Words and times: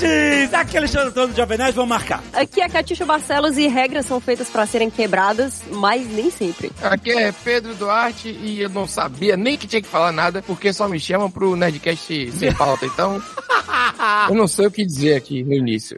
Nerds! 0.00 0.54
Aqui 0.54 0.76
é 0.76 0.78
Alexandre 0.78 1.08
Antônio 1.08 1.28
do 1.28 1.36
Jovem 1.36 1.58
Nerd, 1.58 1.74
vamos 1.74 1.88
marcar. 1.88 2.22
Aqui 2.32 2.60
é 2.60 2.68
Catiuxa 2.68 3.04
Barcelos 3.04 3.56
e 3.56 3.66
regras 3.68 4.06
são 4.06 4.20
feitas 4.20 4.48
pra 4.48 4.66
serem 4.66 4.90
quebradas, 4.90 5.62
mas 5.70 6.06
nem 6.08 6.30
sempre. 6.30 6.70
Aqui 6.82 7.10
é 7.10 7.32
Pedro 7.32 7.74
Duarte 7.74 8.28
e 8.28 8.60
eu 8.60 8.68
não 8.68 8.86
sabia 8.86 9.36
nem 9.36 9.56
que 9.56 9.66
tinha 9.66 9.82
que 9.82 9.88
falar 9.88 10.12
nada, 10.12 10.42
porque 10.42 10.72
só 10.72 10.88
me 10.88 10.98
chamam 10.98 11.30
pro 11.30 11.56
Nerdcast 11.56 12.32
sem 12.32 12.52
pauta, 12.54 12.86
então 12.86 13.22
eu 14.28 14.34
não 14.34 14.48
sei 14.48 14.66
o 14.66 14.70
que 14.70 14.84
dizer 14.84 15.14
aqui 15.14 15.42
no 15.42 15.54
início. 15.54 15.96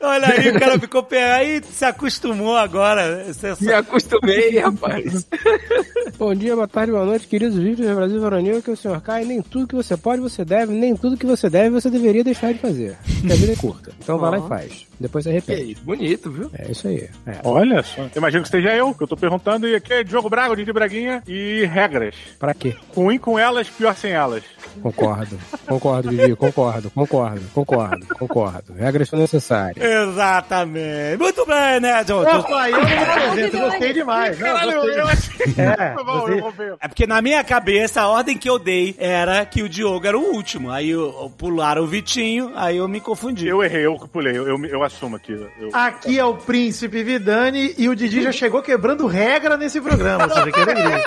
Olha 0.00 0.28
aí, 0.28 0.48
o 0.48 0.58
cara 0.58 0.78
ficou 0.78 1.06
aí 1.10 1.62
se 1.70 1.84
acostumou 1.84 2.56
agora. 2.56 3.24
Você 3.26 3.54
Me 3.60 3.72
acostumei, 3.72 4.58
rapaz. 4.58 5.26
Bom 6.18 6.34
dia, 6.34 6.54
boa 6.54 6.66
tarde, 6.66 6.90
boa 6.90 7.04
noite, 7.04 7.28
queridos 7.28 7.56
vídeos 7.56 7.88
do 7.88 7.94
Brasil 7.94 8.20
Varonil, 8.20 8.62
que 8.62 8.70
é 8.70 8.72
o 8.72 8.76
Sr. 8.76 9.00
Kai, 9.00 9.24
nem 9.24 9.40
tudo 9.40 9.68
que 9.68 9.74
você 9.74 9.96
pode, 9.96 10.20
você 10.20 10.44
deve, 10.44 10.72
nem 10.72 10.96
tudo 10.96 11.16
que 11.16 11.26
você 11.26 11.48
deve, 11.48 11.70
você 11.70 11.88
deveria 11.90 12.24
deixar 12.24 12.52
de 12.52 12.58
fazer. 12.58 12.96
vida 13.38 13.52
é 13.52 13.56
curta. 13.56 13.92
Então 14.00 14.18
vai 14.18 14.32
lá 14.32 14.38
e 14.38 14.48
faz. 14.48 14.87
Depois 15.00 15.24
você 15.24 15.38
isso, 15.62 15.82
bonito, 15.82 16.30
viu? 16.30 16.50
É 16.52 16.70
isso 16.70 16.88
aí. 16.88 17.08
É. 17.26 17.36
Olha 17.44 17.82
só. 17.82 18.02
Eu 18.02 18.10
imagino 18.16 18.42
que 18.42 18.48
seja 18.48 18.74
eu, 18.74 18.94
que 18.94 19.02
eu 19.02 19.06
tô 19.06 19.16
perguntando, 19.16 19.68
e 19.68 19.74
aqui 19.74 19.92
é 19.92 20.04
Diogo 20.04 20.28
Braga, 20.28 20.52
o 20.52 20.56
Didi 20.56 20.72
Braguinha, 20.72 21.22
e 21.26 21.64
regras. 21.66 22.14
Pra 22.38 22.52
quê? 22.54 22.74
Ruim 22.94 23.18
com 23.18 23.38
elas, 23.38 23.68
pior 23.68 23.94
sem 23.94 24.12
elas. 24.12 24.42
Concordo. 24.82 25.38
Concordo, 25.66 26.10
Vivi. 26.10 26.34
Concordo, 26.36 26.90
concordo, 26.90 27.40
concordo, 27.54 28.06
concordo. 28.18 28.72
Regras 28.74 29.08
são 29.08 29.18
necessárias. 29.18 29.84
Exatamente. 29.84 31.18
Muito 31.18 31.46
bem, 31.46 31.80
Nerd. 31.80 32.12
Opa, 32.12 32.68
eu 32.68 32.78
não 32.78 32.88
me 32.88 32.96
apresento, 32.96 33.58
gostei 33.58 33.92
demais. 33.92 34.38
Não, 34.38 34.46
Caralho, 34.46 34.80
gostei 34.80 35.00
eu 35.00 35.06
achei. 35.06 35.46
É, 35.58 35.94
você-. 36.02 36.76
É 36.80 36.88
porque 36.88 37.06
na 37.06 37.20
minha 37.22 37.42
cabeça 37.44 38.00
a 38.02 38.08
ordem 38.08 38.36
que 38.36 38.48
eu 38.48 38.58
dei 38.58 38.94
era 38.98 39.44
que 39.44 39.62
o 39.62 39.68
Diogo 39.68 40.06
era 40.06 40.18
o 40.18 40.34
último. 40.34 40.70
Aí 40.70 40.90
eu, 40.90 41.06
eu 41.06 41.32
pularam 41.36 41.82
o 41.82 41.86
Vitinho, 41.86 42.52
aí 42.54 42.76
eu 42.76 42.88
me 42.88 43.00
confundi. 43.00 43.46
Eu 43.46 43.62
errei, 43.62 43.86
eu 43.86 43.98
que 43.98 44.08
pulei, 44.08 44.36
eu, 44.36 44.46
eu, 44.48 44.64
eu 44.66 44.82
assumo 44.88 45.16
aqui. 45.16 45.32
Eu... 45.32 45.70
Aqui 45.72 46.18
é 46.18 46.24
o 46.24 46.34
Príncipe 46.34 47.02
Vidani 47.02 47.74
e 47.78 47.88
o 47.88 47.94
Didi 47.94 48.22
já 48.22 48.32
chegou 48.32 48.60
quebrando 48.60 49.06
regra 49.06 49.56
nesse 49.56 49.80
programa, 49.80 50.26
você 50.26 50.50
que 50.50 50.60
alegria. 50.60 51.04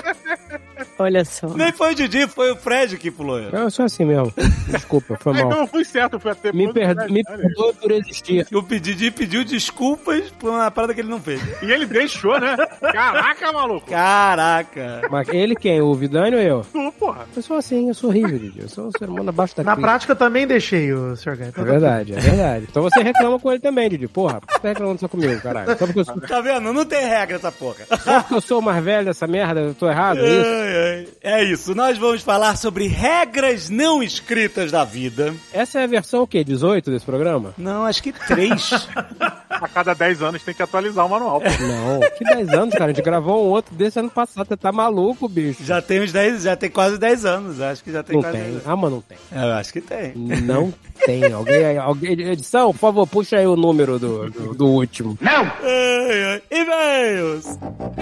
Olha 1.00 1.24
só. 1.26 1.48
Nem 1.50 1.72
foi 1.72 1.92
o 1.92 1.96
Didi, 1.96 2.28
foi 2.28 2.52
o 2.52 2.56
Fred 2.56 2.98
que 2.98 3.10
pulou. 3.12 3.40
Eu 3.40 3.70
sou 3.70 3.86
assim 3.86 4.06
mesmo. 4.06 4.34
Desculpa, 4.68 5.18
foi 5.20 5.34
mal. 5.42 5.52
eu 5.52 5.68
fui 5.68 5.84
certo, 5.86 6.14
eu 6.14 6.20
fui 6.20 6.32
até 6.32 6.52
Me, 6.52 6.72
per... 6.72 6.96
me 7.10 7.24
perdoe 7.24 7.74
por 7.74 7.92
existir. 7.92 8.46
O 8.54 8.62
Didi 8.62 9.12
pediu 9.12 9.44
desculpas 9.44 10.30
por 10.40 10.50
uma 10.52 10.70
parada 10.72 10.94
que 10.94 11.02
ele 11.02 11.10
não 11.10 11.20
fez. 11.20 11.42
E 11.62 11.72
ele 11.72 11.86
deixou, 11.86 12.40
né? 12.40 12.56
Caraca, 12.92 13.52
maluco. 13.52 13.88
Caraca. 13.90 15.02
Mas 15.10 15.28
ele 15.30 15.56
quem? 15.56 15.82
O 15.82 15.94
Vidani 15.94 16.36
ou 16.36 16.42
eu? 16.42 16.66
Tu, 16.72 16.92
porra. 17.00 17.26
Eu 17.36 17.42
sou 17.42 17.58
assim, 17.58 17.88
eu 17.88 17.94
sou 17.94 18.10
horrível, 18.10 18.38
Didi. 18.38 18.62
Eu 18.62 18.70
sou 18.70 18.88
um 18.88 18.92
ser 18.92 19.10
humano 19.10 19.30
abaixo 19.30 19.56
da 19.56 19.64
Na 19.64 19.76
prática 19.76 20.12
eu 20.14 20.16
também 20.18 20.46
deixei 20.48 20.92
o 20.94 21.16
Sr. 21.16 21.36
Guy. 21.38 21.52
É 21.56 21.64
verdade, 21.64 22.14
é 22.14 22.20
verdade. 22.20 22.68
Então 22.70 22.82
você 22.84 23.02
reclama 23.02 23.40
com 23.40 23.52
ele 23.52 23.60
também, 23.62 23.90
Didi. 23.90 24.08
Porra, 24.08 24.40
por 24.42 24.48
que 24.48 24.54
você 24.54 24.60
tá 24.62 24.70
reclamando 24.70 25.00
só 25.00 25.08
comigo, 25.08 25.42
caralho? 25.42 25.70
Só 25.78 25.86
porque 25.86 26.00
eu 26.00 26.06
sou, 26.06 26.22
Tá 26.22 26.42
vendo? 26.42 26.72
Não 26.74 26.86
tem 26.86 27.06
regra 27.08 27.36
essa 27.38 27.52
porra. 27.52 27.86
só 28.04 28.20
porque 28.22 28.36
eu 28.36 28.42
sou 28.42 28.60
o 28.60 28.62
mais 28.62 28.84
velho 28.84 29.06
dessa 29.06 29.28
merda, 29.28 29.60
eu 29.62 29.74
tô 29.74 29.90
errado, 29.90 30.20
é 30.20 30.30
isso? 30.30 30.50
Ai, 30.72 31.08
ai. 31.24 31.40
É 31.40 31.44
isso, 31.44 31.74
nós 31.76 31.98
vamos 31.98 32.22
falar 32.22 32.56
sobre 32.56 32.88
regras 32.88 33.70
não 33.70 34.02
escritas 34.02 34.72
da 34.72 34.84
vida. 34.84 35.34
Essa 35.54 35.80
é 35.82 35.84
a 35.84 35.88
versão 35.88 36.24
o 36.24 36.28
quê? 36.28 36.44
18 36.44 36.90
desse 36.92 37.06
programa? 37.06 37.54
Não, 37.58 37.86
acho 37.86 38.02
que 38.04 38.12
três. 38.14 38.70
A 39.52 39.68
cada 39.68 39.94
10 39.94 40.24
anos 40.24 40.42
tem 40.42 40.56
que 40.56 40.64
atualizar 40.64 41.06
o 41.06 41.10
manual. 41.10 41.40
pô. 41.40 41.48
Não, 41.48 42.00
que 42.18 42.24
10 42.24 42.50
anos, 42.50 42.74
cara. 42.74 42.86
A 42.86 42.94
gente 42.94 43.04
gravou 43.04 43.46
um 43.46 43.50
outro 43.50 43.76
desse 43.76 44.00
ano 44.00 44.10
passado. 44.10 44.48
Você 44.48 44.58
tá 44.58 44.72
maluco, 44.72 45.28
bicho? 45.30 45.64
já 45.64 45.80
tem 45.80 46.02
uns 46.02 46.12
10, 46.12 46.44
já 46.44 46.56
tem 46.56 46.70
quase 46.70 46.98
10 46.98 47.26
anos. 47.26 47.62
Acho 47.62 47.84
que 47.84 47.92
já 47.92 48.02
tem 48.02 48.16
Não 48.16 48.24
quase 48.24 48.38
tem. 48.38 48.44
10 48.46 48.54
anos. 48.56 48.68
Ah, 48.68 48.76
mas 48.76 48.92
não 48.92 49.02
tem. 49.02 49.18
Eu 49.32 49.52
acho 49.54 49.72
que 49.74 49.82
tem. 49.82 50.14
Não 50.16 50.74
tem. 51.06 51.32
Alguém, 51.32 51.64
aí- 51.66 51.78
alguém, 51.78 52.14
edição, 52.32 52.72
por 52.72 52.80
favor, 52.80 53.06
puxa 53.06 53.38
aí 53.38 53.46
o 53.46 53.56
número 53.56 54.00
do, 54.00 54.32
do, 54.32 54.56
do 54.56 54.68
último. 54.68 55.16
Ai, 55.22 56.24
ai. 56.24 56.42
E-mails! 56.50 57.46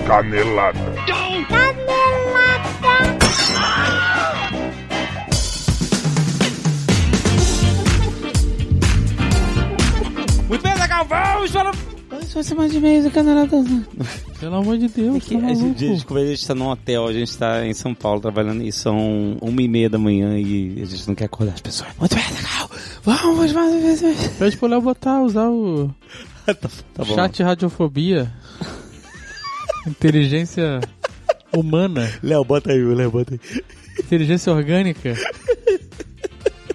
Canelada. 0.07 0.79
Muito 0.79 1.49
mais 12.59 12.73
de 12.73 12.81
mês 12.81 13.05
do 13.05 13.11
Canadá. 13.11 13.47
Pelo 14.37 14.55
amor 14.55 14.77
de 14.77 14.89
Deus, 14.89 15.23
Que 15.23 15.37
tá 15.39 15.47
a 15.47 15.53
gente, 15.53 15.77
desculpa, 15.77 16.21
a 16.21 16.25
gente 16.25 16.45
tá 16.45 16.53
num 16.53 16.67
hotel, 16.67 17.07
a 17.07 17.13
gente 17.13 17.37
tá 17.37 17.65
em 17.65 17.73
São 17.73 17.95
Paulo 17.95 18.19
trabalhando 18.19 18.61
e 18.61 18.71
são 18.71 19.37
uma 19.41 19.61
e 19.61 19.67
meia 19.67 19.89
da 19.89 19.97
manhã 19.97 20.37
e 20.37 20.81
a 20.81 20.85
gente 20.85 21.07
não 21.07 21.15
quer 21.15 21.25
acordar 21.25 21.53
as 21.53 21.61
pessoas. 21.61 21.89
Muito 21.97 22.13
bem, 22.15 22.25
Zagal, 22.25 22.69
vamos 23.03 23.53
mais 23.53 23.71
uma 23.73 23.79
vez. 23.81 24.27
Pede 24.37 24.57
pro 24.57 24.67
Léo 24.67 24.81
botar, 24.81 25.21
usar 25.21 25.49
o 25.49 25.89
tá, 26.45 26.53
tá 26.93 27.05
bom. 27.05 27.15
chat 27.15 27.41
radiofobia. 27.41 28.29
Inteligência 29.87 30.81
humana. 31.55 32.11
Léo, 32.23 32.43
bota 32.43 32.71
aí, 32.71 32.83
Léo, 32.83 33.11
bota 33.11 33.33
aí. 33.33 33.61
Inteligência 33.99 34.51
orgânica. 34.53 35.15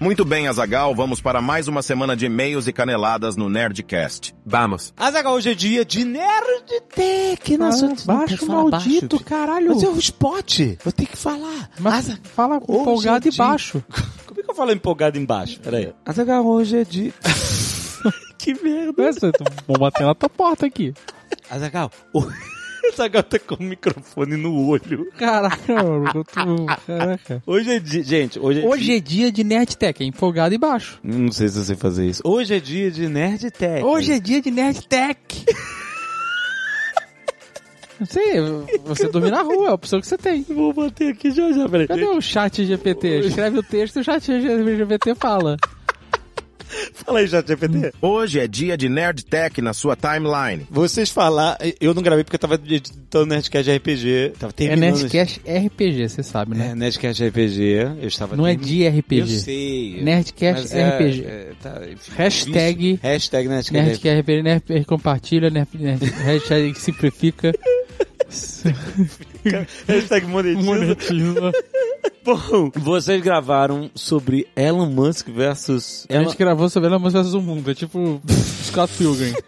Muito 0.01 0.25
bem, 0.25 0.47
Azagal, 0.47 0.93
vamos 0.93 1.21
para 1.21 1.41
mais 1.41 1.67
uma 1.69 1.81
semana 1.81 2.17
de 2.17 2.25
e-mails 2.25 2.67
e 2.67 2.73
caneladas 2.73 3.37
no 3.37 3.49
Nerdcast. 3.49 4.35
Vamos. 4.45 4.93
Azagal, 4.97 5.33
hoje 5.33 5.51
é 5.51 5.55
dia 5.55 5.85
de 5.85 6.03
Nerdtech. 6.03 7.57
Nossa, 7.57 7.85
Ah, 7.87 7.95
baixo, 8.05 8.45
maldito, 8.45 9.15
baixo. 9.15 9.23
caralho. 9.25 9.73
Mas 9.73 9.83
é 9.83 9.87
um 9.89 9.97
spot. 9.97 10.59
Eu 10.85 10.91
tenho 10.91 11.07
que 11.09 11.17
falar. 11.17 11.69
Mas 11.79 12.11
fala 12.23 12.57
Hoje 12.67 12.81
empolgado 12.81 13.27
é 13.27 13.31
e 13.31 13.35
baixo. 13.35 13.83
Como 14.27 14.39
é 14.39 14.43
que 14.43 14.51
eu 14.51 14.55
falo 14.55 14.71
empolgado 14.73 15.17
embaixo? 15.17 15.59
Pera 15.61 15.77
aí. 15.77 15.93
Azagal, 16.05 16.45
hoje 16.45 16.77
é 16.77 16.83
dia... 16.83 17.13
que 18.37 18.53
merda. 18.61 19.11
Vamos 19.65 19.79
bater 19.79 20.05
na 20.05 20.13
tua 20.13 20.29
porta 20.29 20.65
aqui. 20.65 20.93
Azagal, 21.49 21.89
o... 22.13 22.21
Azagal 22.93 23.23
tá 23.23 23.39
com 23.39 23.55
o 23.55 23.63
microfone 23.63 24.35
no 24.37 24.67
olho. 24.67 25.09
Caraca, 25.17 25.73
mano. 25.83 26.11
eu 26.13 26.23
tô- 26.23 26.65
Caraca. 26.87 27.43
Hoje 27.45 27.71
é 27.71 27.79
dia... 27.79 28.03
Gente, 28.03 28.39
hoje 28.39 28.61
é 28.61 28.65
Hoje 28.67 28.95
é 28.95 28.99
dia 28.99 29.31
de 29.31 29.43
Nerdtech, 29.43 30.03
é 30.03 30.05
empolgado 30.05 30.53
e 30.53 30.57
baixo. 30.57 30.99
Não 31.03 31.31
sei 31.31 31.47
se 31.49 31.57
eu 31.59 31.63
sei 31.63 31.75
fazer 31.75 32.05
isso. 32.07 32.21
Hoje 32.25 32.53
é 32.55 32.59
dia 32.59 32.89
de 32.91 33.07
Nerdtech. 33.07 33.83
Hoje 33.83 34.11
é 34.13 34.19
dia 34.19 34.41
de 34.41 34.51
Nerdtech. 34.51 35.45
Não 37.97 38.05
sei, 38.05 38.41
você 38.83 39.07
dormir 39.07 39.31
na 39.31 39.41
rua, 39.41 39.67
é 39.67 39.69
a 39.69 39.73
opção 39.73 40.01
que 40.01 40.07
você 40.07 40.17
tem. 40.17 40.43
Vou 40.49 40.73
bater 40.73 41.13
aqui 41.13 41.31
já 41.31 41.49
já, 41.53 41.67
peraí. 41.69 41.87
Cadê 41.87 42.03
o 42.05 42.19
chat 42.19 42.65
GPT? 42.65 43.19
Escreve 43.27 43.59
o 43.59 43.63
texto 43.63 43.95
e 43.95 43.99
o 44.01 44.03
chat 44.03 44.25
GPT 44.25 45.15
fala. 45.15 45.55
Fala 46.93 47.19
aí, 47.19 47.27
chat 47.27 47.47
GPT. 47.47 47.93
Hoje 48.01 48.39
é 48.39 48.47
dia 48.47 48.75
de 48.77 48.89
Nerdtech 48.89 49.61
na 49.61 49.73
sua 49.73 49.95
timeline. 49.95 50.65
Vocês 50.69 51.09
falar, 51.09 51.57
eu 51.79 51.93
não 51.93 52.01
gravei 52.01 52.23
porque 52.23 52.35
eu 52.35 52.39
tava 52.39 52.55
editando 52.55 53.27
Nerdcast 53.27 53.71
RPG. 53.71 54.33
Tava 54.39 54.51
É 54.51 54.53
terminando. 54.53 54.97
Nerdcast 54.97 55.41
RPG, 55.47 56.09
você 56.09 56.23
sabe, 56.23 56.55
né? 56.57 56.69
É, 56.71 56.75
Nerdcast 56.75 57.23
RPG. 57.27 57.61
Eu 58.01 58.07
estava 58.07 58.35
Não 58.35 58.47
é 58.47 58.55
de 58.55 58.87
RPG. 58.87 59.19
Eu 59.21 59.27
sei. 59.27 60.01
Nerdcast 60.01 60.75
é- 60.75 60.89
RPG. 60.89 61.23
é, 61.25 61.51
tá, 61.61 61.81
enfim, 61.91 62.11
Hashtag- 62.15 62.91
isso. 62.93 62.99
Hashtag 63.03 63.47
Nerdcast 63.47 63.73
Nerdcast 63.73 64.19
RPG, 64.21 64.41
Nerd 64.43 64.85
compartilha, 64.85 65.49
Nerd, 65.49 65.69
Nerd, 65.79 66.03
hashtag 66.23 66.79
simplifica. 66.79 67.53
Hashtag 69.87 70.25
monetiza. 70.27 70.61
Monetiza. 70.65 71.51
Bom, 72.25 72.71
vocês 72.75 73.21
gravaram 73.21 73.89
sobre 73.93 74.47
Elon 74.55 74.87
Musk 74.89 75.27
versus... 75.29 76.05
A 76.09 76.23
gente 76.23 76.35
gravou 76.35 76.67
sobre 76.69 76.89
Elon 76.89 76.99
Musk 76.99 77.15
vs 77.17 77.33
o 77.33 77.41
mundo, 77.41 77.69
é 77.69 77.75
tipo 77.75 78.21
Scott 78.63 78.91
Pilgrim. 78.97 79.33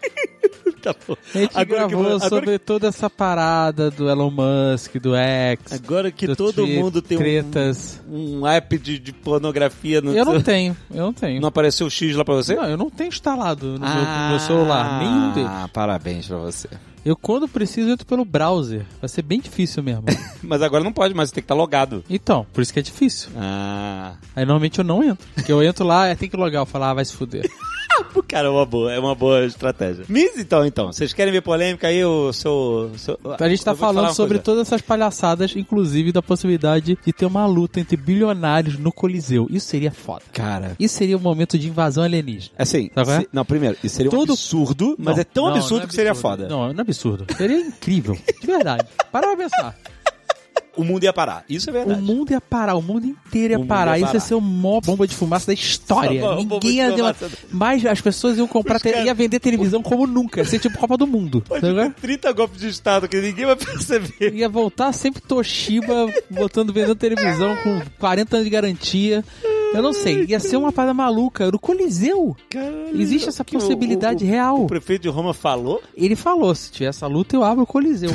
Tá 0.80 0.94
bom. 1.08 1.16
A 1.34 1.38
gente 1.38 1.50
Agora 1.58 1.64
que- 1.64 1.88
gravou 1.88 2.06
agora 2.06 2.28
sobre 2.28 2.56
toda 2.56 2.86
essa 2.86 3.10
parada 3.10 3.90
do 3.90 4.08
Elon 4.08 4.30
Musk, 4.30 4.94
do 4.98 5.12
X, 5.16 5.72
Agora 5.72 6.12
que 6.12 6.24
do 6.28 6.36
todo 6.36 6.54
Twitter, 6.54 6.80
mundo 6.84 7.02
tem 7.02 7.18
um, 7.18 7.20
tretas. 7.20 8.00
um 8.08 8.46
app 8.46 8.78
de, 8.78 8.96
de 8.96 9.12
pornografia 9.12 10.00
no 10.00 10.16
Eu 10.16 10.24
não 10.24 10.40
tenho, 10.40 10.76
eu 10.94 11.02
não 11.06 11.12
tenho. 11.12 11.40
Não 11.40 11.48
apareceu 11.48 11.88
o 11.88 11.90
X 11.90 12.14
lá 12.14 12.24
pra 12.24 12.34
você? 12.36 12.54
Não, 12.54 12.64
eu 12.70 12.76
não 12.76 12.88
tenho 12.90 13.08
instalado 13.08 13.66
no, 13.76 13.80
meu, 13.80 13.88
no 13.88 14.28
meu 14.30 14.38
celular, 14.38 15.00
nenhum 15.02 15.32
deles. 15.32 15.50
Ah, 15.52 15.68
parabéns 15.72 16.28
pra 16.28 16.36
você. 16.36 16.68
Eu, 17.08 17.16
quando 17.16 17.48
preciso, 17.48 17.88
entro 17.88 18.04
pelo 18.04 18.22
browser. 18.22 18.84
Vai 19.00 19.08
ser 19.08 19.22
bem 19.22 19.40
difícil 19.40 19.82
mesmo. 19.82 20.04
Mas 20.44 20.60
agora 20.60 20.84
não 20.84 20.92
pode, 20.92 21.14
mas 21.14 21.30
tem 21.30 21.40
que 21.40 21.46
estar 21.46 21.54
logado. 21.54 22.04
Então, 22.08 22.46
por 22.52 22.60
isso 22.60 22.70
que 22.70 22.78
é 22.78 22.82
difícil. 22.82 23.30
Ah. 23.34 24.14
Aí 24.36 24.44
normalmente 24.44 24.78
eu 24.78 24.84
não 24.84 25.02
entro. 25.02 25.26
Porque 25.34 25.50
eu 25.50 25.62
entro 25.62 25.86
lá, 25.86 26.06
é, 26.06 26.14
tem 26.14 26.28
que 26.28 26.36
logar, 26.36 26.60
eu 26.60 26.66
falo, 26.66 26.84
ah, 26.84 26.92
vai 26.92 27.04
se 27.06 27.14
fuder. 27.14 27.50
Cara, 28.28 28.46
é 28.48 28.50
uma 28.50 28.64
boa, 28.66 28.92
é 28.92 28.98
uma 28.98 29.14
boa 29.14 29.44
estratégia. 29.44 30.04
Miss, 30.08 30.36
então, 30.38 30.64
então, 30.66 30.92
vocês 30.92 31.12
querem 31.12 31.32
ver 31.32 31.40
polêmica 31.42 31.88
aí, 31.88 32.04
o 32.04 32.32
seu... 32.32 32.90
seu 32.96 33.18
A 33.38 33.48
gente 33.48 33.64
tá 33.64 33.74
falando 33.74 34.12
sobre 34.14 34.34
coisa. 34.38 34.42
todas 34.44 34.66
essas 34.68 34.80
palhaçadas, 34.80 35.54
inclusive 35.56 36.12
da 36.12 36.22
possibilidade 36.22 36.98
de 37.04 37.12
ter 37.12 37.26
uma 37.26 37.46
luta 37.46 37.80
entre 37.80 37.96
bilionários 37.96 38.78
no 38.78 38.92
Coliseu. 38.92 39.46
Isso 39.50 39.66
seria 39.66 39.90
foda. 39.90 40.22
Cara... 40.32 40.76
Isso 40.78 40.94
seria 40.96 41.16
um 41.16 41.20
momento 41.20 41.58
de 41.58 41.68
invasão 41.68 42.04
alienígena. 42.04 42.54
Assim, 42.58 42.90
Sabe 42.94 43.06
qual 43.06 43.16
é? 43.16 43.20
se- 43.20 43.28
não, 43.32 43.44
primeiro, 43.44 43.76
isso 43.82 43.96
seria 43.96 44.10
um 44.10 44.14
Todo- 44.14 44.32
absurdo, 44.32 44.94
mas 44.98 45.14
Não, 45.16 45.20
é 45.20 45.24
tão 45.24 45.44
não, 45.46 45.54
absurdo 45.54 45.76
não 45.78 45.84
é 45.84 45.86
que 45.88 45.94
seria 45.94 46.10
absurdo. 46.12 46.36
foda. 46.42 46.48
Não, 46.48 46.72
não 46.72 46.78
é 46.78 46.82
absurdo. 46.82 47.26
Seria 47.36 47.58
incrível. 47.60 48.16
De 48.40 48.46
verdade. 48.46 48.84
Para 49.10 49.26
pra 49.28 49.36
pensar. 49.36 49.76
O 50.78 50.84
mundo 50.84 51.02
ia 51.04 51.12
parar. 51.12 51.44
Isso 51.48 51.68
é 51.68 51.72
verdade. 51.72 52.00
O 52.00 52.04
mundo 52.04 52.30
ia 52.30 52.40
parar, 52.40 52.74
o 52.76 52.82
mundo 52.82 53.06
inteiro 53.06 53.52
ia 53.54 53.56
O 53.58 53.60
mundo 53.60 53.68
parar. 53.68 53.98
ia 53.98 54.04
Isso 54.04 54.14
ia 54.14 54.20
parar. 54.20 54.20
ser 54.20 54.34
a 54.34 54.40
maior 54.40 54.80
bomba 54.80 55.06
de 55.06 55.14
fumaça 55.14 55.46
da 55.48 55.52
história. 55.52 56.22
Uma 56.24 56.36
bomba 56.36 56.54
Ninguém 56.62 56.76
ia. 56.76 56.90
fumaça. 56.96 57.30
Mas 57.50 57.84
as 57.84 58.00
pessoas 58.00 58.38
iam 58.38 58.46
comprar, 58.46 58.78
caras- 58.80 59.04
ia 59.04 59.12
vender 59.14 59.40
televisão 59.40 59.82
como 59.82 60.06
nunca. 60.06 60.40
Ia 60.40 60.46
ser 60.46 60.58
tipo 60.58 60.78
Copa 60.78 60.96
do 60.96 61.06
Mundo. 61.06 61.42
Pode 61.46 61.66
é? 61.66 61.84
ter 61.90 61.94
30 61.94 62.32
golpes 62.32 62.60
de 62.60 62.68
estado 62.68 63.08
que 63.08 63.20
ninguém 63.20 63.44
vai 63.46 63.56
perceber. 63.56 64.32
Ia 64.34 64.48
voltar 64.48 64.92
sempre 64.92 65.20
Toshiba 65.22 66.06
botando 66.30 66.72
vendendo 66.72 66.94
televisão 66.94 67.56
com 67.62 67.80
40 67.98 68.36
anos 68.36 68.44
de 68.44 68.50
garantia. 68.50 69.24
Eu 69.74 69.82
não 69.82 69.92
sei, 69.92 70.24
ia 70.26 70.40
ser 70.40 70.56
uma 70.56 70.72
parada 70.72 70.94
maluca. 70.94 71.50
No 71.50 71.58
Coliseu, 71.58 72.34
Caralho, 72.48 72.98
existe 73.00 73.28
essa 73.28 73.44
que 73.44 73.54
o- 73.56 73.60
possibilidade 73.60 74.24
o- 74.24 74.26
real. 74.26 74.62
O 74.62 74.66
prefeito 74.66 75.02
de 75.02 75.08
Roma 75.08 75.34
falou? 75.34 75.82
Ele 75.94 76.16
falou: 76.16 76.54
se 76.54 76.70
tiver 76.72 76.86
essa 76.86 77.06
luta, 77.06 77.36
eu 77.36 77.44
abro 77.44 77.64
o 77.64 77.66
Coliseu. 77.66 78.10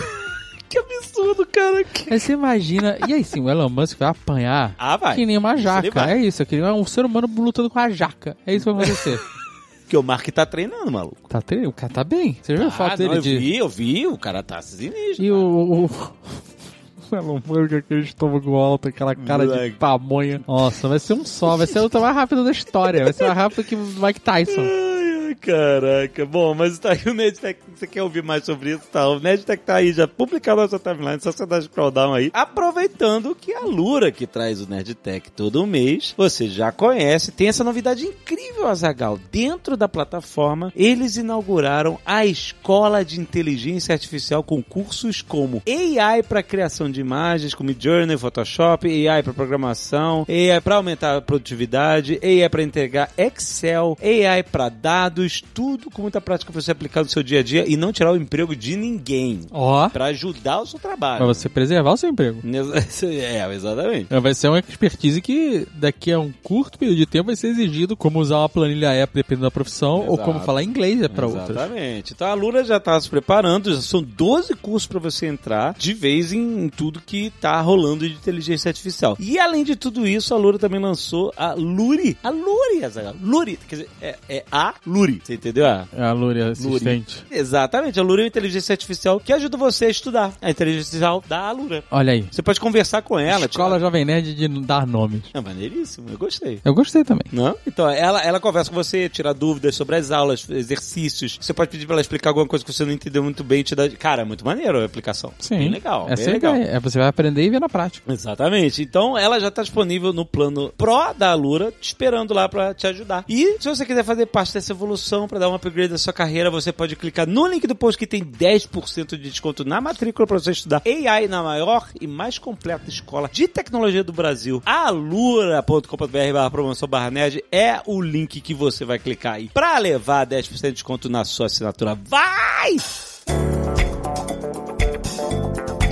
Que 0.73 0.79
absurdo, 0.79 1.45
cara. 1.45 1.85
Aí 2.09 2.19
você 2.19 2.33
imagina. 2.33 2.97
E 3.07 3.13
aí 3.13 3.23
sim, 3.23 3.39
o 3.41 3.47
Elon 3.49 3.69
Musk 3.69 3.97
vai 3.99 4.09
apanhar 4.09 4.73
Ah, 4.77 4.97
vai. 4.97 5.15
que 5.15 5.23
nem 5.25 5.37
uma 5.37 5.55
jaca. 5.55 6.09
É 6.09 6.17
isso, 6.17 6.41
eu 6.41 6.45
queria 6.47 6.73
um 6.73 6.83
ser 6.85 7.05
humano 7.05 7.29
lutando 7.37 7.69
com 7.69 7.77
a 7.77 7.89
jaca. 7.91 8.35
É 8.45 8.55
isso 8.55 8.65
que 8.65 8.73
vai 8.73 8.83
acontecer. 8.83 9.19
Porque 9.83 9.95
o 9.95 10.01
Mark 10.01 10.27
tá 10.29 10.45
treinando, 10.47 10.91
maluco. 10.91 11.29
tá 11.29 11.41
treinando, 11.41 11.69
o 11.69 11.73
cara 11.73 11.93
tá 11.93 12.03
bem. 12.03 12.37
Você 12.41 12.55
viu 12.55 12.67
a 12.67 12.73
Ah, 12.75 12.89
não, 12.89 12.95
dele 12.97 13.17
eu 13.17 13.21
de. 13.21 13.37
vi, 13.37 13.57
eu 13.57 13.69
vi, 13.69 14.07
o 14.07 14.17
cara 14.17 14.41
tá 14.41 14.59
sinistro. 14.63 15.23
E 15.23 15.31
o. 15.31 15.35
o... 15.37 15.85
o 17.11 17.15
Elon 17.15 17.39
Musk, 17.45 17.73
aquele 17.73 18.01
estômago 18.01 18.55
alto, 18.55 18.87
aquela 18.87 19.13
cara 19.13 19.45
de 19.45 19.53
Moleque. 19.53 19.75
pamonha. 19.77 20.41
Nossa, 20.47 20.87
vai 20.87 20.97
ser 20.97 21.13
um 21.13 21.23
só, 21.23 21.55
vai 21.55 21.67
ser 21.67 21.77
a 21.77 21.81
luta 21.83 21.99
mais 21.99 22.15
rápida 22.15 22.43
da 22.43 22.49
história. 22.51 23.03
Vai 23.03 23.13
ser 23.13 23.25
mais 23.25 23.37
rápido 23.37 23.63
que 23.63 23.75
o 23.75 23.79
Mike 23.79 24.21
Tyson. 24.21 24.63
Caraca. 25.35 26.25
Bom, 26.25 26.53
mas 26.53 26.79
tá 26.79 26.91
aí 26.91 27.01
o 27.05 27.13
Nerdtech. 27.13 27.59
Você 27.75 27.87
quer 27.87 28.03
ouvir 28.03 28.23
mais 28.23 28.45
sobre 28.45 28.71
isso? 28.71 28.83
Tá, 28.91 29.07
o 29.07 29.19
Nerdtech 29.19 29.63
tá 29.63 29.75
aí 29.75 29.93
já 29.93 30.07
publicado 30.07 30.61
na 30.61 30.67
sua 30.67 30.79
timeline, 30.79 31.19
só 31.21 31.31
você 31.31 31.45
dar 31.45 31.61
scroll 31.61 31.91
down 31.91 32.13
aí. 32.13 32.31
Aproveitando 32.33 33.35
que 33.35 33.53
a 33.53 33.61
Lura 33.61 34.11
que 34.11 34.27
traz 34.27 34.61
o 34.61 34.69
Nerdtech 34.69 35.31
todo 35.31 35.65
mês, 35.65 36.13
você 36.17 36.47
já 36.47 36.71
conhece, 36.71 37.31
tem 37.31 37.47
essa 37.47 37.63
novidade 37.63 38.05
incrível, 38.05 38.67
Azagal. 38.67 39.19
Dentro 39.31 39.77
da 39.77 39.87
plataforma, 39.87 40.71
eles 40.75 41.17
inauguraram 41.17 41.99
a 42.05 42.25
Escola 42.25 43.03
de 43.03 43.19
Inteligência 43.19 43.93
Artificial 43.93 44.43
com 44.43 44.61
cursos 44.61 45.21
como 45.21 45.61
AI 45.67 46.23
para 46.23 46.43
criação 46.43 46.89
de 46.89 47.01
imagens, 47.01 47.53
como 47.53 47.75
Journey, 47.77 48.17
Photoshop, 48.17 49.07
AI 49.07 49.23
para 49.23 49.33
programação, 49.33 50.25
AI 50.27 50.61
para 50.61 50.75
aumentar 50.75 51.17
a 51.17 51.21
produtividade, 51.21 52.19
AI 52.23 52.49
para 52.49 52.63
integrar 52.63 53.09
Excel, 53.17 53.97
AI 54.01 54.43
para 54.43 54.69
dados, 54.69 55.22
tudo 55.53 55.89
com 55.89 56.01
muita 56.01 56.19
prática 56.21 56.51
para 56.51 56.61
você 56.61 56.71
aplicar 56.71 57.03
no 57.03 57.09
seu 57.09 57.23
dia 57.23 57.39
a 57.39 57.43
dia 57.43 57.65
e 57.67 57.75
não 57.77 57.91
tirar 57.91 58.11
o 58.11 58.15
emprego 58.17 58.55
de 58.55 58.75
ninguém. 58.75 59.41
Ó, 59.51 59.89
Para 59.89 60.05
ajudar 60.05 60.61
o 60.61 60.65
seu 60.65 60.79
pra 60.79 60.89
trabalho. 60.91 61.25
você 61.25 61.47
preservar 61.49 61.91
o 61.93 61.97
seu 61.97 62.09
emprego. 62.09 62.41
É, 63.03 63.53
exatamente. 63.53 64.07
Vai 64.21 64.33
ser 64.33 64.47
uma 64.49 64.59
expertise 64.59 65.21
que 65.21 65.67
daqui 65.75 66.11
a 66.11 66.19
um 66.19 66.31
curto 66.43 66.77
período 66.77 66.97
de 66.97 67.05
tempo 67.05 67.27
vai 67.27 67.35
ser 67.35 67.47
exigido 67.47 67.95
como 67.95 68.19
usar 68.19 68.37
uma 68.39 68.49
planilha 68.49 68.91
app 68.91 69.13
dependendo 69.13 69.43
da 69.45 69.51
profissão 69.51 69.99
ou 70.07 70.13
Exato. 70.15 70.23
como 70.23 70.39
falar 70.41 70.63
inglês 70.63 71.01
é 71.01 71.07
pra 71.07 71.27
outras. 71.27 71.49
Exatamente. 71.49 72.13
Então 72.13 72.27
a 72.27 72.33
Lura 72.33 72.63
já 72.63 72.79
tá 72.79 72.99
se 72.99 73.09
preparando, 73.09 73.73
já 73.73 73.81
são 73.81 74.01
12 74.01 74.53
cursos 74.55 74.87
para 74.87 74.99
você 74.99 75.25
entrar 75.27 75.73
de 75.77 75.93
vez 75.93 76.31
em, 76.33 76.65
em 76.65 76.69
tudo 76.69 77.01
que 77.05 77.31
tá 77.41 77.59
rolando 77.61 78.07
de 78.07 78.13
inteligência 78.15 78.69
artificial. 78.69 79.15
E 79.19 79.37
além 79.39 79.63
de 79.63 79.75
tudo 79.75 80.07
isso, 80.07 80.33
a 80.33 80.37
Lura 80.37 80.57
também 80.59 80.79
lançou 80.79 81.33
a 81.35 81.53
Luri. 81.53 82.17
A 82.23 82.29
Luri. 82.29 82.81
Luri, 83.21 83.59
quer 83.67 83.75
dizer, 83.75 83.89
é, 84.01 84.17
é 84.29 84.43
a 84.51 84.73
Luri. 84.85 85.12
Você 85.23 85.33
entendeu? 85.35 85.65
A 85.65 85.87
É 85.95 86.03
a 86.03 86.11
Lúria 86.13 86.49
assistente. 86.51 87.23
Exatamente, 87.29 87.99
a 87.99 88.03
Lura 88.03 88.21
é 88.21 88.23
uma 88.23 88.27
inteligência 88.27 88.73
artificial 88.73 89.19
que 89.19 89.33
ajuda 89.33 89.57
você 89.57 89.85
a 89.85 89.89
estudar. 89.89 90.33
A 90.41 90.49
inteligência 90.49 90.87
artificial 90.87 91.23
da 91.27 91.51
Lura. 91.51 91.83
Olha 91.91 92.13
aí. 92.13 92.25
Você 92.31 92.41
pode 92.41 92.59
conversar 92.59 93.01
com 93.01 93.19
ela. 93.19 93.45
Escola 93.45 93.75
tirar- 93.75 93.79
Jovem 93.79 94.05
Nerd 94.05 94.33
de 94.33 94.47
dar 94.61 94.85
nomes. 94.87 95.21
É 95.33 95.41
maneiríssimo, 95.41 96.09
eu 96.09 96.17
gostei. 96.17 96.59
Eu 96.63 96.73
gostei 96.73 97.03
também. 97.03 97.25
Não? 97.31 97.55
Então, 97.67 97.89
ela, 97.89 98.21
ela 98.23 98.39
conversa 98.39 98.69
com 98.69 98.75
você, 98.75 99.09
tira 99.09 99.33
dúvidas 99.33 99.75
sobre 99.75 99.95
as 99.95 100.11
aulas, 100.11 100.47
exercícios. 100.49 101.37
Você 101.39 101.53
pode 101.53 101.69
pedir 101.69 101.85
pra 101.85 101.95
ela 101.95 102.01
explicar 102.01 102.29
alguma 102.29 102.47
coisa 102.47 102.63
que 102.63 102.71
você 102.73 102.83
não 102.85 102.91
entendeu 102.91 103.23
muito 103.23 103.43
bem. 103.43 103.63
Te 103.63 103.75
dá... 103.75 103.89
Cara, 103.89 104.21
é 104.21 104.25
muito 104.25 104.45
maneiro 104.45 104.79
a 104.81 104.85
aplicação. 104.85 105.31
Sim. 105.39 105.57
Bem 105.57 105.69
legal, 105.69 106.07
Essa 106.09 106.25
bem 106.25 106.25
é 106.25 106.29
a 106.29 106.33
legal. 106.33 106.55
É, 106.55 106.79
você 106.79 106.97
vai 106.97 107.07
aprender 107.07 107.43
e 107.43 107.49
ver 107.49 107.59
na 107.59 107.69
prática. 107.69 108.11
Exatamente. 108.11 108.81
Então, 108.81 109.17
ela 109.17 109.39
já 109.39 109.47
está 109.49 109.61
disponível 109.61 110.13
no 110.13 110.25
plano 110.25 110.71
Pro 110.77 111.13
da 111.17 111.31
Alura, 111.31 111.71
te 111.71 111.87
esperando 111.87 112.33
lá 112.33 112.47
para 112.47 112.73
te 112.73 112.87
ajudar. 112.87 113.25
E 113.27 113.57
se 113.59 113.67
você 113.69 113.85
quiser 113.85 114.03
fazer 114.03 114.25
parte 114.27 114.53
dessa 114.53 114.71
evolução, 114.71 114.92
para 115.27 115.39
dar 115.39 115.49
um 115.49 115.55
upgrade 115.55 115.89
da 115.89 115.97
sua 115.97 116.13
carreira, 116.13 116.49
você 116.49 116.71
pode 116.71 116.95
clicar 116.95 117.27
no 117.27 117.47
link 117.47 117.65
do 117.67 117.75
post 117.75 117.97
que 117.97 118.07
tem 118.07 118.23
10% 118.23 119.17
de 119.17 119.29
desconto 119.29 119.65
na 119.65 119.81
matrícula 119.81 120.27
para 120.27 120.39
você 120.39 120.51
estudar 120.51 120.81
AI 120.85 121.27
na 121.27 121.43
maior 121.43 121.87
e 121.99 122.07
mais 122.07 122.37
completa 122.37 122.89
escola 122.89 123.29
de 123.31 123.47
tecnologia 123.47 124.03
do 124.03 124.13
Brasil. 124.13 124.61
alura.com.br 124.65 126.33
barra 126.33 126.51
promoção 126.51 126.87
barra 126.87 127.11
nerd 127.11 127.43
é 127.51 127.81
o 127.85 128.01
link 128.01 128.41
que 128.41 128.53
você 128.53 128.85
vai 128.85 128.99
clicar 128.99 129.35
aí 129.35 129.49
para 129.53 129.77
levar 129.77 130.25
10% 130.25 130.61
de 130.61 130.71
desconto 130.73 131.09
na 131.09 131.23
sua 131.25 131.47
assinatura. 131.47 131.95
Vai! 131.95 132.77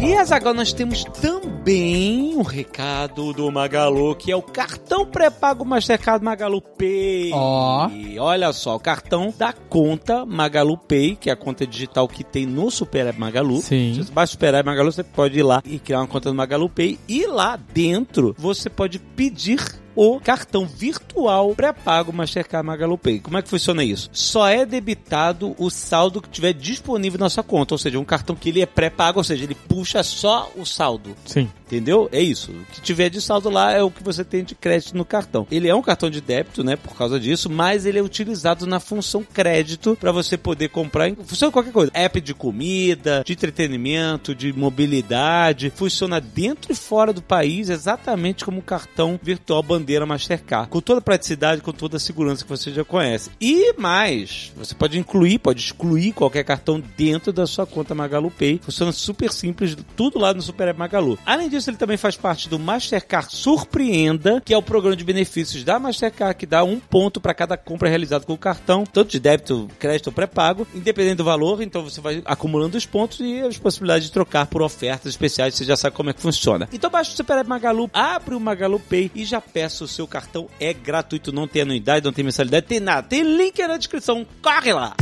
E 0.04 0.16
Azaghal, 0.16 0.56
nós 0.56 0.74
temos 0.74 1.04
também 1.04 2.36
um 2.36 2.42
recado 2.42 3.32
do 3.34 3.52
Magalu, 3.52 4.16
que 4.16 4.32
é 4.32 4.36
o 4.36 4.42
cartão 4.42 5.06
pré-pago 5.06 5.64
Mastercard 5.64 6.26
Magalu 6.26 6.60
Pay. 6.60 7.30
Ó. 7.32 7.88
Olha 8.20 8.52
só, 8.52 8.76
o 8.76 8.80
cartão 8.80 9.32
da 9.38 9.54
conta 9.54 10.26
Magalu 10.26 10.76
Pay, 10.76 11.16
que 11.16 11.30
é 11.30 11.34
a 11.34 11.36
conta 11.36 11.68
digital 11.68 12.08
que 12.08 12.24
tem 12.24 12.48
no 12.48 12.72
Super 12.72 13.06
App 13.06 13.20
Magalu. 13.20 13.62
Sim. 13.62 13.94
Se 13.94 14.04
você 14.04 14.12
baixa 14.12 14.32
o 14.32 14.34
Super 14.34 14.56
App 14.56 14.66
Magalu, 14.66 14.92
você 14.92 15.04
pode 15.04 15.38
ir 15.38 15.44
lá 15.44 15.62
e 15.64 15.78
criar 15.78 16.00
uma 16.00 16.08
conta 16.08 16.30
no 16.30 16.36
Magalu 16.36 16.68
Pay. 16.68 16.98
E 17.08 17.28
lá 17.28 17.56
dentro, 17.56 18.36
você 18.40 18.72
pode 18.72 18.98
pedir 18.98 19.81
o 19.96 20.20
cartão 20.20 20.66
virtual 20.66 21.54
pré-pago 21.56 22.14
Mastercard 22.14 22.66
Magalu 22.66 22.98
Pay. 22.98 23.20
Como 23.20 23.38
é 23.38 23.42
que 23.42 23.50
funciona 23.50 23.84
isso? 23.84 24.10
Só 24.12 24.48
é 24.48 24.66
debitado 24.66 25.56
o 25.58 25.70
saldo 25.70 26.22
que 26.22 26.30
tiver 26.30 26.54
disponível 26.54 27.20
na 27.20 27.30
sua 27.30 27.44
conta, 27.44 27.74
ou 27.74 27.78
seja, 27.78 28.00
um 28.00 28.06
cartão 28.06 28.36
que 28.36 28.50
ele 28.50 28.62
é 28.62 28.66
pré-pago, 28.66 29.20
ou 29.20 29.24
seja, 29.24 29.44
ele 29.44 29.56
puxa 29.56 30.04
só 30.04 30.52
o 30.56 30.66
saldo. 30.66 31.16
Sim. 31.26 31.50
Entendeu? 31.72 32.10
É 32.12 32.20
isso. 32.20 32.52
O 32.52 32.66
que 32.74 32.82
tiver 32.82 33.10
de 33.10 33.22
saldo 33.22 33.50
lá 33.50 33.72
é 33.72 33.82
o 33.82 33.90
que 33.90 34.04
você 34.04 34.26
tem 34.26 34.44
de 34.44 34.54
crédito 34.54 34.98
no 34.98 35.06
cartão. 35.06 35.48
Ele 35.50 35.70
é 35.70 35.74
um 35.74 35.82
cartão 35.82 36.10
de 36.10 36.20
débito, 36.20 36.66
né? 36.66 36.76
Por 36.76 36.94
causa 36.94 37.18
disso, 37.18 37.50
mas 37.50 37.86
ele 37.86 37.98
é 37.98 38.04
utilizado 38.04 38.68
na 38.68 38.82
função 38.82 39.24
crédito 39.24 39.98
para 39.98 40.12
você 40.12 40.38
poder 40.38 40.68
comprar 40.68 41.08
em 41.08 41.16
função 41.16 41.48
de 41.48 41.54
qualquer 41.54 41.72
coisa. 41.72 41.90
App 41.94 42.20
de 42.20 42.34
comida, 42.34 43.24
de 43.26 43.32
entretenimento, 43.32 44.36
de 44.36 44.52
mobilidade. 44.52 45.72
Funciona 45.74 46.20
dentro 46.20 46.74
e 46.74 46.76
fora 46.76 47.14
do 47.14 47.22
país 47.22 47.70
exatamente 47.70 48.44
como 48.44 48.60
o 48.60 48.64
cartão 48.64 49.18
virtual 49.24 49.64
bandeira 49.82 50.06
Mastercard. 50.06 50.70
Com 50.70 50.80
toda 50.80 51.00
a 51.00 51.02
praticidade, 51.02 51.62
com 51.62 51.72
toda 51.72 51.98
a 51.98 52.00
segurança 52.00 52.44
que 52.44 52.50
você 52.50 52.72
já 52.72 52.86
conhece. 52.86 53.32
E 53.42 53.74
mais, 53.78 54.54
você 54.56 54.76
pode 54.76 54.98
incluir, 54.98 55.40
pode 55.40 55.60
excluir 55.60 56.14
qualquer 56.14 56.44
cartão 56.44 56.82
dentro 56.96 57.34
da 57.34 57.48
sua 57.48 57.66
conta 57.66 57.96
Magalu 57.96 58.32
Pay. 58.32 58.62
Funciona 58.64 58.92
super 58.92 59.32
simples, 59.32 59.76
tudo 59.96 60.20
lá 60.20 60.34
no 60.34 60.42
Super 60.42 60.70
App 60.70 60.80
Magalu. 60.80 61.18
Além 61.26 61.50
disso, 61.50 61.70
ele 61.70 61.78
também 61.78 61.98
faz 61.98 62.16
parte 62.16 62.48
do 62.48 62.60
Mastercard 62.60 63.36
Surpreenda, 63.36 64.42
que 64.46 64.54
é 64.54 64.58
o 64.58 64.62
programa 64.62 64.96
de 64.96 65.04
benefícios 65.04 65.64
da 65.64 65.80
Mastercard 65.80 66.36
que 66.36 66.46
dá 66.46 66.64
um 66.64 66.80
ponto 66.80 67.20
para 67.20 67.34
cada 67.34 67.58
compra 67.58 67.90
realizada 67.90 68.26
com 68.26 68.34
o 68.34 68.38
cartão, 68.38 68.84
tanto 68.84 69.12
de 69.12 69.20
débito, 69.20 69.68
crédito 69.80 70.08
ou 70.08 70.14
pré-pago, 70.14 70.68
independente 70.76 71.18
do 71.18 71.24
valor. 71.24 71.62
Então 71.62 71.84
você 71.84 72.00
vai 72.00 72.22
acumulando 72.26 72.78
os 72.78 72.86
pontos 72.86 73.20
e 73.20 73.42
as 73.42 73.58
possibilidades 73.58 74.08
de 74.08 74.14
trocar 74.14 74.46
por 74.46 74.62
ofertas 74.62 75.12
especiais. 75.12 75.56
Você 75.56 75.66
já 75.66 75.76
sabe 75.76 75.96
como 75.96 76.10
é 76.10 76.14
que 76.14 76.22
funciona. 76.22 76.70
Então 76.72 76.90
baixa 76.90 77.12
o 77.12 77.16
Super 77.16 77.40
App 77.40 77.50
Magalu, 77.50 77.90
abre 77.94 78.36
o 78.36 78.40
Magalu 78.40 78.80
Pay 78.80 79.12
e 79.16 79.26
já 79.26 79.42
peça 79.42 79.71
o 79.80 79.88
seu 79.88 80.08
cartão. 80.08 80.50
É 80.60 80.74
gratuito, 80.74 81.32
não 81.32 81.48
tem 81.48 81.62
anuidade, 81.62 82.06
não 82.06 82.14
tem 82.14 82.26
mensalidade, 82.26 82.66
tem 82.66 82.80
nada. 82.80 83.08
Tem 83.08 83.24
link 83.24 83.60
na 83.66 83.78
descrição. 83.78 84.26
Corre 84.42 84.74
lá! 84.74 84.96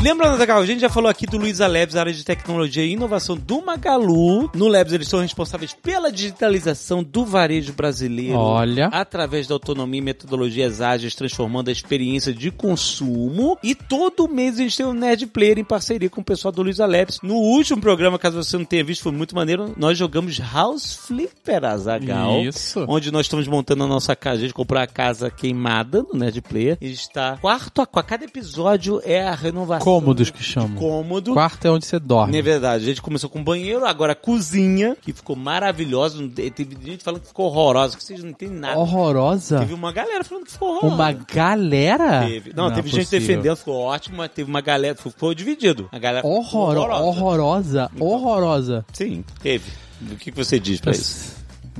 Lembrando, 0.00 0.38
Zagal, 0.38 0.60
a 0.60 0.66
gente 0.66 0.80
já 0.80 0.88
falou 0.88 1.10
aqui 1.10 1.26
do 1.26 1.36
Luiza 1.36 1.66
Labs, 1.66 1.96
área 1.96 2.12
de 2.12 2.24
tecnologia 2.24 2.84
e 2.84 2.92
inovação 2.92 3.36
do 3.36 3.60
Magalu. 3.60 4.48
No 4.54 4.68
Labs, 4.68 4.92
eles 4.92 5.08
são 5.08 5.20
responsáveis 5.20 5.74
pela 5.74 6.12
digitalização 6.12 7.02
do 7.02 7.24
varejo 7.24 7.72
brasileiro. 7.72 8.38
Olha. 8.38 8.86
Através 8.92 9.48
da 9.48 9.56
autonomia 9.56 9.98
e 9.98 10.02
metodologias 10.02 10.80
ágeis, 10.80 11.16
transformando 11.16 11.68
a 11.68 11.72
experiência 11.72 12.32
de 12.32 12.52
consumo. 12.52 13.58
E 13.60 13.74
todo 13.74 14.28
mês 14.28 14.54
a 14.54 14.62
gente 14.62 14.76
tem 14.76 14.86
um 14.86 14.92
Nerd 14.92 15.26
Player 15.26 15.58
em 15.58 15.64
parceria 15.64 16.08
com 16.08 16.20
o 16.20 16.24
pessoal 16.24 16.52
do 16.52 16.62
Luiza 16.62 16.86
Labs. 16.86 17.18
No 17.20 17.34
último 17.34 17.80
programa, 17.80 18.20
caso 18.20 18.40
você 18.40 18.56
não 18.56 18.64
tenha 18.64 18.84
visto, 18.84 19.02
foi 19.02 19.12
muito 19.12 19.34
maneiro, 19.34 19.74
nós 19.76 19.98
jogamos 19.98 20.38
House 20.38 20.94
Flipper, 20.94 21.64
Azagal. 21.64 22.42
Isso. 22.42 22.84
Onde 22.88 23.10
nós 23.10 23.26
estamos 23.26 23.48
montando 23.48 23.82
a 23.82 23.88
nossa 23.88 24.14
casa. 24.14 24.36
A 24.36 24.40
gente 24.42 24.54
comprou 24.54 24.80
a 24.80 24.86
casa 24.86 25.28
queimada 25.28 26.04
no 26.04 26.16
Nerd 26.16 26.40
Player. 26.40 26.78
E 26.80 26.92
está 26.92 27.36
quarto 27.38 27.82
a 27.82 27.86
quarto. 27.86 28.06
Cada 28.06 28.24
episódio 28.24 29.02
é 29.04 29.26
a 29.26 29.34
renovação. 29.34 29.87
Cômodos 29.88 30.28
que 30.30 30.42
chamam. 30.42 30.76
Cômodo. 30.76 31.32
Quarto 31.32 31.66
é 31.66 31.70
onde 31.70 31.86
você 31.86 31.98
dorme. 31.98 32.36
É 32.36 32.42
verdade, 32.42 32.84
a 32.84 32.86
gente 32.86 33.00
começou 33.00 33.30
com 33.30 33.42
banheiro, 33.42 33.86
agora 33.86 34.14
cozinha, 34.14 34.94
que 35.00 35.14
ficou 35.14 35.34
maravilhosa. 35.34 36.18
Teve 36.28 36.76
gente 36.84 37.02
falando 37.02 37.22
que 37.22 37.28
ficou 37.28 37.46
horrorosa, 37.46 37.96
que 37.96 38.04
vocês 38.04 38.22
não 38.22 38.30
entendem 38.30 38.58
nada. 38.58 38.78
Horrorosa. 38.78 39.60
Teve 39.60 39.72
uma 39.72 39.90
galera 39.90 40.22
falando 40.24 40.44
que 40.44 40.52
ficou 40.52 40.68
horrorosa. 40.76 40.94
Uma 40.94 41.12
galera? 41.12 42.26
Teve. 42.26 42.52
Não, 42.54 42.66
é 42.66 42.74
teve 42.74 42.88
gente 42.90 43.04
possível. 43.04 43.20
defendendo, 43.28 43.56
ficou 43.56 43.80
ótimo, 43.80 44.18
mas 44.18 44.30
teve 44.30 44.50
uma 44.50 44.60
galera, 44.60 44.94
ficou, 44.94 45.10
ficou 45.10 45.34
dividido. 45.34 45.88
A 45.90 45.98
galera 45.98 46.26
Horror, 46.26 46.76
horrorosa. 46.76 47.02
horrorosa, 47.02 47.90
horrorosa. 47.98 48.86
Sim, 48.92 49.24
teve. 49.42 49.70
O 50.02 50.16
que, 50.16 50.30
que 50.30 50.36
você 50.36 50.60
diz 50.60 50.80
pra 50.80 50.92
isso? 50.92 51.34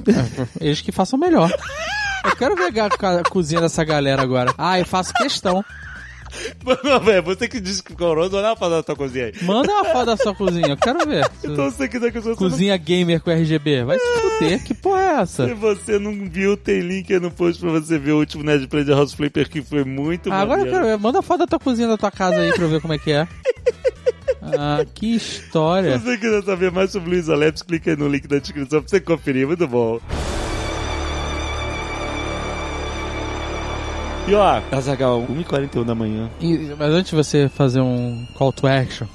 Eles 0.59 0.81
que 0.81 0.93
façam 0.93 1.19
melhor. 1.19 1.51
Eu 2.25 2.37
quero 2.37 2.57
ver 2.57 2.73
a 2.81 3.23
cozinha 3.29 3.61
dessa 3.61 3.85
galera 3.85 4.23
agora. 4.23 4.55
Ah, 4.57 4.79
eu 4.79 4.87
faço 4.87 5.13
questão. 5.15 5.63
Não, 6.85 7.01
velho, 7.01 7.23
você 7.23 7.49
que 7.49 7.61
disse 7.61 7.83
que 7.83 7.91
ficou 7.93 8.07
horroroso, 8.09 8.37
olha 8.37 8.55
pra 8.57 8.69
da 8.69 8.83
tua 8.83 8.97
cozinha 8.97 9.27
aí. 9.27 9.33
Manda 9.43 9.73
uma 9.73 9.85
foto 9.85 10.07
da 10.07 10.17
sua 10.17 10.35
cozinha, 10.35 10.69
eu 10.69 10.77
quero 10.77 11.07
ver. 11.07 11.29
Então 11.45 11.71
você 11.71 11.89
que 11.89 11.99
tá 11.99 12.11
com 12.13 12.21
sua 12.21 12.37
Cozinha 12.37 12.77
gamer 12.77 13.21
com 13.21 13.31
RGB. 13.31 13.85
Vai 13.85 13.99
se 13.99 14.21
fuder, 14.21 14.63
que 14.65 14.75
porra 14.75 15.01
é 15.01 15.21
essa? 15.23 15.47
Se 15.49 15.55
você 15.55 15.99
não 15.99 16.29
viu, 16.29 16.57
tem 16.57 16.81
link 16.81 17.13
aí 17.13 17.19
no 17.21 17.31
post 17.31 17.61
pra 17.61 17.71
você 17.71 17.99
ver 17.99 18.13
o 18.13 18.19
último 18.19 18.45
Nerd 18.45 18.67
Play 18.69 18.85
de 18.85 18.91
House 18.93 19.13
Flipper 19.15 19.49
que 19.49 19.63
foi 19.63 19.85
muito 19.85 20.31
Ah, 20.33 20.41
agora 20.41 20.61
eu 20.63 20.67
quero 20.71 20.85
ver. 20.85 20.99
Manda 20.99 21.21
a 21.21 21.23
foto 21.23 21.39
da 21.41 21.47
tua 21.47 21.59
cozinha 21.59 21.89
da 21.89 21.97
tua 21.97 22.11
casa 22.11 22.37
aí 22.37 22.53
pra 22.53 22.65
eu 22.65 22.69
ver 22.69 22.81
como 22.81 22.93
é 22.93 22.99
que 22.99 23.13
é. 23.13 23.27
Ah, 24.43 24.85
que 24.95 25.15
história. 25.17 25.99
Se 25.99 26.05
você 26.05 26.17
quiser 26.19 26.43
saber 26.45 26.71
mais 26.71 26.91
sobre 26.91 27.11
Luiz 27.11 27.29
Aleps, 27.29 27.63
clica 27.63 27.91
aí 27.91 27.97
no 27.97 28.09
link 28.09 28.27
da 28.27 28.39
descrição 28.39 28.81
pra 28.81 28.89
você 28.89 29.01
conferir. 29.01 29.47
Muito 29.47 29.67
bom. 29.67 30.01
E 34.29 34.35
ó, 34.35 34.61
Azagal, 34.71 35.23
1h41 35.27 35.85
da 35.85 35.95
manhã. 35.95 36.29
E- 36.41 36.75
mas 36.79 36.93
antes 36.93 37.11
de 37.11 37.17
você 37.17 37.49
fazer 37.49 37.81
um 37.81 38.27
call 38.35 38.53
to 38.53 38.67
action, 38.67 39.07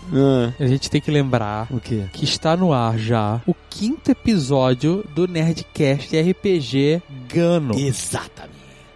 a 0.60 0.65
gente 0.65 0.89
tem 0.89 1.00
que 1.00 1.12
lembrar 1.12 1.67
o 1.70 1.79
quê? 1.79 2.05
que 2.12 2.24
está 2.25 2.58
no 2.58 2.74
ar 2.74 2.98
já 2.98 3.39
o 3.46 3.53
quinto 3.70 4.10
episódio 4.10 5.05
do 5.13 5.27
Nerdcast 5.27 6.17
RPG 6.20 7.01
Gano. 7.32 7.77
Exatamente. 7.77 8.53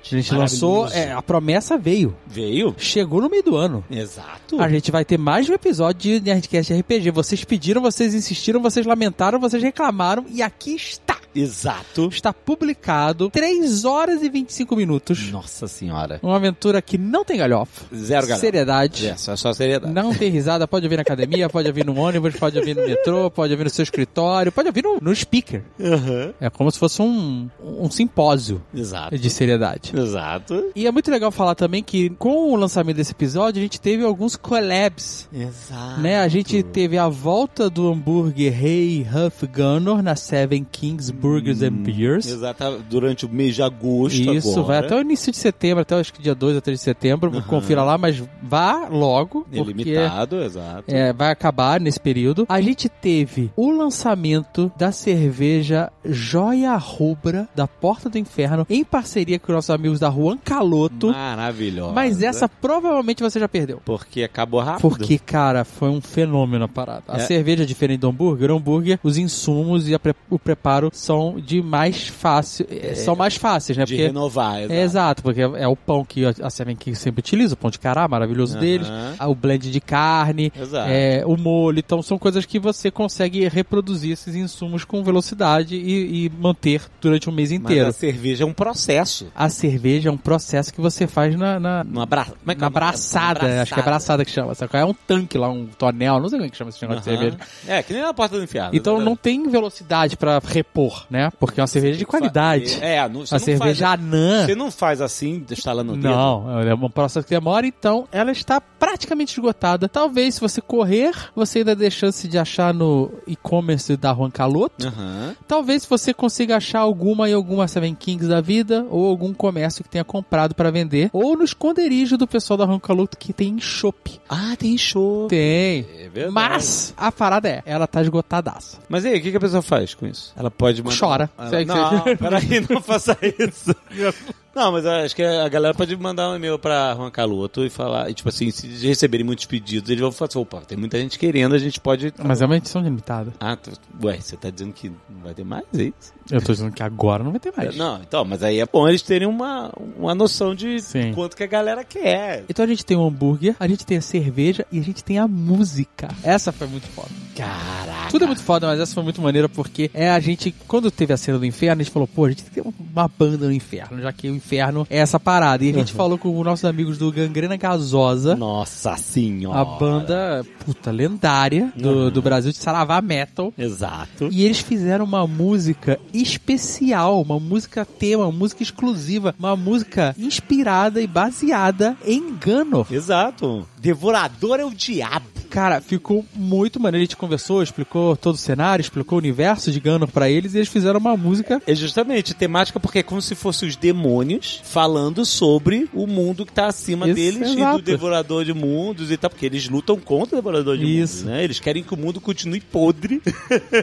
A 0.10 0.16
gente 0.16 0.34
lançou, 0.34 0.88
é, 0.88 1.12
a 1.12 1.22
promessa 1.22 1.78
veio. 1.78 2.16
Veio? 2.26 2.74
Chegou 2.78 3.22
no 3.22 3.30
meio 3.30 3.44
do 3.44 3.58
ano. 3.58 3.84
Exato. 3.92 4.60
A 4.60 4.70
gente 4.70 4.90
vai 4.90 5.04
ter 5.04 5.18
mais 5.18 5.50
um 5.50 5.54
episódio 5.54 6.00
de 6.00 6.22
Nerdcast 6.22 6.74
RPG. 6.74 7.12
Vocês 7.12 7.44
pediram, 7.44 7.82
vocês 7.82 8.16
insistiram, 8.16 8.62
vocês 8.62 8.86
lamentaram, 8.86 9.38
vocês 9.38 9.62
reclamaram 9.62 10.26
e 10.32 10.42
aqui 10.42 10.74
está. 10.76 11.17
Exato. 11.36 12.10
Está 12.12 12.34
publicado 12.34 13.30
3 13.30 13.86
horas 13.86 14.24
e 14.24 14.30
25 14.30 14.76
minutos. 14.76 15.32
Nossa 15.32 15.68
senhora. 15.68 16.20
Uma 16.24 16.36
aventura 16.36 16.82
que 16.82 16.98
não 16.98 17.24
tem 17.24 17.38
galhofa. 17.38 17.86
Zero 17.96 18.28
galera. 18.28 18.40
Seriedade. 18.40 19.08
É, 19.08 19.18
só, 19.18 19.36
só 19.36 19.54
seriedade. 19.54 19.94
Não 19.94 20.14
tem 20.14 20.30
risada, 20.30 20.68
pode 20.68 20.86
ouvir 20.86 20.96
na 20.96 21.02
academia, 21.02 21.48
pode 21.50 21.68
ouvir 21.68 21.86
no 21.86 21.98
ônibus, 21.98 22.36
pode 22.36 22.58
ouvir 22.58 22.76
no 22.76 22.86
metrô, 22.86 23.30
pode 23.30 23.54
ouvir 23.54 23.66
no 23.66 23.70
seu 23.70 23.84
escritório, 23.84 24.52
pode 24.52 24.68
ouvir 24.68 24.84
no, 24.84 25.00
no 25.00 25.16
speaker. 25.16 25.64
Aham. 25.80 26.34
É 26.40 26.50
como 26.50 26.72
se 26.72 26.80
fosse 26.80 27.02
um, 27.02 27.50
um 27.62 27.90
simpósio 27.90 28.62
Exato. 28.74 29.18
de 29.18 29.30
seriedade. 29.30 29.92
Exato. 29.96 30.72
E 30.76 30.88
é 30.88 30.92
muito 30.92 31.12
legal 31.12 31.32
falar 31.32 31.56
também 31.56 31.84
que 31.84 32.10
com 32.12 32.52
o 32.52 32.56
lançamento 32.56 32.98
desse 32.98 33.12
episódio 33.12 33.60
a 33.60 33.64
gente 33.64 33.80
teve 33.80 34.04
alguns 34.04 34.36
collabs. 34.36 35.28
Exato. 35.34 36.02
Né? 36.02 36.20
A 36.20 36.28
gente 36.28 36.64
teve 36.64 36.98
a 36.98 37.08
volta 37.08 37.70
do 37.70 37.92
hambúrguer 37.92 38.54
Hey 38.64 39.02
Huff 39.02 39.46
Gunner 39.48 40.02
na 40.02 40.16
Seven 40.16 40.66
Kings 40.72 41.12
Burgers 41.18 41.62
and 41.62 41.72
Beers. 41.72 42.28
Exato. 42.28 42.84
Durante 42.90 43.26
o 43.26 43.30
mês 43.30 43.56
de 43.56 43.62
agosto 43.64 44.16
Isso, 44.34 44.52
agora. 44.60 44.64
vai 44.68 44.78
até 44.80 44.96
o 44.96 45.02
início 45.02 45.32
de 45.32 45.38
setembro, 45.38 45.82
até 45.82 45.96
acho 45.96 46.14
que 46.14 46.22
dia 46.22 46.36
2 46.36 46.56
ou 46.56 46.62
3 46.62 46.78
de 46.80 46.84
setembro. 46.84 47.30
Aham. 47.32 47.42
Confira 47.42 47.84
lá, 47.84 47.98
mas 47.98 48.22
vá 48.42 48.88
logo. 48.90 49.46
Ilimitado, 49.52 50.42
exato. 50.42 50.84
é, 50.88 51.12
vai 51.14 51.32
acabar 51.32 51.80
nesse 51.80 52.00
período. 52.00 52.46
A 52.50 52.62
gente 52.62 52.88
teve 52.90 53.52
o 53.56 53.72
lançamento 53.72 54.72
da 54.78 54.92
cerveja 54.92 55.92
Joia 56.06 56.76
Rubra 56.78 57.48
da 57.56 57.68
Porta 57.68 58.10
do 58.10 58.18
Inferno 58.18 58.66
em 58.70 58.84
parceria 58.84 59.40
com 59.40 59.52
nossos 59.52 59.70
amigos 59.70 60.00
da 60.00 60.10
Juan 60.10 60.38
Caloto. 60.38 61.08
Maravilhosa. 61.08 61.94
Mas 61.94 62.22
essa 62.22 62.48
provavelmente 62.48 63.22
você 63.24 63.40
já 63.40 63.48
perdeu. 63.50 63.82
Porque 63.84 64.24
acabou 64.24 64.60
rápido. 64.62 64.82
Porque, 64.82 65.18
cara, 65.18 65.64
foi 65.64 65.90
um 65.90 66.02
fenômeno 66.02 66.66
a 66.66 66.68
parada. 66.68 67.04
A 67.08 67.18
É. 67.18 67.20
cerveja 67.20 67.64
é 67.64 67.66
diferente 67.66 68.02
do 68.02 68.10
hambúrguer. 68.10 68.52
O 68.52 68.56
hambúrguer, 68.58 69.00
os 69.04 69.18
insumos 69.18 69.90
e 69.90 69.98
pre- 69.98 70.16
o 70.30 70.38
preparo 70.40 70.90
são 71.08 71.40
de 71.40 71.62
mais 71.62 72.08
fácil. 72.08 72.68
eh, 72.70 72.94
são 72.96 73.16
mais 73.16 73.36
fáceis, 73.36 73.78
né? 73.78 73.86
De 73.86 73.96
renovar, 73.96 74.60
exato. 74.60 74.74
É 74.74 74.82
exato, 74.82 75.24
porque 75.24 75.42
é 75.42 75.68
o 75.68 75.76
pão 75.76 76.04
que 76.04 76.26
a 76.26 76.50
Seven 76.50 76.76
King 76.76 76.98
sempre 76.98 77.20
utiliza, 77.20 77.54
o 77.54 77.58
pão 77.58 77.72
de 77.72 77.80
cará, 77.80 78.08
maravilhoso 78.08 78.60
deles. 78.60 78.88
O 79.26 79.34
blend 79.34 79.72
de 79.72 79.80
carne, 79.80 80.52
é, 80.88 81.24
o 81.26 81.38
molho. 81.38 81.80
Então 81.80 82.02
são 82.02 82.18
coisas 82.18 82.46
que 82.46 82.60
você 82.60 82.92
consegue 82.92 83.48
reproduzir 83.48 84.12
esses 84.12 84.36
insumos 84.36 84.84
com 84.84 85.04
velocidade 85.04 85.76
e, 85.76 86.26
e 86.26 86.30
manter 86.30 86.82
durante 87.02 87.30
um 87.30 87.34
mês 87.34 87.52
Mas 87.52 87.60
inteiro. 87.60 87.88
a 87.88 87.92
cerveja 87.92 88.44
é 88.44 88.48
um 88.48 88.54
processo. 88.54 89.28
A 89.36 89.50
cerveja 89.50 90.10
é 90.10 90.12
um 90.12 90.18
processo 90.18 90.74
que 90.74 90.82
você 90.82 91.08
faz 91.08 91.36
na, 91.36 91.60
na, 91.60 92.06
bra... 92.06 92.26
Como 92.26 92.52
é 92.52 92.56
que 92.56 92.62
na 92.62 92.68
é 92.68 92.70
braçada, 92.70 93.62
acho 93.62 93.74
que 93.74 93.80
é 93.80 93.84
braçada 93.84 94.26
que 94.26 94.32
chama. 94.32 94.54
Sabe? 94.56 94.72
É 94.78 94.86
um 94.86 94.94
tanque 94.94 95.38
lá, 95.38 95.50
um 95.50 95.68
tonel, 95.68 96.20
não 96.20 96.30
sei 96.30 96.38
como 96.38 96.48
é 96.48 96.50
que 96.50 96.58
chama 96.58 96.70
esse 96.70 96.82
negócio 96.82 97.04
de 97.04 97.10
cerveja. 97.10 97.38
É, 97.68 97.82
que 97.82 97.94
nem 97.94 98.02
na 98.02 98.14
porta 98.14 98.38
do 98.38 98.44
inferno. 98.44 98.72
Então 98.74 98.98
né? 98.98 99.06
não 99.06 99.16
tem 99.16 99.48
velocidade 99.50 100.18
pra 100.18 100.42
repor, 100.44 100.97
né? 101.10 101.30
Porque 101.40 101.60
é 101.60 101.64
uma 101.64 101.68
cerveja 101.68 101.98
de 101.98 102.06
qualidade. 102.06 102.78
É, 102.82 103.08
não, 103.08 103.26
você 103.26 103.36
a 103.36 103.38
não 103.38 103.46
cerveja 103.46 103.88
faz, 103.88 104.00
anã. 104.00 104.46
Você 104.46 104.56
não 104.56 104.72
faz 104.72 105.02
assim, 105.02 105.46
instalando 105.50 105.94
o 105.94 105.96
dedo. 105.96 106.10
Não, 106.10 106.62
é 106.62 106.74
um 106.74 106.90
processo 106.90 107.26
que 107.26 107.34
demora, 107.34 107.66
então 107.66 108.08
ela 108.12 108.32
está 108.32 108.60
praticamente 108.62 109.34
esgotada. 109.34 109.88
Talvez 109.88 110.36
se 110.36 110.42
você 110.42 110.62
correr, 110.62 111.12
você 111.36 111.60
ainda 111.60 111.76
dê 111.76 111.90
chance 111.90 112.28
de 112.28 112.38
achar 112.38 112.74
no 112.74 113.12
e-commerce 113.26 113.96
da 113.98 114.14
Juan 114.14 114.32
Caloto. 114.32 114.88
Aham. 114.88 115.36
Talvez 115.48 115.86
você 115.86 116.14
consiga 116.14 116.58
achar 116.58 116.80
alguma 116.80 117.30
em 117.30 117.34
alguma 117.34 117.68
Seven 117.68 117.96
Kings 117.96 118.28
da 118.28 118.42
vida, 118.42 118.86
ou 118.90 119.08
algum 119.08 119.34
comércio 119.34 119.84
que 119.84 119.90
tenha 119.90 120.04
comprado 120.04 120.56
pra 120.56 120.72
vender, 120.72 121.10
ou 121.14 121.38
no 121.38 121.44
esconderijo 121.44 122.18
do 122.18 122.28
pessoal 122.28 122.58
da 122.58 122.66
Juan 122.66 122.80
Caloto 122.80 123.18
que 123.18 123.34
tem 123.34 123.60
chopp. 123.60 124.20
Ah, 124.30 124.56
tem 124.58 124.78
show. 124.78 125.28
Tem. 125.28 125.86
É 126.00 126.10
verdade. 126.10 126.34
Mas 126.34 126.94
a 126.98 127.12
parada 127.12 127.50
é, 127.50 127.64
ela 127.66 127.88
tá 127.88 128.02
esgotadaça. 128.02 128.80
Mas 128.90 129.06
e 129.06 129.10
aí, 129.10 129.20
o 129.20 129.22
que, 129.22 129.32
que 129.32 129.38
a 129.38 129.40
pessoa 129.40 129.62
faz 129.62 129.94
com 129.94 130.06
isso? 130.06 130.34
Ela 130.36 130.52
pode. 130.52 130.82
Chora. 130.96 131.30
Ela... 131.38 131.66
Não, 131.66 132.04
segue. 132.04 132.16
peraí, 132.18 132.68
não 132.70 132.82
faça 132.82 133.18
isso. 133.22 133.76
Não, 134.58 134.72
mas 134.72 134.88
acho 134.88 135.16
que 135.16 135.22
a 135.22 135.48
galera 135.48 135.72
pode 135.76 135.96
mandar 135.96 136.32
um 136.32 136.36
e-mail 136.36 136.58
pra 136.58 136.96
Juan 136.96 137.12
Caloto 137.12 137.64
e 137.64 137.70
falar, 137.70 138.10
e, 138.10 138.14
tipo 138.16 138.28
assim, 138.28 138.50
se 138.50 138.68
receberem 138.88 139.24
muitos 139.24 139.46
pedidos, 139.46 139.88
eles 139.88 140.02
vão 140.02 140.12
falar 140.12 140.30
assim, 140.30 140.40
opa, 140.40 140.62
tem 140.62 140.76
muita 140.76 140.98
gente 140.98 141.20
querendo, 141.20 141.54
a 141.54 141.60
gente 141.60 141.80
pode... 141.80 142.12
Mas 142.24 142.42
é 142.42 142.46
uma 142.48 142.58
edição 142.58 142.82
limitada. 142.82 143.32
Ah, 143.40 143.56
tu... 143.56 143.72
ué, 144.04 144.20
você 144.20 144.36
tá 144.36 144.50
dizendo 144.50 144.74
que 144.74 144.90
não 144.90 145.22
vai 145.24 145.36
ter 145.36 145.44
mais, 145.44 145.64
é 145.78 145.84
isso? 145.84 146.12
Eu 146.32 146.42
tô 146.42 146.54
dizendo 146.54 146.72
que 146.72 146.82
agora 146.82 147.24
não 147.24 147.30
vai 147.30 147.40
ter 147.40 147.54
mais. 147.56 147.78
Não, 147.78 148.02
então, 148.02 148.26
mas 148.26 148.42
aí 148.42 148.60
é 148.60 148.66
bom 148.66 148.88
eles 148.88 149.04
terem 149.04 149.28
uma, 149.28 149.72
uma 149.96 150.16
noção 150.16 150.56
de 150.56 150.82
Sim. 150.82 151.14
quanto 151.14 151.38
que 151.38 151.44
a 151.44 151.48
galera 151.48 151.84
quer. 151.84 152.44
Então 152.50 152.66
a 152.66 152.68
gente 152.68 152.84
tem 152.84 152.98
o 152.98 153.06
hambúrguer, 153.06 153.56
a 153.60 153.68
gente 153.68 153.86
tem 153.86 153.98
a 153.98 154.02
cerveja 154.02 154.66
e 154.72 154.80
a 154.80 154.84
gente 154.84 155.04
tem 155.04 155.20
a 155.20 155.28
música. 155.28 156.10
Essa 156.24 156.52
foi 156.52 156.66
muito 156.66 156.88
foda. 156.88 157.10
Caraca. 157.36 158.10
Tudo 158.10 158.24
é 158.24 158.28
muito 158.28 158.42
foda, 158.42 158.66
mas 158.66 158.80
essa 158.80 158.94
foi 158.94 159.04
muito 159.04 159.22
maneira 159.22 159.48
porque 159.48 159.92
é 159.94 160.10
a 160.10 160.20
gente, 160.20 160.54
quando 160.68 160.90
teve 160.90 161.14
a 161.14 161.18
cena 161.18 161.38
do 161.38 161.46
inferno, 161.46 161.82
a 161.82 161.84
gente 161.84 161.94
falou, 161.94 162.08
pô, 162.08 162.26
a 162.26 162.30
gente 162.30 162.44
tem 162.44 162.54
que 162.54 162.62
ter 162.62 162.74
uma 162.92 163.08
banda 163.08 163.46
no 163.46 163.54
inferno, 163.54 164.02
já 164.02 164.12
que 164.12 164.28
o 164.28 164.36
inferno 164.36 164.47
é 164.90 164.98
essa 164.98 165.20
parada. 165.20 165.64
E 165.64 165.70
a 165.70 165.74
gente 165.74 165.94
falou 165.94 166.18
com 166.18 166.38
os 166.38 166.46
nossos 166.46 166.66
amigos 166.66 166.98
do 166.98 167.12
Gangrena 167.12 167.56
Gasosa, 167.58 168.36
Nossa 168.36 168.96
senhora. 168.98 169.60
a 169.60 169.66
banda, 169.66 170.46
puta, 170.66 170.92
lendária 170.92 171.72
do, 171.76 172.10
do 172.10 172.22
Brasil 172.22 172.52
de 172.52 172.58
Saravá 172.58 173.02
Metal. 173.02 173.54
Exato. 173.58 174.30
E 174.32 174.44
eles 174.44 174.60
fizeram 174.60 175.06
uma 175.06 175.26
música 175.28 176.00
especial, 176.14 177.22
uma 177.22 177.40
música 177.40 177.86
tema, 177.86 178.24
uma 178.26 178.32
música 178.32 178.64
exclusiva, 178.64 179.34
uma 179.38 179.56
música 179.56 180.16
inspirada 180.18 181.02
e 181.02 181.08
baseada 181.08 181.98
em 182.06 182.34
Gano. 182.36 182.86
Exato. 182.90 183.68
Devorador 183.80 184.60
é 184.60 184.66
o 184.66 184.74
diabo. 184.74 185.26
cara, 185.50 185.80
ficou 185.82 186.26
muito 186.36 186.80
maneiro. 186.80 187.02
A 187.02 187.06
gente 187.06 187.16
conversou, 187.18 187.64
explicou 187.64 188.16
todo 188.16 188.36
o 188.36 188.38
cenário, 188.38 188.82
explicou 188.82 189.18
o 189.18 189.22
universo 189.22 189.72
de 189.72 189.80
Ganon 189.80 190.08
pra 190.08 190.30
eles 190.30 190.54
e 190.54 190.58
eles 190.58 190.68
fizeram 190.70 191.00
uma 191.00 191.16
música. 191.18 191.62
É 191.66 191.74
justamente 191.74 192.34
temática 192.34 192.80
porque 192.80 193.00
é 193.00 193.04
como 193.04 193.22
se 193.22 193.34
fossem 193.34 193.68
os 193.68 193.76
demônios 193.76 194.37
falando 194.64 195.26
sobre 195.26 195.90
o 195.94 196.08
mundo 196.08 196.46
que 196.46 196.52
tá 196.54 196.68
acima 196.68 197.06
Isso, 197.08 197.16
deles 197.16 197.50
e 197.50 197.54
exato. 197.58 197.78
do 197.78 197.84
devorador 197.84 198.46
de 198.46 198.54
mundos 198.54 199.12
e 199.12 199.18
tal, 199.18 199.30
porque 199.30 199.46
eles 199.46 199.68
lutam 199.70 199.98
contra 200.00 200.36
o 200.36 200.42
devorador 200.42 200.78
de 200.78 200.86
Isso. 200.86 201.18
mundos, 201.20 201.24
né? 201.32 201.44
Eles 201.44 201.60
querem 201.60 201.84
que 201.84 201.94
o 201.94 201.98
mundo 201.98 202.20
continue 202.22 202.62
podre. 202.62 203.22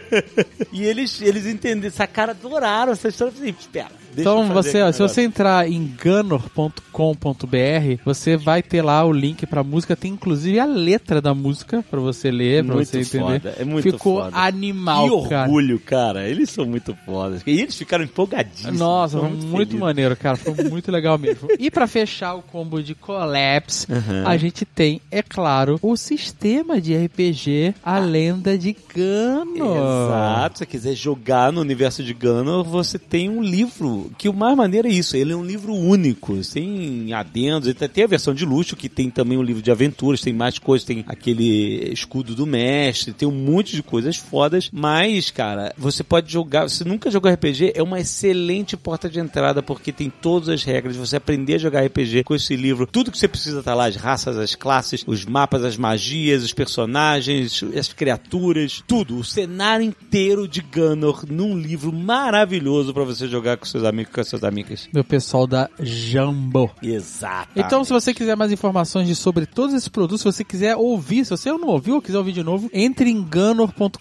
e 0.72 0.84
eles 0.84 1.20
eles 1.20 1.46
entenderam, 1.46 1.88
essa 1.88 2.06
cara 2.06 2.32
adoraram 2.32 2.92
essa 2.92 3.08
história. 3.08 3.32
Falei, 3.32 3.54
espera. 3.58 3.88
deixa 4.14 4.20
então, 4.30 4.48
você, 4.52 4.82
ó, 4.82 4.92
se 4.92 5.00
você 5.00 5.22
entrar 5.22 5.68
em 5.68 5.86
ganor.com.br, 6.00 8.02
você 8.04 8.36
vai 8.36 8.62
ter 8.62 8.82
lá 8.82 9.04
o 9.04 9.12
link 9.12 9.46
pra 9.46 9.62
música. 9.62 9.96
Tem 9.96 10.12
inclusive 10.12 10.58
a 10.58 10.64
letra 10.66 11.20
da 11.20 11.34
música 11.34 11.84
pra 11.90 12.00
você 12.00 12.30
ler, 12.30 12.64
pra 12.64 12.74
Muito 12.76 12.88
você 12.88 13.00
entender. 13.00 13.40
foda, 13.40 13.54
é 13.58 13.64
muito 13.64 13.92
Ficou 13.92 14.22
foda. 14.22 14.36
animal, 14.36 15.22
que 15.22 15.28
cara. 15.28 15.42
orgulho, 15.48 15.78
cara. 15.80 16.28
Eles 16.28 16.50
são 16.50 16.64
muito 16.66 16.96
fodas. 17.04 17.42
E 17.46 17.60
eles 17.60 17.76
ficaram 17.76 18.04
empolgadíssimos. 18.04 18.78
Nossa, 18.78 19.18
muito, 19.20 19.50
felizes. 19.50 19.78
maneiro, 19.80 20.16
cara. 20.16 20.38
Muito 20.70 20.90
legal 20.90 21.18
mesmo. 21.18 21.48
E 21.58 21.70
pra 21.70 21.86
fechar 21.86 22.34
o 22.34 22.42
combo 22.42 22.82
de 22.82 22.94
Collapse, 22.94 23.86
Uhum. 23.90 24.26
a 24.26 24.36
gente 24.36 24.64
tem, 24.64 25.00
é 25.10 25.22
claro, 25.22 25.78
o 25.82 25.96
sistema 25.96 26.80
de 26.80 26.94
RPG 26.96 27.74
A 27.84 27.98
Lenda 27.98 28.56
de 28.56 28.74
Gano. 28.94 29.76
Exato, 29.76 30.58
se 30.58 30.58
você 30.58 30.66
quiser 30.66 30.94
jogar 30.94 31.52
no 31.52 31.60
universo 31.60 32.02
de 32.02 32.14
Ganon, 32.14 32.62
você 32.62 32.98
tem 32.98 33.28
um 33.28 33.42
livro, 33.42 34.10
que 34.18 34.28
o 34.28 34.32
mais 34.32 34.56
maneiro 34.56 34.88
é 34.88 34.90
isso, 34.90 35.16
ele 35.16 35.32
é 35.32 35.36
um 35.36 35.44
livro 35.44 35.74
único, 35.74 36.42
sem 36.44 37.12
adendos, 37.12 37.68
ele 37.68 37.74
tem 37.88 38.04
a 38.04 38.08
versão 38.08 38.34
de 38.34 38.44
luxo, 38.44 38.76
que 38.76 38.88
tem 38.88 39.10
também 39.10 39.36
um 39.38 39.42
livro 39.42 39.62
de 39.62 39.70
aventuras, 39.70 40.20
tem 40.20 40.32
mais 40.32 40.58
coisas, 40.58 40.86
tem 40.86 41.04
aquele 41.06 41.90
escudo 41.92 42.34
do 42.34 42.46
mestre, 42.46 43.12
tem 43.12 43.28
um 43.28 43.32
monte 43.32 43.74
de 43.76 43.82
coisas 43.82 44.16
fodas, 44.16 44.68
mas, 44.72 45.30
cara, 45.30 45.72
você 45.76 46.02
pode 46.02 46.32
jogar, 46.32 46.68
se 46.68 46.84
nunca 46.84 47.10
jogou 47.10 47.30
RPG, 47.30 47.72
é 47.74 47.82
uma 47.82 48.00
excelente 48.00 48.76
porta 48.76 49.08
de 49.08 49.18
entrada, 49.20 49.62
porque 49.62 49.92
tem 49.92 50.10
todas 50.24 50.48
as 50.48 50.64
regras, 50.64 50.96
você 50.96 51.16
aprender 51.16 51.56
a 51.56 51.58
jogar 51.58 51.84
RPG 51.84 52.24
com 52.24 52.34
esse 52.34 52.56
livro, 52.56 52.86
tudo 52.86 53.12
que 53.12 53.18
você 53.18 53.28
precisa 53.28 53.62
tá 53.62 53.74
lá, 53.74 53.84
as 53.84 53.96
raças, 53.96 54.38
as 54.38 54.54
classes, 54.54 55.04
os 55.06 55.26
mapas, 55.26 55.62
as 55.62 55.76
magias, 55.76 56.42
os 56.42 56.54
personagens, 56.54 57.62
as 57.78 57.92
criaturas, 57.92 58.82
tudo, 58.88 59.18
o 59.18 59.22
cenário 59.22 59.84
inteiro 59.84 60.48
de 60.48 60.62
Ganor 60.62 61.26
num 61.30 61.54
livro 61.58 61.92
maravilhoso 61.92 62.94
pra 62.94 63.04
você 63.04 63.28
jogar 63.28 63.58
com 63.58 63.66
seus 63.66 63.84
amigos 63.84 64.10
e 64.10 64.14
com 64.14 64.20
as 64.22 64.28
suas 64.28 64.44
amigas. 64.44 64.88
Meu 64.94 65.04
pessoal 65.04 65.46
da 65.46 65.68
Jumbo. 65.78 66.70
Exato. 66.82 67.50
Então, 67.54 67.84
se 67.84 67.92
você 67.92 68.14
quiser 68.14 68.34
mais 68.34 68.50
informações 68.50 69.18
sobre 69.18 69.44
todos 69.44 69.74
esses 69.74 69.88
produtos, 69.88 70.22
se 70.22 70.24
você 70.24 70.42
quiser 70.42 70.74
ouvir, 70.74 71.26
se 71.26 71.32
você 71.32 71.52
não 71.52 71.68
ouviu 71.68 71.96
ou 71.96 72.02
quiser 72.02 72.16
ouvir 72.16 72.32
de 72.32 72.42
novo, 72.42 72.70
entre 72.72 73.10
em 73.10 73.22
ganor.com.br 73.22 74.00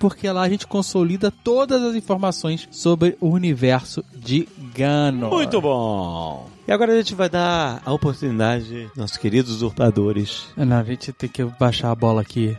porque 0.00 0.26
lá 0.30 0.40
a 0.40 0.48
gente 0.48 0.66
consolida 0.66 1.30
todas 1.30 1.82
as 1.82 1.94
informações 1.94 2.66
sobre 2.70 3.14
o 3.20 3.28
universo 3.28 4.02
de 4.16 4.48
Muito 5.30 5.60
bom. 5.60 6.48
E 6.66 6.72
agora 6.72 6.92
a 6.92 6.96
gente 6.96 7.14
vai 7.14 7.28
dar 7.28 7.82
a 7.84 7.92
oportunidade, 7.92 8.88
nossos 8.96 9.18
queridos 9.18 9.50
usurpadores. 9.52 10.46
Não, 10.56 10.78
a 10.78 10.82
gente 10.82 11.12
tem 11.12 11.28
que 11.28 11.44
baixar 11.44 11.90
a 11.90 11.94
bola 11.94 12.22
aqui. 12.22 12.56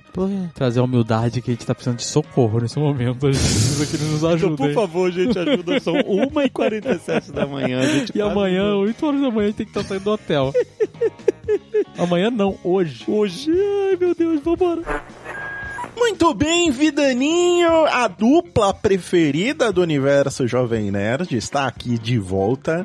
Trazer 0.53 0.79
a 0.79 0.83
humildade 0.83 1.41
que 1.41 1.49
a 1.49 1.53
gente 1.55 1.65
tá 1.65 1.73
precisando 1.73 1.97
de 1.97 2.03
socorro 2.05 2.59
nesse 2.59 2.77
momento. 2.77 3.25
A 3.25 3.31
gente 3.31 3.41
precisa 3.41 3.85
que 3.87 3.95
eles 3.95 4.07
nos 4.11 4.17
Então, 4.19 4.29
ajudem. 4.29 4.55
por 4.57 4.73
favor, 4.73 5.11
gente, 5.11 5.37
ajuda. 5.39 5.79
São 5.79 5.95
1h47 6.05 7.31
da 7.31 7.47
manhã. 7.47 7.79
A 7.79 7.85
gente 7.87 8.11
E 8.15 8.21
amanhã, 8.21 8.69
não- 8.73 8.79
8 8.81 9.05
horas 9.07 9.21
da 9.21 9.31
manhã, 9.31 9.43
a 9.45 9.47
gente 9.47 9.55
tem 9.57 9.65
que 9.65 9.71
estar 9.71 9.83
saindo 9.83 10.03
do 10.03 10.11
hotel. 10.11 10.53
amanhã 11.97 12.29
não, 12.29 12.57
hoje. 12.63 13.03
Hoje, 13.07 13.51
ai 13.89 13.97
meu 13.99 14.13
Deus, 14.13 14.39
vambora. 14.41 14.83
Muito 15.97 16.33
bem, 16.33 16.71
Vidaninho, 16.71 17.85
a 17.85 18.07
dupla 18.07 18.73
preferida 18.73 19.71
do 19.71 19.81
universo 19.81 20.47
Jovem 20.47 20.91
Nerd 20.91 21.35
está 21.35 21.67
aqui 21.67 21.97
de 21.97 22.19
volta, 22.19 22.83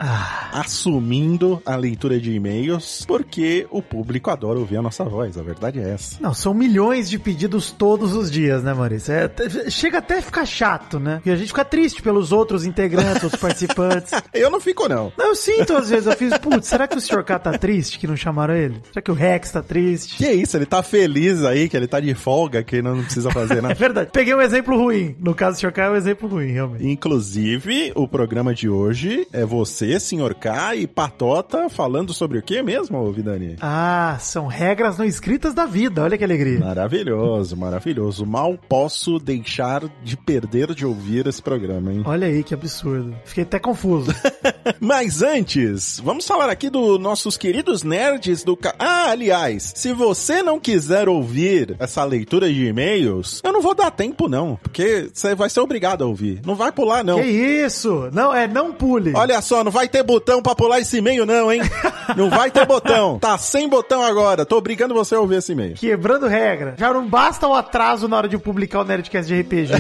assumindo 0.53 1.61
a 1.67 1.77
leitura 1.77 2.21
de 2.21 2.33
e-mails, 2.33 3.05
porque 3.07 3.67
o 3.71 3.83
público 3.83 4.31
adora 4.31 4.59
ouvir 4.59 4.77
a 4.77 4.83
nossa 4.83 5.05
voz, 5.05 5.37
a 5.37 5.43
verdade 5.43 5.81
é 5.81 5.91
essa. 5.91 6.17
Não, 6.21 6.33
são 6.33 6.55
milhões 6.55 7.11
de 7.11 7.19
pedidos 7.19 7.71
todos 7.71 8.15
os 8.15 8.31
dias, 8.31 8.63
né, 8.63 8.73
Maurício? 8.73 9.13
É, 9.13 9.31
chega 9.69 9.99
até 9.99 10.19
a 10.19 10.23
ficar 10.23 10.47
chato, 10.47 10.99
né? 10.99 11.21
E 11.25 11.31
a 11.31 11.37
gente 11.37 11.49
fica 11.49 11.65
triste 11.65 12.03
pelos 12.03 12.33
outros 12.33 12.65
integrantes, 12.65 13.25
outros 13.25 13.41
participantes. 13.41 14.13
Eu 14.33 14.51
não 14.51 14.61
fico, 14.61 14.89
não. 14.89 15.13
Não, 15.19 15.29
eu 15.29 15.37
sinto 15.37 15.77
às 15.77 15.91
vezes, 15.91 16.07
eu 16.07 16.17
fiz, 16.17 16.37
putz, 16.39 16.69
será 16.69 16.87
que 16.87 16.97
o 16.97 17.01
Sr. 17.01 17.25
K 17.25 17.39
tá 17.39 17.59
triste 17.59 17.99
que 17.99 18.07
não 18.07 18.17
chamaram 18.17 18.55
ele? 18.55 18.81
Será 18.93 19.03
que 19.03 19.11
o 19.11 19.15
Rex 19.15 19.51
tá 19.51 19.63
triste? 19.63 20.17
Que 20.17 20.31
isso, 20.31 20.57
ele 20.57 20.67
tá 20.67 20.83
feliz 20.83 21.45
aí, 21.45 21.69
que 21.69 21.77
ele 21.77 21.87
tá 21.87 22.01
de 22.01 22.15
folga, 22.15 22.63
que 22.63 22.81
não 22.81 23.00
precisa 23.03 23.31
fazer 23.31 23.59
É 23.59 23.61
nada. 23.61 23.75
verdade. 23.75 24.11
Peguei 24.13 24.35
um 24.35 24.41
exemplo 24.41 24.77
ruim. 24.77 25.15
No 25.19 25.35
caso 25.35 25.57
do 25.57 25.61
Sr. 25.61 25.73
K 25.73 25.83
é 25.85 25.91
um 25.91 25.97
exemplo 25.97 26.29
ruim, 26.29 26.53
realmente. 26.53 26.87
Inclusive, 26.87 27.93
o 27.95 28.07
programa 28.09 28.55
de 28.55 28.69
hoje 28.69 29.27
é 29.33 29.45
você, 29.45 29.99
Sr. 30.01 30.35
K 30.35 30.77
e 30.77 30.87
Patota 30.87 31.69
falando 31.69 32.13
sobre 32.15 32.39
o 32.39 32.43
que 32.43 32.63
mesmo, 32.63 33.11
Vidani? 33.13 33.57
Ah, 33.61 34.17
são 34.21 34.47
regras 34.47 34.97
não 34.99 35.05
escritas 35.05 35.53
da 35.55 35.67
vida. 35.67 36.03
Olha 36.03 36.17
que 36.17 36.25
alegria. 36.25 36.59
Maravilhoso, 36.61 37.57
maravilhoso. 37.57 38.25
Mal 38.25 38.59
posso 38.69 39.19
deixar 39.19 39.83
de 40.03 40.17
perder 40.17 40.75
de 40.75 40.87
ouvir 40.87 41.27
esse 41.27 41.43
programa, 41.43 41.93
hein? 41.93 42.03
Olha 42.05 42.27
aí 42.27 42.43
que 42.43 42.55
absurdo. 42.55 43.15
Fiquei 43.25 43.45
até 43.45 43.59
confuso. 43.59 44.13
Mas 44.81 45.23
antes, 45.23 46.01
vamos 46.03 46.27
falar 46.27 46.49
aqui 46.51 46.71
dos 46.71 46.99
nossos 47.01 47.37
queridos 47.37 47.83
nerds 47.83 48.43
do... 48.45 48.59
Ah, 48.79 49.11
aliás, 49.11 49.73
se 49.77 49.93
você 49.93 50.43
não 50.43 50.59
quiser 50.61 51.09
ouvir 51.09 51.77
essa 51.79 52.05
leitura 52.05 52.53
de 52.53 52.73
e-mails, 52.91 53.41
eu 53.45 53.53
não 53.53 53.61
vou 53.61 53.75
dar 53.75 53.91
tempo 53.91 54.29
não, 54.29 54.59
porque 54.63 55.11
você 55.13 55.35
vai 55.35 55.49
ser 55.49 55.61
obrigado 55.61 56.03
a 56.03 56.07
ouvir. 56.07 56.41
Não 56.45 56.55
vai 56.55 56.73
pular 56.73 57.05
não. 57.05 57.21
Que 57.21 57.27
isso? 57.27 58.09
Não, 58.13 58.35
é 58.35 58.49
não 58.49 58.73
pule. 58.73 59.13
Olha 59.15 59.41
só, 59.41 59.63
não 59.63 59.71
vai 59.71 59.89
ter 59.89 60.03
botão 60.03 60.43
pra 60.43 60.55
pular 60.55 60.81
esse 60.81 60.99
e-mail 60.99 61.25
não, 61.25 61.53
hein? 61.53 61.61
não 62.17 62.29
vai 62.29 62.51
ter 62.51 62.67
botão. 62.67 63.19
Tá 63.19 63.39
sem 63.39 63.69
botão 63.69 64.03
agora. 64.03 64.45
Tô 64.45 64.57
obrigando 64.57 64.95
você 64.95 65.15
a 65.15 65.21
ouvir 65.21 65.37
esse 65.37 65.53
e-mail. 65.53 65.75
Quebrando 65.75 66.27
regra. 66.27 66.75
Já 66.77 66.93
não 66.93 67.07
basta 67.07 67.47
o 67.47 67.55
atraso 67.55 68.09
na 68.09 68.17
hora 68.17 68.29
de 68.29 68.39
publicar 68.39 68.81
o 68.81 68.85
Nerdcast 68.85 69.33
de 69.33 69.41
RPG. 69.41 69.73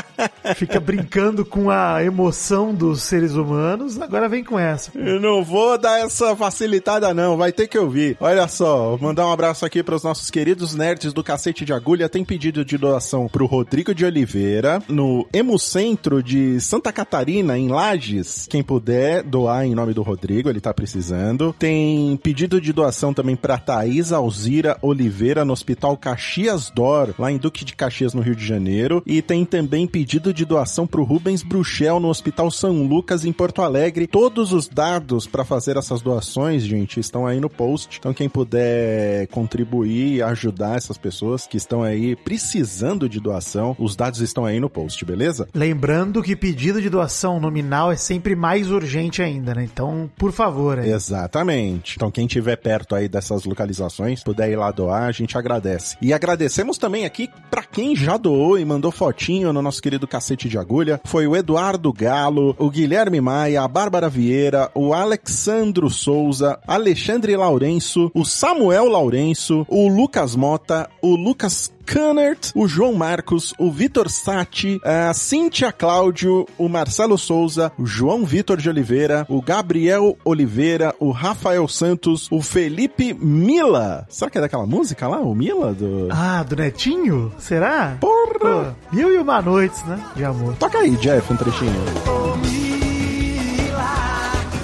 Fica 0.56 0.80
brincando 0.80 1.44
com 1.44 1.70
a 1.70 2.02
emoção 2.02 2.74
dos 2.74 3.02
seres 3.02 3.34
humanos. 3.34 4.00
Agora 4.00 4.28
vem 4.28 4.44
com 4.44 4.58
essa. 4.58 4.90
Eu 4.94 5.20
não 5.20 5.44
vou 5.44 5.78
dar 5.78 6.00
essa 6.00 6.34
facilitada 6.36 7.12
não, 7.14 7.36
vai 7.36 7.52
ter 7.52 7.66
que 7.66 7.78
ouvir. 7.78 8.16
Olha 8.20 8.46
só, 8.48 8.90
vou 8.90 8.98
mandar 8.98 9.26
um 9.26 9.32
abraço 9.32 9.64
aqui 9.64 9.82
para 9.82 9.94
os 9.94 10.02
nossos 10.02 10.30
queridos 10.30 10.74
nerds 10.74 11.12
do 11.12 11.24
Cacete 11.24 11.64
de 11.64 11.72
Agulha. 11.72 12.08
Tem 12.08 12.23
pedido 12.24 12.64
de 12.64 12.78
doação 12.78 13.28
pro 13.28 13.46
Rodrigo 13.46 13.94
de 13.94 14.04
Oliveira, 14.04 14.82
no 14.88 15.26
Hemocentro 15.32 16.22
de 16.22 16.60
Santa 16.60 16.92
Catarina, 16.92 17.58
em 17.58 17.68
Lages. 17.68 18.46
Quem 18.48 18.62
puder 18.62 19.22
doar 19.22 19.64
em 19.66 19.74
nome 19.74 19.92
do 19.92 20.02
Rodrigo, 20.02 20.48
ele 20.48 20.60
tá 20.60 20.72
precisando. 20.72 21.54
Tem 21.58 22.16
pedido 22.16 22.60
de 22.60 22.72
doação 22.72 23.12
também 23.12 23.36
pra 23.36 23.58
Thaís 23.58 24.12
Alzira 24.12 24.76
Oliveira, 24.80 25.44
no 25.44 25.52
Hospital 25.52 25.96
Caxias 25.96 26.70
Dor, 26.70 27.14
lá 27.18 27.30
em 27.30 27.36
Duque 27.36 27.64
de 27.64 27.74
Caxias, 27.74 28.14
no 28.14 28.22
Rio 28.22 28.36
de 28.36 28.46
Janeiro. 28.46 29.02
E 29.06 29.20
tem 29.20 29.44
também 29.44 29.86
pedido 29.86 30.32
de 30.32 30.44
doação 30.44 30.86
pro 30.86 31.04
Rubens 31.04 31.42
Bruxel, 31.42 32.00
no 32.00 32.08
Hospital 32.08 32.50
São 32.50 32.82
Lucas, 32.86 33.24
em 33.24 33.32
Porto 33.32 33.62
Alegre. 33.62 34.06
Todos 34.06 34.52
os 34.52 34.68
dados 34.68 35.26
para 35.26 35.44
fazer 35.44 35.76
essas 35.76 36.02
doações, 36.02 36.62
gente, 36.62 37.00
estão 37.00 37.26
aí 37.26 37.40
no 37.40 37.50
post. 37.50 37.98
Então, 37.98 38.14
quem 38.14 38.28
puder 38.28 39.26
contribuir 39.28 40.16
e 40.16 40.22
ajudar 40.22 40.76
essas 40.76 40.98
pessoas 40.98 41.46
que 41.46 41.56
estão 41.56 41.82
aí 41.82 42.13
precisando 42.16 43.08
de 43.08 43.20
doação, 43.20 43.76
os 43.78 43.96
dados 43.96 44.20
estão 44.20 44.44
aí 44.44 44.60
no 44.60 44.70
post, 44.70 45.04
beleza? 45.04 45.48
Lembrando 45.54 46.22
que 46.22 46.36
pedido 46.36 46.80
de 46.80 46.88
doação 46.88 47.40
nominal 47.40 47.90
é 47.90 47.96
sempre 47.96 48.34
mais 48.34 48.70
urgente 48.70 49.22
ainda, 49.22 49.54
né? 49.54 49.64
Então, 49.64 50.10
por 50.16 50.32
favor, 50.32 50.78
aí. 50.78 50.90
Exatamente. 50.90 51.96
Então, 51.96 52.10
quem 52.10 52.26
tiver 52.26 52.56
perto 52.56 52.94
aí 52.94 53.08
dessas 53.08 53.44
localizações, 53.44 54.22
puder 54.22 54.50
ir 54.50 54.56
lá 54.56 54.70
doar, 54.70 55.04
a 55.04 55.12
gente 55.12 55.36
agradece. 55.36 55.96
E 56.00 56.12
agradecemos 56.12 56.78
também 56.78 57.04
aqui 57.04 57.28
pra 57.50 57.62
quem 57.62 57.94
já 57.96 58.16
doou 58.16 58.58
e 58.58 58.64
mandou 58.64 58.90
fotinho 58.90 59.52
no 59.52 59.62
nosso 59.62 59.82
querido 59.82 60.06
cacete 60.06 60.48
de 60.48 60.58
agulha. 60.58 61.00
Foi 61.04 61.26
o 61.26 61.36
Eduardo 61.36 61.92
Galo, 61.92 62.54
o 62.58 62.70
Guilherme 62.70 63.20
Maia, 63.20 63.62
a 63.62 63.68
Bárbara 63.68 64.08
Vieira, 64.08 64.70
o 64.74 64.92
Alexandro 64.92 65.90
Souza, 65.90 66.58
Alexandre 66.66 67.36
Lourenço, 67.36 68.10
o 68.14 68.24
Samuel 68.24 68.88
Lourenço, 68.88 69.66
o 69.68 69.88
Lucas 69.88 70.36
Mota, 70.36 70.88
o 71.02 71.16
Lucas 71.16 71.72
Cannert, 71.84 72.50
o 72.54 72.66
João 72.66 72.94
Marcos, 72.94 73.54
o 73.58 73.70
Vitor 73.70 74.08
Sati, 74.08 74.80
a 74.84 75.12
Cíntia 75.14 75.70
Cláudio, 75.72 76.46
o 76.58 76.68
Marcelo 76.68 77.16
Souza, 77.18 77.70
o 77.78 77.86
João 77.86 78.24
Vitor 78.24 78.56
de 78.56 78.68
Oliveira, 78.68 79.26
o 79.28 79.40
Gabriel 79.42 80.16
Oliveira, 80.24 80.94
o 80.98 81.10
Rafael 81.10 81.66
Santos, 81.68 82.28
o 82.30 82.40
Felipe 82.42 83.14
Mila. 83.14 84.06
Será 84.08 84.30
que 84.30 84.38
é 84.38 84.40
daquela 84.40 84.66
música 84.66 85.06
lá, 85.08 85.20
o 85.20 85.34
Mila? 85.34 85.72
Do... 85.72 86.08
Ah, 86.10 86.42
do 86.42 86.56
Netinho? 86.56 87.32
Será? 87.38 87.96
Porra! 88.00 88.74
Pô, 88.90 88.96
mil 88.96 89.12
e 89.12 89.18
uma 89.18 89.40
noites, 89.40 89.82
né? 89.84 90.02
De 90.16 90.24
amor. 90.24 90.54
Toca 90.56 90.78
aí, 90.78 90.96
Jeff, 90.96 91.32
um 91.32 91.36
trechinho. 91.36 91.72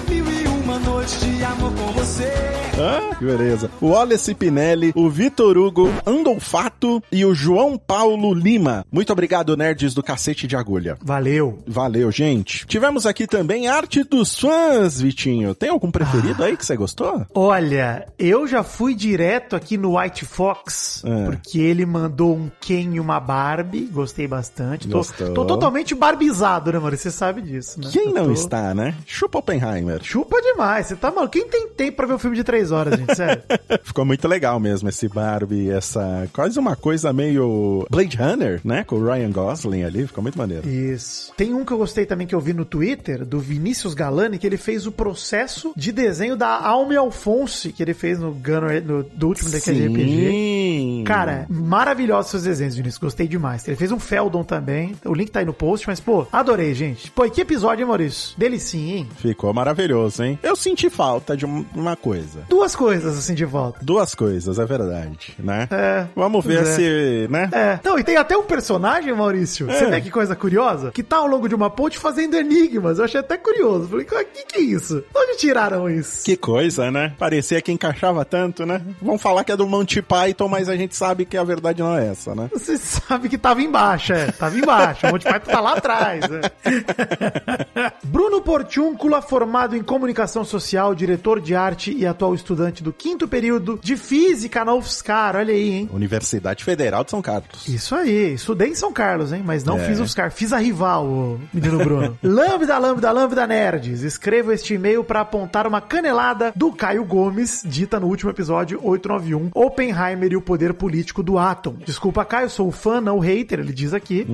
Mil 0.09 0.25
e 0.31 0.47
uma 0.63 0.79
noites 0.79 1.21
de 1.21 1.45
amor 1.45 1.73
com 1.73 1.93
você. 1.93 2.60
Ah, 2.81 3.15
que 3.17 3.25
beleza. 3.25 3.71
O 3.81 3.89
Wallace 3.89 4.35
Pinelli, 4.35 4.93
o 4.95 5.09
Vitor 5.11 5.57
Hugo, 5.59 5.89
Andolfato 6.07 7.03
e 7.13 7.25
o 7.25 7.35
João 7.35 7.77
Paulo 7.77 8.33
Lima. 8.33 8.85
Muito 8.91 9.13
obrigado, 9.13 9.57
nerds 9.57 9.93
do 9.95 10.03
cacete 10.03 10.47
de 10.47 10.57
agulha. 10.57 10.97
Valeu. 11.03 11.59
Valeu, 11.67 12.11
gente. 12.11 12.67
Tivemos 12.67 13.07
aqui 13.07 13.27
também 13.27 13.69
arte 13.69 14.03
dos 14.05 14.39
fãs, 14.39 15.01
Vitinho. 15.01 15.55
Tem 15.55 15.69
algum 15.71 15.91
preferido 15.91 16.43
aí 16.43 16.57
que 16.57 16.65
você 16.65 16.77
gostou? 16.77 17.27
Olha, 17.35 18.07
eu 18.19 18.47
já 18.47 18.63
fui 18.63 18.95
direto 18.95 19.55
aqui 19.57 19.77
no 19.77 19.99
White 19.99 20.25
Fox, 20.25 21.03
É. 21.05 21.25
porque 21.27 21.59
ele 21.59 21.85
mandou 21.85 22.37
um 22.37 22.51
Ken 22.61 22.95
e 22.95 23.01
uma 23.01 23.21
Barbie, 23.21 23.89
gostei 23.93 24.27
bastante. 24.27 24.89
Tô, 24.89 25.03
tô 25.35 25.45
totalmente 25.45 25.95
barbizado, 25.95 26.73
né, 26.73 26.79
mano? 26.79 26.97
Você 26.97 27.11
sabe 27.11 27.43
disso, 27.43 27.81
né? 27.81 27.89
Quem 27.93 28.07
Eu 28.09 28.15
não 28.15 28.25
tô- 28.27 28.33
está, 28.33 28.75
né? 28.75 28.95
Chupa 29.07 29.39
Oppenheimer. 29.39 30.01
Chupa 30.03 30.41
demais, 30.41 30.87
você 30.87 30.97
tá 30.97 31.11
maluco? 31.11 31.33
Quem 31.33 31.49
tem 31.49 31.69
tempo 31.69 31.97
pra 31.97 32.07
ver 32.07 32.15
um 32.15 32.19
filme 32.19 32.37
de 32.37 32.45
três 32.45 32.70
horas, 32.71 32.99
gente? 32.99 33.15
Sério? 33.15 33.43
Ficou 33.83 34.05
muito 34.05 34.27
legal 34.29 34.59
mesmo 34.61 34.89
esse 34.89 35.09
Barbie, 35.09 35.71
essa 35.71 36.29
quase 36.33 36.59
uma 36.59 36.77
coisa 36.77 37.13
meio 37.13 37.87
Blade 37.91 38.17
Runner, 38.17 38.61
né? 38.65 38.85
Com 38.85 38.97
o 38.97 39.05
Ryan 39.05 39.31
Gosling 39.31 39.83
ali, 39.85 40.07
ficou 40.07 40.23
muito 40.23 40.39
maneiro. 40.39 40.69
Isso. 40.69 41.33
Tem 41.37 41.55
um 41.55 41.65
que 41.65 41.73
eu 41.73 41.79
gostei 41.79 42.07
também 42.07 42.27
que 42.27 42.35
eu 42.35 42.41
vi 42.41 42.53
no 42.53 42.65
Twitter, 42.65 43.25
do 43.25 43.39
Vinícius 43.41 43.95
Galani, 43.95 44.39
que 44.39 44.47
ele 44.47 44.57
fez 44.57 44.87
o 44.87 44.93
processo 44.93 45.73
de 45.77 45.93
desenho 45.93 46.37
da 46.37 46.49
Alme 46.49 46.97
Alphonse, 46.97 47.73
que 47.73 47.83
ele 47.83 47.95
fez 47.95 48.19
no 48.19 48.33
Gunner, 48.33 48.83
no, 48.85 49.03
do 49.03 49.29
último 49.29 49.51
daquele 49.51 49.87
RPG. 49.87 51.05
Cara, 51.07 51.47
maravilhosos 51.49 52.31
seus 52.31 52.43
desenhos, 52.45 52.75
Vinícius. 52.77 52.99
Gostei 52.99 53.27
demais. 53.27 53.67
Ele 53.67 53.77
fez 53.77 53.91
um 53.93 53.99
Feldon 53.99 54.45
também. 54.45 54.95
O 55.05 55.15
link 55.15 55.31
tá 55.31 55.41
aí 55.41 55.47
no 55.47 55.53
post, 55.53 55.87
mas, 55.87 56.01
pô, 56.01 56.27
adorei, 56.33 56.75
gente. 56.75 57.11
Pô, 57.11 57.25
e 57.25 57.31
que 57.31 57.41
episódio, 57.41 57.83
hein, 57.83 57.89
Maurício? 57.89 58.35
Delicinha, 58.39 58.97
hein? 58.99 59.09
Ficou 59.17 59.53
maravilhoso, 59.53 60.23
hein? 60.23 60.39
Eu 60.43 60.55
senti 60.57 60.89
falta 60.91 61.37
de 61.37 61.47
um- 61.47 61.65
uma 61.75 61.97
coisa. 61.97 62.41
Duas 62.61 62.77
coisas, 62.77 63.17
assim, 63.19 63.33
de 63.33 63.47
volta. 63.47 63.79
Duas 63.81 64.15
coisas, 64.15 64.59
é 64.59 64.67
verdade, 64.67 65.35
né? 65.39 65.67
É. 65.71 66.07
Vamos 66.15 66.45
ver 66.45 66.61
é. 66.61 66.65
se, 66.67 67.27
né? 67.31 67.49
É. 67.53 67.81
Não, 67.83 67.99
e 67.99 68.05
tem 68.05 68.19
até 68.19 68.37
um 68.37 68.43
personagem, 68.43 69.15
Maurício. 69.15 69.65
Você 69.65 69.85
É. 69.87 69.89
vê 69.91 70.01
que 70.03 70.11
coisa 70.11 70.37
curiosa? 70.37 70.91
Que 70.91 71.03
tá 71.03 71.17
ao 71.17 71.27
longo 71.27 71.49
de 71.49 71.55
uma 71.55 71.71
ponte 71.71 71.97
fazendo 71.99 72.37
enigmas. 72.37 72.99
Eu 72.99 73.07
achei 73.07 73.19
até 73.21 73.39
curioso. 73.39 73.89
Falei, 73.89 74.05
o 74.05 74.09
que, 74.27 74.45
que 74.45 74.59
é 74.59 74.61
isso? 74.61 74.97
De 74.97 75.07
onde 75.17 75.39
tiraram 75.39 75.89
isso? 75.89 76.23
Que 76.23 76.37
coisa, 76.37 76.91
né? 76.91 77.15
Parecia 77.19 77.63
que 77.63 77.73
encaixava 77.73 78.27
tanto, 78.27 78.67
né? 78.67 78.83
Vão 79.01 79.17
falar 79.17 79.43
que 79.43 79.53
é 79.53 79.57
do 79.57 79.67
Monty 79.67 80.03
Python, 80.03 80.47
mas 80.47 80.69
a 80.69 80.77
gente 80.77 80.95
sabe 80.95 81.25
que 81.25 81.39
a 81.39 81.45
verdade 81.45 81.83
não 81.83 81.97
é 81.97 82.09
essa, 82.09 82.35
né? 82.35 82.51
Você 82.53 82.77
sabe 82.77 83.31
que 83.31 83.39
tava 83.39 83.63
embaixo, 83.63 84.13
é. 84.13 84.31
Tava 84.33 84.59
embaixo. 84.59 85.07
O 85.07 85.13
Monty 85.13 85.25
Python 85.25 85.51
tá 85.51 85.61
lá 85.61 85.73
atrás, 85.79 86.29
né? 86.29 86.41
Bruno 88.05 88.43
Portiúncula, 88.43 89.23
formado 89.23 89.75
em 89.75 89.83
comunicação 89.83 90.45
social, 90.45 90.95
diretor 90.95 91.41
de 91.41 91.55
arte 91.55 91.91
e 91.97 92.07
atual 92.07 92.35
estudante 92.41 92.83
do 92.83 92.93
quinto 92.93 93.27
período 93.29 93.79
de 93.83 93.97
física 93.97 94.65
na 94.65 94.75
UFSCar. 94.75 95.37
Olha 95.37 95.53
aí, 95.53 95.71
hein? 95.71 95.91
Universidade 95.93 96.65
Federal 96.65 97.05
de 97.05 97.11
São 97.11 97.23
Carlos. 97.23 97.67
Isso 97.69 97.95
aí, 97.95 98.35
estudei 98.35 98.69
em 98.69 98.75
São 98.75 98.93
Carlos, 98.93 99.33
hein? 99.33 99.43
Mas 99.45 99.65
não 99.65 99.79
É. 99.79 99.85
fiz 99.87 100.01
os 100.01 100.15
car, 100.15 100.31
fiz 100.31 100.53
a 100.53 100.59
rival, 100.59 101.07
o 101.07 101.41
menino 101.53 101.79
Bruno. 101.85 102.19
lambda, 102.23 102.79
lambda, 102.79 103.11
lambda 103.13 103.47
nerds. 103.47 104.03
Escrevo 104.03 104.53
este 104.53 104.75
e-mail 104.75 105.05
para 105.05 105.21
apontar 105.21 105.67
uma 105.67 105.81
canelada 105.81 106.53
do 106.57 106.73
Caio 106.73 107.05
Gomes, 107.05 107.63
dita 107.65 107.99
no 108.01 108.07
último 108.07 108.31
episódio 108.31 108.79
891, 108.83 109.51
Oppenheimer 109.55 110.33
e 110.33 110.37
o 110.37 110.43
poder 110.43 110.75
político 110.75 111.23
do 111.23 111.39
átomo. 111.39 111.79
Desculpa, 111.85 112.25
Caio, 112.25 112.51
sou 112.51 112.71
fã, 112.71 113.01
não 113.01 113.19
hater, 113.19 113.61
ele 113.61 113.73
diz 113.73 113.93
aqui. 113.95 114.27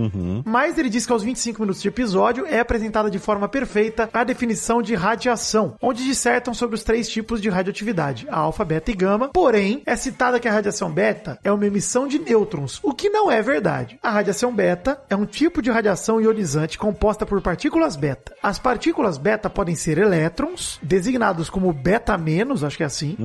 Mas 0.45 0.79
ele 0.79 0.89
diz 0.89 1.07
que 1.07 1.13
aos 1.13 1.23
25 1.23 1.61
minutos 1.61 1.83
de 1.83 1.89
episódio 1.89 2.47
é 2.47 2.61
apresentada 2.61 3.11
de 3.11 3.19
forma 3.19 3.49
perfeita 3.49 4.09
a 4.13 4.25
definição 4.25 4.81
de 4.83 4.95
radiação, 4.95 5.75
onde 5.81 6.05
dissertam 6.05 6.55
sobre 6.55 6.75
os 6.77 6.83
três 6.85 7.09
tipos 7.09 7.41
de 7.41 7.49
radioatividade, 7.49 7.87
a 8.03 8.37
alfa, 8.37 8.65
beta 8.65 8.91
e 8.91 8.95
gama. 8.95 9.29
Porém, 9.29 9.83
é 9.87 9.97
citada 9.97 10.39
que 10.39 10.49
a 10.49 10.53
radiação 10.53 10.91
beta 10.91 11.39
é 11.43 11.51
uma 11.51 11.67
emissão 11.67 12.07
de 12.07 12.19
nêutrons, 12.19 12.81
o 12.83 12.93
que 12.93 13.09
não 13.09 13.31
é 13.31 13.43
verdade. 13.43 13.99
A 14.03 14.11
radiação 14.11 14.55
beta 14.55 15.01
é 15.09 15.17
um 15.17 15.27
tipo 15.27 15.63
de 15.63 15.71
radiação 15.71 16.21
ionizante 16.21 16.79
composta 16.79 17.25
por 17.25 17.41
partículas 17.41 17.97
beta. 17.97 18.33
As 18.43 18.59
partículas 18.59 19.19
beta 19.19 19.49
podem 19.51 19.75
ser 19.75 19.99
elétrons, 19.99 20.79
designados 20.83 21.51
como 21.51 21.73
beta 21.73 22.17
menos, 22.17 22.63
acho 22.63 22.77
que 22.77 22.83
é 22.83 22.87
assim, 22.87 23.17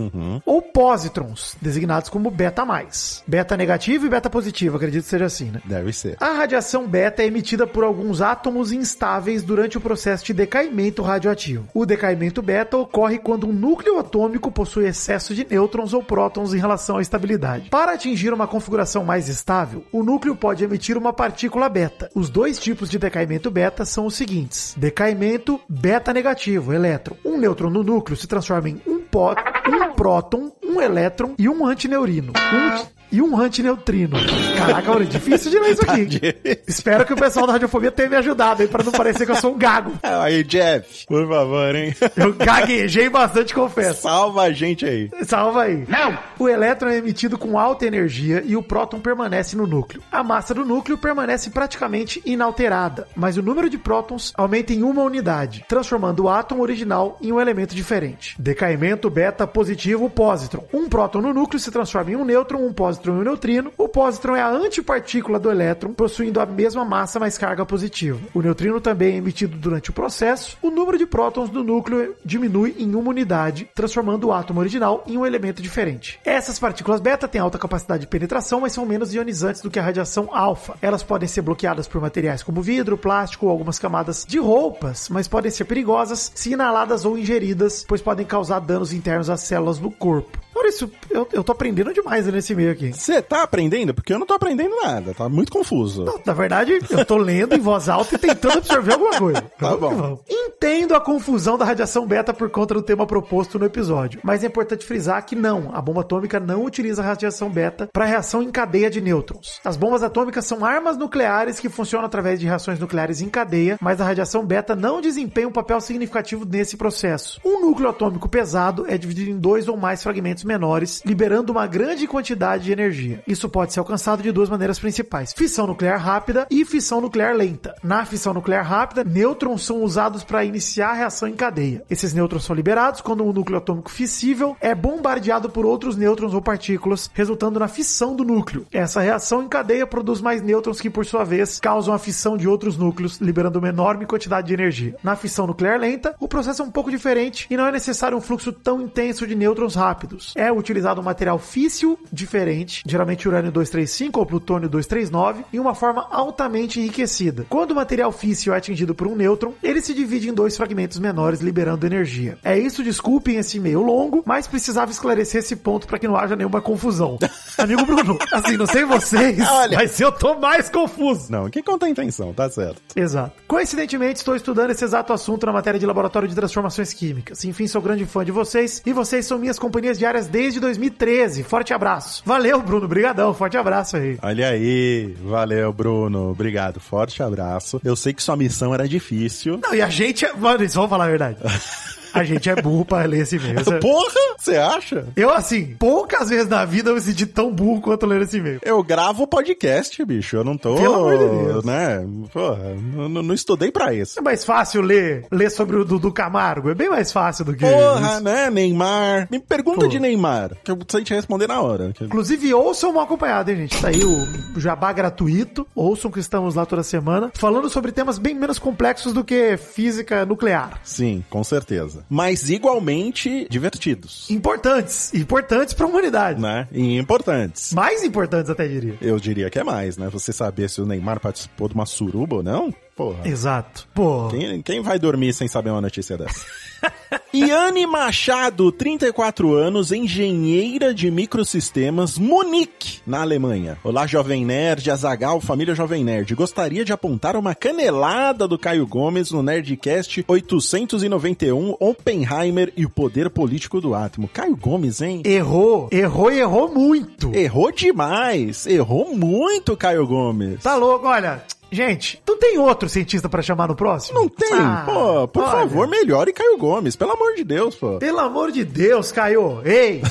ou 0.46 0.62
pósitrons, 0.62 1.56
designados 1.62 2.10
como 2.10 2.30
beta 2.32 2.66
mais. 2.66 3.24
Beta 3.28 3.58
negativo 3.58 4.06
e 4.06 4.10
beta 4.10 4.30
positivo, 4.30 4.78
acredito 4.78 5.04
que 5.04 5.10
seja 5.10 5.26
assim, 5.26 5.52
né? 5.52 5.62
Deve 5.66 5.94
ser. 5.94 6.18
A 6.20 6.32
radiação 6.32 6.88
beta 6.88 7.24
é 7.24 7.26
emitida 7.26 7.66
por 7.68 7.84
alguns 7.84 8.22
átomos 8.22 8.72
instáveis 8.72 9.44
durante 9.44 9.78
o 9.78 9.82
processo 9.82 10.26
de 10.26 10.34
decaimento 10.34 11.02
radioativo. 11.02 11.68
O 11.74 11.86
decaimento 11.86 12.42
beta 12.42 12.78
ocorre 12.78 13.18
quando 13.18 13.48
um 13.48 13.54
núcleo 13.54 14.00
atômico 14.00 14.52
possui 14.62 14.86
excesso 14.86 15.34
de 15.34 15.44
nêutrons 15.44 15.92
ou 15.92 16.04
prótons 16.04 16.54
em 16.54 16.60
relação 16.60 16.98
à 16.98 17.02
estabilidade. 17.02 17.72
Para 17.72 17.94
atingir 17.94 18.32
uma 18.32 18.46
configuração 18.46 19.04
mais 19.04 19.28
estável, 19.28 19.84
o 19.92 20.04
núcleo 20.04 20.36
pode 20.36 20.64
emitir 20.64 20.96
uma 20.96 21.12
partícula 21.12 21.68
beta. 21.68 22.12
Os 22.14 22.30
dois 22.30 22.60
tipos 22.60 22.88
de 22.88 23.00
decaimento 23.00 23.50
beta 23.50 23.86
são 23.86 24.06
os 24.06 24.14
seguintes: 24.14 24.76
decaimento 24.78 25.60
beta 25.68 26.14
negativo, 26.14 26.74
elétron. 26.74 27.18
Um 27.26 27.40
nêutron 27.40 27.72
no 27.72 27.84
núcleo 27.84 28.16
se 28.16 28.28
transforma 28.28 28.70
em 28.70 28.80
um, 28.86 29.01
um 29.18 29.94
próton, 29.94 30.52
um 30.64 30.82
elétron 30.82 31.36
e 31.38 31.50
um 31.50 31.66
antineurino. 31.66 32.34
Um 32.54 33.02
e 33.12 33.22
um 33.22 33.38
antineutrino. 33.38 34.18
Caraca, 34.58 34.90
mano, 34.90 35.04
é 35.04 35.08
difícil 35.08 35.52
de 35.52 35.60
ler 35.60 35.72
isso 35.72 35.84
aqui. 35.84 36.62
Espero 36.66 37.06
que 37.06 37.14
o 37.14 37.18
pessoal 37.18 37.46
da 37.46 37.54
Radiofobia 37.54 37.92
tenha 37.92 38.10
me 38.10 38.16
ajudado 38.16 38.62
aí, 38.62 38.68
pra 38.68 38.84
não 38.84 38.92
parecer 38.92 39.26
que 39.26 39.32
eu 39.32 39.36
sou 39.36 39.54
um 39.54 39.58
gago. 39.58 39.92
Aí, 40.02 40.44
Jeff, 40.44 41.06
por 41.06 41.28
favor, 41.28 41.76
hein? 41.76 41.94
Eu 42.16 42.34
gaguejei 42.34 43.10
bastante, 43.10 43.54
confesso. 43.54 44.04
Salva 44.04 44.44
a 44.44 44.52
gente 44.52 44.86
aí. 44.86 45.10
Salva 45.24 45.64
aí. 45.64 45.86
Não! 45.88 46.18
O 46.40 46.48
elétron 46.48 46.90
é 46.90 46.98
emitido 46.98 47.38
com 47.38 47.60
alta 47.60 47.86
energia 47.86 48.42
e 48.46 48.56
o 48.56 48.64
próton 48.64 49.00
permanece 49.00 49.58
no 49.58 49.68
núcleo. 49.68 50.02
A 50.12 50.24
massa 50.24 50.54
do 50.54 50.64
núcleo 50.64 50.98
permanece 50.98 51.50
praticamente 51.50 52.22
inalterada, 52.26 53.08
mas 53.16 53.36
o 53.36 53.42
número 53.42 53.70
de 53.70 53.78
prótons 53.78 54.32
aumenta 54.38 54.74
em 54.74 54.84
uma 54.84 55.04
unidade, 55.04 55.66
transformando 55.68 56.24
o 56.24 56.30
átomo 56.30 56.62
original 56.62 57.18
em 57.22 57.32
um 57.32 57.42
elemento 57.42 57.76
diferente. 57.76 58.36
Decaimento 58.40 59.01
beta 59.10 59.48
positivo 59.48 60.10
pósitron. 60.10 60.64
Um 60.74 60.88
próton 60.88 61.22
no 61.22 61.34
núcleo 61.34 61.60
se 61.60 61.72
transforma 61.72 62.12
em 62.12 62.16
um 62.16 62.26
nêutron, 62.26 62.66
um 62.66 62.74
pósitron 62.74 63.18
e 63.18 63.20
um 63.20 63.24
neutrino. 63.24 63.72
O 63.78 63.88
pósitron 63.88 64.36
é 64.36 64.42
a 64.42 64.50
antipartícula 64.50 65.40
do 65.40 65.50
elétron, 65.50 65.94
possuindo 65.94 66.40
a 66.40 66.46
mesma 66.46 66.86
massa, 66.86 67.20
mas 67.20 67.38
carga 67.38 67.66
positiva. 67.66 68.20
O 68.34 68.42
neutrino 68.42 68.80
também 68.80 69.16
é 69.16 69.18
emitido 69.18 69.58
durante 69.58 69.90
o 69.90 69.94
processo. 69.94 70.58
O 70.62 70.70
número 70.70 70.98
de 70.98 71.06
prótons 71.06 71.50
do 71.50 71.64
núcleo 71.64 72.16
diminui 72.24 72.76
em 72.78 72.96
uma 72.96 73.10
unidade, 73.10 73.70
transformando 73.74 74.28
o 74.28 74.34
átomo 74.34 74.60
original 74.60 75.04
em 75.08 75.18
um 75.18 75.26
elemento 75.26 75.62
diferente. 75.62 76.20
Essas 76.26 76.60
partículas 76.60 77.02
beta 77.02 77.28
têm 77.28 77.42
alta 77.42 77.58
capacidade 77.58 78.02
de 78.02 78.08
penetração, 78.08 78.62
mas 78.62 78.74
são 78.74 78.86
menos 78.86 79.14
ionizantes 79.14 79.62
do 79.62 79.70
que 79.70 79.80
a 79.80 79.84
radiação 79.84 80.30
alfa. 80.32 80.76
Elas 80.82 81.04
podem 81.04 81.28
ser 81.28 81.42
bloqueadas 81.42 81.88
por 81.88 82.02
materiais 82.02 82.44
como 82.44 82.62
vidro, 82.62 82.98
plástico 82.98 83.46
ou 83.46 83.52
algumas 83.52 83.80
camadas 83.80 84.26
de 84.28 84.40
roupas, 84.40 85.10
mas 85.10 85.28
podem 85.28 85.52
ser 85.52 85.66
perigosas 85.66 86.32
se 86.36 86.52
inaladas 86.52 87.06
ou 87.06 87.18
ingeridas, 87.18 87.86
pois 87.88 88.02
podem 88.02 88.26
causar 88.26 88.60
danos 88.60 88.91
internos 88.94 89.30
às 89.30 89.42
células 89.42 89.78
do 89.78 89.90
corpo. 89.90 90.40
Maurício, 90.54 90.92
eu, 91.10 91.28
eu 91.32 91.44
tô 91.44 91.54
aprendendo 91.54 91.94
demais 91.94 92.28
nesse 92.28 92.54
meio 92.54 92.72
aqui. 92.72 92.94
Você 92.94 93.22
tá 93.22 93.44
aprendendo? 93.44 93.94
Porque 93.94 94.14
eu 94.14 94.20
não 94.20 94.26
tô 94.26 94.34
aprendendo 94.34 94.76
nada, 94.84 95.14
tá 95.14 95.28
muito 95.28 95.52
confuso. 95.52 96.04
Não, 96.04 96.20
na 96.24 96.34
verdade, 96.34 96.80
eu 96.90 97.06
tô 97.06 97.18
lendo 97.18 97.56
em 97.56 97.60
voz 97.60 97.90
alta 97.90 98.16
e 98.16 98.18
tentando 98.18 98.60
absorver 98.60 98.94
alguma 98.94 99.18
coisa. 99.18 99.42
Tá 99.58 99.76
bom. 99.76 100.20
Entendo 100.30 100.94
a 100.94 101.02
confusão 101.02 101.58
da 101.58 101.66
radiação 101.66 102.06
beta 102.06 102.34
por 102.34 102.50
conta 102.50 102.74
do 102.74 102.82
tema 102.82 103.08
proposto 103.08 103.58
no 103.58 103.66
episódio, 103.66 104.20
mas 104.24 104.44
é 104.44 104.48
importante 104.48 104.86
frisar 104.86 105.26
que 105.26 105.36
não, 105.36 105.72
a 105.74 105.82
bomba 105.82 106.02
atômica 106.02 106.40
não 106.40 106.66
utiliza 106.66 107.02
radiação 107.02 107.50
beta 107.50 107.90
para 107.92 108.06
reação 108.06 108.44
em 108.44 108.52
cadeia 108.52 108.90
de 108.90 109.02
nêutrons. 109.02 109.60
As 109.64 109.78
bombas 109.78 110.04
atômicas 110.04 110.46
são 110.46 110.64
armas 110.64 110.98
nucleares 110.98 111.60
que 111.60 111.70
funcionam 111.70 112.06
através 112.06 112.40
de 112.40 112.46
reações 112.46 112.80
nucleares 112.80 113.22
em 113.22 113.30
cadeia, 113.30 113.78
mas 113.82 114.00
a 114.00 114.06
radiação 114.06 114.46
beta 114.46 114.76
não 114.76 115.02
desempenha 115.02 115.48
um 115.48 115.52
papel 115.52 115.82
significativo 115.82 116.46
nesse 116.46 116.78
processo. 116.78 117.40
Um 117.44 117.62
núcleo 117.62 117.90
atômico 117.90 118.30
pesado 118.30 118.81
é 118.88 118.98
dividido 118.98 119.32
em 119.32 119.38
dois 119.38 119.68
ou 119.68 119.78
mais 119.78 120.04
fragmentos 120.04 120.44
menores, 120.44 121.02
liberando 121.06 121.52
uma 121.52 121.68
grande 121.68 122.08
quantidade 122.08 122.66
de 122.66 122.72
energia. 122.72 123.24
Isso 123.28 123.50
pode 123.50 123.74
ser 123.74 123.80
alcançado 123.80 124.24
de 124.24 124.32
duas 124.32 124.50
maneiras 124.50 124.80
principais: 124.80 125.34
fissão 125.34 125.68
nuclear 125.68 126.00
rápida 126.00 126.48
e 126.50 126.66
fissão 126.66 127.02
nuclear 127.02 127.36
lenta. 127.36 127.76
Na 127.84 128.06
fissão 128.06 128.34
nuclear 128.34 128.66
rápida, 128.66 129.04
nêutrons 129.04 129.66
são 129.66 129.84
usados 129.84 130.24
para 130.24 130.44
iniciar 130.44 130.90
a 130.90 130.94
reação 130.94 131.28
em 131.28 131.34
cadeia. 131.34 131.84
Esses 131.90 132.14
nêutrons 132.14 132.44
são 132.44 132.56
liberados 132.56 133.02
quando 133.02 133.24
um 133.24 133.34
núcleo 133.34 133.58
atômico 133.58 133.92
fissível 133.92 134.56
é 134.60 134.74
bombardeado 134.74 135.50
por 135.50 135.66
outros 135.66 135.96
nêutrons 135.96 136.34
ou 136.34 136.42
partículas, 136.42 137.10
resultando 137.14 137.60
na 137.60 137.68
fissão 137.68 138.16
do 138.16 138.24
núcleo. 138.24 138.66
Essa 138.72 139.02
reação 139.02 139.44
em 139.44 139.48
cadeia 139.48 139.86
produz 139.86 140.22
mais 140.22 140.42
nêutrons 140.42 140.80
que, 140.80 140.90
por 140.90 141.06
sua 141.06 141.24
vez, 141.24 141.60
causam 141.60 141.94
a 141.94 142.00
fissão 142.00 142.38
de 142.38 142.48
outros 142.48 142.78
núcleos, 142.78 143.18
liberando 143.20 143.60
uma 143.60 143.70
enorme 143.70 144.06
quantidade 144.06 144.48
de 144.48 144.54
energia. 144.54 144.96
Na 145.04 145.16
fissão 145.16 145.48
nuclear 145.48 145.80
lenta, 145.80 146.16
o 146.20 146.28
processo 146.28 146.62
é 146.62 146.66
um 146.66 146.72
pouco 146.72 146.92
diferente 146.92 147.48
e 147.50 147.58
não 147.58 147.68
é 147.68 147.72
necessário 147.72 148.18
um 148.18 148.22
fluxo 148.22 148.52
tão 148.52 148.71
intenso 148.80 149.26
de 149.26 149.34
nêutrons 149.34 149.74
rápidos. 149.74 150.34
é 150.36 150.52
utilizado 150.52 151.02
um 151.02 151.04
material 151.04 151.40
físsil 151.40 151.98
diferente, 152.12 152.84
geralmente 152.86 153.28
urânio 153.28 153.52
235 153.52 154.20
ou 154.20 154.26
plutônio 154.26 154.70
239, 154.70 155.44
em 155.52 155.60
uma 155.60 155.74
forma 155.74 156.08
altamente 156.12 156.80
enriquecida. 156.80 157.46
Quando 157.50 157.72
o 157.72 157.76
material 157.76 158.12
físsil 158.12 158.54
é 158.54 158.58
atingido 158.58 158.94
por 158.94 159.08
um 159.08 159.16
nêutron, 159.16 159.54
ele 159.64 159.82
se 159.82 159.94
divide 159.94 160.30
em 160.30 160.34
dois 160.34 160.56
fragmentos 160.56 161.00
menores, 161.00 161.42
liberando 161.42 161.86
energia. 161.86 162.38
É 162.44 162.58
isso, 162.58 162.84
desculpem 162.84 163.38
esse 163.38 163.58
e-mail 163.58 163.82
longo, 163.82 164.22
mas 164.26 164.46
precisava 164.48 164.92
esclarecer 164.92 165.40
esse 165.40 165.56
ponto 165.56 165.88
para 165.88 165.98
que 165.98 166.08
não 166.08 166.16
haja 166.16 166.36
nenhuma 166.36 166.62
confusão. 166.62 167.18
Amigo 167.58 167.86
Bruno, 167.86 168.18
assim, 168.32 168.58
não 168.58 168.68
sei 168.68 168.86
vocês, 168.86 169.40
Olha. 169.50 169.78
mas 169.78 170.00
eu 170.00 170.12
tô 170.12 170.36
mais 170.36 170.70
confuso. 170.70 171.32
Não, 171.32 171.50
quem 171.50 171.64
conta 171.64 171.86
a 171.86 171.90
intenção, 171.90 172.34
tá 172.34 172.50
certo. 172.50 172.82
Exato. 172.96 173.32
Coincidentemente, 173.48 174.18
estou 174.18 174.36
estudando 174.36 174.72
esse 174.72 174.84
exato 174.84 175.14
assunto 175.14 175.46
na 175.46 175.52
matéria 175.54 175.80
de 175.80 175.86
laboratório 175.86 176.28
de 176.28 176.36
transformações 176.36 176.94
químicas. 176.94 177.44
Enfim, 177.46 177.68
sou 177.68 177.82
grande 177.82 178.06
fã 178.06 178.24
de 178.24 178.32
vocês 178.32 178.61
e 178.86 178.94
vocês 178.94 179.26
são 179.26 179.38
minhas 179.38 179.58
companhias 179.58 179.98
diárias 179.98 180.28
desde 180.28 180.60
2013. 180.60 181.44
Forte 181.44 181.74
abraço. 181.74 182.22
Valeu, 182.26 182.62
Bruno. 182.62 182.88
Brigadão. 182.88 183.34
Forte 183.34 183.58
abraço 183.58 183.98
aí. 183.98 184.18
Olha 184.22 184.50
aí, 184.50 185.16
valeu, 185.24 185.72
Bruno. 185.74 186.32
Obrigado, 186.32 186.80
forte 186.80 187.22
abraço. 187.22 187.82
Eu 187.84 187.96
sei 187.96 188.14
que 188.14 188.22
sua 188.22 188.36
missão 188.36 188.74
era 188.74 188.88
difícil. 188.88 189.60
Não, 189.62 189.74
e 189.74 189.82
a 189.82 189.90
gente 189.90 190.26
é... 190.26 190.34
Mano, 190.34 190.64
isso, 190.64 190.76
vamos 190.76 190.90
falar 190.90 191.06
a 191.06 191.10
verdade. 191.10 191.38
A 192.14 192.24
gente 192.24 192.50
é 192.50 192.56
burro 192.62 192.86
pra 192.86 193.04
ler 193.06 193.22
esse 193.22 193.36
e-mail. 193.38 193.56
Porra, 193.80 194.36
você 194.38 194.58
acha? 194.58 195.08
Eu, 195.16 195.30
assim, 195.34 195.76
poucas 195.80 196.30
vezes 196.30 196.48
na 196.48 196.66
vida 196.66 196.90
eu 196.90 196.96
me 196.96 197.02
senti 197.02 197.26
tão 197.26 197.52
burro 197.54 197.82
quanto 197.82 198.06
lendo 198.06 198.24
esse 198.24 198.38
e-mail. 198.38 198.60
Eu 198.64 198.84
gravo 198.84 199.26
podcast, 199.28 200.04
bicho. 200.06 200.36
Eu 200.36 200.44
não 200.44 200.58
tô. 200.58 200.76
Pelo 200.76 200.96
amor 200.96 201.18
de 201.18 201.46
Deus. 201.46 201.64
Né? 201.66 202.06
Porra, 202.34 202.76
não, 202.96 203.10
não- 203.10 203.34
estudei 203.34 203.72
pra 203.72 203.94
isso. 203.94 204.20
É 204.20 204.22
mais 204.22 204.44
fácil 204.44 204.82
ler, 204.82 205.26
ler 205.32 205.50
sobre 205.50 205.78
o 205.78 205.86
Dudu 205.86 206.12
Camargo. 206.12 206.70
É 206.70 206.76
bem 206.76 206.90
mais 206.90 207.12
fácil 207.12 207.46
do 207.46 207.54
que 207.56 207.66
Porra, 207.66 208.12
isso. 208.16 208.24
né? 208.24 208.50
Neymar. 208.50 209.28
Me 209.32 209.40
pergunta 209.40 209.82
Pô. 209.82 209.88
de 209.88 210.00
Neymar, 210.00 210.52
que 210.64 210.72
eu 210.72 210.78
sei 210.88 211.04
te 211.04 211.14
responder 211.14 211.48
na 211.48 211.62
hora. 211.62 211.94
Inclusive, 212.02 212.54
ouçam 212.54 212.94
mal 212.94 213.04
acompanhado, 213.04 213.52
hein, 213.52 213.58
gente? 213.58 213.82
Tá 213.82 213.88
aí 213.88 214.02
o 214.04 214.60
jabá 214.60 214.92
gratuito. 214.92 215.66
Ouçam 215.74 216.12
que 216.12 216.20
estamos 216.20 216.56
lá 216.56 216.66
toda 216.66 216.84
semana, 216.84 217.32
falando 217.36 217.70
sobre 217.70 217.92
temas 217.92 218.18
bem 218.18 218.36
menos 218.36 218.60
complexos 218.60 219.14
do 219.14 219.24
que 219.24 219.56
física 219.58 220.26
nuclear. 220.26 220.80
Sim, 220.84 221.24
com 221.30 221.44
certeza. 221.44 222.01
Mas 222.10 222.50
igualmente 222.50 223.48
divertidos. 223.50 224.30
Importantes. 224.30 225.14
Importantes 225.14 225.74
pra 225.74 225.86
humanidade. 225.86 226.42
Né? 226.42 226.68
E 226.72 226.98
importantes. 226.98 227.74
Mais 227.74 228.04
importantes, 228.04 228.50
até 228.50 228.68
diria. 228.68 228.96
Eu 229.02 229.20
diria 229.20 229.50
que 229.50 229.60
é 229.60 229.64
mais, 229.64 229.98
né? 229.98 230.10
Você 230.10 230.32
saber 230.32 230.70
se 230.70 230.82
o 230.82 230.86
Neymar 230.86 231.20
participou 231.20 231.68
de 231.68 231.76
uma 231.76 231.86
suruba 231.86 232.38
ou 232.38 232.44
não? 232.44 232.74
Porra. 232.96 233.28
Exato. 233.28 233.88
Pô. 233.94 234.28
Quem, 234.30 234.62
quem 234.62 234.82
vai 234.82 235.00
dormir 235.00 235.34
sem 235.34 235.48
saber 235.48 235.70
uma 235.70 235.82
notícia 235.82 236.18
dessa? 236.18 236.46
Iane 237.34 237.86
Machado, 237.86 238.72
34 238.72 239.54
anos, 239.54 239.92
engenheira 239.92 240.94
de 240.94 241.10
microsistemas, 241.10 242.18
Munique, 242.18 243.00
na 243.08 243.22
Alemanha. 243.22 243.78
Olá, 243.84 244.06
Jovem 244.06 244.46
Nerd, 244.46 244.90
Azagal, 244.92 245.40
família 245.40 245.74
Jovem 245.74 246.04
Nerd. 246.04 246.36
Gostaria 246.36 246.84
de 246.84 246.92
apontar 246.92 247.36
uma 247.38 247.56
canelada 247.56 248.48
do 248.48 248.60
Caio 248.60 248.86
Gomes 248.86 249.32
no 249.32 249.42
Nerdcast 249.42 250.26
891, 250.28 251.78
Oppenheimer 251.80 252.74
e 252.76 252.86
o 252.86 252.90
poder 252.90 253.30
político 253.30 253.80
do 253.80 253.96
átomo. 253.96 254.28
Caio 254.28 254.58
Gomes, 254.58 255.02
hein? 255.02 255.22
Errou. 255.26 255.88
Errou 255.92 256.32
e 256.32 256.40
errou 256.40 256.74
muito. 256.74 257.34
Errou 257.34 257.72
demais. 257.72 258.66
Errou 258.66 259.16
muito, 259.16 259.78
Caio 259.78 260.06
Gomes. 260.06 260.62
Tá 260.62 260.76
louco, 260.76 261.08
olha. 261.08 261.42
Gente, 261.72 262.22
não 262.28 262.38
tem 262.38 262.58
outro 262.58 262.90
cientista 262.90 263.30
pra 263.30 263.42
chamar 263.42 263.68
no 263.70 263.76
próximo? 263.76 264.20
Não 264.20 264.28
tem? 264.28 264.50
Ah, 264.60 264.84
pô, 264.86 265.28
por 265.30 265.44
olha. 265.44 265.52
favor, 265.52 265.88
melhore 265.88 266.34
Caio 266.34 266.58
Gomes. 266.58 266.96
Pelo 266.98 267.14
amor 267.14 267.34
de 267.36 267.44
Deus, 267.46 267.76
pô. 267.76 267.98
Pelo 267.98 268.20
amor 268.20 268.52
de 268.52 268.66
Deus, 268.66 269.12
Caio. 269.12 269.62
Ei! 269.64 270.02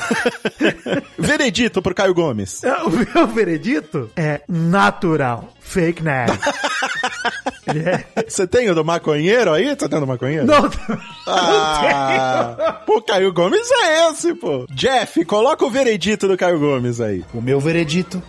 Veredito 1.19 1.81
pro 1.81 1.93
Caio 1.93 2.13
Gomes. 2.15 2.61
o 2.85 2.89
meu 2.89 3.27
veredito 3.27 4.09
é 4.15 4.41
natural. 4.47 5.49
Fake 5.59 6.01
news. 6.03 6.37
Ele 7.67 7.87
é... 7.87 8.05
Você 8.27 8.47
tem 8.47 8.69
o 8.69 8.75
do 8.75 8.83
maconheiro 8.83 9.53
aí? 9.53 9.75
Tá 9.75 9.87
tendo 9.87 10.07
maconheiro? 10.07 10.45
Não, 10.45 10.69
Ah, 11.27 12.81
pô, 12.85 13.01
Caio 13.01 13.31
Gomes 13.31 13.69
é 13.71 14.09
esse, 14.09 14.33
pô. 14.33 14.65
Jeff, 14.71 15.23
coloca 15.25 15.63
o 15.65 15.69
veredito 15.69 16.27
do 16.27 16.35
Caio 16.35 16.59
Gomes 16.59 16.99
aí. 16.99 17.23
O 17.33 17.41
meu 17.41 17.59
veredito. 17.59 18.21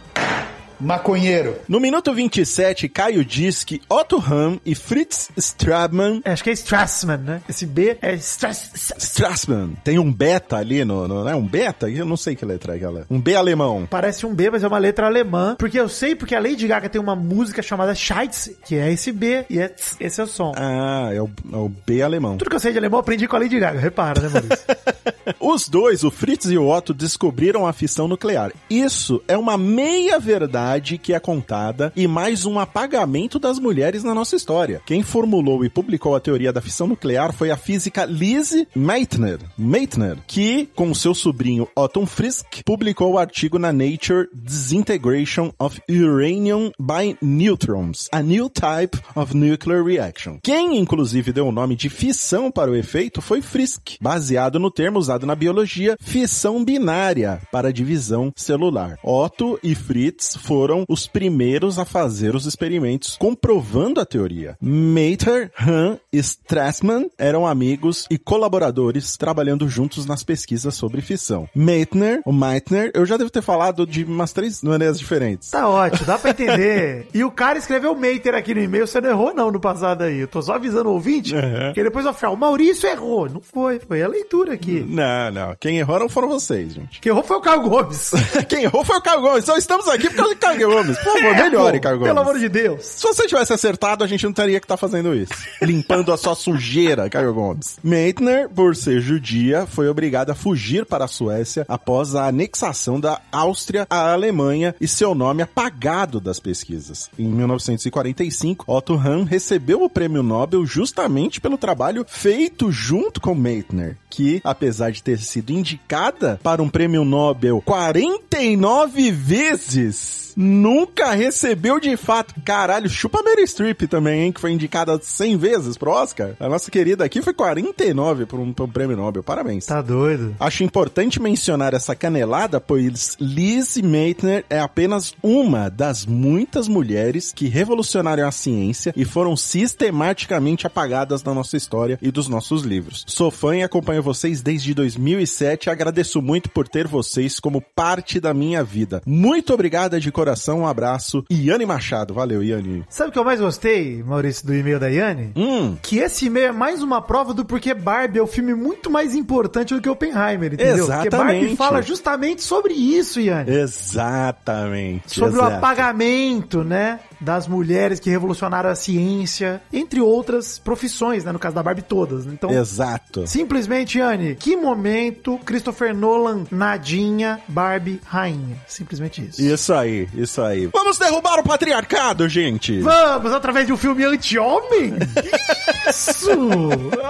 Maconheiro. 0.83 1.57
No 1.69 1.79
minuto 1.79 2.13
27, 2.13 2.89
Caio 2.89 3.25
diz 3.25 3.63
que 3.63 3.81
Otto 3.89 4.19
Hahn 4.19 4.59
e 4.67 4.75
Fritz 4.75 5.31
Strabman 5.37 6.21
É, 6.25 6.33
acho 6.33 6.43
que 6.43 6.51
é 6.51 6.53
Strassman, 6.53 7.19
né? 7.19 7.43
Esse 7.49 7.65
B 7.65 7.97
é 8.03 8.15
Strass... 8.15 8.95
Strassman. 8.99 9.75
Tem 9.85 9.99
um 9.99 10.13
beta 10.13 10.57
ali 10.57 10.85
no, 10.85 11.07
no 11.07 11.25
né? 11.25 11.37
Um 11.37 11.47
beta? 11.47 11.89
Eu 11.89 12.05
não 12.05 12.17
sei 12.17 12.35
que 12.35 12.45
letra 12.45 12.73
é 12.73 12.77
aquela. 12.77 13.07
Um 13.09 13.21
B 13.21 13.37
alemão. 13.37 13.87
Parece 13.89 14.27
um 14.27 14.35
B, 14.35 14.51
mas 14.51 14.65
é 14.65 14.69
uma 14.69 14.79
letra 14.79 15.07
alemã. 15.07 15.55
Porque 15.57 15.79
eu 15.79 15.89
sei 15.89 16.17
porque 16.17 16.35
a 16.35 16.41
Lady 16.41 16.67
Gaga 16.67 16.89
tem 16.89 17.01
uma 17.01 17.15
música 17.15 17.63
chamada 17.63 17.95
Scheitz, 17.95 18.51
que 18.65 18.75
é 18.75 18.93
esse 18.93 19.13
B, 19.13 19.45
e 19.49 19.61
é 19.61 19.69
tss, 19.69 19.97
esse 20.01 20.21
é 20.21 20.25
o 20.25 20.27
som. 20.27 20.53
Ah, 20.57 21.11
é 21.13 21.23
o, 21.23 21.31
é 21.53 21.57
o 21.57 21.69
B 21.69 22.03
alemão. 22.03 22.37
Tudo 22.39 22.51
que 22.51 22.57
eu 22.57 22.61
sei 22.61 22.73
de 22.73 22.79
alemão 22.79 22.99
eu 22.99 23.03
aprendi 23.03 23.29
com 23.29 23.37
a 23.37 23.39
Lady 23.39 23.59
Gaga, 23.61 23.79
repara, 23.79 24.21
né, 24.21 24.29
Maurício? 24.29 24.67
Os 25.39 25.69
dois, 25.69 26.03
o 26.03 26.11
Fritz 26.11 26.47
e 26.47 26.59
o 26.59 26.69
Otto, 26.69 26.93
descobriram 26.93 27.67
a 27.67 27.73
fissão 27.73 28.09
nuclear. 28.09 28.53
Isso 28.69 29.23
é 29.29 29.37
uma 29.37 29.57
meia-verdade 29.57 30.72
que 30.81 31.13
é 31.13 31.21
contada 31.21 31.93
e 31.95 32.07
mais 32.07 32.45
um 32.45 32.59
apagamento 32.59 33.39
das 33.39 33.59
mulheres 33.59 34.03
na 34.03 34.15
nossa 34.15 34.37
história. 34.37 34.81
Quem 34.87 35.03
formulou 35.03 35.65
e 35.65 35.69
publicou 35.69 36.15
a 36.15 36.21
teoria 36.21 36.53
da 36.53 36.61
fissão 36.61 36.87
nuclear 36.87 37.33
foi 37.33 37.51
a 37.51 37.57
física 37.57 38.05
Lise 38.05 38.67
Meitner, 38.75 39.39
Meitner 39.57 40.19
que, 40.27 40.69
com 40.75 40.95
seu 40.95 41.15
sobrinho 41.15 41.69
Otto 41.77 42.05
Frisk, 42.07 42.63
publicou 42.65 43.13
o 43.13 43.19
artigo 43.19 43.59
na 43.59 43.73
Nature 43.73 44.29
Disintegration 44.35 45.53
of 45.59 45.81
Uranium 45.89 46.71
by 46.79 47.17
Neutrons, 47.21 48.09
a 48.13 48.23
new 48.23 48.49
type 48.49 48.99
of 49.15 49.37
nuclear 49.37 49.85
reaction. 49.85 50.39
Quem, 50.43 50.79
inclusive, 50.79 51.33
deu 51.33 51.47
o 51.47 51.53
nome 51.53 51.77
de 51.77 51.89
fissão 51.89 52.51
para 52.51 52.71
o 52.71 52.77
efeito 52.77 53.21
foi 53.21 53.43
Frisk, 53.43 53.97
baseado 54.01 54.59
no 54.59 54.71
termo 54.71 54.99
usado 54.99 55.27
na 55.27 55.35
biologia 55.35 55.97
fissão 56.01 56.65
binária 56.65 57.41
para 57.51 57.73
divisão 57.73 58.33
celular. 58.37 58.99
Otto 59.03 59.59
e 59.63 59.75
Fritz 59.75 60.37
foram 60.37 60.62
os 60.89 61.07
primeiros 61.07 61.79
a 61.79 61.85
fazer 61.85 62.35
os 62.35 62.47
experimentos 62.47 63.17
comprovando 63.19 64.01
a 64.01 64.05
teoria. 64.07 64.57
Mater, 64.61 65.51
Hahn 65.59 65.97
e 66.13 66.19
Strassman 66.19 67.09
eram 67.19 67.47
amigos 67.47 68.07
e 68.11 68.19
colaboradores 68.19 69.17
trabalhando 69.17 69.69
juntos 69.69 70.07
nas 70.07 70.23
pesquisas 70.23 70.75
sobre 70.75 71.01
fissão. 71.01 71.49
Meitner, 71.55 72.21
o 72.25 72.33
Meitner, 72.33 72.91
eu 72.95 73.05
já 73.07 73.17
devo 73.17 73.31
ter 73.31 73.43
falado 73.43 73.87
de 73.87 74.05
umas 74.05 74.33
três 74.33 74.63
maneiras 74.63 74.99
diferentes. 74.99 75.51
Tá 75.51 75.69
ótimo, 75.69 76.07
dá 76.07 76.19
pra 76.19 76.31
entender. 76.31 77.07
E 77.15 77.25
o 77.25 77.31
cara 77.31 77.59
escreveu 77.59 77.95
Mater 77.95 78.35
aqui 78.35 78.55
no 78.55 78.61
e-mail, 78.63 78.87
você 78.87 79.01
não 79.01 79.11
errou 79.11 79.35
não 79.35 79.51
no 79.51 79.61
passado 79.61 80.03
aí. 80.03 80.19
Eu 80.21 80.29
tô 80.29 80.41
só 80.43 80.55
avisando 80.55 80.89
o 80.89 80.93
ouvinte, 80.95 81.35
Uhum. 81.35 81.73
que 81.75 81.83
depois 81.83 82.05
vai 82.05 82.15
falar, 82.15 82.33
o 82.33 82.37
Maurício 82.37 82.89
errou. 82.89 83.29
Não 83.29 83.41
foi, 83.41 83.79
foi 83.81 84.03
a 84.03 84.09
leitura 84.09 84.55
aqui. 84.55 84.81
Não, 84.87 85.31
não. 85.31 85.57
Quem 85.61 85.79
errou 85.79 85.99
não 85.99 86.09
foram 86.09 86.29
vocês, 86.29 86.73
gente. 86.75 87.01
Quem 87.01 87.11
errou 87.11 87.23
foi 87.23 87.37
o 87.37 87.41
Caio 87.41 87.63
Gomes. 87.63 88.11
Quem 88.49 88.65
errou 88.65 88.85
foi 88.85 88.97
o 88.97 89.03
Caio 89.03 89.21
Gomes. 89.21 89.43
Então 89.45 89.57
estamos 89.57 89.89
aqui 89.89 90.09
por 90.11 90.25
Caio 90.43 90.71
Gomes. 90.71 90.99
Por 90.99 91.13
favor, 91.21 91.35
melhore, 91.37 91.77
É, 91.77 91.81
Pô, 91.81 91.83
Caio 91.83 91.99
Gomes. 91.99 92.09
Pelo 92.15 92.21
amor 92.21 92.39
de 92.39 92.49
Deus. 92.49 92.85
Se 92.85 93.03
você 93.07 93.27
tivesse 93.27 93.53
acertado, 93.53 94.05
a 94.05 94.07
gente 94.07 94.25
não 94.25 94.33
teria 94.33 94.59
que 94.61 94.65
estar 94.65 94.77
fazendo 94.77 95.15
isso. 95.15 95.33
Limpando 95.63 96.13
a 96.13 96.17
sua 96.17 96.35
sujeira, 96.35 97.09
Caio 97.09 97.33
Gomes. 97.33 97.79
Meitner, 97.83 98.49
por 98.49 98.75
ser 98.77 99.01
judia, 99.01 99.67
foi 99.67 99.89
obrigado 99.89 100.31
a 100.31 100.35
fugir 100.35 100.85
para 100.85 101.05
a 101.05 101.09
Suécia 101.09 101.65
após 101.69 102.15
a 102.15 102.27
anexação 102.27 102.99
da 103.01 103.21
Áustria 103.31 103.87
à 103.89 104.13
Alemanha 104.13 104.75
e 104.81 104.89
seu 104.89 105.15
nome 105.15 105.43
apagado 105.43 106.21
das 106.21 106.41
pesquisas. 106.41 107.09
Em 107.19 107.27
1945, 107.29 108.65
Otto 108.67 108.95
Hahn 108.95 109.25
recebeu 109.25 109.83
o 109.83 109.89
prêmio 109.91 110.23
Nobel 110.23 110.67
justamente 110.67 111.41
pelo 111.41 111.57
trabalho 111.57 112.05
feito 112.09 112.71
junto 112.73 113.21
com 113.21 113.35
Meitner, 113.35 113.97
que, 114.11 114.41
apesar 114.45 114.91
de 114.91 115.03
ter 115.03 115.19
sido 115.19 115.51
indicada 115.53 116.41
para 116.43 116.63
um 116.63 116.69
prêmio 116.69 117.05
Nobel 117.05 117.63
49 117.65 119.11
vezes, 119.11 120.32
nunca 120.37 121.13
recebeu 121.13 121.79
de 121.79 121.97
fato. 121.97 122.35
Caralho, 122.45 122.89
chupa 122.89 123.23
Mary 123.23 123.47
Streep 123.47 123.83
também, 123.83 124.25
hein? 124.25 124.33
Que 124.33 124.41
foi 124.41 124.53
indicada 124.53 124.99
100 125.01 125.37
vezes 125.37 125.77
pro 125.77 125.91
Oscar. 125.91 126.35
A 126.41 126.49
nossa 126.49 126.71
querida 126.71 127.05
aqui 127.05 127.23
foi 127.23 127.33
49 127.33 128.27
por 128.27 128.41
um, 128.41 128.53
por 128.53 128.65
um 128.65 128.69
prêmio 128.69 128.97
Nobel. 128.97 129.23
Parabéns. 129.23 129.67
Tá 129.67 129.81
doido. 129.81 130.35
Acho 130.41 130.65
importante 130.65 131.21
mencionar 131.21 131.75
essa 131.75 131.95
canelada, 131.95 132.61
pois 132.61 133.17
Liz 133.21 133.77
Meitner 133.77 134.45
é 134.49 134.59
apenas 134.59 135.15
uma 135.23 135.69
das 135.69 136.05
muitas 136.05 136.69
mulheres 136.69 137.33
que 137.33 137.49
revolucionaram 137.49 138.27
a 138.27 138.33
ciência 138.33 138.93
e 138.97 139.05
foram 139.05 139.37
sistematicamente 139.37 140.67
apagadas 140.67 141.23
da 141.23 141.33
nossa 141.35 141.57
história 141.57 141.99
e 142.03 142.11
dos 142.11 142.29
nossos 142.29 142.63
livros. 142.63 143.05
Sou 143.07 143.31
fã 143.31 143.57
e 143.57 143.63
acompanho 143.63 144.03
vocês 144.03 144.43
desde 144.43 144.75
2007 144.75 145.67
e 145.67 145.71
agradeço 145.71 146.21
muito 146.21 146.51
por 146.51 146.67
ter 146.67 146.87
vocês 146.87 147.39
como 147.39 147.61
parte 147.61 148.19
da 148.19 148.35
minha 148.35 148.65
vida. 148.65 149.03
Muito 149.07 149.53
obrigada 149.55 150.01
de 150.01 150.11
coração 150.11 150.22
coração, 150.23 150.61
um 150.61 150.67
abraço. 150.67 151.25
Iane 151.31 151.67
Machado. 151.67 152.15
Valeu, 152.15 152.43
Iane. 152.43 152.85
Sabe 152.89 153.11
o 153.11 153.13
que 153.13 153.19
eu 153.19 153.25
mais 153.25 153.41
gostei, 153.41 154.03
Maurício, 154.03 154.47
do 154.47 154.55
e-mail 154.55 154.79
da 154.79 154.87
Yane? 154.87 155.33
Hum. 155.37 155.77
Que 155.83 155.99
esse 155.99 156.27
e-mail 156.27 156.47
é 156.49 156.53
mais 156.53 156.83
uma 156.83 157.03
prova 157.03 157.35
do 157.35 157.45
porquê 157.45 157.75
Barbie 157.75 158.21
é 158.21 158.23
o 158.23 158.27
filme 158.27 158.55
muito 158.55 158.89
mais 158.89 159.15
importante 159.15 159.75
do 159.75 159.81
que 159.81 159.89
Oppenheimer, 159.89 160.55
entendeu? 160.55 160.87
Porque 160.87 161.11
Barbie 161.11 161.33
Exatamente. 161.33 161.57
fala 161.57 161.83
justamente 161.83 162.43
sobre 162.43 162.73
isso, 162.73 163.21
Yane. 163.21 163.51
Exatamente. 163.51 165.19
Sobre 165.19 165.41
o 165.41 165.43
apagamento, 165.43 166.63
né? 166.63 167.01
Das 167.23 167.47
mulheres 167.47 168.01
que 168.01 168.11
revolucionaram 168.11 168.69
a 168.69 168.75
ciência, 168.75 169.63
entre 169.73 170.01
outras 170.01 170.59
profissões, 170.59 171.25
né? 171.25 171.33
No 171.33 171.39
caso 171.39 171.55
da 171.55 171.63
Barbie, 171.63 171.83
todas. 171.83 172.27
né? 172.27 172.33
Então, 172.35 172.51
Exato. 172.51 173.27
simplesmente, 173.27 173.99
Yane, 173.99 174.35
que 174.35 174.57
momento 174.57 175.39
Christopher 175.45 175.95
Nolan, 175.95 176.45
Nadinha, 176.51 177.41
Barbie, 177.49 178.01
rainha. 178.05 178.57
Simplesmente 178.67 179.23
isso. 179.23 179.41
Isso 179.41 179.73
aí, 179.73 180.09
isso 180.15 180.43
aí. 180.43 180.67
Vamos 180.67 180.99
derrubar 180.99 181.39
o 181.39 181.45
patriarcado, 181.45 182.29
gente! 182.29 182.81
Vamos, 182.81 183.33
através 183.33 183.67
de 183.67 183.73
um 183.73 183.77
filme 183.77 184.05
anti-homem? 184.05 184.95
Isso! 185.89 186.29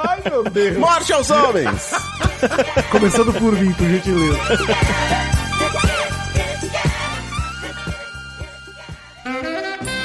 Ai, 0.04 0.22
meu 0.30 0.44
Deus! 0.44 0.78
Morte 0.78 1.12
aos 1.12 1.30
homens! 1.30 1.90
Começando 2.90 3.32
por 3.34 3.52
mim, 3.52 3.72
por 3.72 3.86
gentileza. 3.88 4.38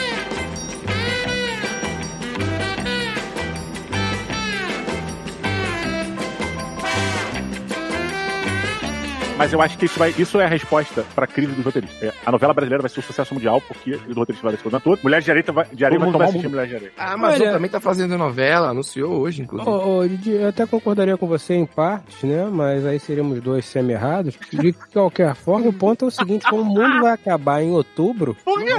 Mas 9.38 9.54
eu 9.54 9.62
acho 9.62 9.78
que 9.78 9.86
isso, 9.86 10.00
vai, 10.00 10.14
isso 10.18 10.40
é 10.42 10.46
a 10.46 10.48
resposta 10.48 11.06
pra 11.14 11.28
crise 11.28 11.52
dos 11.54 11.64
roteiristas. 11.64 12.02
É, 12.02 12.12
a 12.26 12.32
novela 12.32 12.54
brasileira 12.56 12.82
vai 12.82 12.90
ser 12.90 13.00
um 13.02 13.04
sucesso 13.04 13.34
mundial, 13.36 13.62
porque 13.62 13.92
o 13.94 14.14
roteirista 14.14 14.48
vai 14.48 14.58
programa 14.58 14.82
todo. 14.84 15.00
Mulher 15.04 15.22
de 15.22 15.30
Areia 15.30 15.46
vai, 15.52 15.66
de 15.72 15.86
areia 15.86 16.00
vai 16.00 16.08
tomar 16.12 16.18
vai 16.18 16.28
assistir 16.30 16.48
Mulher 16.50 16.68
de 16.68 16.76
Areia. 16.76 16.92
A 16.98 17.14
Amazon 17.14 17.42
Olha- 17.42 17.52
também 17.54 17.70
tá 17.70 17.80
fazendo 17.80 18.18
novela, 18.18 18.70
anunciou 18.70 19.20
hoje, 19.22 19.44
inclusive. 19.44 19.70
Ô, 19.70 19.98
ô, 20.00 20.08
Didi, 20.08 20.32
eu 20.32 20.48
até 20.48 20.66
concordaria 20.66 21.16
com 21.18 21.28
você 21.28 21.54
em 21.54 21.68
partes, 21.68 22.24
né? 22.24 22.46
Mas 22.52 22.84
aí 22.86 23.00
seríamos 23.00 23.40
dois 23.40 23.64
semi-errados. 23.66 24.36
De 24.52 24.74
qualquer 24.74 25.36
forma, 25.36 25.68
o 25.68 25.74
ponto 25.74 26.06
é 26.06 26.08
o 26.08 26.12
seguinte: 26.12 26.50
como 26.50 26.64
o 26.64 26.66
mundo 26.66 27.02
vai 27.02 27.12
acabar 27.14 27.62
em 27.62 27.72
outubro. 27.72 28.36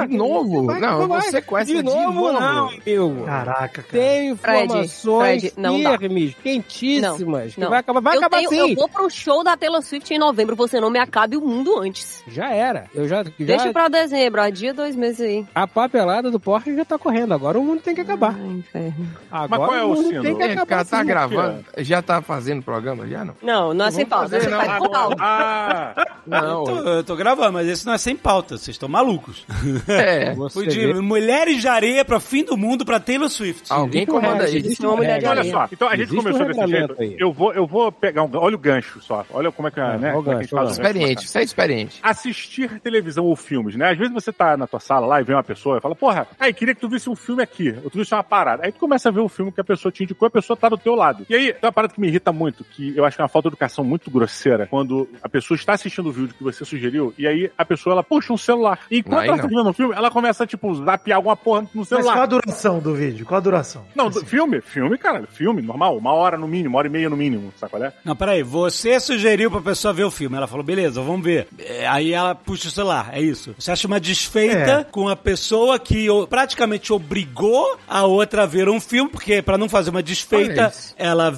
De 0.09 0.17
novo? 0.17 0.67
Vai, 0.67 0.81
não, 0.81 1.07
vai. 1.07 1.21
você 1.23 1.41
com 1.41 1.57
essa 1.57 1.73
de 1.73 1.83
novo, 1.85 2.33
não, 2.33 2.69
amigo. 2.69 3.25
Caraca, 3.25 3.83
cara. 3.83 3.89
Tem 3.93 4.37
Fred, 4.37 4.65
informações 4.65 5.41
Fred, 5.43 5.53
não 5.57 5.81
dá. 5.83 5.97
firmes, 5.99 6.35
quentíssimas. 6.43 7.55
que 7.55 7.61
Não. 7.61 7.71
vai 7.71 7.79
acabar, 7.79 8.01
vai 8.01 8.17
eu, 8.17 8.21
acabar 8.21 8.37
tenho- 8.39 8.51
sim. 8.51 8.71
eu 8.71 8.75
vou 8.75 8.89
pro 8.89 9.09
show 9.09 9.45
da 9.45 9.57
Taylor 9.57 9.83
Swift 9.83 10.13
em 10.13 10.19
novembro, 10.19 10.48
você 10.55 10.81
não 10.81 10.91
me 10.91 10.99
acabe 10.99 11.37
o 11.37 11.41
mundo 11.41 11.79
antes. 11.79 12.23
Já 12.29 12.51
era. 12.51 12.85
Eu 12.95 13.07
já, 13.09 13.23
já 13.25 13.31
Deixa 13.39 13.73
pra 13.73 13.89
dezembro, 13.89 14.41
a 14.41 14.51
dia 14.51 14.73
dois 14.75 14.95
meses 14.97 15.21
aí. 15.21 15.47
A 15.55 15.67
papelada 15.67 16.31
do 16.31 16.39
Porsche 16.41 16.75
já 16.77 16.85
tá 16.85 16.99
correndo. 16.99 17.35
Agora 17.35 17.59
o 17.59 17.65
mundo 17.65 17.81
tem 17.81 17.95
que 17.95 18.01
acabar. 18.01 18.35
Ai, 18.39 18.47
inferno. 18.49 19.09
Agora 19.31 19.61
qual 19.67 19.75
é 19.75 19.85
o 19.85 19.89
mundo 19.89 20.09
sino? 20.09 20.23
tem 20.23 20.37
que 20.37 20.43
É, 20.43 20.53
acabar. 20.53 20.67
cara, 20.67 20.85
tá 20.85 21.03
gravando. 21.05 21.65
Já 21.79 22.03
tá 22.03 22.23
fazendo 22.23 22.63
programa? 22.63 23.07
Já 23.07 23.25
não? 23.25 23.35
Não, 23.43 23.75
não 23.75 23.87
é 23.87 23.91
sem 23.91 24.07
pauta, 24.07 24.37
é 24.37 24.41
fazer, 24.41 24.51
não. 24.51 24.65
pauta. 24.65 24.89
Pauta. 24.91 25.17
Ah, 25.21 26.07
Não. 26.27 26.59
Eu 26.59 26.65
tô, 26.65 26.89
eu 26.91 27.05
tô 27.05 27.17
gravando, 27.17 27.53
mas 27.55 27.69
esse 27.69 27.87
não 27.87 27.93
é 27.95 27.99
sem 27.99 28.15
pauta, 28.17 28.57
vocês 28.57 28.75
estão 28.75 28.89
malucos. 28.89 29.45
É. 29.89 30.35
Fui 30.53 30.67
de. 30.67 30.93
Mulheres 30.95 31.61
de 31.61 31.69
Areia 31.69 32.05
pra 32.05 32.21
Fim 32.21 32.45
do 32.45 32.57
Mundo 32.57 32.85
pra 32.85 33.01
Taylor 33.01 33.29
Swift. 33.29 33.73
Alguém 33.73 34.03
Existe 34.03 34.11
comanda 34.11 34.29
regra, 34.45 34.49
isso. 34.49 34.57
existe 34.67 34.87
Uma 34.87 34.97
mulher 34.97 35.19
de 35.19 35.27
regra. 35.27 35.41
olha 35.43 35.51
só, 35.51 35.69
então 35.73 35.89
a 35.89 35.93
gente 35.97 36.03
Existe 36.09 36.17
começou 36.23 36.43
um 36.43 36.49
desse 36.49 36.67
jeito. 36.67 36.95
aí. 36.99 37.17
Eu 37.19 37.33
vou, 37.33 37.53
eu 37.53 37.67
vou 37.67 37.91
pegar 37.93 38.23
um. 38.23 38.31
Olha 38.35 38.55
o 38.57 38.59
gancho 38.59 39.01
só. 39.01 39.25
Olha 39.31 39.51
como 39.53 39.69
é 39.69 39.71
que 39.71 39.81
é, 39.81 39.83
Ah, 39.83 39.99
né? 39.99 40.13
É 40.41 40.47
que 40.47 40.57
a 40.57 40.61
gente. 40.65 40.71
Experiente, 40.73 41.29
você 41.29 41.39
é 41.39 41.43
experiente. 41.43 42.01
assistir 42.03 42.81
televisão 42.81 43.25
ou 43.25 43.37
filmes, 43.37 43.75
né? 43.77 43.91
Às 43.91 43.99
vezes 43.99 44.13
você 44.13 44.33
tá 44.33 44.57
na 44.57 44.67
tua 44.67 44.81
sala 44.81 45.07
lá 45.07 45.21
e 45.21 45.25
vem 45.25 45.35
uma 45.37 45.43
pessoa 45.45 45.79
e 45.79 45.81
fala, 45.81 45.95
porra, 45.95 46.27
aí 46.39 46.53
queria 46.53 46.75
que 46.75 46.81
tu 46.81 46.89
visse 46.89 47.09
um 47.11 47.17
filme 47.17 47.43
aqui, 47.43 47.75
ou 47.85 47.91
tu 47.91 47.99
visse 47.99 48.15
uma 48.15 48.23
parada. 48.25 48.65
Aí 48.65 48.73
tu 48.73 48.79
começa 48.79 49.09
a 49.09 49.13
ver 49.13 49.21
o 49.21 49.29
filme 49.29 49.53
que 49.53 49.61
a 49.61 49.65
pessoa 49.65 49.91
te 49.93 50.03
indicou, 50.05 50.27
a 50.27 50.31
pessoa 50.31 50.57
tá 50.57 50.69
do 50.69 50.77
teu 50.79 50.95
lado. 50.95 51.25
E 51.29 51.35
aí, 51.35 51.53
tem 51.53 51.61
uma 51.63 51.73
parada 51.73 51.93
que 51.95 52.01
me 52.01 52.09
irrita 52.09 52.33
muito, 52.33 52.65
que 52.65 52.97
eu 52.97 53.05
acho 53.05 53.17
que 53.17 53.23
é 53.23 53.25
uma 53.25 53.29
falta 53.29 53.49
de 53.49 53.55
educação 53.55 53.85
muito 53.85 54.11
grosseira, 54.11 54.67
quando 54.67 55.09
a 55.23 55.29
pessoa 55.29 55.57
está 55.57 55.73
assistindo 55.75 56.09
o 56.09 56.13
vídeo 56.13 56.35
que 56.35 56.43
você 56.43 56.65
sugeriu, 56.65 57.13
e 57.19 57.27
aí 57.27 57.51
a 57.57 57.65
pessoa, 57.65 57.93
ela 57.95 58.03
puxa 58.03 58.33
um 58.33 58.37
celular. 58.39 58.79
E 58.91 58.99
enquanto 58.99 59.21
Aí 59.21 59.29
ela 59.29 59.37
tá 59.39 59.43
não. 59.45 59.49
vendo 59.51 59.71
o 59.71 59.73
filme, 59.73 59.95
ela 59.95 60.11
começa, 60.11 60.47
tipo, 60.47 60.75
zapear 60.75 61.17
alguma 61.17 61.37
porra 61.37 61.63
no 61.63 61.69
Mas 61.75 61.89
qual 61.89 62.01
a 62.01 62.03
celular. 62.03 62.27
duração 62.27 62.79
do 62.81 62.95
vídeo? 62.95 63.27
Qual 63.27 63.39
a 63.39 63.41
duração? 63.41 63.85
Não, 63.95 64.11
do- 64.11 64.25
filme, 64.25 64.61
filme, 64.61 64.97
cara, 64.99 65.27
filme, 65.27 65.63
normal, 65.63 65.97
uma 65.97 66.13
hora 66.13 66.37
no 66.37 66.47
mínimo, 66.47 66.71
uma 66.75 66.79
hora 66.79 66.89
e 66.89 66.91
meia 66.91 67.09
no 67.09 67.17
mínimo, 67.17 67.53
sabe 67.57 67.71
qual 67.71 67.83
é? 67.85 67.93
Não, 68.05 68.15
peraí, 68.17 68.43
você 68.43 68.99
sugeriu 69.01 69.51
pra 69.51 69.61
pessoa 69.61 69.93
ver 69.95 70.05
o 70.05 70.11
filme. 70.11 70.28
Ela 70.37 70.47
falou, 70.47 70.65
beleza, 70.65 71.01
vamos 71.01 71.23
ver. 71.25 71.49
É, 71.59 71.87
Aí 71.87 72.13
ela 72.13 72.35
puxa 72.35 72.69
o 72.69 72.71
celular, 72.71 73.11
é 73.13 73.21
isso. 73.21 73.55
Você 73.59 73.71
acha 73.71 73.87
uma 73.87 73.99
desfeita 74.01 74.81
É. 74.81 74.85
com 74.85 75.09
a 75.09 75.17
pessoa 75.17 75.79
que 75.79 76.07
praticamente 76.29 76.93
obrigou 76.93 77.79
a 77.89 78.05
outra 78.05 78.43
a 78.43 78.47
ver 78.47 78.69
um 78.69 78.81
filme, 78.81 79.11
porque 79.11 79.41
pra 79.43 79.57
não 79.59 79.69
fazer 79.69 79.91
uma 79.91 80.03
desfeita, 80.03 80.69
isso. 80.69 80.95
ela 80.99 81.33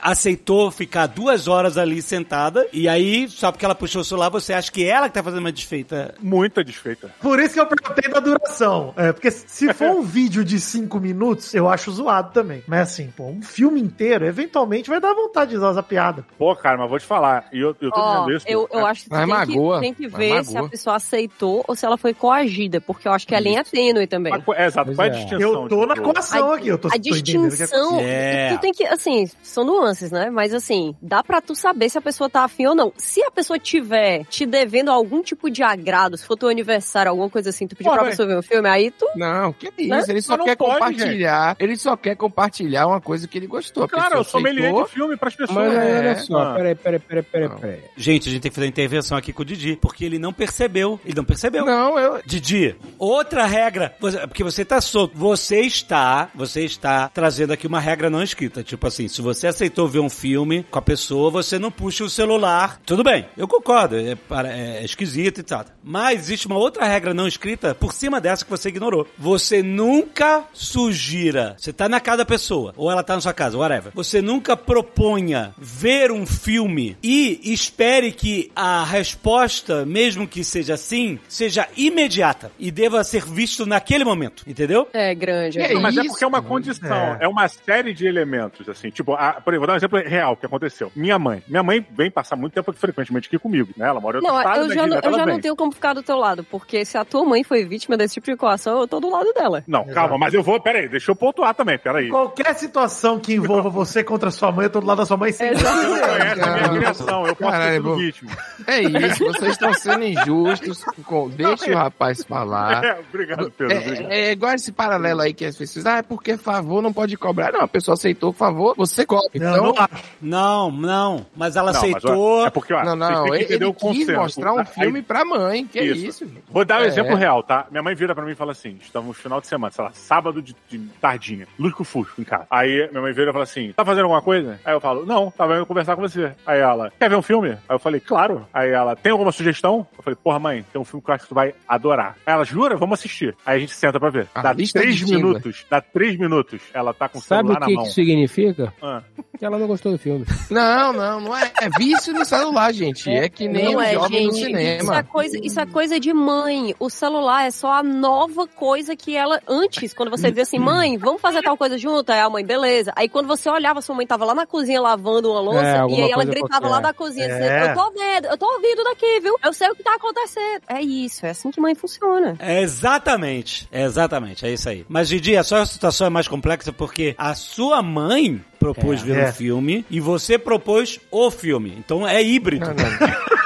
aceitou 0.00 0.70
ficar 0.70 1.06
duas 1.06 1.48
horas 1.48 1.76
ali 1.76 2.00
sentada, 2.02 2.66
e 2.72 2.88
aí, 2.88 3.28
só 3.28 3.50
porque 3.50 3.64
ela 3.64 3.74
puxou 3.74 4.02
o 4.02 4.04
celular, 4.04 4.28
você 4.30 4.52
acha 4.52 4.70
que 4.70 4.84
ela 4.84 5.08
que 5.08 5.14
tá 5.14 5.22
fazendo 5.22 5.40
uma 5.40 5.52
desfeita. 5.52 6.14
Muita 6.20 6.62
desfeita. 6.64 7.10
Por 7.20 7.38
isso 7.40 7.54
que 7.54 7.60
eu 7.60 7.66
perguntei 7.66 8.10
da 8.10 8.20
duração. 8.20 8.92
É, 8.96 9.12
porque 9.12 9.30
se 9.30 9.72
for 9.74 9.90
um 9.90 10.02
vídeo 10.02 10.44
de 10.44 10.60
cinco 10.60 10.98
minutos, 11.00 11.54
eu 11.54 11.68
acho 11.68 11.90
zoado 11.92 12.32
também. 12.32 12.62
Mas 12.66 12.80
assim, 12.92 13.12
pô, 13.16 13.24
um 13.28 13.42
filme 13.42 13.80
inteiro, 13.80 14.26
eventualmente 14.26 14.88
vai 14.90 15.00
dar 15.00 15.12
vontade 15.14 15.50
de 15.50 15.56
usar 15.56 15.70
essa 15.70 15.82
piada. 15.82 16.24
Pô, 16.38 16.54
cara, 16.54 16.76
mas 16.78 16.88
vou 16.88 16.98
te 16.98 17.06
falar, 17.06 17.46
e 17.52 17.58
eu, 17.60 17.74
eu 17.80 17.90
tô 17.90 18.00
Ó, 18.00 18.12
dizendo 18.12 18.27
eu, 18.46 18.68
eu 18.72 18.80
é- 18.80 18.90
acho 18.90 19.04
que 19.04 19.10
tem, 19.10 19.26
magoa. 19.26 19.74
que 19.76 19.80
tem 19.82 19.94
que 19.94 20.08
ver 20.08 20.44
se 20.44 20.56
a 20.56 20.62
pessoa 20.68 20.96
aceitou 20.96 21.64
ou 21.66 21.74
se 21.74 21.84
ela 21.84 21.96
foi 21.96 22.14
coagida, 22.14 22.80
porque 22.80 23.06
eu 23.08 23.12
acho 23.12 23.26
que 23.26 23.34
a 23.34 23.40
linha 23.40 23.60
é 23.60 23.64
tênue 23.64 24.06
também. 24.06 24.32
Mas, 24.32 24.58
é, 24.58 24.66
exato, 24.66 24.94
qual 24.94 25.06
é 25.06 25.10
a 25.10 25.12
é. 25.12 25.16
distinção? 25.16 25.62
Eu 25.62 25.68
tô 25.68 25.86
na 25.86 25.94
tipo, 25.94 26.12
coação 26.12 26.52
aqui, 26.52 26.68
eu 26.68 26.78
tô, 26.78 26.88
a 26.88 26.90
que 26.92 26.96
é 26.96 27.00
distinção, 27.00 27.98
É. 28.00 28.54
tu 28.54 28.60
tem 28.60 28.72
que, 28.72 28.84
assim, 28.84 29.28
são 29.42 29.64
nuances, 29.64 30.10
né? 30.10 30.30
Mas 30.30 30.52
assim, 30.54 30.94
dá 31.00 31.22
pra 31.22 31.40
tu 31.40 31.54
saber 31.54 31.88
se 31.88 31.98
a 31.98 32.00
pessoa 32.02 32.28
tá 32.30 32.44
afim 32.44 32.66
ou 32.66 32.74
não. 32.74 32.92
Se 32.96 33.22
a 33.22 33.30
pessoa 33.30 33.58
tiver 33.58 34.24
te 34.24 34.44
devendo 34.46 34.90
algum 34.90 35.22
tipo 35.22 35.50
de 35.50 35.62
agrado, 35.62 36.16
se 36.16 36.24
for 36.24 36.36
teu 36.36 36.48
aniversário, 36.48 37.10
alguma 37.10 37.30
coisa 37.30 37.50
assim, 37.50 37.66
tu 37.66 37.76
pediu 37.76 37.90
Pô, 37.90 37.94
pra 37.96 38.02
véi. 38.04 38.12
pessoa 38.12 38.28
ver 38.28 38.38
um 38.38 38.42
filme, 38.42 38.68
aí 38.68 38.90
tu... 38.90 39.06
Não, 39.16 39.52
que 39.52 39.68
isso, 39.78 39.88
Né? 39.88 40.02
ele 40.08 40.22
só 40.22 40.36
quer 40.38 40.56
pode, 40.56 40.72
compartilhar. 40.74 41.56
Ele 41.58 41.76
só 41.76 41.96
quer 41.96 42.14
compartilhar 42.16 42.86
uma 42.86 43.00
coisa 43.00 43.26
que 43.28 43.38
ele 43.38 43.46
gostou. 43.46 43.88
Claro, 43.88 44.16
eu 44.16 44.24
sou 44.24 44.40
aceitou. 44.40 44.84
de 44.84 44.90
filme 44.90 45.16
pras 45.16 45.34
pessoas. 45.34 45.56
Mas 45.58 45.76
aí, 45.78 45.88
É. 45.90 45.98
olha 45.98 46.18
só, 46.18 46.38
Ah. 46.38 46.54
peraí, 46.54 46.74
peraí, 46.74 46.98
peraí, 47.00 47.22
peraí, 47.22 47.48
peraí. 47.48 47.80
Gente, 48.08 48.26
a 48.26 48.32
gente 48.32 48.40
tem 48.40 48.50
que 48.50 48.54
fazer 48.54 48.66
intervenção 48.66 49.18
aqui 49.18 49.34
com 49.34 49.42
o 49.42 49.44
Didi, 49.44 49.76
porque 49.76 50.02
ele 50.02 50.18
não 50.18 50.32
percebeu. 50.32 50.98
Ele 51.04 51.14
não 51.14 51.24
percebeu. 51.24 51.66
Não, 51.66 51.98
eu. 51.98 52.22
Didi, 52.24 52.74
outra 52.98 53.44
regra, 53.44 53.94
você- 54.00 54.26
porque 54.26 54.42
você 54.42 54.64
tá 54.64 54.80
solto, 54.80 55.14
você 55.14 55.60
está, 55.60 56.30
você 56.34 56.64
está 56.64 57.10
trazendo 57.10 57.52
aqui 57.52 57.66
uma 57.66 57.78
regra 57.78 58.08
não 58.08 58.22
escrita, 58.22 58.62
tipo 58.62 58.86
assim, 58.86 59.08
se 59.08 59.20
você 59.20 59.46
aceitou 59.48 59.86
ver 59.86 59.98
um 59.98 60.08
filme 60.08 60.64
com 60.70 60.78
a 60.78 60.82
pessoa, 60.82 61.30
você 61.30 61.58
não 61.58 61.70
puxa 61.70 62.02
o 62.02 62.08
celular, 62.08 62.80
tudo 62.86 63.04
bem, 63.04 63.26
eu 63.36 63.46
concordo, 63.46 63.96
é, 63.98 64.14
para- 64.14 64.56
é 64.56 64.82
esquisito 64.82 65.40
e 65.40 65.42
tal, 65.42 65.66
mas 65.84 66.18
existe 66.20 66.46
uma 66.46 66.56
outra 66.56 66.86
regra 66.86 67.12
não 67.12 67.28
escrita 67.28 67.74
por 67.74 67.92
cima 67.92 68.22
dessa 68.22 68.42
que 68.42 68.50
você 68.50 68.70
ignorou, 68.70 69.06
você 69.18 69.62
nunca 69.62 70.44
sugira, 70.54 71.56
você 71.58 71.74
tá 71.74 71.90
na 71.90 72.00
casa 72.00 72.18
da 72.18 72.24
pessoa, 72.24 72.72
ou 72.74 72.90
ela 72.90 73.02
tá 73.02 73.14
na 73.16 73.20
sua 73.20 73.34
casa, 73.34 73.58
whatever, 73.58 73.92
você 73.94 74.22
nunca 74.22 74.56
proponha 74.56 75.52
ver 75.58 76.10
um 76.10 76.24
filme 76.24 76.96
e 77.02 77.52
espere 77.52 77.97
que 78.12 78.50
a 78.54 78.84
resposta, 78.84 79.84
mesmo 79.84 80.26
que 80.26 80.44
seja 80.44 80.76
sim, 80.76 81.18
seja 81.28 81.66
imediata 81.76 82.50
e 82.58 82.70
deva 82.70 83.02
ser 83.04 83.24
visto 83.24 83.66
naquele 83.66 84.04
momento, 84.04 84.42
entendeu? 84.46 84.86
É 84.92 85.14
grande. 85.14 85.60
É 85.60 85.74
Mas 85.74 85.96
é 85.96 86.00
isso, 86.00 86.10
porque 86.10 86.24
é 86.24 86.26
uma 86.26 86.40
condição, 86.42 87.16
É. 87.20 87.24
é. 87.24 87.28
uma 87.28 87.46
série 87.48 87.92
de 87.92 88.06
elementos, 88.06 88.68
assim, 88.68 88.90
tipo, 88.90 89.12
a, 89.14 89.32
por 89.34 89.52
exemplo, 89.52 89.58
vou 89.60 89.66
dar 89.66 89.72
um 89.74 89.76
exemplo 89.76 89.98
real 89.98 90.36
que 90.36 90.46
aconteceu. 90.46 90.90
Minha 90.94 91.18
mãe, 91.18 91.42
minha 91.48 91.62
mãe 91.62 91.84
vem 91.90 92.10
passar 92.10 92.36
muito 92.36 92.52
tempo 92.54 92.70
aqui 92.70 92.80
frequentemente 92.80 93.26
aqui 93.28 93.38
comigo, 93.38 93.70
né? 93.76 93.88
Ela 93.88 94.00
mora 94.00 94.18
em 94.18 94.20
outro 94.20 94.32
Não, 94.32 94.38
estado, 94.40 94.60
eu 94.60 94.74
já, 94.74 94.84
direto 94.86 95.04
eu 95.04 95.12
já 95.12 95.18
não 95.26 95.32
vem. 95.34 95.40
tenho 95.40 95.56
como 95.56 95.72
ficar 95.72 95.92
do 95.94 96.02
teu 96.02 96.16
lado, 96.16 96.44
porque 96.44 96.84
se 96.84 96.96
a 96.96 97.04
tua 97.04 97.24
mãe 97.24 97.42
foi 97.42 97.64
vítima 97.64 97.96
desse 97.96 98.14
tipo 98.14 98.26
de 98.30 98.36
coação, 98.36 98.80
eu 98.80 98.88
tô 98.88 99.00
do 99.00 99.10
lado 99.10 99.32
dela. 99.34 99.64
Não, 99.66 99.84
calma, 99.86 100.16
mas 100.18 100.32
eu 100.34 100.42
vou, 100.42 100.60
peraí, 100.60 100.88
deixa 100.88 101.10
eu 101.10 101.16
pontuar 101.16 101.54
também, 101.54 101.78
peraí. 101.78 102.08
Qualquer 102.08 102.54
situação 102.54 103.18
que 103.18 103.34
envolva 103.34 103.68
você 103.68 104.02
contra 104.04 104.30
sua 104.30 104.52
mãe, 104.52 104.64
eu 104.66 104.70
tô 104.70 104.80
do 104.80 104.86
lado 104.86 104.98
da 104.98 105.06
sua 105.06 105.16
mãe 105.16 105.32
sem 105.32 105.52
Você 105.54 105.64
não 105.64 105.98
conhece 106.00 106.40
a 106.42 106.54
minha 106.54 106.68
criação, 106.68 107.26
eu 107.26 107.34
posso 107.36 107.50
Caralho, 107.52 107.82
vítima. 107.96 108.30
É 108.66 108.80
isso, 108.80 109.24
vocês 109.24 109.52
estão 109.52 109.72
sendo 109.74 110.04
injustos. 110.04 110.84
Com... 111.04 111.28
Deixa 111.30 111.70
o 111.70 111.74
rapaz 111.74 112.22
falar. 112.24 112.84
É, 112.84 113.00
obrigado, 113.08 113.50
Pedro, 113.50 113.76
obrigado. 113.78 114.10
É, 114.12 114.20
é 114.28 114.32
igual 114.32 114.54
esse 114.54 114.72
paralelo 114.72 115.20
aí 115.22 115.32
que 115.32 115.44
as 115.44 115.56
pessoas, 115.56 115.86
ah, 115.86 115.98
é 115.98 116.02
porque 116.02 116.36
favor 116.36 116.82
não 116.82 116.92
pode 116.92 117.16
cobrar. 117.16 117.52
Não, 117.52 117.60
a 117.62 117.68
pessoa 117.68 117.94
aceitou 117.94 118.30
o 118.30 118.32
favor, 118.32 118.74
você 118.76 119.04
cobra. 119.06 119.28
Não, 119.34 119.50
Então, 119.72 119.72
não. 119.72 119.88
Não, 120.20 120.70
não, 120.70 121.26
mas 121.36 121.56
ela 121.56 121.72
Não, 121.72 121.80
mas, 121.80 121.94
aceitou. 121.94 122.42
ó, 122.42 122.46
é 122.46 122.50
porque, 122.50 122.72
ó, 122.72 122.84
não, 122.84 122.96
não, 122.96 123.34
ele, 123.34 123.46
ele 123.54 123.64
o 123.64 123.72
quis 123.74 123.82
conceito. 123.82 124.12
mostrar 124.20 124.52
um 124.52 124.58
Aí- 124.60 124.66
filme 124.66 125.02
pra 125.02 125.24
mãe. 125.24 125.66
Que 125.66 125.80
Isso. 125.80 126.06
isso, 126.06 126.26
gente? 126.26 126.42
Vou 126.50 126.64
dar 126.64 126.80
um 126.80 126.84
É. 126.84 126.86
exemplo 126.86 127.14
real, 127.16 127.42
tá? 127.42 127.66
Minha 127.70 127.82
mãe 127.82 127.94
vira 127.94 128.14
pra 128.14 128.24
mim 128.24 128.32
e 128.32 128.34
fala 128.34 128.52
assim: 128.52 128.78
estamos 128.82 129.08
no 129.08 129.14
final 129.14 129.40
de 129.40 129.46
semana, 129.46 129.70
sei 129.72 129.84
lá, 129.84 129.90
sábado 129.92 130.40
de, 130.42 130.54
de 130.68 130.78
tardinha, 131.00 131.46
luz 131.58 131.74
com 131.74 131.84
fusco 131.84 132.20
em 132.20 132.24
casa. 132.24 132.46
Aí 132.50 132.88
minha 132.90 133.02
mãe 133.02 133.12
vira 133.12 133.30
e 133.30 133.32
fala 133.32 133.44
assim: 133.44 133.72
tá 133.72 133.84
fazendo 133.84 134.04
alguma 134.04 134.22
coisa? 134.22 134.58
Aí 134.64 134.72
eu 134.74 134.80
falo: 134.80 135.04
não, 135.06 135.30
tava 135.30 135.56
indo 135.56 135.66
conversar 135.66 135.96
com 135.96 136.02
você. 136.02 136.32
Aí 136.46 136.58
ela: 136.60 136.92
quer 136.98 137.08
ver 137.08 137.16
um 137.16 137.22
filme? 137.22 137.50
Aí 137.50 137.58
eu 137.76 137.77
falei, 137.78 138.00
claro. 138.00 138.46
Aí 138.52 138.70
ela, 138.70 138.94
tem 138.96 139.12
alguma 139.12 139.32
sugestão? 139.32 139.86
Eu 139.96 140.02
falei, 140.02 140.18
porra, 140.22 140.38
mãe, 140.38 140.64
tem 140.72 140.80
um 140.80 140.84
filme 140.84 141.02
que 141.04 141.10
eu 141.10 141.14
acho 141.14 141.24
que 141.24 141.28
tu 141.28 141.34
vai 141.34 141.54
adorar. 141.66 142.16
Aí 142.26 142.34
ela, 142.34 142.44
jura? 142.44 142.76
Vamos 142.76 142.98
assistir. 142.98 143.36
Aí 143.44 143.56
a 143.56 143.60
gente 143.60 143.72
senta 143.72 143.98
pra 143.98 144.10
ver. 144.10 144.26
A 144.34 144.42
dá 144.42 144.52
lista 144.52 144.80
três 144.80 145.02
minutos. 145.02 145.66
Dá 145.70 145.80
três 145.80 146.16
minutos. 146.18 146.60
Ela 146.72 146.92
tá 146.94 147.08
com 147.08 147.18
o 147.18 147.22
Sabe 147.22 147.48
celular 147.48 147.56
o 147.56 147.60
na 147.60 147.66
que, 147.66 147.74
mão. 147.74 147.84
que 147.84 147.90
significa? 147.90 148.72
Ah. 148.82 149.02
Que 149.38 149.44
ela 149.44 149.56
não 149.58 149.66
gostou 149.68 149.92
do 149.92 149.98
filme. 149.98 150.26
Não, 150.50 150.92
não, 150.92 151.20
não 151.20 151.36
é. 151.36 151.52
É 151.60 151.68
vício 151.78 152.12
no 152.12 152.24
celular, 152.24 152.72
gente. 152.72 153.08
É 153.10 153.28
que 153.28 153.46
nem 153.46 153.72
Não 153.72 153.80
o 153.80 153.82
é, 153.82 153.92
jovem 153.92 154.26
no 154.26 154.32
gente. 154.32 154.40
Isso 154.40 154.46
cinema. 154.46 154.98
é, 154.98 155.02
coisa, 155.02 155.38
isso 155.42 155.60
é 155.60 155.66
coisa 155.66 156.00
de 156.00 156.12
mãe. 156.12 156.74
O 156.80 156.88
celular 156.90 157.44
é 157.46 157.50
só 157.50 157.72
a 157.74 157.82
nova 157.82 158.46
coisa 158.48 158.96
que 158.96 159.14
ela. 159.14 159.40
Antes, 159.46 159.92
quando 159.94 160.10
você 160.10 160.28
dizia 160.30 160.42
assim, 160.44 160.58
mãe, 160.58 160.96
vamos 160.96 161.20
fazer 161.20 161.42
tal 161.42 161.56
coisa 161.56 161.76
junto? 161.78 162.10
Aí 162.10 162.18
a 162.20 162.28
mãe, 162.30 162.44
beleza. 162.44 162.92
Aí 162.96 163.08
quando 163.08 163.26
você 163.26 163.48
olhava, 163.50 163.80
sua 163.82 163.94
mãe 163.94 164.06
tava 164.06 164.24
lá 164.24 164.34
na 164.34 164.46
cozinha 164.46 164.80
lavando 164.80 165.30
uma 165.30 165.40
louça. 165.40 165.60
É, 165.60 165.86
e 165.88 166.02
aí 166.02 166.10
ela 166.10 166.24
gritava 166.24 166.60
qualquer. 166.62 166.68
lá 166.68 166.80
da 166.80 166.92
cozinha 166.94 167.26
É. 167.26 167.28
dizendo, 167.28 167.68
eu 167.68 167.74
tô 167.74 167.90
vendo, 167.92 168.24
eu 168.26 168.38
tô 168.38 168.46
ouvindo 168.46 168.84
daqui, 168.84 169.20
viu? 169.20 169.36
Eu 169.44 169.52
sei 169.52 169.68
o 169.70 169.74
que 169.76 169.82
tá 169.84 169.94
acontecendo. 169.94 170.62
É 170.68 170.80
isso, 170.80 171.26
é 171.26 171.30
assim 171.30 171.50
que 171.50 171.60
mãe 171.60 171.74
funciona. 171.74 172.34
É 172.40 172.60
exatamente, 172.62 173.68
é 173.70 173.84
exatamente, 173.84 174.44
é 174.46 174.52
isso 174.52 174.68
aí. 174.68 174.84
Mas 174.88 175.08
Didi, 175.08 175.36
a 175.36 175.44
sua 175.44 175.64
situação 175.66 176.06
é 176.06 176.10
mais 176.10 176.26
complexa 176.26 176.72
porque 176.72 177.14
a 177.18 177.34
sua 177.34 177.82
mãe 177.82 178.42
propôs 178.58 179.06
É. 179.06 179.10
É. 179.10 179.27
o 179.27 179.27
filme 179.32 179.84
e 179.90 180.00
você 180.00 180.38
propôs 180.38 180.98
o 181.10 181.30
filme. 181.30 181.74
Então 181.78 182.06
é 182.06 182.22
híbrido. 182.22 182.66
Não, 182.66 182.74
não. 182.74 183.28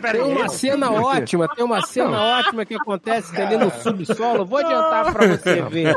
Peraí. 0.00 0.20
Tem 0.22 0.32
uma 0.32 0.48
cena 0.48 0.90
ótima, 0.92 1.48
tem 1.48 1.64
uma 1.64 1.82
cena 1.82 2.20
ótima 2.38 2.64
que 2.64 2.74
acontece 2.74 3.40
ali 3.40 3.56
no 3.56 3.70
subsolo. 3.70 4.44
Vou 4.44 4.58
adiantar 4.58 5.12
pra 5.12 5.26
você 5.28 5.62
ver. 5.62 5.94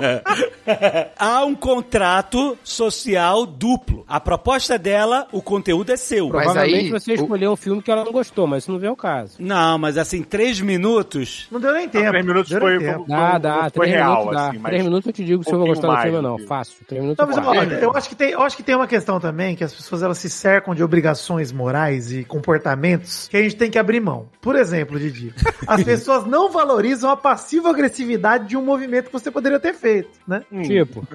Há 1.18 1.44
um 1.46 1.56
contrato 1.56 2.58
social 2.64 3.46
duplo. 3.46 4.06
A 4.08 4.20
proposta 4.20 4.78
dela, 4.78 5.28
o 5.32 5.42
conteúdo 5.42 5.92
é 5.92 5.98
seu. 5.98 6.30
Mas 6.30 6.44
Provavelmente 6.46 6.86
aí, 6.86 6.90
você 6.92 7.12
o- 7.12 7.16
escolheu 7.16 7.52
um 7.52 7.56
filme 7.56 7.82
que 7.82 7.92
ela 7.92 8.04
não 8.04 8.12
gostou, 8.12 8.48
mas 8.48 8.64
isso 8.64 8.72
não 8.72 8.80
vem 8.80 8.90
ao 8.90 8.96
caso. 8.96 9.36
Não, 9.40 9.78
mas 9.78 9.98
assim, 9.98 10.24
três 10.24 10.60
minutos. 10.62 11.48
Não 11.52 11.60
deu 11.60 11.74
nem 11.74 11.88
tempo. 11.90 12.10
três 12.10 12.26
minutos 12.26 12.50
deu 12.50 12.60
foi- 12.60 12.80
tempo. 12.80 13.06
Dá, 13.08 13.32
Foi- 13.32 13.40
dá. 13.40 13.60
foi 13.62 13.70
Três 13.88 13.92
real, 13.94 14.18
minutos 14.20 14.36
dá. 14.42 14.50
assim, 14.50 14.60
Três 14.60 14.84
minutos 14.84 15.08
eu 15.08 15.14
te 15.14 15.24
digo 15.24 15.44
se 15.44 15.52
eu 15.52 15.58
vou 15.58 15.68
gostar 15.68 15.88
do 15.88 15.94
pouquinho 15.94 16.12
filme 16.14 16.26
ou 16.28 16.32
mais, 16.34 16.42
não. 16.42 16.48
Fácil. 16.48 16.76
Três 16.88 17.02
minutos 17.02 17.20
Não, 17.22 17.28
mas 17.28 17.38
eu 17.38 17.44
posso. 17.44 17.60
olha, 17.60 17.76
eu 17.76 17.92
acho 17.96 18.10
que 18.10 18.16
tem, 18.16 18.30
eu 18.32 18.42
acho 18.42 18.58
que 18.58 18.64
tem 18.64 18.76
uma 18.76 18.88
questão 18.88 19.20
também 19.20 19.56
que 19.56 19.64
as 19.64 19.74
pessoas 19.74 20.04
elas 20.04 20.18
se 20.18 20.30
cercam 20.30 20.74
de 20.76 20.84
obrigações 20.84 21.52
morais 21.52 22.12
e 22.12 22.24
comportamentos 22.24 23.28
que 23.28 23.38
a 23.38 23.42
gente 23.42 23.56
tem 23.56 23.67
que 23.70 23.80
abrir 23.80 24.00
mão. 24.00 24.30
Por 24.42 24.56
exemplo, 24.56 25.00
Didi, 25.00 25.34
as 25.68 25.84
pessoas 25.84 26.26
não 26.26 26.50
valorizam 26.52 27.10
a 27.10 27.18
passiva 27.18 27.70
agressividade 27.70 28.48
de 28.48 28.58
um 28.58 28.64
movimento 28.64 29.08
que 29.08 29.14
você 29.14 29.30
poderia 29.32 29.60
ter 29.60 29.74
feito, 29.74 30.10
né? 30.28 30.44
Tipo, 30.64 31.06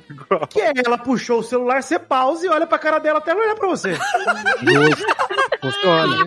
Que 0.51 0.61
é 0.61 0.73
ela 0.85 0.99
puxou 0.99 1.41
o 1.41 1.43
celular, 1.43 1.83
você 1.83 1.99
pausa 1.99 2.47
e 2.47 2.49
olha 2.49 2.67
pra 2.67 2.79
cara 2.79 2.99
dela 2.99 3.19
até 3.19 3.31
ela 3.33 3.41
olhar 3.41 3.55
pra 3.55 3.69
você. 3.69 3.95
justo. 3.95 5.07
Funciona. 5.61 6.27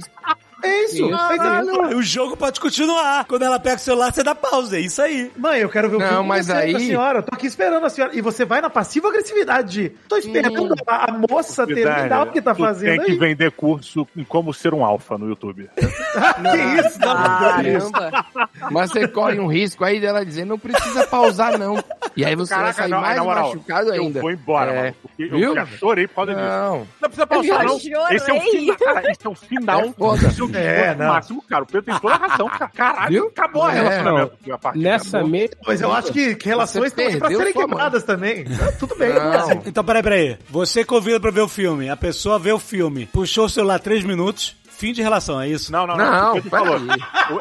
É 0.65 0.83
isso. 0.85 0.95
Isso. 0.95 1.09
Mas, 1.09 1.39
ah, 1.41 1.61
O 1.95 2.01
jogo 2.01 2.35
pode 2.37 2.59
continuar. 2.59 3.25
Quando 3.25 3.43
ela 3.43 3.59
pega 3.59 3.75
o 3.75 3.79
celular, 3.79 4.13
você 4.13 4.23
dá 4.23 4.33
pausa. 4.35 4.77
É 4.77 4.79
isso 4.81 5.01
aí. 5.01 5.31
Mãe, 5.37 5.59
eu 5.59 5.69
quero 5.69 5.89
ver 5.89 5.95
o 5.97 5.99
Não, 5.99 6.07
filme 6.07 6.27
mas 6.29 6.49
aí- 6.49 6.73
da 6.73 6.79
senhora. 6.79 7.19
Eu 7.19 7.23
tô 7.23 7.35
aqui 7.35 7.47
esperando 7.47 7.85
a 7.85 7.89
senhora. 7.89 8.15
E 8.15 8.21
você 8.21 8.45
vai 8.45 8.61
na 8.61 8.69
passiva 8.69 9.09
agressividade 9.09 9.69
de 9.71 9.89
tô 10.07 10.17
esperando 10.17 10.73
a, 10.87 11.09
a 11.09 11.11
moça 11.29 11.65
terminar 11.67 12.27
o 12.27 12.31
que 12.31 12.41
tá 12.41 12.53
Tu 12.55 12.59
fazendo 12.61 12.97
Tem 12.97 13.05
que 13.05 13.11
aí. 13.11 13.17
vender 13.17 13.51
curso 13.51 14.07
em 14.15 14.23
como 14.23 14.53
ser 14.53 14.73
um 14.73 14.83
alfa 14.85 15.17
no 15.17 15.27
YouTube. 15.27 15.69
que 15.75 16.87
isso? 16.87 16.99
Não, 16.99 17.13
não, 17.13 17.39
não, 17.39 17.61
isso. 17.77 17.91
Caramba. 17.91 18.25
Mas 18.71 18.91
você 18.91 19.07
corre 19.07 19.39
um 19.39 19.47
risco 19.47 19.83
aí 19.83 19.99
dela 19.99 20.25
dizer, 20.25 20.45
não 20.45 20.57
precisa 20.57 21.05
pausar, 21.07 21.57
não. 21.57 21.83
E 22.15 22.23
aí 22.25 22.35
você 22.35 22.55
vai 22.55 22.73
sair 22.73 22.89
não, 22.89 23.01
mais 23.01 23.19
moral, 23.21 23.47
machucado 23.49 23.91
ainda. 23.91 24.19
Eu 24.19 24.21
vou 24.21 24.31
embora, 24.31 24.71
É. 24.71 24.81
mano. 24.83 24.95
Porque 25.01 25.25
Viu? 25.27 25.49
eu 25.49 25.55
já 25.55 25.65
chorei 25.65 26.07
por 26.07 26.15
causa 26.15 26.33
disso. 26.35 26.45
Não. 26.47 26.77
Não 27.01 27.09
precisa 27.09 27.27
pausar, 27.27 27.63
não. 27.65 27.75
Esse 27.77 28.31
é 28.31 28.33
o 28.33 28.41
final, 28.41 28.77
cara. 28.77 29.11
Esse 29.11 29.25
é 29.25 29.29
o 29.29 29.35
final. 29.35 29.81
É 29.81 29.91
foda. 29.93 30.27
Esse 30.27 30.41
é 30.41 30.43
o 30.43 30.47
É, 30.59 30.95
não. 30.95 31.07
máximo, 31.07 31.43
cara. 31.47 31.63
O 31.63 31.65
Pedro 31.65 31.83
tem 31.83 31.99
toda 31.99 32.15
a 32.15 32.17
razão, 32.17 32.47
cara. 32.49 32.71
Caralho, 32.73 33.11
Viu? 33.11 33.27
acabou 33.27 33.63
a 33.63 33.71
É, 33.73 33.75
relacionamento. 33.75 34.37
partir 34.61 34.79
Nessa 34.79 35.23
mesa. 35.23 35.53
Mas 35.65 35.81
eu 35.81 35.91
acho 35.93 36.11
que 36.13 36.37
relações 36.43 36.93
Você 36.93 37.03
estão 37.03 37.19
pra 37.19 37.29
serem 37.37 37.53
quebradas 37.53 38.03
também. 38.03 38.45
Ah, 38.61 38.71
Tudo 38.79 38.95
bem. 38.95 39.13
Não. 39.13 39.61
Então, 39.65 39.83
peraí, 39.83 40.03
peraí. 40.03 40.37
Você 40.49 40.83
convida 40.85 41.19
pra 41.19 41.31
ver 41.31 41.41
o 41.41 41.47
filme. 41.47 41.89
A 41.89 41.97
pessoa 41.97 42.39
vê 42.39 42.51
o 42.51 42.59
filme. 42.59 43.05
Puxou 43.07 43.45
o 43.45 43.49
celular 43.49 43.79
três 43.79 44.03
minutos. 44.03 44.55
Fim 44.77 44.91
de 44.93 45.01
relação, 45.01 45.39
é 45.41 45.47
isso? 45.47 45.71
Não, 45.71 45.87
não, 45.87 45.95
não. 45.95 46.05
Não, 46.11 46.37
ele, 46.37 46.49
falou. 46.49 46.75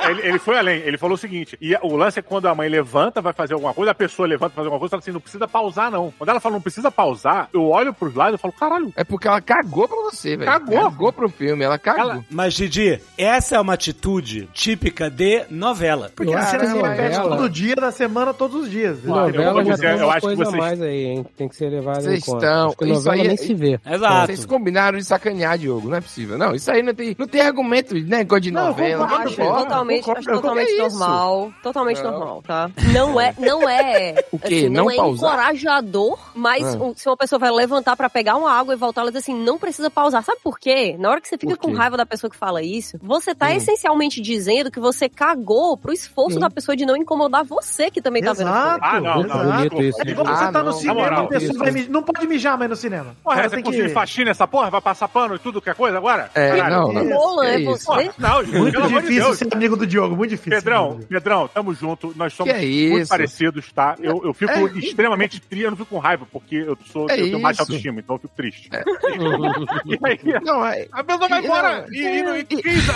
ele, 0.09 0.21
ele 0.29 0.39
foi 0.39 0.59
além. 0.59 0.81
Ele 0.81 0.97
falou 0.99 1.15
o 1.15 1.19
seguinte: 1.19 1.57
e 1.61 1.75
o 1.83 1.97
lance 1.97 2.19
é 2.19 2.23
quando 2.23 2.47
a 2.47 2.55
mãe 2.55 2.69
levanta, 2.69 3.21
vai 3.21 3.33
fazer 3.33 3.55
alguma 3.55 3.75
coisa, 3.75 3.91
a 3.91 3.95
pessoa 3.95 4.27
levanta, 4.29 4.49
vai 4.55 4.57
fazer 4.57 4.67
alguma 4.69 4.79
coisa, 4.81 4.95
ela 4.95 5.01
assim, 5.01 5.13
não 5.13 5.21
precisa 5.21 5.49
pausar, 5.49 5.91
não. 5.91 6.13
Quando 6.17 6.31
ela 6.31 6.41
fala 6.41 6.55
não 6.55 6.63
precisa 6.63 6.91
pausar, 6.91 7.49
eu 7.53 7.69
olho 7.69 7.93
pros 7.93 8.15
lados 8.15 8.39
e 8.39 8.43
falo, 8.43 8.53
caralho, 8.55 8.93
É 8.97 9.05
porque 9.05 9.27
ela 9.29 9.41
cagou 9.41 9.87
pra 9.89 9.97
você, 10.11 10.37
velho. 10.37 10.51
Cagou. 10.51 10.83
Cagou 10.83 11.13
pro 11.13 11.29
filme, 11.29 11.65
ela 11.65 11.79
cagou. 11.79 12.03
Ela- 12.13 12.25
Mas, 12.31 12.55
Didi, 12.55 13.01
essa 13.19 13.57
é 13.57 13.61
uma 13.61 13.75
atitude 13.75 14.49
típica 14.53 15.11
de 15.11 15.45
novela. 15.51 16.11
Porque 16.15 16.33
a 16.35 16.43
cena 16.43 16.67
se 16.67 16.75
Caramba, 16.75 16.89
repete 16.95 17.21
todo 17.21 17.49
dia 17.51 17.77
da 17.77 17.91
semana, 17.91 18.33
todos 18.35 18.63
os 18.65 18.71
dias. 18.71 18.99
eu 19.05 19.11
Novela 19.11 19.53
vou 19.55 19.65
já 19.65 19.73
dizer, 19.75 19.89
tem 19.93 19.99
eu 20.01 20.11
acho 20.11 20.29
que 20.29 20.35
vocês- 20.37 20.57
mais 20.59 20.81
aí, 20.83 21.05
hein? 21.05 21.27
Tem 21.37 21.49
que 21.49 21.57
ser 21.57 21.69
levado 21.69 21.99
em 21.99 22.03
Vocês 22.03 22.25
conta. 22.25 22.47
estão- 22.47 22.67
Acho 22.69 22.77
que 22.77 22.85
novela 22.87 23.15
aí 23.15 23.21
é- 23.21 23.29
nem 23.29 23.37
se 23.37 23.55
vê. 23.55 23.81
Exato. 23.87 24.27
Vocês 24.27 24.45
combinaram 24.47 24.99
de 24.99 25.05
sacanear, 25.05 25.59
Diogo, 25.59 25.89
não 25.89 25.97
é 25.97 26.01
possível. 26.01 26.39
Não, 26.39 26.55
isso 26.55 26.71
aí 26.71 26.83
não 26.83 26.95
tem, 26.95 27.15
não 27.25 27.29
tem 27.29 27.41
argumento, 27.41 27.95
né? 27.95 28.19
Negócio 28.19 28.43
de 28.43 28.51
Não, 28.51 28.67
novela. 28.67 29.05
concordo, 29.07 29.25
Acho 29.29 29.37
Concordo, 29.37 29.53
Porra. 29.55 29.65
totalmente, 29.69 30.01
concordo. 30.05 30.21
acho 30.31 30.41
totalmente 30.41 30.69
isso? 30.71 30.99
normal. 30.99 31.53
Totalmente 31.63 32.03
Não. 32.03 32.11
normal, 32.11 32.43
tá? 32.47 32.71
Não 32.93 33.21
é, 33.21 33.35
não 33.39 33.69
é. 33.69 34.25
O 34.33 34.39
quê? 34.39 34.47
assim, 34.55 34.69
não, 34.69 34.85
Não 34.85 34.91
é 34.91 34.97
pausar? 34.97 35.33
encorajador, 35.33 36.19
mas 36.35 36.75
Ah. 36.75 36.79
um- 36.79 36.95
se 36.95 37.09
uma 37.09 37.17
pessoa 37.17 37.39
vai 37.39 37.51
levantar 37.51 37.97
pra 37.97 38.09
pegar 38.11 38.37
uma 38.37 38.51
água 38.53 38.75
e 38.75 38.77
voltar, 38.77 39.01
ela 39.03 39.11
diz 39.13 39.23
assim, 39.23 39.35
não 39.35 39.59
precisa 39.59 39.91
pausar. 39.91 40.23
Sabe 40.23 40.39
por 40.43 40.59
quê? 40.59 40.97
Na 40.99 41.11
hora 41.11 41.21
que 41.21 41.29
você 41.29 41.39
fica 41.39 41.57
com 41.57 41.73
raiva 41.73 41.97
da 41.97 42.07
pessoa 42.07 42.31
que 42.31 42.37
fala 42.37 42.63
isso, 42.63 42.99
você 43.03 43.31
Hum. 43.33 43.35
tá 43.37 43.55
essencialmente 43.55 44.21
dizendo 44.21 44.71
que 44.71 44.81
você 44.81 45.09
cagou 45.09 45.77
pro 45.77 45.93
esforço 45.93 46.35
Sim. 46.35 46.41
da 46.41 46.51
pessoa 46.51 46.77
de 46.77 46.85
não 46.87 46.97
incomodar 46.97 47.45
você 47.45 47.91
que 47.91 48.01
também 48.03 48.23
tá 48.23 48.33
vendo. 48.33 48.49
Exato. 48.49 48.81
Ah, 48.83 49.01
não, 49.01 49.21
exato. 49.25 49.45
não. 49.45 49.53
Bonito 49.57 49.83
isso. 49.83 50.03
É 50.03 50.11
igual 50.11 50.27
Ah, 50.29 50.37
você 50.37 50.53
tá 50.53 50.59
no 50.61 50.65
não. 50.67 50.73
cinema, 50.73 51.01
moral, 51.01 51.25
a 51.25 51.29
pessoa 51.29 51.51
isso. 51.51 51.59
vai 51.59 51.71
mijar. 51.71 51.91
Não 51.91 52.03
pode 52.03 52.27
mijar 52.27 52.59
mais 52.59 52.71
no 52.71 52.77
cinema. 52.77 53.17
Porra, 53.23 53.41
Ela 53.41 53.49
você 53.49 53.63
tem 53.63 53.65
que... 53.73 53.89
faxina 53.91 54.31
essa 54.31 54.47
porra? 54.47 54.71
Vai 54.71 54.81
passar 54.81 55.09
pano 55.09 55.35
e 55.35 55.39
tudo 55.39 55.61
que 55.61 55.71
é 55.71 55.75
coisa 55.75 55.97
agora? 55.97 56.31
É, 56.35 56.57
Caralho. 56.57 56.93
não, 56.93 56.93
não. 56.93 57.14
Rola, 57.15 57.47
é 57.49 57.61
isso? 57.61 57.87
você. 57.87 58.11
Não, 58.19 58.45
gente, 58.45 58.59
Muito 58.59 58.83
de 58.83 58.89
difícil 58.89 59.25
Deus. 59.25 59.39
ser 59.39 59.49
amigo 59.55 59.77
do 59.77 59.87
Diogo, 59.87 60.17
muito 60.17 60.31
difícil. 60.31 60.51
Pedrão, 60.59 61.01
Pedrão, 61.09 61.49
tamo 61.49 61.75
junto. 61.75 62.13
Nós 62.17 62.33
somos 62.33 62.53
é 62.55 62.65
isso? 62.65 62.93
muito 62.93 63.09
parecidos, 63.09 63.73
tá? 63.73 63.97
Eu, 64.01 64.21
eu 64.25 64.35
fico 64.35 64.53
É. 64.53 64.63
extremamente 64.79 65.41
triste, 65.41 65.65
eu 65.65 65.71
não 65.71 65.77
fico 65.77 65.91
com 65.91 65.99
raiva, 65.99 66.27
porque 66.31 66.57
eu 66.57 66.77
sou 66.91 67.09
É 67.11 67.15
eu 67.15 67.25
tenho 67.25 67.39
isso. 67.39 67.47
autoestima, 67.63 68.01
então 68.01 68.17
eu 68.17 68.21
fico 68.21 68.35
triste. 68.37 68.69
E 69.87 69.99
aí, 70.03 70.41
Não, 70.43 70.65
é. 70.67 70.87
a 70.93 71.05
pessoa 71.05 71.29
vai 71.29 71.45
embora 71.45 71.81
não, 71.83 71.95
e, 71.95 72.23
não- 72.23 72.37
e 72.37 72.47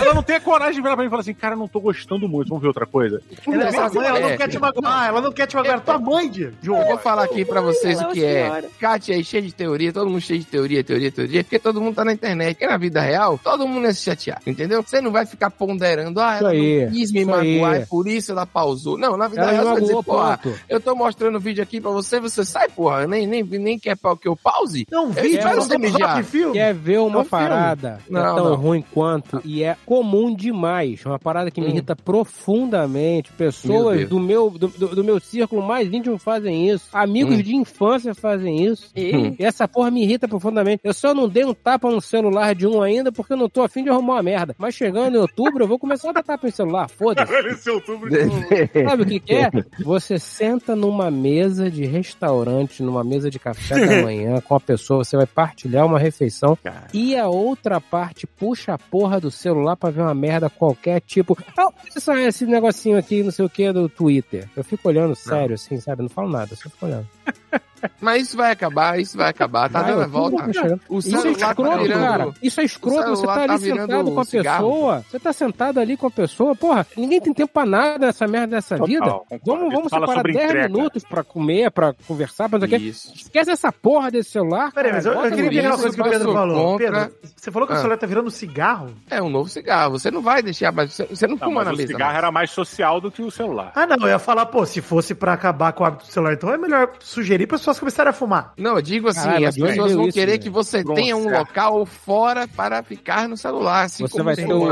ela 0.01 0.13
não 0.13 0.23
tem 0.23 0.39
coragem 0.39 0.75
de 0.75 0.81
virar 0.81 0.95
pra 0.95 1.03
mim 1.03 1.07
e 1.07 1.09
falar 1.09 1.21
assim, 1.21 1.33
cara, 1.33 1.55
não 1.55 1.67
tô 1.67 1.79
gostando 1.79 2.27
muito, 2.27 2.47
vamos 2.49 2.61
ver 2.61 2.67
outra 2.67 2.85
coisa. 2.85 3.21
Ela, 3.47 3.63
ela, 3.63 3.71
Sabe, 3.89 3.97
ela 4.05 4.19
não 4.19 4.29
é. 4.29 4.37
quer 4.37 4.47
te 4.49 4.59
magoar, 4.59 5.07
ela 5.07 5.21
não 5.21 5.31
quer 5.31 5.47
te 5.47 5.55
magoar. 5.55 5.81
Tua 5.81 5.99
mãe, 5.99 6.29
Diogo. 6.29 6.81
Eu 6.81 6.87
vou 6.87 6.97
falar 6.97 7.23
aqui 7.23 7.45
pra 7.45 7.61
vocês 7.61 7.99
o 8.01 8.09
que 8.09 8.23
é. 8.23 8.63
Kátia 8.79 9.15
aí 9.15 9.23
cheia 9.23 9.41
de 9.43 9.53
teoria, 9.53 9.91
todo 9.93 10.09
mundo 10.09 10.21
cheio 10.21 10.39
de 10.39 10.45
teoria, 10.45 10.83
teoria, 10.83 11.11
teoria, 11.11 11.43
porque 11.43 11.59
todo 11.59 11.81
mundo 11.81 11.95
tá 11.95 12.05
na 12.05 12.13
internet. 12.13 12.55
Porque 12.55 12.67
na 12.67 12.77
vida 12.77 13.01
real, 13.01 13.39
todo 13.43 13.67
mundo 13.67 13.87
é 13.87 13.93
se 13.93 14.08
chatear, 14.09 14.41
entendeu? 14.45 14.81
Você 14.83 15.01
não 15.01 15.11
vai 15.11 15.25
ficar 15.25 15.49
ponderando, 15.51 16.19
ah, 16.19 16.37
ela 16.37 16.53
Isso 16.55 16.63
aí, 16.65 16.85
não 16.85 16.91
quis 16.91 17.11
me 17.11 17.25
magoar, 17.25 17.73
aí. 17.73 17.81
é 17.81 17.85
por 17.85 18.07
isso 18.07 18.31
ela 18.31 18.45
pausou. 18.45 18.97
Não, 18.97 19.15
na 19.17 19.27
vida 19.27 19.41
Ela 19.41 19.51
você 19.57 19.63
vai 19.63 19.81
dizer, 19.81 20.03
porra, 20.03 20.39
eu 20.67 20.79
tô 20.79 20.95
mostrando 20.95 21.35
o 21.35 21.39
vídeo 21.39 21.61
aqui 21.63 21.79
pra 21.81 21.91
você, 21.91 22.19
você 22.19 22.43
sai, 22.45 22.67
porra, 22.69 23.05
nem, 23.07 23.25
nem, 23.27 23.43
nem 23.43 23.77
quer 23.79 23.97
que 24.21 24.27
eu 24.27 24.35
pause? 24.35 24.85
Não, 24.91 25.09
vídeo, 25.09 25.43
não 25.43 25.55
você 25.55 25.77
mijar. 25.77 26.17
de 26.17 26.23
filme. 26.23 26.53
Quer 26.53 26.73
ver 26.73 26.99
uma 26.99 27.21
É 27.21 27.23
filme. 27.23 27.29
parada 27.29 27.99
que 28.05 28.09
é 28.15 28.19
Não, 28.19 28.35
tão 28.35 28.49
não. 28.49 28.55
ruim 28.55 28.83
quanto 28.93 29.41
e 29.45 29.63
é 29.63 29.75
comum 29.85 30.33
demais. 30.35 31.05
Uma 31.05 31.19
parada 31.19 31.51
que 31.51 31.59
me 31.61 31.67
Hum. 31.67 31.69
irrita 31.71 31.95
profundamente. 31.95 33.29
Meu 33.31 33.37
Pessoas 33.37 33.97
Deus. 33.99 34.09
do 34.09 34.19
meu, 34.19 34.49
do, 34.49 34.67
do- 34.67 34.95
do 34.95 35.03
meu 35.03 35.19
círculo 35.19 35.61
mais 35.61 35.91
íntimo 35.91 36.17
fazem 36.17 36.69
isso. 36.69 36.87
Amigos 36.93 37.35
Hum. 37.37 37.41
de 37.41 37.55
infância 37.55 38.13
fazem 38.15 38.65
isso. 38.65 38.89
E- 38.95 39.35
E 39.39 39.45
essa 39.45 39.67
porra 39.67 39.91
me 39.91 40.03
irrita 40.03 40.27
profundamente. 40.27 40.81
Eu 40.83 40.93
só 40.93 41.13
não 41.13 41.27
dei 41.27 41.45
um 41.45 41.53
tapa 41.53 41.89
no 41.89 42.01
celular 42.01 42.53
de 42.55 42.65
um 42.67 42.81
ainda 42.81 43.11
porque 43.11 43.33
eu 43.33 43.37
não 43.37 43.49
tô 43.49 43.61
afim 43.61 43.83
de 43.83 43.89
arrumar 43.99 44.15
uma 44.15 44.23
merda. 44.23 44.55
Mas 44.57 44.75
chegando 44.75 45.15
em 45.15 45.19
outubro, 45.19 45.63
eu 45.63 45.67
vou 45.67 45.77
começar 45.77 46.09
a 46.09 46.13
dar 46.13 46.23
tapa 46.23 46.47
no 46.47 46.53
celular. 46.53 46.89
Foda-se. 46.89 47.33
Esse 47.49 47.69
outubro 47.69 48.09
Sabe 48.09 49.03
o 49.03 49.05
que, 49.05 49.19
que 49.19 49.35
é? 49.35 49.49
Você 49.83 50.17
senta 50.17 50.75
numa 50.75 51.11
mesa 51.11 51.69
de 51.69 51.85
restaurante, 51.85 52.83
numa 52.83 53.03
mesa 53.03 53.29
de 53.29 53.39
café 53.39 53.85
da 53.85 54.01
manhã 54.03 54.41
com 54.41 54.55
a 54.55 54.59
pessoa, 54.59 55.03
você 55.03 55.15
vai 55.15 55.25
partilhar 55.25 55.85
uma 55.85 55.99
refeição 55.99 56.57
e 56.93 57.15
a 57.15 57.27
outra 57.27 57.79
parte 57.79 58.25
puxa 58.25 58.73
a 58.73 58.77
porra 58.77 59.19
do 59.19 59.31
celular 59.31 59.75
pra 59.75 59.89
ver 59.89 60.01
uma 60.01 60.13
merda 60.13 60.49
qualquer, 60.49 61.01
tipo, 61.01 61.37
ah, 61.57 61.69
isso 61.95 62.11
é 62.11 62.25
esse 62.25 62.45
negocinho 62.45 62.97
aqui, 62.97 63.23
não 63.23 63.31
sei 63.31 63.45
o 63.45 63.49
que, 63.49 63.71
do 63.71 63.89
Twitter. 63.89 64.49
Eu 64.55 64.63
fico 64.63 64.87
olhando 64.87 65.15
sério, 65.15 65.55
assim, 65.55 65.77
sabe? 65.77 66.01
Não 66.01 66.09
falo 66.09 66.29
nada, 66.29 66.53
eu 66.53 66.57
só 66.57 66.69
fico 66.69 66.85
olhando. 66.85 67.07
Mas 68.01 68.23
isso 68.27 68.37
vai 68.37 68.51
acabar, 68.51 68.99
isso 68.99 69.17
vai 69.17 69.29
acabar. 69.29 69.69
Tá 69.69 69.81
Vai, 69.81 69.91
dando 69.91 70.03
a 70.03 70.07
volta. 70.07 70.45
O 70.89 70.99
Isso 70.99 71.15
é 71.17 71.33
tá 71.33 71.49
escroto, 71.49 71.83
virando- 71.83 72.03
cara. 72.05 72.29
Isso 72.41 72.61
é 72.61 72.63
escroto. 72.63 72.97
o 73.11 73.15
Você 73.15 73.25
tá 73.25 73.33
celular 73.35 73.39
ali 73.39 73.47
tá 73.47 73.59
sentado 73.81 74.11
com 74.11 74.19
a 74.19 74.25
cigarro. 74.25 74.67
pessoa. 74.69 75.05
Você 75.09 75.19
tá 75.19 75.33
sentado 75.33 75.79
ali 75.79 75.97
com 75.97 76.07
a 76.07 76.11
pessoa. 76.11 76.55
Porra, 76.55 76.85
ninguém 76.97 77.19
tem 77.21 77.33
tempo 77.33 77.51
pra 77.53 77.65
nada 77.65 78.07
nessa 78.07 78.27
merda 78.27 78.55
dessa 78.55 78.75
Total, 78.77 78.87
vida. 78.87 79.05
concordo. 79.05 79.41
Vamos, 79.45 79.73
vamos 79.73 79.89
separar 79.91 80.13
sobre 80.15 80.33
10 80.33 80.45
entrega. 80.49 80.69
minutos 80.69 81.03
pra 81.03 81.23
comer, 81.23 81.71
pra 81.71 81.93
conversar, 82.07 82.49
pra 82.49 82.59
não 82.59 82.67
sei 82.67 82.77
o. 82.77 82.81
Esquece 82.89 83.51
essa 83.51 83.71
porra 83.71 84.11
desse 84.11 84.31
celular. 84.31 84.71
Peraí, 84.71 84.91
mas 84.93 85.05
eu, 85.05 85.13
eu 85.13 85.31
queria 85.31 85.49
pegar 85.49 85.69
uma 85.69 85.77
coisa 85.77 85.95
que 85.95 86.01
o 86.01 86.09
Pedro 86.09 86.33
falou. 86.33 86.71
contra- 86.77 86.91
Pedro, 87.07 87.15
você 87.35 87.51
falou 87.51 87.67
que 87.67 87.73
o 87.73 87.75
Ah. 87.75 87.79
celular 87.79 87.97
tá 87.97 88.07
virando 88.07 88.31
cigarro? 88.31 88.91
É 89.09 89.21
um 89.21 89.29
novo 89.29 89.49
cigarro. 89.49 89.91
Você 89.91 90.09
não 90.11 90.21
vai 90.21 90.41
deixar, 90.41 90.71
mas 90.71 90.93
você, 90.93 91.05
você 91.05 91.27
não 91.27 91.35
Não, 91.35 91.39
fuma 91.47 91.55
mas 91.55 91.65
na 91.67 91.73
o 91.73 91.77
mesa. 91.77 91.87
cigarro 91.87 92.11
mais. 92.11 92.17
era 92.17 92.31
mais 92.31 92.51
social 92.51 93.01
do 93.01 93.11
que 93.11 93.21
o 93.21 93.31
celular. 93.31 93.71
Ah, 93.75 93.85
não, 93.85 93.97
eu 94.01 94.07
ia 94.09 94.19
falar, 94.19 94.45
pô, 94.47 94.65
se 94.65 94.81
fosse 94.81 95.13
pra 95.15 95.33
acabar 95.33 95.73
com 95.73 95.83
o 95.83 95.87
hábito 95.87 96.05
do 96.05 96.11
celular, 96.11 96.33
então 96.33 96.53
é 96.53 96.57
melhor 96.57 96.91
sugerir 96.99 97.47
para 97.47 97.55
as 97.55 97.61
pessoas 97.69 97.79
começarem 97.79 98.09
a 98.09 98.13
fumar. 98.13 98.53
Não, 98.57 98.75
eu 98.75 98.81
digo 98.81 99.07
assim, 99.07 99.21
Caralho, 99.23 99.47
as 99.47 99.55
pessoas 99.55 99.93
vão 99.93 100.03
isso, 100.07 100.13
querer 100.13 100.31
velho? 100.31 100.43
que 100.43 100.49
você 100.49 100.83
Pronto, 100.83 100.95
tenha 100.97 101.15
um 101.15 101.29
local 101.29 101.85
fora 101.85 102.47
para 102.47 102.81
ficar 102.83 103.27
no 103.29 103.37
celular. 103.37 103.83
Assim 103.83 104.03
Você 104.05 104.11
como 104.11 104.23
vai 104.25 104.35
tem 104.35 104.47
ter 104.47 104.53
um? 104.53 104.67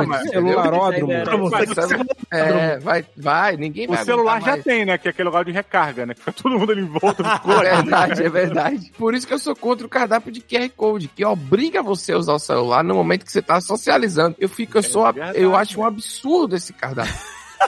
Pra 1.23 1.37
você 1.37 1.67
que 1.67 2.07
É, 2.31 2.77
vai, 2.79 3.05
vai, 3.15 3.57
ninguém 3.57 3.85
O 3.87 3.93
vai 3.93 4.03
celular 4.05 4.31
aguentar 4.33 4.45
já 4.49 4.51
mais. 4.53 4.63
tem, 4.63 4.85
né? 4.85 4.97
Que 4.97 5.07
é 5.07 5.11
aquele 5.11 5.29
lugar 5.29 5.45
de 5.45 5.51
recarga, 5.51 6.05
né? 6.05 6.13
Que 6.13 6.19
fica 6.19 6.31
todo 6.33 6.57
mundo 6.59 6.71
ali 6.71 6.81
em 6.81 6.85
volta 6.85 7.23
do 7.23 7.51
É 7.63 7.75
verdade, 7.75 8.23
é 8.23 8.29
verdade. 8.29 8.91
Por 8.97 9.13
isso 9.13 9.27
que 9.27 9.33
eu 9.33 9.39
sou 9.39 9.55
contra 9.55 9.85
o 9.85 9.89
cardápio 9.89 10.31
de 10.31 10.41
QR 10.41 10.69
Code, 10.75 11.07
que 11.07 11.23
obriga 11.25 11.81
você 11.83 12.13
a 12.13 12.17
usar 12.17 12.33
o 12.33 12.39
celular 12.39 12.83
no 12.83 12.95
momento 12.95 13.25
que 13.25 13.31
você 13.31 13.41
tá 13.41 13.61
socializando. 13.61 14.35
Eu 14.39 14.49
fico, 14.49 14.77
eu 14.77 14.83
sou, 14.83 15.05
a- 15.05 15.11
verdade, 15.11 15.39
eu 15.41 15.55
acho 15.55 15.79
um 15.79 15.85
absurdo 15.85 16.55
esse 16.55 16.73
cardápio. 16.73 17.13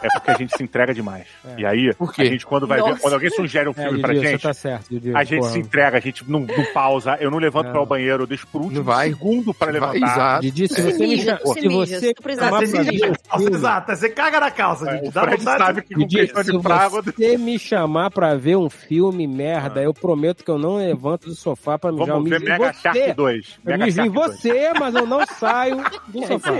É 0.01 0.07
porque 0.13 0.31
a 0.31 0.33
gente 0.35 0.55
se 0.55 0.63
entrega 0.63 0.93
demais. 0.93 1.25
E 1.57 1.65
aí, 1.65 1.93
Por 1.95 2.13
quê? 2.13 2.21
a 2.21 2.25
gente, 2.25 2.45
quando 2.45 2.65
vai 2.67 2.81
ver, 2.81 2.89
Nossa. 2.89 3.01
quando 3.01 3.13
alguém 3.13 3.29
sugere 3.29 3.67
um 3.67 3.73
É, 3.75 3.83
filme 3.83 4.01
pra 4.01 4.13
Didi, 4.13 4.27
gente, 4.27 4.41
tá 4.41 4.53
certo, 4.53 4.87
Didi. 4.89 5.15
a 5.15 5.23
gente 5.23 5.39
porra. 5.39 5.51
se 5.51 5.59
entrega, 5.59 5.97
a 5.97 5.99
gente 5.99 6.29
não, 6.29 6.39
não 6.41 6.63
pausa, 6.73 7.17
eu 7.19 7.29
não 7.31 7.37
levanto 7.37 7.65
Não. 7.65 7.73
para 7.73 7.81
o 7.81 7.85
banheiro, 7.85 8.23
eu 8.23 8.27
deixo 8.27 8.47
por 8.47 8.61
último 8.61 8.83
vai. 8.83 9.09
segundo 9.09 9.53
para 9.53 9.71
Vai, 9.79 9.93
levantar. 9.93 10.13
exato. 10.13 10.41
Didi, 10.41 10.67
se 10.67 10.81
você 10.81 11.07
me 11.07 11.17
chama, 11.21 11.39
se 11.53 11.67
você 11.67 12.13
pra 12.13 12.59
ver 12.59 13.11
um 13.41 13.47
Exato, 13.55 13.95
você 13.95 14.09
caga 14.09 14.39
na 14.39 14.51
calça, 14.51 14.89
É, 14.89 14.95
Didi. 14.95 15.07
o 15.09 15.11
Dá 15.11 15.25
vontade. 15.25 15.63
sabe 15.63 15.81
que 15.81 15.93
com 15.95 16.05
Didi, 16.05 16.27
se 16.43 16.59
praga... 16.61 17.01
você 17.01 17.37
me 17.37 17.59
chamar 17.59 18.09
pra 18.11 18.35
ver 18.35 18.55
um 18.57 18.69
filme 18.69 19.27
merda, 19.27 19.81
eu 19.81 19.93
prometo 19.93 20.43
que 20.43 20.51
eu 20.51 20.57
não 20.57 20.77
levanto 20.77 21.25
do 21.27 21.35
sofá 21.35 21.77
pra 21.77 21.91
mijar. 21.91 22.07
Vamos 22.07 22.29
ver 22.29 22.39
Mega 22.39 22.71
você. 22.73 22.79
Shark 22.81 23.13
2. 23.13 23.59
Eu 23.65 23.77
mijo 23.77 23.87
em 23.89 23.91
Shark 23.91 24.09
2. 24.13 24.27
você, 24.37 24.71
mas 24.79 24.95
eu 24.95 25.05
não 25.05 25.25
saio 25.25 25.77
do 26.07 26.25
sofá. 26.27 26.49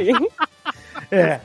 É. 1.12 1.40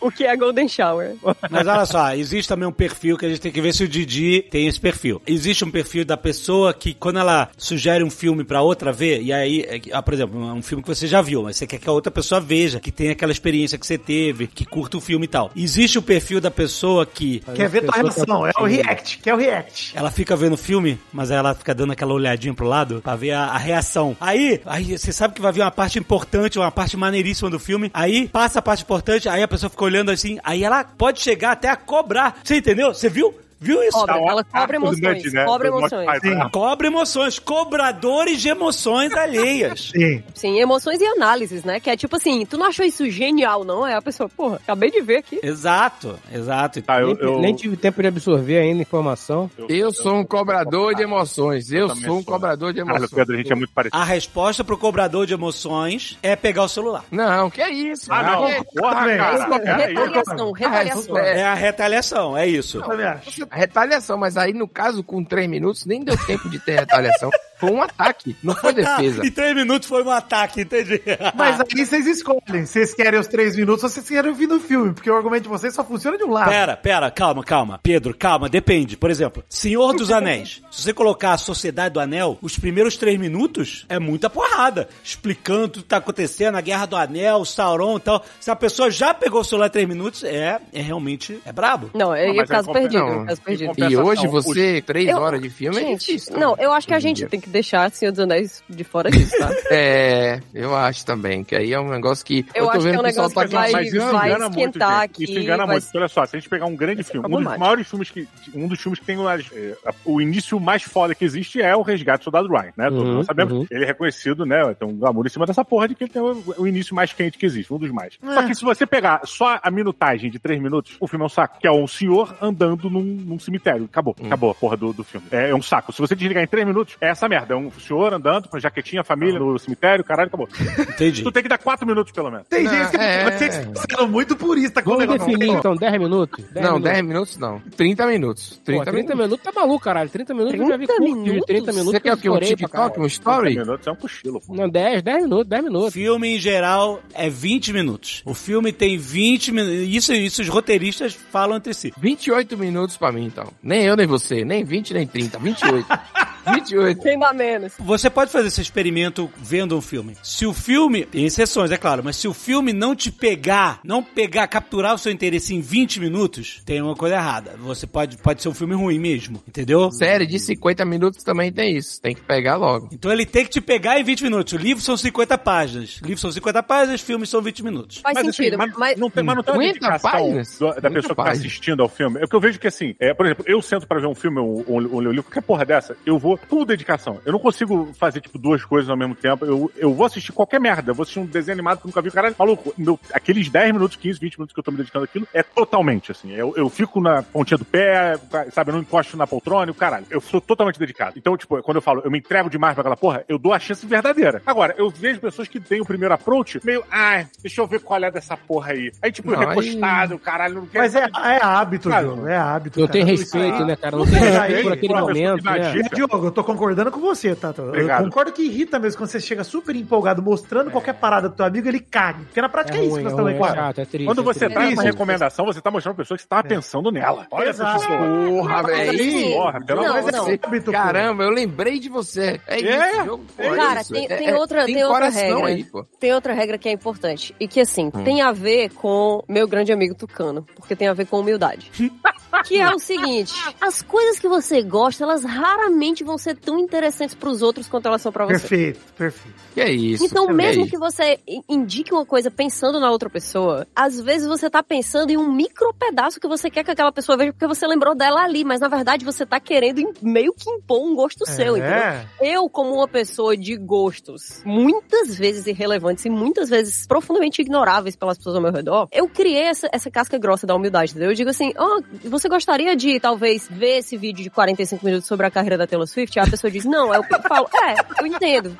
O 0.00 0.10
que 0.10 0.24
é 0.24 0.36
Golden 0.36 0.68
Shower? 0.68 1.14
Mas 1.50 1.66
olha 1.66 1.86
só, 1.86 2.14
existe 2.14 2.48
também 2.48 2.68
um 2.68 2.72
perfil 2.72 3.16
que 3.16 3.26
a 3.26 3.28
gente 3.28 3.40
tem 3.40 3.52
que 3.52 3.60
ver 3.60 3.72
se 3.72 3.84
o 3.84 3.88
Didi 3.88 4.42
tem 4.50 4.66
esse 4.66 4.80
perfil. 4.80 5.20
Existe 5.26 5.64
um 5.64 5.70
perfil 5.70 6.04
da 6.04 6.16
pessoa 6.16 6.72
que, 6.72 6.94
quando 6.94 7.18
ela 7.18 7.48
sugere 7.56 8.02
um 8.04 8.10
filme 8.10 8.44
pra 8.44 8.62
outra 8.62 8.92
ver, 8.92 9.22
e 9.22 9.32
aí, 9.32 9.62
é 9.62 9.80
ah, 9.92 10.02
por 10.02 10.14
exemplo, 10.14 10.40
um 10.40 10.62
filme 10.62 10.82
que 10.82 10.88
você 10.88 11.06
já 11.06 11.20
viu, 11.20 11.42
mas 11.42 11.56
você 11.56 11.66
quer 11.66 11.78
que 11.78 11.88
a 11.88 11.92
outra 11.92 12.10
pessoa 12.10 12.40
veja, 12.40 12.80
que 12.80 12.90
tenha 12.90 13.12
aquela 13.12 13.32
experiência 13.32 13.78
que 13.78 13.86
você 13.86 13.98
teve, 13.98 14.46
que 14.46 14.64
curta 14.64 14.96
o 14.96 15.00
filme 15.00 15.24
e 15.24 15.28
tal. 15.28 15.50
Existe 15.54 15.98
o 15.98 16.02
perfil 16.02 16.40
da 16.40 16.50
pessoa 16.50 17.06
que 17.06 17.40
Quer 17.54 17.68
ver 17.68 17.82
tua 17.82 17.92
pessoa 17.92 18.26
tá 18.26 18.34
reação, 18.34 18.46
é 18.46 18.52
o 18.58 18.64
react, 18.64 19.18
que 19.18 19.30
é 19.30 19.34
o 19.34 19.36
react. 19.36 19.92
ela 19.96 20.10
fica 20.10 20.36
vendo 20.36 20.54
o 20.54 20.58
filme, 20.58 20.98
mas 21.12 21.30
aí 21.30 21.38
ela 21.38 21.54
fica 21.54 21.74
dando 21.74 21.92
aquela 21.92 22.12
olhadinha 22.12 22.54
pro 22.54 22.66
lado 22.66 23.00
pra 23.02 23.16
ver 23.16 23.32
a, 23.32 23.46
a 23.46 23.58
reação. 23.58 24.16
Aí, 24.20 24.60
aí 24.64 24.98
você 24.98 25.12
sabe 25.12 25.34
que 25.34 25.40
vai 25.40 25.52
vir 25.52 25.62
uma 25.62 25.70
parte 25.70 25.98
importante, 25.98 26.58
uma 26.58 26.70
parte 26.70 26.96
maneiríssima 26.96 27.50
do 27.50 27.58
filme. 27.58 27.90
Aí 27.92 28.28
passa 28.28 28.58
a 28.58 28.62
parte 28.62 28.79
importante, 28.82 29.28
aí 29.28 29.42
a 29.42 29.48
pessoa 29.48 29.70
fica 29.70 29.84
olhando 29.84 30.10
assim, 30.10 30.38
aí 30.42 30.64
ela 30.64 30.84
pode 30.84 31.20
chegar 31.20 31.52
até 31.52 31.68
a 31.68 31.76
cobrar. 31.76 32.40
Você 32.42 32.56
entendeu? 32.56 32.92
Você 32.94 33.08
viu? 33.08 33.34
Viu 33.60 33.82
isso? 33.82 33.92
Cobra, 33.98 34.14
Tá 34.14 34.20
ela 34.20 34.44
cobra 34.44 34.60
arco 34.60 34.72
do 34.72 34.76
emoções, 34.76 35.22
Nut, 35.22 35.30
né? 35.34 35.44
cobra 35.44 35.68
emoções. 35.68 36.06
Python. 36.06 36.50
Cobra 36.50 36.86
emoções, 36.86 37.38
cobradores 37.38 38.40
de 38.40 38.48
emoções 38.48 39.12
alheias. 39.14 39.90
Sim. 39.94 40.22
Sim, 40.34 40.58
emoções 40.58 41.00
e 41.00 41.04
análises, 41.06 41.62
né? 41.64 41.78
Que 41.78 41.90
é 41.90 41.96
tipo 41.96 42.16
assim, 42.16 42.46
tu 42.46 42.56
não 42.56 42.66
achou 42.66 42.84
isso 42.84 43.08
genial, 43.10 43.62
não? 43.64 43.86
É 43.86 43.94
a 43.94 44.02
pessoa, 44.02 44.28
porra, 44.28 44.56
acabei 44.56 44.90
de 44.90 45.00
ver 45.02 45.18
aqui. 45.18 45.38
Exato, 45.42 46.18
exato. 46.32 46.80
Tá, 46.82 47.00
eu, 47.00 47.08
Nem, 47.08 47.16
eu, 47.20 47.38
nem 47.40 47.54
tive 47.54 47.76
tempo 47.76 48.00
de 48.00 48.08
absorver 48.08 48.58
ainda 48.58 48.78
a 48.80 48.82
informação. 48.82 49.50
Eu 49.68 49.92
sou 49.92 50.14
um 50.14 50.24
cobrador 50.24 50.94
de 50.94 51.02
emoções. 51.02 51.70
Eu 51.70 51.88
sou 51.88 51.96
um 52.18 52.22
sou. 52.22 52.24
cobrador 52.24 52.72
de 52.72 52.80
emoções. 52.80 53.10
Pedro, 53.10 53.34
a 53.34 53.38
gente 53.38 53.52
é 53.52 53.56
muito 53.56 53.72
parecido. 53.74 54.00
A 54.00 54.04
resposta 54.04 54.64
pro 54.64 54.78
cobrador 54.78 55.26
de 55.26 55.34
emoções 55.34 56.18
é 56.22 56.34
pegar 56.34 56.62
o 56.64 56.68
celular. 56.68 57.04
Não, 57.10 57.50
que 57.50 57.60
é 57.60 57.70
isso? 57.70 58.06
Ah, 58.12 58.22
não. 58.22 58.46
Que- 58.46 58.80
Porra, 58.80 58.94
também. 59.00 59.16
cara. 59.18 59.86
Retaliação, 59.86 60.52
retaliação. 60.52 61.18
É. 61.18 61.40
É 61.40 61.44
a 61.44 61.54
retaliação, 61.54 62.36
é 62.38 62.46
isso. 62.46 62.80
Também 62.80 63.06
acho. 63.06 63.46
Retaliação, 63.50 64.16
mas 64.16 64.36
aí 64.36 64.52
no 64.52 64.68
caso, 64.68 65.02
com 65.02 65.24
três 65.24 65.48
minutos, 65.48 65.84
nem 65.84 66.04
deu 66.04 66.16
tempo 66.26 66.48
de 66.48 66.58
ter 66.60 66.78
retaliação. 66.78 67.30
Foi 67.60 67.70
um 67.70 67.82
ataque, 67.82 68.36
não 68.42 68.54
foi 68.56 68.72
defesa. 68.74 69.24
em 69.26 69.30
três 69.30 69.54
minutos 69.54 69.88
foi 69.88 70.02
um 70.02 70.10
ataque, 70.10 70.62
entendi. 70.62 71.00
Mas 71.36 71.60
aí 71.60 71.86
vocês 71.86 72.06
escolhem. 72.06 72.64
Vocês 72.66 72.94
querem 72.94 73.18
os 73.20 73.26
três 73.26 73.54
minutos 73.56 73.84
ou 73.84 73.90
vocês 73.90 74.08
querem 74.08 74.30
o 74.30 74.34
fim 74.34 74.46
do 74.48 74.58
filme. 74.60 74.92
Porque 74.94 75.10
o 75.10 75.14
argumento 75.16 75.42
de 75.44 75.48
vocês 75.48 75.74
só 75.74 75.84
funciona 75.84 76.16
de 76.16 76.24
um 76.24 76.30
lado. 76.30 76.48
Pera, 76.50 76.76
pera, 76.76 77.10
calma, 77.10 77.44
calma. 77.44 77.78
Pedro, 77.82 78.14
calma, 78.16 78.48
depende. 78.48 78.96
Por 78.96 79.10
exemplo, 79.10 79.44
Senhor 79.48 79.92
dos 79.94 80.10
Anéis. 80.10 80.62
Se 80.70 80.82
você 80.82 80.92
colocar 80.94 81.32
a 81.32 81.38
Sociedade 81.38 81.94
do 81.94 82.00
Anel, 82.00 82.38
os 82.40 82.58
primeiros 82.58 82.96
três 82.96 83.18
minutos 83.18 83.84
é 83.88 83.98
muita 83.98 84.30
porrada. 84.30 84.88
Explicando 85.04 85.68
tudo 85.68 85.82
que 85.82 85.88
tá 85.88 85.96
acontecendo, 85.98 86.56
a 86.56 86.60
Guerra 86.60 86.86
do 86.86 86.96
Anel, 86.96 87.44
Sauron 87.44 87.96
e 87.96 88.00
tal. 88.00 88.24
Se 88.40 88.50
a 88.50 88.56
pessoa 88.56 88.90
já 88.90 89.12
pegou 89.12 89.40
o 89.40 89.44
celular 89.44 89.66
em 89.66 89.70
três 89.70 89.88
minutos, 89.88 90.24
é, 90.24 90.58
é 90.72 90.80
realmente, 90.80 91.40
é 91.44 91.52
brabo. 91.52 91.90
Não, 91.94 92.14
é 92.14 92.26
Não, 92.32 92.42
o 92.42 92.46
caso 92.46 92.70
é 92.70 92.72
compen- 92.72 92.82
perdido. 92.88 93.22
é 93.22 93.26
caso 93.26 93.40
perdido. 93.42 93.72
E 93.90 93.96
hoje 93.96 94.26
você, 94.28 94.80
três 94.82 95.08
Eu- 95.08 95.18
horas 95.18 95.40
de 95.40 95.50
filme 95.50 95.76
é 95.76 95.80
Gente, 95.80 96.06
difícil. 96.06 96.38
não, 96.38 96.54
eu 96.58 96.72
acho 96.72 96.86
que 96.86 96.94
a 96.94 96.98
gente 97.00 97.26
tem 97.26 97.40
que 97.40 97.49
deixar 97.50 97.90
Senhor 97.90 98.10
dos 98.12 98.20
Anéis 98.20 98.62
de 98.68 98.84
fora 98.84 99.10
disso, 99.10 99.36
tá? 99.38 99.50
É, 99.72 100.40
eu 100.52 100.74
acho 100.74 101.04
também, 101.06 101.44
que 101.44 101.54
aí 101.54 101.72
é 101.72 101.80
um 101.80 101.88
negócio 101.90 102.24
que. 102.24 102.44
Eu 102.54 102.64
tô 102.64 102.70
acho 102.70 102.78
que 102.80 102.84
vendo 102.84 102.96
é 102.96 102.98
um 102.98 103.02
negócio 103.02 103.28
que 103.40 103.48
tá 103.48 103.58
vai- 103.60 103.72
Mas 103.72 103.86
isso 103.92 104.10
vai 104.10 104.28
engana 104.28 104.44
muito, 104.48 104.58
esquentar 104.58 105.00
gente. 105.02 105.22
Isso 105.24 105.32
aqui, 105.32 105.42
engana 105.42 105.66
vai- 105.66 105.76
muito. 105.76 105.88
Olha 105.94 106.08
só, 106.08 106.26
se 106.26 106.36
a 106.36 106.38
gente 106.40 106.48
pegar 106.48 106.66
um 106.66 106.74
grande 106.76 107.02
filme, 107.04 107.26
um 107.28 107.42
dos 107.42 107.56
maiores 107.58 107.86
filmes 107.88 108.10
que. 108.10 108.28
Um 108.54 108.66
dos 108.66 108.80
filmes 108.80 108.98
que 108.98 109.04
tem 109.06 109.16
uma- 109.18 109.34
é, 109.36 109.74
o 110.04 110.20
início 110.20 110.58
mais 110.58 110.82
foda 110.82 111.14
que 111.14 111.24
existe 111.24 111.60
é 111.62 111.74
o 111.76 111.82
Resgate 111.82 112.20
do 112.20 112.24
Soldado 112.24 112.48
Ryan, 112.48 112.72
né? 112.76 112.88
Todos 112.88 113.02
Uhum, 113.04 113.14
nós 113.14 113.26
sabemos. 113.26 113.52
uhum. 113.52 113.66
Ele 113.70 113.84
é 113.84 113.86
reconhecido, 113.86 114.44
né? 114.44 114.74
Tem 114.74 114.88
um 114.88 114.96
glamour 114.96 115.24
em 115.26 115.30
cima 115.30 115.46
dessa 115.46 115.64
porra 115.64 115.88
de 115.88 115.94
que 115.94 116.04
ele 116.04 116.10
tem 116.10 116.20
o, 116.22 116.42
o 116.58 116.66
início 116.66 116.94
mais 116.94 117.12
quente 117.12 117.38
que 117.38 117.46
existe, 117.46 117.72
um 117.72 117.78
dos 117.78 117.90
mais. 117.90 118.14
Só 118.22 118.42
que 118.42 118.54
se 118.54 118.62
você 118.64 118.86
pegar 118.86 119.20
só 119.24 119.58
a 119.62 119.70
minutagem 119.70 120.30
de 120.30 120.38
três 120.38 120.60
minutos, 120.60 120.96
o 121.00 121.06
filme 121.06 121.22
é 121.22 121.26
um 121.26 121.28
saco. 121.30 121.58
Que 121.60 121.66
é 121.66 121.72
um 121.72 121.86
senhor 121.86 122.36
andando 122.40 122.90
num, 122.90 123.02
num 123.02 123.38
cemitério. 123.38 123.84
Acabou. 123.84 124.16
Acabou 124.24 124.50
a 124.50 124.54
porra 124.54 124.76
do, 124.76 124.92
do 124.92 125.04
filme. 125.04 125.26
É, 125.30 125.50
é 125.50 125.54
um 125.54 125.62
saco. 125.62 125.92
Se 125.92 126.00
você 126.00 126.14
desligar 126.16 126.42
em 126.42 126.46
três 126.46 126.66
minutos, 126.66 126.96
é 127.00 127.08
essa 127.08 127.28
merda. 127.28 127.39
É 127.48 127.54
um 127.56 127.70
senhor 127.72 128.12
andando 128.12 128.48
com 128.48 128.58
jaquetinha, 128.58 129.02
família 129.04 129.38
no 129.38 129.58
cemitério, 129.58 130.04
caralho, 130.04 130.28
acabou. 130.28 130.48
Entendi. 130.78 131.22
Tu 131.22 131.32
tem 131.32 131.42
que 131.42 131.48
dar 131.48 131.58
quatro 131.58 131.86
minutos, 131.86 132.12
pelo 132.12 132.30
menos. 132.30 132.46
Tem 132.48 132.64
Não, 132.64 132.70
que 132.90 132.96
é. 132.96 133.30
vocês 133.30 133.54
sendo 133.54 134.08
muito 134.08 134.36
purista 134.36 134.82
com 134.82 134.90
o 134.90 134.92
Vamos 134.98 135.08
negócio. 135.08 135.26
definir 135.32 135.56
então 135.56 135.74
10 135.74 135.92
minutos? 135.98 136.44
10 136.50 136.54
Não, 136.66 136.72
minutos. 136.74 136.92
10 136.92 137.04
minutos 137.04 137.36
não. 137.38 137.60
30 137.76 138.06
minutos. 138.06 138.60
30, 138.64 138.84
Pô, 138.84 138.90
30 138.90 138.92
minutos. 139.14 139.16
minutos 139.38 139.44
tá 139.44 139.60
maluco, 139.60 139.84
caralho. 139.84 140.10
30 140.10 140.34
minutos 140.34 140.60
eu 140.60 140.66
já 140.66 140.76
vi 140.76 140.86
30 140.86 141.02
curto 141.04 141.24
de 141.24 141.40
30 141.46 141.72
minutos? 141.72 141.90
Você 141.92 142.00
quer 142.00 142.12
o 142.14 142.16
quê? 142.16 142.30
Um 142.30 142.38
TikTok? 142.40 143.00
Um 143.00 143.06
story? 143.06 143.54
30 143.54 143.60
minutos 143.64 143.86
é 143.86 143.90
um 143.90 143.96
cochilo, 143.96 144.40
pô. 144.40 144.54
Não, 144.54 144.68
10, 144.68 145.02
10 145.02 145.22
minutos, 145.22 145.46
10 145.48 145.64
minutos. 145.64 145.92
Filme 145.92 146.36
em 146.36 146.38
geral 146.38 147.00
é 147.14 147.28
20 147.28 147.72
minutos. 147.72 148.22
O 148.24 148.34
filme 148.34 148.72
tem 148.72 148.96
20 148.98 149.52
minutos. 149.52 149.80
Isso, 149.88 150.12
isso 150.14 150.42
os 150.42 150.48
roteiristas 150.48 151.14
falam 151.14 151.56
entre 151.56 151.74
si. 151.74 151.92
28 151.98 152.56
minutos 152.58 152.96
pra 152.96 153.12
mim, 153.12 153.24
então. 153.24 153.48
Nem 153.62 153.84
eu, 153.84 153.96
nem 153.96 154.06
você. 154.06 154.44
Nem 154.44 154.64
20, 154.64 154.94
nem 154.94 155.06
30. 155.06 155.38
28. 155.38 155.86
28. 156.54 157.00
Quem 157.02 157.18
dá 157.18 157.32
menos? 157.32 157.72
Você 157.78 158.10
pode 158.10 158.30
fazer 158.30 158.48
esse 158.48 158.60
experimento 158.60 159.30
vendo 159.38 159.76
um 159.76 159.80
filme. 159.80 160.16
Se 160.22 160.46
o 160.46 160.52
filme, 160.52 161.04
tem 161.04 161.24
exceções, 161.26 161.70
é 161.70 161.76
claro, 161.76 162.02
mas 162.04 162.16
se 162.16 162.26
o 162.28 162.34
filme 162.34 162.72
não 162.72 162.94
te 162.94 163.10
pegar, 163.10 163.80
não 163.84 164.02
pegar, 164.02 164.46
capturar 164.48 164.94
o 164.94 164.98
seu 164.98 165.12
interesse 165.12 165.54
em 165.54 165.60
20 165.60 166.00
minutos, 166.00 166.62
tem 166.64 166.80
uma 166.82 166.94
coisa 166.94 167.16
errada. 167.16 167.52
Você 167.58 167.86
pode, 167.86 168.16
pode 168.18 168.42
ser 168.42 168.48
um 168.48 168.54
filme 168.54 168.74
ruim 168.74 168.98
mesmo, 168.98 169.42
entendeu? 169.46 169.90
Série 169.92 170.26
de 170.26 170.38
50 170.38 170.84
minutos 170.84 171.22
também 171.22 171.52
tem 171.52 171.76
isso. 171.76 172.00
Tem 172.00 172.14
que 172.14 172.20
pegar 172.22 172.56
logo. 172.56 172.88
Então 172.92 173.12
ele 173.12 173.26
tem 173.26 173.44
que 173.44 173.50
te 173.50 173.60
pegar 173.60 173.98
em 174.00 174.04
20 174.04 174.22
minutos. 174.22 174.52
O 174.52 174.56
livro 174.56 174.82
são 174.82 174.96
50 174.96 175.36
páginas. 175.38 175.98
O 176.02 176.06
livro 176.06 176.20
são 176.20 176.30
50 176.32 176.62
páginas, 176.62 177.00
filmes 177.00 177.28
são 177.28 177.40
20 177.42 177.62
minutos. 177.64 177.98
Faz 177.98 178.14
Mas, 178.14 178.26
sentido, 178.36 178.54
assim, 178.60 178.70
mas, 178.70 178.78
mas... 178.78 178.98
não 178.98 179.10
tem, 179.10 179.22
mas 179.24 179.36
não 179.36 179.42
tem 179.42 179.54
uma 179.54 179.62
50 179.62 179.80
dedicação 179.80 180.10
páginas? 180.10 180.58
do- 180.58 180.66
da 180.66 180.74
50 180.74 180.90
pessoa 180.90 181.14
que 181.16 181.22
tá 181.22 181.30
assistindo 181.30 181.82
ao 181.82 181.88
filme. 181.88 182.20
É 182.22 182.26
que 182.26 182.34
eu 182.34 182.40
vejo 182.40 182.58
que, 182.58 182.66
assim, 182.66 182.94
é, 182.98 183.12
por 183.14 183.26
exemplo, 183.26 183.44
eu 183.46 183.60
sento 183.62 183.86
pra 183.86 183.98
ver 184.00 184.06
um 184.06 184.14
filme 184.14 184.38
ou 184.38 184.78
ler 184.78 184.88
um 184.88 185.00
livro, 185.00 185.22
qualquer 185.24 185.42
porra 185.42 185.64
dessa, 185.64 185.96
eu 186.06 186.18
vou 186.18 186.38
full 186.48 186.64
dedicação. 186.64 187.20
Eu 187.24 187.32
não 187.32 187.38
consigo 187.38 187.90
fazer, 187.98 188.20
tipo, 188.20 188.38
duas 188.38 188.64
coisas 188.64 188.88
ao 188.90 188.96
mesmo 188.96 189.14
tempo. 189.14 189.44
Eu, 189.44 189.70
eu 189.76 189.94
vou 189.94 190.06
assistir 190.06 190.32
qualquer 190.32 190.60
merda. 190.60 190.90
Eu 190.90 190.94
vou 190.94 191.02
assistir 191.02 191.20
um 191.20 191.26
desenho 191.26 191.56
animado 191.56 191.78
que 191.78 191.86
eu 191.86 191.88
nunca 191.88 192.02
vi. 192.02 192.10
Caralho, 192.10 192.34
maluco, 192.38 192.74
meu, 192.76 192.98
aqueles 193.12 193.48
10 193.48 193.72
minutos, 193.72 193.96
15, 193.96 194.20
20 194.20 194.38
minutos 194.38 194.54
que 194.54 194.60
eu 194.60 194.64
tô 194.64 194.70
me 194.70 194.76
dedicando 194.76 195.04
àquilo 195.04 195.26
é 195.32 195.42
totalmente, 195.42 196.12
assim. 196.12 196.32
Eu, 196.32 196.54
eu 196.56 196.68
fico 196.68 197.00
na 197.00 197.22
pontinha 197.22 197.58
do 197.58 197.64
pé, 197.64 198.18
sabe? 198.52 198.70
Eu 198.70 198.74
não 198.74 198.80
encosto 198.82 199.16
na 199.16 199.26
poltrona 199.26 199.68
e 199.68 199.70
o 199.70 199.74
caralho. 199.74 200.06
Eu 200.10 200.20
sou 200.20 200.40
totalmente 200.40 200.78
dedicado. 200.78 201.18
Então, 201.18 201.36
tipo, 201.36 201.62
quando 201.62 201.76
eu 201.76 201.82
falo, 201.82 202.02
eu 202.04 202.10
me 202.10 202.18
entrego 202.18 202.50
demais 202.50 202.74
pra 202.74 202.82
aquela 202.82 202.96
porra, 202.96 203.24
eu 203.28 203.38
dou 203.38 203.52
a 203.52 203.58
chance 203.58 203.84
verdadeira. 203.86 204.42
Agora, 204.46 204.74
eu 204.76 204.90
vejo 204.90 205.20
pessoas 205.20 205.48
que 205.48 205.60
têm 205.60 205.80
o 205.80 205.86
primeiro 205.86 206.14
approach 206.14 206.60
meio, 206.64 206.84
ah, 206.90 207.24
deixa 207.42 207.60
eu 207.60 207.66
ver 207.66 207.80
qual 207.80 208.02
é 208.02 208.10
dessa 208.10 208.36
porra 208.36 208.72
aí. 208.72 208.92
Aí, 209.02 209.12
tipo, 209.12 209.30
Não, 209.30 209.38
recostado, 209.38 210.18
caralho, 210.18 210.54
não 210.56 210.66
quero. 210.66 210.84
Mas 210.84 210.94
é, 210.94 211.04
é 211.04 211.44
hábito, 211.44 211.88
Cara, 211.88 212.02
Diogo. 212.04 212.26
É 212.26 212.36
hábito. 212.36 212.80
Cara. 212.80 212.92
tem 212.92 213.02
Isso 213.02 213.36
respeito, 213.36 213.64
né, 213.64 213.76
cara? 213.76 213.96
Não 213.96 214.04
tem 214.04 214.18
respeito 214.18 214.62
por 214.62 214.72
aquele 214.72 214.94
momento, 214.94 215.44
né? 215.44 215.72
dica. 215.72 216.06
Diogo, 216.20 216.26
eu 216.26 216.30
tô 216.30 216.44
concordando 216.44 216.90
com 216.90 217.00
você, 217.00 217.34
tá? 217.34 217.52
Eu 217.56 217.64
Obrigado. 217.68 218.04
concordo 218.04 218.32
que 218.32 218.42
irrita 218.42 218.78
mesmo 218.78 218.98
quando 218.98 219.10
você 219.10 219.20
chega 219.20 219.42
super 219.42 219.74
empolgado 219.74 220.22
mostrando 220.22 220.70
qualquer 220.70 220.94
parada 220.94 221.28
pro 221.28 221.36
teu 221.38 221.46
amigo, 221.46 221.66
ele 221.68 221.80
caga. 221.80 222.20
Porque 222.24 222.40
na 222.40 222.48
prática 222.48 222.76
é, 222.78 222.84
isso 222.84 222.96
que 222.96 223.02
nós 223.02 223.12
estamos 223.12 223.32
é 223.32 223.38
chato, 223.38 223.78
é 223.80 223.84
triste. 223.84 224.06
Quando 224.06 224.20
é 224.20 224.24
você 224.24 224.48
tá 224.48 224.60
com 224.66 224.72
uma 224.72 224.82
recomendação, 224.82 225.46
você 225.46 225.60
tá 225.60 225.70
mostrando 225.70 225.94
pra 225.96 226.04
pessoa 226.04 226.16
que 226.16 226.22
você 226.22 226.28
tava 226.28 226.44
pensando 226.46 226.90
nela. 226.90 227.26
Olha 227.30 227.48
essa 227.50 227.62
Exato. 227.62 227.80
pessoa. 227.80 227.98
Porra, 227.98 228.62
velho. 228.64 229.32
Porra, 229.32 229.64
pelo 229.64 229.82
Não, 229.82 229.96
amor 229.96 230.10
de 230.12 230.16
não. 230.18 230.24
Deus. 230.26 230.64
Caramba, 230.70 231.22
eu 231.24 231.30
lembrei 231.30 231.78
de 231.78 231.88
você. 231.88 232.40
É, 232.46 232.60
É? 232.60 232.90
isso, 232.96 233.04
jogo, 233.04 233.24
pô, 233.36 233.42
é 233.42 233.56
Cara, 233.56 233.80
isso. 233.80 233.92
tem- 233.92 234.04
É- 234.04 234.16
tem 234.16 234.28
é- 234.28 234.36
outra- 234.36 234.64
tem 234.66 234.76
outra 234.84 234.88
coração 234.92 235.20
regra. 235.36 235.46
aí, 235.46 235.64
pô. 235.64 235.84
Tem 235.98 236.12
outra 236.14 236.32
regra 236.34 236.58
que 236.58 236.68
é 236.68 236.72
importante 236.72 237.34
e 237.40 237.48
que, 237.48 237.60
assim, 237.60 237.90
tem 237.90 238.20
a 238.22 238.32
ver 238.32 238.70
com 238.74 239.22
meu 239.28 239.46
grande 239.48 239.72
amigo 239.72 239.94
Tucano, 239.94 240.44
porque 240.56 240.76
tem 240.76 240.88
a 240.88 240.92
ver 240.94 241.06
com 241.06 241.18
humildade. 241.20 241.70
que 242.44 242.60
é 242.60 242.70
o 242.74 242.78
seguinte: 242.78 243.32
as 243.60 243.82
coisas 243.82 244.18
que 244.18 244.28
você 244.28 244.62
gosta, 244.62 245.04
elas 245.04 245.24
raramente 245.24 246.04
vão 246.04 246.18
ser 246.18 246.36
tão 246.36 246.58
interessantes 246.58 247.14
pros 247.14 247.42
outros 247.42 247.68
quanto 247.68 247.86
elas 247.86 248.02
são 248.02 248.12
pra 248.12 248.24
você. 248.24 248.32
Perfeito, 248.32 248.80
perfeito. 248.94 249.40
Que 249.54 249.60
é 249.60 249.70
isso. 249.70 250.04
Então, 250.04 250.26
que 250.26 250.32
mesmo 250.32 250.64
é 250.64 250.68
que 250.68 250.78
você 250.78 251.18
indique 251.48 251.92
uma 251.92 252.06
coisa 252.06 252.30
pensando 252.30 252.78
na 252.78 252.90
outra 252.90 253.10
pessoa, 253.10 253.66
às 253.74 254.00
vezes 254.00 254.28
você 254.28 254.48
tá 254.48 254.62
pensando 254.62 255.10
em 255.10 255.16
um 255.16 255.32
micro 255.32 255.72
pedaço 255.74 256.20
que 256.20 256.28
você 256.28 256.50
quer 256.50 256.64
que 256.64 256.70
aquela 256.70 256.92
pessoa 256.92 257.16
veja 257.16 257.32
porque 257.32 257.46
você 257.46 257.66
lembrou 257.66 257.94
dela 257.94 258.22
ali, 258.22 258.44
mas 258.44 258.60
na 258.60 258.68
verdade 258.68 259.04
você 259.04 259.24
tá 259.24 259.40
querendo 259.40 259.80
meio 260.02 260.32
que 260.32 260.48
impor 260.50 260.84
um 260.84 260.94
gosto 260.94 261.26
seu, 261.26 261.56
entendeu? 261.56 261.78
É. 261.78 262.06
Eu, 262.20 262.48
como 262.48 262.74
uma 262.74 262.88
pessoa 262.88 263.36
de 263.36 263.56
gostos 263.56 264.42
muitas 264.44 265.16
vezes 265.16 265.46
irrelevantes 265.46 266.04
e 266.04 266.10
muitas 266.10 266.48
vezes 266.48 266.86
profundamente 266.86 267.40
ignoráveis 267.40 267.96
pelas 267.96 268.18
pessoas 268.18 268.36
ao 268.36 268.42
meu 268.42 268.52
redor, 268.52 268.88
eu 268.92 269.08
criei 269.08 269.44
essa, 269.44 269.68
essa 269.72 269.90
casca 269.90 270.18
grossa 270.18 270.46
da 270.46 270.54
humildade, 270.54 270.92
entendeu? 270.92 271.10
Eu 271.10 271.14
digo 271.14 271.30
assim, 271.30 271.52
ó, 271.56 271.80
você 272.04 272.19
gostaria 272.28 272.76
de 272.76 272.98
talvez 273.00 273.48
ver 273.50 273.78
esse 273.78 273.96
vídeo 273.96 274.22
de 274.22 274.30
45 274.30 274.84
minutos 274.84 275.06
sobre 275.08 275.26
a 275.26 275.30
carreira 275.30 275.56
da 275.56 275.66
Taylor 275.66 275.86
Swift? 275.86 276.18
Aí 276.18 276.26
a 276.26 276.30
pessoa 276.30 276.50
diz, 276.50 276.64
não, 276.64 276.92
aí 276.92 276.98
eu 276.98 277.22
falo, 277.22 277.48
é, 277.54 278.02
eu 278.02 278.06
entendo. 278.06 278.56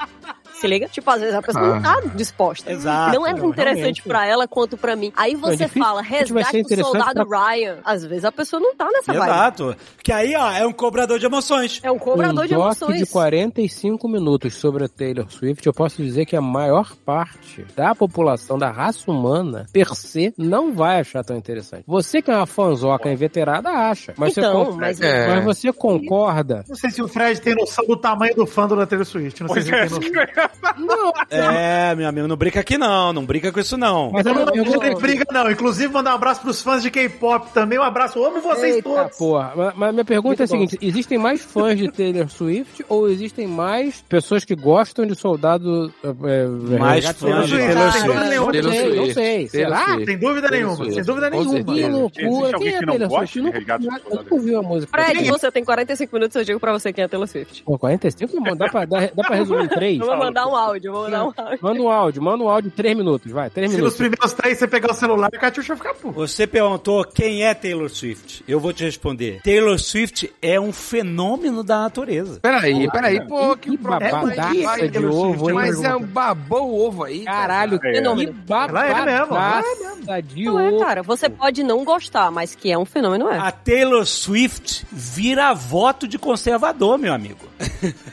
Se 0.60 0.66
liga? 0.66 0.88
Tipo, 0.88 1.10
às 1.10 1.20
vezes 1.20 1.34
a 1.34 1.42
pessoa 1.42 1.66
não 1.76 1.82
tá 1.82 2.00
disposta. 2.14 2.70
Exato. 2.70 3.14
Não 3.14 3.26
é 3.26 3.34
tão 3.34 3.48
interessante 3.48 3.76
realmente. 3.78 4.02
pra 4.02 4.26
ela 4.26 4.46
quanto 4.46 4.76
pra 4.76 4.94
mim. 4.94 5.12
Aí 5.16 5.34
você 5.34 5.64
difícil- 5.64 5.82
fala, 5.82 6.02
ser 6.02 6.08
resgate 6.10 6.62
o 6.74 6.84
soldado 6.84 7.26
Ryan. 7.28 7.78
Às 7.84 8.04
vezes 8.04 8.24
a 8.24 8.32
pessoa 8.32 8.60
não 8.60 8.74
tá 8.74 8.86
nessa 8.92 9.12
vibe. 9.12 9.24
Exato. 9.30 9.76
Que 10.02 10.12
aí, 10.12 10.34
ó, 10.36 10.50
é 10.52 10.66
um 10.66 10.72
cobrador 10.72 11.18
de 11.18 11.26
emoções. 11.26 11.80
É 11.82 11.90
um 11.90 11.98
cobrador 11.98 12.44
um 12.44 12.46
de 12.46 12.54
emoções. 12.54 12.98
de 12.98 13.06
45 13.06 14.08
minutos 14.08 14.54
sobre 14.54 14.84
a 14.84 14.88
Taylor 14.88 15.30
Swift, 15.30 15.66
eu 15.66 15.72
posso 15.72 16.02
dizer 16.02 16.26
que 16.26 16.36
a 16.36 16.40
maior 16.42 16.94
parte 16.96 17.64
da 17.74 17.94
população 17.94 18.58
da 18.58 18.70
raça 18.70 19.10
humana, 19.10 19.66
per 19.72 19.94
se, 19.94 20.34
não 20.36 20.72
vai 20.74 21.00
achar 21.00 21.24
tão 21.24 21.36
interessante. 21.36 21.84
Você 21.86 22.20
que 22.20 22.30
é 22.30 22.36
uma 22.36 22.46
fanzoca 22.46 23.10
inveterada, 23.10 23.70
acha. 23.70 24.12
Mas, 24.16 24.36
Então, 24.36 24.64
você, 24.66 24.78
mas- 24.78 25.00
É. 25.00 25.28
mas 25.28 25.44
você 25.44 25.72
concorda? 25.72 26.64
Não 26.68 26.76
sei 26.76 26.90
se 26.90 27.02
o 27.02 27.08
Fred 27.08 27.40
tem 27.40 27.54
noção 27.54 27.84
do 27.86 27.96
tamanho 27.96 28.34
do 28.34 28.46
fã 28.46 28.66
da 28.68 28.86
Taylor 28.86 29.06
Swift. 29.06 29.42
Não 29.42 29.48
sei 29.48 29.62
Pois 29.62 29.64
se 29.64 29.70
ele 29.70 29.78
é, 29.80 29.88
tem 29.88 30.12
noção. 30.34 30.49
Não, 30.78 31.12
É, 31.30 31.94
meu 31.94 32.08
amigo, 32.08 32.26
não 32.28 32.36
brinca 32.36 32.60
aqui 32.60 32.76
não, 32.78 33.12
não 33.12 33.24
brinca 33.24 33.50
com 33.52 33.60
isso 33.60 33.76
não. 33.76 34.10
mas 34.12 34.24
minha 34.24 34.34
Não, 34.34 34.44
não 34.46 34.52
pergunta 34.52 34.80
tem 34.80 34.96
briga, 34.96 35.24
não. 35.32 35.50
Inclusive, 35.50 35.92
mandar 35.92 36.12
um 36.12 36.14
abraço 36.14 36.40
pros 36.40 36.62
fãs 36.62 36.82
de 36.82 36.90
K-pop 36.90 37.50
também. 37.52 37.78
Um 37.78 37.82
abraço. 37.82 38.18
Eu 38.18 38.26
amo 38.26 38.40
vocês 38.40 38.76
Eita, 38.76 38.88
todos. 38.88 39.16
porra. 39.16 39.52
Mas, 39.56 39.74
mas 39.76 39.92
minha 39.92 40.04
pergunta 40.04 40.42
é 40.42 40.46
a 40.46 40.48
Muito 40.48 40.60
bom. 40.62 40.68
seguinte: 40.68 40.78
existem 40.86 41.18
mais 41.18 41.42
fãs 41.44 41.78
de 41.78 41.90
Taylor 41.90 42.28
Swift 42.28 42.84
ou 42.88 43.08
existem 43.08 43.46
mais 43.46 44.02
pessoas 44.08 44.44
que 44.44 44.54
gostam 44.54 45.06
de 45.06 45.14
soldado. 45.14 45.92
É, 46.04 46.78
Mais 46.78 47.04
fãs 47.10 47.48
de? 47.48 47.56
Taylor 47.56 47.86
Ah, 47.86 47.92
Swift. 47.92 48.08
Não 48.08 48.50
Taylor 48.50 48.72
sei, 48.72 48.96
não 48.96 49.06
sei. 49.14 49.48
Taylor 49.48 49.48
Será? 49.48 49.86
Sem 50.04 50.18
dúvida 50.18 50.48
Taylor 50.48 50.50
nenhuma. 50.52 50.76
Swift. 50.76 50.94
Sem 50.94 51.04
dúvida 51.04 51.30
Com 51.30 51.36
nenhuma. 51.36 51.56
certeza. 51.56 51.80
Que 51.80 51.88
loucura. 52.26 52.58
Quem 52.58 52.68
é 52.68 52.80
não 52.80 52.98
Taylor 52.98 53.10
Swift? 53.10 53.32
de 53.40 53.40
Nunca, 53.40 54.02
ouviu 54.30 54.58
a 54.58 54.62
música. 54.62 54.90
Fred, 55.04 55.28
é? 55.28 55.30
você 55.32 55.50
tem 55.52 55.64
45 55.64 56.14
minutos, 56.14 56.36
eu 56.36 56.44
digo 56.44 56.60
pra 56.60 56.72
você 56.72 56.92
quem 56.92 57.02
é 57.02 57.04
a 57.06 57.08
Taylor 57.08 57.26
Swift. 57.28 57.62
Pô, 57.64 57.78
45? 57.78 58.54
Dá 58.56 58.68
pra, 58.68 59.36
resumir 59.36 59.64
em 59.64 59.68
três? 59.68 60.00
Eu 60.00 60.06
vou 60.06 60.16
mandar 60.16 60.39
um 60.46 60.56
áudio, 60.56 60.88
eu 60.88 60.92
vou 60.92 61.02
mandar 61.04 61.24
um 61.24 61.32
áudio. 61.36 61.58
Manda 61.62 61.82
um 61.82 61.88
áudio, 61.90 62.22
manda 62.22 62.44
um 62.44 62.48
áudio, 62.48 62.70
três 62.70 62.96
minutos, 62.96 63.30
vai, 63.32 63.50
três 63.50 63.70
Se 63.70 63.76
nos 63.76 63.80
minutos. 63.82 63.98
primeiros 63.98 64.32
três 64.32 64.58
você 64.58 64.66
pegar 64.68 64.90
o 64.92 64.94
celular, 64.94 65.28
a 65.32 65.38
Catiuxa 65.38 65.74
vai 65.74 65.76
ficar 65.76 65.94
puta. 65.94 66.14
Você 66.20 66.46
perguntou 66.46 67.04
quem 67.04 67.44
é 67.44 67.54
Taylor 67.54 67.88
Swift. 67.88 68.44
Eu 68.48 68.60
vou 68.60 68.72
te 68.72 68.84
responder. 68.84 69.40
Taylor 69.42 69.78
Swift 69.78 70.32
é 70.42 70.58
um 70.60 70.72
fenômeno 70.72 71.62
da 71.62 71.80
natureza. 71.80 72.40
Peraí, 72.40 72.90
peraí, 72.90 73.26
pô, 73.26 73.56
que 73.56 73.70
Que 73.70 73.76
babadaça 73.76 74.42
aí, 74.72 74.88
de 74.88 74.98
vai- 74.98 75.04
ovo, 75.06 75.48
hein? 75.50 75.54
Mas 75.54 75.82
é 75.82 75.94
um 75.94 76.02
babou 76.04 76.70
o 76.70 76.86
ovo 76.86 77.04
aí. 77.04 77.24
cara. 77.24 77.40
Caralho, 77.40 77.74
É. 77.76 77.78
que 77.78 77.92
Fenômeno. 77.92 78.34
Ela 78.48 78.86
é 78.86 79.04
mesmo, 79.04 79.34
ela 79.36 80.18
é 80.18 80.22
de 80.22 80.44
Não 80.44 80.58
é, 80.60 80.78
cara. 80.78 81.02
Você 81.02 81.28
pode 81.28 81.62
não 81.62 81.84
gostar, 81.84 82.30
mas 82.30 82.54
que 82.54 82.70
é 82.70 82.78
um 82.78 82.84
fenômeno, 82.84 83.28
é. 83.28 83.38
A 83.38 83.50
Taylor 83.50 84.04
Swift 84.06 84.86
vira 84.92 85.52
voto 85.54 86.06
de 86.06 86.18
conservador, 86.18 86.98
meu 86.98 87.12
amigo. 87.12 87.40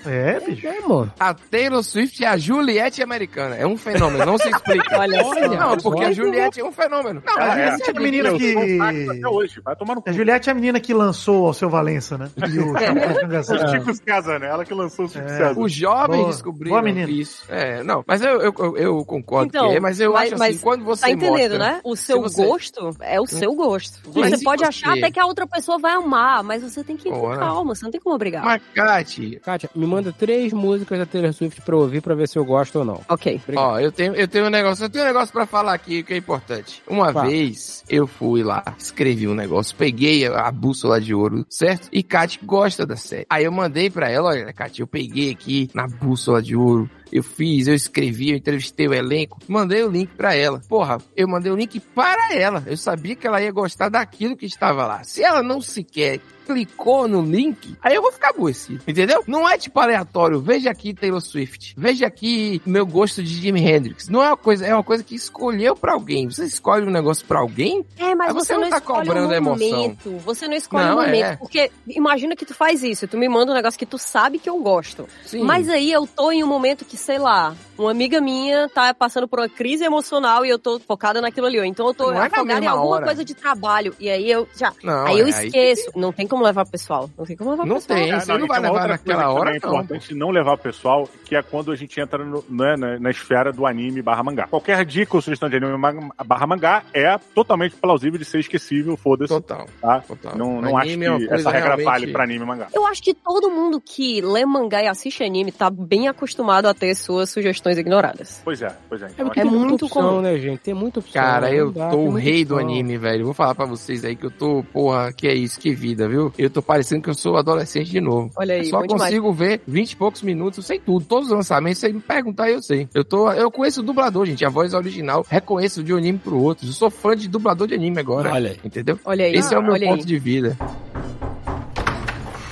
É, 0.06 0.40
bicho. 0.40 0.68
É, 0.68 0.80
mano. 0.82 1.12
A 1.20 1.34
Taylor 1.34 1.84
Swift 1.84 2.17
é 2.26 2.28
a 2.28 2.38
Juliette 2.38 3.02
americana. 3.04 3.56
É 3.56 3.66
um 3.66 3.78
fenômeno, 3.78 4.26
não 4.26 4.38
se 4.38 4.50
explica. 4.50 4.98
Olha 5.00 5.24
só. 5.24 5.48
Não, 5.56 5.78
porque 5.78 6.04
a. 6.06 6.12
Juliette 6.12 6.60
é 6.60 6.64
um 6.66 6.72
fenômeno. 6.72 7.22
Não, 7.26 7.34
A 7.36 7.40
mas 7.40 7.56
Juliette 7.58 7.90
é 7.90 7.92
a 7.92 8.00
menina 8.02 8.34
que... 8.38 8.54
sou 8.54 8.78
pacto 8.78 9.12
até 9.12 9.28
hoje. 9.28 9.62
Vai 9.64 9.76
tomar 9.76 9.96
no 9.96 10.02
cu. 10.02 10.10
A 10.10 10.14
Juliette 10.14 10.50
é 10.50 10.52
a 10.52 10.56
menina 10.56 10.80
que 10.80 10.94
lançou 10.94 11.50
o 11.50 11.54
seu 11.54 11.70
Valença, 11.70 12.18
né? 12.18 12.30
E 12.48 12.60
o 12.60 12.74
O 12.74 13.70
Chico 13.70 13.94
César, 13.94 14.40
né? 14.40 14.48
Ela 14.48 14.66
que 14.66 14.74
lançou 14.74 15.06
o 15.06 15.10
Chico 15.10 15.26
É. 15.26 15.28
César. 15.38 15.60
Os 15.60 15.72
jovens 15.72 16.18
Boa. 16.18 16.30
descobriram 16.32 16.72
Boa, 16.72 16.82
menina. 16.82 17.10
isso. 17.12 17.44
É, 17.50 17.84
não, 17.84 18.04
mas 18.08 18.22
eu, 18.22 18.42
eu, 18.42 18.78
eu, 18.78 19.06
concordo 19.06 19.48
Então, 19.48 19.70
que 19.70 19.76
é, 19.76 19.80
mas 19.80 20.00
eu 20.00 20.14
mas- 20.14 20.24
acho 20.32 20.36
assim, 20.36 20.54
mas 20.54 20.62
quando 20.62 20.84
você 20.84 21.02
Tá 21.02 21.12
entendendo, 21.12 21.52
mostra, 21.52 21.58
né? 21.60 21.82
O 21.84 21.96
seu 21.96 22.22
você- 22.22 22.46
gosto 22.46 22.90
é 23.02 23.20
o 23.22 23.26
seu 23.28 23.54
gosto. 23.54 24.00
Mas 24.16 24.32
Você 24.32 24.44
pode 24.44 24.62
você- 24.62 24.68
achar 24.68 24.98
até 24.98 25.12
que 25.12 25.20
a 25.20 25.26
outra 25.26 25.46
pessoa 25.48 25.78
vai 25.78 25.94
amar, 25.94 26.44
mas 26.44 26.64
você 26.64 26.84
tem 26.84 26.98
que 26.98 27.08
ir 27.10 27.12
com 27.12 27.36
calma, 27.36 27.76
você 27.76 27.84
não 27.86 27.92
tem 27.92 28.02
como 28.02 28.16
obrigar. 28.16 28.44
Mas, 28.44 28.62
Kati, 28.74 29.40
Kátia, 29.44 29.70
me 29.76 29.86
manda 29.86 30.12
três 30.12 30.54
músicas 30.54 30.98
da 31.00 31.06
Taylor 31.06 31.34
Swift 31.34 31.62
pra 31.62 31.76
ouvir 31.76 32.02
pra 32.08 32.16
ver 32.16 32.28
se 32.28 32.38
eu 32.38 32.46
gosto 32.46 32.80
ou 32.80 32.86
não. 32.86 33.02
Ok. 33.10 33.42
Obrigado. 33.44 33.66
ó, 33.66 33.80
eu 33.80 33.92
tenho, 33.92 34.16
eu 34.16 34.28
tenho 34.28 34.46
um 34.46 34.50
negócio, 34.50 34.86
eu 34.86 34.90
tenho 34.90 35.04
um 35.04 35.08
negócio 35.08 35.34
pra 35.34 35.46
falar 35.46 35.74
aqui 35.74 36.04
que 36.04 36.14
é 36.14 36.18
importante. 36.18 36.82
Uma 36.88 37.12
Fala. 37.12 37.28
vez 37.28 37.84
eu 37.90 38.08
fui 38.08 38.44
lá, 38.44 38.64
escrevi 38.78 39.28
um 39.28 39.36
negócio, 39.36 39.76
peguei 39.76 40.26
a, 40.26 40.48
a 40.48 40.52
bússola 40.52 41.00
de 41.02 41.14
ouro, 41.14 41.46
certo? 41.50 41.90
E 41.92 42.02
Kati 42.02 42.40
gosta 42.44 42.86
da 42.86 42.96
série. 42.96 43.26
Aí 43.30 43.44
eu 43.44 43.52
mandei 43.52 43.90
pra 43.90 44.10
ela, 44.10 44.30
olha, 44.30 44.54
Kati, 44.54 44.82
eu 44.82 44.88
peguei 44.88 45.32
aqui 45.32 45.70
na 45.74 45.88
bússola 45.88 46.42
de 46.42 46.56
ouro. 46.56 46.90
Eu 47.12 47.24
fiz, 47.24 47.68
eu 47.68 47.74
escrevi, 47.76 48.32
eu 48.32 48.38
entrevistei 48.38 48.88
o 48.88 48.94
elenco, 48.94 49.40
mandei 49.48 49.84
o 49.84 49.90
link 49.90 50.10
pra 50.16 50.36
ela. 50.36 50.62
Porra, 50.68 50.98
eu 51.16 51.28
mandei 51.28 51.52
o 51.52 51.56
link 51.56 51.80
para 51.80 52.34
ela. 52.34 52.64
Eu 52.66 52.78
sabia 52.78 53.16
que 53.16 53.26
ela 53.28 53.42
ia 53.42 53.52
gostar 53.52 53.90
daquilo 53.90 54.36
que 54.36 54.46
estava 54.46 54.86
lá. 54.86 55.04
Se 55.04 55.24
ela 55.24 55.42
não 55.42 55.62
sequer 55.62 56.20
clicou 56.48 57.10
no 57.10 57.22
link, 57.22 57.76
aí 57.84 57.94
eu 57.94 58.02
vou 58.02 58.12
ficar 58.12 58.30
aborrecido. 58.30 58.82
Entendeu? 58.88 59.22
Não 59.28 59.48
é 59.48 59.58
tipo 59.58 59.78
aleatório. 59.82 60.40
Veja 60.40 60.72
aqui 60.72 60.94
Taylor 60.94 61.20
Swift. 61.20 61.76
Veja 61.78 62.08
aqui 62.08 62.62
meu 62.66 62.86
gosto 62.86 63.22
de 63.22 63.34
Jimi 63.36 63.62
Hendrix. 63.62 64.08
Não 64.08 64.24
é 64.24 64.28
uma 64.30 64.38
coisa, 64.38 64.66
é 64.66 64.74
uma 64.74 64.84
coisa 64.84 65.04
que 65.04 65.14
escolheu 65.14 65.76
pra 65.76 65.92
alguém. 65.92 66.30
Você 66.30 66.46
escolhe 66.46 66.86
um 66.86 66.90
negócio 66.90 67.26
pra 67.26 67.40
alguém? 67.40 67.86
É, 67.98 68.16
mas 68.16 68.34
você, 68.34 68.48
você 68.48 68.54
não 68.54 68.62
não 68.62 68.70
tá 68.70 68.80
cobrando 68.80 69.28
o 69.28 69.34
a 69.34 69.36
emoção. 69.38 69.68
momento. 69.70 70.18
Você 70.20 70.48
não 70.48 70.56
escolhe 70.56 70.90
o 70.90 70.96
momento. 70.96 71.26
é. 71.26 71.36
Porque 71.36 71.70
imagina 71.86 72.34
que 72.36 72.46
tu 72.46 72.54
faz 72.54 72.82
isso, 72.82 73.08
tu 73.10 73.18
me 73.18 73.28
manda 73.28 73.52
um 73.52 73.56
negócio 73.56 73.78
que 73.78 73.86
tu 73.86 73.98
sabe 73.98 74.40
que 74.40 74.50
eu 74.50 74.58
gosto. 74.60 75.06
Sim. 75.26 75.44
Mas 75.44 75.68
aí 75.68 75.92
eu 75.92 76.08
tô 76.08 76.32
em 76.32 76.44
um 76.44 76.48
momento 76.48 76.86
que, 76.86 76.97
sei 76.98 77.18
lá, 77.20 77.56
uma 77.78 77.92
amiga 77.92 78.20
minha 78.20 78.68
tá 78.70 78.94
passando 78.94 79.28
por 79.28 79.40
uma 79.40 79.48
crise 79.50 79.84
emocional 79.84 80.46
e 80.46 80.50
eu 80.50 80.60
tô 80.60 80.80
focada 80.80 81.22
naquilo 81.22 81.48
ali. 81.48 81.60
Ou 81.60 81.66
então 81.66 81.88
eu 81.88 81.94
tô 81.94 82.12
Não 82.12 82.22
é 82.24 82.28
afogada 82.28 82.64
em 82.64 82.68
alguma 82.68 82.96
hora. 82.96 83.06
coisa 83.06 83.24
de 83.24 83.34
trabalho. 83.34 83.96
E 84.00 84.10
aí 84.10 84.30
eu 84.30 84.48
já. 84.58 84.74
Não, 84.84 85.06
aí 85.06 85.20
eu 85.20 85.28
é, 85.28 85.30
esqueço. 85.30 85.92
Não 85.96 86.12
tem 86.12 86.28
como 86.28 86.44
levar 86.44 86.66
pessoal. 86.66 87.10
Não 87.18 87.26
tem 87.26 87.38
como 87.38 87.52
levar 87.52 87.66
Não 87.66 87.76
pessoal. 87.76 88.00
tem. 88.00 88.12
É, 88.12 88.20
você 88.20 88.34
não 88.34 88.46
e 88.46 88.48
vai 88.48 88.60
levar 88.60 88.74
outra 88.74 88.88
naquela 88.90 89.30
hora, 89.32 89.50
É 89.56 89.60
não. 89.60 89.70
importante 89.70 90.14
não 90.16 90.30
levar 90.32 90.54
o 90.54 90.58
pessoal, 90.58 91.08
que 91.26 91.36
é 91.36 91.42
quando 91.42 91.72
a 91.72 91.76
gente 91.76 92.00
entra 92.00 92.24
no- 92.26 92.44
né, 92.50 92.76
na, 92.78 93.00
na 93.00 93.10
esfera 93.12 93.52
do 93.54 93.66
anime 93.66 94.02
barra 94.02 94.24
mangá. 94.24 94.48
Qualquer 94.48 94.84
dica 94.86 95.16
ou 95.16 95.22
sugestão 95.22 95.50
de 95.50 95.58
anime 95.58 95.78
barra 96.26 96.48
mangá 96.48 96.84
é 96.94 97.18
totalmente 97.36 97.76
plausível 97.76 98.18
de 98.18 98.26
ser 98.26 98.40
esquecível, 98.40 98.98
foda-se. 98.98 99.34
Total. 99.34 99.66
Tá? 99.82 100.00
Total. 100.02 100.36
Não, 100.38 100.62
não 100.62 100.78
acho 100.78 100.92
é 100.92 100.98
que 101.18 101.34
essa 101.34 101.52
regra 101.52 101.68
realmente- 101.76 101.86
vale 101.86 102.08
pra 102.12 102.24
anime 102.24 102.44
e 102.44 102.48
mangá. 102.48 102.68
Eu 102.74 102.86
acho 102.88 103.02
que 103.04 103.14
todo 103.14 103.50
mundo 103.50 103.80
que 103.80 104.22
lê 104.22 104.46
mangá 104.46 104.82
e 104.82 104.88
assiste 104.88 105.24
anime 105.24 105.52
tá 105.52 105.70
bem 105.70 106.08
acostumado 106.08 106.66
a 106.68 106.74
ter 106.74 106.87
ter 106.88 106.96
suas 106.96 107.30
sugestões 107.30 107.78
ignoradas. 107.78 108.42
Pois 108.44 108.62
é, 108.62 108.72
pois 108.88 109.02
é. 109.02 109.06
É 109.06 109.10
Então, 109.12 109.26
porque 109.26 109.40
É 109.40 109.44
muita 109.44 109.68
muito 109.68 109.86
opção, 109.86 110.02
comum. 110.10 110.22
né, 110.22 110.38
gente? 110.38 110.60
Tem 110.60 110.74
muita 110.74 111.00
opção. 111.00 111.22
Cara, 111.22 111.48
não 111.50 111.54
eu 111.56 111.72
dá, 111.72 111.90
tô 111.90 111.98
o 111.98 112.12
rei 112.14 112.46
do 112.46 112.56
opção. 112.56 112.70
anime, 112.70 112.98
velho. 112.98 113.26
Vou 113.26 113.34
falar 113.34 113.56
pra 113.56 113.66
vocês 113.66 114.06
aí 114.06 114.16
que 114.16 114.26
eu 114.26 114.32
tô, 114.32 114.64
porra, 114.72 115.12
que 115.12 115.28
é 115.28 115.34
isso, 115.34 115.60
que 115.60 115.74
vida, 115.76 116.08
viu? 116.08 116.32
Eu 116.38 116.50
tô 116.50 116.62
parecendo 116.62 117.02
que 117.02 117.10
eu 117.10 117.14
sou 117.14 117.36
adolescente 117.38 117.90
de 117.90 118.00
novo. 118.00 118.32
Olha 118.38 118.54
aí, 118.56 118.62
Eu 118.62 118.66
só 118.66 118.80
bom 118.82 118.88
demais. 118.88 119.04
consigo 119.04 119.34
ver 119.34 119.62
20 119.68 119.92
e 119.92 119.96
poucos 119.96 120.22
minutos, 120.22 120.58
eu 120.60 120.64
sei 120.64 120.80
tudo, 120.80 121.06
todos 121.06 121.30
os 121.30 121.36
lançamentos, 121.36 121.80
você 121.80 121.92
me 121.92 122.00
perguntar, 122.00 122.50
eu 122.50 122.62
sei. 122.62 122.88
Eu 122.94 123.04
tô, 123.04 123.32
eu 123.32 123.52
conheço 123.52 123.82
o 123.82 123.84
dublador, 123.84 124.26
gente, 124.26 124.46
a 124.46 124.50
voz 124.50 124.74
original, 124.74 125.26
reconheço 125.30 125.84
de 125.84 125.94
um 125.94 125.98
anime 125.98 126.18
pro 126.20 126.42
outro. 126.42 126.66
Eu 126.68 126.72
sou 126.74 126.90
fã 126.90 127.16
de 127.16 127.28
dublador 127.28 127.68
de 127.68 127.74
anime 127.76 128.00
agora. 128.00 128.32
Olha 128.32 128.52
aí. 128.52 128.60
Entendeu? 128.64 129.00
Olha 129.06 129.26
aí. 129.26 129.34
Esse 129.36 129.54
é 129.54 129.58
o 129.60 129.62
meu 129.64 129.74
ponto 129.74 130.00
aí. 130.02 130.06
de 130.06 130.18
vida. 130.20 130.58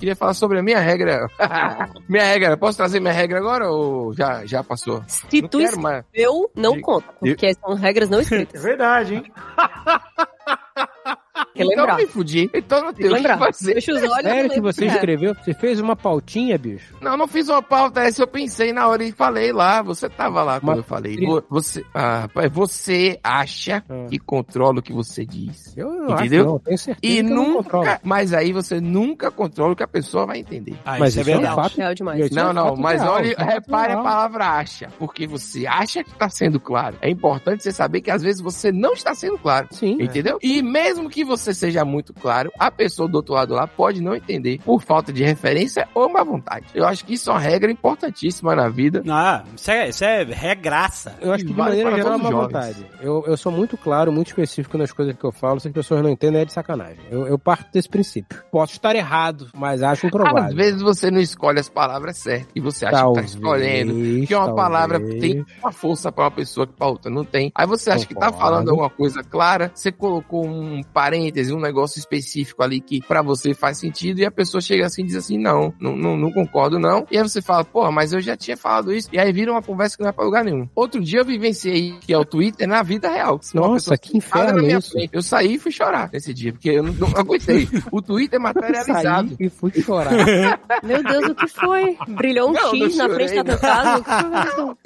Queria 0.00 0.16
falar 0.16 0.34
sobre 0.34 0.58
a 0.58 0.62
minha 0.62 0.80
regra. 0.80 1.28
minha 2.08 2.24
regra, 2.24 2.56
posso 2.56 2.78
trazer 2.78 2.98
minha 3.00 3.12
regra 3.12 3.38
agora 3.38 3.70
ou 3.70 4.12
já, 4.14 4.44
já 4.46 4.64
passou? 4.64 5.04
Se 5.06 5.42
Não 5.42 5.48
tu 5.48 5.58
quero 5.58 5.78
mais. 5.80 6.04
escreveu, 6.06 6.50
não 6.56 6.72
De- 6.72 6.80
conta, 6.80 7.12
porque 7.20 7.54
são 7.54 7.74
regras 7.74 8.08
não 8.08 8.18
É 8.18 8.22
escritas. 8.22 8.62
verdade, 8.62 9.14
hein? 9.16 9.32
Que 11.54 11.62
Então 11.64 11.84
lembrar. 11.84 12.00
eu 12.00 12.06
me 12.06 12.12
fudi. 12.12 12.50
Então 12.54 12.82
não 12.82 12.92
Tem 12.92 13.10
o 13.10 13.16
que 13.16 13.22
fazer. 13.38 13.74
Fecha 13.74 13.92
os 13.92 14.02
olhos 14.02 14.14
Sério 14.22 14.50
que 14.50 14.60
você 14.60 14.84
é. 14.84 14.88
escreveu? 14.88 15.34
Você 15.34 15.54
fez 15.54 15.80
uma 15.80 15.96
pautinha, 15.96 16.56
bicho? 16.56 16.94
Não, 17.00 17.16
não 17.16 17.26
fiz 17.26 17.48
uma 17.48 17.62
pauta, 17.62 18.00
essa 18.02 18.22
eu 18.22 18.26
pensei 18.26 18.72
na 18.72 18.86
hora 18.88 19.02
e 19.04 19.10
falei 19.12 19.52
lá. 19.52 19.82
Você 19.82 20.08
tava 20.08 20.42
lá 20.42 20.60
quando 20.60 20.68
Mas- 20.68 20.76
eu 20.78 20.84
falei. 20.84 21.16
Vo- 21.26 21.42
Você, 21.50 21.84
ah, 21.94 22.20
rapaz, 22.20 22.52
você 22.52 23.18
acha 23.22 23.82
Ah. 23.88 24.06
que 24.08 24.18
controla 24.18 24.78
o 24.78 24.82
que 24.82 24.92
você 24.92 25.24
diz. 25.26 25.76
Eu 25.76 25.90
não 25.90 26.14
Entendeu? 26.14 26.42
acho, 26.42 26.50
não. 26.52 26.58
Tenho 26.60 26.78
certeza 26.78 26.98
E 27.14 27.22
que 27.24 27.30
eu 27.30 27.34
não 27.34 27.54
controlo. 27.54 27.84
nunca, 27.86 28.00
mas 28.04 28.32
aí 28.32 28.52
você 28.52 28.80
nunca 28.80 29.30
controla 29.30 29.72
o 29.72 29.76
que 29.76 29.82
a 29.82 29.88
pessoa 29.88 30.26
vai 30.26 30.38
entender. 30.38 30.76
Ah, 30.84 30.98
Mas 30.98 31.16
isso 31.16 31.18
é 31.28 31.32
é 31.32 31.36
um 31.36 31.38
verdade. 31.40 31.56
fato. 31.56 31.76
Real 31.76 31.94
demais. 31.94 32.20
Isso 32.26 32.38
é 32.38 32.42
Não, 32.42 32.50
um 32.50 32.52
não, 32.52 32.66
fato 32.68 32.80
mas 32.80 33.00
real, 33.02 33.14
olha, 33.14 33.26
é 33.26 33.30
um 33.32 33.34
fato 33.36 33.48
repare 33.50 33.86
a 33.92 33.94
real. 33.96 34.02
palavra 34.04 34.44
acha, 34.46 34.88
porque 34.98 35.26
você 35.26 35.66
acha 35.66 36.04
que 36.04 36.10
está 36.10 36.28
sendo 36.28 36.60
claro. 36.60 36.96
É 37.00 37.10
importante 37.10 37.62
você 37.62 37.72
saber 37.72 38.00
que 38.02 38.10
às 38.10 38.22
vezes 38.22 38.40
você 38.40 38.70
não 38.70 38.92
está 38.92 39.14
sendo 39.14 39.38
claro. 39.38 39.68
Sim. 39.70 39.96
Entendeu? 40.00 40.38
E 40.42 40.62
mesmo 40.62 41.08
que 41.08 41.24
você 41.24 41.39
seja 41.40 41.84
muito 41.84 42.12
claro, 42.12 42.50
a 42.58 42.70
pessoa 42.70 43.08
do 43.08 43.16
outro 43.16 43.34
lado 43.34 43.54
lá 43.54 43.66
pode 43.66 44.00
não 44.02 44.14
entender 44.14 44.60
por 44.64 44.82
falta 44.82 45.12
de 45.12 45.22
referência 45.24 45.88
ou 45.94 46.08
má 46.08 46.22
vontade. 46.22 46.66
Eu 46.74 46.86
acho 46.86 47.04
que 47.04 47.14
isso 47.14 47.30
é 47.30 47.32
uma 47.32 47.40
regra 47.40 47.70
importantíssima 47.70 48.54
na 48.54 48.68
vida. 48.68 49.02
Ah, 49.08 49.42
isso 49.56 49.70
é, 49.70 49.88
isso 49.88 50.04
é 50.04 50.24
regraça. 50.24 51.16
Eu 51.20 51.32
acho 51.32 51.44
que 51.44 51.50
de 51.50 51.56
Vale 51.56 51.70
maneira 51.70 51.90
para 51.90 51.98
geral 52.02 52.14
é 52.18 52.22
jovens. 52.22 52.42
vontade. 52.46 52.86
Eu, 53.00 53.24
eu 53.26 53.36
sou 53.36 53.50
muito 53.52 53.76
claro, 53.76 54.12
muito 54.12 54.28
específico 54.28 54.76
nas 54.78 54.92
coisas 54.92 55.16
que 55.16 55.24
eu 55.24 55.32
falo. 55.32 55.60
Se 55.60 55.68
as 55.68 55.74
pessoas 55.74 56.02
não 56.02 56.10
entendem, 56.10 56.40
é 56.42 56.44
de 56.44 56.52
sacanagem. 56.52 56.98
Eu, 57.10 57.26
eu 57.26 57.38
parto 57.38 57.70
desse 57.72 57.88
princípio. 57.88 58.42
Posso 58.50 58.72
estar 58.74 58.94
errado, 58.94 59.48
mas 59.54 59.82
acho 59.82 60.06
improvável. 60.06 60.44
Às 60.44 60.54
vezes 60.54 60.82
você 60.82 61.10
não 61.10 61.20
escolhe 61.20 61.58
as 61.60 61.68
palavras 61.68 62.18
certas 62.18 62.48
e 62.54 62.60
você 62.60 62.86
acha 62.86 62.96
Talvez, 62.98 63.26
que 63.26 63.32
tá 63.32 63.38
escolhendo. 63.38 63.92
Que 64.26 64.34
uma 64.34 64.46
talvez. 64.46 64.56
palavra 64.66 65.00
tem 65.00 65.44
uma 65.62 65.72
força 65.72 66.10
pra 66.12 66.24
uma 66.24 66.30
pessoa 66.30 66.66
que 66.66 66.72
pra 66.72 66.86
outra 66.86 67.10
não 67.10 67.24
tem. 67.24 67.50
Aí 67.54 67.66
você 67.66 67.90
acha 67.90 68.06
que 68.06 68.14
tá 68.14 68.26
Concordo. 68.26 68.38
falando 68.44 68.68
alguma 68.70 68.90
coisa 68.90 69.22
clara, 69.22 69.70
você 69.74 69.90
colocou 69.92 70.46
um 70.46 70.82
parêntese, 71.30 71.52
um 71.52 71.60
negócio 71.60 71.98
específico 71.98 72.62
ali 72.62 72.80
que 72.80 73.00
pra 73.00 73.22
você 73.22 73.54
faz 73.54 73.78
sentido 73.78 74.20
e 74.20 74.26
a 74.26 74.30
pessoa 74.30 74.60
chega 74.60 74.86
assim 74.86 75.02
e 75.02 75.06
diz 75.06 75.16
assim, 75.16 75.38
não, 75.38 75.72
não, 75.80 75.96
não, 75.96 76.16
não 76.16 76.32
concordo 76.32 76.78
não. 76.78 77.06
E 77.10 77.16
aí 77.16 77.22
você 77.22 77.40
fala, 77.40 77.64
porra, 77.64 77.90
mas 77.90 78.12
eu 78.12 78.20
já 78.20 78.36
tinha 78.36 78.56
falado 78.56 78.92
isso. 78.92 79.08
E 79.12 79.18
aí 79.18 79.32
vira 79.32 79.52
uma 79.52 79.62
conversa 79.62 79.96
que 79.96 80.02
não 80.02 80.08
vai 80.08 80.12
pra 80.12 80.24
lugar 80.24 80.44
nenhum. 80.44 80.68
Outro 80.74 81.00
dia 81.00 81.20
eu 81.20 81.24
vivenciei 81.24 81.94
que 82.00 82.12
é 82.12 82.18
o 82.18 82.24
Twitter 82.24 82.66
na 82.68 82.82
vida 82.82 83.08
real. 83.08 83.38
Senão 83.40 83.68
Nossa, 83.68 83.96
que 83.96 84.16
inferno 84.16 84.62
minha 84.62 84.78
isso. 84.78 84.92
frente. 84.92 85.10
Eu 85.12 85.22
saí 85.22 85.54
e 85.54 85.58
fui 85.58 85.72
chorar 85.72 86.10
nesse 86.12 86.34
dia, 86.34 86.52
porque 86.52 86.70
eu 86.70 86.82
não, 86.82 86.92
não 86.92 87.08
aguentei. 87.16 87.68
O 87.90 88.02
Twitter 88.02 88.38
é 88.38 88.42
materializado. 88.42 89.28
Saí 89.28 89.46
e 89.46 89.48
fui 89.48 89.70
chorar. 89.80 90.12
Meu 90.82 91.02
Deus, 91.02 91.30
o 91.30 91.34
que 91.34 91.48
foi? 91.48 91.96
Brilhou 92.08 92.50
um 92.50 92.52
Não, 92.52 92.70
X 92.70 92.96
não 92.96 93.08
na 93.08 93.14
frente 93.14 93.34
da 93.34 93.44
tua 93.44 93.58
casa? 93.58 94.04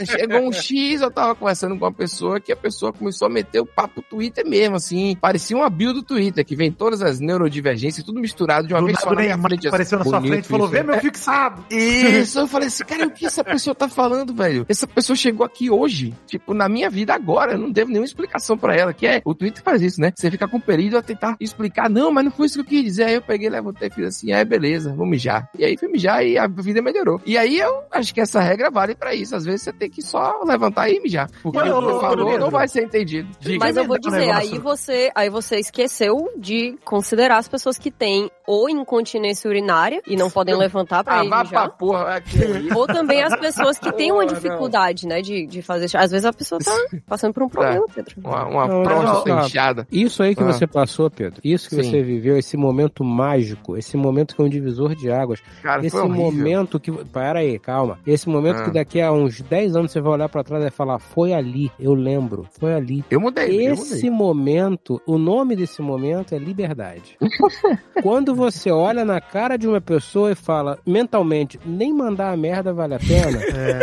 Chegou 0.05 0.40
um 0.40 0.53
X, 0.53 1.01
eu 1.01 1.11
tava 1.11 1.34
conversando 1.34 1.78
com 1.78 1.84
uma 1.84 1.92
pessoa 1.92 2.40
que 2.40 2.53
a 2.53 2.57
pessoa 2.57 2.92
começou 2.92 3.26
a 3.26 3.30
meter 3.30 3.61
o 3.61 3.66
papo 3.66 4.03
Twitter 4.03 4.47
mesmo, 4.47 4.76
assim. 4.76 5.16
Parecia 5.20 5.57
uma 5.57 5.70
bio 5.70 5.92
do 5.92 6.03
Twitter, 6.03 6.34
que 6.43 6.57
vem 6.57 6.72
todas 6.72 7.03
as 7.03 7.20
neurodivergências, 7.20 8.05
tudo 8.05 8.20
misturado 8.20 8.66
de 8.66 8.74
uma 8.74 8.80
Do 8.80 8.87
vez 8.87 8.99
só 8.99 9.11
na 9.11 9.20
minha 9.20 9.39
frente. 9.39 9.59
assim. 9.61 9.68
apareceu 9.68 9.99
na 9.99 10.05
sua 10.05 10.20
bonito 10.20 10.32
frente 10.32 10.45
e 10.47 10.49
falou: 10.49 10.68
vê 10.68 10.82
né? 10.82 10.93
meu 10.93 11.01
fixado. 11.01 11.64
Isso, 11.70 12.39
eu 12.39 12.49
falei 12.49 12.68
assim, 12.68 12.85
cara, 12.85 13.07
o 13.07 13.11
que 13.11 13.26
essa 13.26 13.45
pessoa 13.45 13.74
tá 13.74 13.89
falando, 13.89 14.35
velho? 14.35 14.66
Essa 14.68 14.87
pessoa 14.87 15.16
chegou 15.16 15.45
aqui 15.45 15.70
hoje, 15.70 16.14
tipo, 16.26 16.55
na 16.55 16.68
minha 16.68 16.89
vida 16.91 17.14
agora, 17.14 17.53
eu 17.53 17.59
não 17.59 17.70
devo 17.70 17.91
nenhuma 17.91 18.07
explicação 18.07 18.57
pra 18.57 18.74
ela, 18.74 18.93
que 18.93 19.07
é, 19.07 19.20
o 19.24 19.35
Twitter 19.35 19.62
faz 19.62 19.82
isso, 19.82 20.01
né? 20.01 20.12
Você 20.14 20.30
fica 20.30 20.49
com 20.49 20.59
perigo 20.59 20.97
a 20.97 21.03
tentar 21.03 21.37
explicar, 21.39 21.91
não, 21.91 22.11
mas 22.11 22.24
não 22.24 22.32
foi 22.32 22.47
isso 22.47 22.57
que 22.57 22.61
eu 22.61 22.64
quis 22.64 22.85
dizer, 22.85 23.05
aí 23.05 23.14
eu 23.14 23.22
peguei, 23.22 23.49
levantei 23.49 23.89
e 23.89 23.91
fiz 23.91 24.07
assim, 24.07 24.32
aí 24.32 24.45
beleza, 24.45 24.95
vou 24.95 25.07
mijar. 25.07 25.49
E 25.59 25.64
aí 25.64 25.76
fui 25.76 25.89
mijar 25.89 26.24
e 26.24 26.39
a 26.39 26.47
vida 26.47 26.80
melhorou. 26.80 27.20
E 27.26 27.37
aí 27.37 27.59
eu 27.59 27.82
acho 27.91 28.14
que 28.14 28.20
essa 28.20 28.41
regra 28.41 28.70
vale 28.70 28.95
pra 28.95 29.14
isso, 29.14 29.37
às 29.37 29.45
vezes 29.45 29.62
você 29.62 29.72
tem 29.72 29.91
que 29.91 30.03
só 30.03 30.43
levantar 30.45 30.89
e 30.89 31.01
mijar, 31.01 31.28
porque 31.43 31.59
o 31.59 31.62
que 31.62 32.01
falou 32.01 32.39
não 32.39 32.51
vai 32.51 32.68
ser 32.68 32.85
entendido. 32.85 33.28
Diga. 33.41 33.59
Mas 33.59 33.76
eu 33.76 33.87
vou 33.87 33.99
dizer, 33.99 34.30
aí 34.30 34.59
você, 34.59 35.11
aí 35.14 35.28
você 35.28 35.57
esqueceu 35.57 36.23
de 36.38 36.76
considerar 36.84 37.38
as 37.38 37.48
pessoas 37.48 37.78
que 37.78 37.90
têm 37.90 38.30
ou 38.46 38.68
incontinência 38.68 39.48
urinária 39.48 40.02
e 40.06 40.16
não 40.16 40.30
podem 40.30 40.54
levantar 40.56 41.02
pra 41.02 41.20
Ah, 41.20 41.24
ir 41.24 41.28
vá 41.28 41.44
pra 41.44 41.68
porra, 41.68 42.16
aqui. 42.16 42.38
Ou 42.74 42.86
também 42.86 43.22
as 43.22 43.34
pessoas 43.38 43.78
que 43.78 43.90
têm 43.92 44.12
uma 44.12 44.26
dificuldade, 44.26 45.06
né, 45.06 45.22
de, 45.22 45.46
de 45.46 45.62
fazer. 45.62 45.86
Às 45.96 46.10
vezes 46.10 46.24
a 46.26 46.32
pessoa 46.32 46.58
tá 46.60 46.70
passando 47.08 47.32
por 47.32 47.42
um 47.42 47.48
problema, 47.48 47.86
Pedro. 47.94 48.16
Uma, 48.22 48.44
uma 48.46 48.66
Não, 48.68 48.82
próstata 48.82 49.30
inchada. 49.46 49.86
Isso 49.90 50.22
aí 50.22 50.34
que 50.34 50.42
Ah. 50.42 50.46
você 50.52 50.66
passou, 50.66 51.10
Pedro, 51.10 51.40
isso 51.42 51.68
que 51.70 51.76
Sim. 51.76 51.90
você 51.90 52.02
viveu, 52.02 52.36
esse 52.36 52.56
momento 52.56 53.02
mágico, 53.02 53.76
esse 53.76 53.96
momento 53.96 54.36
que 54.36 54.42
é 54.42 54.44
um 54.44 54.48
divisor 54.48 54.94
de 54.94 55.10
águas, 55.10 55.40
Cara, 55.62 55.84
esse 55.86 55.96
momento 55.96 56.78
que. 56.78 56.92
Para 57.06 57.40
aí, 57.40 57.58
calma. 57.58 57.98
Esse 58.06 58.28
momento 58.28 58.60
Ah. 58.60 58.64
que 58.64 58.70
daqui 58.72 59.00
a 59.00 59.10
uns 59.12 59.40
10 59.40 59.74
anos 59.76 59.90
você 59.92 60.00
vai 60.00 60.12
olhar 60.12 60.28
pra 60.28 60.44
trás 60.44 60.60
e 60.62 60.64
vai 60.64 60.70
falar: 60.70 60.98
foi 60.98 61.32
ali, 61.32 61.70
eu 61.80 61.94
lembro, 61.94 62.46
foi 62.58 62.74
ali. 62.74 63.04
Eu 63.10 63.20
mudei, 63.20 63.44
eu 63.68 63.74
mudei. 63.76 63.94
Esse 63.94 64.10
momento, 64.10 65.00
o 65.06 65.16
nome 65.18 65.56
desse 65.56 65.80
momento 65.80 66.13
é 66.34 66.38
liberdade. 66.38 67.16
Quando 68.02 68.34
você 68.34 68.70
olha 68.70 69.04
na 69.04 69.20
cara 69.20 69.56
de 69.56 69.66
uma 69.66 69.80
pessoa 69.80 70.32
e 70.32 70.34
fala 70.34 70.78
mentalmente, 70.86 71.58
nem 71.64 71.92
mandar 71.92 72.32
a 72.32 72.36
merda 72.36 72.72
vale 72.72 72.94
a 72.94 72.98
pena, 72.98 73.38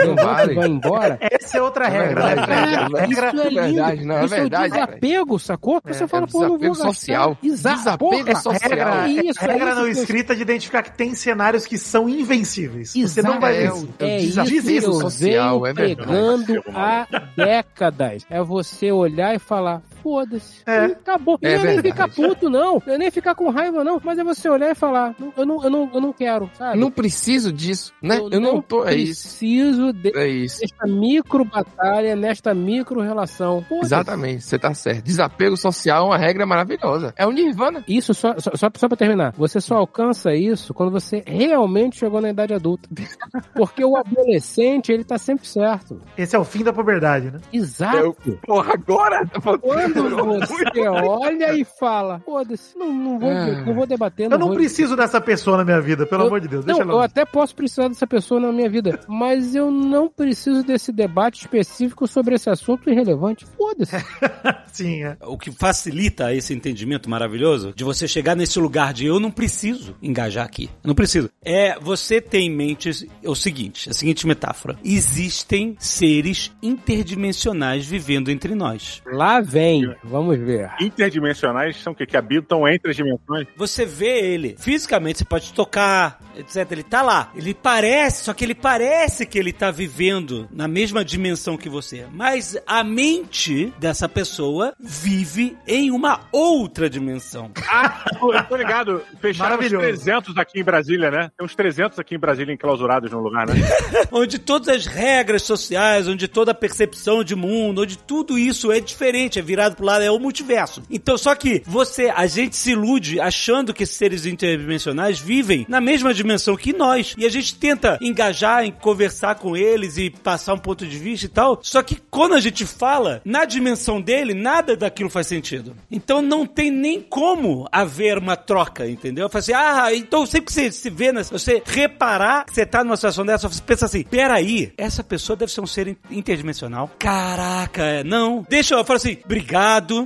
não 0.05 0.15
levanta 0.15 0.23
vale. 0.23 0.53
vai 0.55 0.67
embora. 0.67 1.17
Essa 1.21 1.57
é 1.57 1.61
outra 1.61 1.85
É 1.85 1.89
regra, 1.89 2.23
né? 2.23 2.31
é 2.31 2.35
verdade. 2.35 2.93
regra- 3.07 3.29
Isso 3.31 3.41
é 3.41 3.49
lindo. 3.49 3.61
verdade, 3.61 4.05
não, 4.05 4.15
é 4.17 4.25
Isso 4.25 4.35
verdade, 4.35 4.65
é 4.65 4.69
desapego, 4.85 5.39
sacou? 5.39 5.81
Você 5.85 6.07
fala, 6.07 6.25
é 6.25 6.27
pô, 6.27 6.41
não 6.41 6.49
vou 6.49 6.59
gastar. 6.59 6.83
social. 6.85 7.37
Exato. 7.43 7.77
Desapego 7.77 8.11
Porra, 8.25 8.35
social. 8.35 8.69
regra, 8.69 9.07
Isso, 9.07 9.43
é 9.43 9.47
regra 9.51 9.69
isso 9.71 9.79
não 9.79 9.87
escrita 9.87 10.35
de 10.35 10.41
identificar 10.41 10.83
que 10.83 10.91
tem 10.91 11.13
cenários 11.15 11.65
que 11.65 11.77
são 11.77 12.07
invencíveis. 12.07 12.91
Você 12.91 12.99
Exato. 12.99 13.27
não 13.27 13.39
vai 13.39 13.55
É, 13.57 13.61
vencer. 13.69 13.89
É 13.99 14.17
isso 14.19 14.39
eu 14.87 14.93
social, 14.93 15.65
é 15.65 15.73
verdade. 15.73 15.95
pregando 15.95 16.63
há 16.73 17.07
décadas. 17.35 18.25
É 18.29 18.41
você 18.43 18.91
olhar 18.91 19.35
e 19.35 19.39
falar, 19.39 19.81
foda-se, 20.01 20.61
É. 20.65 20.85
acabou. 20.85 21.37
E 21.41 21.47
É 21.47 21.57
não 21.57 21.65
é 21.65 21.67
nem 21.73 21.81
ficar 21.81 22.07
puto, 22.09 22.49
não. 22.49 22.81
Não 22.85 22.93
é 22.93 22.97
nem 22.97 23.11
ficar 23.11 23.35
com 23.35 23.49
raiva, 23.49 23.83
não. 23.83 23.99
Mas 24.03 24.17
é 24.19 24.23
você 24.23 24.49
olhar 24.49 24.71
e 24.71 24.75
falar, 24.75 25.15
"Não, 25.19 25.33
eu 25.37 25.45
não, 25.45 25.63
eu 25.63 25.69
não, 25.69 25.89
eu 25.93 26.01
não 26.01 26.13
quero, 26.13 26.49
sabe? 26.57 26.77
Não 26.79 26.91
preciso 26.91 27.51
disso, 27.51 27.93
né? 28.01 28.17
Eu, 28.31 28.39
não 28.39 28.61
tô. 28.61 28.85
É 28.85 28.95
isso. 28.95 29.21
preciso 29.23 29.93
de- 29.93 30.17
É 30.17 30.27
isso. 30.27 30.59
desta 30.61 30.87
micro 30.87 31.45
batalha, 31.45 32.15
nesta 32.15 32.53
micro 32.53 33.01
relação. 33.01 33.65
Exatamente, 33.81 34.43
você 34.43 34.57
tá 34.59 34.73
certo. 34.73 35.03
Desapego 35.03 35.55
social 35.57 36.03
é 36.05 36.07
uma 36.07 36.17
regra 36.17 36.45
maravilhosa. 36.45 37.13
É 37.17 37.25
o 37.25 37.31
Nirvana. 37.31 37.83
Isso 37.87 38.13
só, 38.13 38.33
só, 38.39 38.51
só, 38.55 38.69
só 38.75 38.87
pra 38.87 38.97
terminar. 38.97 39.33
Você 39.37 39.59
só 39.61 39.75
alcança 39.75 40.33
isso 40.33 40.73
quando 40.73 40.91
você 40.91 41.23
realmente 41.25 41.97
chegou 41.97 42.21
na 42.21 42.29
idade 42.29 42.53
adulta. 42.53 42.89
Porque 43.55 43.83
o 43.83 43.95
adolescente, 43.97 44.91
ele 44.91 45.03
tá 45.03 45.17
sempre 45.17 45.47
certo. 45.47 45.99
Esse 46.17 46.35
é 46.35 46.39
o 46.39 46.43
fim 46.43 46.63
da 46.63 46.73
puberdade, 46.73 47.31
né? 47.31 47.39
Exato. 47.51 48.15
Porra, 48.45 48.73
agora? 48.73 49.25
Quando 49.61 49.90
você 49.93 50.87
olha 50.87 51.53
e 51.53 51.63
fala, 51.65 52.19
foda-se, 52.25 52.77
não, 52.77 52.93
não, 52.93 53.19
vou, 53.19 53.29
Ah. 53.29 53.63
não 53.65 53.73
vou 53.73 53.85
debater. 53.85 54.31
Eu 54.31 54.37
não 54.37 54.47
vou... 54.47 54.55
preciso 54.55 54.95
dessa 54.95 55.19
pessoa 55.21 55.57
na 55.57 55.65
minha 55.65 55.81
vida, 55.81 56.05
pelo 56.05 56.23
Eu- 56.23 56.27
amor 56.27 56.39
de 56.41 56.47
Deus. 56.47 56.65
Não, 56.65 56.75
Deixa 56.75 56.89
eu 56.91 56.99
até 56.99 57.25
posso 57.25 57.55
precisar 57.55 57.87
dessa 57.87 58.07
pessoa 58.07 58.39
na 58.39 58.51
minha 58.51 58.69
vida, 58.69 58.99
mas 59.07 59.55
eu 59.55 59.69
não 59.71 60.07
preciso 60.09 60.63
desse 60.63 60.91
debate 60.91 61.41
específico 61.41 62.07
sobre 62.07 62.35
esse 62.35 62.49
assunto 62.49 62.89
irrelevante. 62.89 63.45
Foda-se. 63.57 63.91
Sim, 64.71 65.03
é. 65.03 65.17
O 65.23 65.37
que 65.37 65.51
facilita 65.51 66.33
esse 66.33 66.53
entendimento 66.53 67.09
maravilhoso 67.09 67.73
de 67.75 67.83
você 67.83 68.07
chegar 68.07 68.35
nesse 68.35 68.59
lugar 68.59 68.93
de 68.93 69.05
eu 69.05 69.19
não 69.19 69.31
preciso 69.31 69.95
engajar 70.01 70.45
aqui. 70.45 70.69
Eu 70.83 70.87
não 70.87 70.95
preciso. 70.95 71.29
É 71.43 71.77
você 71.79 72.21
ter 72.21 72.39
em 72.39 72.49
mente 72.49 72.89
o 73.25 73.35
seguinte, 73.35 73.89
a 73.89 73.93
seguinte 73.93 74.25
metáfora. 74.27 74.77
Existem 74.83 75.75
seres 75.79 76.51
interdimensionais 76.61 77.85
vivendo 77.85 78.29
entre 78.29 78.55
nós. 78.55 79.01
Lá 79.05 79.41
vem, 79.41 79.80
vamos 80.03 80.37
ver. 80.39 80.71
Interdimensionais 80.79 81.77
são 81.77 81.93
o 81.93 81.95
quê? 81.95 82.05
Que 82.05 82.17
habitam 82.17 82.67
entre 82.67 82.91
as 82.91 82.95
dimensões? 82.95 83.47
Você 83.55 83.85
vê 83.85 84.33
ele 84.33 84.55
fisicamente, 84.57 85.19
você 85.19 85.25
pode 85.25 85.53
tocar, 85.53 86.19
etc. 86.37 86.71
Ele 86.71 86.83
tá 86.83 87.01
lá. 87.01 87.31
Ele 87.35 87.53
parece, 87.53 88.25
só 88.25 88.33
que 88.33 88.43
ele 88.43 88.55
parece 88.55 89.25
que 89.25 89.37
ele 89.37 89.53
tá 89.53 89.71
vivendo 89.71 90.47
na 90.51 90.67
mesma 90.67 91.03
dimensão 91.03 91.57
que 91.57 91.69
você. 91.69 92.05
Mas 92.11 92.57
a 92.65 92.83
mente 92.83 93.73
dessa 93.79 94.07
pessoa 94.07 94.73
vive 94.79 95.57
em 95.67 95.91
uma 95.91 96.21
outra 96.31 96.89
dimensão. 96.89 97.51
Ah, 97.73 98.03
eu 98.21 98.43
tô 98.43 98.57
ligado. 98.57 99.01
Fecharam 99.21 99.55
uns 99.55 99.71
Maravilhoso. 99.71 100.03
300 100.03 100.37
aqui 100.37 100.59
em 100.59 100.63
Brasília, 100.63 101.09
né? 101.09 101.31
Tem 101.37 101.45
uns 101.45 101.55
300 101.55 101.97
aqui 101.99 102.15
em 102.15 102.19
Brasília 102.19 102.53
enclausurados 102.53 103.09
no 103.11 103.21
lugar, 103.21 103.47
né? 103.47 103.55
onde 104.11 104.37
todas 104.37 104.67
as 104.67 104.85
regras 104.85 105.43
sociais, 105.43 106.07
onde 106.07 106.27
toda 106.27 106.51
a 106.51 106.53
percepção 106.53 107.23
de 107.23 107.33
mundo, 107.33 107.81
onde 107.81 107.97
tudo 107.97 108.37
isso 108.37 108.71
é 108.71 108.81
diferente, 108.81 109.39
é 109.39 109.41
virado 109.41 109.70
pro 109.75 109.85
lado, 109.85 110.03
é 110.03 110.11
o 110.11 110.19
multiverso. 110.19 110.81
Então, 110.89 111.17
só 111.17 111.35
que 111.35 111.61
você, 111.65 112.11
a 112.15 112.27
gente 112.27 112.55
se 112.55 112.71
ilude 112.71 113.19
achando 113.19 113.73
que 113.73 113.83
esses 113.83 113.95
seres 113.95 114.25
interdimensionais 114.25 115.19
vivem 115.19 115.65
na 115.69 115.79
mesma 115.81 116.13
dimensão 116.13 116.55
que 116.55 116.73
nós. 116.73 117.13
E 117.17 117.25
a 117.25 117.29
gente 117.29 117.55
tenta 117.55 117.97
engajar 118.01 118.63
em 118.63 118.71
conversar 118.71 119.35
com 119.35 119.55
eles 119.55 119.97
e 119.97 120.09
passar 120.09 120.53
um 120.53 120.57
ponto 120.57 120.85
de 120.85 120.97
vista 120.97 121.25
e 121.25 121.29
tal. 121.29 121.59
Só 121.61 121.81
que 121.81 121.97
quando 122.09 122.33
a 122.35 122.39
gente 122.39 122.65
fala, 122.65 123.21
na 123.25 123.45
dimensão 123.45 124.01
dele, 124.01 124.33
nada 124.33 124.75
daquilo 124.75 125.09
faz 125.09 125.27
sentido. 125.27 125.75
Então 125.91 126.21
não 126.21 126.45
tem 126.45 126.69
nem 126.71 127.01
como 127.01 127.67
haver 127.71 128.17
uma 128.17 128.35
troca, 128.35 128.87
entendeu? 128.87 129.25
Eu 129.25 129.29
falo 129.29 129.39
assim, 129.39 129.53
ah, 129.53 129.89
então 129.93 130.25
sempre 130.25 130.47
que 130.47 130.53
você 130.53 130.71
se 130.71 130.89
vê, 130.89 131.11
nessa- 131.11 131.37
você 131.37 131.61
reparar 131.65 132.45
que 132.45 132.53
você 132.53 132.65
tá 132.65 132.83
numa 132.83 132.95
situação 132.95 133.25
dessa, 133.25 133.47
você 133.47 133.61
pensa 133.61 133.85
assim, 133.85 134.03
peraí, 134.03 134.71
essa 134.77 135.03
pessoa 135.03 135.35
deve 135.35 135.51
ser 135.51 135.61
um 135.61 135.67
ser 135.67 135.87
in- 135.87 135.97
interdimensional. 136.09 136.89
Caraca, 136.99 137.83
é, 137.83 138.03
não. 138.03 138.45
Deixa 138.49 138.73
eu, 138.73 138.79
eu 138.79 138.85
falo 138.85 138.97
assim, 138.97 139.17
obrigado, 139.23 139.60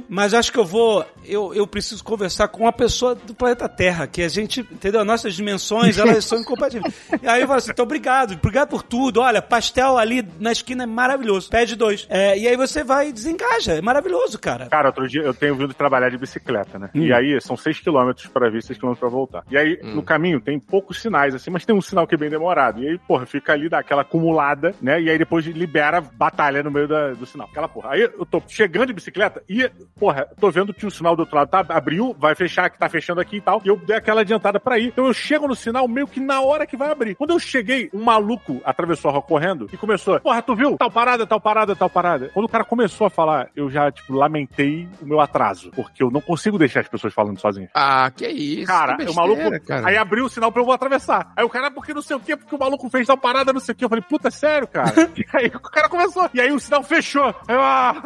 mas 0.10 0.34
acho 0.34 0.52
que 0.52 0.60
eu 0.60 0.66
vou, 0.66 1.06
eu, 1.28 1.54
eu 1.54 1.66
preciso 1.68 2.04
conversar 2.04 2.48
com 2.48 2.64
uma 2.64 2.74
pessoa 2.74 3.16
do 3.16 3.34
planeta 3.34 3.68
Terra, 3.70 4.08
que 4.08 4.22
a 4.22 4.28
gente, 4.28 4.62
entendeu? 4.62 5.04
Nossas 5.06 5.34
dimensões, 5.36 5.98
elas 5.98 6.26
são 6.26 6.40
incompatíveis. 6.40 6.94
E 7.22 7.28
aí 7.28 7.42
eu 7.42 7.48
falo 7.48 7.58
assim, 7.58 7.72
então 7.72 7.84
obrigado, 7.84 8.34
obrigado 8.34 8.70
por 8.70 8.84
tudo. 8.84 9.22
Olha, 9.22 9.42
pastel 9.42 9.98
ali 9.98 10.28
na 10.40 10.52
esquina 10.52 10.84
é 10.84 10.86
maravilhoso. 10.86 11.50
Pede 11.50 11.76
dois. 11.76 12.06
É, 12.10 12.38
e 12.38 12.48
aí 12.48 12.56
você 12.56 12.84
vai 12.84 13.10
e 13.10 13.14
desengaja. 13.14 13.74
É 13.74 13.82
maravilhoso, 13.82 14.38
cara. 14.40 14.68
Cara, 14.68 14.90
outro 14.90 15.08
dia 15.08 15.22
eu 15.22 15.34
tenho 15.34 15.56
vindo 15.56 15.74
trabalhar 15.74 16.10
de 16.10 16.18
bicicleta, 16.18 16.78
né? 16.78 16.90
E 16.94 17.12
aí 17.14 17.40
são 17.42 17.56
6 17.58 17.80
km 17.80 18.12
pra 18.34 18.50
vir, 18.50 18.62
6 18.62 18.78
km 18.80 18.94
pra 18.94 19.10
voltar. 19.10 19.44
E 19.50 19.58
aí, 19.58 19.80
no 19.84 20.04
caminho, 20.04 20.40
tem 20.40 20.60
poucos 20.60 21.02
sinais, 21.02 21.34
assim, 21.34 21.50
mas 21.50 21.66
tem 21.66 21.76
um 21.76 21.82
sinal 21.82 22.06
que 22.08 22.16
é 22.16 22.18
bem 22.18 22.30
demorado. 22.30 22.82
E 22.82 22.88
aí, 22.88 22.98
porra, 23.08 23.26
fica 23.26 23.54
ali 23.54 23.70
daquela 23.70 24.04
acumulada, 24.04 24.74
né? 24.82 25.02
E 25.02 25.10
aí 25.10 25.18
depois 25.18 25.46
libera 25.46 26.02
batalha 26.02 26.62
no 26.64 26.72
meio 26.72 26.88
da- 26.88 27.14
do 27.14 27.26
sinal. 27.26 27.48
Aquela 27.50 27.68
porra. 27.68 27.92
Aí 27.92 28.02
eu 28.02 28.26
tô 28.26 28.42
chegando 28.48 28.88
de 28.88 28.94
bicicleta 28.94 29.42
e, 29.50 29.70
porra, 30.00 30.28
tô 30.40 30.50
vendo 30.52 30.74
que 30.74 30.86
o 30.86 30.92
sinal 30.92 31.15
do 31.16 31.22
outro 31.22 31.36
lado 31.36 31.50
tá, 31.50 31.66
abriu, 31.70 32.16
vai 32.18 32.36
fechar, 32.36 32.70
que 32.70 32.78
tá 32.78 32.88
fechando 32.90 33.22
aqui 33.22 33.38
e 33.38 33.42
tal. 33.42 33.62
E 33.64 33.68
eu 33.68 33.78
dei 33.78 33.96
aquela 33.96 34.22
adiantada 34.22 34.60
pra 34.60 34.78
ir. 34.80 34.88
Então 34.88 35.06
eu 35.08 35.14
chego 35.14 35.48
no 35.48 35.56
sinal 35.56 35.88
meio 35.88 36.08
que 36.08 36.20
na 36.20 36.42
hora 36.42 36.66
que 36.66 36.78
vai 36.78 36.92
abrir. 36.92 37.16
Quando 37.16 37.32
eu 37.32 37.40
cheguei, 37.40 37.90
um 37.94 38.04
maluco 38.04 38.62
atravessou 38.64 39.10
a 39.10 39.14
rua 39.14 39.22
correndo 39.22 39.70
e 39.72 39.78
começou, 39.78 40.20
porra, 40.20 40.42
tu 40.42 40.56
viu? 40.56 40.78
Tal 40.78 40.92
parada, 40.92 41.26
tal 41.26 41.40
parada, 41.40 41.76
tal 41.76 41.90
parada. 41.90 42.30
Quando 42.34 42.46
o 42.46 42.50
cara 42.50 42.64
começou 42.64 43.08
a 43.08 43.10
falar, 43.10 43.50
eu 43.56 43.70
já, 43.70 43.92
tipo, 43.92 44.14
lamentei 44.14 44.88
o 45.02 45.06
meu 45.06 45.20
atraso. 45.20 45.72
Porque 45.72 46.04
eu 46.04 46.10
não 46.12 46.22
consigo 46.22 46.58
deixar 46.58 46.82
as 46.82 46.88
pessoas 46.88 47.14
falando 47.14 47.40
sozinhas. 47.40 47.70
Ah, 47.74 48.12
que 48.16 48.28
isso. 48.28 48.68
Cara, 48.68 48.96
que 48.98 49.04
o 49.04 49.06
besteira, 49.06 49.22
maluco. 49.44 49.66
cara. 49.66 49.88
Aí 49.88 49.98
abriu 49.98 50.26
o 50.26 50.30
sinal 50.30 50.52
pra 50.52 50.62
eu 50.62 50.72
atravessar. 50.72 51.32
Aí 51.36 51.44
o 51.44 51.50
cara, 51.50 51.72
porque 51.72 51.94
não 51.94 52.02
sei 52.02 52.16
o 52.16 52.20
quê, 52.20 52.36
porque 52.36 52.56
o 52.56 52.60
maluco 52.60 52.90
fez 52.90 53.08
tal 53.08 53.18
parada, 53.18 53.54
não 53.54 53.60
sei 53.60 53.74
o 53.74 53.76
quê. 53.76 53.86
Eu 53.86 53.90
falei, 53.90 54.04
puta, 54.08 54.28
é 54.28 54.32
sério, 54.32 54.68
cara? 54.68 54.94
e 55.16 55.26
aí 55.38 55.48
o 55.48 55.60
cara 55.60 55.90
começou. 55.90 56.30
E 56.34 56.42
aí 56.42 56.52
o 56.52 56.60
sinal 56.60 56.84
fechou. 56.84 57.26
Aí 57.48 57.56
eu, 57.56 57.62
ah, 57.62 58.02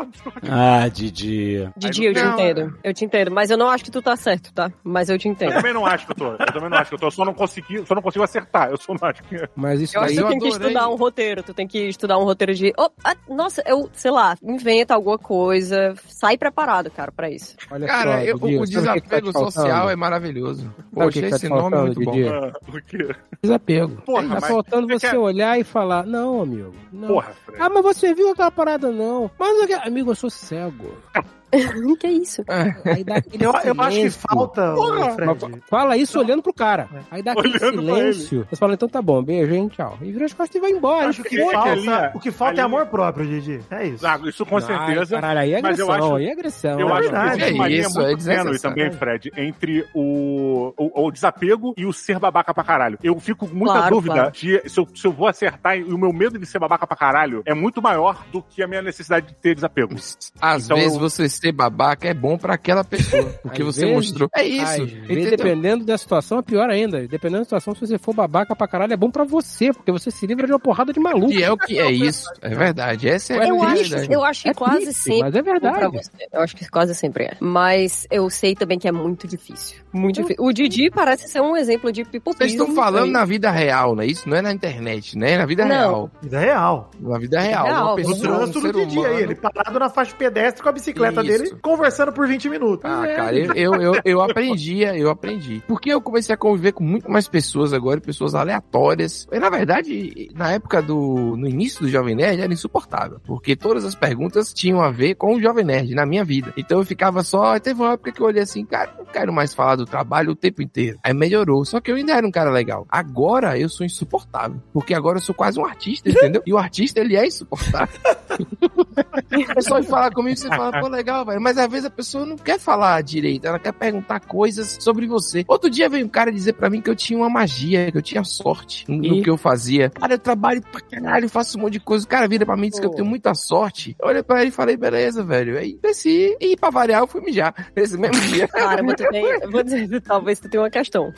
Ah, 0.49 0.87
Didi. 0.89 1.69
Didi, 1.77 2.05
eu 2.05 2.13
te 2.13 2.19
entendo. 2.19 2.77
Eu 2.83 2.93
te 2.93 2.98
entendo. 3.05 3.31
Mas 3.31 3.49
eu 3.49 3.57
não 3.57 3.69
acho 3.69 3.83
que 3.83 3.91
tu 3.91 4.01
tá 4.01 4.15
certo, 4.15 4.53
tá? 4.53 4.71
Mas 4.83 5.09
eu 5.09 5.17
te 5.17 5.27
eu 5.27 5.31
entendo. 5.31 5.53
também 5.53 5.73
não 5.73 5.85
acho 5.85 6.05
que 6.05 6.11
eu 6.11 6.15
tô. 6.15 6.31
Eu 6.31 6.37
também 6.53 6.69
não 6.69 6.77
acho 6.77 6.89
que 6.89 6.95
eu 6.95 6.99
tô. 6.99 7.07
Eu 7.07 7.11
só 7.11 7.25
não 7.25 7.33
consegui, 7.33 7.85
só 7.85 7.95
não 7.95 8.01
consigo 8.01 8.23
acertar. 8.23 8.69
Eu 8.69 8.77
só 8.77 8.93
não 8.93 9.07
acho 9.09 9.23
que. 9.23 9.37
Mas 9.55 9.81
isso 9.81 9.97
Eu 9.97 10.01
acho 10.01 10.09
aí 10.11 10.15
que 10.17 10.21
eu 10.21 10.25
tu 10.27 10.29
tem 10.31 10.39
que 10.39 10.47
estudar 10.47 10.89
um 10.89 10.95
roteiro. 10.95 11.43
Tu 11.43 11.53
tem 11.53 11.67
que 11.67 11.79
estudar 11.89 12.17
um 12.17 12.23
roteiro 12.23 12.53
de. 12.53 12.73
Oh, 12.77 12.89
ah, 13.03 13.15
nossa, 13.29 13.63
eu, 13.65 13.89
sei 13.93 14.11
lá, 14.11 14.35
inventa 14.43 14.93
alguma 14.93 15.17
coisa. 15.17 15.93
Sai 16.07 16.37
preparado, 16.37 16.89
cara, 16.91 17.11
pra 17.11 17.29
isso. 17.29 17.55
Olha 17.71 17.87
Cara, 17.87 18.11
só, 18.19 18.23
eu- 18.25 18.39
Didi, 18.39 18.55
o 18.57 18.59
tá 18.59 18.65
desapego 18.65 19.27
te 19.27 19.33
faltando? 19.33 19.51
social 19.51 19.89
é 19.89 19.95
maravilhoso. 19.95 20.73
Poxa, 20.93 21.21
tá 21.21 21.27
esse 21.27 21.39
te 21.39 21.49
nome 21.49 21.77
é 21.77 21.81
muito 21.81 22.01
bom. 22.01 22.13
Ah, 22.29 22.51
o 22.67 22.81
quê? 22.81 23.15
Desapego. 23.41 24.01
Porra, 24.03 24.23
tá 24.23 24.29
mas 24.35 24.47
faltando 24.47 24.87
você 24.87 25.09
quer- 25.11 25.17
olhar 25.17 25.59
e 25.59 25.63
falar, 25.63 26.05
não, 26.05 26.41
amigo, 26.41 26.73
não. 26.91 27.07
Porra, 27.07 27.31
Fred. 27.45 27.61
Ah, 27.61 27.69
mas 27.69 27.83
você 27.83 28.13
viu 28.13 28.29
aquela 28.31 28.51
parada, 28.51 28.91
não. 28.91 29.29
Mas, 29.39 29.69
eu- 29.69 29.79
amigo, 29.83 30.11
eu 30.11 30.15
sou 30.15 30.29
cego. 30.29 30.93
que 31.99 32.07
é 32.07 32.11
isso? 32.11 32.43
Aí 32.85 33.03
dá 33.03 33.15
aquele 33.15 33.43
Eu, 33.43 33.51
eu 33.51 33.55
acho 33.57 33.89
que 33.89 33.95
silêncio. 33.95 34.21
falta, 34.29 34.73
Porra! 34.73 35.09
Fred. 35.11 35.61
Fala 35.69 35.97
isso 35.97 36.19
olhando 36.19 36.41
pro 36.43 36.53
cara. 36.53 36.87
Aí 37.09 37.21
dá 37.23 37.31
aquele 37.33 37.57
Olhando 37.57 37.81
silêncio. 37.81 38.47
Você 38.49 38.55
fala, 38.55 38.73
então 38.73 38.87
tá 38.89 39.01
bom, 39.01 39.23
beijo, 39.23 39.53
hein, 39.53 39.67
tchau. 39.69 39.97
E 40.01 40.11
vira 40.11 40.25
as 40.25 40.33
costas 40.33 40.55
e 40.55 40.59
vai 40.59 40.71
embora. 40.71 41.07
Acho 41.09 41.23
que 41.23 41.39
é 41.39 41.45
que 41.45 41.51
falta, 41.51 41.69
ali, 41.71 41.87
o 42.13 42.19
que 42.19 42.31
falta 42.31 42.53
é 42.61 42.63
ali- 42.63 42.73
amor 42.73 42.85
próprio, 42.87 43.25
Didi. 43.27 43.59
É 43.71 43.87
isso. 43.87 44.05
Ah, 44.05 44.19
isso 44.23 44.45
com 44.45 44.59
certeza. 44.61 45.15
Ai, 45.15 45.21
caralho, 45.21 45.39
aí 45.39 45.53
é 45.53 45.61
mas 45.61 45.79
eu 45.79 45.85
agressão, 45.91 46.07
acho- 46.07 46.15
aí 46.17 46.25
é 46.27 46.31
agressão. 46.31 46.79
Eu 46.79 46.89
é 46.89 46.91
acho 46.93 47.09
que 47.09 47.15
existe 47.15 47.53
uma 47.53 47.65
É 47.65 47.69
linha 47.69 47.81
isso, 47.81 47.99
muito 48.01 48.29
é 48.29 48.35
tênue 48.35 48.59
também, 48.59 48.91
Fred, 48.91 49.31
entre 49.37 49.85
o, 49.93 50.73
o, 50.77 51.05
o 51.07 51.11
desapego 51.11 51.73
e 51.77 51.85
o 51.85 51.93
ser 51.93 52.19
babaca 52.19 52.53
pra 52.53 52.63
caralho. 52.63 52.97
Eu 53.03 53.19
fico 53.19 53.47
com 53.47 53.55
muita 53.55 53.73
Claro, 53.73 53.95
dúvida 53.95 54.13
claro. 54.15 54.31
de 54.31 54.61
se 54.69 54.79
eu, 54.79 54.87
se 54.95 55.05
eu 55.07 55.11
vou 55.11 55.27
acertar 55.27 55.77
e 55.77 55.83
o 55.83 55.97
meu 55.97 56.11
medo 56.11 56.37
de 56.37 56.45
ser 56.45 56.59
babaca 56.59 56.85
pra 56.85 56.97
caralho 56.97 57.41
é 57.45 57.53
muito 57.53 57.81
maior 57.81 58.25
do 58.31 58.41
que 58.41 58.61
a 58.63 58.67
minha 58.67 58.81
necessidade 58.81 59.27
de 59.27 59.33
ter 59.35 59.55
desapego. 59.55 59.95
Às 60.41 60.65
Então 60.65 60.77
vezes 60.77 60.93
eu- 60.93 60.99
você 60.99 61.29
ser 61.39 61.51
babaca 61.51 62.07
é 62.07 62.13
bom 62.13 62.37
pra 62.37 62.53
aquela 62.55 62.83
pessoa. 62.83 63.23
Porque 63.41 63.61
Às 63.61 63.67
você 63.75 63.81
vezes- 63.81 63.95
mostrou. 63.95 64.29
É 64.35 64.43
isso. 64.45 64.85
Vezes, 64.85 65.29
dependendo 65.31 65.85
da 65.85 65.97
situação, 65.97 66.39
é 66.39 66.41
pior 66.41 66.69
ainda. 66.69 67.07
Dependendo 67.07 67.39
da 67.39 67.43
situação, 67.45 67.73
se 67.73 67.81
você 67.81 67.97
for 67.97 68.13
babaca 68.13 68.55
pra 68.55 68.67
caralho, 68.67 68.93
é 68.93 68.97
bom 68.97 69.09
pra 69.11 69.23
você, 69.23 69.71
porque 69.73 69.91
você 69.91 70.11
se 70.11 70.25
livra 70.27 70.45
de 70.45 70.53
uma 70.53 70.59
porrada 70.59 70.91
de 70.93 70.99
maluco. 70.99 71.31
E 71.33 71.41
é 71.43 71.51
o 71.51 71.57
que 71.57 71.77
é 71.79 71.91
isso. 71.91 72.29
É 72.41 72.49
verdade. 72.49 73.07
Essa 73.09 73.33
é 73.33 73.39
a 73.43 73.47
Eu 73.47 73.61
acho, 73.63 73.73
realidade. 73.75 74.13
eu 74.13 74.23
acho 74.23 74.43
que 74.43 74.49
É 74.49 74.53
quase 74.53 74.81
triste, 74.83 74.93
sempre. 75.01 75.21
Mas 75.21 75.35
é 75.35 75.41
Pra 75.43 75.51
verdade. 75.53 75.97
você. 75.97 76.11
Eu 76.31 76.41
acho 76.41 76.55
que 76.55 76.69
quase 76.69 76.95
sempre 76.95 77.23
é. 77.25 77.33
Mas 77.39 78.05
eu 78.11 78.29
sei 78.29 78.55
também 78.55 78.77
que 78.77 78.87
é 78.87 78.91
muito 78.91 79.27
difícil. 79.27 79.77
Muito 79.93 80.21
difícil. 80.21 80.43
O 80.43 80.51
Didi 80.53 80.89
parece 80.91 81.27
ser 81.27 81.41
um 81.41 81.55
exemplo 81.55 81.91
de 81.91 82.03
people 82.05 82.33
Vocês 82.33 82.51
estão 82.51 82.73
falando 82.75 83.05
aí. 83.05 83.11
na 83.11 83.25
vida 83.25 83.49
real, 83.51 83.95
né? 83.95 84.05
Isso 84.05 84.27
não 84.29 84.37
é 84.37 84.41
na 84.41 84.51
internet, 84.51 85.17
né? 85.17 85.31
É 85.33 85.37
na 85.37 85.45
vida 85.45 85.65
Não. 85.65 85.69
real. 85.75 86.11
Vida 86.21 86.39
real. 86.39 86.91
Na 86.99 87.17
vida 87.19 87.39
real. 87.39 87.65
Real, 87.65 87.81
Uma 87.83 87.89
no 87.91 87.95
pessoa, 87.95 88.15
No 88.17 88.19
um 88.19 88.37
trânsito 88.37 88.61
do 88.61 88.71
Didi 88.85 88.99
humano... 88.99 89.15
aí, 89.15 89.23
ele 89.23 89.35
parado 89.35 89.79
na 89.79 89.89
faixa 89.89 90.15
pedestre 90.15 90.61
com 90.63 90.69
a 90.69 90.71
bicicleta 90.71 91.21
Isso. 91.21 91.28
Dele, 91.37 91.55
conversando 91.61 92.11
por 92.11 92.27
20 92.27 92.49
minutos. 92.49 92.85
Ah, 92.85 93.07
É. 93.07 93.15
cara, 93.15 93.35
eu, 93.37 93.75
eu, 93.75 93.93
eu, 94.03 94.21
aprendia, 94.21 94.95
eu 94.97 95.09
aprendi. 95.09 95.61
Porque 95.67 95.91
eu 95.91 96.01
comecei 96.01 96.33
a 96.33 96.37
conviver 96.37 96.71
com 96.73 96.83
muito 96.83 97.09
mais 97.09 97.27
pessoas 97.27 97.73
agora, 97.73 97.99
pessoas 98.01 98.35
aleatórias. 98.35 99.27
E, 99.31 99.39
na 99.39 99.49
verdade, 99.49 100.29
na 100.35 100.51
época 100.51 100.81
do. 100.81 101.35
no 101.37 101.47
início 101.47 101.81
do 101.81 101.89
Jovem 101.89 102.15
Nerd, 102.15 102.41
era 102.41 102.53
insuportável. 102.53 103.19
Porque 103.25 103.55
todas 103.55 103.85
as 103.85 103.95
perguntas 103.95 104.53
tinham 104.53 104.81
a 104.81 104.89
ver 104.91 105.15
com 105.15 105.35
o 105.35 105.41
Jovem 105.41 105.65
Nerd, 105.65 105.93
na 105.93 106.05
minha 106.05 106.23
vida. 106.23 106.53
Então 106.57 106.79
eu 106.79 106.85
ficava 106.85 107.23
só. 107.23 107.59
Teve 107.59 107.81
uma 107.81 107.93
época 107.93 108.11
que 108.11 108.21
eu 108.21 108.25
olhei 108.27 108.41
assim, 108.43 108.65
cara, 108.65 108.93
não 108.97 109.05
quero 109.05 109.31
mais 109.33 109.53
falar 109.53 109.75
do 109.75 109.85
trabalho 109.85 110.31
o 110.31 110.35
tempo 110.35 110.61
inteiro. 110.61 110.97
Aí 111.03 111.13
melhorou. 111.13 111.63
Só 111.65 111.79
que 111.79 111.91
eu 111.91 111.95
ainda 111.95 112.13
era 112.13 112.25
um 112.25 112.31
cara 112.31 112.49
legal. 112.49 112.85
Agora 112.89 113.57
eu 113.57 113.69
sou 113.69 113.85
insuportável. 113.85 114.61
Porque 114.73 114.93
agora 114.93 115.17
eu 115.17 115.21
sou 115.21 115.35
quase 115.35 115.59
um 115.59 115.65
artista, 115.65 116.09
entendeu? 116.09 116.41
E 116.45 116.53
o 116.53 116.57
artista, 116.57 116.99
ele 116.99 117.15
é 117.15 117.25
insuportável. 117.25 117.99
Pessoa 119.55 119.81
vai 119.81 119.89
falar 119.89 120.11
comigo, 120.11 120.37
você 120.37 120.47
fala, 120.47 120.79
pô, 120.79 120.87
legal, 120.87 121.18
velho. 121.23 121.41
Mas 121.41 121.57
às 121.57 121.69
vezes 121.69 121.85
a 121.85 121.89
pessoa 121.89 122.25
não 122.25 122.35
quer 122.37 122.59
falar 122.59 123.01
direito, 123.01 123.45
ela 123.45 123.59
quer 123.59 123.73
perguntar 123.73 124.19
coisas 124.21 124.77
sobre 124.79 125.07
você. 125.07 125.43
Outro 125.47 125.69
dia 125.69 125.89
veio 125.89 126.05
um 126.05 126.09
cara 126.09 126.31
dizer 126.31 126.53
pra 126.53 126.69
mim 126.69 126.81
que 126.81 126.89
eu 126.89 126.95
tinha 126.95 127.17
uma 127.17 127.29
magia, 127.29 127.91
que 127.91 127.97
eu 127.97 128.01
tinha 128.01 128.23
sorte 128.23 128.85
no, 128.87 128.97
no 128.97 129.15
E? 129.17 129.21
que 129.21 129.29
eu 129.29 129.37
fazia. 129.37 129.89
Cara, 129.89 130.13
eu 130.13 130.19
trabalho 130.19 130.61
pra 130.61 130.81
caralho, 130.81 131.29
faço 131.29 131.57
um 131.57 131.61
monte 131.61 131.73
de 131.73 131.79
coisa. 131.79 132.05
O 132.05 132.07
cara 132.07 132.27
vira 132.27 132.45
pra 132.45 132.55
mim 132.57 132.67
e 132.67 132.69
diz 132.71 132.79
que 132.79 132.85
eu 132.85 132.91
tenho 132.91 133.07
muita 133.07 133.33
sorte. 133.33 133.95
Eu 133.99 134.07
olhei 134.07 134.23
pra 134.23 134.41
ele 134.41 134.49
e 134.49 134.53
falei, 134.53 134.77
beleza, 134.77 135.23
velho. 135.23 135.57
Aí 135.57 135.77
desci 135.81 136.35
e 136.39 136.55
pra 136.57 136.69
variar 136.69 137.01
eu 137.01 137.07
fui 137.07 137.21
mijar. 137.21 137.53
Nesse 137.75 137.97
mesmo 137.97 138.19
dia. 138.27 138.47
Caramba, 138.47 138.95
tu 138.95 139.03
tem. 139.09 139.39
Vou 139.49 139.63
dizer, 139.63 140.01
talvez 140.01 140.39
tu 140.39 140.49
tenha 140.49 140.63
uma 140.63 140.69
questão. 140.69 141.13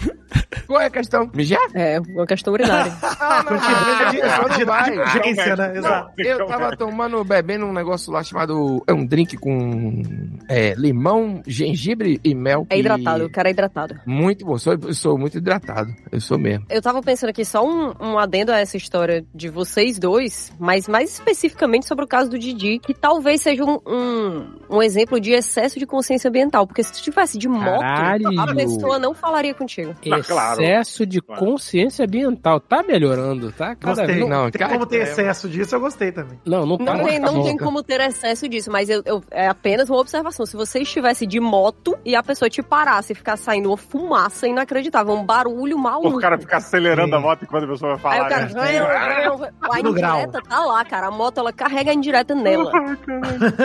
Qual 0.67 0.81
é 0.81 0.85
a 0.85 0.89
questão? 0.89 1.29
Mijar? 1.33 1.59
É, 1.73 1.99
uma 1.99 2.25
questão 2.25 2.53
urinária. 2.53 2.91
Ah, 3.21 3.43
não, 3.43 3.51
não, 3.51 4.49
não 4.49 5.03
urgência, 5.03 5.55
né? 5.55 5.73
Eu 6.17 6.45
tava 6.47 6.75
tomando, 6.75 7.23
bebendo 7.23 7.65
um 7.65 7.73
negócio 7.73 8.11
lá 8.11 8.23
chamado. 8.23 8.83
É 8.87 8.93
um 8.93 9.05
drink 9.05 9.37
com 9.37 9.51
é, 10.49 10.73
limão, 10.75 11.41
gengibre 11.45 12.19
e 12.23 12.33
mel. 12.35 12.65
É 12.69 12.77
e- 12.77 12.79
hidratado, 12.79 13.25
o 13.25 13.29
cara 13.29 13.49
é 13.49 13.51
hidratado. 13.51 13.99
Muito 14.05 14.45
bom. 14.45 14.57
Sou, 14.57 14.73
eu 14.73 14.93
sou 14.93 15.17
muito 15.17 15.37
hidratado. 15.37 15.93
Eu 16.11 16.19
sou 16.21 16.37
mesmo. 16.37 16.65
Eu 16.69 16.81
tava 16.81 17.01
pensando 17.01 17.29
aqui 17.29 17.43
só 17.45 17.65
um, 17.65 17.93
um 17.99 18.17
adendo 18.19 18.51
a 18.51 18.59
essa 18.59 18.77
história 18.77 19.23
de 19.33 19.49
vocês 19.49 19.97
dois, 19.99 20.51
mas 20.59 20.87
mais 20.87 21.13
especificamente 21.13 21.85
sobre 21.87 22.05
o 22.05 22.07
caso 22.07 22.29
do 22.29 22.39
Didi, 22.39 22.79
que 22.79 22.93
talvez 22.93 23.41
seja 23.41 23.63
um, 23.63 23.79
um, 23.87 24.47
um 24.77 24.81
exemplo 24.81 25.19
de 25.19 25.31
excesso 25.31 25.79
de 25.79 25.85
consciência 25.85 26.27
ambiental. 26.29 26.65
Porque 26.67 26.83
se 26.83 26.91
tu 26.93 27.01
tivesse 27.01 27.37
de 27.37 27.47
moto, 27.47 27.79
Caralho. 27.81 28.39
a 28.39 28.55
pessoa 28.55 28.99
não 28.99 29.13
falaria 29.13 29.53
contigo. 29.53 29.93
Não, 30.05 30.21
claro. 30.21 30.61
Excesso 30.61 31.05
de 31.05 31.21
consciência 31.21 32.05
ambiental. 32.05 32.59
Tá 32.59 32.83
melhorando, 32.83 33.51
tá? 33.51 33.75
Cada 33.75 33.95
Gostei. 34.01 34.15
vez. 34.15 34.29
Não, 34.29 34.49
tem 34.51 34.59
cara, 34.59 34.73
como 34.73 34.85
ter 34.85 34.97
é- 34.97 35.03
excesso 35.03 35.49
disso, 35.49 35.75
eu 35.75 35.79
gostei 35.79 36.11
também. 36.11 36.39
Não, 36.45 36.65
não 36.65 36.77
tá. 36.77 36.95
Não 36.97 37.05
tem, 37.05 37.19
não 37.19 37.33
Tá 37.39 37.43
tem 37.43 37.57
como 37.57 37.83
ter 37.83 38.01
excesso 38.01 38.47
disso, 38.47 38.71
mas 38.71 38.89
eu, 38.89 39.01
eu- 39.05 39.23
é 39.31 39.47
apenas 39.47 39.80
uma 39.89 39.99
observação. 39.99 40.45
Se 40.45 40.55
você 40.55 40.79
estivesse 40.79 41.25
de 41.25 41.39
moto 41.39 41.97
e 42.05 42.15
a 42.15 42.21
pessoa 42.23 42.49
te 42.49 42.61
parasse 42.61 43.13
e 43.13 43.15
ficar 43.15 43.37
saindo 43.37 43.69
uma 43.69 43.77
fumaça 43.77 44.47
inacreditável, 44.47 45.13
um 45.13 45.23
barulho 45.25 45.77
maluco. 45.77 46.17
O 46.17 46.19
cara 46.19 46.37
ficar 46.37 46.57
acelerando 46.57 47.09
Sim. 47.09 47.15
a 47.15 47.19
moto 47.19 47.43
enquanto 47.43 47.63
a 47.63 47.67
pessoa 47.67 47.95
vai 47.97 48.13
Aí 48.13 48.19
falar. 48.19 48.27
o 48.27 48.53
cara. 48.53 48.67
né? 48.71 49.51
A 49.71 49.79
indireta 49.79 50.41
tá 50.47 50.59
lá, 50.65 50.85
cara. 50.85 51.07
A 51.07 51.11
moto 51.11 51.39
ela 51.39 51.51
carrega 51.53 51.91
a 51.91 51.93
indireta 51.93 52.35
nela. 52.35 52.71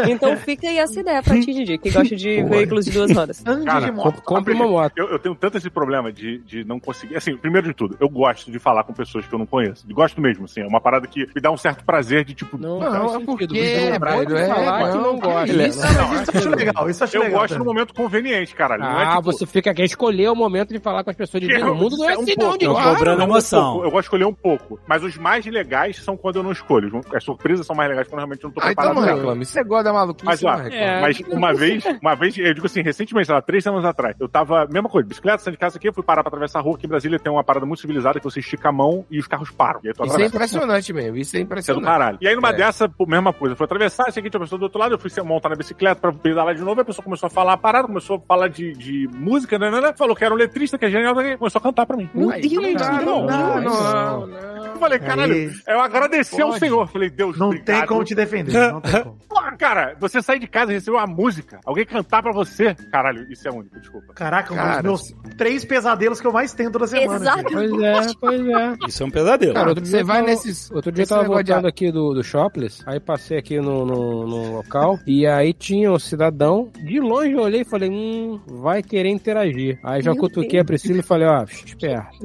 Então 0.08 0.36
fica 0.36 0.68
aí 0.68 0.78
essa 0.78 1.00
ideia 1.00 1.22
pra 1.22 1.34
ti, 1.40 1.52
Didi, 1.52 1.78
que 1.78 1.90
gosta 1.90 2.14
de 2.16 2.42
veículos 2.44 2.84
de 2.84 2.90
duas 2.92 3.10
rodas. 3.12 3.42
Ande 3.46 3.64
Cara, 3.66 3.86
de 3.86 3.92
moto. 3.92 4.22
Compre 4.22 4.54
uma 4.54 4.66
moto. 4.66 4.92
Eu, 4.96 5.08
eu 5.08 5.18
tenho 5.18 5.34
tanto 5.34 5.58
esse 5.58 5.68
problema 5.70 6.12
de, 6.12 6.38
de 6.38 6.64
não 6.64 6.78
conseguir. 6.78 7.16
Assim, 7.16 7.36
primeiro 7.36 7.66
de 7.68 7.74
tudo, 7.74 7.96
eu 8.00 8.08
gosto 8.08 8.50
de 8.50 8.58
falar 8.58 8.84
com 8.84 8.92
pessoas 8.92 9.26
que 9.26 9.32
eu 9.34 9.38
não 9.38 9.46
conheço. 9.46 9.86
Gosto 9.92 10.20
mesmo, 10.20 10.44
assim. 10.44 10.60
É 10.60 10.66
uma 10.66 10.80
parada 10.80 11.06
que 11.06 11.26
me 11.34 11.40
dá 11.40 11.50
um 11.50 11.56
certo 11.56 11.84
prazer 11.84 12.24
de, 12.24 12.34
tipo. 12.34 12.56
Não, 12.58 12.78
Não, 12.80 13.08
faz 13.08 13.14
é 13.22 13.24
porque, 13.24 13.46
não 13.46 13.54
velho, 13.54 14.36
é, 14.36 14.48
falar 14.48 14.90
que 14.90 14.96
não, 14.96 15.02
não 15.02 15.18
gosta. 15.18 15.46
que 15.46 15.52
né? 15.52 15.68
isso, 15.68 15.80
Não, 15.96 16.14
isso 16.22 16.30
eu 16.32 16.38
acho 16.38 16.48
legal, 16.50 16.90
isso 16.90 17.02
eu 17.02 17.04
acho 17.06 17.16
eu 17.16 17.22
legal. 17.22 17.40
gosto 17.40 17.52
no 17.52 17.58
também. 17.58 17.74
momento 17.74 17.94
conveniente, 17.94 18.54
cara. 18.54 18.76
Não 18.78 18.86
é 19.00 19.04
Ah, 19.04 19.10
tipo, 19.16 19.22
você 19.32 19.46
fica 19.46 19.74
quer 19.74 19.84
escolher 19.84 20.28
o 20.30 20.34
momento 20.34 20.72
de 20.72 20.78
falar 20.80 21.02
com 21.04 21.10
as 21.10 21.16
pessoas 21.16 21.42
de 21.42 21.48
que 21.54 21.58
no 21.58 21.74
mundo 21.74 21.96
não 21.96 22.08
é 22.10 22.16
um 22.16 22.20
assim 22.22 22.34
pouco, 22.34 22.50
não, 22.52 22.58
de 22.58 22.64
eu 22.64 22.72
claro. 22.72 22.96
cobrando 22.96 23.20
um 23.20 23.24
emoção. 23.24 23.76
Eu 23.76 23.90
gosto 23.90 23.94
de 23.94 24.00
escolher 24.06 24.24
um 24.26 24.34
pouco. 24.34 24.78
Mas 24.86 25.02
os 25.02 25.16
mais 25.16 25.44
legais 25.46 25.96
são 26.02 26.16
quando 26.16 26.36
eu 26.36 26.42
não 26.42 26.52
escolho. 26.52 27.00
As 27.14 27.24
surpresas 27.24 27.66
são 27.66 27.74
mais 27.76 27.88
legais 27.88 28.08
quando 28.08 28.18
realmente 28.18 28.44
eu 28.44 28.48
não 28.48 28.54
tô 28.54 28.60
Ah, 28.60 28.72
então 28.72 28.84
preparado. 28.84 29.06
não 29.06 29.16
reclame. 29.16 29.44
Você 29.44 29.64
gosta 29.64 29.84
da 29.84 29.92
maluquice, 29.92 30.26
Mas, 30.26 30.44
ó, 30.44 30.54
reclame. 30.54 30.76
É. 30.76 31.00
Mas 31.00 31.20
uma 31.28 31.54
vez, 31.54 31.84
uma 32.02 32.14
vez, 32.14 32.36
eu 32.38 32.54
digo 32.54 32.66
assim, 32.66 32.82
recentemente, 32.82 33.26
sei 33.26 33.34
lá, 33.34 33.42
três 33.42 33.66
anos 33.66 33.84
atrás, 33.84 34.16
eu 34.20 34.28
tava, 34.28 34.66
mesma 34.70 34.88
coisa, 34.88 35.08
bicicleta, 35.08 35.38
saindo 35.38 35.54
de 35.54 35.60
casa 35.60 35.78
aqui, 35.78 35.88
eu 35.88 35.92
fui 35.94 36.02
parar 36.02 36.22
pra 36.22 36.28
atravessar 36.28 36.58
a 36.58 36.62
rua, 36.62 36.76
aqui 36.76 36.86
em 36.86 36.88
Brasília 36.88 37.18
tem 37.18 37.32
uma 37.32 37.44
parada 37.44 37.64
muito 37.66 37.80
civilizada 37.80 38.18
que 38.18 38.24
você 38.24 38.40
estica 38.40 38.68
a 38.68 38.72
mão 38.72 39.04
e 39.10 39.18
os 39.18 39.26
carros 39.26 39.50
param. 39.50 39.80
E 39.84 39.88
aí 39.88 39.94
tu 39.94 40.04
Isso 40.04 40.20
é 40.20 40.26
impressionante 40.26 40.92
mesmo. 40.92 41.16
Isso 41.16 41.20
é 41.20 41.20
Isso 41.20 41.36
é 41.36 41.38
do 41.40 41.44
impressionante. 41.44 41.84
caralho. 41.84 42.18
E 42.20 42.28
aí 42.28 42.34
numa 42.34 42.50
É. 42.50 42.52
dessa, 42.54 42.90
mesma 43.06 43.32
coisa, 43.32 43.52
eu 43.52 43.56
fui 43.56 43.64
atravessar, 43.64 44.10
cheguei, 44.12 44.30
tinha 44.30 44.38
uma 44.40 44.44
pessoa 44.46 44.58
do 44.58 44.62
outro 44.64 44.78
lado, 44.78 44.94
eu 44.94 44.98
fui 44.98 45.10
montar 45.22 45.48
na 45.48 45.56
bicicleta 45.56 45.85
pra 45.94 46.12
pedalar 46.12 46.54
de 46.54 46.62
novo, 46.62 46.80
a 46.80 46.84
pessoa 46.84 47.04
começou 47.04 47.26
a 47.26 47.30
falar 47.30 47.52
a 47.52 47.56
parada, 47.56 47.86
começou 47.86 48.16
a 48.16 48.20
falar 48.20 48.48
de, 48.48 48.72
de 48.72 49.08
música, 49.12 49.58
né, 49.58 49.70
né, 49.70 49.80
né, 49.80 49.92
falou 49.96 50.14
que 50.16 50.24
era 50.24 50.34
um 50.34 50.36
letrista, 50.36 50.76
que 50.78 50.84
é 50.86 50.90
genial, 50.90 51.14
começou 51.14 51.58
a 51.58 51.62
cantar 51.62 51.86
pra 51.86 51.96
mim. 51.96 52.08
Meu 52.14 52.30
Aí, 52.30 52.42
Deus, 52.42 52.74
não 53.04 53.26
não, 53.26 53.26
não, 53.26 53.60
não, 53.60 54.26
não. 54.26 54.56
Eu 54.66 54.80
falei, 54.80 54.98
caralho, 54.98 55.52
eu 55.66 55.80
agradeci 55.80 56.40
ao. 56.42 56.52
Senhor. 56.56 56.86
Falei, 56.88 57.08
Deus, 57.10 57.38
Não 57.38 57.46
obrigado. 57.48 57.78
tem 57.78 57.86
como 57.86 58.04
te 58.04 58.14
defender. 58.14 58.72
Não 58.72 58.80
tem 58.80 59.00
como. 59.04 59.16
Porra, 59.28 59.56
cara, 59.56 59.96
você 59.98 60.20
sai 60.22 60.38
de 60.38 60.46
casa 60.46 60.70
e 60.70 60.74
recebe 60.74 60.96
uma 60.96 61.06
música, 61.06 61.60
alguém 61.64 61.84
cantar 61.84 62.22
pra 62.22 62.32
você. 62.32 62.74
Caralho, 62.90 63.26
isso 63.30 63.46
é 63.46 63.50
único, 63.50 63.78
desculpa. 63.78 64.12
Caraca, 64.14 64.52
um 64.52 64.56
Cara, 64.56 64.82
dos 64.82 65.12
meus 65.12 65.34
três 65.36 65.64
pesadelos 65.64 66.20
que 66.20 66.26
eu 66.26 66.32
mais 66.32 66.52
tenho 66.52 66.70
toda 66.70 66.86
semana. 66.86 67.16
Exato. 67.16 67.44
Pois 67.52 67.82
é, 67.82 68.12
pois 68.20 68.48
é. 68.48 68.76
Isso 68.88 69.02
é 69.02 69.06
um 69.06 69.10
pesadelo. 69.10 69.54
Cara, 69.54 69.68
outro 69.68 69.84
Você 69.86 70.02
vai 70.02 70.22
nesses- 70.22 70.70
Outro 70.70 70.90
dia 70.92 71.04
eu 71.04 71.08
tava 71.08 71.24
voltando 71.24 71.66
aqui 71.66 71.90
do, 71.92 72.12
do 72.14 72.22
Shopless, 72.24 72.82
aí 72.86 72.98
passei 73.00 73.38
aqui 73.38 73.60
no, 73.60 73.84
no, 73.86 74.26
no 74.26 74.52
local, 74.56 74.98
e 75.06 75.26
aí 75.26 75.52
tinha 75.52 75.75
um 75.88 75.98
cidadão, 75.98 76.70
de 76.78 77.00
longe 77.00 77.32
eu 77.32 77.40
olhei 77.40 77.62
e 77.62 77.64
falei, 77.64 77.90
hum, 77.90 78.38
vai 78.46 78.82
querer 78.82 79.08
interagir. 79.08 79.78
Aí 79.82 80.00
já 80.02 80.12
Meu 80.12 80.20
cutuquei 80.20 80.60
a 80.60 80.64
Priscila 80.64 81.00
e 81.00 81.02
falei, 81.02 81.26
ó, 81.26 81.42
esperto. 81.44 82.18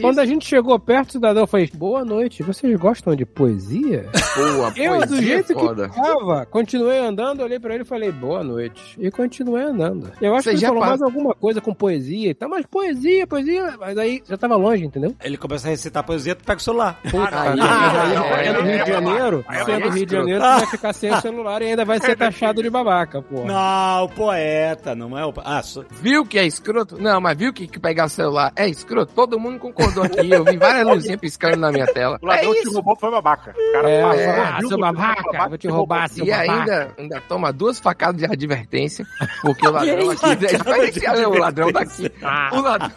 Quando 0.00 0.18
a 0.18 0.26
gente 0.26 0.44
chegou 0.46 0.78
perto, 0.78 1.10
o 1.10 1.12
cidadão 1.12 1.46
fez, 1.46 1.70
boa 1.70 2.04
noite, 2.04 2.42
vocês 2.42 2.76
gostam 2.78 3.14
de 3.14 3.24
poesia? 3.24 4.06
Boa, 4.36 4.72
Eu, 4.76 5.00
do 5.00 5.06
poesia 5.08 5.22
jeito 5.22 5.52
é 5.52 5.54
foda. 5.54 5.88
que 5.88 5.94
tava, 5.94 6.46
continuei 6.46 6.98
andando, 6.98 7.42
olhei 7.42 7.58
pra 7.60 7.74
ele 7.74 7.82
e 7.84 7.86
falei, 7.86 8.10
boa 8.10 8.42
noite. 8.42 8.96
E 8.98 9.10
continuei 9.10 9.62
andando. 9.62 10.10
Eu 10.20 10.34
acho 10.34 10.44
Você 10.44 10.50
que 10.50 10.54
ele 10.56 10.60
já 10.62 10.68
falou 10.68 10.82
pa- 10.82 10.88
mais 10.88 11.02
alguma 11.02 11.34
coisa 11.34 11.60
com 11.60 11.72
poesia 11.72 12.30
e 12.30 12.34
tal, 12.34 12.48
mas 12.48 12.66
poesia, 12.66 13.26
poesia, 13.26 13.74
mas 13.78 13.96
aí 13.96 14.22
já 14.28 14.36
tava 14.36 14.56
longe, 14.56 14.84
entendeu? 14.84 15.14
Ele 15.22 15.36
começa 15.36 15.68
a 15.68 15.70
recitar 15.70 16.02
poesia, 16.04 16.34
tu 16.34 16.44
pega 16.44 16.58
o 16.58 16.62
celular. 16.62 16.98
Puta, 17.10 17.28
Ah, 17.32 17.52
aí, 17.52 18.16
aí, 18.16 18.46
é, 18.48 18.52
Rio 18.62 18.70
é 18.70 18.84
de 18.84 18.90
Janeiro, 18.90 19.44
sendo 19.48 19.70
Aí 19.72 19.82
é 19.82 19.90
Rio 19.90 20.06
de. 20.06 20.12
Janeiro, 20.12 20.40
tu 20.40 20.46
vai 20.58 20.66
ficar 20.66 20.92
sem 20.92 21.12
o 21.12 21.20
celular 21.20 21.62
e 21.62 21.66
ainda 21.66 21.84
vai 21.84 22.00
ser 22.00 22.16
taxado 22.16 22.62
de 22.62 22.70
babaca, 22.98 23.22
porra. 23.22 23.44
Não, 23.46 24.04
o 24.04 24.08
poeta, 24.08 24.94
não 24.94 25.16
é 25.18 25.24
o. 25.24 25.32
Ah, 25.44 25.62
só... 25.62 25.82
Viu 26.02 26.24
que 26.26 26.38
é 26.38 26.46
escroto? 26.46 27.00
Não, 27.00 27.20
mas 27.20 27.36
viu 27.36 27.52
que, 27.52 27.66
que 27.66 27.78
pegar 27.78 28.06
o 28.06 28.08
celular 28.08 28.52
é 28.56 28.68
escroto? 28.68 29.12
Todo 29.14 29.38
mundo 29.38 29.58
concordou 29.58 30.02
aqui. 30.04 30.30
Eu 30.30 30.44
vi 30.44 30.56
várias 30.56 30.86
luzinhas 30.88 31.20
piscando 31.20 31.56
na 31.58 31.70
minha 31.70 31.86
tela. 31.86 32.18
O 32.22 32.26
ladrão 32.26 32.50
é 32.50 32.54
te 32.54 32.60
isso. 32.62 32.72
roubou 32.74 32.96
foi 32.96 33.10
babaca. 33.10 33.54
O 33.56 33.72
cara 33.72 33.90
É, 33.90 34.02
passou, 34.02 34.20
é, 34.20 34.50
viu 34.58 34.68
seu 34.68 34.68
foi 34.68 34.78
babaca, 34.92 35.48
vou 35.48 35.58
te 35.58 35.68
roubar, 35.68 36.08
seu 36.08 36.24
E 36.24 36.30
babaca. 36.30 36.52
ainda, 36.52 36.94
ainda 36.98 37.20
toma 37.28 37.52
duas 37.52 37.78
facadas 37.78 38.20
de 38.20 38.26
advertência, 38.26 39.06
porque 39.42 39.66
o 39.66 39.70
ladrão 39.72 40.10
aqui. 40.10 40.26
o 41.26 41.38
ladrão 41.38 41.72
daqui. 41.72 42.12
O 42.52 42.60
ladrão. 42.60 42.90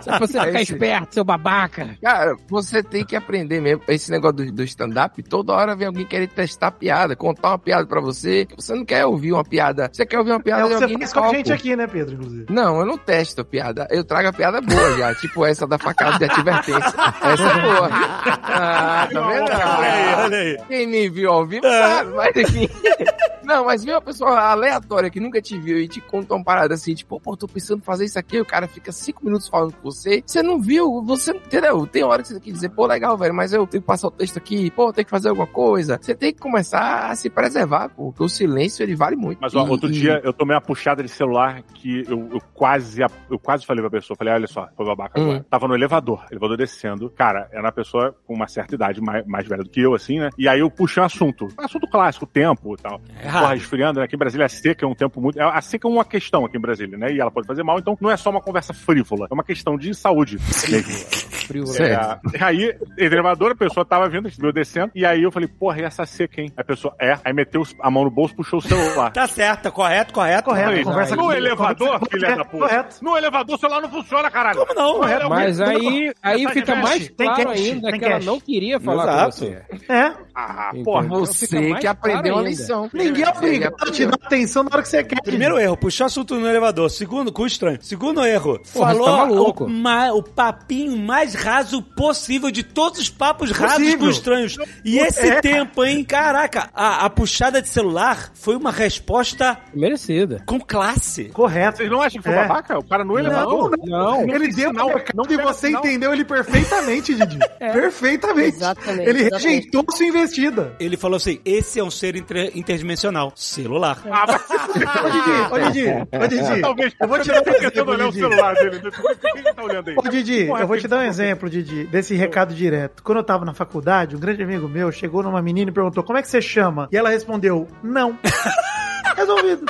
Se 0.00 0.18
você 0.18 0.38
É 0.38 0.44
ficar 0.46 0.62
isso. 0.62 0.72
esperto, 0.74 1.14
seu 1.14 1.24
babaca. 1.24 1.96
Cara, 2.02 2.36
você 2.48 2.82
tem 2.82 3.04
que 3.04 3.16
aprender 3.16 3.60
mesmo. 3.60 3.82
Esse 3.88 4.10
negócio 4.10 4.36
do, 4.36 4.52
do 4.52 4.62
stand-up, 4.64 5.22
toda 5.22 5.52
hora 5.52 5.74
vem 5.76 5.86
alguém 5.86 6.04
querer 6.06 6.28
testar 6.28 6.70
piada, 6.72 7.14
contar 7.16 7.48
uma 7.50 7.58
piada 7.58 7.86
pra 7.86 8.00
você. 8.00 8.15
Você 8.16 8.74
não 8.74 8.84
quer 8.84 9.04
ouvir 9.06 9.32
uma 9.32 9.44
piada. 9.44 9.90
Você 9.92 10.06
quer 10.06 10.18
ouvir 10.18 10.30
uma 10.30 10.40
É 10.40 10.42
piada 10.42 10.64
o 10.64 10.68
de 10.68 10.74
que 10.74 10.78
você 10.78 10.84
alguém 10.84 10.98
faz 10.98 11.12
com 11.12 11.24
a 11.24 11.28
gente 11.28 11.52
aqui, 11.52 11.76
né, 11.76 11.86
Pedro, 11.86 12.14
inclusive? 12.14 12.46
Não, 12.50 12.80
eu 12.80 12.86
não 12.86 12.96
testo 12.98 13.44
piada. 13.44 13.86
Eu 13.90 14.04
trago 14.04 14.28
a 14.28 14.32
piada 14.32 14.60
boa 14.60 14.96
já. 14.96 15.14
tipo 15.20 15.44
essa 15.44 15.66
da 15.66 15.78
facada 15.78 16.18
de 16.18 16.24
advertência. 16.24 16.94
Essa 17.22 17.44
é 17.44 17.60
boa. 17.60 17.90
Ah, 18.58 19.06
tá 19.12 19.20
vendo? 19.20 19.50
Olha 19.50 19.92
aí, 19.92 20.14
olha 20.24 20.38
aí. 20.38 20.58
Quem 20.68 20.86
me 20.86 21.10
viu 21.10 21.30
ao 21.30 21.44
vivo 21.46 21.66
sabe, 21.66 22.10
mas 22.14 22.36
enfim. 22.36 22.68
Não, 23.46 23.64
mas 23.64 23.84
viu 23.84 23.94
uma 23.94 24.00
pessoa 24.02 24.38
aleatória 24.40 25.08
que 25.08 25.20
nunca 25.20 25.40
te 25.40 25.56
viu 25.58 25.78
e 25.78 25.86
te 25.88 26.00
conta 26.00 26.34
uma 26.34 26.44
parada 26.44 26.74
assim, 26.74 26.94
tipo, 26.94 27.20
pô, 27.20 27.36
tô 27.36 27.46
pensando 27.46 27.78
em 27.78 27.84
fazer 27.84 28.04
isso 28.04 28.18
aqui, 28.18 28.40
o 28.40 28.44
cara 28.44 28.66
fica 28.66 28.90
cinco 28.90 29.24
minutos 29.24 29.46
falando 29.48 29.72
com 29.74 29.82
você, 29.90 30.22
você 30.26 30.42
não 30.42 30.60
viu, 30.60 31.02
você 31.04 31.32
não 31.32 31.40
entendeu? 31.40 31.86
Tem 31.86 32.02
hora 32.02 32.22
que 32.22 32.28
você 32.28 32.34
tem 32.34 32.42
que 32.42 32.52
dizer, 32.52 32.70
pô, 32.70 32.86
legal, 32.86 33.16
velho, 33.16 33.32
mas 33.34 33.52
eu 33.52 33.66
tenho 33.66 33.82
que 33.82 33.86
passar 33.86 34.08
o 34.08 34.10
texto 34.10 34.36
aqui, 34.38 34.70
pô, 34.72 34.92
tem 34.92 35.04
que 35.04 35.10
fazer 35.10 35.28
alguma 35.28 35.46
coisa. 35.46 35.98
Você 36.02 36.14
tem 36.14 36.32
que 36.34 36.40
começar 36.40 37.10
a 37.10 37.14
se 37.14 37.30
preservar, 37.30 37.88
pô, 37.90 38.10
porque 38.10 38.24
o 38.24 38.28
silêncio, 38.28 38.82
ele 38.82 38.96
vale 38.96 39.14
muito. 39.16 39.38
Mas 39.40 39.54
ó, 39.54 39.64
E- 39.66 39.70
outro 39.70 39.88
e- 39.88 39.92
dia 39.92 40.20
eu 40.24 40.32
tomei 40.32 40.54
uma 40.56 40.60
puxada 40.60 41.02
de 41.02 41.08
celular 41.08 41.62
que 41.62 42.02
eu, 42.08 42.28
eu 42.32 42.40
quase 42.52 43.00
eu 43.30 43.38
quase 43.38 43.64
falei 43.64 43.80
pra 43.82 43.90
pessoa, 43.90 44.16
falei, 44.16 44.34
olha 44.34 44.46
só, 44.46 44.68
foi 44.76 44.84
babaca 44.86 45.20
Hum. 45.20 45.22
agora. 45.24 45.46
Tava 45.48 45.68
no 45.68 45.74
elevador, 45.74 46.24
elevador 46.30 46.56
descendo. 46.56 47.10
Cara, 47.10 47.48
era 47.52 47.62
uma 47.62 47.72
pessoa 47.72 48.14
com 48.26 48.34
uma 48.34 48.48
certa 48.48 48.74
idade, 48.74 49.00
mais, 49.00 49.24
mais 49.26 49.46
velha 49.46 49.62
do 49.62 49.70
que 49.70 49.80
eu, 49.80 49.94
assim, 49.94 50.18
né? 50.18 50.30
E 50.36 50.48
aí 50.48 50.60
eu 50.60 50.70
puxei 50.70 51.00
um 51.02 51.06
assunto. 51.06 51.46
Um 51.58 51.64
assunto 51.64 51.86
clássico, 51.88 52.26
tempo 52.26 52.74
e 52.74 52.82
tal. 52.82 53.00
Errado. 53.36 53.42
Porra, 53.42 53.56
esfriando, 53.56 53.98
né? 54.00 54.06
Aqui 54.06 54.14
em 54.16 54.18
Brasília 54.18 54.46
a 54.46 54.48
seca 54.48 54.84
é 54.84 54.88
um 54.88 54.94
tempo 54.94 55.20
muito. 55.20 55.40
A 55.40 55.60
seca 55.60 55.86
é 55.86 55.90
uma 55.90 56.04
questão 56.04 56.44
aqui 56.44 56.56
em 56.56 56.60
Brasília, 56.60 56.96
né? 56.98 57.12
E 57.12 57.20
ela 57.20 57.30
pode 57.30 57.46
fazer 57.46 57.62
mal, 57.62 57.78
então 57.78 57.96
não 58.00 58.10
é 58.10 58.16
só 58.16 58.30
uma 58.30 58.40
conversa 58.40 58.72
frívola, 58.74 59.26
é 59.30 59.34
uma 59.34 59.44
questão 59.44 59.76
de 59.76 59.94
saúde 59.94 60.38
mesmo. 60.70 61.26
É, 61.78 62.44
aí, 62.44 62.74
elevador, 62.98 63.52
a 63.52 63.54
pessoa 63.54 63.84
tava 63.86 64.08
vindo, 64.08 64.28
veio 64.36 64.52
descendo, 64.52 64.90
e 64.96 65.06
aí 65.06 65.22
eu 65.22 65.30
falei, 65.30 65.46
porra, 65.48 65.78
e 65.80 65.84
essa 65.84 66.04
seca, 66.04 66.40
hein? 66.40 66.48
Aí 66.56 66.60
a 66.62 66.64
pessoa, 66.64 66.92
é, 67.00 67.16
aí 67.24 67.32
meteu 67.32 67.62
a 67.80 67.88
mão 67.88 68.02
no 68.02 68.10
bolso, 68.10 68.34
puxou 68.34 68.58
o 68.58 68.62
celular. 68.62 69.12
Tá 69.16 69.28
certo, 69.28 69.62
tá 69.62 69.70
correto, 69.70 70.12
correto. 70.12 70.42
Correto, 70.50 70.66
Falei, 70.68 70.82
conversa 70.84 71.14
no 71.16 71.32
elevador, 71.32 72.00
Conversa- 72.00 72.10
filha 72.10 72.36
da 72.36 72.44
puta. 72.44 72.66
Correto. 72.66 72.96
No 73.00 73.16
elevador, 73.16 73.54
o 73.56 73.58
celular 73.60 73.80
não 73.80 73.88
funciona, 73.88 74.28
caralho. 74.30 74.58
Como 74.66 74.74
não? 74.74 74.94
Correto. 74.98 75.28
Mas 75.28 75.60
aí, 75.60 76.12
aí 76.22 76.38
Mensagem 76.38 76.48
fica 76.62 76.74
mais 76.74 77.08
Tem 77.10 77.26
claro 77.28 77.48
cash, 77.50 77.60
ainda 77.60 77.90
tem 77.90 78.00
que 78.00 78.04
ela 78.06 78.20
não 78.24 78.40
queria 78.40 78.80
falar 78.80 79.04
Exato. 79.04 79.24
com 79.24 79.30
você. 79.30 79.62
É. 79.88 80.12
Ah, 80.34 80.70
Então, 80.74 80.82
porra. 80.84 81.02
fica 81.04 81.16
Você 81.26 81.74
que 81.76 81.86
aprendeu 81.86 82.22
claro 82.22 82.28
uma 82.34 82.38
ainda. 82.40 82.50
lição. 82.50 82.90
Ninguém 82.92 83.24
é 83.26 83.38
obrigado 83.38 83.74
a 83.80 83.90
te 83.90 84.06
dar 84.06 84.14
atenção 84.22 84.62
na 84.62 84.70
hora 84.72 84.82
que 84.82 84.88
você 84.88 85.04
quer. 85.04 85.20
Primeiro 85.22 85.58
erro, 85.58 85.76
puxou 85.76 86.06
assunto 86.06 86.34
no 86.36 86.46
elevador. 86.48 86.90
Segundo, 86.90 87.32
com 87.32 87.46
estranho. 87.46 87.78
Segundo 87.82 88.24
erro, 88.24 88.60
Porra, 88.72 88.92
falou 88.94 89.04
você 89.06 89.10
tá 89.10 89.16
maluco. 89.26 89.64
o, 89.64 89.68
ma- 89.68 90.12
o 90.12 90.22
papinho 90.22 90.96
mais 90.96 91.34
raso 91.34 91.82
possível 91.82 92.50
de 92.50 92.62
todos 92.62 93.00
os 93.00 93.10
papos 93.10 93.50
rasos 93.50 93.78
Possível. 93.78 93.98
com 93.98 94.10
estranhos. 94.10 94.56
E 94.84 94.98
esse 94.98 95.20
É. 95.28 95.40
tempo, 95.40 95.84
hein? 95.84 96.04
Caraca, 96.04 96.70
a, 96.74 97.04
a 97.04 97.10
puxada 97.10 97.60
de 97.62 97.68
celular 97.68 98.30
foi 98.34 98.56
uma 98.56 98.70
resposta 98.70 99.58
Merecida. 99.74 100.42
com 100.46 100.58
classe. 100.60 101.24
Correto. 101.26 101.78
Vocês 101.78 101.90
não 101.90 102.00
acham 102.02 102.20
que 102.22 102.28
foi 102.28 102.36
É. 102.36 102.46
babaca? 102.46 102.78
O 102.78 102.84
cara 102.84 103.04
no 103.04 103.18
elevador. 103.18 103.72
Não, 103.84 104.22
Ele 104.22 104.48
deu 104.52 104.70
uma 104.70 104.82
não 105.14 105.24
e 105.28 105.36
você 105.36 105.66
sinal. 105.68 105.84
entendeu 105.84 106.12
ele 106.12 106.24
perfeitamente, 106.24 107.14
Didi. 107.14 107.38
Perfeitamente. 107.58 108.56
Exatamente, 108.56 109.08
Ele 109.08 109.20
exatamente. 109.20 109.46
rejeitou 109.48 109.84
sua 109.90 110.06
investida. 110.06 110.74
Ele 110.78 110.96
falou 110.96 111.16
assim: 111.16 111.40
esse 111.44 111.78
é 111.78 111.84
um 111.84 111.90
ser 111.90 112.16
inter- 112.16 112.50
interdimensional. 112.54 113.15
Celular. 113.34 113.98
Ah, 114.10 114.26
vai 114.26 114.38
se 114.38 114.54
Ô, 114.54 115.08
Didi, 115.10 115.30
ô, 115.50 115.58
Didi, 115.58 115.88
ô, 115.88 116.26
Didi. 116.26 116.60
Talvez. 116.60 116.94
Eu 117.00 117.08
vou 117.08 117.18
te 117.18 117.28
dar 117.28 117.42
um 117.42 117.54
exemplo, 117.54 117.92
olhar 117.92 118.06
o 118.06 118.10
Didi. 118.12 118.20
celular 118.20 118.54
dele. 118.54 118.80
Por 118.90 119.16
que 119.16 119.38
ele 119.38 119.52
tá 119.52 119.62
olhando 119.62 119.88
aí? 119.90 119.96
Ô, 119.98 120.02
Didi, 120.08 120.44
Porra, 120.46 120.60
eu 120.60 120.66
vou 120.66 120.78
te 120.78 120.88
dar 120.88 120.96
um 120.96 121.00
tá- 121.00 121.06
exemplo, 121.06 121.48
Didi, 121.50 121.84
desse 121.84 122.14
recado 122.14 122.54
direto. 122.54 123.02
Quando 123.02 123.18
eu 123.18 123.24
tava 123.24 123.44
na 123.44 123.54
faculdade, 123.54 124.16
um 124.16 124.18
grande 124.20 124.42
amigo 124.42 124.68
meu 124.68 124.90
chegou 124.92 125.22
numa 125.22 125.40
menina 125.42 125.70
e 125.70 125.74
perguntou 125.74 126.02
como 126.04 126.18
é 126.18 126.22
que 126.22 126.28
você 126.28 126.40
chama? 126.42 126.88
E 126.92 126.96
ela 126.96 127.08
respondeu, 127.10 127.66
não. 127.82 128.18
Resolvido. 129.16 129.64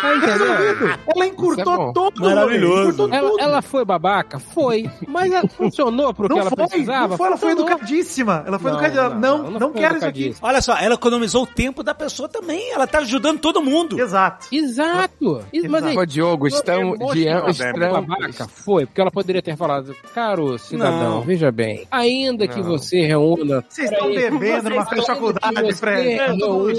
Tá 0.00 0.14
entendendo? 0.16 0.98
Ela 1.14 1.26
encurtou 1.26 1.90
é 1.90 1.92
todo 1.92 2.20
Maravilhoso. 2.22 2.82
Encurtou 2.90 3.08
Ela, 3.12 3.30
tudo. 3.30 3.40
ela 3.40 3.62
foi 3.62 3.84
babaca? 3.84 4.38
Foi. 4.38 4.90
Mas 5.06 5.32
ela 5.32 5.48
funcionou 5.48 6.12
pro 6.12 6.28
que 6.28 6.34
Não 6.34 6.40
ela 6.40 6.50
foi, 6.50 6.66
precisava? 6.66 7.08
não 7.08 7.16
foi, 7.16 7.26
ela 7.28 7.36
foi 7.36 7.50
Funcionou. 7.50 7.72
educadíssima. 7.72 8.44
Ela 8.46 8.58
foi 8.58 8.70
Não, 8.72 8.78
educadíssima. 8.84 9.20
Não, 9.20 9.50
não, 9.50 9.60
não, 9.60 9.72
quero 9.72 9.96
isso 9.96 10.06
aqui. 10.06 10.34
Olha 10.42 10.60
só, 10.60 10.76
ela 10.76 10.94
economizou 10.94 11.44
o 11.44 11.46
tempo 11.46 11.82
da 11.82 11.94
pessoa 11.94 12.28
também. 12.28 12.70
Ela 12.72 12.86
tá 12.86 12.98
ajudando 12.98 13.38
todo 13.38 13.62
mundo. 13.62 13.98
Exato. 13.98 14.48
Exato. 14.52 15.44
Isso, 15.52 15.70
Mas 15.70 15.84
aí, 15.84 16.06
Diogo, 16.06 16.46
estão 16.46 16.96
de 17.12 17.26
emocional, 17.26 17.50
estranho. 17.50 17.92
babaca 18.06 18.48
foi, 18.48 18.86
porque 18.86 19.00
ela 19.00 19.10
poderia 19.10 19.42
ter 19.42 19.56
falado, 19.56 19.94
caro 20.14 20.58
cidadão, 20.58 21.16
Não. 21.16 21.20
veja 21.22 21.50
bem, 21.50 21.86
ainda 21.90 22.46
que 22.48 22.60
você 22.60 23.00
reúna 23.02 23.64
Vocês 23.68 23.90
estão 23.90 24.10
bebendo 24.10 24.70
numa 24.70 24.84
faculdade, 24.84 25.72
Fred. 25.74 26.08
É, 26.12 26.36
todo 26.36 26.72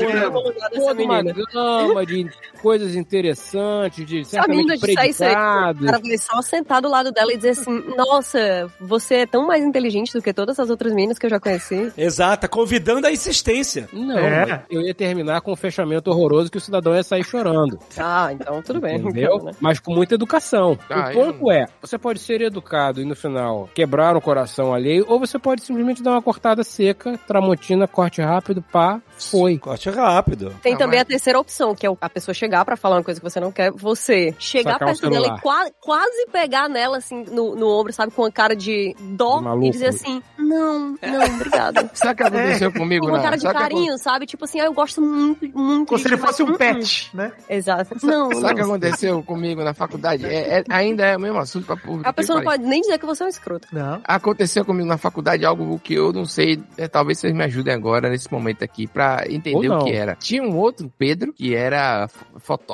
toda 0.73 1.03
uma 1.03 1.23
gama 1.23 2.05
de 2.05 2.29
coisas 2.61 2.95
interessantes, 3.07 4.05
de 4.05 4.23
certamente 4.25 4.77
de 4.77 4.93
sair 4.93 5.13
cedo, 5.13 5.27
o 5.29 5.31
predicados. 5.33 5.85
cara 5.85 5.99
vai 5.99 6.17
só 6.17 6.41
sentar 6.41 6.81
do 6.81 6.89
lado 6.89 7.11
dela 7.11 7.33
e 7.33 7.37
dizer 7.37 7.49
assim: 7.49 7.83
Nossa, 7.95 8.71
você 8.79 9.15
é 9.15 9.25
tão 9.25 9.45
mais 9.47 9.63
inteligente 9.63 10.13
do 10.13 10.21
que 10.21 10.33
todas 10.33 10.59
as 10.59 10.69
outras 10.69 10.93
meninas 10.93 11.17
que 11.17 11.25
eu 11.25 11.29
já 11.29 11.39
conheci. 11.39 11.91
Exato, 11.97 12.41
tá 12.41 12.47
convidando 12.47 13.07
a 13.07 13.11
insistência. 13.11 13.89
Não, 13.91 14.17
É. 14.17 14.63
eu 14.69 14.81
ia 14.81 14.93
terminar 14.93 15.41
com 15.41 15.51
um 15.51 15.55
fechamento 15.55 16.09
horroroso 16.09 16.51
que 16.51 16.57
o 16.57 16.61
cidadão 16.61 16.95
ia 16.95 17.03
sair 17.03 17.23
chorando. 17.23 17.79
Ah, 17.97 18.29
então 18.31 18.61
tudo 18.61 18.79
bem. 18.79 18.97
Entendeu? 18.97 19.35
então, 19.35 19.45
né? 19.45 19.51
Mas 19.59 19.79
com 19.79 19.93
muita 19.93 20.15
educação. 20.15 20.77
Ah, 20.89 21.09
o 21.11 21.13
ponto 21.13 21.51
é, 21.51 21.65
você 21.81 21.97
pode 21.97 22.19
ser 22.19 22.41
educado 22.41 23.01
e 23.01 23.05
no 23.05 23.15
final 23.15 23.69
quebrar 23.73 24.15
o 24.15 24.21
coração 24.21 24.73
alheio, 24.73 25.05
ou 25.07 25.19
você 25.19 25.37
pode 25.39 25.61
simplesmente 25.63 26.01
dar 26.03 26.11
uma 26.11 26.21
cortada 26.21 26.63
seca, 26.63 27.17
tramontina, 27.27 27.87
corte 27.87 28.21
rápido, 28.21 28.61
pá, 28.61 29.01
foi. 29.17 29.57
Corte 29.57 29.89
rápido. 29.89 30.53
Tem 30.61 30.75
também 30.75 30.99
mas- 30.99 31.01
a 31.01 31.05
terceira 31.05 31.39
opção, 31.39 31.75
que 31.75 31.85
é 31.85 31.89
a 31.99 32.09
pessoa 32.09 32.33
chegar 32.33 32.63
pra 32.65 32.75
falar 32.75 32.86
uma 32.95 33.03
coisa 33.03 33.19
que 33.19 33.23
você 33.29 33.39
não 33.39 33.51
quer, 33.51 33.71
você 33.71 34.33
chegar 34.39 34.73
Sacar 34.73 34.88
perto 34.89 35.09
dela 35.09 35.35
e 35.38 35.41
qua- 35.41 35.69
quase 35.81 36.27
pegar 36.31 36.67
nela, 36.69 36.97
assim, 36.97 37.23
no, 37.31 37.55
no 37.55 37.67
ombro, 37.69 37.91
sabe, 37.93 38.11
com 38.11 38.21
uma 38.23 38.31
cara 38.31 38.55
de 38.55 38.95
dó 38.99 39.41
Maluco. 39.41 39.65
e 39.67 39.69
dizer 39.69 39.88
assim, 39.88 40.21
não, 40.38 40.95
não, 41.01 41.35
obrigada. 41.35 41.89
Sabe 41.93 42.13
o 42.13 42.15
que 42.15 42.23
aconteceu 42.23 42.71
comigo, 42.73 43.05
Com 43.05 43.11
uma 43.11 43.17
né? 43.17 43.23
cara 43.23 43.38
de 43.38 43.45
que 43.47 43.53
carinho, 43.53 43.97
sabe? 43.97 44.25
Tipo 44.25 44.45
assim, 44.45 44.59
ah, 44.59 44.65
eu 44.65 44.73
gosto 44.73 45.01
muito, 45.01 45.45
muito. 45.57 45.88
Como 45.89 45.99
se 45.99 46.07
ele 46.07 46.17
fosse 46.17 46.43
um 46.43 46.55
pet, 46.55 47.09
né? 47.13 47.31
Exato. 47.49 47.95
Não, 48.05 48.31
Sabe 48.33 48.53
o 48.53 48.55
que 48.55 48.61
aconteceu 48.61 49.23
comigo 49.23 49.63
na 49.63 49.73
faculdade? 49.73 50.25
É, 50.25 50.59
é- 50.59 50.63
ainda 50.69 51.05
é 51.05 51.17
o 51.17 51.19
mesmo 51.19 51.38
assunto 51.39 51.65
pra 51.65 51.75
público. 51.75 52.07
A 52.07 52.13
pessoa 52.13 52.38
não 52.38 52.43
pode 52.45 52.63
nem 52.63 52.81
dizer 52.81 52.97
que 52.97 53.05
você 53.05 53.23
é 53.23 53.25
um 53.25 53.29
escroto. 53.29 53.67
Não. 53.71 54.01
Aconteceu 54.03 54.63
comigo 54.65 54.88
na 54.88 54.97
faculdade 54.97 55.45
algo 55.45 55.79
que 55.79 55.93
eu 55.95 56.11
não 56.13 56.25
sei, 56.25 56.61
é, 56.77 56.88
talvez 56.88 57.19
vocês 57.19 57.33
me 57.33 57.43
ajudem 57.43 57.73
agora 57.73 58.09
nesse 58.09 58.31
momento 58.31 58.63
aqui 58.63 58.88
pra 58.88 59.23
entender 59.29 59.69
o 59.69 59.83
que 59.83 59.91
era. 59.91 60.15
Tinha 60.15 60.43
um 60.43 60.55
outro 60.57 60.91
Pedro 60.97 61.33
que 61.33 61.53
era 61.55 62.03
f- 62.05 62.25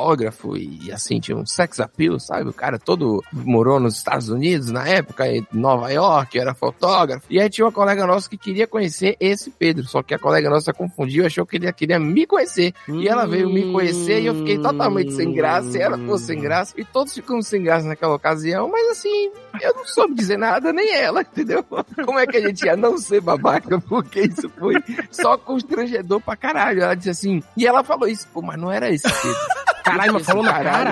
fotógrafo 0.04 0.58
e 0.58 0.92
assim, 0.92 1.20
tinha 1.20 1.38
um 1.38 1.46
sex 1.46 1.80
appeal, 1.80 2.20
sabe? 2.20 2.50
O 2.50 2.54
cara 2.54 2.78
todo 2.78 3.24
morou 3.32 3.80
nos 3.80 3.96
Estados 3.96 4.28
Unidos 4.28 4.70
na 4.70 4.86
época, 4.88 5.28
em 5.28 5.48
Nova 5.54 5.90
York, 5.90 6.38
era 6.38 6.54
fotógrafo. 6.54 7.26
E 7.30 7.40
aí 7.40 7.50
tinha 7.50 7.66
uma 7.66 7.72
colega 7.72 8.06
nossa 8.06 8.30
que 8.30 8.38
queria 8.38 8.68
conhecer 8.68 9.16
esse 9.20 9.50
Pedro, 9.50 9.86
só 9.86 10.04
que 10.04 10.14
a 10.14 10.20
colega 10.20 10.50
nossa 10.50 10.74
confundiu, 10.74 11.26
achou 11.26 11.46
que 11.46 11.56
ele 11.56 11.72
queria 11.72 12.00
me 12.00 12.28
conhecer. 12.28 12.74
E 12.88 13.08
ela 13.08 13.26
veio 13.26 13.50
me 13.50 13.72
conhecer 13.72 14.22
e 14.22 14.26
eu 14.26 14.36
fiquei 14.36 14.60
totalmente 14.60 15.14
sem 15.14 15.34
graça, 15.34 15.78
e 15.78 15.82
ela 15.82 15.98
ficou 15.98 16.18
sem 16.18 16.40
graça, 16.40 16.74
e 16.78 16.84
todos 16.84 17.14
ficamos 17.14 17.48
sem 17.48 17.64
graça 17.64 17.88
naquela 17.88 18.16
ocasião, 18.16 18.70
mas 18.70 18.90
assim, 18.92 19.32
eu 19.62 19.74
não 19.74 19.86
soube 19.86 20.16
dizer 20.16 20.38
nada, 20.38 20.74
nem 20.74 20.94
ela, 20.94 21.22
entendeu? 21.32 21.64
Como 21.64 22.20
é 22.20 22.28
que 22.28 22.38
a 22.38 22.42
gente 22.42 22.66
ia 22.66 22.76
não 22.76 22.98
ser 22.98 23.22
babaca? 23.22 23.80
Porque 23.80 24.22
isso 24.22 24.50
foi 24.50 24.76
só 25.12 25.38
constrangedor 25.38 26.20
pra 26.20 26.36
caralho. 26.36 26.82
Ela 26.84 26.96
disse 26.96 27.10
assim, 27.10 27.44
e 27.56 27.66
ela 27.66 27.84
falou 27.84 28.08
isso, 28.08 28.28
pô, 28.34 28.42
mas 28.42 28.60
não 28.60 28.72
era 28.72 28.90
esse 28.90 29.04
Pedro. 29.04 29.73
Caralho, 29.84 30.14
mas 30.14 30.26
falou 30.26 30.44
na 30.44 30.54
cara. 30.54 30.92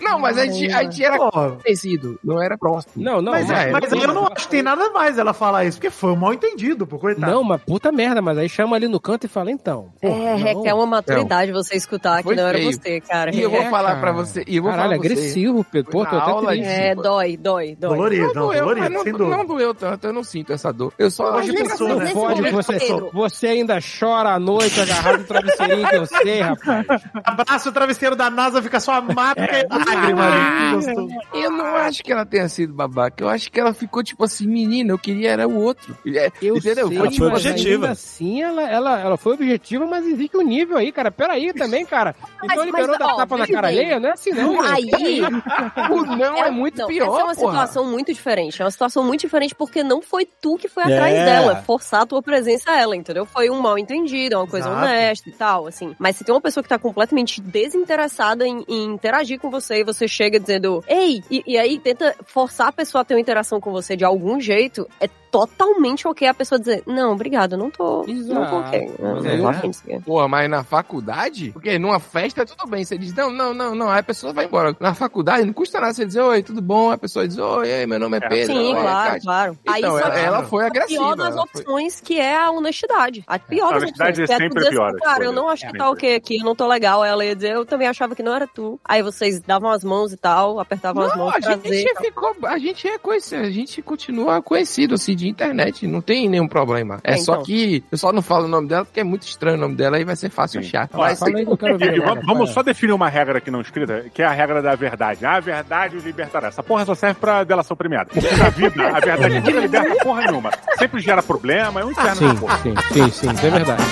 Não, 0.00 0.18
mas 0.18 0.36
a 0.36 0.44
gente, 0.46 0.72
a 0.72 0.82
gente 0.82 1.04
era 1.04 1.16
conhecido, 1.16 2.18
não 2.24 2.42
era 2.42 2.58
próximo. 2.58 3.04
Não, 3.04 3.22
não, 3.22 3.30
mas, 3.30 3.46
mas- 3.46 3.70
mas 3.70 3.92
aí 3.92 4.02
eu 4.02 4.12
não 4.12 4.24
acho 4.26 4.46
que 4.46 4.48
tem 4.48 4.60
nada 4.62 4.90
mais 4.90 5.16
ela 5.16 5.32
falar 5.32 5.64
isso, 5.64 5.78
porque 5.78 5.90
foi 5.90 6.10
um 6.10 6.16
mal 6.16 6.34
entendido, 6.34 6.84
pô, 6.88 6.98
coitado. 6.98 7.30
Não, 7.32 7.44
mas 7.44 7.62
puta 7.62 7.92
merda, 7.92 8.20
mas 8.20 8.36
aí 8.36 8.48
chama 8.48 8.74
ali 8.74 8.88
no 8.88 8.98
canto 8.98 9.26
e 9.26 9.28
fala 9.28 9.52
então. 9.52 9.92
porra, 10.02 10.12
É, 10.16 10.30
não. 10.32 10.36
requer 10.38 10.74
uma 10.74 10.86
maturidade 10.86 11.52
você 11.52 11.76
escutar 11.76 12.16
que 12.18 12.24
Foi 12.24 12.34
não 12.34 12.46
era 12.48 12.58
feio. 12.58 12.72
você, 12.72 13.00
cara. 13.00 13.32
E 13.32 13.40
eu 13.42 13.48
vou 13.50 13.60
É, 13.62 13.70
falar 13.70 13.90
cara. 13.90 14.00
pra 14.00 14.12
você, 14.12 14.42
e 14.46 14.56
eu 14.56 14.62
vou 14.64 14.72
Caralho, 14.72 14.94
agressivo, 14.94 15.64
Pedro. 15.70 15.92
Pô, 15.92 16.04
tô 16.04 16.16
até 16.16 16.30
aula 16.30 16.50
triste. 16.50 16.66
É, 16.68 16.94
dói, 16.96 17.36
dói, 17.36 17.76
dói. 17.78 17.90
Dolorido, 17.90 18.26
Não 18.26 18.34
não, 18.34 18.42
doeu, 18.48 18.58
dolorido, 18.60 18.90
mas 18.90 19.02
sem 19.04 19.12
não, 19.12 19.18
dúvida. 19.18 19.36
não 19.36 19.46
doeu 19.46 19.74
tanto, 19.74 20.06
eu 20.08 20.12
não 20.12 20.24
sinto 20.24 20.52
essa 20.52 20.72
dor. 20.72 20.92
Eu 20.98 21.10
só 21.12 21.30
Mas 21.32 21.46
Nesse 21.46 21.84
né? 21.84 22.10
Pode, 22.12 22.42
momento, 22.42 23.10
você, 23.12 23.46
ainda 23.46 23.78
chora 23.80 24.30
à 24.30 24.38
noite 24.40 24.80
agarrado 24.80 25.18
no 25.18 25.24
travesseirinho 25.24 25.88
que 25.88 25.94
eu 25.96 26.06
sei, 26.06 26.40
rapaz. 26.40 26.86
Abraça 27.22 27.68
o 27.68 27.72
travesseiro 27.72 28.11
da 28.16 28.30
NASA, 28.30 28.62
fica 28.62 28.80
só 28.80 28.92
a 28.94 29.00
marca 29.00 29.42
e 29.42 29.66
lágrima 29.68 30.26
ali. 30.26 30.80
Que 30.82 30.86
gostoso. 30.86 31.08
Eu 31.34 31.50
não 31.50 31.76
acho 31.76 32.02
que 32.02 32.12
ela 32.12 32.24
tenha 32.26 32.48
sido 32.48 32.72
babaca. 32.72 33.22
Eu 33.22 33.28
acho 33.28 33.50
que 33.50 33.58
ela 33.60 33.72
ficou 33.74 34.02
tipo 34.02 34.24
assim, 34.24 34.46
menina, 34.46 34.92
eu 34.92 34.98
queria 34.98 35.30
era 35.30 35.48
o 35.48 35.56
outro. 35.56 35.96
É, 36.06 36.30
Eu 36.40 36.56
entendeu? 36.56 36.88
sei, 36.88 36.96
Ela 36.98 37.10
foi 37.10 37.30
mas 37.30 37.46
objetiva. 37.46 37.74
ainda 37.86 37.90
assim, 37.90 38.42
ela, 38.42 38.62
ela, 38.62 39.00
ela 39.00 39.16
foi 39.16 39.34
objetiva, 39.34 39.86
mas 39.86 40.06
existe 40.06 40.36
um 40.36 40.42
nível 40.42 40.76
aí, 40.76 40.92
cara. 40.92 41.10
Peraí 41.10 41.52
também, 41.52 41.84
cara. 41.86 42.14
Então 42.42 42.56
Mas- 42.56 42.64
liberou 42.66 42.88
mas, 42.90 42.98
da 42.98 43.06
ó, 43.06 43.16
tapa 43.16 43.36
na 43.36 43.46
cara 43.46 43.68
alheia, 43.68 43.98
não 44.00 44.08
é 44.08 44.12
assim 44.12 44.30
não. 44.30 44.60
Aí, 44.62 44.90
O 45.90 46.04
não 46.16 46.36
é, 46.44 46.50
muito 46.50 46.78
não, 46.78 46.86
pior, 46.86 47.04
Essa 47.08 47.20
é 47.20 47.24
uma 47.24 47.34
porra. 47.34 47.52
situação 47.52 47.84
muito 47.90 48.12
diferente. 48.12 48.60
É 48.60 48.64
uma 48.64 48.70
situação 48.70 49.04
muito 49.04 49.20
diferente 49.20 49.54
porque 49.54 49.82
não 49.82 50.02
foi 50.02 50.26
tu 50.40 50.56
que 50.56 50.68
foi 50.68 50.84
É. 50.84 50.86
atrás 50.94 51.14
dela, 51.14 51.56
forçar 51.64 52.02
a 52.02 52.06
tua 52.06 52.22
presença 52.22 52.70
a 52.72 52.78
ela, 52.80 52.96
entendeu? 52.96 53.24
Foi 53.26 53.48
um 53.50 53.60
mal 53.60 53.78
entendido, 53.78 54.36
uma 54.36 54.46
coisa 54.46 54.68
Exato. 54.68 54.84
honesta 54.84 55.28
e 55.28 55.32
tal, 55.32 55.66
assim. 55.66 55.94
Mas 55.98 56.16
se 56.16 56.24
tem 56.24 56.34
uma 56.34 56.40
pessoa 56.40 56.62
que 56.62 56.68
tá 56.68 56.78
completamente 56.78 57.40
desinteressada 57.40 58.01
em, 58.44 58.64
em 58.68 58.84
interagir 58.84 59.38
com 59.38 59.50
você 59.50 59.80
e 59.80 59.84
você 59.84 60.06
chega 60.06 60.38
dizendo, 60.38 60.82
ei, 60.86 61.22
e, 61.30 61.42
e 61.46 61.58
aí 61.58 61.78
tenta 61.78 62.14
forçar 62.24 62.68
a 62.68 62.72
pessoa 62.72 63.02
a 63.02 63.04
ter 63.04 63.14
uma 63.14 63.20
interação 63.20 63.60
com 63.60 63.72
você 63.72 63.96
de 63.96 64.04
algum 64.04 64.40
jeito, 64.40 64.88
é 65.00 65.08
totalmente 65.32 66.06
ok 66.06 66.28
a 66.28 66.34
pessoa 66.34 66.58
dizer, 66.58 66.82
não, 66.86 67.12
obrigado, 67.12 67.52
eu 67.52 67.58
não 67.58 67.70
tô, 67.70 68.04
não 68.06 68.46
tô 68.46 68.56
ok. 68.60 68.80
Exato. 68.84 69.02
Não, 69.02 69.16
É. 69.26 69.36
não 69.36 69.42
tô 69.42 69.48
afim 69.48 69.70
disso 69.70 69.82
aqui." 69.86 70.00
Porra, 70.04 70.28
mas 70.28 70.48
na 70.50 70.62
faculdade? 70.62 71.50
Porque 71.52 71.78
numa 71.78 71.98
festa 71.98 72.44
tudo 72.44 72.66
bem. 72.68 72.84
Você 72.84 72.98
diz, 72.98 73.14
não, 73.14 73.30
não, 73.30 73.54
não, 73.54 73.74
não. 73.74 73.88
Aí 73.90 74.00
a 74.00 74.02
pessoa 74.02 74.32
vai 74.32 74.44
embora. 74.44 74.76
Na 74.78 74.94
faculdade 74.94 75.44
não 75.46 75.52
custa 75.52 75.80
nada 75.80 75.94
você 75.94 76.04
dizer, 76.04 76.20
oi, 76.20 76.42
tudo 76.42 76.60
bom? 76.60 76.90
A 76.90 76.98
pessoa 76.98 77.26
diz, 77.26 77.38
oi, 77.38 77.86
meu 77.86 77.98
nome 77.98 78.18
é 78.18 78.28
Pedro. 78.28 78.54
Sim, 78.54 78.72
claro, 78.74 79.10
Cátia. 79.10 79.20
claro. 79.22 79.58
Aí 79.66 79.80
Então, 79.80 79.92
só 79.92 79.98
ela, 80.00 80.18
ela 80.18 80.42
foi 80.44 80.64
a 80.64 80.66
agressiva. 80.66 81.02
pior 81.02 81.16
das 81.16 81.34
ela 81.34 81.46
foi- 81.46 81.60
opções 81.62 82.00
que 82.00 82.20
é 82.20 82.36
a 82.36 82.50
honestidade. 82.50 83.24
A 83.26 83.38
pior 83.38 83.68
A 83.68 83.72
das 83.74 83.82
honestidade 83.84 84.20
opções. 84.22 84.30
é 84.30 84.42
sempre 84.42 84.62
tu 84.62 84.68
dizer 84.68 84.68
a 84.68 84.70
pior 84.72 84.88
assim, 84.90 84.98
Cara, 85.04 85.24
eu 85.24 85.32
não 85.32 85.48
acho 85.48 85.66
que 85.66 85.78
tá 85.78 85.90
ok 85.90 86.14
aqui, 86.14 86.38
eu 86.38 86.44
não 86.44 86.54
tô 86.54 86.66
legal. 86.66 87.02
Ela 87.04 87.24
ia 87.24 87.34
dizer, 87.34 87.52
eu 87.54 87.64
também 87.64 87.88
achava 87.88 88.14
que 88.14 88.22
não 88.22 88.34
era 88.34 88.46
tu. 88.46 88.78
Aí 88.84 89.02
vocês 89.02 89.40
davam 89.40 89.70
as 89.70 89.82
mãos 89.82 90.12
e 90.12 90.16
tal, 90.16 90.60
apertavam 90.60 91.02
as 91.04 91.10
Não, 91.12 91.18
mãos 91.24 91.34
a 91.36 91.40
gente 91.40 91.68
e 91.68 91.94
tal. 91.94 92.02
ficou, 92.04 92.36
a 92.44 92.58
gente 92.58 92.86
é 92.88 92.98
conhecido, 92.98 93.42
a 93.42 93.50
gente 93.50 93.80
continua 93.82 94.42
conhecido 94.42 94.94
assim 94.94 95.14
de 95.22 95.28
internet, 95.28 95.86
não 95.86 96.00
tem 96.00 96.28
nenhum 96.28 96.48
problema. 96.48 96.98
É, 97.04 97.12
É, 97.12 97.16
só 97.16 97.34
então. 97.34 97.44
que 97.44 97.84
eu 97.90 97.98
só 97.98 98.12
não 98.12 98.22
falo 98.22 98.44
o 98.44 98.48
nome 98.48 98.68
dela 98.68 98.84
porque 98.84 99.00
é 99.00 99.04
muito 99.04 99.22
estranho 99.22 99.56
o 99.56 99.60
nome 99.60 99.74
dela 99.74 99.98
e 100.00 100.04
vai 100.04 100.16
ser 100.16 100.30
fácil 100.30 100.60
Sim. 100.62 100.68
achar. 100.68 100.88
Mas 100.92 101.22
aí 101.22 101.32
ver. 101.32 102.00
vamos, 102.00 102.26
vamos 102.26 102.50
só 102.50 102.62
definir 102.62 102.92
uma 102.92 103.08
regra 103.08 103.38
aqui 103.38 103.50
não 103.50 103.60
escrita, 103.60 104.06
que 104.12 104.22
é 104.22 104.26
a 104.26 104.32
regra 104.32 104.60
da 104.62 104.74
verdade. 104.74 105.24
A 105.24 105.38
verdade 105.40 105.96
libertará. 105.98 106.48
Essa 106.48 106.62
porra 106.62 106.84
só 106.84 106.94
serve 106.94 107.20
pra 107.20 107.44
delação 107.44 107.76
premiada. 107.76 108.10
Porque 108.12 108.34
na 108.36 108.48
vida, 108.50 108.88
a 108.88 109.00
verdade 109.00 109.34
nunca 109.40 109.50
liberta 109.60 110.04
porra 110.04 110.22
nenhuma. 110.22 110.50
Sempre 110.78 111.00
gera 111.00 111.22
problema, 111.22 111.80
é 111.80 111.84
um 111.84 111.90
inferno 111.90 112.16
Sim, 112.16 112.36
porra. 112.36 112.58
sim, 112.58 112.74
sim, 112.92 113.10
sim, 113.10 113.32
isso 113.32 113.46
é 113.46 113.50
verdade. 113.50 113.82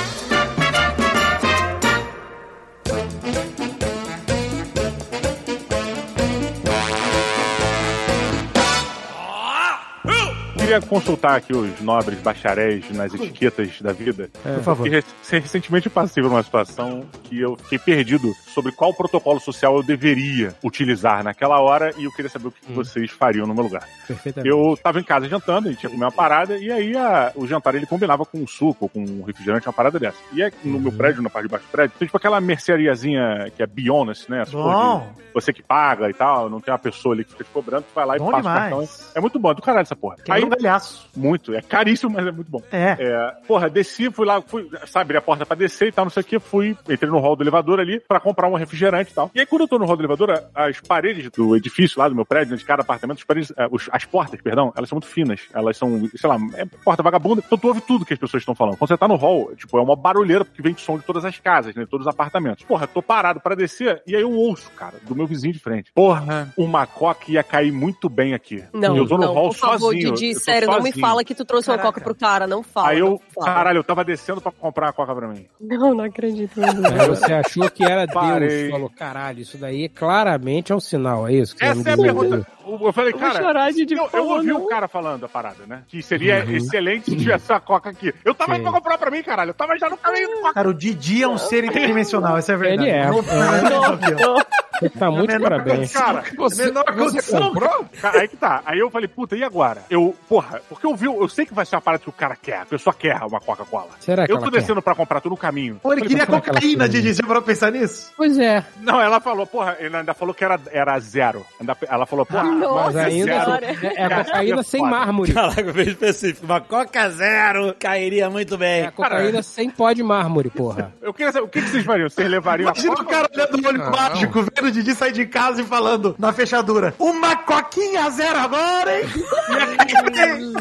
Queria 10.71 10.87
consultar 10.87 11.35
aqui 11.35 11.53
os 11.53 11.81
nobres 11.81 12.21
bacharéis 12.21 12.89
nas 12.93 13.13
etiquetas 13.13 13.83
da 13.83 13.93
vida. 13.93 14.31
Por 14.41 14.63
favor. 14.63 14.87
Recentemente 15.29 15.87
eu 15.87 15.93
passei 15.93 16.23
por 16.23 16.31
uma 16.31 16.45
situação 16.45 17.03
que 17.25 17.41
eu 17.41 17.57
fiquei 17.57 17.79
perdido 17.81 18.33
sobre 18.55 18.71
qual 18.71 18.95
protocolo 18.95 19.41
social 19.41 19.75
eu 19.77 19.83
deveria 19.83 20.55
utilizar 20.63 21.25
naquela 21.25 21.59
hora 21.61 21.93
e 21.99 22.05
eu 22.05 22.13
queria 22.13 22.29
saber 22.31 22.49
o 22.49 22.51
que 22.53 22.71
Hum. 22.71 22.75
vocês 22.77 23.11
fariam 23.11 23.49
no 23.49 23.55
meu 23.55 23.65
lugar. 23.65 23.83
Perfeitamente. 24.07 24.49
Eu 24.49 24.79
tava 24.81 25.01
em 25.01 25.03
casa 25.03 25.29
jantando, 25.29 25.69
a 25.69 25.73
gente 25.73 25.83
ia 25.83 25.91
comer 25.91 26.05
uma 26.05 26.13
parada, 26.13 26.57
e 26.57 26.71
aí 26.71 26.97
a- 26.97 27.33
o 27.35 27.49
jantar 27.49 27.75
ele 27.75 27.87
combinava 27.87 28.25
com 28.25 28.39
um 28.39 28.47
suco, 28.47 28.89
com 28.89 29.01
um 29.01 29.23
refrigerante, 29.25 29.67
uma 29.67 29.73
parada 29.73 29.99
dessa. 29.99 30.19
E 30.33 30.53
no 30.63 30.79
meu 30.79 30.93
prédio, 30.93 31.21
na 31.21 31.31
parte 31.31 31.47
de 31.47 31.51
baixo 31.51 31.67
do 31.67 31.71
prédio, 31.73 31.97
tem 31.99 32.07
tipo 32.07 32.17
aquela 32.17 32.41
merceariazinha 32.41 33.51
que 33.57 33.61
é 33.63 33.67
Beyondness, 33.67 34.29
né? 34.29 34.45
Porra 34.45 34.71
de- 34.77 34.81
Bom, 34.81 35.21
Você 35.33 35.53
que 35.53 35.63
paga 35.63 36.11
e 36.11 36.13
tal, 36.13 36.51
não 36.51 36.61
tem 36.61 36.73
uma 36.73 36.79
pessoa 36.79 37.15
ali 37.15 37.23
que 37.25 37.31
fica 37.31 37.45
te 37.45 37.51
cobrando, 37.51 37.85
tu 37.85 37.95
vai 37.95 38.05
lá 38.05 38.17
e 38.17 38.19
bom 38.19 38.33
passa 38.33 38.41
o 38.41 38.53
cartão. 38.53 38.69
demais. 38.81 39.13
É 39.15 39.21
muito 39.21 39.39
bom, 39.39 39.53
é 39.53 39.55
do 39.55 39.63
caralho 39.63 39.83
essa 39.83 39.95
porra. 39.95 40.17
Quebra 40.17 40.35
Aí 40.35 40.43
eu 40.43 40.49
velhaço. 40.61 41.09
Muito. 41.17 41.55
É 41.55 41.61
caríssimo, 41.63 42.13
mas 42.13 42.27
é 42.27 42.31
muito 42.31 42.51
bom. 42.51 42.63
É. 42.71 42.97
É, 42.99 43.33
porra, 43.47 43.69
desci, 43.69 44.11
fui 44.11 44.27
lá, 44.27 44.41
fui, 44.43 44.69
sabe, 44.87 45.03
abri 45.03 45.17
a 45.17 45.21
porta 45.23 45.45
pra 45.47 45.57
descer 45.57 45.89
e 45.89 45.93
tal, 45.93 46.05
não 46.05 46.11
sei 46.11 46.21
o 46.23 46.25
que, 46.25 46.39
fui, 46.39 46.77
entrei 46.89 47.11
no 47.11 47.19
hall 47.19 47.35
do 47.35 47.43
elevador 47.43 47.81
ali 47.81 48.01
pra 48.01 48.21
comprar 48.21 48.49
um 48.49 48.55
refrigerante 48.55 49.11
e 49.11 49.15
tal. 49.15 49.31
E 49.35 49.41
aí, 49.41 49.47
quando 49.47 49.63
eu 49.63 49.69
tô 49.69 49.79
no 49.79 49.87
hall 49.87 49.97
do 49.97 50.03
elevador, 50.03 50.43
as 50.55 50.81
paredes 50.81 51.31
do 51.31 51.57
edifício 51.57 51.99
lá 51.99 52.09
do 52.09 52.15
meu 52.15 52.25
prédio, 52.25 52.57
de 52.57 52.65
cada 52.65 52.83
apartamento, 52.83 53.19
as, 53.19 53.25
paredes, 53.25 53.53
os- 53.71 53.89
as 53.91 54.05
portas, 54.05 54.41
perdão, 54.41 54.73
elas 54.77 54.89
são 54.89 54.97
muito 54.97 55.09
finas. 55.09 55.41
Elas 55.53 55.77
são, 55.77 56.09
sei 56.15 56.29
lá, 56.29 56.37
é 56.55 56.65
porta 56.85 57.03
vagabunda. 57.03 57.43
Então 57.45 57.59
tu 57.59 57.69
ouve 57.69 57.81
tudo 57.81 58.05
que 58.05 58.13
as 58.13 58.19
pessoas 58.19 58.43
estão 58.43 58.55
falando. 58.55 58.77
Quando 58.77 58.89
você 58.89 58.97
tá 58.97 59.09
no 59.09 59.17
hall, 59.17 59.53
tipo, 59.57 59.79
é 59.79 59.83
uma 59.83 59.97
barulheira 59.97 60.45
porque 60.45 60.63
vem 60.63 60.75
de 60.75 60.81
som 60.81 60.99
de 60.99 61.05
todas 61.05 61.25
as 61.25 61.39
casas, 61.39 61.75
né? 61.75 61.87
Todos 61.91 62.07
os 62.07 62.13
apartamentos. 62.13 62.65
Porra, 62.65 62.87
tô 62.87 63.03
parado 63.03 63.41
pra 63.41 63.55
descer 63.55 64.03
e 64.07 64.15
aí 64.15 64.23
eu 64.23 64.31
ouço, 64.33 64.71
cara, 64.77 64.95
do 65.03 65.15
meu 65.15 65.27
vizinho 65.27 65.53
de 65.53 65.59
frente. 65.59 65.91
Porra, 65.95 66.53
uma 66.57 66.87
coca 66.87 67.31
ia 67.31 67.43
cair 67.43 67.73
muito 67.73 68.09
bem 68.09 68.35
aqui. 68.35 68.63
Não, 68.73 68.95
E 68.95 68.99
eu 68.99 69.07
tô 69.07 69.17
no 69.17 69.25
não, 69.27 69.35
hall 69.35 69.49
por 69.51 69.57
favor, 69.57 69.79
sozinho. 69.81 70.13
Didi, 70.15 70.33
eu 70.33 70.35
tô 70.35 70.41
sério, 70.53 70.69
não 70.69 70.75
me 70.81 70.91
sozinho. 70.91 71.07
fala 71.07 71.25
que 71.25 71.35
tu 71.35 71.45
trouxe 71.45 71.71
uma 71.71 71.79
coca 71.79 72.01
pro 72.01 72.15
cara, 72.15 72.47
não 72.47 72.63
fala. 72.63 72.89
Aí 72.91 72.99
eu, 72.99 73.21
fala. 73.35 73.47
caralho, 73.55 73.79
eu 73.79 73.85
tava 73.85 74.05
descendo 74.05 74.41
pra 74.41 74.53
comprar 74.53 74.87
uma 74.87 74.93
coca 74.93 75.15
pra 75.15 75.29
mim. 75.29 75.47
Não, 75.61 75.95
não 75.95 76.05
acredito. 76.05 76.61
Aí 76.63 77.09
você 77.09 77.33
achou 77.33 77.71
que 77.71 77.85
era 77.85 78.07
Parei. 78.07 78.49
Deus. 78.49 78.71
Falou, 78.71 78.91
caralho, 78.91 79.41
isso 79.41 79.57
daí 79.59 79.89
claramente 79.89 80.73
é 80.73 80.75
um 80.75 80.81
sinal, 80.81 81.27
é 81.29 81.35
isso? 81.35 81.55
Essa 81.61 81.91
é 81.91 81.93
a 81.93 81.97
pergunta. 81.97 82.47
Eu 82.67 82.93
falei, 82.93 83.13
cara, 83.13 83.69
eu, 83.71 84.09
eu 84.13 84.29
ouvi 84.29 84.53
o 84.53 84.67
cara 84.67 84.87
falando 84.87 85.25
a 85.25 85.29
parada, 85.29 85.67
né? 85.67 85.83
Que 85.89 86.01
seria 86.03 86.45
Uhum. 86.45 86.53
excelente 86.53 87.11
se 87.11 87.17
tivesse 87.17 87.53
a 87.53 87.59
coca 87.59 87.91
aqui. 87.91 88.15
Eu 88.25 88.33
tava 88.35 88.55
Sim. 88.55 88.61
indo 88.61 88.71
pra 88.71 88.73
comprar 88.79 88.99
pra 88.99 89.11
mim, 89.11 89.23
caralho. 89.23 89.51
Eu 89.51 89.55
tava 89.55 89.77
já 89.77 89.89
no 89.91 89.97
caminho 89.97 90.29
Cara, 90.55 90.69
o 90.69 90.75
Didi 90.75 91.23
é 91.23 91.29
um 91.29 91.37
ser 91.39 91.65
interdimensional, 91.65 92.37
essa 92.37 92.53
é 92.53 92.55
a 92.55 92.59
verdade. 92.59 92.89
Ele 92.89 92.97
é. 92.97 93.07
Não, 93.07 93.23
não, 93.23 94.35
não, 94.37 94.41
tá 94.89 95.11
muito 95.11 95.31
menor 95.33 95.51
parabéns. 95.51 95.93
Cara, 95.93 96.23
Você, 96.37 96.65
Menor 96.67 96.85
você 96.95 97.11
condição. 97.11 97.41
comprou? 97.49 97.85
cara, 98.01 98.21
aí 98.21 98.29
que 98.29 98.37
tá. 98.37 98.63
Aí 98.65 98.79
eu 98.79 98.91
falei, 98.91 99.09
puta, 99.09 99.37
e 99.37 99.45
agora? 99.45 99.83
Eu, 99.91 100.15
porra, 100.29 100.61
porque 100.69 100.87
eu 100.87 100.95
vi, 100.95 101.07
eu 101.07 101.29
sei 101.29 101.45
que 101.45 101.53
vai 101.55 101.67
ser 101.67 101.77
uma 101.77 101.83
parada 101.83 102.03
que 102.03 102.09
o 102.09 102.13
cara 102.13 102.37
quer, 102.37 102.61
a 102.61 102.67
pessoa 102.67 102.95
quer 102.95 103.17
uma 103.23 103.41
Coca-Cola. 103.41 103.91
Será 104.01 104.25
que 104.27 104.33
Eu 104.33 104.37
ela 104.37 104.45
tô 104.47 104.51
quer? 104.51 104.61
descendo 104.61 104.81
pra 104.83 104.95
comprar, 104.95 105.21
tô 105.21 105.29
no 105.29 105.37
caminho. 105.37 105.79
Pô, 105.83 105.93
ele 105.93 106.01
Falei, 106.03 106.09
queria 106.17 106.25
ela 106.33 106.41
cocaína, 106.41 106.85
quer? 106.85 106.91
Didi. 106.91 107.15
Você 107.15 107.23
parou 107.23 107.43
pra 107.43 107.53
pensar 107.53 107.71
nisso? 107.73 108.13
Pois 108.17 108.39
é. 108.39 108.65
Não, 108.81 109.01
ela 109.01 109.21
falou, 109.21 109.47
porra, 109.47 109.77
ele 109.81 109.97
ainda 109.97 110.15
falou 110.15 110.35
que 110.35 110.45
era, 110.45 110.59
era 110.71 110.99
zero. 111.01 111.45
Ainda- 111.61 111.77
Ela 111.89 112.07
falou, 112.07 112.25
porra, 112.27 112.45
Nossa 112.45 112.85
Mas 112.85 112.97
ainda 112.97 113.45
Senhora. 113.45 113.67
é, 113.67 113.95
é 113.97 114.05
a 114.05 114.25
cocaína 114.25 114.61
é 114.61 114.63
sem 114.63 114.83
mármore. 114.83 115.33
Caraca, 115.33 115.73
bem 115.73 115.89
específico. 115.89 116.45
Uma 116.47 116.61
Coca 116.61 117.11
Zero 117.11 117.75
cairia 117.79 118.29
muito 118.31 118.55
É 118.55 118.59
bem. 118.59 118.87
a 118.87 118.93
cocaína 118.93 119.43
sem 119.43 119.69
pó 119.71 119.93
de 119.93 120.03
mármore, 120.03 120.51
porra. 120.51 120.93
eu 121.03 121.13
queria 121.13 121.33
saber, 121.33 121.45
o 121.45 121.49
que, 121.49 121.61
que 121.63 121.69
vocês 121.69 121.85
fariam? 121.85 122.09
Vocês 122.09 122.29
levariam 122.31 122.69
a 122.69 122.73
Imagina 122.73 122.93
o 122.93 122.97
Coca? 122.97 123.11
cara 123.11 123.29
olhando 123.35 123.57
no 123.63 123.69
olho 123.69 123.91
mágico, 123.91 124.43
vendo 124.43 124.70
o 124.71 124.73
Didi 124.73 124.95
sair 124.95 125.13
de 125.13 125.27
casa 125.27 125.61
e 125.63 125.65
falando 125.65 126.15
na 126.19 126.33
fechadura: 126.33 126.95
Uma 126.99 127.37
coquinha 127.37 128.09
zero 128.11 128.39
agora, 128.39 129.01
hein? 129.01 129.07
E 129.51 130.21
aí, 130.21 130.55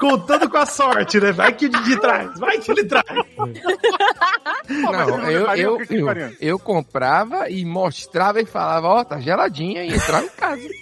Contando 0.00 0.48
com 0.48 0.56
a 0.58 0.66
sorte, 0.66 1.20
né? 1.20 1.32
Vai 1.32 1.52
que 1.52 1.66
o 1.66 1.68
Didi 1.68 2.00
traz, 2.00 2.38
vai 2.38 2.58
que 2.58 2.70
ele 2.70 2.84
traz. 2.84 3.04
Não, 4.68 5.30
eu, 5.30 5.46
eu, 5.56 5.78
eu, 5.90 6.32
eu 6.40 6.58
comprava 6.58 7.48
e 7.50 7.64
mostrava 7.64 8.40
e 8.40 8.46
falava, 8.46 8.86
ó, 8.88 9.04
tá 9.04 9.20
geladinha 9.20 9.84
e 9.84 9.94
entrava 9.94 10.24
em 10.24 10.28
casa. 10.30 10.62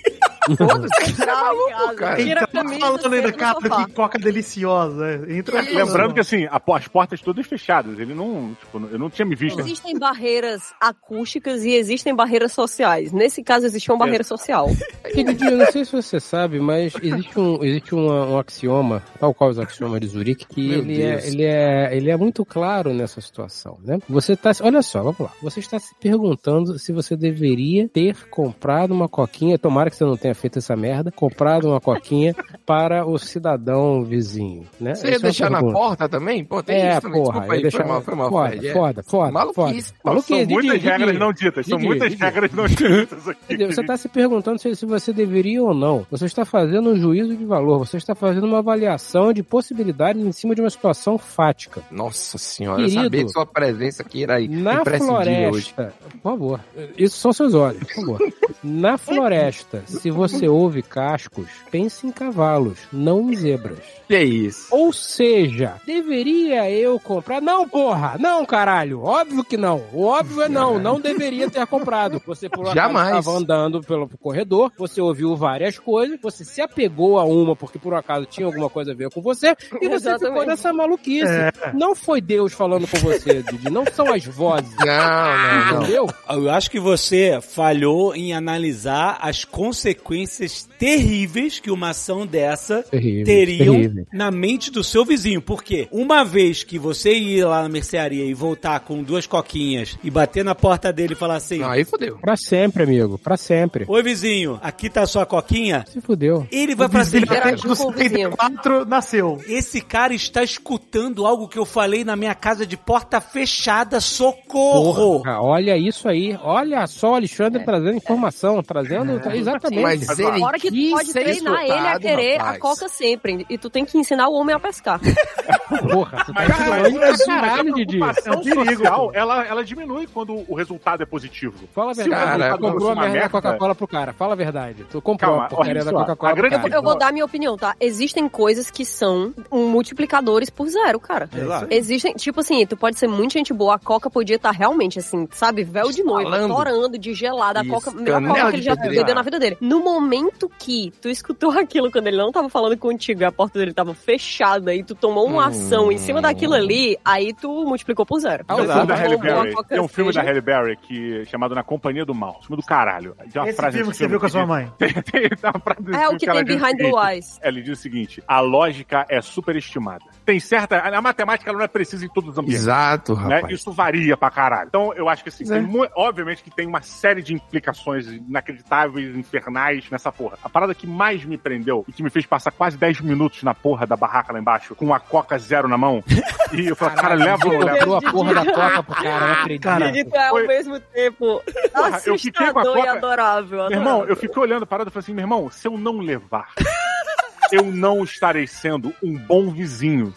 Foda-se, 0.59 1.23
é 1.23 1.27
maluco, 1.27 1.95
cara. 1.97 2.21
Ele 2.21 2.35
tá 2.35 2.47
camisa, 2.47 2.81
falando 2.81 3.15
ainda, 3.15 3.33
cara, 3.33 3.59
que 3.87 3.93
coca 3.95 4.19
deliciosa. 4.19 5.25
Entra 5.27 5.61
aqui. 5.61 5.75
Lembrando 5.75 6.13
que 6.13 6.21
assim, 6.21 6.45
a- 6.45 6.61
as 6.75 6.87
portas 6.89 7.23
todas 7.23 7.47
fechadas. 7.47 7.99
Ele 7.99 8.13
não, 8.15 8.55
tipo, 8.61 8.77
eu 8.93 8.99
não 8.99 9.09
tinha 9.09 9.25
me 9.25 9.35
visto. 9.35 9.59
Existem 9.61 9.99
barreiras 9.99 10.75
acústicas 10.79 11.65
e 11.65 11.71
existem 11.75 12.15
barreiras 12.15 12.53
sociais. 12.53 12.74
Nesse 13.13 13.43
caso, 13.43 13.67
existe 13.67 13.91
uma 13.91 13.99
barreira 13.99 14.25
social. 14.25 14.69
Eu 15.15 15.57
não 15.59 15.67
sei 15.71 15.85
se 15.85 15.93
você 15.93 16.19
sabe, 16.19 16.59
mas 16.59 16.93
existe 17.01 17.39
um, 17.39 17.63
existe 17.63 17.95
uma- 17.95 18.27
um 18.27 18.39
axioma, 18.39 19.03
tal 19.21 19.33
qual 19.35 19.51
os 19.51 19.59
axiomas 19.59 20.01
de 20.01 20.07
Zurique, 20.09 20.47
que 20.47 20.69
Meu 20.69 20.79
ele 20.81 20.97
Deus. 20.97 21.25
é, 21.25 21.29
ele, 21.29 21.43
é, 21.45 21.97
ele 21.97 22.11
é 22.11 22.17
muito 22.17 22.45
claro 22.45 22.93
nessa 22.93 23.21
situação, 23.21 23.79
né? 23.85 23.99
Você 24.09 24.35
tá, 24.37 24.51
olha 24.63 24.83
só, 24.83 25.01
vamos 25.03 25.21
lá. 25.21 25.31
Você 25.43 25.61
está 25.61 25.79
se 25.79 25.95
perguntando 26.01 26.79
se 26.79 26.93
você 26.93 27.17
deveria 27.17 27.89
ter 27.89 28.17
comprado 28.29 28.93
uma 28.93 29.09
coquinha, 29.09 29.59
tomara 29.59 29.91
que 29.91 29.97
você 29.97 30.05
não 30.05 30.17
tenha 30.17 30.35
feito 30.35 30.59
essa 30.59 30.75
merda, 30.75 31.13
comprado 31.13 31.69
uma 31.69 31.81
coquinha 31.81 32.35
para 32.67 33.07
o 33.07 33.19
cidadão 33.19 34.05
vizinho, 34.05 34.67
né? 34.81 34.95
Você 34.95 35.09
ia 35.11 35.17
é 35.17 35.19
deixar 35.19 35.51
na 35.51 35.61
porta 35.61 36.09
também? 36.09 36.45
Pô, 36.45 36.63
tem 36.63 36.77
É, 36.77 36.93
isso 36.93 37.03
também. 37.03 37.23
porra, 37.23 37.33
Desculpa 37.41 37.55
aí, 37.55 37.63
deixar... 37.63 37.79
foi 37.79 37.87
mal, 37.89 38.03
foi 38.03 38.15
mal, 38.15 38.31
foda, 38.31 38.49
Fred. 38.49 38.67
É. 38.69 38.73
foda, 38.73 39.03
foda, 39.03 39.33
Maluquice. 39.33 39.93
foda. 39.93 40.01
Maluquice, 40.05 40.27
São 40.45 40.47
muitas 40.49 40.83
regras 40.83 41.19
não 41.19 41.33
ditas. 41.33 41.67
São 41.67 41.79
muitas 41.79 42.15
regras 42.15 42.53
não 42.55 42.67
ditas 42.69 43.29
aqui. 43.29 43.57
Você 43.67 43.81
está 43.81 43.97
se 43.97 44.09
perguntando 44.09 44.59
se, 44.59 44.75
se 44.75 44.87
você 44.87 45.13
deveria 45.13 45.63
ou 45.63 45.75
não. 45.75 46.07
Você 46.11 46.27
está 46.27 46.45
fazendo 46.45 46.91
um 46.91 46.97
juízo 46.97 47.37
de 47.37 47.45
valor. 47.45 47.79
Você 47.79 47.97
está 47.97 48.15
fazendo 48.15 48.47
uma 48.47 48.59
avaliação 48.59 49.33
de 49.33 49.43
possibilidades 49.43 50.25
em 50.25 50.33
cima 50.33 50.55
de 50.55 50.61
uma 50.61 50.71
situação 50.71 51.19
fática. 51.19 51.83
Nossa 51.91 52.39
senhora, 52.39 52.83
eu 52.83 52.87
Querido, 52.87 53.03
sabia 53.05 53.25
que 53.25 53.31
sua 53.33 53.47
presença 53.47 54.03
aqui 54.03 54.23
era 54.25 54.39
Na 54.41 54.75
imprescindível 54.81 55.51
hoje. 55.51 55.73
floresta, 55.75 55.95
por 56.11 56.21
favor, 56.23 56.61
isso 56.97 57.19
são 57.19 57.33
seus 57.33 57.55
olhos, 57.55 57.83
por 57.85 57.95
favor. 57.95 58.33
Na 58.63 58.97
floresta, 58.97 59.83
se 59.87 60.11
você 60.11 60.49
ouve 60.49 60.83
cascos, 60.83 61.49
pense 61.71 62.07
em 62.07 62.11
cavalos, 62.11 62.79
não 62.93 63.31
em 63.31 63.37
zebras. 63.37 63.79
Que 64.09 64.19
isso? 64.23 64.67
Ou 64.71 64.93
seja, 64.93 65.75
deveria 65.87 66.71
eu 66.71 66.99
comprar? 67.01 67.41
Não, 67.41 67.69
porra! 67.69 68.17
Não, 68.19 68.45
caralho! 68.45 69.03
Óbvio 69.03 69.45
que 69.45 69.57
não. 69.57 69.83
O 69.93 70.05
óbvio 70.05 70.43
é 70.43 70.49
não. 70.49 70.79
Não 70.79 71.01
deveria 71.01 71.51
ter 71.51 71.67
comprado. 71.67 72.21
Você 72.27 72.44
por 72.49 72.61
um 72.61 72.71
acaso 72.71 72.75
Jamais. 72.75 73.19
estava 73.19 73.39
andando 73.39 73.81
pelo 73.83 74.09
corredor, 74.19 74.73
você 74.77 75.01
ouviu 75.01 75.35
várias 75.37 75.79
coisas, 75.79 76.19
você 76.21 76.45
se 76.45 76.61
apegou 76.61 77.19
a 77.19 77.25
uma 77.25 77.55
porque 77.57 77.79
por 77.79 77.93
um 77.93 77.97
acaso 77.97 78.27
tinha 78.27 78.47
alguma 78.47 78.71
coisa 78.71 78.93
a 78.93 78.95
ver 78.95 79.11
com 79.11 79.21
você, 79.21 79.49
e 79.81 79.89
você 79.89 79.89
ficou 79.89 79.95
Exatamente. 79.95 80.47
nessa 80.47 80.73
maluquice. 80.73 81.33
Não 81.73 81.95
foi 81.95 82.21
Deus 82.21 82.53
falando 82.53 82.87
com 82.87 82.99
você, 82.99 83.43
Didi. 83.43 83.71
Não 83.71 83.85
são 83.93 84.13
as 84.13 84.25
vozes. 84.25 84.75
Não, 84.79 84.87
não, 84.87 85.73
não. 85.73 85.83
Entendeu? 85.83 86.07
Eu 86.29 86.51
acho 86.51 86.71
que 86.71 86.81
você 86.81 87.41
falhou 87.41 88.15
em 88.15 88.33
analisar 88.33 89.19
as 89.21 89.45
consequências 89.45 90.69
terríveis 90.85 91.59
que 91.59 91.71
uma 91.71 91.91
ação 91.91 92.27
dessa 92.27 92.83
Terrível, 92.83 93.25
teriam 93.25 93.75
terrível. 93.75 94.07
na 94.13 94.31
mente 94.31 94.71
do 94.71 94.85
seu 94.85 95.03
vizinho. 95.03 95.41
Porque 95.41 95.89
uma 95.91 96.23
vez 96.23 96.63
que 96.63 96.79
você 96.79 97.15
ir 97.15 97.43
lá 97.45 97.63
na 97.63 97.71
mercearia 97.71 98.25
e 98.27 98.35
voltar 98.35 98.81
com 98.81 99.03
duas 99.03 99.27
coquinhas 99.27 99.99
e 100.05 100.11
bater 100.11 100.45
na 100.45 100.55
porta 100.55 100.93
dele 100.93 101.15
e 101.15 101.17
falar 101.17 101.37
assim: 101.37 101.61
Não, 101.61 101.71
aí 101.71 101.85
fodeu. 101.85 102.19
Pra 102.19 102.37
sempre, 102.37 102.83
amigo. 102.83 103.17
Pra 103.17 103.39
sempre. 103.39 103.87
Oi 103.89 104.03
vizinho, 104.03 104.59
aqui 104.63 104.91
tá 104.91 105.03
a 105.03 105.07
sua 105.07 105.25
coquinha. 105.25 105.87
Se 105.89 106.03
fudeu. 106.03 106.47
Ele 106.53 106.75
vai 106.75 106.87
assim: 106.93 107.19
o 107.19 107.91
vizinho. 107.91 108.31
74 108.37 108.85
nasceu. 108.85 109.41
esse 109.49 109.81
cara 109.81 110.13
está 110.13 110.43
escutando 110.43 111.25
algo 111.27 111.49
que 111.49 111.59
eu 111.59 111.65
falei 111.65 112.05
na 112.05 112.15
minha 112.15 112.35
casa 112.35 112.67
de 112.67 112.77
porta 112.77 113.23
fechada, 113.23 114.01
socorro! 114.01 115.21
Porra, 115.23 115.41
olha 115.41 115.79
isso 115.79 116.07
aí. 116.09 116.39
Olha 116.43 116.87
só, 116.87 117.15
Alexandre 117.15 117.65
trazendo 117.65 117.97
informação, 117.97 118.63
trazendo. 118.63 119.15
Exatamente. 119.35 119.83
Mas 119.83 120.07
Mas, 120.07 120.19
ele 120.19 120.41
Fora 120.41 120.59
que 120.59 120.74
pode 120.91 121.13
ser 121.13 121.25
treinar 121.25 121.63
ele 121.63 121.73
a 121.73 121.99
querer 121.99 122.37
rapaz. 122.39 122.57
a 122.57 122.59
coca 122.59 122.89
sempre. 122.89 123.47
E 123.49 123.59
tu 123.59 123.71
tem 123.71 123.85
que 123.85 123.99
ensinar 123.99 124.29
o 124.29 124.35
homem 124.35 124.55
a 124.55 124.61
pescar. 124.61 125.01
Porra, 125.91 126.25
tu 126.25 126.33
tá 126.33 126.33
Mas, 126.35 126.57
pra 126.57 126.69
mas 126.69 127.21
a 127.21 127.27
caralho, 127.27 127.73
preocupação 127.73 128.33
É 128.33 128.37
um 128.37 128.43
perigo, 128.43 128.77
social, 128.77 129.11
ela, 129.15 129.45
ela 129.47 129.65
diminui 129.65 130.07
quando 130.07 130.45
o 130.49 130.55
resultado 130.55 131.03
é 131.03 131.07
positivo. 131.07 131.69
Fala 131.75 131.91
a 131.91 131.95
verdade. 131.95 132.25
Cara, 132.25 132.57
tu 132.57 132.61
comprou 132.61 132.91
a 132.91 132.93
uma 132.93 133.03
merda 133.03 133.21
da 133.21 133.29
Coca-Cola 133.29 133.75
pro 133.75 133.89
cara. 133.89 134.13
Fala 134.13 134.33
a 134.33 134.37
verdade. 134.37 134.85
Tu 134.91 135.03
comprou 135.03 135.31
Calma, 135.33 135.47
a 135.47 135.49
porcaria 135.49 135.85
da 135.85 135.93
Coca-Cola 135.93 136.33
a 136.33 136.37
pro 136.37 136.51
cara. 136.51 136.75
Eu 136.75 136.83
vou 136.83 136.99
dar 136.99 137.13
minha 137.13 137.25
opinião, 137.25 137.57
tá? 137.57 137.75
Existem 137.81 138.29
coisas 138.29 138.71
que 138.71 138.85
são 138.85 139.33
multiplicadores 139.51 140.51
por 140.51 140.69
zero, 140.69 140.99
cara. 141.01 141.29
Exato. 141.35 141.67
Existem, 141.71 142.15
tipo 142.15 142.41
assim, 142.41 142.67
tu 142.67 142.77
pode 142.77 142.99
ser 142.99 143.09
muito 143.09 143.33
gente 143.33 143.53
boa, 143.53 143.75
a 143.75 143.79
Coca 143.79 144.11
podia 144.11 144.37
estar 144.37 144.51
realmente 144.51 144.99
assim, 144.99 145.29
sabe, 145.33 145.65
véu 145.65 145.91
de 145.91 146.03
noiva, 146.03 146.49
torando 146.49 146.99
de 146.99 147.13
gelada, 147.15 147.61
a 147.61 147.67
Coca, 147.67 147.91
melhor 147.91 148.23
Coca 148.23 148.35
que 148.35 148.47
ele 148.49 148.57
de 148.59 148.63
já 148.63 148.75
bebeu 148.75 149.15
na 149.15 149.23
vida 149.23 149.39
dele. 149.39 149.57
No 149.61 149.81
momento 149.81 150.51
que 150.59 150.93
tu 151.01 151.09
escutou 151.09 151.51
aquilo 151.59 151.91
quando 151.91 152.07
ele 152.07 152.17
não 152.17 152.31
tava 152.33 152.49
falando 152.49 152.77
contigo 152.77 153.23
e 153.23 153.25
a 153.25 153.33
porta 153.33 153.59
dele 153.59 153.73
tava 153.73 153.95
fechada 153.95 154.75
e 154.75 154.83
tu 154.83 154.95
tomou 154.95 155.27
uma 155.27 155.45
Hum. 155.45 155.49
ação 155.49 155.93
em 155.93 155.99
cima 155.99 156.21
daquilo 156.23 156.55
ali, 156.55 156.97
aí 157.05 157.33
tu 157.35 157.49
multiplicou 157.67 158.07
por 158.07 158.19
zero. 158.21 158.45
Tem 158.45 158.57
um 158.57 158.61
Exato. 158.61 158.79
filme 158.81 158.87
da 158.89 158.95
Halle 158.95 159.17
Berry. 159.19 159.55
Tem 159.69 159.81
um 159.81 159.89
filme 159.89 160.13
da 160.13 160.23
Halle 160.23 160.41
Berry 160.41 160.77
que, 160.77 161.25
chamado 161.27 161.55
Na 161.55 161.63
Companhia 161.63 162.05
do 162.05 162.15
Mal. 162.15 162.41
Filme 162.43 162.57
do 162.61 162.67
caralho. 162.67 163.15
Tem 163.31 163.43
uma 163.43 163.49
Esse 163.49 163.57
frase 163.57 163.77
filme 163.79 163.93
que 163.93 163.97
você 163.99 164.09
viu 164.09 164.21
com 164.21 164.27
a 164.27 164.29
sua 164.29 164.47
mãe. 164.47 164.73
Tem, 164.79 164.89
tem, 165.03 165.29
tem 165.29 165.51
uma 165.51 165.61
frase 165.61 165.83
nesse 165.83 166.03
É 166.03 166.09
o 166.09 166.17
que 166.17 166.27
tem 166.27 166.45
Behind 166.45 166.77
seguinte, 166.79 166.97
Eyes. 167.09 167.39
Ela 167.43 167.61
diz 167.63 167.79
o 167.79 167.83
seguinte: 167.83 168.23
a 168.27 168.41
lógica 168.41 169.05
é 169.09 169.21
superestimada. 169.21 170.05
Tem 170.25 170.41
certa. 170.41 170.79
A 170.79 171.03
matemática 171.03 171.51
ela 171.51 171.59
não 171.59 171.65
é 171.65 171.69
precisa 171.69 172.05
em 172.05 172.09
todos 172.09 172.31
os 172.31 172.39
ambientes. 172.39 172.63
Exato, 172.63 173.15
né? 173.17 173.37
rapaz. 173.37 173.55
Isso 173.61 173.71
varia 173.73 174.17
pra 174.17 174.31
caralho. 174.31 174.69
Então, 174.69 174.93
eu 174.95 175.09
acho 175.09 175.23
que 175.23 175.29
assim, 175.29 175.45
É. 175.45 175.59
tem 175.59 175.63
mu- 175.63 175.87
obviamente 175.97 176.43
que 176.43 176.51
tem 176.51 176.67
uma 176.67 176.81
série 176.83 177.23
de 177.23 177.35
implicações 177.35 178.07
inacreditáveis, 178.09 179.15
infernais 179.17 179.89
nessa 179.91 180.11
porra. 180.13 180.37
A 180.45 180.49
parada 180.49 180.75
que 180.75 180.87
mais 180.87 181.25
me 181.25 181.39
prendeu 181.39 181.85
e 181.89 181.93
que 181.93 182.03
me 182.03 182.11
fez 182.11 182.27
passar 182.27 182.51
quase 182.51 182.77
10 182.77 183.01
minutos 183.01 183.43
na 183.43 183.55
porra 183.55 183.87
da 183.87 183.97
barraca 183.97 184.31
lá 184.33 184.39
embaixo, 184.39 184.75
com 184.75 184.93
a 184.93 185.01
Coca 185.01 185.39
Zero 185.39 185.67
na 185.67 185.79
mão, 185.79 186.05
e 186.53 186.67
eu 186.67 186.77
falei, 186.77 186.95
cara, 186.97 187.15
leva 187.15 187.49
ou 187.49 187.59
leva? 187.59 187.79
Comprou 187.79 187.97
a 187.97 188.03
porra 188.13 188.35
da 188.35 188.45
Coca 188.53 188.83
pro 188.83 188.95
cara, 189.03 189.27
não 189.27 189.33
acredito. 189.33 189.63
Cara, 190.11 190.29
ao 190.29 190.31
Foi- 190.37 190.47
mesmo 190.47 190.79
tempo 190.81 191.43
Porra, 191.73 192.01
eu 192.05 192.19
fiquei 192.19 192.53
com 192.53 192.59
a 192.59 192.63
assustador 192.63 192.77
e 192.77 192.81
Coca- 192.81 192.93
adorável. 192.93 193.59
Meu 193.59 193.71
irmão, 193.71 193.93
adorável. 193.95 194.09
eu 194.11 194.17
fiquei 194.17 194.43
olhando 194.43 194.63
a 194.65 194.67
parada 194.67 194.91
e 194.91 194.93
falei 194.93 195.05
assim, 195.05 195.15
meu 195.15 195.23
irmão, 195.23 195.51
se 195.51 195.67
eu 195.67 195.79
não 195.79 195.99
levar. 195.99 196.49
eu 197.51 197.65
não 197.65 198.03
estarei 198.05 198.47
sendo 198.47 198.93
um 199.03 199.17
bom 199.17 199.51
vizinho. 199.51 200.13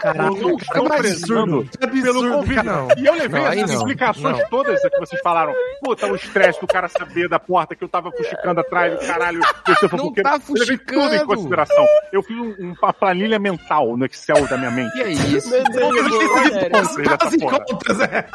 Caraca, 0.00 0.22
eu 0.34 0.48
não 0.48 0.56
estou 0.56 0.84
prezando 0.88 1.68
pelo 2.02 2.30
convívio. 2.32 2.64
cara. 2.64 2.86
E 2.96 3.06
eu 3.06 3.14
levei 3.14 3.40
Não, 3.42 3.48
essas 3.52 3.70
não. 3.70 3.76
explicações 3.76 4.38
Não. 4.38 4.48
todas 4.48 4.80
que 4.80 4.98
vocês 4.98 5.20
falaram. 5.22 5.54
Puta, 5.82 6.06
o 6.06 6.14
estresse 6.16 6.60
do 6.60 6.66
cara 6.66 6.88
saber 6.88 7.28
da 7.28 7.38
porta 7.38 7.74
que 7.74 7.84
eu 7.84 7.88
tava 7.88 8.10
fuxicando 8.12 8.60
atrás 8.60 8.98
do 8.98 9.06
caralho. 9.06 9.40
desse 9.66 9.88
fofoqueiro. 9.88 10.28
tá 10.28 10.36
Eu 10.48 10.54
levei 10.54 10.78
tudo 10.78 10.98
em 10.98 11.08
fuxicando. 11.08 11.26
consideração. 11.26 11.86
Eu 12.12 12.22
fiz 12.22 12.36
um- 12.36 12.74
uma 12.80 12.92
planilha 12.92 13.38
mental 13.38 13.96
no 13.96 14.04
Excel 14.06 14.46
da 14.46 14.56
minha 14.56 14.70
mente. 14.70 14.92
Que 14.92 15.02
é 15.02 15.10
isso? 15.10 15.50
Dessa 15.50 17.38
porra. 17.38 17.60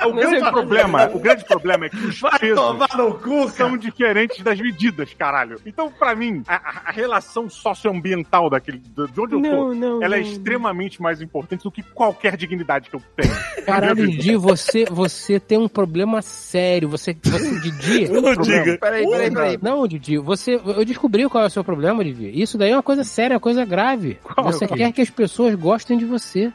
O 0.06 0.14
grande 0.14 0.40
problema, 0.52 1.10
o 1.14 1.20
grande 1.20 1.46
problema 1.46 1.86
é 1.86 1.90
que 1.90 1.98
os 1.98 2.20
pesos 2.40 3.54
são 3.56 3.78
diferentes 3.78 4.42
das 4.42 4.60
medidas, 4.60 5.14
caralho. 5.14 5.60
Então, 5.66 5.92
pra 5.92 6.16
mim, 6.16 6.44
a, 6.48 6.56
a- 6.90 6.92
relação 6.92 7.50
socioambiental 7.50 8.50
daquele, 8.50 8.80
de 8.80 9.06
de 9.06 9.22
onde 9.22 9.36
eu 9.36 9.42
tô, 9.42 9.48
Não, 9.50 9.74
não, 9.76 10.04
ela 10.04 10.16
é 10.18 10.22
não. 10.22 10.28
extremamente 10.28 11.02
mais 11.02 11.22
importante 11.22 11.55
do 11.64 11.72
que 11.72 11.82
qualquer 11.84 12.36
dignidade 12.38 12.90
que 12.90 12.96
eu 12.96 13.02
tenho. 13.16 13.34
Caralho, 13.66 14.08
Didi, 14.08 14.36
você, 14.36 14.86
você 14.86 15.40
tem 15.40 15.58
um 15.58 15.68
problema 15.68 16.22
sério. 16.22 16.90
Você, 16.90 17.16
você 17.24 17.60
Didi. 17.60 18.08
Não 18.10 18.34
diga. 18.36 18.78
Peraí, 18.78 19.06
peraí, 19.10 19.32
peraí. 19.32 19.60
Não, 19.62 19.88
Didi, 19.88 20.18
você. 20.18 20.56
Eu 20.56 20.86
descobri 20.86 21.28
qual 21.30 21.44
é 21.44 21.48
o 21.48 21.50
seu 21.50 21.64
problema, 21.64 22.04
Didi. 22.04 22.32
Isso 22.40 22.58
daí 22.58 22.72
é 22.72 22.76
uma 22.76 22.84
coisa 22.84 23.04
séria, 23.04 23.36
uma 23.36 23.40
coisa 23.40 23.66
grave. 23.66 24.18
você 24.38 24.66
é 24.66 24.68
quê? 24.68 24.76
quer 24.76 24.92
que 24.92 25.02
as 25.02 25.10
pessoas 25.10 25.56
gostem 25.56 25.98
de 25.98 26.06
você. 26.06 26.52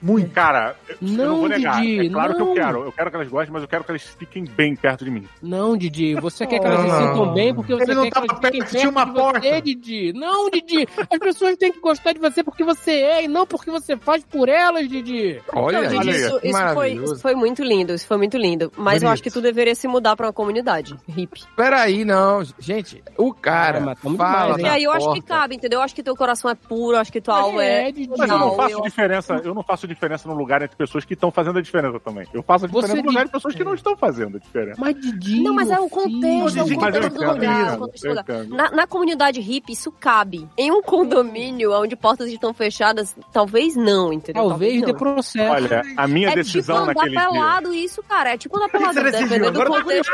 Muito. 0.00 0.30
Cara, 0.30 0.76
eu- 0.88 0.96
eu 1.02 1.08
não 1.16 1.24
Não, 1.26 1.36
vou 1.40 1.48
negar. 1.48 1.80
Didi, 1.80 2.06
é 2.06 2.10
claro 2.10 2.34
que 2.34 2.40
eu 2.42 2.46
não. 2.46 2.54
quero. 2.54 2.84
Eu 2.84 2.92
quero 2.92 3.10
que 3.10 3.16
elas 3.16 3.28
gostem, 3.28 3.52
mas 3.52 3.62
eu 3.62 3.68
quero 3.68 3.84
que 3.84 3.90
elas 3.90 4.02
fiquem 4.02 4.44
bem 4.44 4.76
perto 4.76 5.04
de 5.04 5.10
mim. 5.10 5.24
Não, 5.42 5.76
Didi, 5.76 6.14
você 6.14 6.46
quer 6.46 6.58
que 6.60 6.66
elas 6.66 6.80
se 6.80 6.86
não. 6.86 7.08
sintam 7.08 7.34
bem 7.34 7.54
porque 7.54 7.74
você 7.74 7.82
Ele 7.84 7.94
não 7.94 8.02
quer 8.04 8.10
que 8.10 8.18
elas 8.18 8.28
tava 8.28 8.42
fiquem 8.46 8.60
perto, 8.60 8.88
uma 8.90 9.04
de 9.04 9.10
você, 9.12 9.20
porta. 9.20 9.62
Didi. 9.62 10.12
Não, 10.14 10.50
Didi, 10.50 10.86
as 11.10 11.18
pessoas 11.18 11.56
têm 11.56 11.72
que 11.72 11.80
gostar 11.80 12.12
de 12.12 12.18
você 12.20 12.42
porque 12.44 12.62
você 12.64 12.90
é 12.92 13.24
e 13.24 13.28
não 13.28 13.46
porque 13.46 13.70
você 13.70 13.96
faz 13.96 14.24
por 14.36 14.48
elas, 14.48 14.88
Didi. 14.88 15.40
Olha 15.54 15.82
Não, 15.90 16.00
aí. 16.00 16.10
isso, 16.10 16.40
isso 16.42 16.74
foi, 16.74 16.92
isso 16.92 17.18
foi 17.20 17.34
muito 17.34 17.62
lindo, 17.62 17.92
isso 17.94 18.06
foi 18.06 18.16
muito 18.16 18.36
lindo. 18.36 18.70
Mas 18.76 19.02
eu 19.02 19.08
Bonito. 19.08 19.12
acho 19.14 19.22
que 19.22 19.30
tu 19.30 19.40
deveria 19.40 19.74
se 19.74 19.88
mudar 19.88 20.14
pra 20.16 20.26
uma 20.26 20.32
comunidade 20.32 20.94
hippie. 21.08 21.42
Peraí, 21.56 22.04
não. 22.04 22.42
Gente, 22.58 23.02
o 23.16 23.32
cara 23.32 23.78
Ah, 23.82 23.94
tá 23.94 24.10
fala 24.16 24.48
mais? 24.52 24.62
E 24.62 24.66
aí 24.66 24.84
eu 24.84 24.90
acho 24.92 25.12
que 25.12 25.20
porta. 25.22 25.34
cabe, 25.34 25.54
entendeu? 25.56 25.78
Eu 25.78 25.82
acho 25.84 25.94
que 25.94 26.02
teu 26.02 26.14
coração 26.16 26.50
é 26.50 26.54
puro, 26.54 26.96
eu 26.96 27.00
acho 27.00 27.12
que 27.12 27.20
tua 27.20 27.38
alma 27.38 27.64
é. 27.64 27.88
é, 27.88 27.92
Didi. 27.92 28.10
Mas 28.16 28.30
eu 28.30 28.38
não 28.38 28.54
faço 28.54 28.74
eu- 28.74 28.82
diferença, 28.82 29.40
eu 29.44 29.54
não 29.54 29.62
faço 29.62 29.86
diferença 29.88 30.28
no 30.28 30.34
lugar 30.34 30.62
entre 30.62 30.76
pessoas 30.76 31.04
que 31.04 31.14
estão 31.14 31.30
fazendo 31.30 31.58
a 31.58 31.62
diferença 31.62 31.98
também. 32.00 32.26
Eu 32.32 32.42
faço 32.42 32.64
a 32.64 32.68
diferença 32.68 32.94
Você 32.94 33.02
no 33.02 33.08
lugar 33.08 33.24
de 33.24 33.30
pessoas 33.32 33.54
que 33.54 33.64
não 33.64 33.74
estão 33.74 33.96
fazendo 33.96 34.36
a 34.36 34.40
diferença. 34.40 34.80
Mas 34.80 34.94
Didi. 35.00 35.40
Não, 35.42 35.54
mas 35.54 35.70
é 35.70 35.78
o 35.80 35.88
contexto, 35.88 36.58
é 36.58 36.62
o 36.62 36.64
Didi, 36.66 36.74
eu 36.74 36.80
contexto 36.80 37.14
do 37.14 37.24
lugar. 37.32 37.78
eu 37.78 38.34
eu. 38.34 38.48
Na, 38.48 38.70
na 38.70 38.86
comunidade 38.86 39.40
hippie, 39.40 39.72
isso 39.72 39.90
cabe. 39.92 40.48
Em 40.56 40.70
um 40.70 40.82
condomínio 40.82 41.72
onde 41.72 41.96
portas 41.96 42.28
estão 42.30 42.52
fechadas, 42.52 43.14
talvez 43.32 43.76
não, 43.76 44.12
entendeu? 44.12 44.25
Talvez 44.32 44.80
dê 44.82 44.92
não. 44.92 44.98
processo. 44.98 45.52
Olha, 45.52 45.82
a 45.96 46.06
minha 46.08 46.30
É 46.30 46.34
decisão 46.34 46.76
tipo 46.76 46.90
andar 46.90 46.94
naquele 46.94 47.16
dia. 47.16 47.28
pelado 47.30 47.74
isso, 47.74 48.02
cara. 48.02 48.34
É 48.34 48.36
tipo 48.36 48.56
andar 48.56 48.68
pelado. 48.68 49.02
Dependendo 49.02 49.50
do 49.52 49.64
tô 49.64 49.72
contexto. 49.72 50.12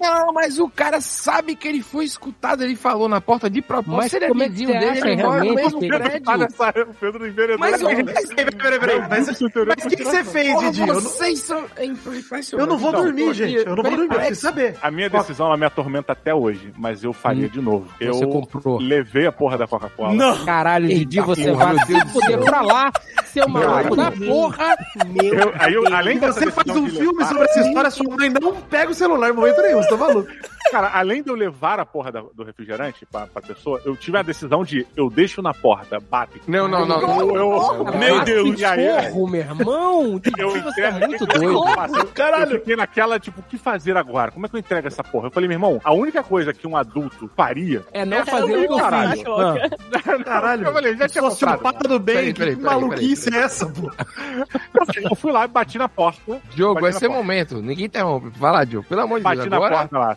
Não, 0.00 0.32
mas 0.32 0.58
o 0.58 0.68
cara 0.68 1.00
sabe 1.00 1.56
que 1.56 1.66
ele 1.66 1.82
foi 1.82 2.04
escutado. 2.04 2.62
Ele 2.62 2.76
falou 2.76 3.08
na 3.08 3.20
porta 3.20 3.48
de 3.48 3.62
propósito. 3.62 3.96
Mas 3.96 4.10
Se 4.10 4.16
ele 4.16 4.26
é 4.26 4.28
como 4.28 4.42
é 4.42 4.48
vizinho 4.48 4.68
você 4.68 4.78
dele, 4.78 4.98
ele 5.00 5.22
mora 5.22 5.38
no 5.38 5.44
realmente 5.44 5.64
mesmo 5.64 5.80
tá 5.88 5.98
prédio. 5.98 6.38
nessa, 6.38 6.68
o 6.90 6.94
Pedro 6.94 7.18
não 7.20 7.26
enveredou. 7.26 7.58
Mas, 7.58 7.82
o 7.82 7.88
que, 9.88 10.04
você 10.04 10.24
fez, 10.24 10.58
Didi? 10.60 10.80
Eu 10.80 10.86
não, 10.86 10.94
vocês 11.00 11.40
são... 11.40 11.64
é 11.76 11.86
eu 12.52 12.66
não 12.66 12.78
vou 12.78 12.90
Então, 12.90 13.02
dormir, 13.04 13.34
gente. 13.34 13.54
Eu 13.56 13.76
não 13.76 13.82
vou 13.82 13.90
dormir, 13.96 14.08
preciso 14.08 14.40
saber. 14.40 14.76
A 14.82 14.90
minha 14.90 15.08
decisão, 15.08 15.46
ela 15.46 15.56
me 15.56 15.66
atormenta 15.66 16.12
até 16.12 16.34
hoje, 16.34 16.72
mas 16.76 17.02
eu 17.02 17.12
faria 17.12 17.46
Hum. 17.46 17.50
de 17.50 17.60
novo. 17.60 17.88
Eu 18.00 18.14
Você 18.14 18.26
comprou. 18.26 18.78
levei 18.80 19.26
a 19.26 19.32
porra 19.32 19.58
da 19.58 19.66
Coca-Cola. 19.66 20.14
Não. 20.14 20.44
Caralho, 20.44 20.88
Didi, 20.88 21.20
você 21.20 21.52
vai 21.52 21.76
se 21.86 21.92
céu. 22.26 22.40
pra 22.44 22.60
lá, 22.62 22.90
seu 23.40 23.48
maluco 23.48 23.96
da 23.96 24.10
porra. 24.10 24.76
Eu, 25.22 25.52
aí 25.58 25.74
eu, 25.74 25.94
além 25.94 26.18
você 26.18 26.50
faz 26.50 26.68
um 26.76 26.88
filme 26.88 27.18
levar- 27.18 27.28
sobre 27.28 27.44
essa 27.44 27.60
história, 27.60 27.90
sua 27.90 28.16
mãe 28.16 28.30
não 28.30 28.54
pega 28.56 28.90
o 28.90 28.94
celular 28.94 29.30
em 29.30 29.32
momento 29.32 29.60
nenhum, 29.62 29.82
você 29.82 29.88
tá 29.88 29.96
maluco. 29.96 30.30
Cara, 30.70 30.90
além 30.94 31.22
de 31.22 31.30
eu 31.30 31.36
levar 31.36 31.78
a 31.78 31.86
porra 31.86 32.10
da- 32.10 32.24
do 32.34 32.42
refrigerante 32.42 33.06
pra, 33.06 33.26
pra 33.28 33.40
pessoa, 33.40 33.80
eu 33.84 33.96
tive 33.96 34.18
a 34.18 34.22
decisão 34.22 34.64
de 34.64 34.84
eu 34.96 35.08
deixo 35.08 35.40
na 35.40 35.54
porta, 35.54 35.98
bate. 36.10 36.40
Não, 36.48 36.66
não, 36.66 36.84
não. 36.84 37.20
Eu, 37.20 37.36
eu, 37.36 37.84
Meu 37.96 38.24
Deus. 38.24 38.58
E 38.60 38.64
aí, 38.64 39.10
Porra, 39.12 39.30
meu 39.30 39.40
irmão. 39.40 40.20
Eu 40.36 40.50
você 40.50 40.80
é 40.82 40.88
entrego- 40.90 41.06
muito 41.06 41.26
doido. 41.26 41.44
eu- 41.98 42.06
Caralho. 42.14 42.52
Eu 42.54 42.58
fiquei 42.58 42.74
naquela, 42.76 43.18
tipo, 43.20 43.40
o 43.40 43.42
que 43.44 43.56
fazer 43.56 43.96
agora? 43.96 44.32
Como 44.32 44.44
é 44.44 44.48
que 44.48 44.56
eu 44.56 44.60
entrego 44.60 44.88
essa 44.88 45.04
porra? 45.04 45.28
Eu 45.28 45.30
falei, 45.30 45.48
meu 45.48 45.54
irmão, 45.56 45.80
a 45.84 45.92
única 45.92 46.22
coisa 46.22 46.52
que 46.52 46.66
um 46.66 46.76
adulto 46.76 47.30
faria. 47.36 47.84
É 47.92 48.04
não 48.04 48.24
fazer 48.26 48.56
o 48.56 48.66
que 48.66 48.72
eu 48.72 48.76
Caralho. 48.76 49.10
fiz. 49.12 50.24
Caralho. 50.24 50.66
Eu 50.66 50.72
falei, 50.72 50.96
já 50.96 51.08
tinha 51.08 51.22
comprado. 51.22 51.38
Sociopata 51.56 51.88
do 51.88 51.98
bem, 52.00 52.16
Peraí, 52.16 52.34
peraí, 52.34 52.56
que 52.56 52.62
peraí, 52.62 52.80
maluquice 52.80 53.25
é 53.34 53.38
essa, 53.38 53.66
pô? 53.66 53.90
Eu 55.02 55.16
fui 55.16 55.32
lá 55.32 55.44
e 55.44 55.48
bati 55.48 55.78
na 55.78 55.88
porta. 55.88 56.40
Diogo, 56.54 56.80
Bati 56.80 56.96
é 56.96 57.00
porta. 57.00 57.14
momento. 57.14 57.62
Ninguém 57.62 57.86
interrompe. 57.86 58.30
Vai 58.38 58.52
lá, 58.52 58.64
Diogo. 58.64 58.86
Pelo 58.88 59.00
amor 59.02 59.18
de 59.20 59.24
Deus. 59.24 59.36
Bati 59.36 59.50
na 59.50 59.56
Agora... 59.56 59.76
porta 59.88 59.98
lá. 59.98 60.16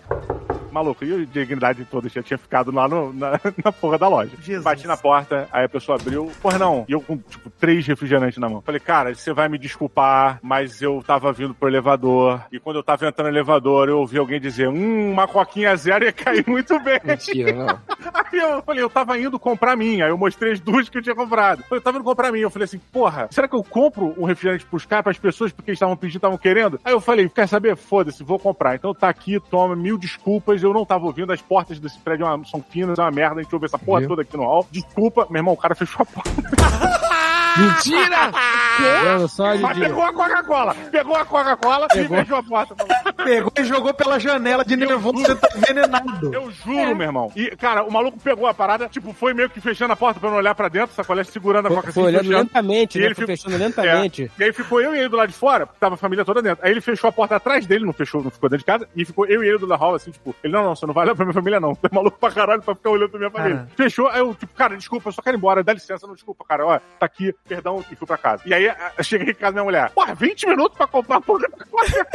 Maluco, 0.71 1.03
e 1.05 1.13
a 1.23 1.25
dignidade 1.25 1.85
toda 1.85 2.07
já 2.09 2.21
tinha 2.21 2.37
ficado 2.37 2.71
lá 2.71 2.87
no- 2.87 3.11
na, 3.13 3.31
na 3.63 3.71
porra 3.71 3.97
da 3.97 4.07
loja. 4.07 4.31
Jesus. 4.41 4.63
Bati 4.63 4.87
na 4.87 4.97
porta, 4.97 5.47
aí 5.51 5.65
a 5.65 5.69
pessoa 5.69 5.97
abriu. 5.99 6.31
Porra, 6.41 6.57
não. 6.57 6.85
E 6.87 6.91
eu 6.91 7.01
com, 7.01 7.17
tipo, 7.17 7.49
três 7.49 7.85
refrigerantes 7.87 8.37
na 8.37 8.49
mão. 8.49 8.61
Falei, 8.61 8.79
cara, 8.79 9.13
você 9.13 9.33
vai 9.33 9.47
me 9.49 9.57
desculpar, 9.57 10.39
mas 10.41 10.81
eu 10.81 11.03
tava 11.05 11.31
vindo 11.31 11.53
pro 11.53 11.67
elevador. 11.69 12.41
E 12.51 12.59
quando 12.59 12.77
eu 12.77 12.83
tava 12.83 13.07
entrando 13.07 13.27
no 13.27 13.33
elevador, 13.33 13.89
eu 13.89 13.99
ouvi 13.99 14.17
alguém 14.17 14.39
dizer, 14.39 14.67
hum, 14.67 15.11
uma 15.11 15.27
coquinha 15.27 15.75
zero 15.75 16.05
ia 16.05 16.11
cair 16.11 16.43
muito 16.47 16.79
bem. 16.79 16.99
Mentira, 17.03 17.53
não. 17.53 17.79
Aí 18.31 18.37
eu 18.39 18.61
falei, 18.61 18.83
eu 18.83 18.89
tava 18.89 19.17
indo 19.17 19.39
comprar 19.39 19.75
minha. 19.75 20.05
Aí 20.05 20.11
eu 20.11 20.17
mostrei 20.17 20.51
as 20.53 20.59
duas 20.59 20.87
que 20.89 20.97
eu 20.97 21.01
tinha 21.01 21.15
comprado. 21.15 21.63
Eu 21.71 21.81
tava 21.81 21.97
indo 21.97 22.03
comprar 22.03 22.31
minha. 22.31 22.43
Eu 22.43 22.49
falei 22.49 22.65
assim, 22.65 22.79
porra, 22.91 23.27
será 23.31 23.47
que 23.47 23.55
eu 23.55 23.63
compro 23.63 24.13
um 24.17 24.25
refrigerante 24.25 24.65
pros 24.65 24.85
caras, 24.85 25.03
pras 25.03 25.17
pessoas, 25.17 25.51
porque 25.51 25.71
eles 25.71 25.77
estavam 25.77 25.95
pedindo, 25.97 26.17
estavam 26.17 26.37
querendo? 26.37 26.79
Aí 26.83 26.93
eu 26.93 27.01
falei, 27.01 27.27
quer 27.29 27.47
saber? 27.47 27.75
Foda-se, 27.75 28.23
vou 28.23 28.37
comprar. 28.39 28.75
Então 28.75 28.93
tá 28.93 29.09
aqui, 29.09 29.39
toma, 29.49 29.75
mil 29.75 29.97
desculpas. 29.97 30.59
Eu 30.64 30.73
não 30.73 30.86
tava 30.86 31.06
ouvindo, 31.06 31.31
as 31.31 31.41
portas 31.41 31.80
desse 31.80 31.98
prédio 31.99 32.26
é 32.26 32.45
são 32.45 32.61
finas, 32.61 32.98
é 32.99 33.02
uma 33.02 33.11
merda. 33.11 33.40
A 33.40 33.44
gente 33.44 33.53
ouve 33.53 33.65
essa 33.65 33.77
porra 33.77 33.99
Viu? 34.02 34.10
toda 34.10 34.22
aqui 34.22 34.36
no 34.38 34.44
hall. 34.44 34.68
Desculpa, 34.72 35.27
meu 35.30 35.40
irmão, 35.40 35.53
o 35.53 35.57
cara 35.57 35.76
fechou 35.76 36.02
a 36.02 36.06
porta. 36.06 36.99
Mentira! 37.57 38.31
Vendo 39.03 39.27
só, 39.27 39.55
Mas 39.57 39.77
pegou 39.77 40.03
a 40.03 40.13
Coca-Cola. 40.13 40.76
Pegou 40.91 41.15
a 41.15 41.26
Coca-Cola 41.26 41.88
e 41.91 41.97
Pegou. 41.97 42.17
fechou 42.19 42.38
a 42.38 42.43
porta. 42.43 42.76
Pegou 43.23 43.51
e 43.59 43.63
jogou 43.65 43.93
pela 43.93 44.19
janela 44.19 44.63
de 44.63 44.76
nervoso, 44.77 45.19
você 45.19 45.35
tá 45.35 45.49
envenenado. 45.55 46.34
Eu 46.34 46.49
juro, 46.51 46.95
meu 46.95 47.07
irmão. 47.07 47.31
E, 47.35 47.49
cara, 47.57 47.84
o 47.84 47.91
maluco 47.91 48.17
pegou 48.19 48.47
a 48.47 48.53
parada, 48.53 48.88
tipo, 48.88 49.13
foi 49.13 49.34
meio 49.34 49.49
que 49.49 49.59
fechando 49.59 49.93
a 49.93 49.95
porta 49.95 50.19
pra 50.19 50.30
não 50.30 50.38
olhar 50.38 50.55
pra 50.55 50.69
dentro, 50.69 50.95
sacolé 50.95 51.23
segurando 51.23 51.65
a 51.65 51.69
Foi, 51.69 51.76
Coca 51.77 51.91
foi 51.91 52.03
assim, 52.03 52.09
olhando 52.09 52.23
fechando. 52.26 52.43
lentamente, 52.43 52.97
E 52.97 53.01
né? 53.01 53.07
ele 53.07 53.15
Foi 53.15 53.26
ficou- 53.26 53.38
fechando 53.38 53.63
lentamente. 53.63 54.31
E 54.39 54.43
aí 54.43 54.53
ficou 54.53 54.81
eu 54.81 54.95
e 54.95 54.99
ele 54.99 55.09
do 55.09 55.17
lado 55.17 55.27
de 55.30 55.35
fora, 55.35 55.65
porque 55.67 55.80
tava 55.80 55.95
a 55.95 55.97
família 55.97 56.23
toda 56.23 56.41
dentro. 56.41 56.63
Aí 56.65 56.71
ele 56.71 56.81
fechou 56.81 57.07
a 57.09 57.11
porta 57.11 57.35
atrás 57.35 57.65
dele, 57.65 57.85
não 57.85 57.93
fechou, 57.93 58.23
não 58.23 58.31
ficou 58.31 58.49
dentro 58.49 58.59
de 58.59 58.65
casa, 58.65 58.88
e 58.95 59.03
ficou 59.03 59.26
eu 59.26 59.43
e 59.43 59.47
ele 59.47 59.57
do 59.57 59.65
lado 59.65 59.80
hall, 59.80 59.95
assim, 59.95 60.11
tipo, 60.11 60.35
ele, 60.43 60.53
não, 60.53 60.63
não, 60.63 60.76
você 60.76 60.85
não 60.85 60.93
vai 60.93 61.03
olhar 61.05 61.15
pra 61.15 61.26
minha 61.26 61.34
família, 61.34 61.59
não. 61.59 61.73
Você 61.76 61.88
é 61.91 61.95
maluco 61.95 62.17
pra 62.19 62.31
caralho 62.31 62.61
pra 62.61 62.76
ficar 62.76 62.89
olhando 62.89 63.09
pra 63.09 63.19
minha 63.19 63.31
família. 63.31 63.57
Cara. 63.57 63.69
Fechou, 63.76 64.07
aí 64.07 64.19
eu, 64.19 64.34
tipo, 64.34 64.53
cara, 64.55 64.76
desculpa, 64.77 65.09
eu 65.09 65.13
só 65.13 65.21
quero 65.21 65.35
ir 65.35 65.39
embora, 65.39 65.63
dá 65.63 65.73
licença, 65.73 66.07
não 66.07 66.13
desculpa, 66.13 66.43
cara, 66.47 66.65
ó, 66.65 66.80
tá 66.99 67.05
aqui, 67.05 67.34
perdão, 67.47 67.83
e 67.91 67.95
fui 67.95 68.05
pra 68.07 68.17
casa. 68.17 68.43
E 68.45 68.53
aí 68.53 68.71
cheguei 69.01 69.31
em 69.31 69.33
casa 69.33 69.45
da 69.45 69.51
minha 69.53 69.63
mulher, 69.63 69.89
porra, 69.91 70.13
20 70.13 70.47
minutos 70.47 70.77
pra 70.77 70.85
comprar 70.87 71.17
a 71.17 71.21
porra 71.21 71.47
da 71.49 71.65
Coca. 71.65 72.07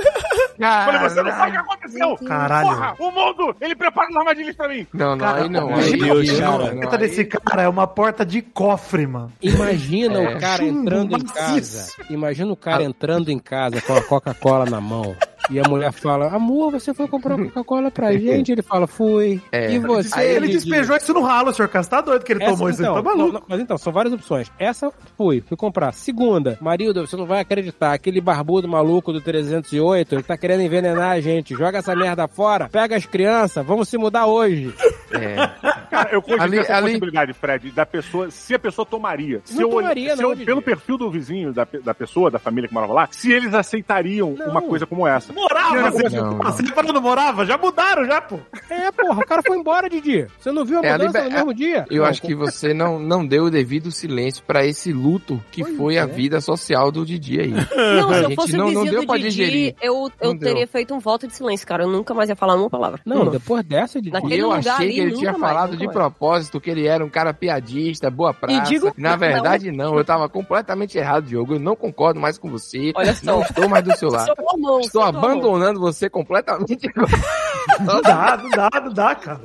Falei, 0.58 1.00
você 1.00 1.22
não 1.22 1.30
sabe 1.32 1.48
o 1.50 1.52
que 1.52 1.58
aconteceu? 1.58 2.16
Caralho. 2.26 2.68
Porra, 2.68 2.94
o 2.98 3.10
mundo, 3.10 3.56
ele 3.60 3.74
prepara 3.74 4.08
as 4.08 4.16
armadilhas 4.16 4.54
pra 4.56 4.68
mim. 4.68 4.86
Não, 4.92 5.10
não, 5.16 5.18
Cara, 5.18 5.42
aí 5.42 5.48
não. 5.48 5.74
Aí, 5.74 5.96
Deus, 5.96 6.38
cara. 6.38 6.54
A 6.54 6.70
porta 6.76 6.96
aí- 6.96 6.98
desse 6.98 7.24
cara 7.24 7.62
é 7.62 7.68
uma 7.68 7.86
porta 7.86 8.24
de 8.24 8.42
cofre, 8.42 9.06
mano. 9.06 9.32
Imagina 9.42 10.22
É. 10.22 10.36
o 10.36 10.40
cara 10.40 10.58
Chumbo 10.58 10.80
entrando 10.80 11.16
em 11.18 11.22
maciço. 11.22 11.96
casa. 11.96 12.12
Imagina 12.12 12.52
o 12.52 12.56
cara 12.56 12.82
entrando 12.84 13.30
em 13.30 13.38
casa 13.38 13.80
com 13.80 13.94
a 13.96 14.02
Coca-Cola 14.02 14.64
na 14.66 14.80
mão. 14.80 15.16
E 15.50 15.60
a 15.60 15.62
mulher 15.68 15.92
fala, 15.92 16.28
amor, 16.34 16.72
você 16.72 16.94
foi 16.94 17.06
comprar 17.06 17.36
Coca-Cola 17.36 17.90
pra 17.90 18.12
gente? 18.16 18.50
Ele 18.52 18.62
fala, 18.62 18.86
fui. 18.86 19.40
É. 19.52 19.72
E 19.72 19.78
você? 19.78 20.18
Aí 20.18 20.28
ele 20.36 20.48
despejou 20.48 20.96
isso 20.96 21.12
no 21.12 21.20
ralo, 21.22 21.52
senhor 21.52 21.68
Cássio. 21.68 21.90
Tá 21.90 22.00
doido 22.00 22.24
que 22.24 22.32
ele 22.32 22.42
Essa, 22.42 22.52
tomou 22.52 22.70
isso 22.70 22.80
aí. 22.82 22.88
então, 22.88 23.02
Tá 23.02 23.08
maluco. 23.10 23.32
não, 23.34 23.42
mas 23.46 23.60
então, 23.60 23.76
são 23.78 23.92
várias 23.92 24.14
opções. 24.14 24.50
Essa, 24.58 24.90
fui, 25.16 25.42
fui 25.46 25.56
comprar. 25.56 25.92
Segunda, 25.92 26.56
Marilda, 26.60 27.00
você 27.06 27.16
não 27.16 27.26
vai 27.26 27.40
acreditar. 27.40 27.92
Aquele 27.92 28.20
barbudo 28.20 28.66
maluco 28.66 29.12
do 29.12 29.20
308, 29.20 30.14
ele 30.14 30.22
tá 30.22 30.36
querendo 30.36 30.62
envenenar 30.62 31.10
a 31.10 31.20
gente. 31.20 31.54
Joga 31.54 31.78
essa 31.78 31.94
merda 31.94 32.26
fora, 32.26 32.68
pega 32.68 32.96
as 32.96 33.04
crianças, 33.04 33.64
vamos 33.66 33.88
se 33.88 33.98
mudar 33.98 34.26
hoje. 34.26 34.74
É. 35.12 35.46
Cara, 35.90 36.10
eu 36.12 36.20
cogitei 36.22 36.44
Ali- 36.44 36.58
essa 36.58 36.74
ali- 36.76 36.86
possibilidade, 36.86 37.32
Fred, 37.34 37.70
da 37.70 37.86
pessoa, 37.86 38.30
se 38.30 38.54
a 38.54 38.58
pessoa 38.58 38.84
tomaria. 38.84 39.40
Se 39.44 39.54
Não 39.54 39.62
eu, 39.62 39.68
tomaria, 39.70 40.16
se 40.16 40.22
não, 40.22 40.32
eu- 40.32 40.36
pelo 40.44 40.62
perfil 40.62 40.98
do 40.98 41.10
vizinho, 41.10 41.52
da, 41.52 41.66
da 41.84 41.94
pessoa, 41.94 42.30
da 42.30 42.38
família 42.38 42.66
que 42.66 42.74
morava 42.74 42.92
lá, 42.92 43.08
se 43.12 43.30
eles 43.30 43.54
aceitariam 43.54 44.34
Não. 44.36 44.48
uma 44.50 44.62
coisa 44.62 44.86
como 44.86 45.06
essa. 45.06 45.32
Morava, 45.34 45.90
você, 45.90 46.16
Não, 46.16 46.30
não. 46.32 46.38
você 46.52 46.66
falou 46.66 46.92
não 46.92 47.00
morava? 47.02 47.44
Já 47.44 47.58
mudaram, 47.58 48.04
já, 48.06 48.20
pô. 48.20 48.38
É, 48.70 48.90
porra, 48.92 49.20
o 49.20 49.26
cara 49.26 49.42
foi 49.46 49.58
embora, 49.58 49.88
Didi. 49.90 50.26
Você 50.38 50.52
não 50.52 50.64
viu 50.64 50.78
a 50.80 50.82
É, 50.82 50.90
a 50.90 50.92
mudança 50.98 51.18
liber- 51.18 51.24
no 51.30 51.36
mesmo 51.36 51.54
dia? 51.54 51.84
Eu 51.90 52.02
Não, 52.02 52.08
acho 52.08 52.22
que 52.22 52.34
você 52.34 52.72
não, 52.74 52.98
não 52.98 53.26
deu 53.26 53.44
o 53.44 53.50
devido 53.50 53.90
silêncio 53.90 54.42
pra 54.46 54.64
esse 54.64 54.92
luto 54.92 55.42
que 55.50 55.62
Pois 55.62 55.76
foi 55.76 55.94
é. 55.96 56.00
a 56.00 56.06
vida 56.06 56.40
social 56.40 56.90
do 56.92 57.04
Didi 57.04 57.40
aí. 57.40 57.50
Não, 57.76 58.10
A 58.10 58.14
se 58.14 58.20
eu 58.22 58.28
gente 58.28 58.34
fosse 58.36 58.56
não- 58.56 58.66
o 58.68 58.72
não 58.72 58.84
deu 58.84 59.04
pra 59.06 59.16
do 59.16 59.22
Didi, 59.22 59.30
digerir. 59.44 59.74
eu, 59.82 60.10
eu 60.20 60.38
teria 60.38 60.66
feito 60.66 60.94
um 60.94 60.98
voto 60.98 61.26
de 61.26 61.34
silêncio, 61.34 61.66
cara. 61.66 61.84
Eu 61.84 61.88
nunca 61.90 62.14
mais 62.14 62.28
ia 62.28 62.36
falar 62.36 62.54
uma 62.56 62.70
palavra. 62.70 63.00
Não, 63.04 63.26
depois 63.30 63.64
dessa, 63.64 64.00
Didi. 64.00 64.12
Naquele 64.12 64.34
E 64.36 64.38
eu 64.38 64.46
lugar 64.48 64.58
achei 64.74 64.86
ali, 64.86 64.94
que 64.94 65.00
ele 65.00 65.12
tinha 65.16 65.32
mais, 65.32 65.42
falado 65.42 65.76
de 65.76 65.86
ué. 65.86 65.92
propósito 65.92 66.60
que 66.60 66.70
ele 66.70 66.86
era 66.86 67.04
um 67.04 67.08
cara 67.10 67.32
piadista, 67.34 68.10
boa 68.10 68.32
praça. 68.32 68.62
digo- 68.62 68.92
Na 68.96 69.16
verdade, 69.16 69.70
não. 69.72 69.96
Eu 69.96 70.04
tava 70.04 70.28
completamente 70.28 70.96
errado, 70.98 71.24
Diogo. 71.26 71.54
Eu 71.54 71.60
não 71.60 71.74
concordo 71.76 72.20
mais 72.20 72.38
com 72.38 72.48
você. 72.50 72.92
Olha 72.94 73.14
só. 73.14 73.24
Não 73.26 73.42
estou 73.42 73.68
mais 73.68 73.84
do 73.84 73.96
seu 73.96 74.08
lado. 74.10 74.32
Estou. 74.80 75.12
Abandonando 75.32 75.80
você 75.80 76.08
completamente. 76.10 76.88
Não 77.80 78.00
dá, 78.02 78.36
não 78.36 78.50
dá, 78.50 78.70
não 78.84 78.92
dá, 78.92 79.14
cara. 79.14 79.40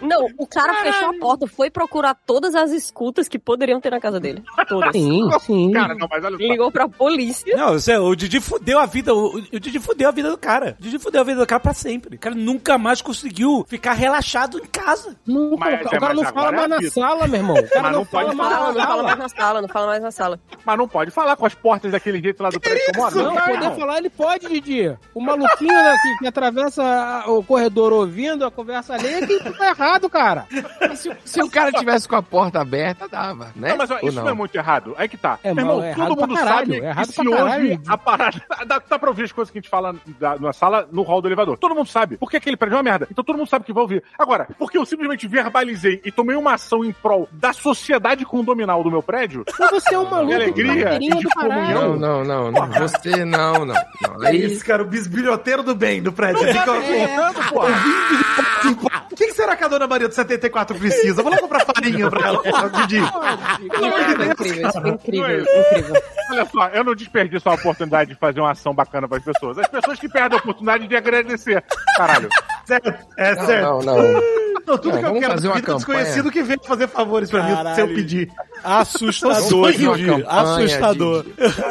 Não, 0.00 0.26
o 0.38 0.46
cara 0.46 0.74
fechou 0.76 1.10
a 1.10 1.14
porta, 1.18 1.46
foi 1.48 1.68
procurar 1.68 2.14
todas 2.14 2.54
as 2.54 2.70
escutas 2.70 3.26
que 3.28 3.36
poderiam 3.38 3.80
ter 3.80 3.90
na 3.90 3.98
casa 4.00 4.20
dele. 4.20 4.44
Todas. 4.68 4.92
Sim, 4.92 5.28
sim. 5.40 5.72
Cara, 5.72 5.92
não, 5.94 6.06
mas 6.08 6.24
olha 6.24 6.36
só. 6.38 6.42
Ligou 6.42 6.70
pra 6.70 6.88
polícia. 6.88 7.56
Não, 7.56 7.72
você, 7.72 7.96
o 7.96 8.14
Didi 8.14 8.40
fudeu 8.40 8.78
a 8.78 8.86
vida. 8.86 9.12
O, 9.12 9.34
o 9.38 9.60
Didi 9.60 9.80
fudeu 9.80 10.08
a 10.08 10.12
vida 10.12 10.30
do 10.30 10.38
cara. 10.38 10.76
O 10.78 10.82
Didi 10.82 10.98
fudeu 11.00 11.20
a 11.20 11.24
vida 11.24 11.40
do 11.40 11.46
cara 11.46 11.60
pra 11.60 11.74
sempre. 11.74 12.14
O 12.14 12.18
cara 12.18 12.34
nunca 12.34 12.78
mais 12.78 13.02
conseguiu 13.02 13.66
ficar 13.68 13.92
relaxado 13.94 14.58
em 14.58 14.66
casa. 14.66 15.16
Nunca, 15.26 15.56
Mas- 15.58 15.84
o 15.84 15.90
cara 15.90 16.14
não 16.14 16.22
mas 16.22 16.32
fala 16.32 16.48
agora 16.48 16.64
é 16.64 16.68
mais 16.68 16.84
na 16.84 16.90
sala, 16.90 17.26
meu 17.26 17.40
irmão. 17.40 17.56
O 17.56 17.68
cara 17.68 17.82
Mas 17.82 17.92
não, 17.92 17.98
não 17.98 18.06
pode 18.06 18.36
fala 18.36 18.36
mais 18.36 18.48
Fala, 18.54 18.62
na 18.62 18.72
não 18.72 18.78
fala 18.78 18.86
sala. 18.88 19.02
mais 19.02 19.18
na 19.18 19.28
sala, 19.28 19.62
não 19.62 19.68
fala 19.68 19.86
mais 19.88 20.02
na 20.02 20.10
sala. 20.12 20.40
Mas 20.64 20.78
não 20.78 20.88
pode 20.88 21.10
falar 21.10 21.36
com 21.36 21.44
as 21.44 21.54
portas 21.54 21.90
daquele 21.92 22.22
jeito 22.22 22.40
lá 22.40 22.50
do 22.50 22.60
prédio 22.60 22.84
que 22.84 22.96
eu 22.96 23.02
moro. 23.02 23.16
Não, 23.22 23.34
poder 23.34 23.76
falar 23.76 23.98
ele 23.98 24.10
pode, 24.10 24.48
Didi. 24.48 24.96
O 25.14 25.20
maluquinho 25.20 25.72
né, 25.72 25.96
que, 26.02 26.18
que 26.18 26.26
atravessa 26.26 27.24
o 27.26 27.42
corredor 27.42 27.92
ouvindo 27.92 28.44
a 28.44 28.50
conversa 28.50 28.94
alheia 28.94 29.26
que 29.26 29.38
tá 29.52 29.68
errado, 29.68 30.08
cara. 30.08 30.46
se, 30.94 31.10
se 31.24 31.42
o 31.42 31.50
cara 31.50 31.72
tivesse 31.72 32.08
com 32.08 32.16
a 32.16 32.22
porta 32.22 32.60
aberta, 32.60 33.08
dava, 33.08 33.52
né? 33.56 33.70
Não, 33.70 33.76
mas 33.78 33.90
ó, 33.90 33.98
isso 34.02 34.12
não. 34.12 34.28
é 34.28 34.32
muito 34.32 34.54
errado. 34.54 34.94
Aí 34.96 35.08
que 35.08 35.16
tá. 35.16 35.38
É, 35.42 35.50
irmão, 35.50 35.82
é 35.82 35.94
todo 35.94 36.16
mundo 36.16 36.34
caralho, 36.34 36.74
sabe 36.74 36.86
é 36.86 36.94
que 36.94 37.12
se 37.12 37.28
hoje 37.28 37.80
a 37.86 37.98
parada... 37.98 38.42
Dá, 38.66 38.80
dá 38.88 38.98
pra 38.98 39.08
ouvir 39.08 39.24
as 39.24 39.32
coisas 39.32 39.50
que 39.50 39.58
a 39.58 39.60
gente 39.60 39.70
fala 39.70 39.94
da- 40.18 40.38
na 40.38 40.52
sala, 40.52 40.88
no 40.90 41.02
hall 41.02 41.20
do 41.20 41.28
elevador. 41.28 41.58
Todo 41.58 41.74
mundo 41.74 41.88
sabe. 41.88 42.16
Porque 42.16 42.36
aquele 42.36 42.56
prédio 42.56 42.74
é 42.74 42.78
uma 42.78 42.82
merda. 42.82 43.08
Então 43.10 43.24
todo 43.24 43.36
mundo 43.36 43.48
sabe 43.48 43.64
que 43.64 43.72
vai 43.72 43.82
ouvir. 43.82 44.02
Agora, 44.18 44.48
porque 44.58 44.78
eu 44.78 44.84
simplesmente 44.86 45.26
verbalizei 45.26 46.00
e 46.04 46.12
tomei 46.12 46.36
uma 46.36 46.54
ação 46.54 46.84
em 46.84 46.92
prol 46.92 47.28
da 47.32 47.52
sociedade 47.52 48.24
condominal 48.24 48.82
do 48.82 48.90
meu 48.90 49.02
prédio, 49.02 49.44
Mas 49.58 49.70
você 49.70 49.94
é 49.94 49.98
um 49.98 50.08
maluco 50.08 50.34
alegria 50.34 50.82
carteirinha 50.82 51.14
e 51.14 51.18
de 51.18 51.22
do 51.24 51.30
caralho. 51.30 51.74
Não, 51.74 51.96
não, 51.96 52.24
não, 52.24 52.50
não. 52.52 52.66
Você 52.80 53.24
não, 53.24 53.64
não. 53.64 53.74
não. 54.02 54.24
É 54.24 54.34
isso, 54.34 54.64
cara, 54.64 54.82
o 54.82 54.86
bisbilhoteiro 54.98 55.62
do 55.62 55.74
bem 55.74 56.02
do 56.02 56.12
prédio. 56.12 56.40
Fica 56.46 56.64
Voltando, 56.64 57.48
porra. 57.50 59.04
O 59.10 59.16
que, 59.16 59.26
que 59.26 59.32
será 59.34 59.56
que 59.56 59.64
a 59.64 59.68
dona 59.68 59.86
Maria 59.86 60.08
do 60.08 60.14
74 60.14 60.76
precisa? 60.78 61.22
Vou 61.22 61.30
lá 61.32 61.38
comprar 61.38 61.64
farinha 61.64 62.08
pra 62.10 62.28
ela, 62.28 62.42
Didi. 62.86 63.00
Foi 63.00 64.26
incrível, 64.26 64.68
isso 64.68 64.80
foi 64.80 64.90
incrível, 64.90 65.28
Não 65.28 65.52
é 65.52 65.70
incrível. 65.70 66.02
Olha 66.30 66.46
só, 66.46 66.68
eu 66.68 66.84
não 66.84 66.94
desperdiço 66.94 67.48
a 67.48 67.54
oportunidade 67.54 68.10
de 68.12 68.16
fazer 68.18 68.40
uma 68.40 68.52
ação 68.52 68.74
bacana 68.74 69.08
pras 69.08 69.22
pessoas. 69.24 69.58
As 69.58 69.68
pessoas 69.68 69.98
que 69.98 70.08
perdem 70.08 70.38
a 70.38 70.40
oportunidade 70.40 70.86
de 70.86 70.96
agradecer. 70.96 71.64
Caralho. 71.96 72.28
Certo, 72.64 72.92
é 73.16 73.34
certo. 73.34 73.62
não, 73.64 73.78
não, 73.80 74.12
não. 74.12 74.22
Não, 74.68 74.76
tudo 74.76 74.90
Não, 74.92 74.98
que 74.98 75.04
eu 75.04 75.08
vamos 75.08 75.20
quero 75.20 75.32
fazer 75.32 75.48
uma 75.48 75.54
vida 75.54 75.64
é 75.64 75.72
campanha. 75.72 75.98
desconhecido 75.98 76.30
que 76.30 76.42
vem 76.42 76.58
fazer 76.62 76.88
favores 76.88 77.30
pra 77.30 77.42
mim 77.42 77.74
se 77.74 77.80
eu 77.80 77.88
pedir. 77.88 78.30
Assustador, 78.62 79.72
Didi. 79.72 79.84
campanha 80.04 80.24
Assustador. 80.28 81.24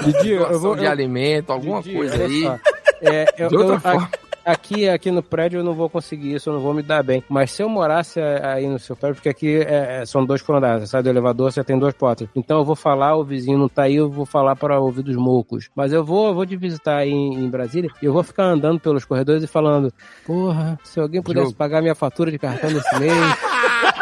Didi, 0.03 0.31
eu 0.31 0.59
vou. 0.59 0.75
de 0.75 0.87
alimento, 0.87 1.51
alguma 1.51 1.81
Didi, 1.83 1.95
coisa 1.95 2.23
aí. 2.23 2.41
só. 2.41 2.57
É, 3.01 3.25
eu, 3.37 3.49
De 3.49 3.55
outra 3.57 3.75
eu- 3.75 3.79
forma. 3.79 4.09
Aqui, 4.45 4.87
aqui 4.87 5.11
no 5.11 5.21
prédio 5.21 5.59
eu 5.59 5.63
não 5.63 5.73
vou 5.73 5.89
conseguir 5.89 6.33
isso, 6.33 6.49
eu 6.49 6.53
não 6.53 6.61
vou 6.61 6.73
me 6.73 6.81
dar 6.81 7.03
bem. 7.03 7.21
Mas 7.27 7.51
se 7.51 7.61
eu 7.61 7.67
morasse 7.67 8.17
aí 8.21 8.65
no 8.65 8.79
seu 8.79 8.95
prédio, 8.95 9.15
porque 9.15 9.27
aqui 9.27 9.57
é, 9.57 9.99
é, 9.99 10.05
são 10.05 10.25
dois 10.25 10.41
por 10.41 10.55
andar, 10.55 10.79
você 10.79 10.87
sai 10.87 11.03
do 11.03 11.09
elevador, 11.09 11.51
você 11.51 11.61
tem 11.65 11.77
duas 11.77 11.93
portas. 11.93 12.29
Então 12.33 12.59
eu 12.59 12.63
vou 12.63 12.73
falar, 12.73 13.17
o 13.17 13.25
vizinho 13.25 13.57
não 13.57 13.67
tá 13.67 13.81
aí, 13.83 13.97
eu 13.97 14.09
vou 14.09 14.25
falar 14.25 14.55
para 14.55 14.79
ouvir 14.79 15.03
dos 15.03 15.17
moucos. 15.17 15.69
Mas 15.75 15.91
eu 15.91 16.01
vou, 16.01 16.29
eu 16.29 16.33
vou 16.33 16.45
te 16.45 16.55
visitar 16.55 16.95
aí 16.95 17.11
em, 17.11 17.33
em 17.43 17.49
Brasília 17.49 17.89
e 18.01 18.05
eu 18.05 18.13
vou 18.13 18.23
ficar 18.23 18.45
andando 18.45 18.79
pelos 18.79 19.03
corredores 19.03 19.43
e 19.43 19.47
falando: 19.47 19.91
Porra, 20.25 20.79
se 20.81 20.97
alguém 20.97 21.21
pudesse 21.21 21.47
Diogo. 21.47 21.57
pagar 21.57 21.81
minha 21.81 21.93
fatura 21.95 22.31
de 22.31 22.39
cartão 22.39 22.69
nesse 22.71 22.99
mês. 23.01 23.13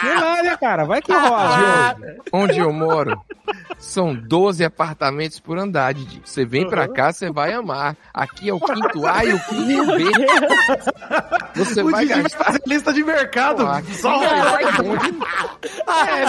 Sei 0.00 0.14
lá, 0.14 0.42
né, 0.42 0.56
cara? 0.56 0.84
Vai 0.84 1.02
que 1.02 1.12
rola. 1.12 1.96
Onde 2.32 2.58
eu 2.58 2.72
moro, 2.72 3.20
são 3.78 4.14
12 4.14 4.64
apartamentos 4.64 5.38
por 5.40 5.58
andar, 5.58 5.92
Didi. 5.94 6.20
Você 6.24 6.44
vem 6.44 6.68
pra 6.68 6.88
cá, 6.88 7.12
você 7.12 7.30
vai 7.30 7.52
amar. 7.52 7.96
Aqui 8.12 8.48
é 8.48 8.54
o 8.54 8.60
quinto 8.60 9.06
A 9.06 9.24
e 9.24 9.32
o 9.34 9.40
quinto 9.40 9.86
B. 9.86 10.04
Você 11.56 11.82
O 11.82 11.90
vai 11.90 12.02
Didi 12.02 12.14
vai 12.14 12.22
gastar. 12.22 12.44
fazer 12.44 12.60
lista 12.66 12.92
de 12.92 13.04
mercado. 13.04 13.64
Porra, 13.64 13.82
Só 13.92 14.22
É, 14.22 14.28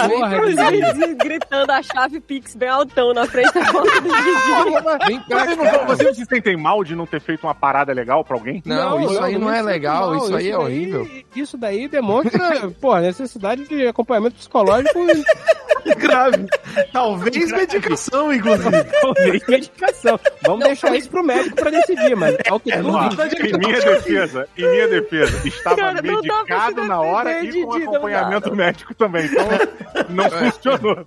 porra, 0.08 0.40
Didi. 0.40 0.80
vizinhos 0.80 1.16
gritando 1.18 1.70
a 1.70 1.82
chave 1.82 2.20
Pix 2.20 2.54
bem 2.54 2.68
altão 2.68 3.12
na 3.12 3.26
frente 3.26 3.52
da 3.54 3.72
porta 3.72 4.00
do 4.00 4.08
Didi. 4.08 5.06
Vem 5.06 5.20
pra 5.20 5.44
Vocês 5.44 5.58
cá. 5.58 5.72
não, 5.78 5.86
vocês 5.86 6.08
não 6.08 6.14
se 6.14 6.24
sentem 6.26 6.56
mal 6.56 6.84
de 6.84 6.94
não 6.94 7.06
ter 7.06 7.20
feito 7.20 7.46
uma 7.46 7.54
parada 7.54 7.92
legal 7.92 8.24
pra 8.24 8.36
alguém? 8.36 8.62
Não, 8.64 9.00
isso 9.00 9.22
aí 9.22 9.38
não 9.38 9.52
é 9.52 9.62
legal, 9.62 10.16
isso 10.16 10.34
aí 10.36 10.48
é 10.48 10.52
daí- 10.52 10.60
horrível. 10.62 11.08
Isso 11.34 11.56
daí 11.56 11.88
demonstra, 11.88 12.70
pô, 12.80 12.92
a 12.92 13.00
necessidade 13.00 13.61
de 13.68 13.88
acompanhamento 13.88 14.36
psicológico 14.38 14.98
grave. 15.96 16.46
Talvez 16.92 17.50
medicação, 17.52 18.32
inclusive. 18.32 18.84
talvez 19.00 19.46
medicação. 19.48 20.18
Vamos 20.46 20.64
deixar 20.64 20.94
isso 20.96 21.08
pro 21.10 21.22
médico 21.22 21.56
pra 21.56 21.70
decidir, 21.70 22.16
mas 22.16 22.36
ao 22.48 22.58
que 22.60 22.72
tudo 22.72 22.90
Ó, 22.92 23.06
indica- 23.06 23.46
em 23.46 23.58
minha 23.58 23.80
defesa, 23.80 24.48
em 24.56 24.68
minha 24.70 24.88
defesa, 24.88 25.48
estava 25.48 25.76
Cara, 25.76 26.02
não 26.02 26.14
medicado 26.16 26.84
na 26.84 27.00
hora 27.00 27.34
defender, 27.34 27.58
e 27.58 27.62
com 27.64 27.72
Didi, 27.72 27.84
não 27.84 27.92
acompanhamento 27.94 28.56
médico 28.56 28.94
também. 28.94 29.26
Então, 29.26 29.46
não 30.08 30.30
funcionou. 30.30 31.06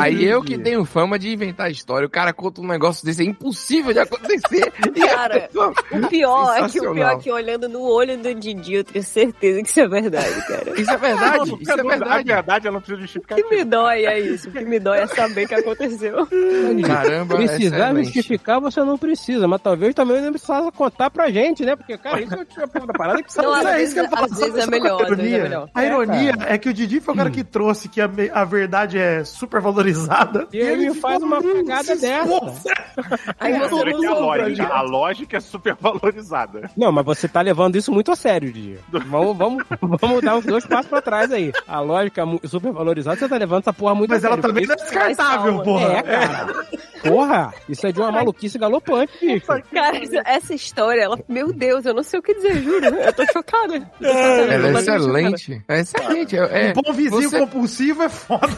Aí 0.00 0.24
eu 0.24 0.42
que 0.42 0.58
tenho 0.58 0.84
fama 0.84 1.18
de 1.18 1.32
inventar 1.32 1.70
história. 1.70 2.06
O 2.06 2.10
cara 2.10 2.32
conta 2.32 2.60
um 2.60 2.66
negócio 2.66 3.04
desse, 3.04 3.22
é 3.22 3.26
impossível 3.26 3.92
de 3.92 4.00
acontecer. 4.00 4.72
E 4.98 5.00
Cara, 5.08 5.48
O 5.92 6.06
pior 6.08 6.56
é 6.56 6.68
que 6.68 6.80
o 6.80 6.92
pior 6.94 7.12
é 7.12 7.16
que 7.18 7.30
olhando 7.30 7.68
no 7.68 7.82
olho 7.82 8.16
do 8.18 8.34
Didi, 8.34 8.74
eu 8.74 8.84
tenho 8.84 9.04
certeza 9.04 9.62
que 9.62 9.68
isso 9.68 9.80
é 9.80 9.88
verdade, 9.88 10.46
cara. 10.46 10.80
Isso 10.80 10.90
é 10.90 10.96
verdade, 10.96 11.50
Não, 11.50 11.58
isso 11.60 11.70
é 11.70 11.74
A 11.74 11.82
verdade. 11.82 12.24
verdade, 12.24 12.66
ela 12.66 12.74
não 12.74 12.80
precisa 12.80 12.98
O 12.98 13.00
justificar. 13.02 13.36
que 13.38 13.44
dói 13.68 14.04
é 14.06 14.18
isso. 14.18 14.48
O 14.48 14.52
que 14.52 14.64
me 14.64 14.78
dói 14.80 15.00
é 15.00 15.06
saber 15.06 15.46
que 15.46 15.54
aconteceu. 15.54 16.26
Caramba, 16.86 17.36
Precisar 17.36 17.94
justificar 17.94 18.60
você 18.60 18.80
não 18.82 18.96
precisa, 18.98 19.46
mas 19.46 19.60
talvez 19.60 19.94
também 19.94 20.20
não 20.20 20.32
precisa 20.32 20.70
contar 20.72 21.10
pra 21.10 21.30
gente, 21.30 21.64
né? 21.64 21.76
Porque, 21.76 21.96
cara, 21.98 22.20
isso 22.20 22.34
é 22.34 22.64
a 22.64 22.68
porra 22.68 22.86
da 22.86 22.92
parada 22.92 23.22
que 23.22 23.36
Não, 23.36 23.50
Mas 23.50 23.66
às 23.66 23.72
é 23.74 23.82
isso 23.82 23.94
que 23.94 24.00
eu 24.00 24.08
falo. 24.08 24.24
às 24.24 24.38
vezes 24.38 24.56
é 24.56 24.66
melhor, 24.66 25.00
é 25.00 25.06
ironia? 25.06 25.42
melhor. 25.42 25.70
A 25.74 25.84
ironia 25.84 26.32
É, 26.46 26.54
é, 26.54 26.58
que 26.58 26.68
o 26.68 26.74
Didi 26.74 27.00
foi 27.00 27.14
o 27.14 27.16
cara 27.16 27.30
que 27.30 27.44
trouxe 27.44 27.88
que 27.88 28.00
a, 28.00 28.10
a 28.32 28.44
verdade 28.44 28.98
é 28.98 29.22
super 29.24 29.60
valorizada. 29.60 30.46
E 30.52 30.56
ele 30.58 30.94
faz 30.94 31.22
uma 31.22 31.42
cagada 31.42 31.94
dessa. 31.96 32.78
Aí 33.38 33.58
você 33.58 33.74
não 33.84 34.00
que 34.00 34.06
a 34.06 34.14
lógica, 34.14 34.66
a 34.68 34.82
lógica 34.82 35.36
é 35.36 35.40
super 35.40 35.76
valorizada. 35.80 36.70
Não, 36.76 36.90
mas 36.92 37.04
você 37.04 37.28
tá 37.28 37.40
levando 37.40 37.76
isso 37.76 37.92
muito 37.92 38.10
a 38.12 38.16
sério, 38.16 38.52
Didi. 38.52 38.78
Vamos, 38.90 39.36
vamos, 39.36 39.64
vamos 40.00 40.22
dar 40.22 40.36
uns 40.36 40.44
dois 40.44 40.64
passos 40.66 40.86
pra 40.88 41.00
trás 41.00 41.30
aí. 41.32 41.52
A 41.66 41.80
lógica 41.80 42.24
mu- 42.24 42.40
super 42.44 42.72
valorizada, 42.72 43.16
você 43.18 43.28
tá 43.28 43.36
levando 43.36 43.57
essa 43.58 43.72
porra 43.72 43.94
muito 43.94 44.10
Mas 44.10 44.24
ela 44.24 44.36
sério. 44.36 44.48
também 44.48 44.66
não 44.66 44.74
é 44.74 44.76
descartável, 44.76 45.62
porra. 45.62 45.92
É, 45.92 46.02
cara. 46.02 46.66
Porra, 47.02 47.54
isso 47.68 47.86
é 47.86 47.92
de 47.92 48.00
uma 48.00 48.10
maluquice 48.10 48.58
galopante, 48.58 49.12
bicho. 49.20 49.46
Cara, 49.46 50.00
essa- 50.24 50.54
história, 50.54 51.00
ela, 51.02 51.18
meu 51.28 51.52
Deus, 51.52 51.86
eu 51.86 51.94
não 51.94 52.02
sei 52.02 52.18
o 52.18 52.22
que 52.22 52.34
dizer, 52.34 52.60
juro. 52.62 52.84
Eu 52.86 53.12
tô 53.12 53.24
chocada. 53.32 53.74
Eu 53.76 53.80
tô 53.80 54.06
chocada. 54.08 54.52
Ela 54.52 54.52
é 54.52 54.70
eu 54.70 54.72
tô 54.74 54.80
chocada. 54.80 54.96
excelente. 54.98 55.62
É 55.68 55.80
excelente. 55.80 56.36
É, 56.36 56.40
é- 56.40 56.70
Um 56.70 56.82
bom 56.82 56.92
vizinho 56.92 57.30
você- 57.30 57.38
compulsivo 57.38 58.02
é 58.02 58.08
foda. 58.08 58.48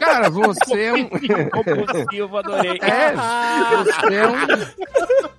Cara, 0.00 0.30
você 0.30 0.82
é 0.84 0.92
um. 0.94 1.08
Compulsivo, 1.50 2.36
adorei. 2.38 2.78
É, 2.80 3.12
você 3.84 4.14
é 4.14 4.26
um. 4.28 5.37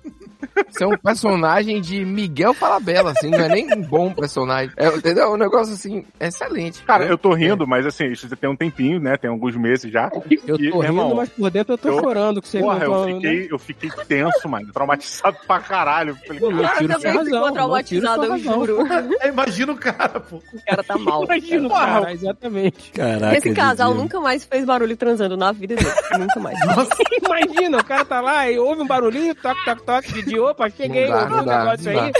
Você 0.68 0.84
é 0.84 0.86
um 0.86 0.96
personagem 0.96 1.80
de 1.80 2.04
Miguel 2.04 2.52
Falabella, 2.54 3.12
assim, 3.12 3.30
não 3.30 3.38
é 3.38 3.48
nem 3.48 3.72
um 3.72 3.82
bom 3.82 4.12
personagem. 4.12 4.70
É, 4.76 4.88
entendeu? 4.88 5.24
É 5.24 5.28
um 5.30 5.36
negócio 5.36 5.74
assim, 5.74 6.04
excelente. 6.18 6.82
Cara, 6.82 7.04
eu 7.04 7.16
tô 7.18 7.32
rindo, 7.34 7.66
mas 7.66 7.86
assim, 7.86 8.06
isso 8.06 8.28
já 8.28 8.36
tem 8.36 8.48
um 8.50 8.56
tempinho, 8.56 9.00
né? 9.00 9.16
Tem 9.16 9.30
alguns 9.30 9.56
meses 9.56 9.90
já. 9.90 10.10
Eu 10.46 10.56
E, 10.56 10.70
tô 10.70 10.80
rindo, 10.80 10.82
irmão, 10.84 11.14
mas 11.14 11.28
por 11.28 11.50
dentro 11.50 11.74
eu 11.74 11.78
tô 11.78 11.88
eu- 11.88 12.00
chorando. 12.00 12.40
Que 12.42 12.48
você 12.48 12.60
Porra, 12.60 12.84
eu 12.84 12.90
não- 12.90 13.06
né? 13.06 13.14
fiquei, 13.14 13.48
eu 13.50 13.58
fiquei 13.58 13.90
tenso, 14.06 14.48
mano. 14.48 14.72
Traumatizado 14.72 15.36
pra 15.46 15.58
caralho. 15.60 16.16
Falei, 16.26 16.40
Cara, 16.40 16.82
eu 16.82 16.88
também 16.88 17.12
razão. 17.12 17.24
ficou 17.24 17.52
traumatizado, 17.52 18.24
eu 18.24 18.38
juro. 18.38 18.78
É, 19.20 19.28
Imagina 19.28 19.72
o 19.72 19.76
cara, 19.76 20.20
pô. 20.20 20.36
O 20.36 20.64
cara 20.66 20.82
tá 20.82 20.98
mal. 20.98 21.24
Imagina, 21.24 21.68
Porra, 21.68 21.86
cara, 21.86 22.12
exatamente. 22.12 22.90
Caraca, 22.92 23.36
Esse 23.38 23.52
casal 23.54 23.94
nunca 23.94 24.20
mais 24.20 24.44
fez 24.44 24.64
barulho 24.64 24.96
transando 24.96 25.36
na 25.36 25.52
vida 25.52 25.74
dele. 25.76 25.90
Nunca 26.18 26.40
mais. 26.40 26.58
Imagina, 27.24 27.78
o 27.78 27.84
cara 27.84 28.04
tá 28.04 28.20
lá 28.20 28.50
e 28.50 28.58
ouve 28.58 28.82
um 28.82 28.86
barulhinho, 28.86 29.34
toque, 29.34 29.64
toque, 29.64 29.82
toque, 29.82 30.12
Didi, 30.12 30.38
opa, 30.40 30.68
cheguei, 30.70 31.06
Não 31.08 31.16
dá, 31.16 31.22
ouvi 31.22 31.34
um 31.34 31.44
dá, 31.44 31.58
negócio 31.64 31.90
aí. 31.90 31.98
Aí, 31.98 32.12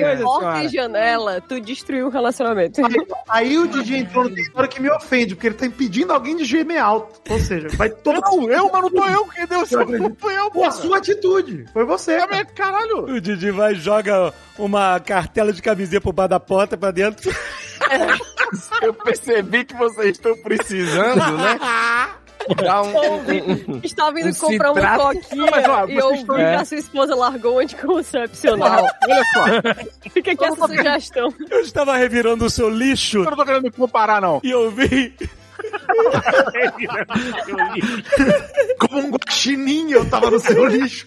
coisa, 0.00 0.22
porta 0.22 0.64
e 0.64 0.68
janela, 0.68 1.40
tu 1.40 1.60
destruiu 1.60 2.06
o 2.06 2.10
relacionamento. 2.10 2.80
Aí 3.28 3.58
o 3.58 3.66
Didi 3.66 3.96
entrou 3.96 4.24
no 4.24 4.34
território 4.34 4.68
que 4.68 4.80
me 4.80 4.90
ofende, 4.90 5.34
porque 5.34 5.46
ele 5.48 5.56
tá 5.56 5.66
impedindo 5.66 6.12
alguém 6.12 6.36
de 6.36 6.44
gemer 6.44 6.82
alto. 6.82 7.20
Ou 7.30 7.38
seja, 7.38 7.68
vai 7.76 7.90
tomar. 7.90 8.20
Não, 8.20 8.50
eu, 8.50 8.70
mas 8.72 8.82
não 8.82 8.90
tô 8.90 9.06
eu. 9.06 9.24
Quem 9.26 9.46
deu 9.46 9.62
esse 9.62 9.76
não 9.76 10.16
fui 10.18 10.36
eu, 10.36 10.50
Pô, 10.50 10.64
a 10.64 10.70
sua 10.70 10.98
atitude. 10.98 11.64
Foi 11.72 11.84
você. 11.84 12.18
cara. 12.18 12.44
Caralho. 12.44 13.04
O 13.04 13.20
Didi 13.20 13.50
vai 13.50 13.72
e 13.72 13.76
joga 13.76 14.32
uma 14.58 15.00
cartela 15.00 15.52
de 15.52 15.62
camisinha 15.62 16.00
pro 16.00 16.12
bar 16.12 16.26
da 16.26 16.40
porta 16.40 16.76
pra 16.76 16.90
dentro. 16.90 17.30
Eu 18.82 18.94
percebi 18.94 19.64
que 19.64 19.74
vocês 19.74 20.10
estão 20.10 20.36
precisando, 20.42 21.36
né? 21.36 21.58
Dá 22.56 22.82
um, 22.82 22.96
um, 22.96 23.76
um, 23.76 23.80
Estava 23.82 24.18
indo 24.20 24.30
um 24.30 24.34
comprar 24.34 24.72
uma 24.72 24.98
coquinha 24.98 25.44
Não, 25.44 25.50
mas, 25.50 25.68
ó, 25.68 25.86
e 25.86 25.96
eu 25.96 26.10
vi 26.16 26.24
que 26.24 26.32
É. 26.40 26.54
a 26.56 26.64
sua 26.64 26.78
esposa 26.78 27.14
largou 27.14 27.56
o 27.56 27.58
anticoncepcional. 27.58 28.84
Olha 29.04 29.24
só, 29.32 29.44
Fica 30.10 30.32
aqui 30.32 30.44
essa 30.44 30.66
sugestão. 30.66 31.34
Eu 31.50 31.60
estava 31.60 31.96
revirando 31.96 32.44
o 32.44 32.50
seu 32.50 32.68
lixo 32.68 33.18
eu 33.18 33.24
não 33.24 33.36
tô 33.36 33.44
querendo 33.44 33.64
me 33.64 33.70
comparar, 33.70 34.20
não. 34.20 34.40
e 34.42 34.50
eu 34.50 34.70
vi. 34.70 35.14
Como 38.78 38.98
um 38.98 39.10
guaxininho 39.10 39.98
eu 39.98 40.08
tava 40.08 40.30
no 40.30 40.38
seu 40.38 40.66
lixo. 40.66 41.06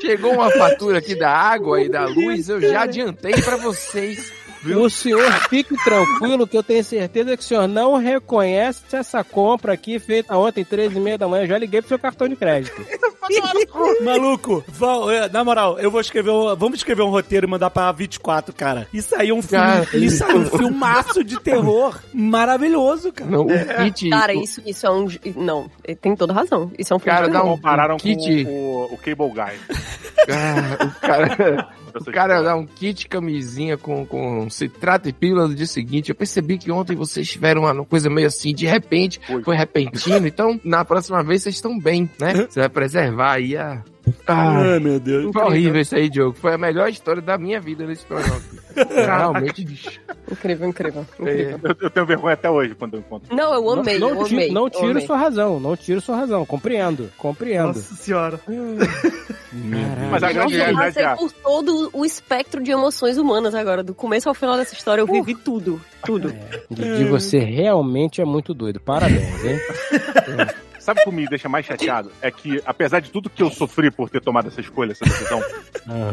Chegou 0.00 0.32
uma 0.34 0.50
fatura 0.50 0.98
aqui 0.98 1.14
da 1.14 1.30
água 1.30 1.80
e 1.80 1.88
da 1.88 2.04
luz, 2.04 2.48
eu 2.48 2.60
já 2.60 2.82
adiantei 2.82 3.32
pra 3.40 3.56
vocês. 3.56 4.32
O 4.64 4.88
senhor 4.88 5.30
fique 5.48 5.74
tranquilo 5.82 6.46
que 6.46 6.56
eu 6.56 6.62
tenho 6.62 6.84
certeza 6.84 7.36
que 7.36 7.42
o 7.42 7.46
senhor 7.46 7.66
não 7.66 7.96
reconhece 7.96 8.82
essa 8.92 9.24
compra 9.24 9.72
aqui 9.72 9.98
feita 9.98 10.36
ontem, 10.36 10.64
13 10.64 10.96
e 10.96 11.00
meia 11.00 11.18
da 11.18 11.26
manhã. 11.26 11.42
Eu 11.44 11.48
já 11.48 11.58
liguei 11.58 11.80
pro 11.80 11.88
seu 11.88 11.98
cartão 11.98 12.28
de 12.28 12.36
crédito. 12.36 12.72
Maluco, 14.02 14.64
Val, 14.68 15.10
é, 15.10 15.28
na 15.28 15.44
moral, 15.44 15.78
eu 15.78 15.90
vou 15.90 16.00
escrever 16.00 16.30
um, 16.30 16.54
vamos 16.56 16.78
escrever 16.78 17.02
um 17.02 17.08
roteiro 17.10 17.46
e 17.46 17.50
mandar 17.50 17.70
pra 17.70 17.90
24, 17.92 18.54
cara. 18.54 18.86
Isso 18.92 19.14
aí 19.16 19.30
é 19.30 19.34
um 19.34 19.40
filme, 19.40 19.64
Cara, 19.64 19.86
isso 19.96 20.24
aí 20.24 20.32
é 20.32 20.34
um 20.34 20.44
filmaço 20.46 21.24
de 21.24 21.40
terror 21.40 21.98
maravilhoso, 22.12 23.12
cara. 23.12 23.30
Não, 23.30 23.46
o 23.46 23.84
kit. 23.84 24.10
Cara, 24.10 24.34
isso, 24.34 24.60
isso 24.66 24.86
é 24.86 24.90
um. 24.90 25.06
Não, 25.36 25.70
ele 25.84 25.96
tem 25.96 26.16
toda 26.16 26.32
razão. 26.32 26.70
Isso 26.78 26.92
é 26.92 26.96
um 26.96 26.98
filme 26.98 27.14
Cara, 27.16 27.26
de 27.26 27.32
terror. 27.32 27.46
um 27.46 27.56
Compararam 27.56 27.96
kit. 27.96 28.44
com 28.44 28.50
o, 28.50 28.94
o 28.94 28.98
Cable 28.98 29.30
Guy. 29.30 29.58
Ah, 30.30 30.84
o 30.84 31.00
cara. 31.00 31.68
O 31.94 32.04
cara 32.12 32.42
dá 32.42 32.56
um 32.56 32.66
kit 32.66 33.08
camisinha 33.08 33.76
com, 33.76 34.06
com 34.06 34.48
citrato 34.50 35.08
e 35.08 35.12
pílula 35.12 35.48
no 35.48 35.54
dia 35.54 35.66
seguinte. 35.66 36.10
Eu 36.10 36.14
percebi 36.14 36.58
que 36.58 36.70
ontem 36.70 36.96
vocês 36.96 37.28
tiveram 37.28 37.62
uma 37.62 37.84
coisa 37.84 38.08
meio 38.08 38.26
assim, 38.26 38.54
de 38.54 38.66
repente, 38.66 39.20
Foi. 39.26 39.42
foi 39.42 39.56
repentino. 39.56 40.26
Então, 40.26 40.60
na 40.64 40.84
próxima 40.84 41.22
vez 41.22 41.42
vocês 41.42 41.56
estão 41.56 41.78
bem, 41.78 42.08
né? 42.18 42.46
Você 42.48 42.60
vai 42.60 42.68
preservar 42.68 43.32
aí 43.32 43.56
a. 43.56 43.82
Ah, 44.26 44.80
meu 44.80 44.98
Deus. 44.98 45.32
foi 45.32 45.42
horrível 45.42 45.80
isso 45.80 45.94
aí, 45.94 46.08
Diogo. 46.08 46.36
Foi 46.36 46.54
a 46.54 46.58
melhor 46.58 46.88
história 46.88 47.22
da 47.22 47.38
minha 47.38 47.60
vida 47.60 47.86
nesse 47.86 48.04
programa. 48.04 48.40
Realmente, 48.94 49.64
bicho. 49.64 50.00
Incrível, 50.30 50.68
incrível, 50.68 51.06
incrível. 51.18 51.60
Eu, 51.62 51.76
eu 51.80 51.90
tenho 51.90 52.06
vergonha 52.06 52.34
até 52.34 52.50
hoje 52.50 52.74
quando 52.74 52.94
eu 52.94 53.00
encontro. 53.00 53.34
Não, 53.34 53.54
eu 53.54 53.70
amei, 53.70 53.98
não, 53.98 54.08
eu 54.08 54.14
não, 54.14 54.26
amei. 54.26 54.50
não 54.50 54.70
tiro 54.70 54.90
amei. 54.90 55.06
sua 55.06 55.16
razão, 55.16 55.60
não 55.60 55.76
tiro 55.76 56.00
sua 56.00 56.16
razão. 56.16 56.44
Compreendo, 56.44 57.10
compreendo. 57.16 57.68
Nossa 57.68 57.94
senhora. 57.94 58.40
Mas 60.10 60.22
a 60.22 60.32
grande 60.32 60.56
Nossa, 60.56 60.72
passei 60.72 61.04
é. 61.04 61.14
por 61.14 61.30
todo 61.30 61.90
o 61.92 62.04
espectro 62.04 62.62
de 62.62 62.70
emoções 62.70 63.18
humanas 63.18 63.54
agora. 63.54 63.82
Do 63.82 63.94
começo 63.94 64.28
ao 64.28 64.34
final 64.34 64.56
dessa 64.56 64.74
história, 64.74 65.02
eu 65.02 65.06
vivi 65.06 65.34
tudo. 65.34 65.80
Tudo. 66.04 66.34
Didi, 66.70 67.04
você 67.04 67.38
realmente 67.38 68.20
é 68.20 68.24
muito 68.24 68.54
doido. 68.54 68.80
Parabéns, 68.80 69.44
hein? 69.44 69.58
Sabe 70.82 71.00
o 71.00 71.04
que 71.04 71.12
me 71.12 71.26
deixa 71.28 71.48
mais 71.48 71.64
chateado? 71.64 72.10
É 72.20 72.30
que, 72.30 72.60
apesar 72.66 73.00
de 73.00 73.10
tudo 73.10 73.30
que 73.30 73.42
eu 73.42 73.50
sofri 73.50 73.90
por 73.90 74.10
ter 74.10 74.20
tomado 74.20 74.48
essa 74.48 74.60
escolha, 74.60 74.92
essa 74.92 75.04
decisão, 75.04 75.40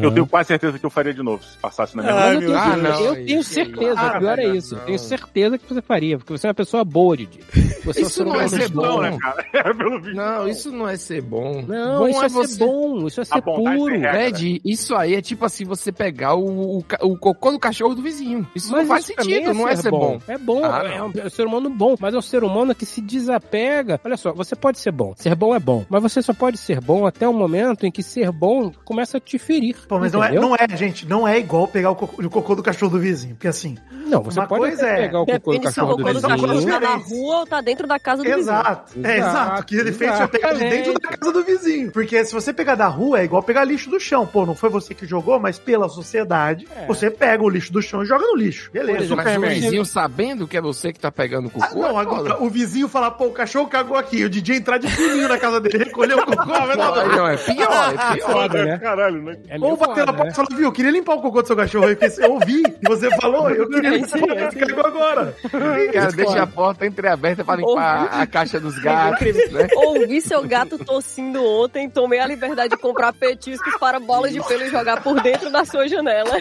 eu 0.02 0.12
tenho 0.12 0.28
quase 0.28 0.48
certeza 0.48 0.78
que 0.78 0.86
eu 0.86 0.90
faria 0.90 1.14
de 1.14 1.24
novo 1.24 1.44
se 1.44 1.58
passasse 1.58 1.96
na 1.98 2.04
minha 2.04 2.16
Mas 2.16 2.40
meu 2.40 2.50
tenho, 2.50 2.58
Ah, 2.60 2.78
não, 2.78 3.06
eu 3.06 3.16
tenho 3.26 3.38
aí. 3.40 3.44
certeza, 3.44 4.00
Ah, 4.00 4.18
o 4.18 4.20
pior 4.20 4.40
é 4.40 4.48
não, 4.48 4.56
isso. 4.56 4.76
não. 4.76 4.86
Tenho 4.86 5.00
certeza 5.00 5.58
que 5.58 5.66
você 5.74 5.82
faria, 5.82 6.18
porque 6.18 6.32
você 6.38 6.46
é 6.46 6.50
uma 6.50 6.54
pessoa 6.54 6.84
boa, 6.86 7.18
Didi. 7.18 7.40
Você 7.84 8.02
Isso 8.02 8.22
é 8.22 8.26
não 8.26 8.40
é 8.40 8.48
ser 8.48 8.62
ser 8.62 8.70
bom, 8.70 8.82
Não, 8.82 9.02
né, 9.02 9.18
cara? 9.20 9.46
É 9.54 9.74
pelo 9.74 10.00
visto. 10.02 10.16
Não, 10.16 10.48
isso 10.48 10.72
não 10.72 10.88
é 10.88 10.98
ser 10.98 11.22
bom. 11.22 11.64
Não, 11.68 12.00
bom 12.00 12.08
isso 12.08 12.22
é 12.22 12.26
é, 12.26 12.30
você. 12.30 12.54
ser 12.54 12.66
bom, 12.66 13.08
isso 13.08 13.22
é 13.22 13.26
ser 13.26 13.42
puro. 13.42 13.86
regra. 13.94 14.28
Ed, 14.28 14.62
isso 14.64 14.96
aí 14.96 15.16
é 15.16 15.22
tipo 15.22 15.46
assim, 15.46 15.66
você 15.66 15.92
pegar 15.92 16.36
o, 16.36 16.78
o, 16.80 16.86
o 17.02 17.18
cocô 17.18 17.52
do 17.52 17.60
cachorro 17.60 17.96
do 17.96 18.02
vizinho. 18.02 18.48
Isso 18.56 18.72
não 18.72 18.86
faz 18.86 19.06
sentido, 19.06 19.54
não 19.54 19.68
é 19.68 19.76
ser 19.76 19.90
bom. 19.92 20.20
É 20.28 20.38
bom, 20.38 20.64
Ah, 20.64 20.84
é, 20.86 20.98
não. 21.00 21.08
um, 21.08 21.12
é 21.16 21.26
um 21.26 21.30
ser 21.30 21.46
humano 21.48 21.70
bom, 21.70 21.96
mas 22.00 22.14
é 22.14 22.18
um 22.18 22.22
ser 22.22 22.44
humano 22.44 22.76
que 22.76 22.86
se 22.86 23.02
desapega. 23.02 24.00
Olha 24.04 24.18
só, 24.18 24.32
você 24.34 24.56
pode 24.60 24.80
ser 24.80 24.92
bom. 24.92 25.14
Ser 25.18 25.36
bom 25.36 25.56
é 25.56 25.60
bom. 25.60 25.86
Mas 25.90 26.02
você 26.02 26.22
só 26.22 26.34
pode 26.34 26.58
ser 26.58 26.80
bom 26.82 27.06
até 27.06 27.28
o 27.28 27.34
momento 27.34 27.86
em 27.86 27.92
que 27.92 28.04
ser 28.04 28.32
bom 28.32 28.72
começa 28.86 29.18
a 29.18 29.20
te 29.20 29.38
ferir. 29.40 29.76
Pô, 29.88 30.00
mas 30.00 30.12
não 30.12 30.24
é, 30.24 30.32
não 30.34 30.56
é, 30.56 30.78
gente, 30.78 31.08
não 31.08 31.28
é 31.28 31.40
igual 31.40 31.68
pegar 31.68 31.92
o 31.92 31.96
cocô, 31.96 32.22
o 32.24 32.30
cocô 32.30 32.56
do 32.56 32.64
cachorro 32.64 32.92
do 32.94 33.00
vizinho. 33.00 33.36
Porque 33.36 33.48
assim, 33.48 33.78
Não, 34.06 34.22
você 34.22 34.46
pode 34.46 34.74
é- 34.82 34.96
pegar 34.98 35.22
o 35.22 35.26
cocô 35.26 35.52
do 35.52 35.54
se 35.54 35.60
o 35.60 35.64
cachorro 35.64 35.96
do 35.96 36.04
cocô 36.04 36.14
do 36.14 36.22
cachorro 36.28 36.54
vizinho. 36.54 36.72
tá 36.74 36.80
na 36.80 36.96
rua 36.96 37.36
ou 37.40 37.46
tá 37.48 37.62
dentro 37.62 37.88
da 37.88 38.00
casa 38.00 38.22
do 38.24 38.26
vizinho. 38.26 38.42
Exato. 38.42 38.94
É, 39.04 39.18
Exato, 39.18 39.30
exato. 39.30 39.62
O 39.62 39.66
que 39.66 39.76
ele 39.76 39.92
fez 39.92 40.18
foi 40.18 40.28
pegar 40.28 40.54
de 40.54 40.60
dentro 40.60 40.94
da 40.94 41.10
casa 41.10 41.32
do 41.32 41.44
vizinho. 41.44 41.92
Porque 41.92 42.26
se 42.26 42.34
você 42.34 42.52
pegar 42.54 42.76
da 42.76 42.88
rua, 42.88 43.20
é 43.22 43.24
igual 43.24 43.42
pegar 43.44 43.64
lixo 43.64 43.90
do 43.90 44.00
chão. 44.00 44.26
Pô, 44.26 44.46
não 44.46 44.56
foi 44.56 44.70
você 44.70 44.94
que 44.94 45.06
jogou, 45.06 45.40
mas 45.40 45.58
pela 45.60 45.88
sociedade, 45.90 46.68
É. 46.76 46.86
você 46.86 47.10
pega 47.10 47.44
o 47.44 47.50
lixo 47.50 47.72
do 47.72 47.82
chão 47.82 48.04
e 48.04 48.06
joga 48.06 48.26
no 48.26 48.36
lixo. 48.36 48.70
Beleza. 48.72 49.16
Mas 49.16 49.38
o 49.38 49.42
vizinho 49.42 49.86
sabendo 49.86 50.48
que 50.48 50.58
é 50.58 50.62
você 50.62 50.92
que 50.92 51.00
tá 51.00 51.12
pegando 51.12 51.48
o 51.48 51.52
Ah, 51.62 51.68
cocô. 51.68 51.80
não, 51.82 51.98
é 52.00 52.02
agora 52.02 52.44
o 52.44 52.50
vizinho 52.50 52.88
falar, 52.88 53.12
pô, 53.12 53.26
o 53.28 53.32
cachorro 53.32 53.68
cagou 53.68 53.98
aqui. 53.98 54.24
O 54.24 54.30
DJ 54.50 54.56
entrar 54.58 54.78
de 54.80 54.88
fininho 54.88 55.28
na 55.28 55.38
casa 55.38 55.60
dele, 55.62 55.78
recolher 55.86 56.16
o 56.16 56.26
cocô. 56.26 56.46
vai 56.46 56.76
dar- 56.78 57.00
Aí 57.00 57.08
não, 57.10 57.28
é 57.28 57.38
pior, 57.38 57.94
é 57.94 58.16
pior. 58.16 58.50
Né? 58.54 58.78
Caralho, 58.80 59.22
né? 59.22 59.38
É 59.48 59.58
Ou 59.60 59.78
bater 59.78 60.06
na 60.06 60.14
porta 60.14 60.24
né? 60.26 60.30
e 60.32 60.36
falar, 60.36 60.48
viu, 60.52 60.66
eu 60.66 60.72
queria 60.72 60.92
limpar 60.92 61.16
o 61.16 61.22
cocô 61.22 61.42
do 61.42 61.48
seu 61.48 61.56
cachorro 61.56 61.86
aí, 61.88 61.96
porque 61.96 62.22
eu 62.24 62.32
ouvi 62.34 62.64
e 62.64 62.88
você 62.88 63.10
falou, 63.18 63.50
eu 63.50 63.70
queria 63.70 63.90
limpar 63.92 64.18
o 64.18 64.22
cocô 64.22 64.50
que 64.50 64.60
cagou 64.66 64.86
agora. 64.88 65.36
Cara, 65.94 66.12
deixa 66.12 66.44
a 66.44 66.48
porta 66.48 66.86
entreaberta 66.86 67.44
pra 67.44 67.56
limpar 67.56 68.10
a 68.22 68.26
caixa 68.28 68.60
dos 68.60 68.78
gatos, 68.80 69.52
né? 69.52 69.68
Ouvi 69.76 70.22
seu 70.22 70.42
gato 70.48 70.78
tossindo 70.84 71.44
ontem, 71.44 71.90
tomei 71.90 72.20
a 72.20 72.26
liberdade 72.28 72.70
de 72.70 72.78
comprar 72.78 73.14
petiscos 73.14 73.76
para 73.78 74.00
bola 74.00 74.30
de 74.30 74.42
pelo 74.44 74.64
e 74.64 74.70
jogar 74.70 75.02
por 75.04 75.22
dentro 75.22 75.52
da 75.52 75.64
sua 75.66 75.88
janela. 75.88 76.32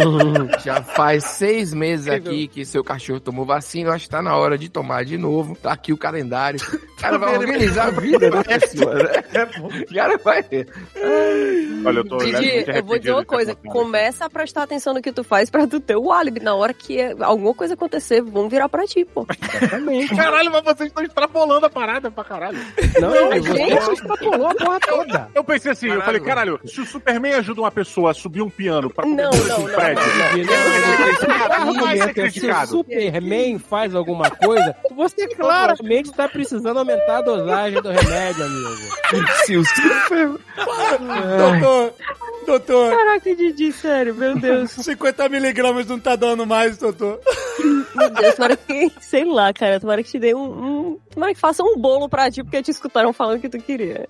Já 0.64 0.82
faz 0.82 1.24
seis 1.24 1.72
meses 1.74 2.08
aqui 2.08 2.48
que 2.48 2.64
seu 2.64 2.82
cachorro 2.82 3.20
tomou 3.20 3.44
vacina, 3.44 3.90
eu 3.90 3.94
acho 3.94 4.04
que 4.04 4.10
tá 4.10 4.22
na 4.22 4.36
hora 4.36 4.56
de 4.56 4.68
tomar 4.68 5.04
de 5.04 5.18
novo. 5.18 5.56
Tá 5.56 5.72
aqui 5.72 5.92
o 5.92 5.96
calendário. 5.96 6.60
O 6.60 7.00
cara 7.00 7.18
vai 7.18 7.34
organizar 7.58 7.86
a 7.88 7.90
vida 7.90 8.30
da 8.30 8.44
pessoa, 8.44 8.94
né? 8.94 9.48
O 9.60 9.94
cara 9.94 10.18
vai. 10.18 10.44
Olha, 11.84 11.98
eu 11.98 12.04
tô 12.08 12.18
Didi, 12.18 12.64
eu 12.68 12.84
vou 12.84 12.98
dizer 12.98 13.12
uma 13.12 13.24
coisa, 13.24 13.54
ter 13.54 13.68
começa 13.68 14.24
a 14.24 14.30
prestar 14.30 14.62
atenção 14.62 14.94
no 14.94 15.02
que 15.02 15.12
tu 15.12 15.24
faz 15.24 15.50
pra 15.50 15.66
tu 15.66 15.80
ter 15.80 15.96
o 15.96 16.12
álibi. 16.12 16.40
Na 16.40 16.54
hora 16.54 16.72
que 16.72 16.98
alguma 17.20 17.54
coisa 17.54 17.74
acontecer, 17.74 18.22
vão 18.22 18.48
virar 18.48 18.68
pra 18.68 18.84
ti, 18.86 19.04
pô. 19.04 19.26
Exatamente. 19.54 20.14
Caralho, 20.14 20.50
mas 20.50 20.62
vocês 20.62 20.88
estão 20.88 21.02
extrapolando 21.04 21.66
a 21.66 21.70
parada 21.70 22.10
pra 22.10 22.24
caralho. 22.24 22.58
Não, 23.00 23.10
Não, 23.10 23.28
você 23.30 23.42
gente. 23.42 23.92
extrapolou 23.92 24.48
a 24.48 24.54
porra 24.54 24.80
toda. 24.80 25.28
Eu 25.34 25.44
pensei 25.44 25.72
assim, 25.72 25.86
eu 25.86 25.98
Caralho. 25.98 26.04
falei, 26.06 26.20
caralho, 26.20 26.60
se 26.64 26.80
o 26.80 26.86
Superman 26.86 27.34
ajuda 27.34 27.60
uma 27.60 27.70
pessoa 27.70 28.10
a 28.10 28.14
subir 28.14 28.42
um 28.42 28.50
piano 28.50 28.90
pra 28.90 29.04
Não, 29.06 29.14
não, 29.16 29.30
um 29.30 29.46
não, 29.46 29.64
prédio, 29.74 30.02
não 30.04 31.14
ser 31.16 31.30
argumento 31.30 32.20
é 32.20 32.30
se 32.30 32.50
o. 32.50 32.66
Superman 32.66 33.58
faz 33.58 33.94
alguma 33.94 34.30
coisa, 34.30 34.74
você 34.94 35.28
claramente 35.28 36.10
está 36.10 36.28
precisando 36.28 36.78
aumentar 36.78 37.18
a 37.18 37.22
dosagem 37.22 37.47
do 37.82 37.90
remédio, 37.90 38.44
amigo. 38.44 39.36
Se 39.44 39.56
o 39.56 39.64
super... 39.64 40.28
Doutor, 41.38 41.94
doutor, 42.46 42.90
Caraca, 42.96 43.34
Didi, 43.34 43.72
sério, 43.72 44.14
meu 44.14 44.38
Deus. 44.38 44.70
50 44.70 45.28
miligramas 45.28 45.86
não 45.86 45.98
tá 45.98 46.16
dando 46.16 46.46
mais, 46.46 46.78
doutor. 46.78 47.20
Meu 47.94 48.10
Deus, 48.10 48.34
tomara 48.34 48.56
que, 48.56 48.92
sei 49.00 49.24
lá, 49.24 49.52
cara, 49.52 49.80
tomara 49.80 50.02
que 50.02 50.10
te 50.10 50.18
dê 50.18 50.34
um, 50.34 50.40
um 50.40 50.98
tomara 51.10 51.34
que 51.34 51.40
faça 51.40 51.62
um 51.62 51.76
bolo 51.76 52.08
pra 52.08 52.30
ti, 52.30 52.42
porque 52.42 52.62
te 52.62 52.70
escutaram 52.70 53.12
falando 53.12 53.40
que 53.40 53.48
tu 53.48 53.58
queria. 53.58 54.08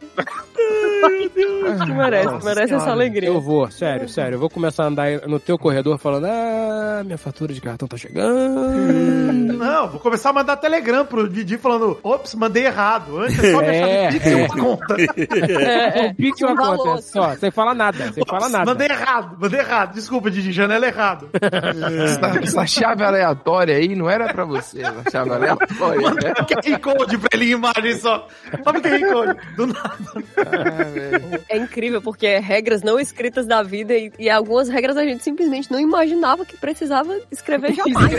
Tu 1.86 1.94
merece, 1.94 2.38
tu 2.38 2.44
merece 2.44 2.74
essa 2.74 2.90
alegria. 2.90 3.28
Eu 3.28 3.40
vou, 3.40 3.70
sério, 3.70 4.08
sério, 4.08 4.36
eu 4.36 4.40
vou 4.40 4.50
começar 4.50 4.84
a 4.84 4.86
andar 4.88 5.26
no 5.26 5.40
teu 5.40 5.58
corredor 5.58 5.98
falando, 5.98 6.26
ah, 6.26 7.02
minha 7.04 7.18
fatura 7.18 7.54
de 7.54 7.60
cartão 7.60 7.88
tá 7.88 7.96
chegando. 7.96 9.52
Não, 9.54 9.88
vou 9.88 10.00
começar 10.00 10.30
a 10.30 10.32
mandar 10.32 10.56
telegram 10.56 11.06
pro 11.06 11.28
Didi 11.28 11.56
falando, 11.56 11.98
ops, 12.02 12.34
mandei 12.34 12.66
errado. 12.66 13.27
É 13.28 13.52
só 13.52 13.60
deixar 13.60 13.88
É, 13.88 14.08
Pix 14.10 14.26
é. 14.26 14.34
uma 14.36 14.48
conta. 14.48 14.96
É, 14.98 16.10
O 16.10 16.14
Pix 16.14 16.42
um 16.42 16.46
uma 16.46 16.56
conta, 16.76 16.98
é 16.98 17.02
só, 17.02 17.36
sem 17.36 17.50
falar 17.50 17.74
nada, 17.74 18.12
sem 18.12 18.24
falar 18.26 18.48
nada. 18.48 18.64
Mandei 18.64 18.88
errado, 18.88 19.36
mandei 19.40 19.60
errado. 19.60 19.94
Desculpa, 19.94 20.30
Didi, 20.30 20.52
janela 20.52 20.86
errado. 20.86 21.28
Essa, 21.34 22.38
essa 22.42 22.66
chave 22.66 23.02
aleatória 23.04 23.76
aí 23.76 23.94
não 23.94 24.08
era 24.08 24.32
pra 24.32 24.44
você, 24.44 24.82
essa 24.82 25.10
chave 25.10 25.30
aleatória, 25.30 26.10
né? 26.10 26.34
Que 26.62 26.70
é 26.72 26.78
code 26.78 27.18
pra 27.18 27.28
ele 27.32 27.46
em 27.46 27.50
imagem 27.54 27.94
só. 27.98 28.26
Sabe 28.64 28.78
o 28.78 28.82
que 28.82 28.88
é 28.88 29.00
code? 29.12 29.36
Do 29.56 29.66
nada. 29.66 29.98
Ah. 30.38 31.40
É 31.48 31.56
incrível, 31.56 32.00
porque 32.02 32.26
é 32.26 32.38
regras 32.38 32.82
não 32.82 32.98
escritas 32.98 33.46
da 33.46 33.62
vida 33.62 33.94
e, 33.94 34.12
e 34.18 34.30
algumas 34.30 34.68
regras 34.68 34.96
a 34.96 35.04
gente 35.04 35.22
simplesmente 35.24 35.70
não 35.70 35.78
imaginava 35.80 36.44
que 36.44 36.56
precisava 36.56 37.18
escrever 37.30 37.74
jamais. 37.74 38.12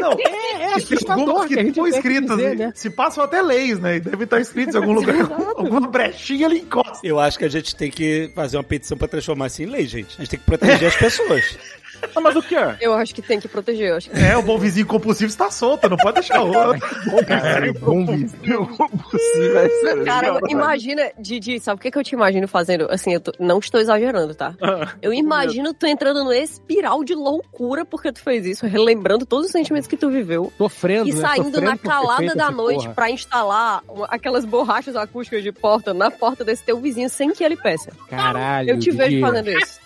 Não, 0.00 0.12
É, 0.12 0.62
é 0.62 0.78
e 0.78 0.82
tem 0.82 0.96
assustador 0.96 1.28
algumas 1.28 1.46
que 1.46 1.54
a 1.54 1.56
que 1.58 1.62
gente 1.64 1.74
ficam 1.74 1.84
tem 1.84 1.92
que 1.92 1.98
escritas, 1.98 2.36
dizer, 2.36 2.54
e 2.54 2.58
né? 2.58 2.72
se 2.74 2.90
passam 2.90 3.24
até 3.24 3.42
leis, 3.42 3.78
né? 3.78 3.96
E 3.96 4.00
devem 4.00 4.24
estar 4.24 4.39
algum 4.76 4.92
lugar. 4.92 5.16
alguma 5.56 5.88
brechinha 5.88 6.46
ele 6.46 6.58
encosta. 6.58 7.06
Eu 7.06 7.18
acho 7.18 7.38
que 7.38 7.44
a 7.44 7.48
gente 7.48 7.74
tem 7.74 7.90
que 7.90 8.30
fazer 8.34 8.56
uma 8.56 8.64
petição 8.64 8.96
pra 8.96 9.08
transformar 9.08 9.46
isso 9.46 9.62
em 9.62 9.66
lei, 9.66 9.86
gente. 9.86 10.14
A 10.16 10.20
gente 10.22 10.30
tem 10.30 10.38
que 10.38 10.46
proteger 10.46 10.88
as 10.88 10.96
pessoas. 10.96 11.58
Ah, 12.14 12.20
mas 12.20 12.36
o 12.36 12.42
que 12.42 12.54
é? 12.56 12.76
Eu 12.80 12.94
acho 12.94 13.14
que 13.14 13.22
tem 13.22 13.38
que 13.40 13.48
proteger. 13.48 13.90
Eu 13.90 13.96
acho 13.96 14.10
que... 14.10 14.18
É, 14.18 14.36
o 14.36 14.42
bom 14.42 14.58
vizinho 14.58 14.86
compulsivo 14.86 15.28
está 15.30 15.50
solto, 15.50 15.88
não 15.88 15.96
pode 15.96 16.14
deixar 16.14 16.42
o 16.42 16.52
outro. 16.52 16.80
Cara, 17.26 17.72
bom 17.80 18.04
vizinho 18.06 18.66
compulsivo 18.76 19.58
é 19.58 19.66
excelente. 19.66 20.04
Cara, 20.06 20.38
imagina, 20.48 21.10
Didi, 21.18 21.60
sabe 21.60 21.78
o 21.78 21.82
que, 21.82 21.90
que 21.90 21.98
eu 21.98 22.04
te 22.04 22.14
imagino 22.14 22.46
fazendo? 22.48 22.86
Assim, 22.90 23.14
eu 23.14 23.20
tô- 23.20 23.32
não 23.38 23.58
estou 23.58 23.80
exagerando, 23.80 24.34
tá? 24.34 24.54
Eu 25.00 25.12
imagino 25.12 25.72
tu 25.74 25.86
entrando 25.86 26.24
no 26.24 26.32
espiral 26.32 27.04
de 27.04 27.14
loucura 27.14 27.84
porque 27.84 28.12
tu 28.12 28.20
fez 28.22 28.44
isso, 28.46 28.66
relembrando 28.66 29.24
todos 29.26 29.46
os 29.46 29.52
sentimentos 29.52 29.86
que 29.88 29.96
tu 29.96 30.10
viveu. 30.10 30.52
Sofrendo, 30.58 31.08
E 31.08 31.12
né? 31.12 31.20
saindo 31.20 31.44
Sofrendo 31.46 31.66
na 31.70 31.78
calada 31.78 32.34
da 32.34 32.50
noite 32.50 32.82
porra. 32.84 32.94
pra 32.94 33.10
instalar 33.10 33.82
aquelas 34.08 34.44
borrachas 34.44 34.96
acústicas 34.96 35.42
de 35.42 35.52
porta 35.52 35.92
na 35.94 36.10
porta 36.10 36.44
desse 36.44 36.62
teu 36.64 36.78
vizinho 36.80 37.08
sem 37.08 37.30
que 37.32 37.44
ele 37.44 37.56
peça. 37.56 37.92
Caralho, 38.08 38.70
Eu 38.70 38.78
te 38.78 38.90
vejo 38.90 39.10
Didi. 39.10 39.20
fazendo 39.20 39.50
isso. 39.50 39.78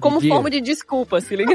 Como 0.00 0.18
Didi. 0.18 0.28
forma 0.28 0.50
de 0.50 0.60
desculpa, 0.60 1.20
se 1.20 1.36
liga? 1.36 1.54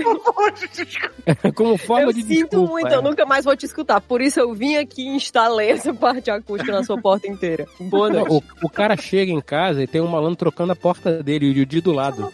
Como 1.54 1.78
forma 1.78 2.04
eu 2.10 2.14
de 2.14 2.22
sinto 2.22 2.50
desculpa, 2.50 2.72
muito, 2.72 2.88
é. 2.88 2.96
eu 2.96 3.02
nunca 3.02 3.26
mais 3.26 3.46
vou 3.46 3.56
te 3.56 3.66
escutar. 3.66 4.02
Por 4.02 4.22
isso 4.22 4.40
eu 4.40 4.54
vim 4.54 4.76
aqui 4.76 5.04
e 5.04 5.16
instalei 5.16 5.72
essa 5.72 5.94
parte 5.94 6.30
acústica 6.30 6.72
na 6.72 6.84
sua 6.84 7.00
porta 7.00 7.28
inteira. 7.28 7.68
Boa 7.80 8.10
noite. 8.10 8.30
O, 8.32 8.66
o 8.66 8.70
cara 8.70 8.96
chega 8.96 9.32
em 9.32 9.42
casa 9.42 9.84
e 9.84 9.88
tem 9.88 10.02
um 10.02 10.08
malandro 10.08 10.38
trocando 10.38 10.72
a 10.74 10.76
porta 10.76 11.24
dele 11.24 11.48
e 11.48 11.52
o 11.52 11.54
Didi 11.54 11.82
do 11.82 11.92
lado. 11.92 12.32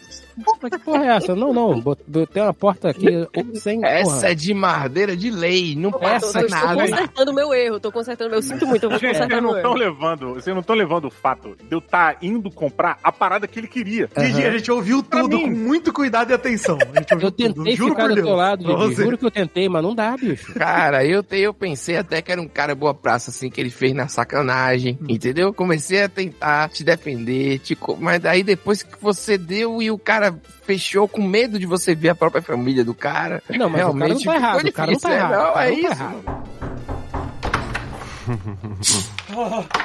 Mas 0.60 0.70
que 0.72 0.78
porra 0.78 1.04
é 1.04 1.08
essa? 1.16 1.34
Não, 1.34 1.52
não, 1.52 1.80
bot- 1.80 2.02
tem 2.32 2.42
uma 2.42 2.54
porta 2.54 2.90
aqui 2.90 3.06
sem 3.54 3.80
porra. 3.80 3.92
Essa 3.92 4.28
é 4.30 4.34
de 4.34 4.52
mardeira 4.54 5.16
de 5.16 5.30
lei, 5.30 5.74
não 5.76 5.90
passa 5.92 6.32
tô, 6.32 6.38
eu 6.40 6.46
tô 6.48 6.54
nada. 6.54 6.80
consertando 6.82 7.30
o 7.30 7.34
meu 7.34 7.54
erro, 7.54 7.80
tô 7.80 7.92
consertando 7.92 8.30
meu. 8.30 8.38
Eu 8.38 8.42
sinto 8.42 8.66
muito, 8.66 8.84
eu 8.84 8.90
vou 8.90 8.98
Gente, 8.98 9.12
consertar 9.12 9.28
vocês 9.30 9.42
não 9.42 9.50
meu 9.50 9.56
estão 9.58 9.70
erro. 9.72 9.78
levando, 9.80 10.34
vocês 10.34 10.54
não 10.54 10.60
estão 10.60 10.76
levando 10.76 11.04
o 11.06 11.10
fato 11.10 11.56
de 11.56 11.66
eu 11.70 11.78
estar 11.78 12.16
indo 12.22 12.50
comprar 12.50 12.98
a 13.02 13.12
parada 13.12 13.46
que 13.46 13.58
ele 13.58 13.68
queria. 13.68 14.08
Didi, 14.16 14.42
a 14.44 14.50
gente 14.50 14.70
ouviu 14.70 15.02
tudo 15.02 15.40
com 15.40 15.46
muito 15.46 15.92
cuidado 15.92 16.30
e 16.30 16.34
atenção. 16.34 16.78
A 16.94 16.98
gente 17.00 17.12
ouviu 17.14 17.28
Eu 17.28 17.32
tentei 17.32 17.54
tudo, 17.54 17.70
juro 17.76 17.90
ficar 17.90 18.02
por 18.02 18.08
do 18.08 18.14
Deus. 18.16 18.26
teu 18.26 18.36
lado. 18.36 18.92
Juro 18.94 19.18
que 19.18 19.24
eu 19.26 19.30
tentei, 19.30 19.68
mas 19.68 19.82
não 19.82 19.94
dá, 19.94 20.16
bicho. 20.16 20.52
Cara, 20.54 21.04
eu, 21.04 21.22
te- 21.22 21.36
eu 21.38 21.52
pensei 21.54 21.96
até 21.96 22.20
que 22.22 22.32
era 22.32 22.40
um 22.40 22.48
cara 22.48 22.74
boa 22.74 22.94
praça, 22.94 23.30
assim, 23.30 23.48
que 23.50 23.60
ele 23.60 23.70
fez 23.70 23.92
na 23.94 24.08
sacanagem, 24.08 24.98
entendeu? 25.08 25.52
Comecei 25.52 26.02
a 26.02 26.08
tentar 26.08 26.68
te 26.68 26.82
defender, 26.84 27.58
te 27.60 27.76
mas 27.98 28.20
daí 28.20 28.42
depois 28.42 28.82
que 28.82 29.00
você 29.00 29.36
deu 29.36 29.80
e 29.82 29.90
o 29.90 29.98
cara 29.98 30.23
fechou 30.62 31.08
com 31.08 31.22
medo 31.22 31.58
de 31.58 31.66
você 31.66 31.94
ver 31.94 32.10
a 32.10 32.14
própria 32.14 32.42
família 32.42 32.84
do 32.84 32.94
cara. 32.94 33.42
Não, 33.50 33.68
mas 33.68 33.82
o 33.82 33.92
cara 33.92 33.94
não 33.94 33.98
realmente 33.98 34.24
tá 34.24 34.34
errado, 34.34 34.56
ficou 34.58 34.70
o 34.70 34.74
cara 34.74 34.92
não 34.92 34.98
tá 34.98 35.08
difícil, 35.08 35.10
errado, 35.10 35.30
né? 35.30 35.38
o 35.38 35.52
cara 35.52 35.70
é 35.70 35.76
não 35.76 35.82
tá 35.82 35.92
isso. 35.92 36.02
errado. 36.02 36.24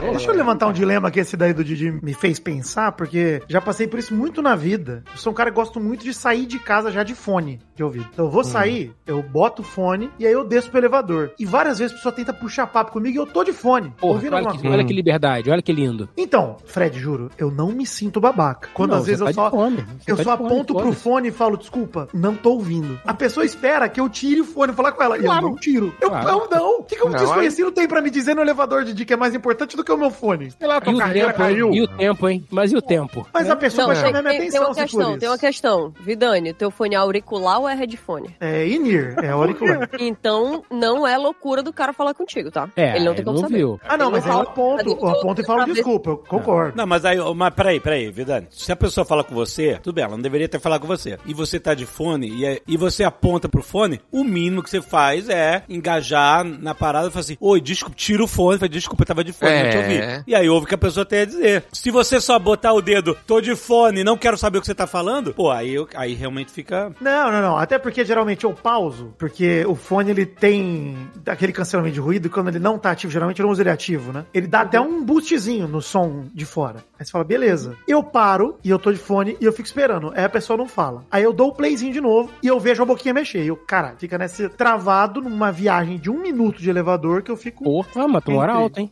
Deixa 0.00 0.30
eu 0.30 0.34
levantar 0.34 0.68
um 0.68 0.72
dilema 0.72 1.10
que 1.10 1.18
esse 1.20 1.36
daí 1.36 1.52
do 1.52 1.64
Didi 1.64 1.90
me 1.90 2.14
fez 2.14 2.38
pensar, 2.38 2.92
porque 2.92 3.42
já 3.48 3.60
passei 3.60 3.88
por 3.88 3.98
isso 3.98 4.14
muito 4.14 4.40
na 4.40 4.54
vida. 4.54 5.02
Eu 5.10 5.18
sou 5.18 5.32
um 5.32 5.34
cara 5.34 5.50
que 5.50 5.56
gosto 5.56 5.80
muito 5.80 6.04
de 6.04 6.14
sair 6.14 6.46
de 6.46 6.58
casa 6.58 6.92
já 6.92 7.02
de 7.02 7.14
fone 7.14 7.60
de 7.78 7.84
ouvido. 7.84 8.06
Então 8.12 8.24
eu 8.26 8.30
vou 8.30 8.42
sair, 8.44 8.92
eu 9.06 9.22
boto 9.22 9.62
o 9.62 9.64
fone 9.64 10.10
e 10.18 10.26
aí 10.26 10.32
eu 10.32 10.44
desço 10.44 10.68
pro 10.70 10.78
elevador. 10.80 11.30
E 11.38 11.46
várias 11.46 11.78
vezes 11.78 11.94
a 11.94 11.96
pessoa 11.96 12.12
tenta 12.12 12.32
puxar 12.32 12.66
papo 12.66 12.90
comigo 12.92 13.16
e 13.16 13.20
eu 13.20 13.26
tô 13.26 13.44
de 13.44 13.52
fone, 13.52 13.90
Porra, 13.98 14.14
ouvindo 14.14 14.32
olha, 14.34 14.38
alguma 14.40 14.54
que, 14.56 14.60
coisa. 14.62 14.76
olha 14.76 14.84
que 14.86 14.92
liberdade, 14.92 15.50
olha 15.50 15.62
que 15.62 15.72
lindo. 15.72 16.08
Então, 16.16 16.56
Fred, 16.66 16.98
juro, 16.98 17.30
eu 17.38 17.50
não 17.50 17.68
me 17.68 17.86
sinto 17.86 18.20
babaca. 18.20 18.68
Quando 18.74 18.90
Não, 18.90 18.98
às 18.98 19.06
vezes 19.06 19.20
você 19.20 19.30
eu 19.30 19.34
tá 19.34 19.42
só. 19.42 19.50
fone, 19.50 19.84
Eu 20.06 20.16
tá 20.16 20.22
só 20.24 20.32
de 20.32 20.38
fone, 20.38 20.50
aponto 20.52 20.74
pro 20.74 20.92
fone 20.92 21.28
e 21.28 21.30
falo, 21.32 21.56
desculpa, 21.56 22.08
não 22.12 22.34
tô 22.34 22.52
ouvindo. 22.54 22.98
A 23.06 23.14
pessoa 23.14 23.46
espera 23.46 23.88
que 23.88 24.00
eu 24.00 24.08
tire 24.08 24.40
o 24.40 24.44
fone 24.44 24.72
e 24.72 24.74
falar 24.74 24.92
com 24.92 25.02
ela. 25.02 25.16
E 25.16 25.24
eu 25.24 25.32
não 25.40 25.54
tiro. 25.54 25.94
Eu 26.00 26.08
Claro. 26.10 26.26
não, 26.26 26.48
não. 26.50 26.78
O 26.80 26.82
que, 26.82 26.96
que 26.96 27.02
um 27.06 27.10
Não, 27.10 27.18
desconhecido 27.18 27.70
tem 27.70 27.86
pra 27.86 28.00
me 28.02 28.10
dizer 28.10 28.34
no 28.34 28.42
elevador 28.42 28.84
de 28.84 29.04
que 29.04 29.12
é 29.12 29.16
mais 29.16 29.34
importante 29.34 29.76
do 29.76 29.84
que 29.84 29.92
o 29.92 29.96
meu 29.96 30.10
fone? 30.10 30.50
Sei 30.50 30.66
lá, 30.66 30.80
tua 30.80 30.96
carreira 30.96 31.28
tempo, 31.32 31.42
hein? 31.42 31.48
caiu. 31.54 31.70
E 31.72 31.82
o 31.82 31.86
tempo, 31.88 32.28
hein? 32.28 32.44
Mas 32.50 32.72
e 32.72 32.76
o 32.76 32.82
tempo? 32.82 33.26
Mas 33.32 33.48
a 33.48 33.54
pessoa 33.56 33.86
Não, 33.86 33.94
vai 33.94 34.02
tem, 34.02 34.06
chamar 34.12 34.22
minha 34.22 34.30
tem- 34.32 34.40
tem 34.40 34.48
atenção 34.48 34.66
uma 34.66 34.74
se 34.74 34.80
for 34.80 34.84
questão, 34.98 35.18
tem 35.18 35.28
uma 35.28 35.38
questão. 35.38 35.92
Vidani, 36.00 36.52
teu 36.54 36.70
fone 36.70 36.94
é 36.94 36.98
auricular 36.98 37.60
ou 37.60 37.67
é 37.68 37.74
headphone? 37.74 38.34
É 38.40 38.66
in-ear, 38.66 39.14
é 39.22 39.28
auricular. 39.30 39.88
Então, 40.00 40.62
não 40.70 41.06
é 41.06 41.16
loucura 41.18 41.62
do 41.62 41.72
cara 41.72 41.92
falar 41.92 42.14
contigo, 42.14 42.50
tá? 42.50 42.68
É, 42.76 42.96
Ele 42.96 43.04
não 43.04 43.14
tem 43.14 43.24
como 43.24 43.38
saber. 43.38 43.56
viu. 43.58 43.80
Ah, 43.86 43.96
não, 43.96 44.06
Ele 44.06 44.16
mas 44.16 44.24
não 44.26 44.30
eu 44.32 44.38
fala- 44.38 44.50
aponto, 44.50 44.88
eu 45.00 45.08
aponto 45.08 45.40
e 45.40 45.44
falo 45.44 45.64
desculpa, 45.66 46.10
eu 46.10 46.16
concordo. 46.18 46.76
Não, 46.76 46.86
mas 46.86 47.04
aí, 47.04 47.18
mas 47.34 47.54
peraí, 47.54 47.80
peraí, 47.80 48.10
Vidani. 48.10 48.46
Se 48.50 48.70
a 48.72 48.76
pessoa 48.76 49.04
fala 49.04 49.22
com 49.24 49.34
você, 49.34 49.78
tudo 49.82 49.94
bem, 49.94 50.04
ela 50.04 50.12
não 50.16 50.22
deveria 50.22 50.48
ter 50.48 50.60
falado 50.60 50.80
com 50.82 50.86
você. 50.86 51.18
E 51.26 51.34
você 51.34 51.58
tá 51.60 51.74
de 51.74 51.84
fone 51.86 52.28
e, 52.28 52.44
é- 52.46 52.60
e 52.66 52.76
você 52.76 53.04
aponta 53.04 53.48
pro 53.48 53.62
fone, 53.62 54.00
o 54.12 54.24
mínimo 54.24 54.62
que 54.62 54.70
você 54.70 54.80
faz 54.80 55.28
é 55.28 55.62
engajar 55.68 56.44
na 56.44 56.74
parada 56.74 57.08
e 57.08 57.10
falar 57.10 57.20
assim: 57.20 57.36
Oi, 57.40 57.60
desculpa, 57.60 57.96
tira 57.96 58.22
o 58.22 58.26
fone, 58.28 58.58
fala, 58.58 58.68
desculpa, 58.68 59.02
eu 59.02 59.06
tava 59.06 59.24
de 59.24 59.32
fone, 59.32 59.62
não 59.62 59.70
te 59.70 59.76
É. 59.76 59.80
ouvi. 59.80 60.24
E 60.26 60.34
aí 60.34 60.48
ouve 60.48 60.64
o 60.64 60.68
que 60.68 60.74
a 60.74 60.78
pessoa 60.78 61.04
tem 61.04 61.20
a 61.20 61.24
dizer. 61.24 61.64
Se 61.72 61.90
você 61.90 62.20
só 62.20 62.38
botar 62.38 62.72
o 62.72 62.80
dedo, 62.82 63.16
tô 63.26 63.40
de 63.40 63.54
fone, 63.56 64.04
não 64.04 64.16
quero 64.16 64.36
saber 64.36 64.58
o 64.58 64.60
que 64.60 64.66
você 64.66 64.74
tá 64.74 64.86
falando, 64.86 65.32
pô, 65.34 65.50
aí, 65.50 65.74
aí 65.94 66.14
realmente 66.14 66.52
fica. 66.52 66.92
Não, 67.00 67.30
não, 67.32 67.42
não. 67.42 67.57
Até 67.58 67.78
porque 67.78 68.04
geralmente 68.04 68.44
eu 68.44 68.52
pauso, 68.52 69.14
porque 69.18 69.64
o 69.66 69.74
fone 69.74 70.10
ele 70.10 70.24
tem 70.24 70.96
aquele 71.26 71.52
cancelamento 71.52 71.94
de 71.94 72.00
ruído, 72.00 72.26
e 72.26 72.30
quando 72.30 72.48
ele 72.48 72.58
não 72.58 72.78
tá 72.78 72.90
ativo, 72.92 73.12
geralmente 73.12 73.40
eu 73.40 73.44
não 73.46 73.52
uso 73.52 73.62
ele 73.62 73.70
ativo, 73.70 74.12
né? 74.12 74.24
Ele 74.32 74.46
dá 74.46 74.60
até 74.60 74.80
um 74.80 75.04
boostzinho 75.04 75.66
no 75.66 75.82
som 75.82 76.26
de 76.32 76.44
fora. 76.44 76.84
Aí 76.98 77.04
você 77.04 77.10
fala, 77.10 77.24
beleza. 77.24 77.76
Eu 77.86 78.02
paro 78.02 78.58
e 78.62 78.70
eu 78.70 78.78
tô 78.78 78.92
de 78.92 78.98
fone 78.98 79.36
e 79.40 79.44
eu 79.44 79.52
fico 79.52 79.66
esperando. 79.66 80.12
Aí 80.14 80.24
a 80.24 80.28
pessoa 80.28 80.56
não 80.56 80.66
fala. 80.66 81.04
Aí 81.10 81.22
eu 81.22 81.32
dou 81.32 81.48
o 81.48 81.52
playzinho 81.52 81.92
de 81.92 82.00
novo 82.00 82.30
e 82.42 82.46
eu 82.46 82.60
vejo 82.60 82.82
a 82.82 82.86
boquinha 82.86 83.12
mexer. 83.12 83.42
E 83.42 83.48
eu, 83.48 83.56
caralho, 83.56 83.96
fica 83.98 84.16
nesse 84.16 84.48
travado 84.48 85.20
numa 85.20 85.50
viagem 85.50 85.98
de 85.98 86.10
um 86.10 86.20
minuto 86.20 86.60
de 86.60 86.70
elevador 86.70 87.22
que 87.22 87.30
eu 87.30 87.36
fico. 87.36 87.64
Porra, 87.64 88.06
mas 88.06 88.24
tu 88.24 88.30
mora 88.30 88.52
alto, 88.52 88.78
hein? 88.78 88.90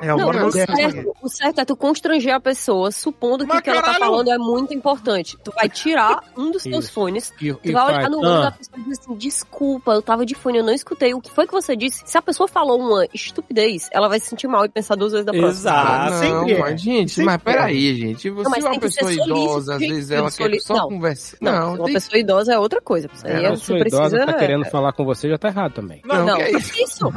É, 0.00 0.08
Não, 0.08 0.28
o, 0.46 0.52
certo, 0.52 1.16
o 1.22 1.28
certo 1.28 1.60
é 1.60 1.64
tu 1.64 1.76
constranger 1.76 2.34
a 2.34 2.40
pessoa, 2.40 2.90
supondo 2.90 3.46
que 3.46 3.56
o 3.56 3.62
que 3.62 3.70
ela 3.70 3.82
tá 3.82 3.94
falando 3.94 4.30
é 4.30 4.38
muito 4.38 4.74
importante. 4.74 5.36
Tu 5.42 5.52
vai 5.52 5.68
tirar 5.68 6.24
um 6.36 6.50
dos 6.50 6.62
teus 6.62 6.88
fones, 6.88 7.32
E, 7.40 7.52
tu 7.52 7.72
vai 7.72 7.79
olhar 7.86 8.10
no 8.10 8.18
olho 8.18 8.42
da 8.42 8.50
pessoa 8.52 8.78
e 8.78 8.82
dizer 8.82 9.00
assim, 9.00 9.14
desculpa, 9.16 9.92
eu 9.92 10.02
tava 10.02 10.24
de 10.26 10.34
fone, 10.34 10.58
eu 10.58 10.64
não 10.64 10.72
escutei. 10.72 11.14
O 11.14 11.20
que 11.20 11.30
foi 11.30 11.46
que 11.46 11.52
você 11.52 11.74
disse? 11.76 12.02
Se 12.06 12.16
a 12.18 12.22
pessoa 12.22 12.48
falou 12.48 12.78
uma 12.80 13.06
estupidez, 13.14 13.88
ela 13.92 14.08
vai 14.08 14.18
se 14.20 14.26
sentir 14.26 14.46
mal 14.48 14.64
e 14.64 14.68
pensar 14.68 14.94
duas 14.96 15.12
vezes 15.12 15.26
da 15.26 15.32
próxima. 15.32 15.50
Exato. 15.50 15.88
Ah, 15.90 16.10
não, 16.10 16.18
sempre 16.18 16.52
é. 16.54 16.58
mas, 16.58 16.80
gente, 16.80 17.10
Sempre 17.10 17.24
mas 17.26 17.42
peraí, 17.42 17.94
gente. 17.96 18.30
Você 18.30 18.42
Não, 18.44 18.50
mas 18.50 18.64
é 18.64 18.68
uma 18.68 18.80
pessoa 18.80 19.12
idosa, 19.12 19.74
às 19.74 19.80
vezes 19.80 20.10
ela 20.10 20.30
que 20.30 20.36
quer 20.48 20.60
só 20.60 20.74
não. 20.74 20.88
conversar. 20.88 21.36
Não, 21.40 21.52
Não, 21.52 21.74
uma 21.74 21.84
tem... 21.84 21.94
pessoa 21.94 22.18
idosa 22.18 22.52
é 22.54 22.58
outra 22.58 22.80
coisa. 22.80 23.08
Isso 23.12 23.26
aí 23.26 23.32
É, 23.32 23.42
é, 23.44 23.46
a 23.46 23.50
você 23.50 23.60
pessoa 23.60 23.78
precisa... 23.80 24.02
idosa 24.06 24.26
tá 24.26 24.32
é- 24.32 24.38
querendo 24.38 24.64
falar 24.66 24.92
com 24.92 25.04
você, 25.04 25.28
já 25.28 25.38
tá 25.38 25.48
errado 25.48 25.72
também. 25.72 26.00
Não, 26.04 26.24
Não, 26.26 26.36
que 26.36 26.42
é 26.42 26.50
isso. 26.52 26.82
isso? 26.82 27.12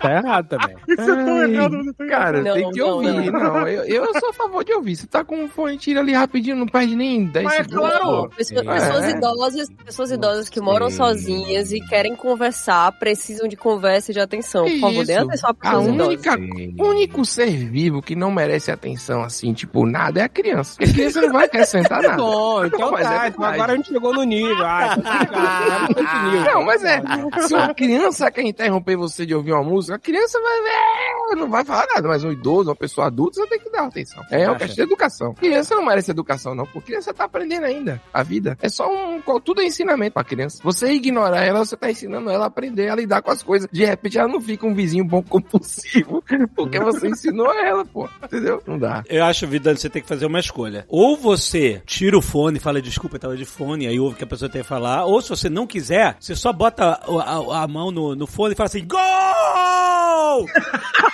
Tá 0.00 0.12
errado 0.12 0.48
também. 0.48 0.76
Ai, 0.98 2.08
Cara, 2.08 2.42
Não, 2.42 2.54
tem 2.54 2.70
que 2.70 2.78
não, 2.80 2.88
ouvir. 2.88 3.30
não. 3.32 3.40
Não, 3.40 3.68
eu, 3.68 3.84
eu 4.04 4.20
sou 4.20 4.30
a 4.30 4.32
favor 4.32 4.64
de 4.64 4.72
ouvir. 4.72 4.96
Você 4.96 5.06
tá 5.06 5.22
com 5.24 5.44
um 5.44 5.48
fone, 5.48 5.76
tira 5.76 6.00
ali 6.00 6.12
rapidinho, 6.12 6.56
não 6.56 6.66
perde 6.66 6.96
nem 6.96 7.24
10 7.26 7.44
Mas 7.44 7.54
é 7.54 7.64
segundos. 7.64 7.90
claro. 7.90 8.09
Pessoas, 8.36 9.04
É. 9.04 9.10
idosas, 9.10 9.68
pessoas 9.84 10.10
idosas 10.10 10.48
que 10.48 10.60
moram 10.60 10.90
Sim. 10.90 10.96
sozinhas 10.96 11.72
e 11.72 11.80
querem 11.80 12.14
conversar, 12.14 12.92
precisam 12.98 13.48
de 13.48 13.56
conversa 13.56 14.10
e 14.10 14.14
de 14.14 14.20
atenção. 14.20 14.64
Por 14.64 14.80
favor, 14.80 15.04
dê 15.04 15.12
Isso. 15.14 15.22
atenção 15.26 15.56
A 15.62 15.78
única, 15.78 16.36
o 16.78 16.84
único 16.88 17.24
ser 17.24 17.50
vivo 17.50 18.00
que 18.02 18.14
não 18.14 18.30
merece 18.30 18.70
atenção, 18.70 19.22
assim, 19.22 19.52
tipo, 19.52 19.86
nada, 19.86 20.20
é 20.20 20.24
a 20.24 20.28
criança. 20.28 20.76
Porque 20.76 20.90
a 20.90 20.94
criança 20.94 21.20
não 21.22 21.32
vai 21.32 21.44
acrescentar 21.46 22.02
nada. 22.02 22.16
Bom, 22.16 22.64
então 22.64 22.80
Não, 22.80 22.90
mas 22.92 23.06
tá, 23.06 23.24
é 23.24 23.28
então 23.28 23.44
agora 23.44 23.72
a 23.72 23.76
gente 23.76 23.88
chegou 23.88 24.12
no 24.14 24.22
nível. 24.22 24.64
Ah, 24.64 24.96
então 24.98 25.02
tá 25.02 25.18
ligado, 25.24 25.94
tá. 25.94 26.52
Não, 26.52 26.64
mas 26.64 26.84
é. 26.84 27.00
Se 27.46 27.54
uma 27.54 27.74
criança 27.74 28.30
quer 28.30 28.42
interromper 28.42 28.96
você 28.96 29.24
de 29.26 29.34
ouvir 29.34 29.52
uma 29.52 29.62
música, 29.62 29.96
a 29.96 29.98
criança 29.98 30.38
vai 30.40 30.62
ver, 30.62 31.36
não 31.40 31.48
vai 31.50 31.64
falar 31.64 31.86
nada. 31.94 32.08
Mas 32.08 32.24
um 32.24 32.30
idoso, 32.32 32.70
uma 32.70 32.76
pessoa 32.76 33.06
adulta, 33.06 33.40
você 33.40 33.46
tem 33.48 33.58
que 33.58 33.70
dar 33.70 33.86
atenção. 33.86 34.22
É 34.30 34.46
uma 34.48 34.56
questão 34.56 34.76
de 34.76 34.82
educação. 34.82 35.34
Criança 35.34 35.74
não 35.74 35.84
merece 35.84 36.10
educação, 36.10 36.54
não, 36.54 36.66
porque 36.66 36.90
criança 36.90 37.14
tá 37.14 37.24
aprendendo 37.24 37.64
ainda 37.66 37.89
a 38.12 38.22
vida. 38.22 38.56
É 38.60 38.68
só 38.68 38.86
um. 38.88 39.20
Tudo 39.44 39.60
é 39.60 39.64
ensinamento 39.64 40.14
pra 40.14 40.24
criança. 40.24 40.60
Você 40.62 40.92
ignorar 40.92 41.42
ela, 41.44 41.64
você 41.64 41.76
tá 41.76 41.90
ensinando 41.90 42.30
ela 42.30 42.44
a 42.44 42.48
aprender 42.48 42.88
a 42.88 42.94
lidar 42.96 43.22
com 43.22 43.30
as 43.30 43.42
coisas. 43.42 43.68
De 43.70 43.84
repente 43.84 44.18
ela 44.18 44.28
não 44.28 44.40
fica 44.40 44.66
um 44.66 44.74
vizinho 44.74 45.04
bom 45.04 45.22
compulsivo, 45.22 46.22
porque 46.56 46.78
você 46.80 47.08
ensinou 47.08 47.52
ela, 47.52 47.84
pô. 47.84 48.08
Entendeu? 48.24 48.62
Não 48.66 48.78
dá. 48.78 49.02
Eu 49.08 49.24
acho, 49.24 49.46
Vidani, 49.46 49.78
você 49.78 49.88
tem 49.90 50.02
que 50.02 50.08
fazer 50.08 50.26
uma 50.26 50.40
escolha. 50.40 50.84
Ou 50.88 51.16
você 51.16 51.82
tira 51.86 52.16
o 52.18 52.22
fone 52.22 52.56
e 52.58 52.60
fala, 52.60 52.80
desculpa, 52.82 53.16
eu 53.16 53.20
tava 53.20 53.36
de 53.36 53.44
fone, 53.44 53.86
aí 53.86 53.98
ouve 54.00 54.14
o 54.14 54.18
que 54.18 54.24
a 54.24 54.26
pessoa 54.26 54.48
tem 54.50 54.60
a 54.62 54.64
falar. 54.64 55.04
Ou 55.04 55.20
se 55.22 55.28
você 55.30 55.48
não 55.48 55.66
quiser, 55.66 56.16
você 56.18 56.34
só 56.34 56.52
bota 56.52 56.84
a, 56.84 57.58
a- 57.58 57.64
a 57.64 57.68
mão 57.68 57.90
no, 57.90 58.14
no 58.16 58.26
fone 58.26 58.54
e 58.54 58.56
fala 58.56 58.66
assim, 58.68 58.86
GOL! 58.86 60.46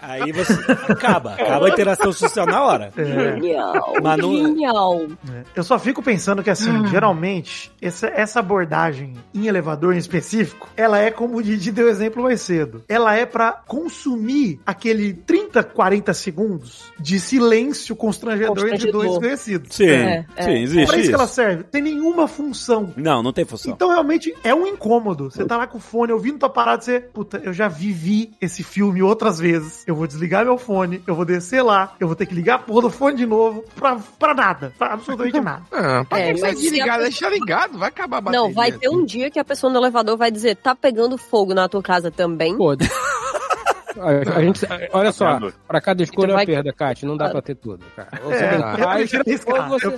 aí 0.00 0.32
você 0.32 0.52
acaba, 0.88 1.34
acaba 1.34 1.66
a 1.66 1.68
interação 1.70 2.12
social 2.12 2.46
na 2.46 2.62
hora. 2.62 2.92
Genial, 2.96 3.94
Mas 4.02 4.18
não- 4.18 4.36
genial. 4.36 5.02
É. 5.32 5.42
Eu 5.54 5.64
só 5.64 5.78
fico 5.78 6.02
pensando 6.02 6.42
que, 6.42 6.50
assim, 6.50 6.86
geralmente, 6.88 7.72
essa, 7.80 8.06
essa 8.08 8.40
abordagem 8.40 9.14
em 9.34 9.46
elevador 9.46 9.94
em 9.94 9.98
específico, 9.98 10.68
ela 10.76 10.98
é 10.98 11.10
como 11.10 11.36
o 11.38 11.42
Didi 11.42 11.70
deu 11.72 11.88
exemplo 11.88 12.22
mais 12.22 12.40
cedo. 12.40 12.82
Ela 12.88 13.14
é 13.14 13.26
pra 13.26 13.52
consumir 13.52 14.60
aquele 14.64 15.12
30, 15.12 15.62
40 15.62 16.12
segundos 16.14 16.92
de 16.98 17.18
silêncio 17.20 17.94
constrangedor, 17.96 18.50
entre 18.58 18.70
Constrangedor. 18.70 19.02
dois 19.04 19.18
conhecidos. 19.18 19.74
Sim, 19.76 19.86
É, 19.88 20.24
é. 20.36 20.42
sim, 20.42 20.52
existe 20.62 20.86
Pra 20.86 20.94
isso, 20.96 21.00
isso. 21.02 21.08
que 21.10 21.14
ela 21.14 21.26
serve. 21.26 21.62
Tem 21.64 21.82
nenhuma 21.82 22.26
função. 22.28 22.92
Não, 22.96 23.22
não 23.22 23.32
tem 23.32 23.44
função. 23.44 23.72
Então, 23.72 23.88
realmente, 23.90 24.34
é 24.42 24.54
um 24.54 24.66
incômodo. 24.66 25.30
Você 25.30 25.44
tá 25.44 25.56
lá 25.56 25.66
com 25.66 25.78
o 25.78 25.80
fone, 25.80 26.12
ouvindo 26.12 26.38
tua 26.38 26.48
parada, 26.50 26.82
você... 26.82 27.00
Puta, 27.00 27.40
eu 27.42 27.52
já 27.52 27.68
vi 27.68 27.92
vi 28.00 28.32
esse 28.40 28.62
filme 28.62 29.02
outras 29.02 29.38
vezes, 29.38 29.84
eu 29.86 29.94
vou 29.94 30.06
desligar 30.06 30.44
meu 30.44 30.56
fone, 30.56 31.02
eu 31.06 31.14
vou 31.14 31.24
descer 31.24 31.62
lá, 31.62 31.94
eu 32.00 32.06
vou 32.06 32.16
ter 32.16 32.24
que 32.24 32.34
ligar 32.34 32.54
a 32.54 32.58
porra 32.58 32.82
do 32.82 32.90
fone 32.90 33.16
de 33.16 33.26
novo 33.26 33.62
pra, 33.74 33.96
pra 34.18 34.34
nada, 34.34 34.72
pra 34.78 34.94
absolutamente 34.94 35.38
nada. 35.40 35.62
Ah, 35.72 36.04
pra 36.08 36.18
É, 36.18 36.32
que 36.32 36.38
se 36.38 36.54
desligar, 36.62 36.86
pessoa- 36.98 37.02
deixar 37.02 37.30
ligado, 37.30 37.78
vai 37.78 37.88
acabar 37.88 38.18
a 38.18 38.20
bateria. 38.22 38.46
Não, 38.46 38.52
vai 38.54 38.72
ter 38.72 38.88
um 38.88 39.04
dia 39.04 39.30
que 39.30 39.38
a 39.38 39.44
pessoa 39.44 39.72
no 39.72 39.78
elevador 39.78 40.16
vai 40.16 40.30
dizer, 40.30 40.56
tá 40.56 40.74
pegando 40.74 41.18
fogo 41.18 41.52
na 41.54 41.68
tua 41.68 41.82
casa 41.82 42.10
também? 42.10 42.56
Pô, 42.56 42.74
a, 43.98 44.36
a 44.38 44.42
gente, 44.42 44.60
olha 44.92 45.12
só, 45.12 45.38
pra 45.66 45.80
cada 45.80 46.02
escolha 46.02 46.28
Tu 46.28 46.34
vai- 46.34 46.44
é 46.44 46.46
uma 46.48 46.54
perda, 46.54 46.72
Kátia. 46.72 47.08
Não 47.08 47.16
dá 47.16 47.28
pra 47.30 47.42
ter 47.42 47.54
tudo, 47.54 47.84
cara. 47.96 48.08
Ou 48.24 48.30
você 48.30 48.44
É, 48.44 48.50
tem 48.50 48.60
paz, 48.78 49.12
ou 49.46 49.68
você... 49.68 49.96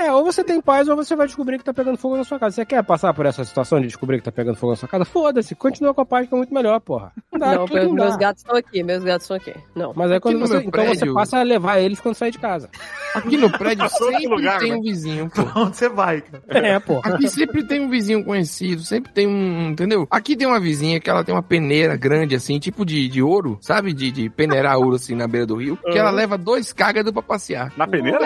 É, 0.00 0.12
ou 0.12 0.24
você 0.24 0.44
tem 0.44 0.60
paz, 0.60 0.88
ou 0.88 0.96
você 0.96 1.16
vai 1.16 1.26
descobrir 1.26 1.58
que 1.58 1.64
tá 1.64 1.72
pegando 1.74 1.96
fogo 1.98 2.16
na 2.16 2.24
sua 2.24 2.38
casa. 2.38 2.56
Você 2.56 2.64
quer 2.64 2.82
passar 2.84 3.14
por 3.14 3.26
essa 3.26 3.44
situação 3.44 3.80
de 3.80 3.86
descobrir 3.86 4.18
que 4.18 4.24
tá 4.24 4.32
pegando 4.32 4.56
fogo 4.56 4.72
na 4.72 4.76
sua 4.76 4.88
casa? 4.88 5.04
Foda-se, 5.04 5.54
continua 5.54 5.94
com 5.94 6.00
a 6.00 6.06
paz 6.06 6.28
que 6.28 6.34
é 6.34 6.36
muito 6.36 6.52
melhor, 6.52 6.78
porra. 6.80 7.12
Não 7.32 7.38
dá, 7.38 7.54
não, 7.54 7.66
tudo 7.66 7.84
não 7.84 7.92
meus 7.94 8.10
dá. 8.12 8.16
gatos 8.18 8.42
estão 8.42 8.56
aqui, 8.56 8.82
meus 8.82 9.02
gatos 9.04 9.24
estão 9.24 9.36
aqui. 9.36 9.54
Não. 9.74 9.92
Mas 9.94 10.10
aí 10.10 10.20
quando 10.20 10.38
você, 10.38 10.58
então 10.58 10.84
você 10.84 10.96
prédio- 10.98 11.14
passa 11.14 11.38
a 11.38 11.42
levar 11.42 11.78
eles 11.80 12.00
quando 12.00 12.14
sair 12.14 12.30
de 12.30 12.38
casa. 12.38 12.68
Aqui 13.14 13.36
no 13.36 13.50
prédio 13.50 13.88
sempre 13.90 14.26
lugar, 14.26 14.58
tem 14.58 14.70
né? 14.72 14.76
um 14.76 14.82
vizinho, 14.82 15.30
pô. 15.30 15.44
Pra 15.44 15.62
onde 15.62 15.76
você 15.76 15.88
vai, 15.88 16.20
cara? 16.20 16.42
É, 16.48 16.78
porra. 16.80 17.14
Aqui 17.14 17.28
sempre 17.28 17.64
tem 17.64 17.80
um 17.80 17.88
vizinho 17.88 18.24
conhecido, 18.24 18.82
sempre 18.82 19.12
tem 19.12 19.26
um, 19.26 19.70
entendeu? 19.70 20.06
Aqui 20.10 20.36
tem 20.36 20.46
uma 20.46 20.60
vizinha 20.60 21.00
que 21.00 21.08
ela 21.08 21.24
tem 21.24 21.34
uma 21.34 21.42
peneira 21.42 21.96
grande, 21.96 22.34
assim, 22.34 22.58
tipo 22.58 22.84
de, 22.84 23.08
de 23.14 23.22
ouro, 23.22 23.58
sabe? 23.60 23.92
De, 23.92 24.10
de 24.10 24.28
peneirar 24.28 24.76
ouro, 24.78 24.96
assim, 24.96 25.14
na 25.14 25.26
beira 25.26 25.46
do 25.46 25.56
rio, 25.56 25.76
que 25.76 25.96
ela 25.98 26.10
leva 26.10 26.36
dois 26.36 26.72
cágados 26.72 27.12
pra 27.12 27.22
passear. 27.22 27.72
Na 27.76 27.86
peneira? 27.86 28.18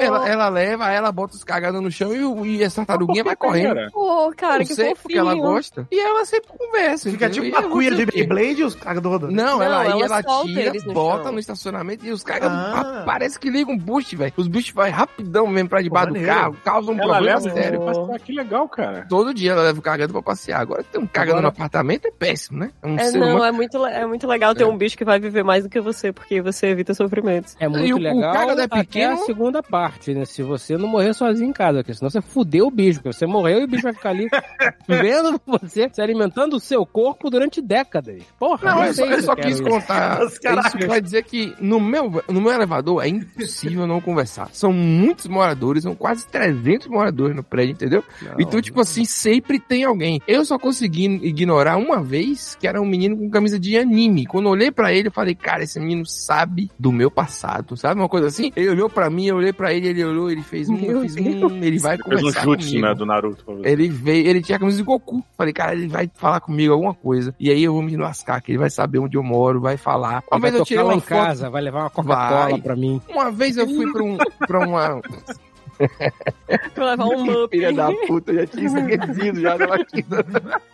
Ela, 0.00 0.28
ela 0.28 0.48
leva, 0.48 0.86
aí 0.86 0.96
ela 0.96 1.12
bota 1.12 1.34
os 1.36 1.44
cagados 1.44 1.80
no 1.80 1.90
chão 1.90 2.14
e, 2.14 2.24
o- 2.24 2.44
e 2.44 2.62
essa 2.62 2.76
tartaruguinha 2.84 3.24
vai 3.24 3.36
correndo. 3.36 3.90
Pô, 3.92 4.32
cara, 4.36 4.58
não 4.58 4.66
que 4.66 4.74
sei 4.74 4.94
porque 4.94 5.16
ela 5.16 5.34
gosta. 5.34 5.86
E 5.90 5.98
ela 6.00 6.24
sempre 6.24 6.50
conversa. 6.56 7.10
Fica 7.10 7.26
entendeu? 7.26 7.44
tipo 7.44 7.56
uma 7.58 7.66
eu 7.66 7.70
cuia 7.70 7.90
de 7.94 8.06
quê? 8.06 8.12
Beyblade 8.26 8.60
e 8.60 8.64
os 8.64 8.74
rodando. 8.74 9.30
Não, 9.32 9.62
ela 9.62 9.74
Não, 9.76 9.80
aí 9.82 10.00
ela 10.02 10.04
ela 10.04 10.22
solta 10.22 10.46
tira, 10.48 10.72
no 10.86 10.92
bota 10.92 11.22
chão. 11.24 11.32
no 11.32 11.38
estacionamento 11.38 12.06
e 12.06 12.10
os 12.10 12.22
caras 12.24 12.48
Ah. 12.50 13.02
parece 13.06 13.38
que 13.38 13.48
ligam 13.50 13.74
um 13.74 13.78
boost, 13.78 14.14
velho. 14.16 14.32
Os 14.36 14.48
bichos 14.48 14.72
vai 14.74 14.90
rapidão 14.90 15.46
mesmo 15.46 15.68
pra 15.68 15.80
debaixo 15.82 16.12
do 16.12 16.20
carro, 16.24 16.56
causam 16.64 16.94
um 16.94 16.98
Ela 16.98 17.14
problema 17.14 17.38
leva 17.40 17.54
sério. 17.54 17.80
passear, 17.84 18.20
que 18.20 18.32
legal, 18.32 18.68
cara. 18.68 19.06
Todo 19.08 19.32
dia 19.34 19.52
ela 19.52 19.62
leva 19.62 19.78
o 19.78 19.82
cagado 19.82 20.12
pra 20.12 20.22
passear. 20.22 20.60
Agora 20.60 20.82
tem 20.84 21.00
um 21.00 21.06
cagado 21.06 21.40
no 21.40 21.46
Agora- 21.46 21.54
apartamento 21.54 22.06
é 22.06 22.10
péssimo, 22.10 22.58
né? 22.58 22.70
É 22.82 22.86
um 22.86 22.98
É, 22.98 23.10
não, 23.12 23.28
humano. 23.28 23.44
é 23.44 23.52
muito, 23.52 23.86
é 23.86 24.06
muito 24.06 24.23
legal 24.26 24.54
ter 24.54 24.64
um 24.64 24.76
bicho 24.76 24.96
que 24.96 25.04
vai 25.04 25.18
viver 25.18 25.42
mais 25.42 25.64
do 25.64 25.70
que 25.70 25.80
você, 25.80 26.12
porque 26.12 26.40
você 26.40 26.68
evita 26.68 26.94
sofrimentos. 26.94 27.56
É 27.60 27.68
muito 27.68 27.86
E 27.86 27.92
o- 27.92 27.96
o 27.96 28.00
legal 28.00 28.32
cara 28.32 28.50
é 28.52 28.64
até 28.64 28.68
pequeno- 28.80 29.14
a 29.14 29.16
segunda 29.18 29.62
parte, 29.62 30.12
né? 30.14 30.24
Se 30.24 30.42
você 30.42 30.76
não 30.76 30.88
morrer 30.88 31.12
sozinho 31.14 31.50
em 31.50 31.52
casa, 31.52 31.78
porque 31.78 31.94
senão 31.94 32.10
você 32.10 32.20
fudeu 32.20 32.66
o 32.66 32.70
bicho, 32.70 33.00
porque 33.00 33.16
você 33.16 33.26
morreu 33.26 33.60
e 33.60 33.64
o 33.64 33.68
bicho 33.68 33.82
vai 33.82 33.92
ficar 33.92 34.10
ali 34.10 34.28
vendo 34.88 35.40
você, 35.46 35.88
se 35.92 36.00
alimentando 36.00 36.56
o 36.56 36.60
seu 36.60 36.84
corpo 36.86 37.30
durante 37.30 37.60
décadas. 37.60 38.22
Porra, 38.38 38.70
Não, 38.74 38.84
eu 38.84 38.94
só, 38.94 39.04
sei 39.06 39.14
eu 39.14 39.22
só 39.22 39.36
quis 39.36 39.54
isso. 39.54 39.62
contar 39.62 40.18
caralho. 40.42 40.66
isso 40.78 40.86
vai 40.88 41.00
dizer 41.00 41.24
que 41.24 41.54
no 41.60 41.80
meu, 41.80 42.22
no 42.28 42.40
meu 42.40 42.52
elevador 42.52 43.04
é 43.04 43.08
impossível 43.08 43.86
não 43.86 44.00
conversar. 44.00 44.48
São 44.52 44.72
muitos 44.72 45.26
moradores, 45.26 45.82
são 45.82 45.94
quase 45.94 46.26
300 46.28 46.88
moradores 46.88 47.34
no 47.36 47.42
prédio, 47.42 47.72
entendeu? 47.72 48.04
então, 48.38 48.60
tipo 48.60 48.80
assim, 48.80 49.04
sempre 49.04 49.58
tem 49.58 49.84
alguém. 49.84 50.20
Eu 50.26 50.44
só 50.44 50.58
consegui 50.58 51.04
ignorar 51.22 51.76
uma 51.76 52.02
vez 52.02 52.56
que 52.58 52.66
era 52.66 52.80
um 52.80 52.86
menino 52.86 53.16
com 53.16 53.30
camisa 53.30 53.58
de 53.58 53.76
anime. 53.78 54.13
Quando 54.24 54.44
eu 54.44 54.52
olhei 54.52 54.70
pra 54.70 54.92
ele, 54.92 55.08
eu 55.08 55.12
falei, 55.12 55.34
cara, 55.34 55.64
esse 55.64 55.80
menino 55.80 56.06
sabe 56.06 56.70
do 56.78 56.92
meu 56.92 57.10
passado, 57.10 57.76
sabe? 57.76 58.00
Uma 58.00 58.08
coisa 58.08 58.26
assim. 58.28 58.52
Ele 58.54 58.68
olhou 58.68 58.88
pra 58.90 59.08
mim, 59.10 59.26
eu 59.26 59.36
olhei 59.36 59.52
pra 59.52 59.72
ele, 59.72 59.88
ele 59.88 60.04
olhou, 60.04 60.30
ele 60.30 60.42
fez 60.42 60.68
um, 60.68 60.76
eu 60.76 61.00
fiz 61.00 61.16
um, 61.16 61.56
ele 61.62 61.78
vai 61.78 61.96
Fez 61.96 62.06
um 62.06 62.10
conversar 62.18 62.44
jutsu, 62.44 62.68
comigo. 62.68 62.86
né, 62.86 62.94
do 62.94 63.06
Naruto. 63.06 63.60
Ele 63.64 63.88
veio, 63.88 64.26
ele 64.28 64.42
tinha 64.42 64.56
a 64.56 64.58
camisa 64.60 64.76
de 64.76 64.82
Goku. 64.84 65.24
Falei, 65.36 65.52
cara, 65.52 65.72
ele 65.74 65.88
vai 65.88 66.08
falar 66.14 66.40
comigo 66.40 66.72
alguma 66.74 66.94
coisa. 66.94 67.34
E 67.40 67.50
aí 67.50 67.64
eu 67.64 67.72
vou 67.72 67.82
me 67.82 67.96
lascar, 67.96 68.40
que 68.42 68.52
ele 68.52 68.58
vai 68.58 68.68
saber 68.70 68.98
onde 68.98 69.16
eu 69.16 69.22
moro, 69.22 69.60
vai 69.60 69.76
falar. 69.78 70.22
Uma 70.30 70.38
Vai 70.38 70.50
vez 70.50 70.60
eu 70.60 70.64
tirei 70.66 70.82
lá 70.82 70.90
uma 70.90 70.96
em 70.96 71.00
foto. 71.00 71.08
casa, 71.08 71.48
vai 71.50 71.62
levar 71.62 71.80
uma 71.80 71.90
Coca-Cola 71.90 72.58
pra 72.60 72.76
mim. 72.76 73.00
Uma 73.08 73.30
vez 73.32 73.56
eu 73.56 73.66
fui 73.66 73.90
pra, 73.90 74.02
um, 74.04 74.18
pra 74.46 74.58
uma. 74.68 75.00
Pra 76.74 76.90
levar 76.90 77.04
um 77.06 77.24
mup. 77.24 77.50
Filha 77.56 77.72
da 77.72 77.90
puta, 78.06 78.30
eu 78.30 78.40
já 78.42 78.46
tinha 78.46 78.66
esquecido 78.66 79.40
já 79.40 79.58
tava 79.58 79.74
aqui. 79.74 80.04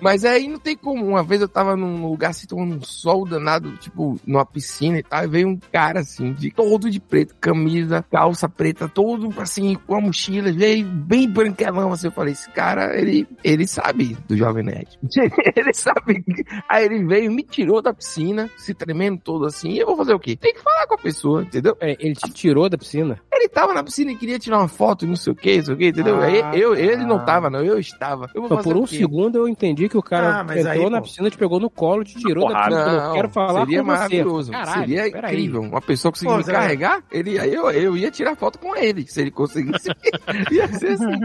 Mas 0.00 0.24
aí 0.24 0.48
não 0.48 0.58
tem 0.58 0.76
como. 0.76 1.04
Uma 1.06 1.22
vez 1.22 1.40
eu 1.40 1.48
tava 1.48 1.76
num 1.76 2.06
lugar 2.06 2.30
assim, 2.30 2.46
tomando 2.46 2.76
um 2.76 2.82
sol 2.82 3.24
danado, 3.26 3.76
tipo, 3.76 4.18
numa 4.26 4.44
piscina 4.44 4.98
e 4.98 5.02
tal, 5.02 5.24
e 5.24 5.28
veio 5.28 5.48
um 5.48 5.58
cara 5.72 6.00
assim, 6.00 6.32
de 6.32 6.50
todo 6.50 6.90
de 6.90 7.00
preto, 7.00 7.34
camisa, 7.40 8.04
calça 8.10 8.48
preta, 8.48 8.88
todo 8.88 9.32
assim, 9.40 9.74
com 9.74 9.94
a 9.94 10.00
mochila, 10.00 10.52
veio 10.52 10.86
bem 10.86 11.28
branquelão, 11.28 11.92
assim. 11.92 12.08
Eu 12.08 12.12
falei, 12.12 12.32
esse 12.32 12.50
cara, 12.50 12.98
ele, 12.98 13.26
ele 13.42 13.66
sabe 13.66 14.16
do 14.28 14.36
Jovem 14.36 14.64
Nerd. 14.64 14.98
ele 15.56 15.74
sabe. 15.74 16.24
Aí 16.68 16.84
ele 16.84 17.04
veio, 17.04 17.30
me 17.30 17.42
tirou 17.42 17.80
da 17.80 17.92
piscina, 17.92 18.50
se 18.56 18.74
tremendo 18.74 19.20
todo 19.22 19.46
assim, 19.46 19.70
e 19.70 19.78
eu 19.78 19.86
vou 19.86 19.96
fazer 19.96 20.14
o 20.14 20.20
quê? 20.20 20.36
Tem 20.36 20.52
que 20.52 20.60
falar 20.60 20.86
com 20.86 20.94
a 20.94 20.98
pessoa, 20.98 21.42
entendeu? 21.42 21.76
É, 21.80 21.96
ele 22.00 22.14
te 22.14 22.30
tirou 22.30 22.68
da 22.68 22.78
piscina? 22.78 23.20
Ele 23.32 23.48
tava 23.48 23.74
na 23.74 23.82
piscina 23.82 24.12
e 24.12 24.16
queria 24.16 24.38
tirar 24.38 24.58
uma 24.58 24.68
foto, 24.68 25.06
não 25.06 25.16
sei 25.16 25.32
o 25.32 25.36
que, 25.36 25.56
não 25.56 25.64
sei 25.64 25.74
o 25.74 25.76
que, 25.76 25.88
entendeu? 25.88 26.20
Ah, 26.20 26.56
eu, 26.56 26.74
ele 26.74 27.04
não 27.04 27.18
tá. 27.18 27.24
tava, 27.24 27.50
não, 27.50 27.60
eu 27.60 27.78
estava. 27.78 28.30
Eu 28.34 28.42
vou 28.42 28.48
Só 28.48 28.56
fazer 28.56 28.68
por 28.68 28.76
um 28.76 28.84
o 28.84 28.86
quê? 28.86 28.96
Segundo 29.12 29.36
eu 29.36 29.46
entendi 29.48 29.88
que 29.88 29.96
o 29.98 30.02
cara 30.02 30.40
Ah, 30.48 30.58
entrou 30.58 30.84
aí, 30.86 30.90
na 30.90 30.98
pô. 30.98 31.04
piscina, 31.04 31.30
te 31.30 31.36
pegou 31.36 31.60
no 31.60 31.68
colo, 31.68 32.02
te 32.02 32.14
tirou 32.18 32.48
da 32.48 32.56
piscina. 32.62 32.80
Eu 32.80 33.00
Não, 33.02 33.12
quero 33.12 33.28
falar 33.28 33.60
seria 33.60 33.78
com 33.80 33.84
você. 33.84 33.92
maravilhoso. 33.92 34.52
Caralho, 34.52 34.80
seria 34.80 35.08
incrível. 35.08 35.60
Uma 35.60 35.80
pessoa 35.82 36.12
conseguir 36.12 36.30
Pô, 36.30 36.36
me 36.38 36.44
carregar, 36.44 37.02
ele, 37.10 37.38
aí 37.38 37.52
eu, 37.54 37.70
eu 37.70 37.96
ia 37.96 38.10
tirar 38.10 38.34
foto 38.36 38.58
com 38.58 38.74
ele, 38.74 39.06
se 39.06 39.20
ele 39.20 39.30
conseguisse. 39.30 39.88
ia 40.50 40.66
ser 40.72 40.92
assim. 40.92 41.20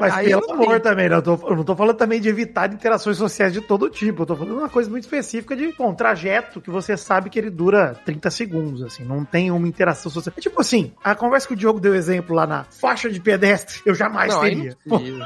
Mas 0.00 0.12
Aí 0.14 0.26
pelo 0.28 0.42
eu 0.46 0.50
amor 0.52 0.66
tenho. 0.66 0.80
também, 0.80 1.08
né? 1.08 1.16
Eu, 1.16 1.22
tô- 1.22 1.38
eu 1.48 1.56
não 1.56 1.64
tô 1.64 1.76
falando 1.76 1.96
também 1.96 2.20
de 2.20 2.28
evitar 2.28 2.72
interações 2.72 3.16
sociais 3.16 3.52
de 3.52 3.60
todo 3.60 3.88
tipo. 3.88 4.22
Eu 4.22 4.26
tô 4.26 4.36
falando 4.36 4.58
uma 4.58 4.68
coisa 4.68 4.90
muito 4.90 5.04
específica 5.04 5.54
de 5.54 5.68
pô, 5.68 5.88
um 5.88 5.94
trajeto 5.94 6.60
que 6.60 6.70
você 6.70 6.96
sabe 6.96 7.30
que 7.30 7.38
ele 7.38 7.50
dura 7.50 7.94
30 8.04 8.30
segundos, 8.30 8.82
assim. 8.82 9.04
Não 9.04 9.24
tem 9.24 9.50
uma 9.50 9.68
interação 9.68 10.10
social. 10.10 10.34
É 10.36 10.40
tipo 10.40 10.60
assim, 10.60 10.92
a 11.04 11.14
conversa 11.14 11.46
que 11.46 11.54
o 11.54 11.56
Diogo 11.56 11.78
deu 11.80 11.94
exemplo 11.94 12.34
lá 12.34 12.46
na 12.46 12.64
faixa 12.64 13.08
de 13.10 13.20
pedestre, 13.20 13.80
eu 13.86 13.94
jamais 13.94 14.34
Não, 14.34 14.42
aí 14.42 14.54
teria. 14.56 14.76
não 14.86 14.98
precisa. 14.98 15.24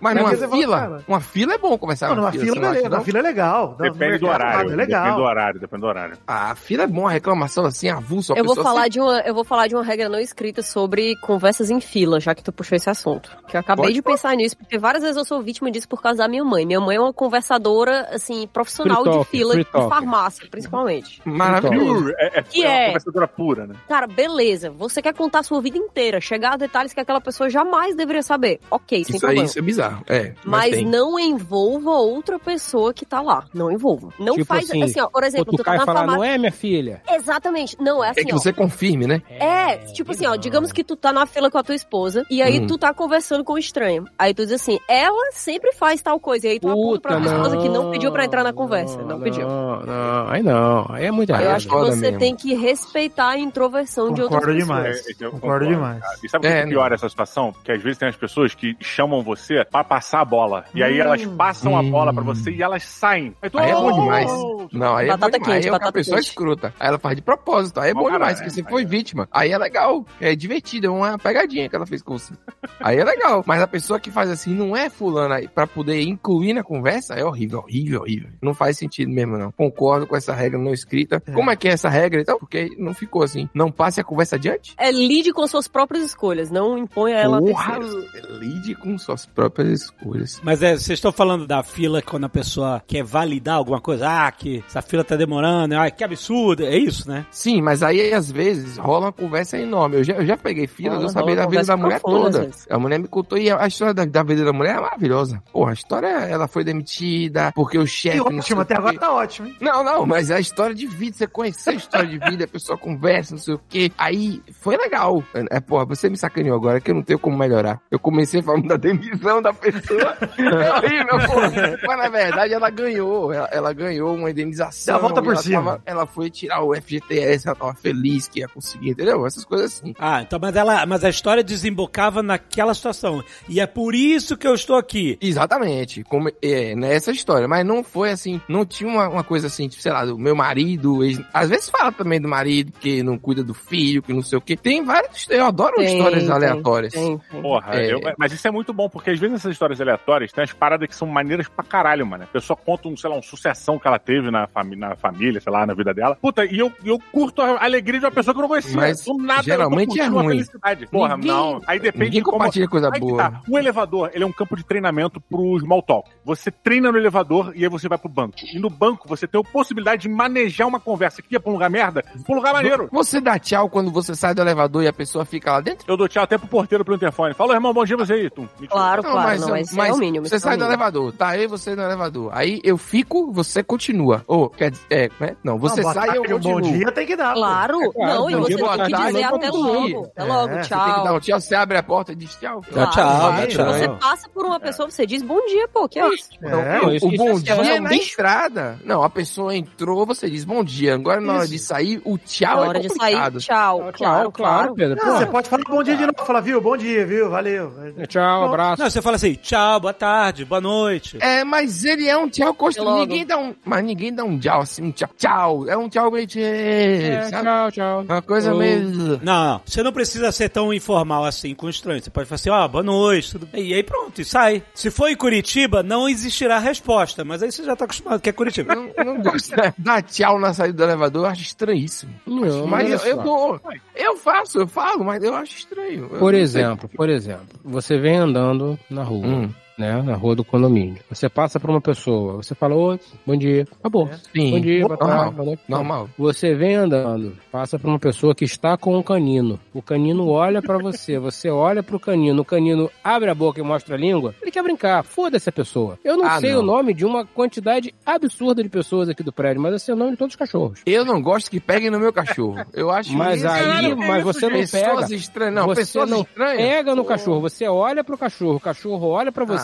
Mas 0.00 0.14
numa 0.16 0.30
fala, 0.36 0.48
fila, 0.56 0.78
cara. 0.80 1.04
uma 1.08 1.20
fila 1.20 1.54
é 1.54 1.58
bom 1.58 1.76
conversar 1.78 2.08
Não, 2.10 2.16
numa 2.16 2.32
fila, 2.32 2.44
fila, 2.44 2.54
beleza, 2.60 2.78
acha, 2.80 2.88
numa 2.88 3.00
fila 3.04 3.18
é 3.18 3.22
legal. 3.22 3.76
No 3.78 3.84
Depende 3.92 4.18
do 4.18 4.26
horário. 4.26 4.54
É 4.54 4.62
Depende 4.62 4.74
do 4.74 4.76
legal. 4.96 5.20
horário, 5.20 5.60
depende 5.60 5.80
do 5.80 5.86
horário. 5.86 6.18
A 6.26 6.54
fila 6.54 6.82
é 6.82 6.86
bom, 6.86 7.06
a 7.06 7.10
reclamação 7.10 7.64
assim, 7.64 7.88
avulso. 7.88 8.32
a 8.32 8.36
Eu 8.36 8.44
vou, 8.44 8.54
falar 8.56 8.82
sempre- 8.84 8.90
de 8.90 9.00
uma, 9.00 9.20
eu 9.20 9.34
vou 9.34 9.44
falar 9.44 9.66
de 9.66 9.74
uma 9.74 9.84
regra 9.84 10.08
não 10.08 10.18
escrita 10.18 10.62
sobre 10.62 11.16
conversas 11.20 11.70
em 11.70 11.80
fila, 11.80 12.20
já 12.20 12.34
que 12.34 12.42
tu 12.42 12.52
puxou 12.52 12.76
esse 12.76 12.88
assunto. 12.90 13.30
Que 13.48 13.56
eu 13.56 13.60
acabei 13.60 13.84
Pode 13.86 13.94
de 13.94 14.02
pensar 14.02 14.34
nisso, 14.36 14.56
porque 14.56 14.78
várias 14.78 15.02
vezes 15.02 15.16
eu 15.16 15.24
sou 15.24 15.40
vítima 15.42 15.70
disso 15.70 15.88
por 15.88 16.00
causa 16.02 16.18
da 16.18 16.28
minha 16.28 16.44
mãe. 16.44 16.64
Minha 16.66 16.80
mãe 16.80 16.96
é 16.96 17.00
uma 17.00 17.12
conversadora, 17.12 18.08
assim, 18.12 18.46
profissional 18.46 19.02
Free 19.02 19.10
de 19.12 19.16
talk, 19.18 19.30
fila 19.30 19.56
de 19.56 19.64
talk. 19.64 19.88
farmácia, 19.88 20.46
principalmente. 20.50 21.20
Maravilhoso. 21.24 22.12
É, 22.18 22.38
é, 22.38 22.42
Que 22.42 22.62
é 22.64 22.68
uma 22.68 22.74
é? 22.74 22.86
conversadora 22.86 23.28
pura, 23.28 23.66
né? 23.66 23.74
Cara, 23.88 24.06
beleza. 24.06 24.70
Você 24.70 25.02
quer 25.02 25.14
contar 25.14 25.40
a 25.40 25.42
sua 25.42 25.60
vida 25.60 25.76
inteira, 25.78 26.20
chegar 26.20 26.54
a 26.54 26.56
detalhes 26.56 26.92
que 26.92 27.00
aquela 27.00 27.20
pessoa 27.20 27.48
jamais 27.50 27.94
deveria 27.96 28.22
saber. 28.22 28.60
Ok, 28.70 29.04
sem 29.04 29.16
Isso 29.16 29.26
aí, 29.26 29.34
problema. 29.36 29.52
é 29.56 29.62
bizarro. 29.64 30.04
É, 30.08 30.32
mas, 30.44 30.64
Mas 30.64 30.74
tem. 30.74 30.86
não 30.86 31.18
envolva 31.18 31.90
outra 31.90 32.38
pessoa 32.38 32.92
que 32.94 33.04
tá 33.04 33.20
lá. 33.20 33.44
Não 33.54 33.70
envolva. 33.70 34.10
Não 34.18 34.34
Tipo 34.34 34.46
faz 34.46 34.64
assim, 34.70 34.82
assim, 34.82 35.00
ó, 35.00 35.08
por 35.08 35.24
exemplo, 35.24 35.56
tu 35.56 35.62
tá 35.62 35.72
na 35.76 35.84
falar, 35.84 35.98
farmácia. 36.00 36.16
não 36.18 36.24
é, 36.24 36.38
minha 36.38 36.52
filha? 36.52 37.02
Exatamente. 37.08 37.76
Não, 37.80 38.02
é 38.04 38.10
assim, 38.10 38.20
É 38.20 38.24
que 38.24 38.34
ó. 38.34 38.38
você 38.38 38.52
confirme, 38.52 39.06
né? 39.06 39.22
É, 39.30 39.76
tipo 39.92 40.12
assim, 40.12 40.26
ó, 40.26 40.36
digamos 40.36 40.72
que 40.72 40.84
tu 40.84 40.94
tá 40.96 41.12
na 41.12 41.26
fila 41.26 41.50
com 41.50 41.58
a 41.58 41.62
tua 41.62 41.74
esposa 41.74 42.24
e 42.30 42.42
aí 42.42 42.60
Hum. 42.60 42.66
tu 42.66 42.78
tá 42.78 42.92
conversando 42.94 43.42
com 43.44 43.54
um 43.54 43.58
estranho. 43.58 44.04
Aí 44.18 44.32
tu 44.34 44.44
diz 44.44 44.52
assim, 44.52 44.78
ela 44.88 45.32
sempre 45.32 45.72
faz 45.72 46.00
tal 46.02 46.18
coisa. 46.20 46.46
E 46.46 46.50
aí 46.50 46.60
tu 46.60 46.68
aponta 46.68 47.00
pra 47.00 47.16
tua 47.20 47.26
esposa 47.32 47.56
que 47.58 47.68
não 47.68 47.90
pediu 47.90 48.12
pra 48.12 48.24
entrar 48.24 48.42
na 48.44 48.52
conversa. 48.52 49.02
Não, 49.02 49.20
pediu. 49.20 49.46
Não, 49.48 49.80
não, 49.80 50.28
aí 50.28 50.42
não. 50.42 50.86
Aí 50.90 51.06
é 51.06 51.10
muito 51.10 51.30
Aí 51.34 51.36
Eu 51.40 51.42
é 51.42 51.44
errado. 51.44 51.56
acho 51.56 51.68
que 51.68 51.74
você 51.74 52.00
mesmo. 52.02 52.18
tem 52.18 52.36
que 52.36 52.54
respeitar 52.54 53.28
a 53.30 53.38
introversão 53.38 54.12
de 54.12 54.22
outras 54.22 54.40
Concordo 54.40 54.58
pessoas. 54.60 54.78
demais. 54.82 55.06
É, 55.06 55.10
então 55.12 55.28
eu 55.28 55.32
Concordo 55.32 55.66
demais. 55.66 56.00
cara. 56.00 56.14
E 56.22 56.28
sabe 56.28 56.46
o 56.46 56.50
que 56.50 56.54
É, 56.56 56.60
é 56.60 56.66
pior 56.66 56.92
essa 56.92 57.08
situação? 57.08 57.52
Porque 57.52 57.72
às 57.72 57.82
vezes 57.82 57.98
tem 57.98 58.08
as 58.08 58.16
pessoas 58.16 58.54
que 58.54 58.76
chamam 58.80 59.22
você 59.22 59.53
pra 59.70 59.84
passar 59.84 60.20
a 60.20 60.24
bola. 60.24 60.64
E 60.74 60.82
aí 60.82 60.98
elas 60.98 61.24
passam 61.26 61.76
a 61.76 61.80
Hum. 61.80 61.90
bola 61.90 62.12
pra 62.14 62.22
você 62.22 62.50
e 62.50 62.62
elas 62.62 62.82
saem. 62.84 63.34
Aí, 63.42 63.50
tu, 63.50 63.58
Aí 63.58 63.70
é 63.70 63.74
bom 63.74 63.90
"Oh!" 63.92 64.00
demais. 64.02 64.30
Não, 64.72 64.96
aí 64.96 65.06
Batata 65.08 65.36
é 65.36 65.38
bom 65.38 65.44
demais. 65.44 65.64
quente, 65.64 65.68
aí 65.74 65.80
é 65.80 65.84
uma 65.84 65.92
pessoa 65.92 66.16
quente. 66.16 66.28
escrota. 66.28 66.74
Aí 66.80 66.88
ela 66.88 66.98
faz 66.98 67.16
de 67.16 67.22
propósito. 67.22 67.80
Aí 67.80 67.90
é 67.90 67.94
Bom 67.94 68.10
demais, 68.10 68.40
que 68.40 68.46
é, 68.46 68.50
você 68.50 68.60
aí 68.60 68.66
foi 68.70 68.82
é. 68.82 68.86
vítima. 68.86 69.28
Aí 69.30 69.50
é 69.52 69.58
legal. 69.58 70.06
É 70.20 70.34
divertido. 70.34 70.86
É 70.86 70.90
uma 70.90 71.18
pegadinha 71.18 71.68
que 71.68 71.76
ela 71.76 71.86
fez 71.86 72.02
com 72.02 72.16
você. 72.18 72.32
Aí 72.80 72.96
é 72.98 73.04
legal. 73.04 73.44
Mas 73.46 73.60
a 73.60 73.66
pessoa 73.66 74.00
que 74.00 74.10
faz 74.10 74.30
assim 74.30 74.54
não 74.54 74.76
é 74.76 74.88
fulana 74.88 75.36
pra 75.54 75.66
poder 75.66 76.00
incluir 76.02 76.52
na 76.54 76.62
conversa 76.62 77.14
é 77.14 77.24
horrível, 77.24 77.60
horrível, 77.60 78.00
horrível. 78.00 78.30
Não 78.42 78.54
faz 78.54 78.78
sentido 78.78 79.10
mesmo, 79.10 79.36
não. 79.36 79.52
Concordo 79.52 80.06
com 80.06 80.16
essa 80.16 80.32
regra 80.34 80.58
não 80.58 80.72
escrita. 80.72 81.20
Como 81.32 81.50
é 81.50 81.56
que 81.56 81.68
é 81.68 81.72
essa 81.72 81.88
regra 81.88 82.20
então? 82.20 82.38
Porque 82.38 82.70
não 82.78 82.94
ficou 82.94 83.22
assim. 83.22 83.48
Não 83.54 83.70
passe 83.70 84.00
a 84.00 84.04
conversa 84.04 84.36
adiante? 84.36 84.74
É 84.78 84.90
lide 84.90 85.32
com 85.32 85.46
suas 85.46 85.68
próprias 85.68 86.04
escolhas, 86.04 86.50
não 86.50 86.76
imponha 86.78 87.16
ela 87.16 87.38
a 87.38 87.40
Porra, 87.40 87.78
terceiros. 87.80 88.38
lide 88.40 88.74
com 88.74 88.96
suas 88.98 89.26
Não, 89.26 89.43
próprias 89.50 89.82
escolhas. 89.82 90.40
Mas 90.42 90.62
é, 90.62 90.72
vocês 90.72 90.98
estão 90.98 91.12
falando 91.12 91.46
da 91.46 91.62
fila 91.62 92.00
quando 92.00 92.24
a 92.24 92.28
pessoa 92.28 92.82
quer 92.86 93.02
validar 93.02 93.56
alguma 93.56 93.80
coisa. 93.80 94.08
Ah, 94.08 94.32
que 94.32 94.64
essa 94.66 94.80
fila 94.80 95.04
tá 95.04 95.16
demorando, 95.16 95.76
ah, 95.78 95.90
que 95.90 96.02
absurdo. 96.02 96.64
É 96.64 96.76
isso, 96.76 97.08
né? 97.08 97.26
Sim, 97.30 97.60
mas 97.60 97.82
aí 97.82 98.12
às 98.12 98.30
vezes 98.30 98.78
rola 98.78 99.06
uma 99.06 99.12
conversa 99.12 99.58
enorme. 99.58 99.96
Eu 99.96 100.04
já, 100.04 100.14
eu 100.14 100.26
já 100.26 100.36
peguei 100.36 100.66
fila, 100.66 100.94
Rola, 100.94 101.04
eu 101.04 101.08
sabia 101.08 101.36
da 101.36 101.46
vida 101.46 101.64
da 101.64 101.76
mulher 101.76 102.00
toda. 102.00 102.40
vezes. 102.40 102.66
A 102.70 102.78
mulher 102.78 102.98
me 102.98 103.08
contou 103.08 103.38
e 103.38 103.50
a 103.50 103.66
história 103.66 103.92
da, 103.92 104.04
da 104.04 104.22
vida 104.22 104.44
da 104.44 104.52
mulher 104.52 104.76
é 104.76 104.80
maravilhosa. 104.80 105.42
Porra, 105.52 105.70
a 105.70 105.74
história, 105.74 106.06
ela 106.06 106.48
foi 106.48 106.64
demitida 106.64 107.52
porque 107.54 107.78
o 107.78 107.86
chefe... 107.86 108.20
Ótimo, 108.20 108.60
até 108.62 108.76
agora 108.76 108.98
tá 108.98 109.12
ótimo, 109.12 109.48
hein? 109.48 109.56
Não, 109.60 109.84
não, 109.84 110.06
mas 110.06 110.30
a 110.30 110.40
história 110.40 110.74
de 110.74 110.86
vida, 110.86 111.16
você 111.16 111.26
conhecer 111.26 111.70
a 111.70 111.74
história 111.74 112.08
de 112.08 112.18
vida, 112.18 112.44
a 112.44 112.48
pessoa 112.48 112.78
conversa, 112.78 113.34
não 113.34 113.40
sei 113.40 113.54
o 113.54 113.60
quê. 113.68 113.92
Aí 113.98 114.42
foi 114.60 114.76
legal. 114.76 115.22
É, 115.50 115.60
porra, 115.60 115.84
você 115.84 116.08
me 116.08 116.16
sacaneou 116.16 116.56
agora 116.56 116.80
que 116.80 116.90
eu 116.90 116.94
não 116.94 117.02
tenho 117.02 117.18
como 117.18 117.36
melhorar. 117.36 117.80
Eu 117.90 117.98
comecei 117.98 118.42
falando 118.42 118.68
da 118.68 118.76
demissão 118.76 119.33
da 119.42 119.52
pessoa. 119.52 120.16
É 120.36 120.72
horrível. 120.74 121.78
Mas 121.86 121.98
na 121.98 122.08
verdade 122.08 122.54
ela 122.54 122.70
ganhou. 122.70 123.32
Ela, 123.32 123.48
ela 123.52 123.72
ganhou 123.72 124.14
uma 124.14 124.30
indenização. 124.30 124.92
Dá 124.94 124.98
a 124.98 125.00
volta 125.02 125.22
por 125.22 125.32
ela 125.32 125.42
cima. 125.42 125.62
tava- 125.62 125.82
ela 125.86 126.06
foi 126.06 126.30
tirar 126.30 126.62
o 126.62 126.74
FGTS, 126.74 127.46
ela 127.48 127.56
tava 127.56 127.74
feliz 127.74 128.28
que 128.28 128.40
ia 128.40 128.48
conseguir, 128.48 128.90
entendeu? 128.90 129.26
Essas 129.26 129.44
coisas 129.44 129.72
assim. 129.78 129.94
Ah, 129.98 130.22
então, 130.22 130.38
mas 130.40 130.54
ela, 130.56 130.84
mas 130.86 131.04
a 131.04 131.08
história 131.08 131.42
desembocava 131.42 132.22
naquela 132.22 132.74
situação. 132.74 133.22
E 133.48 133.60
é 133.60 133.66
por 133.66 133.94
isso 133.94 134.36
que 134.36 134.46
eu 134.46 134.54
estou 134.54 134.76
aqui. 134.76 135.18
Exatamente, 135.20 136.02
como 136.04 136.30
é, 136.42 136.74
nessa 136.74 137.10
história, 137.10 137.46
mas 137.48 137.64
não 137.64 137.82
foi 137.84 138.10
assim, 138.10 138.40
não 138.48 138.64
tinha 138.64 138.88
uma, 138.88 139.08
uma 139.08 139.24
coisa 139.24 139.46
assim, 139.46 139.68
tipo, 139.68 139.82
sei 139.82 139.92
lá, 139.92 140.04
do 140.04 140.18
meu 140.18 140.34
marido, 140.34 141.04
ex- 141.04 141.20
às 141.32 141.48
vezes 141.48 141.68
fala 141.68 141.92
também 141.92 142.20
do 142.20 142.28
marido 142.28 142.72
que 142.80 143.02
não 143.02 143.18
cuida 143.18 143.42
do 143.42 143.54
filho, 143.54 144.02
que 144.02 144.12
não 144.12 144.22
sei 144.22 144.38
o 144.38 144.40
que. 144.40 144.56
Tem 144.56 144.84
várias, 144.84 145.26
eu 145.30 145.44
adoro 145.44 145.76
Tem, 145.76 145.96
histórias 145.96 146.22
tem, 146.24 146.32
aleatórias. 146.32 146.92
tem, 146.92 147.18
tem. 147.30 147.42
Porra, 147.42 147.74
É. 147.80 147.92
eu- 147.92 148.00
mas 148.18 148.32
isso 148.32 148.46
é 148.46 148.50
muito 148.50 148.72
bom, 148.72 148.88
porque 148.88 149.10
às 149.10 149.18
vezes 149.24 149.32
nessas 149.32 149.52
histórias 149.52 149.80
aleatórias 149.80 150.32
tem 150.32 150.44
as 150.44 150.52
paradas 150.52 150.88
que 150.88 150.94
são 150.94 151.08
maneiras 151.08 151.48
pra 151.48 151.64
caralho, 151.64 152.06
mano. 152.06 152.24
A 152.24 152.26
pessoa 152.26 152.56
conta, 152.56 152.88
um, 152.88 152.96
sei 152.96 153.08
lá, 153.10 153.16
uma 153.16 153.22
sucessão 153.22 153.78
que 153.78 153.86
ela 153.88 153.98
teve 153.98 154.30
na, 154.30 154.46
fami 154.46 154.76
na 154.76 154.94
família, 154.96 155.40
sei 155.40 155.52
lá, 155.52 155.66
na 155.66 155.74
vida 155.74 155.92
dela. 155.94 156.16
Puta, 156.20 156.44
e 156.44 156.58
eu, 156.58 156.70
eu 156.84 156.98
curto 157.12 157.40
a 157.42 157.64
alegria 157.64 157.98
de 158.00 158.06
uma 158.06 158.12
pessoa 158.12 158.34
que 158.34 158.38
eu 158.38 158.42
não 158.42 158.48
conhecia. 158.48 158.76
Mas 158.76 159.04
Do 159.04 159.16
nada, 159.16 159.42
geralmente 159.42 159.98
eu 159.98 160.04
é 160.04 160.06
a 160.06 160.10
ruim. 160.10 160.28
felicidade. 160.28 160.86
Porra, 160.86 161.16
Ninguém- 161.16 161.30
não. 161.30 161.60
Aí 161.66 161.78
depende 161.78 162.04
Ninguém 162.04 162.20
de 162.20 162.24
como... 162.24 162.38
compartilha 162.38 162.68
coisa 162.68 162.90
Aí 162.92 163.00
boa. 163.00 163.18
tá. 163.30 163.40
O 163.48 163.58
elevador, 163.58 164.10
ele 164.12 164.24
é 164.24 164.26
um 164.26 164.32
campo 164.32 164.56
de 164.56 164.64
treinamento 164.64 165.20
pro 165.20 165.58
small 165.60 165.82
talk. 165.82 166.10
Você 166.24 166.50
treina 166.50 166.90
no 166.92 166.98
elevador 166.98 167.52
e 167.54 167.62
aí 167.64 167.68
você 167.70 167.88
vai 167.88 167.98
pro 167.98 168.08
banco. 168.08 168.34
E 168.52 168.58
no 168.58 168.68
banco 168.70 169.08
você 169.08 169.26
tem 169.26 169.40
a 169.40 169.44
possibilidade 169.44 170.02
de 170.02 170.08
manejar 170.08 170.66
uma 170.66 170.80
conversa 170.80 171.22
que 171.22 171.34
ia 171.34 171.40
pra 171.40 171.50
um 171.50 171.54
lugar 171.54 171.70
merda, 171.70 172.02
pra 172.02 172.32
um 172.32 172.36
lugar 172.36 172.52
maneiro. 172.52 172.88
Você 172.92 173.20
dá 173.20 173.38
tchau 173.38 173.68
quando 173.68 173.90
você 173.90 174.14
sai 174.14 174.34
do 174.34 174.40
elevador 174.42 174.82
e 174.82 174.88
a 174.88 174.92
pessoa 174.92 175.24
fica 175.24 175.52
lá 175.52 175.60
dentro? 175.60 175.84
Eu 175.88 175.96
dou 175.96 176.08
tchau 176.08 176.22
até 176.22 176.36
pro 176.38 176.46
porteiro 176.48 176.84
pelo 176.84 176.96
interfone. 176.96 177.34
Fala, 177.34 177.54
irmão, 177.54 177.72
bom 177.72 177.84
dia 177.84 177.96
você 177.96 178.12
aí. 178.14 178.30
Tum. 178.30 178.42
Mentira. 178.60 178.68
Claro, 178.68 179.02
claro, 179.14 179.40
não, 179.40 179.48
mas, 179.48 179.72
é 179.76 179.92
o 179.92 179.96
mínimo. 179.98 180.26
Você 180.28 180.36
é 180.36 180.38
sai 180.38 180.52
do 180.56 180.60
mínimo. 180.60 180.72
elevador, 180.72 181.12
tá 181.12 181.36
eu 181.36 181.44
e 181.44 181.46
você 181.46 181.74
no 181.74 181.82
elevador. 181.82 182.30
Aí 182.32 182.60
eu 182.64 182.76
fico, 182.78 183.32
você 183.32 183.62
continua. 183.62 184.22
Ou, 184.26 184.48
quer 184.50 184.70
dizer, 184.70 184.84
é, 184.90 185.08
né? 185.20 185.36
Não, 185.42 185.58
você 185.58 185.82
Não, 185.82 185.92
sai 185.92 186.10
e 186.10 186.16
eu 186.16 186.22
um 186.22 186.26
continuo. 186.26 186.54
bom 186.54 186.60
dia 186.60 186.92
tem 186.92 187.06
que 187.06 187.16
dar. 187.16 187.34
Claro, 187.34 187.78
claro, 187.92 188.14
não, 188.20 188.30
e 188.30 188.34
você 188.36 188.54
dia, 188.56 188.56
tem 188.56 188.66
que 188.84 188.90
tarde, 188.90 189.06
dizer 189.12 189.24
até 189.24 189.48
logo. 189.50 189.86
dia. 189.86 189.98
Até 190.00 190.24
logo, 190.24 190.48
É, 190.54 190.62
Você 190.62 190.68
tem 190.68 190.78
que 190.78 190.84
dar 190.84 191.02
tchau. 191.04 191.16
um 191.16 191.20
tchau, 191.20 191.40
você 191.40 191.54
abre 191.54 191.78
a 191.78 191.82
porta 191.82 192.12
e 192.12 192.14
diz 192.14 192.34
tchau. 192.36 192.60
Dá 192.72 192.86
tchau, 192.88 193.32
dá 193.32 193.46
tchau. 193.46 193.72
Você 193.72 193.88
passa 193.88 194.28
por 194.28 194.44
uma 194.46 194.60
pessoa, 194.60 194.90
você 194.90 195.06
diz 195.06 195.22
bom 195.22 195.44
dia, 195.46 195.68
pô, 195.68 195.88
que 195.88 195.98
é 195.98 196.08
isso? 196.08 196.28
É, 196.42 196.48
Não, 196.82 196.92
isso 196.94 197.06
o 197.06 197.16
bom 197.16 197.30
isso 197.32 197.42
dia 197.44 197.54
é 197.54 197.76
é 197.76 197.80
na 197.80 197.92
estrada. 197.94 198.78
Não, 198.84 199.02
a 199.02 199.10
pessoa 199.10 199.54
entrou, 199.54 200.06
você 200.06 200.28
diz 200.30 200.44
bom 200.44 200.62
dia. 200.64 200.94
Agora 200.94 201.20
na 201.20 201.34
hora 201.34 201.48
de 201.48 201.58
sair, 201.58 202.00
o 202.04 202.16
tchau 202.18 202.56
Na 202.60 202.64
é 202.64 202.68
hora 202.68 202.80
de 202.80 202.88
sair, 202.94 203.14
tchau, 203.38 203.40
Tchau, 203.40 203.92
claro, 203.92 204.32
claro. 204.32 204.74
Pedro. 204.74 204.98
Você 205.04 205.26
pode 205.26 205.48
falar 205.48 205.62
bom 205.68 205.82
dia 205.82 205.96
de 205.96 206.02
novo, 206.06 206.24
falar, 206.24 206.40
viu? 206.40 206.60
Bom 206.60 206.76
dia, 206.76 207.04
viu? 207.06 207.30
Valeu. 207.30 207.72
tchau, 208.08 208.44
abraço. 208.44 208.82
Não, 208.82 208.90
você 208.90 209.02
fala 209.04 209.16
assim, 209.16 209.34
tchau, 209.34 209.80
boa 209.80 209.92
tarde, 209.92 210.44
boa 210.44 210.60
noite. 210.60 211.16
É, 211.20 211.44
mas 211.44 211.84
ele 211.84 212.08
é 212.08 212.16
um 212.16 212.28
tchau 212.28 212.52
construído. 212.54 212.98
Ninguém 213.00 213.24
dá 213.26 213.38
um. 213.38 213.54
Mas 213.64 213.84
ninguém 213.84 214.12
dá 214.12 214.24
um 214.24 214.38
tchau 214.38 214.60
assim, 214.62 214.82
um 214.82 214.90
tchau, 214.92 215.08
tchau. 215.16 215.68
É 215.68 215.76
um 215.76 215.88
tchau 215.88 216.10
meio. 216.10 216.26
É, 216.36 217.30
tchau, 217.30 217.70
tchau. 217.72 218.00
Uma 218.02 218.22
coisa 218.22 218.50
Eu- 218.50 218.56
meio. 218.58 218.84
Não, 218.84 219.18
não, 219.22 219.60
você 219.64 219.82
não 219.82 219.92
precisa 219.92 220.32
ser 220.32 220.48
tão 220.48 220.72
informal 220.72 221.24
assim 221.24 221.54
com 221.54 221.66
o 221.66 221.70
estranho. 221.70 222.02
Você 222.02 222.10
pode 222.10 222.28
falar 222.28 222.36
assim, 222.36 222.50
ó, 222.50 222.66
boa 222.66 222.82
noite, 222.82 223.32
tudo 223.32 223.46
bem. 223.46 223.68
E 223.68 223.74
aí 223.74 223.82
pronto, 223.82 224.20
e 224.20 224.24
sai. 224.24 224.62
Se 224.74 224.90
for 224.90 225.08
em 225.08 225.16
Curitiba, 225.16 225.82
não 225.82 226.08
existirá 226.08 226.58
resposta, 226.58 227.24
mas 227.24 227.42
aí 227.42 227.52
você 227.52 227.62
já 227.64 227.76
tá 227.76 227.84
acostumado, 227.84 228.20
que 228.20 228.28
é 228.28 228.32
Curitiba. 228.32 228.72
Eu 228.74 228.76
não, 228.82 228.90
eu 228.96 229.04
não 229.04 229.22
gosto 229.22 229.54
de 229.54 229.72
dar 229.78 230.02
tchau 230.02 230.38
na 230.38 230.52
saída 230.54 230.74
do 230.78 230.82
elevador, 230.84 231.24
eu 231.26 231.30
acho 231.30 231.42
estranhíssimo. 231.42 232.12
Não, 232.26 232.66
mas 232.66 232.90
eu, 232.90 232.98
eu 233.10 233.22
dou. 233.22 233.60
Eu 233.94 234.16
faço, 234.16 234.58
eu 234.60 234.66
falo, 234.66 235.04
mas 235.04 235.22
eu 235.22 235.34
acho 235.34 235.56
estranho. 235.58 236.08
Eu 236.12 236.18
Por 236.18 236.32
sei. 236.32 236.42
exemplo, 236.42 236.88
por 236.96 237.08
exemplo, 237.08 237.46
você 237.64 237.98
vem 237.98 238.16
andando 238.16 238.78
na 238.94 239.04
rua, 239.04 239.26
Hum. 239.26 239.54
Né, 239.78 240.00
na 240.02 240.14
rua 240.14 240.34
do 240.36 240.44
condomínio. 240.44 240.98
Você 241.10 241.28
passa 241.28 241.58
por 241.58 241.70
uma 241.70 241.80
pessoa, 241.80 242.34
você 242.36 242.54
fala, 242.54 242.74
oi, 242.74 242.98
bom 243.26 243.36
dia, 243.36 243.66
acabou. 243.80 244.08
Sim. 244.34 244.50
Bom 244.52 244.60
dia, 244.60 244.80
boa 244.86 244.96
Normal. 244.96 245.18
tarde, 245.18 245.34
boa 245.34 245.46
noite. 245.46 245.62
Normal. 245.68 246.08
Você 246.18 246.54
vem 246.54 246.74
andando, 246.76 247.36
passa 247.50 247.78
por 247.78 247.88
uma 247.88 247.98
pessoa 247.98 248.34
que 248.34 248.44
está 248.44 248.76
com 248.76 248.96
um 248.96 249.02
canino. 249.02 249.58
O 249.72 249.82
canino 249.82 250.28
olha 250.28 250.62
pra 250.62 250.78
você, 250.78 251.18
você 251.18 251.50
olha 251.50 251.82
pro 251.82 251.98
canino, 251.98 252.42
o 252.42 252.44
canino 252.44 252.90
abre 253.02 253.30
a 253.30 253.34
boca 253.34 253.60
e 253.60 253.62
mostra 253.64 253.94
a 253.96 253.98
língua. 253.98 254.34
Ele 254.40 254.50
quer 254.50 254.62
brincar, 254.62 255.02
foda-se 255.04 255.48
a 255.48 255.52
pessoa. 255.52 255.98
Eu 256.04 256.16
não 256.16 256.24
Ah, 256.26 256.40
sei 256.40 256.52
não. 256.52 256.60
o 256.60 256.62
nome 256.62 256.94
de 256.94 257.04
uma 257.04 257.24
quantidade 257.26 257.94
absurda 258.06 258.62
de 258.62 258.68
pessoas 258.68 259.08
aqui 259.08 259.22
do 259.22 259.32
prédio, 259.32 259.60
mas 259.60 259.72
eu 259.72 259.78
sei 259.78 259.94
o 259.94 259.96
nome 259.96 260.12
de 260.12 260.16
todos 260.16 260.34
os 260.34 260.38
cachorros. 260.38 260.80
Eu 260.86 261.04
não 261.04 261.20
gosto 261.20 261.50
que 261.50 261.58
peguem 261.60 261.90
no 261.90 261.98
meu 261.98 262.12
cachorro. 262.12 262.64
Eu 262.72 262.90
acho 262.90 263.12
Mas 263.16 263.38
isso- 263.38 263.48
aí, 263.48 263.64
Caralho, 263.64 263.96
mas 263.98 264.22
você 264.24 264.48
não 264.48 264.58
pessoas 264.60 264.82
pega. 265.06 265.14
estranhas. 265.14 265.54
Não, 265.54 265.66
você 265.66 265.80
pessoas 265.82 266.10
não 266.10 266.20
estranhas. 266.22 266.56
pega 266.56 266.94
no 266.94 267.04
cachorro, 267.04 267.40
você 267.40 267.66
olha 267.66 268.04
pro 268.04 268.16
cachorro, 268.18 268.56
o 268.56 268.60
cachorro 268.60 269.08
olha 269.08 269.32
pra 269.32 269.44
você 269.44 269.63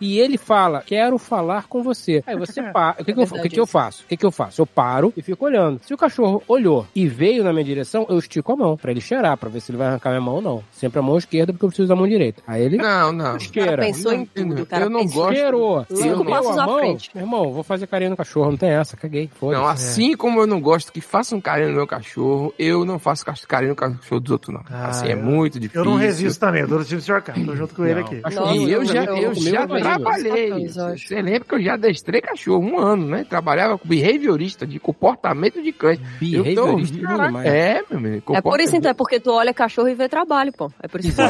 E 0.00 0.18
ele 0.18 0.36
fala: 0.38 0.82
Quero 0.86 1.18
falar 1.18 1.66
com 1.68 1.82
você. 1.82 2.22
Aí 2.26 2.36
você 2.36 2.62
para. 2.72 3.00
O 3.00 3.04
que, 3.04 3.12
que, 3.12 3.20
eu, 3.20 3.24
o 3.24 3.42
que, 3.42 3.48
que 3.48 3.60
eu 3.60 3.66
faço? 3.66 4.02
O 4.04 4.06
que, 4.06 4.16
que 4.16 4.26
eu 4.26 4.30
faço? 4.30 4.60
Eu 4.60 4.66
paro 4.66 5.12
e 5.16 5.22
fico 5.22 5.44
olhando. 5.44 5.80
Se 5.84 5.92
o 5.94 5.96
cachorro 5.96 6.42
olhou 6.48 6.86
e 6.94 7.06
veio 7.08 7.42
na 7.44 7.52
minha 7.52 7.64
direção, 7.64 8.06
eu 8.08 8.18
estico 8.18 8.52
a 8.52 8.56
mão 8.56 8.76
pra 8.76 8.90
ele 8.90 9.00
cheirar, 9.00 9.36
pra 9.36 9.48
ver 9.48 9.60
se 9.60 9.70
ele 9.70 9.78
vai 9.78 9.88
arrancar 9.88 10.10
minha 10.10 10.20
mão 10.20 10.34
ou 10.36 10.42
não. 10.42 10.64
Sempre 10.72 10.98
a 10.98 11.02
mão 11.02 11.16
esquerda, 11.18 11.52
porque 11.52 11.64
eu 11.64 11.68
preciso 11.68 11.88
da 11.88 11.96
mão 11.96 12.06
direita. 12.08 12.42
Aí 12.46 12.62
ele 12.62 12.76
Não, 12.76 13.12
não. 13.12 13.36
Cara 13.52 13.78
pensou 13.82 14.12
em 14.12 14.24
tudo, 14.24 14.66
cara 14.66 14.84
Eu 14.84 14.90
não 14.90 15.00
pensou- 15.00 15.22
gosto. 15.24 15.36
Cheirou. 15.36 15.86
Cinco 15.90 16.24
passos 16.24 16.58
à 16.58 16.68
frente. 16.78 17.10
Meu 17.14 17.24
irmão, 17.24 17.52
vou 17.52 17.62
fazer 17.62 17.86
carinho 17.86 18.10
no 18.10 18.16
cachorro, 18.16 18.50
não 18.50 18.56
tem 18.58 18.70
essa, 18.70 18.96
caguei. 18.96 19.30
Não, 19.42 19.66
assim 19.66 20.16
como 20.16 20.40
eu 20.40 20.46
não 20.46 20.60
gosto 20.60 20.92
que 20.92 21.00
façam 21.00 21.40
carinho 21.40 21.70
no 21.70 21.76
meu 21.76 21.86
cachorro, 21.86 22.54
eu 22.58 22.84
não 22.84 22.98
faço 22.98 23.24
ca- 23.24 23.34
carinho 23.48 23.70
no 23.70 23.76
cachorro 23.76 24.20
dos 24.20 24.30
outros, 24.30 24.54
não. 24.54 24.62
Ah, 24.70 24.88
assim, 24.88 25.08
é 25.08 25.12
eu- 25.14 25.18
muito 25.18 25.58
difícil. 25.58 25.80
Eu 25.82 25.84
não 25.90 25.96
resisto 25.96 26.38
também, 26.40 26.62
eu 26.62 26.68
dou 26.68 26.78
o 26.80 26.84
time 26.84 27.00
do 27.00 27.04
Sr. 27.04 27.22
K. 27.22 27.32
Tô 27.44 27.56
junto 27.56 27.74
com 27.74 27.84
ele 27.84 28.00
Não. 28.00 28.06
aqui. 28.06 28.16
Cachorro- 28.20 28.54
E 28.54 28.72
eu 28.72 28.78
Não, 28.80 28.86
já, 28.86 29.04
eu- 29.04 29.16
eu 29.16 29.32
eu- 29.48 29.52
já 29.54 29.62
eu- 29.62 29.68
trabalhei. 29.80 30.52
eu. 30.52 30.68
Você 30.96 31.22
lembra 31.22 31.40
que 31.40 31.54
eu 31.54 31.62
já 31.62 31.74
adestrei 31.74 32.20
cachorro 32.20 32.64
um 32.64 32.78
ano, 32.78 33.06
né? 33.06 33.24
Trabalhava 33.28 33.78
com 33.78 33.86
behaviorista 33.88 34.66
de 34.66 34.78
comportamento 34.78 35.62
de 35.62 35.72
cães. 35.72 35.98
Eu 36.20 36.44
tô- 36.44 36.64
Behaviorista, 36.64 36.96
não 36.98 37.10
Caraca, 37.10 37.32
mais. 37.32 37.46
É, 37.48 37.82
meu 37.90 37.98
amigo. 37.98 38.36
É 38.36 38.40
por 38.40 38.60
isso 38.60 38.76
então, 38.76 38.90
é 38.90 38.94
porque 38.94 39.18
tu 39.20 39.30
olha 39.32 39.52
cachorro 39.54 39.88
e 39.88 39.94
vê 39.94 40.08
trabalho, 40.08 40.52
pô. 40.52 40.70
É 40.82 40.88
por 40.88 41.00
isso 41.00 41.14
que 41.14 41.22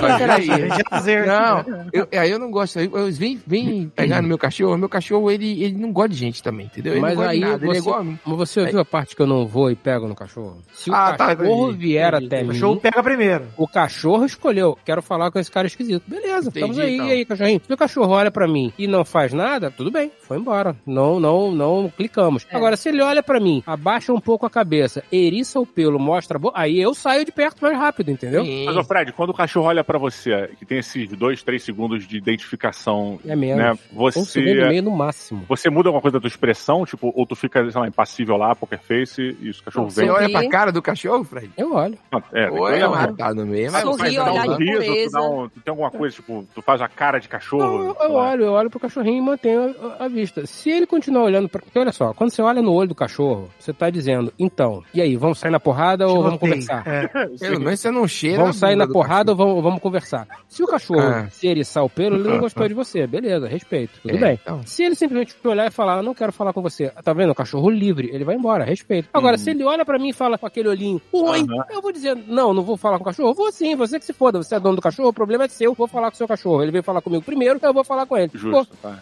lazer. 0.90 1.26
Não, 1.26 1.64
eu, 1.92 2.08
aí 2.12 2.30
eu 2.30 2.38
não 2.38 2.50
gosto. 2.50 2.78
Eu, 2.78 2.96
eu 2.96 3.12
vim, 3.12 3.40
vim 3.46 3.90
pegar 3.94 4.22
no 4.22 4.28
meu 4.28 4.38
cachorro. 4.38 4.76
Meu 4.76 4.88
cachorro, 4.88 5.30
ele, 5.30 5.62
ele 5.62 5.76
não 5.76 5.92
gosta 5.92 6.10
de 6.10 6.16
gente 6.16 6.42
também, 6.42 6.66
entendeu? 6.66 6.94
Ele 6.94 7.00
Mas 7.00 7.10
não 7.14 7.16
gosta 7.16 7.30
aí 7.32 7.38
de 7.38 7.44
nada. 7.44 7.64
Ele 7.64 7.70
é 7.70 7.74
você- 7.74 7.78
igual 7.80 8.00
a 8.00 8.04
mim. 8.04 8.18
Mas 8.24 8.36
você 8.36 8.60
ouviu 8.60 8.80
a 8.80 8.84
parte 8.84 9.16
que 9.16 9.22
eu 9.22 9.26
não 9.26 9.46
vou 9.46 9.70
e 9.70 9.76
pego 9.76 10.06
no 10.06 10.14
cachorro? 10.14 10.58
Se 10.72 10.90
o 10.90 10.94
Ah, 10.94 11.14
tá, 11.16 11.34
cachorro 11.36 11.68
entendi. 11.70 11.78
vier 11.86 12.14
Entendi. 12.14 12.26
até 12.26 12.38
O 12.42 12.46
mim, 12.46 12.52
cachorro 12.52 12.76
pega 12.80 13.02
primeiro. 13.02 13.44
o 13.56 13.68
cachorro 13.68 14.24
escolheu, 14.24 14.78
quero 14.84 15.02
falar 15.02 15.30
com 15.30 15.38
esse 15.38 15.50
cara 15.50 15.66
esquisito. 15.66 16.02
Beleza, 16.06 16.48
estamos 16.48 16.76
Entendi, 16.76 16.80
aí, 16.80 16.94
então. 16.94 17.06
e 17.08 17.12
aí, 17.12 17.24
cachorrinho. 17.24 17.60
Se 17.66 17.72
o 17.72 17.76
cachorro 18.00 18.14
olha 18.18 18.30
pra 18.30 18.48
mim 18.48 18.72
e 18.78 18.86
não 18.86 19.04
faz 19.04 19.32
nada, 19.32 19.70
tudo 19.70 19.90
bem, 19.90 20.10
foi 20.22 20.38
embora. 20.38 20.74
Não, 20.86 21.20
não, 21.20 21.50
não 21.50 21.92
clicamos. 21.94 22.46
É. 22.50 22.56
Agora, 22.56 22.76
se 22.76 22.88
ele 22.88 23.02
olha 23.02 23.22
pra 23.22 23.38
mim, 23.38 23.62
abaixa 23.66 24.12
um 24.12 24.20
pouco 24.20 24.46
a 24.46 24.50
cabeça, 24.50 25.02
eriça 25.12 25.60
o 25.60 25.66
pelo, 25.66 25.98
mostra 25.98 26.36
a 26.36 26.40
boca, 26.40 26.58
aí 26.58 26.80
eu 26.80 26.94
saio 26.94 27.24
de 27.24 27.32
perto 27.32 27.60
mais 27.62 27.76
rápido, 27.76 28.10
entendeu? 28.10 28.44
Sim. 28.44 28.64
Mas, 28.66 28.76
ô 28.76 28.84
Fred, 28.84 29.12
quando 29.12 29.30
o 29.30 29.34
cachorro 29.34 29.66
olha 29.66 29.84
pra 29.84 29.98
você, 29.98 30.50
que 30.58 30.64
tem 30.64 30.78
esses 30.78 31.08
dois, 31.10 31.42
três 31.42 31.62
segundos 31.62 32.06
de 32.06 32.16
identificação, 32.16 33.18
É 33.26 33.36
menos. 33.36 33.58
né? 33.58 33.72
Um 33.94 34.10
segundo 34.10 34.48
e 34.50 34.60
Você, 34.60 34.68
meio 34.68 34.82
no 34.82 34.90
máximo. 34.90 35.44
você 35.48 35.70
muda 35.70 35.88
alguma 35.88 36.00
coisa 36.02 36.14
da 36.18 36.20
tua 36.20 36.28
expressão, 36.28 36.84
tipo, 36.84 37.12
ou 37.14 37.26
tu 37.26 37.34
fica, 37.36 37.70
sei 37.70 37.80
lá, 37.80 37.86
impassível 37.88 38.36
lá, 38.36 38.54
poker 38.54 38.78
face, 38.80 39.36
e 39.40 39.50
o 39.50 39.62
cachorro 39.64 39.88
vem. 39.88 40.06
Você 40.06 40.10
olha 40.10 40.30
pra 40.30 40.48
cara 40.48 40.72
do 40.72 40.80
cachorro, 40.82 41.24
Fred? 41.24 41.50
Eu 41.56 41.74
olho. 41.74 41.98
Não, 42.10 42.18
É, 42.32 42.44
tem 42.46 42.54
que 42.54 42.58
Ou 42.60 42.68
é 42.68 42.72
olhar, 42.74 42.88
um 42.90 42.94
né? 42.94 43.00
retado 43.00 43.46
mesmo? 43.46 43.78
Sorrir, 43.80 43.98
Mas 43.98 44.14
tu 44.14 44.16
dá 44.24 44.32
olhar 44.32 44.40
um 44.40 44.42
de 44.42 44.48
sorriso, 44.52 44.80
tu, 44.80 44.86
pureza. 44.86 45.10
dá 45.18 45.22
um- 45.28 45.48
tu 45.48 45.60
tem 45.60 45.70
alguma 45.70 45.90
coisa, 45.90 46.14
tipo, 46.16 46.46
tu 46.54 46.62
faz 46.62 46.80
a 46.80 46.88
cara 46.88 47.18
de 47.18 47.28
cachorro. 47.28 47.60
Não, 47.60 47.74
eu, 47.78 47.84
sei 47.84 47.89
eu 48.00 48.12
olho, 48.12 48.44
eu 48.44 48.52
olho 48.52 48.70
pro 48.70 48.80
cachorrinho 48.80 49.18
e 49.18 49.20
mantenho 49.20 49.74
a, 49.98 50.04
a 50.04 50.08
vista. 50.08 50.46
Se 50.46 50.70
ele 50.70 50.86
continuar 50.86 51.24
olhando 51.24 51.48
pra. 51.48 51.60
Porque 51.60 51.78
olha 51.78 51.92
só, 51.92 52.12
quando 52.14 52.30
você 52.30 52.42
olha 52.42 52.60
no 52.62 52.72
olho 52.72 52.88
do 52.88 52.94
cachorro, 52.94 53.48
você 53.58 53.72
tá 53.72 53.90
dizendo, 53.90 54.32
então, 54.38 54.82
e 54.94 55.00
aí, 55.00 55.16
vamos 55.16 55.38
sair 55.38 55.50
na 55.50 55.60
porrada 55.60 56.06
ou 56.08 56.22
vamos 56.22 56.38
Tiroteio. 56.40 56.66
conversar? 56.66 56.86
É. 56.86 57.08
Pelo 57.38 57.60
menos 57.60 57.80
você 57.80 57.90
não 57.90 58.06
cheira. 58.08 58.38
Vamos 58.38 58.56
sair 58.56 58.76
na 58.76 58.86
porrada 58.86 59.32
ou 59.32 59.36
vamos, 59.36 59.62
vamos 59.62 59.80
conversar? 59.80 60.26
Se 60.48 60.62
o 60.62 60.66
cachorro 60.66 61.00
Ah. 61.00 61.28
se 61.30 61.46
eriçar 61.48 61.84
o 61.84 61.90
pelo, 61.90 62.16
ele 62.16 62.28
não 62.28 62.38
gostou 62.40 62.66
de 62.68 62.74
você. 62.74 63.06
Beleza, 63.06 63.46
respeito. 63.48 63.98
Tudo 64.02 64.16
É, 64.16 64.18
bem. 64.18 64.38
então. 64.42 64.60
Se 64.66 64.82
ele 64.82 64.94
simplesmente 64.94 65.34
olhar 65.44 65.66
e 65.66 65.70
falar, 65.70 65.98
"Eu 65.98 66.02
não 66.02 66.14
quero 66.14 66.32
falar 66.32 66.52
com 66.52 66.62
você, 66.62 66.88
tá 67.02 67.12
vendo? 67.12 67.30
O 67.30 67.34
cachorro 67.34 67.68
livre, 67.70 68.10
ele 68.12 68.24
vai 68.24 68.34
embora, 68.36 68.64
respeito. 68.64 69.08
Agora, 69.12 69.36
se 69.38 69.50
ele 69.50 69.64
olha 69.64 69.84
pra 69.84 69.98
mim 69.98 70.08
e 70.10 70.12
fala 70.12 70.36
com 70.38 70.46
aquele 70.46 70.68
olhinho, 70.68 71.00
oi, 71.12 71.40
Aham. 71.40 71.64
eu 71.70 71.80
vou 71.82 71.92
dizer, 71.92 72.16
não, 72.26 72.52
não 72.54 72.62
vou 72.62 72.76
falar 72.76 72.96
com 72.98 73.02
o 73.02 73.06
cachorro. 73.06 73.34
Vou 73.34 73.50
sim, 73.52 73.74
você 73.76 73.98
que 73.98 74.04
se 74.04 74.12
foda, 74.12 74.42
você 74.42 74.54
é 74.54 74.60
dono 74.60 74.76
do 74.76 74.82
cachorro, 74.82 75.08
o 75.08 75.12
problema 75.12 75.44
é 75.44 75.48
seu, 75.48 75.74
vou 75.74 75.86
falar 75.88 76.08
com 76.10 76.14
o 76.14 76.18
seu 76.18 76.28
cachorro. 76.28 76.62
Ele 76.62 76.70
veio 76.72 76.84
falar 76.84 77.00
comigo 77.02 77.22
primeiro, 77.24 77.58
eu 77.62 77.74
vou 77.74 77.79
vou 77.80 77.84
falar 77.84 78.06
com 78.06 78.16
ele. 78.16 78.28
Pô, 78.28 78.38
Justo, 78.38 78.76
tá. 78.82 78.98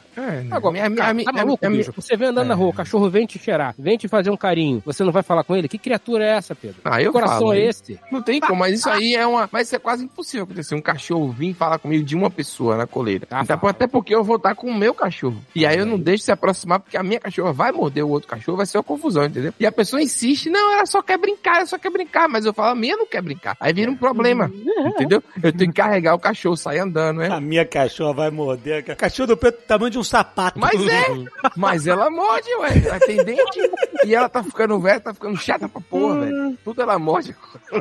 Agora, 0.50 0.72
minha- 0.72 0.88
minha- 0.88 1.02
cara, 1.02 1.14
minha- 1.14 1.24
tá 1.26 1.32
maluco, 1.32 1.58
minha- 1.68 1.78
bicho? 1.78 1.92
Você 1.96 2.16
vem 2.16 2.28
andando 2.28 2.48
na 2.48 2.54
rua, 2.54 2.68
o 2.70 2.72
cachorro 2.72 3.08
vem 3.10 3.26
te 3.26 3.38
cheirar, 3.38 3.74
vem 3.78 3.96
te 3.96 4.08
fazer 4.08 4.30
um 4.30 4.36
carinho, 4.36 4.82
você 4.84 5.04
não 5.04 5.12
vai 5.12 5.22
falar 5.22 5.44
com 5.44 5.54
ele? 5.56 5.68
Que 5.68 5.78
criatura 5.78 6.24
é 6.24 6.30
essa, 6.36 6.54
Pedro? 6.54 6.80
Ah, 6.84 7.00
eu 7.02 7.06
que 7.12 7.18
coração 7.18 7.38
falo, 7.38 7.52
é 7.54 7.60
esse? 7.60 7.98
Não 8.10 8.22
tem 8.22 8.40
como, 8.40 8.56
mas 8.56 8.78
isso 8.78 8.88
aí 8.88 9.14
é 9.14 9.26
uma. 9.26 9.48
Mas 9.52 9.66
isso 9.68 9.76
é 9.76 9.78
quase 9.78 10.04
impossível 10.04 10.44
acontecer. 10.44 10.74
Um 10.74 10.80
cachorro 10.82 11.30
vir 11.30 11.54
falar 11.54 11.78
comigo 11.78 12.04
de 12.04 12.14
uma 12.16 12.30
pessoa 12.30 12.76
na 12.76 12.86
coleira. 12.86 13.26
Ah, 13.30 13.40
Até, 13.40 13.56
fala. 13.56 13.70
até 13.70 13.86
porque 13.86 14.14
eu 14.14 14.24
vou 14.24 14.36
estar 14.36 14.54
com 14.54 14.68
o 14.68 14.74
meu 14.74 14.92
cachorro. 14.94 15.36
E 15.54 15.64
aí 15.66 15.78
eu 15.78 15.86
não 15.86 15.98
deixo 15.98 16.24
se 16.24 16.32
aproximar, 16.32 16.80
porque 16.80 16.96
a 16.96 17.02
minha 17.02 17.20
cachorra 17.20 17.52
vai 17.52 17.72
morder 17.72 18.04
o 18.04 18.08
outro 18.10 18.28
cachorro, 18.28 18.56
vai 18.56 18.66
ser 18.66 18.78
uma 18.78 18.84
confusão, 18.84 19.24
entendeu? 19.24 19.52
E 19.58 19.66
a 19.66 19.72
pessoa 19.72 20.02
insiste, 20.02 20.50
não, 20.50 20.72
ela 20.72 20.86
só 20.86 21.02
quer 21.02 21.18
brincar, 21.18 21.56
ela 21.58 21.66
só 21.66 21.78
quer 21.78 21.90
brincar. 21.90 22.28
Mas 22.28 22.44
eu 22.44 22.52
falo, 22.52 22.70
a 22.70 22.74
minha 22.74 22.96
não 22.96 23.06
quer 23.06 23.22
brincar. 23.22 23.56
Aí 23.60 23.72
vira 23.72 23.90
um 23.90 23.96
problema, 23.96 24.50
entendeu? 24.86 25.22
Eu 25.42 25.52
tenho 25.52 25.70
que 25.72 25.76
carregar 25.80 26.14
o 26.14 26.18
cachorro, 26.18 26.56
sair 26.56 26.80
andando, 26.80 27.18
né? 27.18 27.28
A 27.30 27.40
minha 27.40 27.64
cachorra 27.64 28.12
vai 28.14 28.30
morder. 28.30 28.67
A 28.72 28.96
cachorro 28.96 29.26
do 29.28 29.36
Pedro, 29.36 29.60
tamanho 29.66 29.90
de 29.90 29.98
um 29.98 30.04
sapato. 30.04 30.58
Mas 30.58 30.74
é, 30.86 31.06
mas 31.56 31.86
ela 31.86 32.10
morde, 32.10 32.48
ué. 32.56 32.82
Ela 32.86 33.00
tem 33.00 33.24
dente 33.24 33.60
e 34.04 34.14
ela 34.14 34.28
tá 34.28 34.42
ficando 34.42 34.78
velha, 34.80 35.00
tá 35.00 35.12
ficando 35.14 35.36
chata 35.36 35.68
pra 35.68 35.80
porra, 35.80 36.20
velho. 36.20 36.58
Tudo 36.64 36.82
ela 36.82 36.98
morde. 36.98 37.34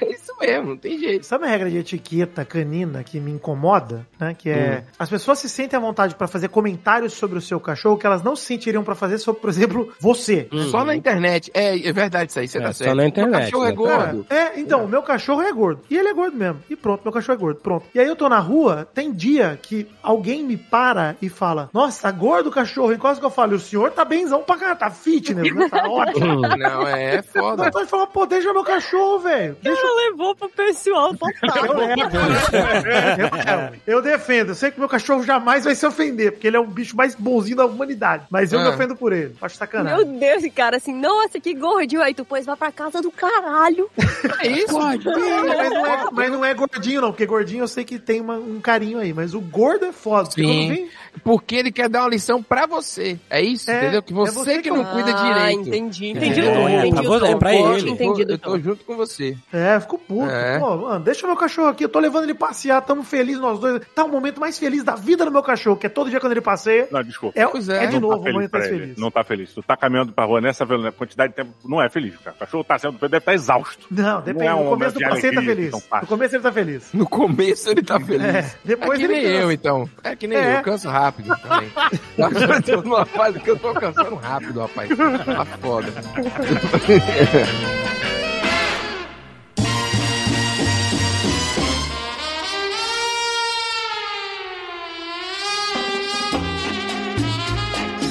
É 0.00 0.12
isso 0.12 0.32
mesmo, 0.40 0.70
não 0.70 0.76
tem 0.76 0.98
jeito. 0.98 1.24
Sabe 1.26 1.44
a 1.44 1.48
regra 1.48 1.70
de 1.70 1.78
etiqueta 1.78 2.44
canina 2.44 3.02
que 3.04 3.18
me 3.20 3.30
incomoda, 3.30 4.06
né? 4.18 4.34
Que 4.36 4.50
é 4.50 4.84
as 4.98 5.08
pessoas 5.08 5.38
se 5.38 5.48
sentem 5.48 5.76
à 5.76 5.80
vontade 5.80 6.14
pra 6.14 6.26
fazer 6.26 6.48
comentários 6.48 7.12
sobre 7.12 7.38
o 7.38 7.42
seu 7.42 7.58
cachorro 7.60 7.96
que 7.96 8.06
elas 8.06 8.22
não 8.22 8.34
se 8.36 8.44
sentiriam 8.44 8.82
pra 8.84 8.94
fazer 8.94 9.18
sobre, 9.18 9.40
por 9.40 9.50
exemplo, 9.50 9.92
você. 10.00 10.48
Só 10.70 10.84
na 10.84 10.94
internet. 10.94 11.50
É, 11.54 11.88
é 11.88 11.92
verdade 11.92 12.30
isso 12.30 12.38
aí, 12.40 12.48
você 12.48 12.58
É, 12.58 12.60
tá 12.62 12.72
só 12.72 12.84
certo. 12.84 12.96
na 12.96 13.06
internet, 13.06 13.36
O 13.36 13.44
cachorro 13.44 13.64
é 13.64 13.68
né? 13.68 13.74
gordo. 13.74 14.26
É, 14.30 14.60
então, 14.60 14.84
o 14.84 14.88
meu 14.88 15.02
cachorro 15.02 15.42
é 15.42 15.52
gordo. 15.52 15.82
E 15.90 15.96
ele 15.96 16.08
é 16.08 16.14
gordo 16.14 16.36
mesmo. 16.36 16.60
E 16.68 16.76
pronto, 16.76 17.02
meu 17.04 17.12
cachorro 17.12 17.34
é 17.36 17.40
gordo. 17.40 17.60
Pronto. 17.60 17.86
E 17.94 18.00
aí 18.00 18.06
eu 18.06 18.16
tô 18.16 18.28
na 18.28 18.38
rua, 18.38 18.86
tem 18.94 19.12
dia 19.12 19.58
que 19.60 19.85
alguém 20.02 20.42
me 20.44 20.56
para 20.56 21.16
e 21.20 21.28
fala: 21.28 21.68
Nossa, 21.72 22.02
tá 22.02 22.10
gordo 22.10 22.48
o 22.48 22.52
cachorro. 22.52 22.92
E 22.92 22.98
quase 22.98 23.20
que 23.20 23.26
eu 23.26 23.30
falo, 23.30 23.56
o 23.56 23.60
senhor 23.60 23.90
tá 23.90 24.04
benzão 24.04 24.42
pra 24.42 24.56
cá, 24.56 24.74
tá 24.74 24.90
fitness, 24.90 25.54
né? 25.54 25.68
Tá 25.68 25.88
ótimo. 25.88 26.40
Não, 26.56 26.86
é, 26.86 27.16
é 27.16 27.22
foda. 27.22 27.64
Mas 27.64 27.72
pode 27.72 27.88
falar, 27.88 28.06
pô, 28.06 28.26
deixa 28.26 28.52
meu 28.52 28.64
cachorro, 28.64 29.18
velho. 29.20 29.56
Deixa 29.62 29.80
Ela 29.80 30.10
levou 30.10 30.34
pro 30.34 30.48
pessoal 30.48 31.14
total. 31.14 31.76
eu, 33.86 33.96
eu 33.96 34.02
defendo. 34.02 34.50
Eu 34.50 34.54
sei 34.54 34.70
que 34.70 34.78
meu 34.78 34.88
cachorro 34.88 35.22
jamais 35.24 35.64
vai 35.64 35.74
se 35.74 35.86
ofender, 35.86 36.32
porque 36.32 36.46
ele 36.46 36.56
é 36.56 36.60
o 36.60 36.66
bicho 36.66 36.96
mais 36.96 37.14
bonzinho 37.14 37.56
da 37.56 37.66
humanidade. 37.66 38.24
Mas 38.30 38.52
eu 38.52 38.60
me 38.60 38.66
Ah. 38.66 38.70
ofendo 38.70 38.96
por 38.96 39.12
ele. 39.12 39.34
Acho 39.40 39.56
sacanagem. 39.56 40.06
Meu 40.06 40.18
Deus, 40.18 40.42
cara, 40.54 40.76
assim, 40.76 40.94
nossa, 40.94 41.40
que 41.40 41.54
gordinho. 41.54 42.02
Aí 42.02 42.14
tu 42.14 42.24
pôs, 42.24 42.44
vai 42.46 42.56
pra 42.56 42.72
casa 42.72 43.00
do 43.00 43.10
caralho. 43.10 43.88
É 44.40 44.48
isso? 44.48 44.78
mas, 44.78 45.02
não 45.04 45.86
é, 45.86 46.04
mas 46.12 46.30
não 46.32 46.44
é 46.44 46.52
gordinho, 46.54 47.00
não, 47.00 47.10
porque 47.10 47.26
gordinho 47.26 47.62
eu 47.62 47.68
sei 47.68 47.84
que 47.84 47.98
tem 47.98 48.20
uma- 48.20 48.36
um 48.36 48.60
carinho 48.60 48.98
aí, 48.98 49.12
mas 49.12 49.34
o 49.34 49.40
gordo 49.40 49.75
é 49.84 49.92
foda. 49.92 50.30
Sim. 50.30 50.88
Porque 51.22 51.56
ele 51.56 51.72
quer 51.72 51.88
dar 51.88 52.00
uma 52.02 52.10
lição 52.10 52.42
pra 52.42 52.66
você. 52.66 53.18
É 53.28 53.40
isso, 53.40 53.70
É, 53.70 53.78
entendeu? 53.78 54.02
Que 54.02 54.12
você, 54.12 54.30
é 54.30 54.34
você 54.44 54.62
que 54.62 54.70
não 54.70 54.84
cuida 54.84 55.12
Ah, 55.14 55.22
direito. 55.22 55.68
entendi, 55.68 56.08
entendi 56.10 56.40
É, 56.40 56.50
o 56.50 56.54
tom, 56.54 56.68
é, 56.68 56.86
entendi 56.86 57.00
o 57.06 57.10
você- 57.10 57.20
tom. 57.26 57.32
é 57.32 57.36
pra 57.36 57.54
ele. 57.54 57.90
Entendido, 57.90 58.32
Eu 58.32 58.38
tô 58.38 58.56
então. 58.56 58.62
junto 58.62 58.84
com 58.84 58.96
você. 58.96 59.36
É, 59.52 59.78
fico 59.80 59.98
puto. 59.98 60.30
É. 60.30 60.58
Pô, 60.58 60.76
mano, 60.76 61.04
deixa 61.04 61.26
meu 61.26 61.36
cachorro 61.36 61.68
aqui, 61.68 61.84
eu 61.84 61.88
tô 61.88 61.98
levando 61.98 62.24
ele 62.24 62.34
passear, 62.34 62.80
tamo 62.82 63.02
felizes 63.02 63.40
nós 63.40 63.58
dois. 63.58 63.82
Tá 63.94 64.04
o 64.04 64.08
momento 64.08 64.40
mais 64.40 64.58
feliz 64.58 64.84
da 64.84 64.94
vida 64.94 65.24
do 65.24 65.30
meu 65.32 65.42
cachorro, 65.42 65.76
que 65.76 65.86
é 65.86 65.88
todo 65.88 66.10
dia 66.10 66.20
quando 66.20 66.32
ele 66.32 66.40
passeia. 66.40 66.88
Não, 66.90 67.02
desculpa. 67.02 67.38
É, 67.38 67.46
Pois 67.46 67.68
é, 67.68 67.84
é. 67.84 67.86
de 67.86 67.94
Não 67.94 68.00
novo 68.10 68.22
tá 68.24 68.30
o 68.30 68.32
momento 68.32 68.50
mais 68.52 68.66
feliz. 68.68 68.96
Não 68.98 69.10
tá 69.10 69.24
feliz. 69.24 69.52
Tu 69.54 69.62
tá 69.62 69.76
caminhando 69.76 70.12
pra 70.12 70.24
rua 70.24 70.40
nessa 70.40 70.64
quantidade 70.92 71.30
de 71.30 71.36
tempo, 71.36 71.50
não 71.64 71.82
é 71.82 71.88
feliz, 71.88 72.14
cara. 72.18 72.36
O 72.36 72.38
cachorro 72.40 72.64
tá 72.64 72.78
sendo, 72.78 72.98
deve 72.98 73.16
estar 73.18 73.34
exausto. 73.34 73.86
Não, 73.90 74.20
depende. 74.20 74.46
é 74.46 74.50
no 74.50 74.60
um 74.62 74.68
começo 74.68 74.94
do 74.94 75.00
passeio 75.00 75.26
ele 75.32 75.36
tá 75.36 75.42
feliz. 75.42 75.72
No 75.72 76.06
começo 76.06 76.34
ele 76.36 76.42
tá 76.42 76.52
feliz. 76.52 76.92
No 76.92 77.08
começo 77.08 77.70
ele 77.70 77.82
tá 77.82 78.00
feliz. 78.00 78.24
É, 78.26 78.38
É, 78.38 78.50
depois 78.64 78.98
que 78.98 79.04
ele 79.04 79.14
nem 79.14 79.22
cansa. 79.24 79.36
eu, 79.42 79.52
então. 79.52 79.88
É 80.04 80.16
que 80.16 80.26
nem 80.26 80.38
É. 80.38 80.52
eu, 80.52 80.56
eu 80.58 80.62
canso 80.62 80.88
rápido 80.88 81.05
também. 81.12 81.70
Eu 82.16 82.62
tô 82.62 82.82
numa 82.82 83.04
fase 83.04 83.40
que 83.40 83.50
eu 83.50 83.58
tô 83.58 83.72
cansando 83.74 84.14
rápido, 84.16 84.60
rapaz. 84.60 84.88
Tá 84.88 85.44
foda. 85.44 85.92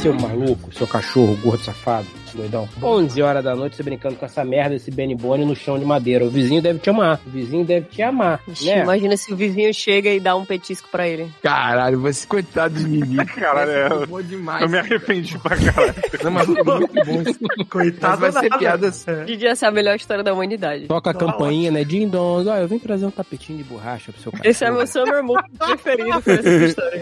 Seu 0.01 0.13
maluco, 0.13 0.71
seu 0.73 0.85
cachorro 0.85 1.35
gordo 1.37 1.63
safado, 1.63 2.07
doidão. 2.35 2.67
11 2.81 3.21
horas 3.21 3.43
da 3.43 3.55
noite 3.55 3.75
você 3.75 3.83
brincando 3.83 4.15
com 4.15 4.25
essa 4.25 4.43
merda, 4.45 4.75
esse 4.75 4.91
Benny 4.91 5.15
Bone 5.15 5.45
no 5.45 5.55
chão 5.55 5.79
de 5.79 5.85
madeira. 5.85 6.25
O 6.25 6.29
vizinho 6.29 6.61
deve 6.61 6.79
te 6.79 6.89
amar. 6.89 7.19
O 7.25 7.29
vizinho 7.29 7.65
deve 7.65 7.87
te 7.87 8.01
amar, 8.01 8.41
Ixi, 8.47 8.65
né? 8.67 8.83
Imagina 8.83 9.17
se 9.17 9.33
o 9.33 9.35
vizinho 9.35 9.73
chega 9.73 10.09
e 10.09 10.19
dá 10.19 10.35
um 10.35 10.45
petisco 10.45 10.87
pra 10.91 11.07
ele. 11.07 11.29
Caralho, 11.41 11.99
você 11.99 12.25
coitado 12.27 12.75
de 12.75 12.87
mim. 12.87 13.15
Caralho, 13.25 13.71
é- 13.71 13.85
Essa 13.85 14.23
demais. 14.23 14.61
Eu 14.61 14.69
me 14.69 14.77
arrependi 14.77 15.37
pra 15.39 15.55
caralho. 15.57 15.95
Não, 16.23 16.31
mas 16.31 16.45
foi 16.45 16.55
muito 16.55 16.93
bom. 16.93 17.23
Mas 17.25 17.67
Coitado 17.67 18.21
vai 18.21 18.31
ser 18.31 18.49
nada. 18.49 18.57
piadas. 18.57 19.07
É. 19.07 19.23
Devia 19.25 19.55
ser 19.55 19.65
a 19.65 19.71
melhor 19.71 19.95
história 19.95 20.23
da 20.23 20.33
humanidade. 20.33 20.87
Toca 20.87 21.11
a 21.11 21.13
campainha, 21.13 21.71
né? 21.71 21.83
Ding 21.83 22.07
dong. 22.07 22.49
Ah, 22.49 22.59
eu 22.59 22.67
vim 22.67 22.79
trazer 22.79 23.05
um 23.05 23.11
tapetinho 23.11 23.57
de 23.57 23.63
borracha 23.63 24.11
pro 24.11 24.21
seu 24.21 24.31
cachorro. 24.31 24.49
Esse 24.49 24.65
é 24.65 24.71
meu 24.71 24.85
summer 24.87 25.23
movie 25.23 25.43
preferido 25.57 26.21
com 26.21 26.31
essa 26.31 26.49
história. 26.65 27.01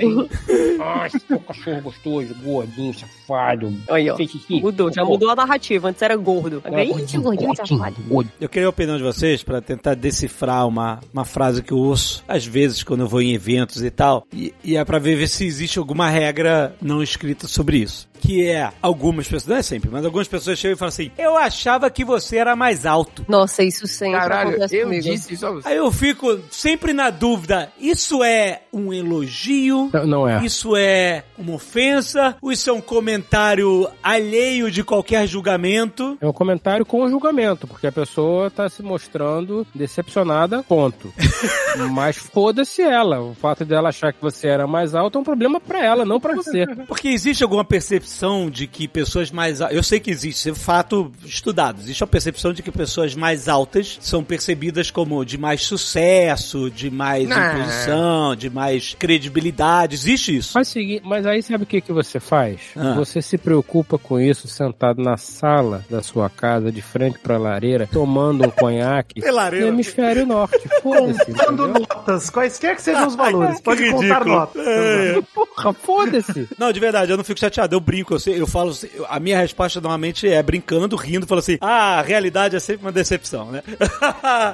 Nossa, 0.77 1.19
seu 1.19 1.39
cachorro 1.39 1.81
gostoso, 1.81 2.35
gordinho, 2.43 2.93
safado. 2.93 3.73
Aí, 3.89 4.09
ó. 4.09 4.17
Mudou, 4.61 4.91
já 4.91 5.03
mudou 5.03 5.22
a 5.29 5.35
narrativa. 5.35 5.89
Antes 5.89 6.01
era 6.01 6.15
gordo. 6.15 6.61
Agora, 6.63 6.83
Ih, 6.83 6.91
esse 7.01 7.17
gordinho 7.17 7.55
safado. 7.55 7.95
gordo. 8.07 8.29
Eu 8.39 8.49
queria 8.49 8.67
a 8.67 8.69
opinião 8.69 8.97
de 8.97 9.03
vocês 9.03 9.43
pra 9.43 9.61
tentar 9.61 9.95
decifrar 9.95 10.67
uma, 10.67 10.99
uma 11.13 11.25
frase 11.25 11.61
que 11.61 11.71
eu 11.71 11.77
ouço, 11.77 12.23
às 12.27 12.45
vezes, 12.45 12.83
quando 12.83 13.01
eu 13.01 13.07
vou 13.07 13.21
em 13.21 13.33
eventos 13.33 13.83
e 13.83 13.89
tal, 13.89 14.25
e, 14.33 14.53
e 14.63 14.75
é 14.77 14.83
pra 14.85 14.99
ver 14.99 15.27
se 15.27 15.45
existe 15.45 15.79
alguma 15.79 16.09
regra 16.09 16.75
não 16.81 17.01
escrita 17.03 17.47
sobre 17.47 17.77
isso. 17.77 18.07
Que 18.23 18.47
é, 18.47 18.71
algumas 18.81 19.27
pessoas, 19.27 19.47
não 19.47 19.57
é 19.57 19.61
sempre, 19.61 19.89
mas 19.89 20.05
algumas 20.05 20.29
pessoas 20.29 20.57
chegam 20.57 20.75
e 20.75 20.79
falam 20.79 20.87
assim, 20.87 21.11
eu 21.17 21.37
achava 21.37 21.89
que 21.89 22.05
você 22.05 22.37
era 22.37 22.55
mais 22.55 22.85
alto. 22.85 23.25
Nossa, 23.27 23.63
isso 23.63 23.85
sempre 23.85 24.17
Caralho, 24.17 24.51
acontece 24.51 24.77
eu 24.77 24.83
comigo. 24.85 25.03
disse 25.03 25.33
isso 25.33 25.45
a 25.45 25.51
você. 25.51 25.67
Aí 25.67 25.75
eu 25.75 25.91
fico 25.91 26.39
sempre 26.49 26.93
na 26.93 27.09
dúvida, 27.09 27.69
isso 27.77 28.23
é 28.23 28.61
um 28.71 28.93
elogio? 28.93 29.89
Não, 29.91 30.07
não 30.07 30.27
é. 30.27 30.41
Isso 30.45 30.73
é 30.77 31.25
uma 31.37 31.55
ofensa? 31.55 32.37
Ou 32.41 32.49
isso 32.49 32.69
é 32.69 32.73
um 32.73 32.79
comentário 32.79 33.89
alheio 34.01 34.71
de 34.71 34.85
qualquer 34.85 35.27
julgamento? 35.27 36.17
É 36.21 36.25
um 36.25 36.31
comentário 36.31 36.85
com 36.85 37.09
julgamento, 37.09 37.67
porque 37.67 37.87
a 37.87 37.91
pessoa 37.91 38.49
tá 38.49 38.69
se 38.69 38.81
mostrando 38.81 39.67
decepcionada, 39.75 40.63
ponto. 40.63 41.13
Mas 41.91 42.15
foda-se 42.15 42.81
ela. 42.81 43.19
O 43.19 43.33
fato 43.33 43.65
dela 43.65 43.89
achar 43.89 44.13
que 44.13 44.21
você 44.21 44.47
era 44.47 44.65
mais 44.65 44.95
alto 44.95 45.17
é 45.17 45.21
um 45.21 45.25
problema 45.25 45.59
pra 45.59 45.83
ela, 45.83 46.05
não 46.05 46.21
pra 46.21 46.35
você. 46.35 46.65
Porque 46.87 47.09
existe 47.09 47.43
alguma 47.43 47.65
percepção 47.65 48.12
de 48.51 48.67
que 48.67 48.87
pessoas 48.87 49.31
mais 49.31 49.59
eu 49.59 49.83
sei 49.83 49.99
que 49.99 50.11
existe, 50.11 50.37
isso 50.37 50.49
é 50.49 50.53
fato 50.53 51.11
estudado. 51.25 51.81
Existe 51.81 52.03
a 52.03 52.07
percepção 52.07 52.53
de 52.53 52.61
que 52.61 52.71
pessoas 52.71 53.15
mais 53.15 53.47
altas 53.47 53.97
são 54.01 54.23
percebidas 54.23 54.91
como 54.91 55.23
de 55.25 55.37
mais 55.37 55.63
sucesso, 55.63 56.69
de 56.69 56.89
mais 56.89 57.27
Não. 57.27 57.37
imposição, 57.37 58.35
de 58.35 58.49
mais 58.49 58.95
credibilidade. 58.97 59.95
Existe 59.95 60.37
isso? 60.37 60.51
Mas, 60.55 60.73
mas 61.03 61.25
aí 61.25 61.41
sabe 61.41 61.63
o 61.63 61.67
que, 61.67 61.81
que 61.81 61.91
você 61.93 62.19
faz? 62.19 62.59
Ah. 62.75 62.93
Você 62.93 63.21
se 63.21 63.37
preocupa 63.37 63.97
com 63.97 64.19
isso 64.19 64.47
sentado 64.47 65.01
na 65.01 65.17
sala 65.17 65.85
da 65.89 66.01
sua 66.01 66.29
casa, 66.29 66.71
de 66.71 66.81
frente 66.81 67.19
pra 67.19 67.37
lareira, 67.37 67.87
tomando 67.91 68.45
um 68.45 68.49
conhaque 68.51 69.21
no 69.21 69.67
hemisfério 69.67 70.25
norte. 70.25 70.61
Foda-se. 70.81 71.33
Contando 71.33 71.67
notas, 71.67 72.29
quaisquer 72.29 72.75
que 72.75 72.81
sejam 72.81 73.07
os 73.07 73.15
valores. 73.15 73.59
Pode 73.61 73.89
contar 73.89 74.25
notas. 74.25 74.65
É. 74.65 75.21
Porra, 75.33 75.73
foda-se. 75.73 76.47
Não, 76.57 76.71
de 76.71 76.79
verdade, 76.79 77.11
eu 77.11 77.17
não 77.17 77.23
fico 77.23 77.39
chateado, 77.39 77.75
eu 77.75 77.79
brinco, 77.79 78.02
eu, 78.11 78.19
sei- 78.19 78.41
eu 78.41 78.47
falo, 78.47 78.71
assim, 78.71 78.89
a 79.07 79.19
minha 79.19 79.37
resposta 79.39 79.79
normalmente 79.79 80.27
é 80.27 80.41
brincando, 80.43 80.95
rindo, 80.95 81.25
falo 81.25 81.39
assim, 81.39 81.57
ah, 81.61 81.99
a 81.99 82.01
realidade 82.01 82.55
é 82.55 82.59
sempre 82.59 82.85
uma 82.85 82.91
decepção, 82.91 83.51
né? 83.51 83.61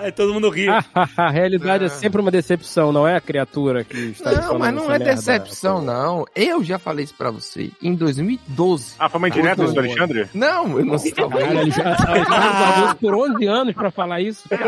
Aí 0.01 0.11
todo 0.13 0.34
mundo 0.34 0.49
ri. 0.49 0.67
a 1.17 1.30
realidade 1.31 1.85
é 1.85 1.89
sempre 1.89 2.21
uma 2.21 2.30
decepção, 2.31 2.91
não 2.91 3.07
é 3.07 3.15
a 3.15 3.21
criatura 3.21 3.84
que 3.84 3.97
está 3.97 4.31
Não, 4.34 4.59
mas 4.59 4.73
não 4.73 4.85
é 4.85 4.99
merda. 4.99 5.15
decepção, 5.15 5.81
não. 5.81 6.26
Eu 6.35 6.63
já 6.63 6.77
falei 6.77 7.05
isso 7.05 7.15
pra 7.15 7.31
você 7.31 7.71
em 7.81 7.95
2012. 7.95 8.93
Ah, 8.99 9.09
foi 9.09 9.17
uma 9.17 9.27
indireta 9.30 9.63
Muito 9.63 9.73
do. 9.73 9.80
Alexandre? 9.80 10.27
Não, 10.34 10.77
eu 10.80 10.85
não 10.85 10.95
estava 10.95 11.30
Caralho, 11.39 11.61
ele 11.61 11.71
já 11.71 11.84
ele 11.91 12.26
já 12.26 12.51
guardou 12.59 12.95
por 12.95 13.15
11 13.15 13.45
anos 13.47 13.73
pra 13.73 13.89
falar 13.91 14.21
isso. 14.21 14.43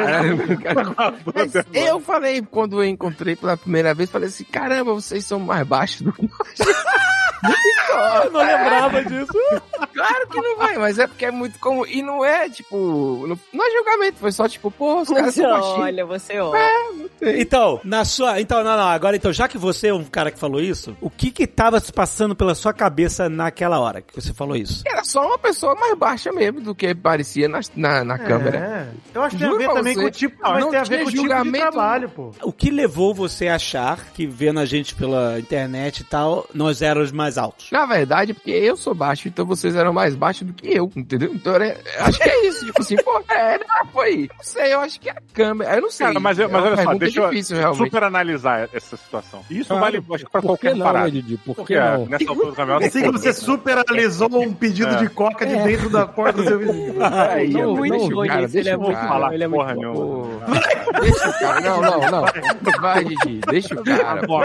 Eu 1.73 1.99
falei, 1.99 2.41
quando 2.41 2.81
eu 2.81 2.87
encontrei 2.87 3.35
pela 3.35 3.57
primeira 3.57 3.93
vez, 3.93 4.09
falei 4.09 4.27
assim, 4.29 4.43
caramba, 4.43 4.93
vocês 4.93 5.25
são 5.25 5.39
mais 5.39 5.65
baixos 5.67 6.01
do 6.01 6.13
que 6.13 6.21
nós. 6.23 6.59
Eu 8.25 8.31
não 8.31 8.41
lembrava 8.71 9.03
disso. 9.03 9.31
Claro 9.93 10.27
que 10.29 10.39
não 10.39 10.57
vai, 10.57 10.77
mas 10.77 10.97
é 10.97 11.05
porque 11.05 11.25
é 11.25 11.31
muito 11.31 11.59
comum. 11.59 11.85
E 11.85 12.01
não 12.01 12.23
é, 12.23 12.49
tipo, 12.49 13.25
não, 13.27 13.37
não 13.51 13.65
é 13.67 13.71
julgamento, 13.71 14.19
foi 14.19 14.31
só 14.31 14.47
tipo, 14.47 14.71
pô, 14.71 15.01
os 15.01 15.09
caras 15.09 15.35
são 15.35 15.43
baixinhos. 15.43 15.79
Olha, 15.79 16.05
você 16.05 16.39
olha. 16.39 16.59
Então, 17.21 17.79
na 17.83 18.05
sua. 18.05 18.39
Então, 18.39 18.63
não, 18.63 18.77
não. 18.77 18.87
Agora, 18.87 19.15
então, 19.15 19.33
já 19.33 19.47
que 19.47 19.57
você 19.57 19.89
é 19.89 19.93
um 19.93 20.03
cara 20.03 20.31
que 20.31 20.39
falou 20.39 20.61
isso, 20.61 20.95
o 21.01 21.09
que 21.21 21.29
que 21.31 21.45
tava 21.45 21.79
se 21.79 21.93
passando 21.93 22.35
pela 22.35 22.55
sua 22.55 22.73
cabeça 22.73 23.29
naquela 23.29 23.79
hora 23.79 24.01
que 24.01 24.13
você 24.19 24.33
falou 24.33 24.55
isso? 24.55 24.81
Era 24.87 25.03
só 25.03 25.23
uma 25.27 25.37
pessoa 25.37 25.75
mais 25.75 25.95
baixa 25.95 26.31
mesmo 26.31 26.61
do 26.61 26.73
que 26.73 26.95
parecia 26.95 27.47
na, 27.47 27.59
na, 27.75 28.03
na 28.03 28.17
câmera. 28.17 28.57
É. 28.57 28.87
Eu 29.13 29.21
acho 29.21 29.37
que 29.37 29.43
tem 29.43 29.53
a 29.53 29.57
ver 29.57 29.67
também 29.69 29.93
você, 29.93 30.01
com 30.01 30.07
o 30.07 30.11
tipo, 30.11 30.41
não, 30.41 30.51
mas 30.51 30.65
tem 30.69 30.79
a 30.79 30.83
ver 30.83 31.03
com 31.03 31.09
o 31.09 31.11
tipo 31.11 31.43
de 31.43 31.51
trabalho, 31.51 32.09
pô. 32.09 32.31
O 32.41 32.51
que 32.51 32.71
levou 32.71 33.13
você 33.13 33.47
a 33.47 33.55
achar 33.55 34.05
que 34.15 34.25
vendo 34.25 34.59
a 34.59 34.65
gente 34.65 34.95
pela 34.95 35.39
internet 35.39 35.99
e 35.99 36.03
tal, 36.05 36.47
nós 36.55 36.81
éramos 36.81 37.11
mais 37.11 37.37
altos? 37.37 37.69
Na 37.71 37.85
verdade, 37.85 38.33
porque 38.33 38.49
eu 38.49 38.75
sou 38.75 38.95
baixo, 38.95 39.27
então 39.27 39.45
vocês 39.45 39.75
eram 39.75 39.93
mais 39.93 40.15
baixos 40.15 40.47
do 40.47 40.53
que 40.53 40.67
eu, 40.75 40.91
entendeu? 40.95 41.31
Então, 41.35 41.53
era- 41.53 41.77
acho 41.99 42.17
que 42.17 42.29
é 42.29 42.47
isso, 42.47 42.65
tipo 42.65 42.81
assim, 42.81 42.95
pô, 42.97 43.21
é, 43.29 43.59
não, 43.59 43.85
foi. 43.93 44.27
Não 44.35 44.43
sei, 44.43 44.73
eu 44.73 44.79
acho 44.79 44.99
que 44.99 45.07
é 45.07 45.11
a 45.11 45.21
câmera, 45.33 45.75
eu 45.75 45.81
não 45.83 45.91
sei. 45.91 46.07
Cara, 46.07 46.19
mas, 46.19 46.39
eu- 46.39 46.45
É 46.45 46.47
mas 46.51 46.61
uma 46.63 46.71
olha 46.71 46.83
só, 46.83 46.93
deixa 46.95 47.19
eu 47.21 47.29
difícil, 47.29 47.57
realmente. 47.57 47.83
super 47.83 48.03
analisar 48.03 48.69
essa 48.73 48.97
situação. 48.97 49.43
Isso 49.51 49.67
Claro, 49.69 49.81
vale, 49.81 49.97
acho 50.15 50.25
que 50.25 50.31
pra 50.31 50.41
qualquer 50.41 50.73
que 50.73 50.79
não, 50.79 50.85
parada. 50.85 51.10
Né, 51.11 51.21
Didi? 51.21 51.37
Por 51.37 51.55
que 51.55 51.61
Porque 51.61 51.79
não? 51.79 52.05
nessa 52.07 52.29
altura 52.29 52.47
do 52.49 52.55
campeonato... 52.55 52.85
Assim 52.85 53.01
que 53.01 53.11
você 53.11 53.33
superanalisou 53.33 54.29
um 54.41 54.53
pedido 54.53 54.95
É. 54.95 54.97
de 54.97 55.09
coca 55.09 55.45
de 55.45 55.55
dentro 55.57 55.89
da 55.89 56.07
porta 56.07 56.41
do 56.41 56.47
seu 56.47 56.57
vizinho. 56.59 56.95
Aí, 57.03 57.49
Não, 57.51 57.75
não, 57.75 57.81
deixa 57.81 58.05
o 58.05 58.09
não, 58.09 58.27
cara, 58.27 58.47
deixa 58.47 58.57
ele 58.59 58.69
é 58.69 58.75
o 58.75 58.79
Não 58.79 58.85
vou 58.85 58.95
cara. 58.95 59.07
falar 59.07 59.33
ele 59.33 59.43
é 59.43 59.47
muito 59.47 59.59
porra 59.61 59.75
nenhuma. 59.75 60.45
Deixa 61.01 61.29
o 61.29 61.33
cara. 61.39 61.61
Não, 61.61 61.81
não, 61.81 61.99
não. 62.11 62.25
Vai, 62.81 63.03
Didi, 63.05 63.41
deixa 63.49 63.75
o 63.75 63.83
cara. 63.83 64.25
pô. 64.25 64.41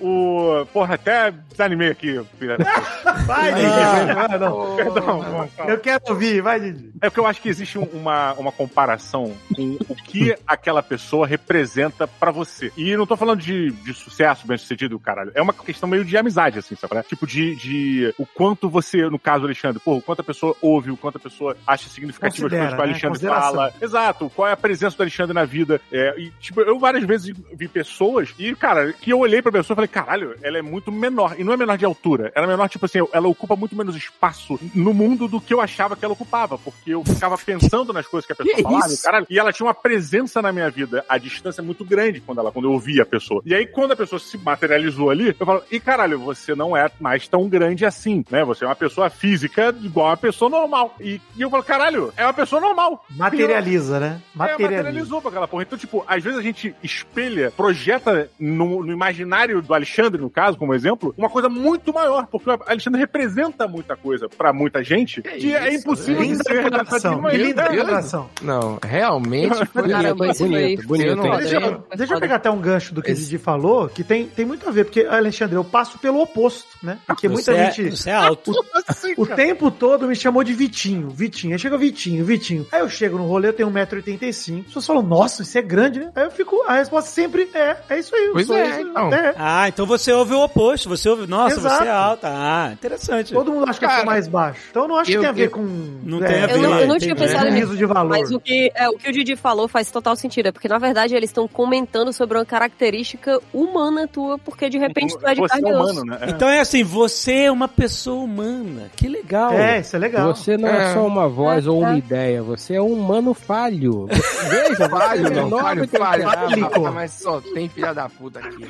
O... 0.00 0.66
Porra, 0.72 0.94
até 0.94 1.30
desanimei 1.50 1.88
aqui, 1.90 2.20
filha. 2.38 2.56
Vai, 3.26 3.52
Didi. 3.54 4.38
Não. 4.38 4.76
Perdão, 4.76 5.20
vamos. 5.22 5.50
Eu 5.66 5.78
quero 5.78 6.02
ouvir, 6.08 6.40
vai, 6.42 6.60
Didi. 6.60 6.90
É 7.00 7.08
porque 7.08 7.20
eu 7.20 7.26
acho 7.26 7.40
que 7.40 7.48
existe 7.48 7.78
um- 7.78 7.84
uma, 7.92 8.32
uma 8.34 8.52
comparação 8.52 9.32
com 9.54 9.76
o 9.88 9.94
que 9.94 10.36
aquela 10.46 10.82
pessoa 10.82 11.26
representa 11.26 12.06
pra 12.06 12.30
você. 12.30 12.72
E 12.76 12.96
não 12.96 13.06
tô 13.06 13.16
falando 13.16 13.40
de, 13.40 13.70
de 13.70 13.94
sucesso, 13.94 14.46
bem 14.46 14.58
sucedido, 14.58 14.98
caralho. 15.00 15.32
É 15.34 15.42
uma 15.42 15.52
questão 15.52 15.88
meio 15.88 16.04
de 16.04 16.16
amizade, 16.16 16.58
assim, 16.58 16.76
sabe? 16.76 17.02
Tipo, 17.04 17.26
de, 17.26 17.56
de 17.56 18.14
o 18.18 18.26
quanto 18.26 18.68
você, 18.68 19.08
no 19.08 19.18
caso 19.18 19.40
do 19.40 19.46
Alexandre, 19.46 19.80
pô, 19.82 19.96
o 19.96 20.02
quanto 20.02 20.20
a 20.20 20.24
pessoa 20.24 20.54
ouve, 20.60 20.90
o 20.90 20.96
quanto 20.96 21.16
a 21.16 21.20
pessoa 21.20 21.56
acha 21.66 21.88
significativo 21.88 22.46
as 22.46 22.52
coisas 22.52 22.68
que 22.68 22.74
o 22.74 22.76
né? 22.78 22.82
Alexandre 22.84 23.08
Consideração. 23.18 23.52
fala. 23.54 23.72
Exato, 23.80 24.30
qual 24.34 24.48
é 24.48 24.52
a 24.52 24.56
presença 24.56 24.96
do 24.96 25.02
Alexandre 25.02 25.34
na 25.34 25.44
vida. 25.44 25.80
É, 25.90 26.14
e, 26.18 26.30
tipo, 26.40 26.60
eu 26.60 26.78
várias 26.78 27.04
vezes 27.04 27.34
vi 27.54 27.66
pessoas 27.68 28.34
e, 28.38 28.54
cara, 28.54 28.92
que 28.92 29.10
eu 29.10 29.18
olhei 29.20 29.40
pra 29.42 29.50
pessoa 29.50 29.65
e 29.72 29.76
falei, 29.76 29.88
caralho, 29.88 30.36
ela 30.42 30.58
é 30.58 30.62
muito 30.62 30.90
menor. 30.92 31.34
E 31.38 31.44
não 31.44 31.52
é 31.52 31.56
menor 31.56 31.76
de 31.78 31.84
altura. 31.84 32.32
Ela 32.34 32.46
é 32.46 32.48
menor, 32.48 32.68
tipo 32.68 32.86
assim, 32.86 32.98
ela 33.12 33.28
ocupa 33.28 33.56
muito 33.56 33.76
menos 33.76 33.96
espaço 33.96 34.58
no 34.74 34.92
mundo 34.94 35.28
do 35.28 35.40
que 35.40 35.52
eu 35.54 35.60
achava 35.60 35.96
que 35.96 36.04
ela 36.04 36.14
ocupava. 36.14 36.58
Porque 36.58 36.90
eu 36.94 37.04
ficava 37.04 37.36
pensando 37.38 37.92
nas 37.92 38.06
coisas 38.06 38.26
que 38.26 38.32
a 38.32 38.36
pessoa 38.36 38.56
Que 38.56 38.62
falava, 38.62 38.86
isso? 38.86 39.02
caralho. 39.02 39.26
E 39.28 39.38
ela 39.38 39.52
tinha 39.52 39.66
uma 39.66 39.74
presença 39.74 40.40
na 40.42 40.52
minha 40.52 40.70
vida. 40.70 41.04
A 41.08 41.18
distância 41.18 41.60
é 41.60 41.64
muito 41.64 41.84
grande 41.84 42.20
quando, 42.20 42.38
ela, 42.38 42.52
quando 42.52 42.66
eu 42.66 42.72
ouvia 42.72 43.02
a 43.02 43.06
pessoa. 43.06 43.42
E 43.44 43.54
aí, 43.54 43.66
quando 43.66 43.92
a 43.92 43.96
pessoa 43.96 44.18
se 44.18 44.36
materializou 44.38 45.10
ali, 45.10 45.34
eu 45.38 45.46
falo, 45.46 45.62
e 45.70 45.78
caralho, 45.80 46.18
você 46.18 46.54
não 46.54 46.76
é 46.76 46.90
mais 47.00 47.28
tão 47.28 47.48
grande 47.48 47.84
assim, 47.84 48.24
né? 48.30 48.44
Você 48.44 48.64
é 48.64 48.68
uma 48.68 48.76
pessoa 48.76 49.10
física 49.10 49.74
igual 49.82 50.06
a 50.06 50.10
uma 50.10 50.16
pessoa 50.16 50.50
normal. 50.50 50.94
E, 51.00 51.20
e 51.36 51.42
eu 51.42 51.50
falo, 51.50 51.62
caralho, 51.62 52.12
é 52.16 52.24
uma 52.24 52.32
pessoa 52.34 52.60
normal. 52.60 53.04
Materializa, 53.10 54.00
né? 54.00 54.20
É, 54.34 54.38
Materializa. 54.38 54.82
materializou 54.82 55.20
pra 55.20 55.30
aquela 55.30 55.48
porra. 55.48 55.62
Então, 55.62 55.78
tipo, 55.78 56.04
às 56.06 56.22
vezes 56.22 56.38
a 56.38 56.42
gente 56.42 56.74
espelha, 56.82 57.50
projeta 57.56 58.30
no, 58.38 58.82
no 58.84 58.92
imaginário 58.92 59.45
do 59.54 59.74
Alexandre, 59.74 60.20
no 60.20 60.30
caso, 60.30 60.58
como 60.58 60.74
exemplo, 60.74 61.14
uma 61.16 61.28
coisa 61.30 61.48
muito 61.48 61.92
maior, 61.92 62.26
porque 62.26 62.50
o 62.50 62.58
Alexandre 62.66 63.00
representa 63.00 63.66
muita 63.68 63.96
coisa 63.96 64.28
pra 64.28 64.52
muita 64.52 64.82
gente 64.82 65.22
que, 65.22 65.54
é 65.54 65.68
isso, 65.74 65.80
impossível 65.80 66.22
de 66.22 66.36
ser 66.36 66.44
Que 66.44 67.36
linda 67.36 67.62
maneira- 67.62 67.70
declaração. 67.70 68.28
Não, 68.42 68.78
realmente 68.82 69.48
Caramba, 69.72 70.26
bonito, 70.34 70.86
bonito, 70.86 70.86
foi 70.86 70.98
hein? 71.10 71.16
foda, 71.16 71.36
Deixa, 71.38 71.56
eu- 71.56 71.84
deixa 71.96 72.14
eu 72.14 72.20
pegar 72.20 72.36
até 72.36 72.50
um 72.50 72.58
gancho 72.60 72.94
do 72.94 73.02
que 73.02 73.10
Esse- 73.10 73.22
o 73.22 73.24
Didi 73.24 73.38
falou, 73.38 73.88
que 73.88 74.02
tem, 74.04 74.26
tem 74.26 74.44
muito 74.44 74.68
a 74.68 74.72
ver, 74.72 74.84
porque, 74.84 75.02
Alexandre, 75.02 75.56
eu 75.56 75.64
passo 75.64 75.98
pelo 75.98 76.20
oposto, 76.20 76.66
né? 76.82 76.98
Porque 77.06 77.28
muita 77.28 77.52
você, 77.52 77.64
gente. 77.66 77.86
é, 77.88 77.90
você 77.90 78.10
é 78.10 78.14
alto. 78.14 78.52
O 79.16 79.26
tempo 79.26 79.70
todo 79.70 80.06
me 80.06 80.14
chamou 80.16 80.42
de 80.44 80.52
Vitinho, 80.52 81.08
Vitinho. 81.10 81.52
Aí 81.54 81.58
chega 81.58 81.76
Vitinho, 81.78 82.24
Vitinho. 82.24 82.66
Aí 82.72 82.80
eu 82.80 82.88
chego 82.88 83.16
no 83.18 83.24
rolê, 83.26 83.48
eu 83.48 83.52
tenho 83.52 83.70
1,85m. 83.70 84.60
As 84.60 84.66
pessoas 84.66 84.86
falam, 84.86 85.02
nossa, 85.02 85.42
isso 85.42 85.56
é 85.58 85.62
grande, 85.62 86.00
né? 86.00 86.10
Aí 86.14 86.24
eu 86.24 86.30
fico, 86.30 86.62
a 86.66 86.74
resposta 86.74 87.10
sempre 87.10 87.48
é, 87.54 87.76
é 87.88 87.98
isso 87.98 88.14
aí. 88.14 88.26
eu 88.26 88.32
Pois 88.32 88.46
sou 88.46 88.56
é, 88.56 88.70
isso, 88.70 88.80
então. 88.88 89.12
é. 89.12 89.34
Ah, 89.38 89.68
então 89.68 89.86
você 89.86 90.12
ouve 90.12 90.34
o 90.34 90.42
oposto. 90.42 90.88
Você 90.88 91.08
ouve, 91.08 91.26
nossa, 91.26 91.56
Exato. 91.56 91.76
você 91.76 91.84
é 91.88 91.90
alta. 91.92 92.28
Ah, 92.30 92.70
interessante. 92.72 93.32
Todo 93.32 93.52
mundo 93.52 93.68
acha 93.68 93.78
que 93.78 93.84
eu 93.84 93.88
sou 93.88 93.96
Cara, 93.98 94.06
mais 94.10 94.28
baixo. 94.28 94.60
Então 94.70 94.82
eu 94.82 94.88
não 94.88 94.96
acho 94.96 95.10
que 95.10 95.16
eu- 95.16 95.20
tem 95.20 95.28
a 95.30 95.32
ver 95.32 95.46
eu- 95.46 95.50
com. 95.50 95.62
Não 96.02 96.18
tem 96.20 96.42
a 96.42 96.46
ver. 96.46 96.54
Eu 96.56 96.62
não, 96.62 96.80
eu 96.80 96.86
não 96.88 96.98
tinha 96.98 97.14
pensado 97.16 97.50
nisso. 97.50 97.76
de 97.76 97.84
valor. 97.84 98.08
Mas 98.10 98.30
o 98.30 98.40
que, 98.40 98.70
é, 98.74 98.88
o 98.88 98.96
que 98.96 99.08
o 99.08 99.12
Didi 99.12 99.36
falou 99.36 99.68
faz 99.68 99.90
total 99.90 100.16
sentido. 100.16 100.46
É 100.46 100.52
porque, 100.52 100.68
na 100.68 100.78
verdade, 100.78 101.14
eles 101.14 101.30
estão 101.30 101.46
comentando 101.48 102.12
sobre 102.12 102.38
uma 102.38 102.44
característica 102.44 103.40
humana 103.52 104.06
tua, 104.08 104.38
porque 104.38 104.68
de 104.70 104.78
repente 104.78 105.16
tu 105.18 105.26
é 105.26 105.34
de 105.34 105.40
Você 105.40 105.48
carne 105.60 105.70
é 105.70 105.76
humano, 105.76 106.04
né? 106.04 106.18
Então 106.28 106.48
é 106.48 106.60
assim, 106.60 106.82
você 106.84 107.44
é 107.44 107.50
uma 107.50 107.68
pessoa 107.68 108.22
humana. 108.24 108.90
Que 108.96 109.08
legal. 109.08 109.52
É, 109.52 109.80
isso 109.80 109.96
é 109.96 109.98
legal. 109.98 110.34
Você 110.34 110.56
não 110.56 110.68
é, 110.68 110.90
É. 110.90 110.94
só 110.94 111.06
uma 111.06 111.28
voz 111.28 111.66
ou 111.66 111.80
uma 111.80 111.94
É. 111.94 111.98
ideia, 111.98 112.42
você 112.42 112.74
é 112.74 112.80
um 112.82 112.92
humano 112.92 113.34
falho. 113.34 114.06
Veja, 114.06 114.88
Falho, 114.88 115.26
é 115.26 115.30
não, 115.30 115.50
falho, 115.50 115.60
falho. 115.60 115.88
que- 115.88 115.96
Falho. 115.98 116.86
Ah, 116.86 116.90
mas 116.92 117.12
só 117.12 117.40
tem 117.40 117.68
filha 117.68 117.92
da 117.92 118.08
puta 118.08 118.38
aqui. 118.38 118.66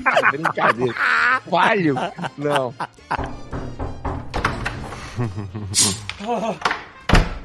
É 0.56 0.56
brincadeira. 0.63 0.95
Falho? 1.51 1.95
Não. 2.39 2.75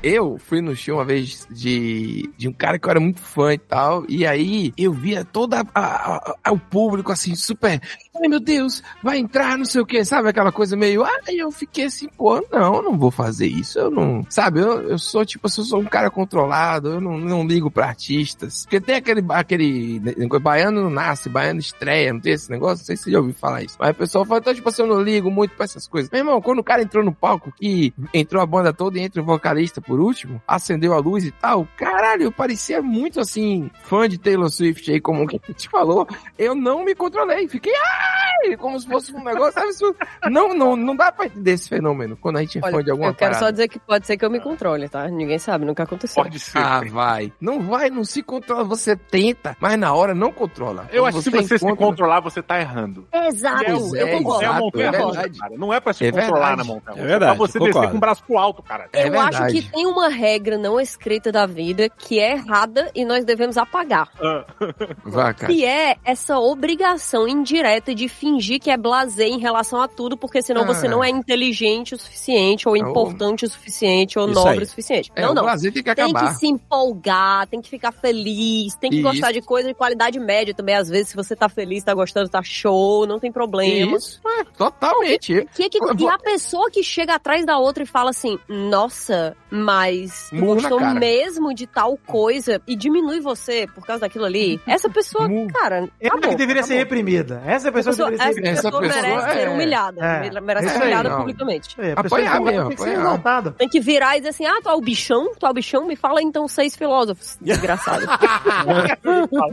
Eu 0.04 0.40
fui 0.40 0.62
no 0.62 0.76
show 0.76 0.96
uma 0.98 1.06
vez 1.06 1.48
de, 1.52 2.28
de 2.36 2.48
um 2.48 2.54
cara 2.54 2.80
que 2.80 2.88
eu 2.88 2.90
era 2.90 3.00
muito 3.00 3.22
fã 3.22 3.54
e 3.54 3.58
tal, 3.60 4.04
e 4.10 4.26
aí 4.26 4.74
eu 4.76 4.92
via 4.92 5.24
todo 5.24 5.54
a, 5.54 5.64
a- 5.76 6.36
a- 6.44 6.52
o 6.52 6.58
público 6.58 7.12
assim, 7.12 7.36
super. 7.36 7.80
Ai 8.14 8.28
meu 8.28 8.42
Deus, 8.42 8.84
vai 9.02 9.18
entrar, 9.20 9.58
não 9.58 9.64
sei 9.64 9.80
o 9.80 9.86
que, 9.86 10.04
sabe? 10.04 10.28
Aquela 10.28 10.52
coisa 10.52 10.76
meio. 10.76 11.04
Aí 11.04 11.38
eu 11.38 11.50
fiquei 11.50 11.86
assim, 11.86 12.10
pô, 12.10 12.46
não, 12.52 12.82
não 12.82 12.98
vou 12.98 13.10
fazer 13.10 13.48
isso, 13.48 13.80
eu 13.80 13.90
não. 13.90 14.26
Sabe, 14.30 14.60
eu, 14.60 14.82
eu 14.90 14.98
sou 15.00 15.26
tipo, 15.26 15.48
eu 15.48 15.50
sou 15.50 15.80
um 15.80 15.86
cara 15.86 16.10
controlado, 16.12 16.90
eu 16.90 17.02
não, 17.02 17.18
não 17.18 17.48
ligo 17.48 17.72
pra 17.72 17.88
artistas. 17.88 18.64
Porque 18.64 18.82
tem 18.82 18.96
aquele, 18.96 19.24
aquele. 19.30 20.02
Baiano 20.42 20.82
não 20.82 20.90
nasce, 20.90 21.30
baiano 21.30 21.60
estreia, 21.60 22.12
não 22.12 22.20
tem 22.20 22.34
esse 22.34 22.52
negócio? 22.52 22.80
Não 22.80 22.86
sei 22.86 22.98
se 22.98 23.04
você 23.04 23.12
já 23.12 23.20
ouviu 23.20 23.34
falar 23.34 23.64
isso. 23.64 23.78
Mas 23.80 23.92
o 23.92 23.96
pessoal 23.96 24.26
fala, 24.26 24.40
então, 24.42 24.54
tipo 24.54 24.68
assim, 24.68 24.82
eu 24.82 24.88
não 24.88 25.02
ligo 25.02 25.32
muito 25.32 25.56
pra 25.56 25.64
essas 25.64 25.88
coisas. 25.88 26.12
Meu 26.12 26.20
irmão, 26.20 26.42
quando 26.42 26.60
o 26.60 26.64
cara 26.64 26.82
entrou 26.82 27.04
no 27.04 27.14
palco 27.14 27.54
e 27.62 27.94
entrou 28.14 28.42
a 28.42 28.46
banda 28.46 28.74
toda 28.74 29.00
e 29.00 29.02
entra 29.02 29.22
o 29.22 29.26
vocalista 29.26 29.80
por 29.80 30.00
último, 30.02 30.42
acendeu 30.46 30.94
a 30.94 31.00
luz 31.00 31.24
e 31.24 31.32
tal, 31.32 31.66
caralho, 31.78 32.24
eu 32.24 32.32
parecia 32.32 32.82
muito 32.82 33.22
assim, 33.22 33.72
fã 33.84 34.10
de 34.10 34.18
Taylor 34.18 34.50
Swift 34.50 34.92
aí, 34.92 35.00
como 35.00 35.26
que 35.28 35.40
te 35.54 35.70
falou. 35.70 36.06
Eu 36.38 36.54
não 36.54 36.84
me 36.84 36.94
controlei, 36.94 37.48
fiquei, 37.48 37.74
ai, 38.02 38.58
como 38.58 38.80
se 38.80 38.88
fosse 38.88 39.14
um 39.16 39.24
negócio, 39.24 39.54
sabe? 39.54 39.68
Isso, 39.70 39.96
não, 40.30 40.54
não, 40.54 40.76
não 40.76 40.96
dá 40.96 41.12
pra 41.12 41.26
entender 41.26 41.52
esse 41.52 41.70
fenômeno 41.70 42.18
quando 42.18 42.38
a 42.38 42.42
gente 42.42 42.58
é 42.58 42.62
fã 42.62 42.84
de 42.84 42.92
alguma 42.92 43.10
eu 43.10 43.14
quero 43.16 43.32
parada. 43.32 43.46
só 43.46 43.52
dizer 43.52 43.68
que 43.68 43.80
pode 43.80 44.06
ser 44.08 44.18
que 44.18 44.26
eu 44.26 44.30
me 44.30 44.40
controle, 44.40 44.90
tá? 44.90 45.08
Ninguém 45.08 45.38
sabe, 45.40 45.66
nunca 45.66 45.84
aconteceu. 45.84 46.24
Pode 46.24 46.40
ser. 46.40 46.58
Ah, 46.58 46.82
vai. 46.90 47.32
Não 47.40 47.62
vai, 47.62 47.90
não 47.90 48.04
se 48.04 48.22
controla. 48.24 48.64
Você 48.64 48.96
tenta, 48.96 49.56
mas 49.60 49.78
na 49.78 49.94
hora 49.94 50.14
não 50.16 50.32
controla. 50.32 50.88
Eu 50.92 51.04
Quando 51.04 51.08
acho 51.18 51.18
que 51.18 51.24
se 51.24 51.30
você 51.48 51.58
se 51.60 51.66
encontra- 51.66 51.86
controlar, 51.86 52.20
você 52.20 52.42
tá 52.42 52.60
errando. 52.60 53.08
Exato, 53.12 53.64
é, 53.96 54.04
eu 54.04 54.08
concordo. 54.18 54.44
É 54.44 54.46
a 54.46 54.50
Exato, 54.50 54.60
montanha 54.64 54.86
é 54.86 54.90
russa, 54.98 55.12
verdade. 55.14 55.40
cara. 55.40 55.58
Não 55.58 55.74
é 55.74 55.80
pra 55.80 55.94
se 55.94 56.06
É 56.06 56.12
controlar 56.12 56.48
verdade. 56.50 56.58
na 56.58 56.64
montanha 56.74 56.96
russa. 56.96 57.06
É 57.06 57.08
verdade, 57.08 57.32
É 57.32 57.36
pra 57.38 57.48
você 57.48 57.60
descer 57.60 57.74
concordo. 57.74 57.92
com 57.92 57.98
o 57.98 58.00
braço 58.00 58.24
pro 58.24 58.38
alto, 58.38 58.64
cara. 58.64 58.90
É 58.94 59.08
eu 59.08 59.20
acho 59.20 59.32
verdade. 59.32 59.54
que 59.62 59.72
tem 59.72 59.86
uma 59.88 60.10
regra 60.10 60.58
não 60.58 60.80
escrita 60.80 61.32
da 61.32 61.46
vida 61.46 61.90
que 61.90 62.20
é 62.20 62.34
errada 62.34 62.90
e 62.96 63.06
nós 63.06 63.24
devemos 63.26 63.58
apagar. 63.58 64.10
Ah, 64.22 64.46
Vai, 65.06 65.34
cara. 65.34 65.52
Que 65.54 65.66
é 65.66 65.96
essa 66.04 66.38
obrigação 66.40 67.28
indireta 67.28 67.91
de 67.96 68.08
fingir 68.08 68.60
que 68.60 68.70
é 68.70 68.78
blasé 68.78 69.28
em 69.28 69.40
relação 69.40 69.82
a 69.82 69.88
tudo, 69.88 70.16
porque 70.18 70.42
senão 70.42 70.62
Ah. 70.64 70.66
você 70.66 70.88
não 70.88 71.04
é 71.04 71.10
inteligente 71.10 71.94
o 71.96 71.98
suficiente, 71.98 72.68
ou 72.68 72.74
Oh. 72.74 72.78
importante 72.78 73.46
o 73.46 73.50
suficiente, 73.50 74.18
ou 74.18 74.26
Isso 74.26 74.34
nobre 74.34 74.60
aí. 74.60 74.64
o 74.64 74.68
suficiente. 74.68 75.12
É, 75.16 75.22
não, 75.22 75.34
não. 75.34 75.46
tem 75.58 75.72
que 75.72 75.96
Tem 75.96 76.14
que 76.14 76.34
se 76.36 76.48
empolgar, 76.48 77.48
tem 77.48 77.62
que 77.62 77.70
ficar 77.70 77.92
feliz, 77.92 78.76
tem 78.76 78.90
que 78.90 78.98
Isso. 78.98 79.04
gostar 79.08 79.32
de 79.32 79.42
coisa 79.42 79.68
de 79.68 79.74
qualidade 79.74 80.20
média 80.20 80.54
também. 80.54 80.76
Às 80.76 80.90
vezes, 80.90 81.10
se 81.10 81.16
você 81.16 81.36
tá 81.36 81.48
feliz, 81.50 81.84
tá 81.84 81.94
gostando, 81.94 82.30
tá 82.30 82.42
show, 82.44 83.06
não 83.06 83.20
tem 83.20 83.32
problema. 83.32 83.98
Isso, 83.98 84.20
é, 84.26 84.44
totalmente. 84.58 85.48
Que, 85.56 85.70
que, 85.70 85.78
Eu 85.82 85.96
e 85.98 86.08
a 86.08 86.18
pessoa 86.18 86.70
que 86.72 86.84
chega 86.84 87.16
atrás 87.16 87.46
da 87.46 87.58
outra 87.58 87.84
e 87.84 87.86
fala 87.86 88.10
assim, 88.12 88.38
nossa, 88.48 89.36
mas 89.50 90.28
tu 90.30 90.36
Murro 90.36 90.62
na 90.62 90.70
gostou 90.70 90.94
mesmo 90.96 91.54
de 91.54 91.68
tal 91.68 91.98
coisa 92.06 92.62
e 92.68 92.76
diminui 92.76 93.20
você 93.20 93.68
por 93.74 93.86
causa 93.86 94.02
daquilo 94.02 94.26
ali, 94.26 94.60
essa 94.68 94.90
pessoa, 94.90 95.28
cara, 95.54 95.90
Ela 96.00 96.20
tá 96.20 96.28
bom, 96.28 96.30
que 96.30 96.36
deveria 96.36 96.62
tá 96.62 96.68
ser 96.68 96.76
reprimida. 96.76 97.42
Essa 97.46 97.68
é 97.68 97.70
a 97.70 97.74
pessoa, 97.90 98.12
Pessoa- 98.12 98.34
ser 98.34 98.40
essa 98.46 98.50
Essa 98.52 98.62
pessoa 98.64 98.82
merece 98.82 99.32
ser 99.34 99.40
é- 99.48 99.50
humilhada, 99.50 100.06
é. 100.06 100.42
merece 100.42 100.68
ser 100.70 100.76
aí, 100.76 100.82
humilhada 100.82 101.10
não. 101.10 101.18
publicamente. 101.20 101.76
É, 101.80 101.92
a 101.94 102.04
pessoa 102.04 102.20
Apoiar 102.22 102.32
tem 102.38 102.44
que- 102.46 102.52
mesmo, 102.52 102.68
tem 102.70 102.78
que 102.78 102.84
ser 102.84 102.90
apoiar. 102.90 103.02
exaltada. 103.06 103.52
Tem 103.58 103.70
que 103.70 103.80
virar 103.80 104.16
e 104.18 104.20
dizer 104.20 104.30
assim, 104.30 104.46
ah, 104.46 104.60
tu 104.62 104.70
é 104.70 104.74
o 104.74 104.82
bichão? 104.82 105.32
Tu 105.40 105.46
é 105.46 105.50
o 105.50 105.54
bichão? 105.54 105.86
Me 105.88 105.96
fala 105.96 106.22
então 106.22 106.48
seis 106.48 106.76
filósofos. 106.76 107.38
Desgraçado. 107.42 108.06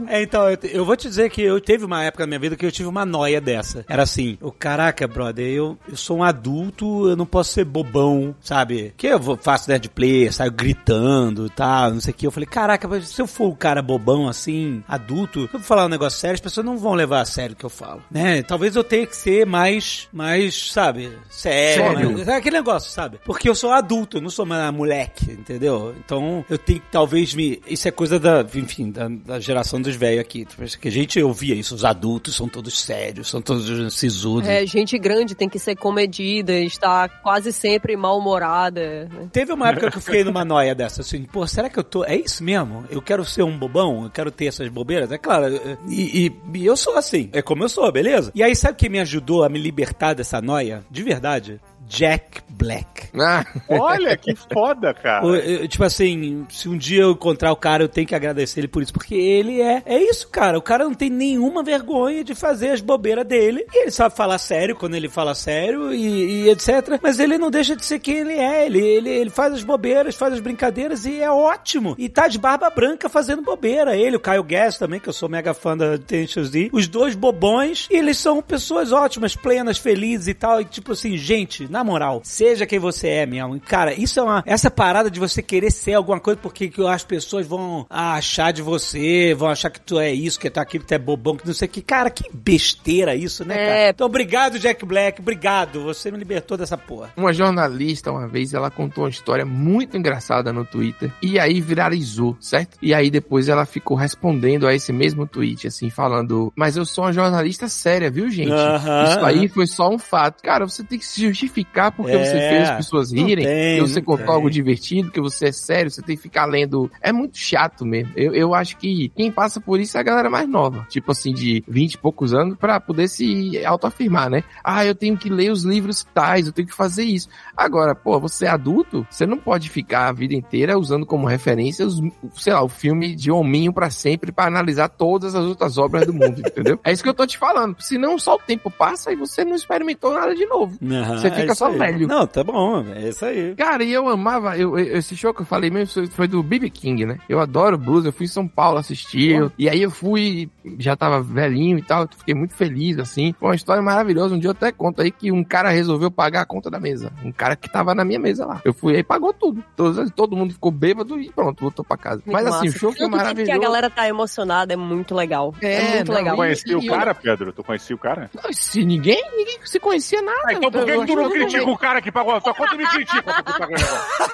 É, 0.07 0.21
então, 0.21 0.43
eu, 0.63 0.85
vou 0.85 0.95
te 0.95 1.07
dizer 1.07 1.29
que 1.29 1.41
eu 1.41 1.59
teve 1.61 1.85
uma 1.85 2.03
época 2.03 2.23
na 2.23 2.27
minha 2.27 2.39
vida 2.39 2.55
que 2.55 2.65
eu 2.65 2.71
tive 2.71 2.87
uma 2.87 3.05
noia 3.05 3.39
dessa. 3.41 3.85
Era 3.87 4.03
assim, 4.03 4.37
o 4.41 4.51
caraca, 4.51 5.07
brother, 5.07 5.45
eu, 5.47 5.77
eu 5.87 5.95
sou 5.95 6.17
um 6.17 6.23
adulto, 6.23 7.09
eu 7.09 7.15
não 7.15 7.25
posso 7.25 7.53
ser 7.53 7.65
bobão, 7.65 8.35
sabe? 8.41 8.93
Que 8.97 9.07
eu 9.07 9.19
vou, 9.19 9.37
faço 9.37 9.69
nerd 9.69 9.89
play, 9.89 10.31
saio 10.31 10.51
gritando 10.51 11.45
e 11.47 11.49
tal, 11.49 11.91
não 11.91 12.01
sei 12.01 12.11
o 12.11 12.15
que. 12.15 12.27
Eu 12.27 12.31
falei, 12.31 12.47
caraca, 12.47 12.87
mas 12.87 13.07
se 13.09 13.21
eu 13.21 13.27
for 13.27 13.47
um 13.49 13.55
cara 13.55 13.81
bobão 13.81 14.27
assim, 14.27 14.83
adulto, 14.87 15.47
se 15.47 15.53
eu 15.55 15.59
falar 15.59 15.85
um 15.85 15.89
negócio 15.89 16.19
sério, 16.19 16.35
as 16.35 16.39
pessoas 16.41 16.65
não 16.65 16.77
vão 16.77 16.93
levar 16.93 17.21
a 17.21 17.25
sério 17.25 17.53
o 17.53 17.55
que 17.55 17.65
eu 17.65 17.69
falo, 17.69 18.01
né? 18.11 18.18
Talvez 18.47 18.75
eu 18.75 18.83
tenha 18.83 19.05
que 19.05 19.15
ser 19.15 19.45
mais, 19.45 20.07
mais, 20.11 20.71
sabe, 20.71 21.11
sério, 21.29 21.83
Sério. 21.83 22.11
mais- 22.13 22.27
é 22.27 22.35
aquele 22.35 22.57
negócio, 22.57 22.89
sabe? 22.91 23.19
Porque 23.25 23.47
eu 23.49 23.55
sou 23.55 23.71
adulto, 23.71 24.17
eu 24.17 24.21
não 24.21 24.29
sou 24.29 24.45
mais 24.45 24.73
moleque, 24.73 25.31
entendeu? 25.31 25.95
Então 26.03 26.43
eu 26.49 26.57
tenho 26.57 26.79
que 26.79 26.85
talvez 26.91 27.33
me. 27.33 27.61
Isso 27.67 27.87
é 27.87 27.91
coisa 27.91 28.19
da, 28.19 28.45
enfim, 28.55 28.91
da, 28.91 29.07
da 29.07 29.39
geração 29.39 29.81
dos 29.81 29.95
velhos 29.95 30.21
aqui. 30.21 30.45
Que 30.81 30.87
a 30.87 30.91
gente 30.91 31.21
ouvia 31.21 31.55
isso, 31.55 31.75
os 31.75 31.85
adultos 31.85 32.35
são 32.35 32.47
todos 32.47 32.79
sérios, 32.81 33.29
são 33.29 33.41
todos 33.41 33.93
sisudos. 33.93 34.47
É, 34.49 34.65
gente 34.65 34.97
grande 34.97 35.35
tem 35.35 35.47
que 35.49 35.59
ser 35.59 35.75
comedida, 35.75 36.53
está 36.59 37.07
quase 37.07 37.51
sempre 37.53 37.95
mal-humorada. 37.95 39.05
né? 39.11 39.29
Teve 39.31 39.53
uma 39.53 39.69
época 39.69 39.91
que 39.91 39.97
eu 39.97 40.01
fiquei 40.01 40.23
numa 40.23 40.43
noia 40.45 40.73
dessa, 40.75 41.01
assim, 41.01 41.23
pô, 41.23 41.45
será 41.47 41.69
que 41.69 41.77
eu 41.79 41.83
tô. 41.83 42.03
É 42.03 42.15
isso 42.15 42.43
mesmo? 42.43 42.85
Eu 42.89 43.01
quero 43.01 43.23
ser 43.25 43.43
um 43.43 43.57
bobão? 43.57 44.03
Eu 44.03 44.09
quero 44.09 44.31
ter 44.31 44.45
essas 44.47 44.67
bobeiras? 44.69 45.11
É 45.11 45.17
claro, 45.17 45.45
e, 45.87 46.27
e- 46.27 46.57
e 46.59 46.65
eu 46.65 46.75
sou 46.77 46.97
assim, 46.97 47.29
é 47.33 47.41
como 47.41 47.63
eu 47.63 47.69
sou, 47.69 47.89
beleza? 47.91 48.08
E 48.33 48.43
aí, 48.43 48.55
sabe 48.55 48.73
o 48.73 48.77
que 48.77 48.89
me 48.89 48.99
ajudou 48.99 49.43
a 49.43 49.49
me 49.49 49.59
libertar 49.59 50.13
dessa 50.13 50.41
noia? 50.41 50.83
De 50.89 51.03
verdade? 51.03 51.59
Jack 51.89 52.41
Black. 52.49 53.09
Ah, 53.19 53.43
Olha, 53.67 54.15
que 54.15 54.35
foda, 54.35 54.93
cara. 54.93 55.25
O- 55.25 55.35
eu- 55.35 55.67
tipo 55.67 55.83
assim, 55.83 56.45
se 56.49 56.69
um 56.69 56.77
dia 56.77 57.01
eu 57.01 57.11
encontrar 57.11 57.51
o 57.51 57.55
cara, 57.55 57.83
eu 57.83 57.87
tenho 57.89 58.05
que 58.05 58.13
agradecer 58.13 58.59
ele 58.59 58.67
por 58.67 58.83
isso. 58.83 58.93
Porque 58.93 59.15
ele 59.15 59.59
é. 59.59 59.81
É 59.85 59.97
isso, 59.97 60.27
cara. 60.29 60.57
O 60.57 60.61
cara 60.61 60.83
não 60.83 60.93
tem 60.93 61.09
nenhuma 61.09 61.63
vergonha 61.63 62.23
de 62.23 62.35
fazer 62.35 62.69
as 62.69 62.81
bobeiras 62.81 63.25
dele. 63.25 63.65
E 63.73 63.81
ele 63.83 63.91
sabe 63.91 64.15
falar 64.15 64.37
sério 64.37 64.75
quando 64.75 64.93
ele 64.95 65.09
fala 65.09 65.33
sério 65.33 65.91
e, 65.93 66.43
e 66.45 66.49
etc. 66.49 66.99
Mas 67.01 67.17
ele 67.19 67.37
não 67.39 67.49
deixa 67.49 67.75
de 67.75 67.83
ser 67.83 67.97
quem 67.99 68.17
ele 68.17 68.33
é. 68.33 68.65
Ele, 68.67 68.79
ele, 68.79 69.09
ele 69.09 69.29
faz 69.31 69.53
as 69.53 69.63
bobeiras, 69.63 70.15
faz 70.15 70.33
as 70.35 70.39
brincadeiras 70.39 71.05
e 71.05 71.19
é 71.21 71.31
ótimo. 71.31 71.95
E 71.97 72.07
tá 72.07 72.27
de 72.27 72.37
barba 72.37 72.69
branca 72.69 73.09
fazendo 73.09 73.41
bobeira. 73.41 73.97
Ele, 73.97 74.15
o 74.15 74.19
Caio 74.19 74.43
Guess 74.43 74.77
também, 74.77 74.99
que 74.99 75.09
eu 75.09 75.13
sou 75.13 75.27
mega 75.27 75.53
fã 75.55 75.75
da 75.75 75.97
Tenacious 75.97 76.51
D. 76.51 76.69
Os 76.71 76.87
dois 76.87 77.15
bobões. 77.15 77.87
E 77.89 77.95
eles 77.95 78.17
são 78.17 78.41
pessoas 78.43 78.91
ótimas, 78.91 79.35
plenas, 79.35 79.77
felizes 79.79 80.27
e 80.27 80.33
tal. 80.35 80.61
E 80.61 80.65
tipo 80.65 80.91
assim, 80.91 81.17
gente, 81.17 81.67
na 81.71 81.78
moral, 81.83 82.21
seja 82.23 82.65
quem 82.65 82.79
você 82.79 83.07
é 83.07 83.25
mesmo. 83.25 83.59
Cara, 83.61 83.93
isso 83.93 84.19
é 84.19 84.23
uma. 84.23 84.43
Essa 84.45 84.69
parada 84.71 85.09
de 85.09 85.19
você 85.19 85.41
querer 85.41 85.71
ser 85.71 85.93
alguma 85.93 86.19
coisa 86.19 86.39
porque 86.41 86.67
que 86.69 86.85
as 86.87 87.03
pessoas 87.03 87.45
vão 87.45 87.85
achar 87.89 88.51
de 88.51 88.61
você, 88.61 89.33
vão 89.37 89.49
achar 89.49 89.69
que 89.69 89.79
tu 89.79 89.99
é 89.99 90.11
isso, 90.11 90.39
que 90.39 90.49
tu 90.49 90.59
é 90.59 90.63
aquilo, 90.63 90.83
que 90.83 90.87
tu 90.89 90.93
é 90.93 90.99
bobão, 90.99 91.35
que 91.35 91.45
não 91.47 91.53
sei 91.53 91.67
o 91.67 91.71
que. 91.71 91.81
Cara, 91.81 92.09
que 92.09 92.23
besteira 92.33 93.15
isso, 93.15 93.45
né, 93.45 93.55
É. 93.55 93.67
cara? 93.67 93.89
Então, 93.89 94.07
obrigado, 94.07 94.59
Jack 94.59 94.85
Black. 94.85 95.21
Obrigado. 95.21 95.83
Você 95.83 96.11
me 96.11 96.17
libertou 96.17 96.57
dessa 96.57 96.77
porra. 96.77 97.11
Uma 97.15 97.33
jornalista, 97.33 98.11
uma 98.11 98.27
vez, 98.27 98.53
ela 98.53 98.69
contou 98.71 99.03
uma 99.03 99.09
história 99.09 99.45
muito 99.45 99.97
engraçada 99.97 100.51
no 100.53 100.65
Twitter. 100.65 101.11
E 101.21 101.39
aí 101.39 101.61
viralizou, 101.61 102.37
certo? 102.39 102.77
E 102.81 102.93
aí 102.93 103.09
depois 103.09 103.47
ela 103.49 103.65
ficou 103.65 103.95
respondendo 103.97 104.67
a 104.67 104.73
esse 104.73 104.91
mesmo 104.91 105.27
tweet, 105.27 105.67
assim, 105.67 105.89
falando: 105.89 106.51
Mas 106.55 106.75
eu 106.77 106.85
sou 106.85 107.05
uma 107.05 107.13
jornalista 107.13 107.67
séria, 107.67 108.09
viu, 108.09 108.29
gente? 108.29 108.51
Aham, 108.51 109.03
Isso 109.05 109.25
aí 109.25 109.37
aham. 109.39 109.47
foi 109.49 109.67
só 109.67 109.89
um 109.89 109.97
fato. 109.99 110.41
Cara, 110.43 110.65
você 110.67 110.83
tem 110.83 110.97
que 110.99 111.05
se 111.05 111.21
justificar 111.21 111.68
porque 111.91 112.11
É, 112.11 112.25
você 112.25 112.39
fez 112.39 112.69
as 112.69 112.75
pessoas 112.77 113.11
rirem. 113.11 113.45
tem, 113.45 113.75
que 113.83 113.87
você 113.89 114.01
contou 114.01 114.25
tem. 114.25 114.35
algo 114.35 114.49
divertido, 114.49 115.11
que 115.11 115.21
você 115.21 115.47
é 115.47 115.51
sério, 115.51 115.89
você 115.91 116.01
tem 116.01 116.15
que 116.15 116.21
ficar 116.21 116.45
lendo. 116.45 116.89
É 117.01 117.11
muito 117.11 117.37
chato 117.37 117.85
mesmo. 117.85 118.11
Eu, 118.15 118.33
eu 118.33 118.53
acho 118.53 118.77
que 118.77 119.09
quem 119.15 119.31
passa 119.31 119.59
por 119.61 119.79
isso 119.79 119.97
é 119.97 119.99
a 119.99 120.03
galera 120.03 120.29
mais 120.29 120.47
nova. 120.47 120.85
Tipo 120.89 121.11
assim, 121.11 121.33
de 121.33 121.63
20 121.67 121.93
e 121.93 121.97
poucos 121.97 122.33
anos, 122.33 122.57
pra 122.57 122.79
poder 122.79 123.07
se 123.07 123.63
autoafirmar, 123.65 124.29
né? 124.29 124.43
Ah, 124.63 124.85
eu 124.85 124.95
tenho 124.95 125.17
que 125.17 125.29
ler 125.29 125.51
os 125.51 125.63
livros 125.63 126.05
tais, 126.13 126.47
eu 126.47 126.53
tenho 126.53 126.67
que 126.67 126.75
fazer 126.75 127.03
isso. 127.03 127.29
Agora, 127.55 127.93
pô, 127.95 128.19
você 128.19 128.45
é 128.45 128.49
adulto, 128.49 129.05
você 129.09 129.25
não 129.25 129.37
pode 129.37 129.69
ficar 129.69 130.07
a 130.07 130.11
vida 130.11 130.33
inteira 130.33 130.77
usando 130.77 131.05
como 131.05 131.27
referência 131.27 131.85
os, 131.85 131.99
sei 132.33 132.53
lá, 132.53 132.63
o 132.63 132.69
filme 132.69 133.15
de 133.15 133.31
Hominho 133.31 133.71
pra 133.73 133.89
sempre 133.89 134.31
pra 134.31 134.45
analisar 134.45 134.89
todas 134.89 135.35
as 135.35 135.45
outras 135.45 135.77
obras 135.77 136.05
do 136.05 136.13
mundo, 136.13 136.39
entendeu? 136.45 136.79
É 136.83 136.91
isso 136.91 137.03
que 137.03 137.09
eu 137.09 137.13
tô 137.13 137.25
te 137.27 137.37
falando. 137.37 137.75
Senão 137.79 138.17
só 138.17 138.35
o 138.35 138.39
tempo 138.39 138.69
passa 138.71 139.11
e 139.11 139.15
você 139.15 139.43
não 139.45 139.55
experimentou 139.55 140.13
nada 140.13 140.33
de 140.35 140.45
novo. 140.45 140.77
Você 140.81 141.27
é 141.27 141.31
fica 141.31 141.51
isso 141.53 141.58
só 141.59 141.67
aí. 141.67 141.77
velho. 141.77 142.07
Não, 142.07 142.25
tá 142.27 142.43
bom. 142.43 142.85
É 142.95 143.09
isso 143.09 143.25
aí. 143.25 143.55
Cara, 143.55 143.83
e 143.83 143.91
eu 143.93 144.07
amava, 144.09 144.57
eu, 144.57 144.77
eu- 144.77 144.97
esse 144.97 145.15
show 145.15 145.33
que 145.33 145.41
eu 145.41 145.45
falei 145.45 145.69
mesmo 145.69 146.07
foi 146.09 146.27
do 146.27 146.41
B.B. 146.41 146.69
King, 146.69 147.05
né? 147.05 147.17
Eu 147.29 147.39
adoro 147.39 147.77
blues, 147.77 148.05
eu 148.05 148.11
fui 148.13 148.25
em 148.25 148.29
São 148.29 148.47
Paulo 148.47 148.77
assistir, 148.77 149.35
eu- 149.35 149.51
e 149.57 149.69
aí 149.69 149.81
eu 149.81 149.91
fui, 149.91 150.49
já 150.77 150.95
tava 150.95 151.21
velhinho 151.21 151.77
e 151.77 151.81
tal, 151.81 152.03
eu 152.03 152.09
fiquei 152.17 152.33
muito 152.35 152.53
feliz, 152.55 152.97
assim. 152.99 153.33
Foi 153.39 153.49
uma 153.49 153.55
história 153.55 153.81
maravilhosa, 153.81 154.35
um 154.35 154.39
dia 154.39 154.47
eu 154.47 154.51
até 154.51 154.71
conto 154.71 155.01
aí 155.01 155.11
que 155.11 155.31
um 155.31 155.43
cara 155.43 155.69
resolveu 155.69 156.09
pagar 156.11 156.41
a 156.41 156.45
conta 156.45 156.69
da 156.69 156.79
mesa, 156.79 157.11
um 157.23 157.31
cara 157.31 157.55
que 157.55 157.69
tava 157.69 157.93
na 157.93 158.03
minha 158.03 158.19
mesa 158.19 158.45
lá. 158.45 158.61
Eu 158.65 158.73
fui 158.73 158.95
aí, 158.95 159.03
pagou 159.03 159.33
tudo. 159.33 159.63
Todo, 159.75 160.09
todo 160.11 160.35
mundo 160.35 160.53
ficou 160.53 160.71
bêbado 160.71 161.19
e 161.19 161.29
pronto, 161.31 161.61
voltou 161.61 161.83
pra 161.85 161.97
casa. 161.97 162.21
Muito 162.25 162.31
Mas 162.31 162.45
assim, 162.47 162.65
massa. 162.67 162.77
o 162.77 162.79
show 162.79 162.93
foi 162.93 163.07
maravilhoso. 163.07 163.45
que 163.51 163.57
a 163.57 163.59
galera 163.59 163.89
tá 163.89 164.07
emocionada, 164.07 164.73
é 164.73 164.77
muito 164.77 165.13
legal. 165.15 165.53
É, 165.61 165.73
É, 165.73 165.95
muito 165.97 166.07
não, 166.11 166.15
legal. 166.17 166.35
Tu 166.35 166.37
conhecia 166.37 166.77
o 166.77 166.85
cara, 166.87 167.13
Pedro? 167.15 167.53
Tu 167.53 167.63
conhecia 167.63 167.95
o 167.95 167.99
cara? 167.99 168.29
Não, 168.33 168.51
se 168.53 168.83
ninguém, 168.85 169.21
ninguém 169.35 169.59
se 169.63 169.79
conhecia 169.79 170.21
nada. 170.21 170.39
Ah, 170.45 170.53
então 170.53 170.71
por 170.71 170.85
que 170.85 170.91
tu 171.05 171.15
não 171.15 171.29
critica 171.49 171.71
o 171.71 171.77
cara 171.77 172.01
que 172.01 172.11
pagou 172.11 172.35
a 172.35 172.41
tua 172.41 172.53
conta 172.53 172.75
e 172.75 172.77
me 172.77 172.87
critica 172.87 173.23
pra 173.23 173.43
tu 173.43 173.53
pagar 173.53 173.67
o 173.67 173.71
negócio? 173.71 174.29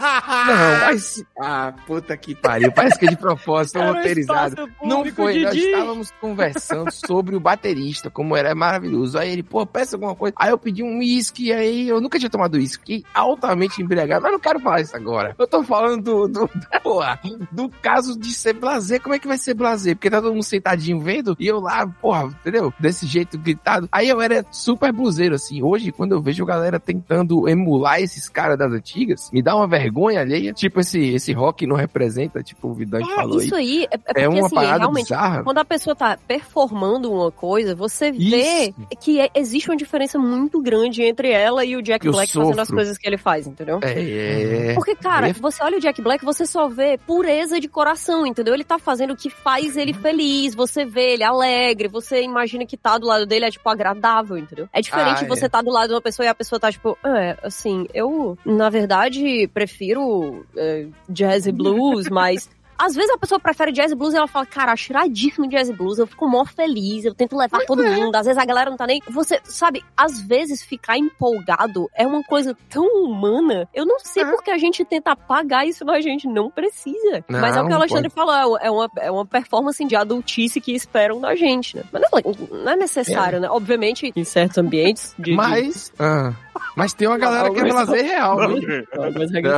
Não, 0.47 0.79
mas. 0.81 1.25
Ah, 1.39 1.73
puta 1.85 2.17
que 2.17 2.35
pariu. 2.35 2.71
Parece 2.71 2.99
que 2.99 3.05
é 3.05 3.09
de 3.09 3.17
propósito, 3.17 3.79
um 3.79 3.93
roteirizado. 3.93 4.69
Não 4.83 5.05
foi, 5.05 5.39
nós 5.39 5.55
estávamos 5.55 6.11
conversando 6.19 6.91
sobre 6.91 7.35
o 7.35 7.39
baterista, 7.39 8.09
como 8.09 8.35
era 8.35 8.53
maravilhoso. 8.53 9.17
Aí 9.17 9.31
ele, 9.31 9.43
pô, 9.43 9.65
peça 9.65 9.95
alguma 9.95 10.15
coisa. 10.15 10.35
Aí 10.37 10.49
eu 10.49 10.57
pedi 10.57 10.83
um 10.83 10.99
uísque, 10.99 11.51
aí 11.51 11.87
eu 11.87 12.01
nunca 12.01 12.19
tinha 12.19 12.29
tomado 12.29 12.55
uísque, 12.55 12.79
fiquei 12.79 13.03
altamente 13.13 13.81
embriagado, 13.81 14.23
mas 14.23 14.31
não 14.31 14.39
quero 14.39 14.59
falar 14.59 14.81
isso 14.81 14.95
agora. 14.95 15.35
Eu 15.37 15.47
tô 15.47 15.63
falando 15.63 16.01
do, 16.01 16.27
do, 16.27 16.49
porra, 16.83 17.19
do 17.51 17.69
caso 17.81 18.17
de 18.17 18.33
ser 18.33 18.53
blazer. 18.53 19.01
Como 19.01 19.15
é 19.15 19.19
que 19.19 19.27
vai 19.27 19.37
ser 19.37 19.53
blazer? 19.53 19.95
Porque 19.95 20.09
tá 20.09 20.21
todo 20.21 20.33
mundo 20.33 20.43
sentadinho 20.43 20.99
vendo 20.99 21.35
e 21.39 21.47
eu 21.47 21.59
lá, 21.59 21.87
porra, 21.87 22.25
entendeu? 22.25 22.73
Desse 22.79 23.05
jeito 23.05 23.37
gritado. 23.37 23.87
Aí 23.91 24.09
eu 24.09 24.21
era 24.21 24.45
super 24.51 24.91
bluseiro, 24.91 25.35
assim. 25.35 25.61
Hoje, 25.61 25.91
quando 25.91 26.13
eu 26.13 26.21
vejo 26.21 26.43
a 26.43 26.47
galera 26.47 26.79
tentando 26.99 27.47
emular 27.47 27.99
esses 28.01 28.27
caras 28.29 28.57
das 28.57 28.71
antigas, 28.71 29.29
me 29.31 29.41
dá 29.41 29.55
uma 29.55 29.67
vergonha 29.67 30.21
alheia. 30.21 30.53
Tipo, 30.53 30.79
esse, 30.79 30.99
esse 31.13 31.33
rock 31.33 31.65
não 31.67 31.75
representa, 31.75 32.41
tipo, 32.43 32.69
o 32.69 32.73
Vidante 32.73 33.09
É, 33.11 33.15
falou 33.15 33.41
isso 33.41 33.55
aí. 33.55 33.85
é, 33.91 33.95
é 33.95 33.97
porque 33.97 34.21
É 34.21 34.29
uma 34.29 34.45
assim, 34.45 34.55
parada 34.55 34.77
realmente, 34.79 35.03
bizarra. 35.05 35.43
quando 35.43 35.57
a 35.57 35.65
pessoa 35.65 35.95
tá 35.95 36.17
performando 36.27 37.11
uma 37.11 37.31
coisa, 37.31 37.75
você 37.75 38.11
vê 38.11 38.69
Isso. 38.69 38.73
que 39.01 39.19
é- 39.19 39.29
existe 39.35 39.69
uma 39.69 39.75
diferença 39.77 40.17
muito 40.17 40.61
grande 40.61 41.03
entre 41.03 41.31
ela 41.31 41.65
e 41.65 41.75
o 41.75 41.81
Jack 41.81 42.05
Eu 42.05 42.11
Black 42.13 42.31
fazendo 42.31 42.51
as 42.59 42.67
sofro. 42.67 42.75
coisas 42.75 42.97
que 42.97 43.07
ele 43.07 43.17
faz, 43.17 43.47
entendeu? 43.47 43.79
É, 43.81 44.71
é. 44.71 44.73
Porque, 44.75 44.95
cara, 44.95 45.29
É. 45.29 45.33
você 45.33 45.63
olha 45.63 45.77
o 45.77 45.81
Jack 45.81 46.01
Black, 46.01 46.23
você 46.23 46.45
só 46.45 46.67
vê 46.67 46.97
pureza 46.97 47.59
de 47.59 47.67
coração, 47.67 48.25
entendeu? 48.25 48.53
Ele 48.53 48.63
tá 48.63 48.77
fazendo 48.79 49.11
o 49.13 49.15
que 49.17 49.29
faz 49.29 49.75
ele 49.77 49.93
feliz, 49.93 50.53
você 50.55 50.85
vê 50.85 51.13
ele 51.13 51.23
alegre, 51.23 51.87
você 51.87 52.21
imagina 52.23 52.65
que 52.65 52.77
tá 52.77 52.97
do 52.97 53.07
lado 53.07 53.25
dele 53.25 53.45
é, 53.45 53.49
tipo, 53.51 53.67
agradável, 53.69 54.37
entendeu? 54.37 54.67
É 54.71 54.81
diferente 54.81 55.23
Ah, 55.23 55.27
você 55.27 55.45
é. 55.45 55.49
tá 55.49 55.61
do 55.61 55.71
lado 55.71 55.87
de 55.89 55.93
uma 55.93 56.01
pessoa 56.01 56.25
e 56.25 56.29
a 56.29 56.35
pessoa 56.35 56.59
tá, 56.59 56.71
tipo, 56.71 56.84
é, 57.05 57.37
assim, 57.41 57.87
eu, 57.93 58.37
na 58.45 58.69
verdade, 58.69 59.47
prefiro 59.53 60.45
é, 60.55 60.87
jazz 61.09 61.47
e 61.47 61.51
blues, 61.51 62.09
mas... 62.09 62.49
Às 62.77 62.95
vezes 62.95 63.09
a 63.11 63.17
pessoa 63.17 63.39
prefere 63.39 63.71
jazz 63.71 63.91
e 63.91 63.95
blues 63.95 64.13
e 64.13 64.17
ela 64.17 64.27
fala, 64.27 64.45
cara, 64.45 64.71
acho 64.73 64.91
iradíssimo 64.91 65.47
jazz 65.47 65.69
e 65.69 65.73
blues, 65.73 65.97
eu 65.99 66.07
fico 66.07 66.27
mó 66.27 66.43
feliz, 66.45 67.05
eu 67.05 67.13
tento 67.13 67.35
levar 67.37 67.59
todo 67.65 67.83
mundo, 67.83 68.15
às 68.15 68.25
vezes 68.25 68.41
a 68.41 68.45
galera 68.45 68.69
não 68.69 68.77
tá 68.77 68.85
nem... 68.85 69.01
Você, 69.09 69.39
sabe, 69.43 69.83
às 69.95 70.19
vezes 70.19 70.63
ficar 70.63 70.97
empolgado 70.97 71.89
é 71.95 72.05
uma 72.05 72.23
coisa 72.23 72.55
tão 72.69 72.85
humana, 73.03 73.67
eu 73.73 73.85
não 73.85 73.99
sei 73.99 74.25
porque 74.25 74.51
a 74.51 74.57
gente 74.57 74.83
tenta 74.85 75.11
apagar 75.11 75.65
isso 75.67 75.85
na 75.85 75.99
gente, 76.01 76.27
não 76.27 76.49
precisa. 76.49 77.23
Não, 77.29 77.39
Mas 77.39 77.55
é 77.55 77.61
o 77.61 77.67
que 77.67 77.73
o 77.73 77.75
Alexandre 77.75 78.09
pode. 78.09 78.29
falou, 78.29 78.57
é 78.59 78.69
uma, 78.69 78.89
é 78.97 79.11
uma 79.11 79.25
performance 79.25 79.83
de 79.85 79.95
adultice 79.95 80.59
que 80.59 80.73
esperam 80.73 81.19
da 81.21 81.35
gente, 81.35 81.77
né? 81.77 81.83
Mas 81.91 82.01
não, 82.01 82.59
não 82.63 82.71
é 82.71 82.75
necessário, 82.75 83.39
né? 83.39 83.49
Obviamente, 83.49 84.11
em 84.15 84.23
certos 84.23 84.57
ambientes 84.57 85.13
de... 85.17 85.31
de- 85.31 85.35
Mas, 85.35 85.91
ah, 85.99 86.33
mas 86.75 86.93
tem 86.93 87.07
uma 87.07 87.17
galera 87.17 87.49
que 87.51 87.59
é 87.59 87.63
blazer 87.63 88.03
real, 88.05 88.37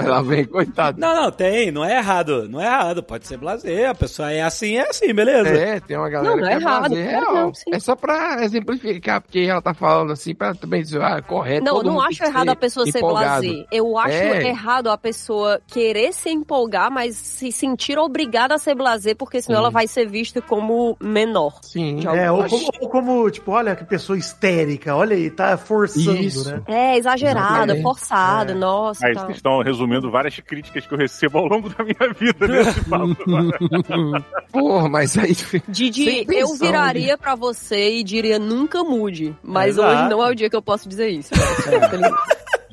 Lá 0.07 0.22
vem, 0.22 0.45
coitado. 0.45 0.99
Não, 0.99 1.23
não, 1.23 1.31
tem. 1.31 1.72
Não 1.72 1.84
é 1.84 1.98
errado. 1.98 2.48
Não 2.49 2.61
é 2.61 2.65
errado. 2.65 3.03
Pode 3.08 3.26
ser 3.28 3.38
blazer. 3.38 3.90
A 3.90 3.96
pessoa 3.96 4.32
é 4.32 4.42
assim, 4.42 4.76
é 4.78 4.90
assim, 4.90 5.14
beleza. 5.14 5.50
É, 5.50 5.80
tem 5.80 5.98
uma 5.98 6.10
galera 6.10 6.36
Não, 6.36 6.42
não 6.42 6.48
que 6.48 6.54
é 6.54 6.58
errado, 6.58 6.90
blazer 6.90 7.10
real. 7.10 7.34
não, 7.34 7.54
sim. 7.54 7.72
É 7.74 7.80
só 7.80 7.96
pra 7.96 8.44
exemplificar, 8.44 9.22
porque 9.22 9.40
ela 9.40 9.62
tá 9.62 9.74
falando 9.74 10.12
assim, 10.12 10.36
pra 10.36 10.54
também 10.54 10.82
dizer, 10.82 11.02
ah, 11.02 11.22
correto. 11.22 11.64
Não, 11.66 11.76
todo 11.76 11.86
não 11.88 12.02
acho 12.02 12.24
errado 12.24 12.50
a 12.50 12.56
pessoa 12.56 12.86
ser 12.86 13.00
blazer. 13.02 13.66
Eu 13.72 13.98
acho 13.98 14.12
É. 14.16 14.48
errado 14.48 14.90
a 14.90 14.98
pessoa 14.98 15.62
querer 15.68 16.14
se 16.14 16.30
empolgar, 16.30 16.92
mas 16.92 17.16
se 17.16 17.52
sentir 17.52 17.98
obrigada 17.98 18.56
a 18.56 18.58
ser 18.58 18.76
blazer, 18.76 19.16
porque 19.16 19.42
senão 19.42 19.58
Sim. 19.60 19.64
ela 19.64 19.72
vai 19.72 19.88
ser 19.88 20.08
vista 20.08 20.42
como 20.42 20.98
menor. 21.02 21.60
Sim. 21.64 22.04
É, 22.08 22.32
ou 22.32 22.44
como, 22.48 22.70
ou 22.82 22.90
como, 22.90 23.32
tipo, 23.32 23.52
olha 23.52 23.76
que 23.76 23.86
pessoa 23.86 24.18
histérica, 24.18 24.96
olha 24.96 25.16
aí, 25.16 25.30
tá 25.30 25.58
forçando, 25.58 26.18
Isso. 26.18 26.50
né? 26.50 26.62
É, 26.68 26.98
exagerado, 26.98 27.48
Exatamente. 27.56 27.84
forçado, 27.84 28.52
É. 28.52 28.56
nossa. 28.56 29.06
Aí 29.08 29.14
tá. 29.14 29.22
vocês 29.26 29.38
estão 29.38 29.62
resumindo 29.62 30.10
várias 30.12 30.38
críticas 30.40 30.86
que 30.86 30.94
eu 30.94 30.98
recebo 30.98 31.38
ao 31.38 31.46
longo 31.48 31.70
da 31.70 31.84
minha 31.84 32.14
vida 32.14 32.48
nesse 32.48 32.82
papo. 32.99 34.26
Porra, 34.52 34.90
mas 34.90 35.18
aí... 35.18 35.36
Didi, 35.68 36.26
eu 36.30 36.53
viraria 36.56 37.18
pra 37.18 37.36
você 37.36 37.98
e 37.99 38.03
diria 38.03 38.40
nunca 38.40 38.84
mude. 38.84 39.36
Mas 39.44 39.78
Exato. 39.78 39.94
hoje 39.99 40.10
não 40.10 40.24
é 40.26 40.32
o 40.32 40.36
dia 40.36 40.49
que 40.49 40.56
eu 40.56 40.61
posso 40.61 40.88
dizer 40.90 41.10
isso. 41.10 41.32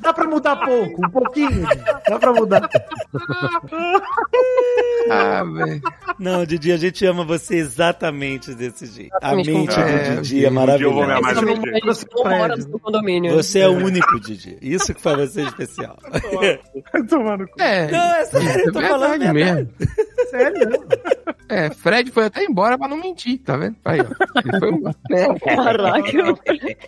Dá 0.01 0.13
pra 0.13 0.27
mudar 0.27 0.55
pouco, 0.57 1.03
um 1.03 1.09
pouquinho. 1.09 1.65
Dá 2.07 2.19
pra 2.19 2.31
mudar. 2.31 2.69
Ah, 5.09 5.43
velho. 5.43 5.81
Não, 6.19 6.45
Didi, 6.45 6.71
a 6.71 6.77
gente 6.77 7.03
ama 7.07 7.23
você 7.23 7.55
exatamente 7.55 8.53
desse 8.53 8.85
jeito. 8.85 9.09
Exatamente 9.15 9.49
a 9.49 9.53
mente 9.53 9.73
como- 9.73 9.85
do 9.87 9.91
É, 9.91 10.15
Didi 10.21 10.45
é 10.45 10.49
maravilhosa. 10.51 11.11
é 11.11 11.15
eu. 13.29 13.35
Você 13.35 13.59
é 13.59 13.67
o 13.67 13.83
único, 13.83 14.19
Didi. 14.19 14.59
Isso 14.61 14.93
que 14.93 15.01
faz 15.01 15.17
você 15.31 15.41
especial. 15.41 15.97
Tomar 17.09 17.39
no 17.39 17.47
cu. 17.47 17.59
É, 17.61 17.89
Não, 17.89 18.15
é 18.15 18.25
sério, 18.25 18.65
eu 18.67 18.73
tô 18.73 18.81
é 18.81 18.87
falando 18.87 19.09
verdade. 19.19 19.33
mesmo. 19.33 19.69
Sério, 20.37 20.69
né? 20.69 20.77
É, 21.47 21.69
Fred 21.69 22.09
foi 22.11 22.25
até 22.25 22.43
embora 22.43 22.75
pra 22.77 22.87
não 22.87 22.97
mentir, 22.97 23.37
tá 23.39 23.55
vendo? 23.55 23.75
Aí, 23.85 23.99
ó. 24.01 24.05
Ele 24.43 24.59
foi 24.59 24.69
embora. 24.71 24.95
É. 25.11 25.39
Caraca. 25.55 26.11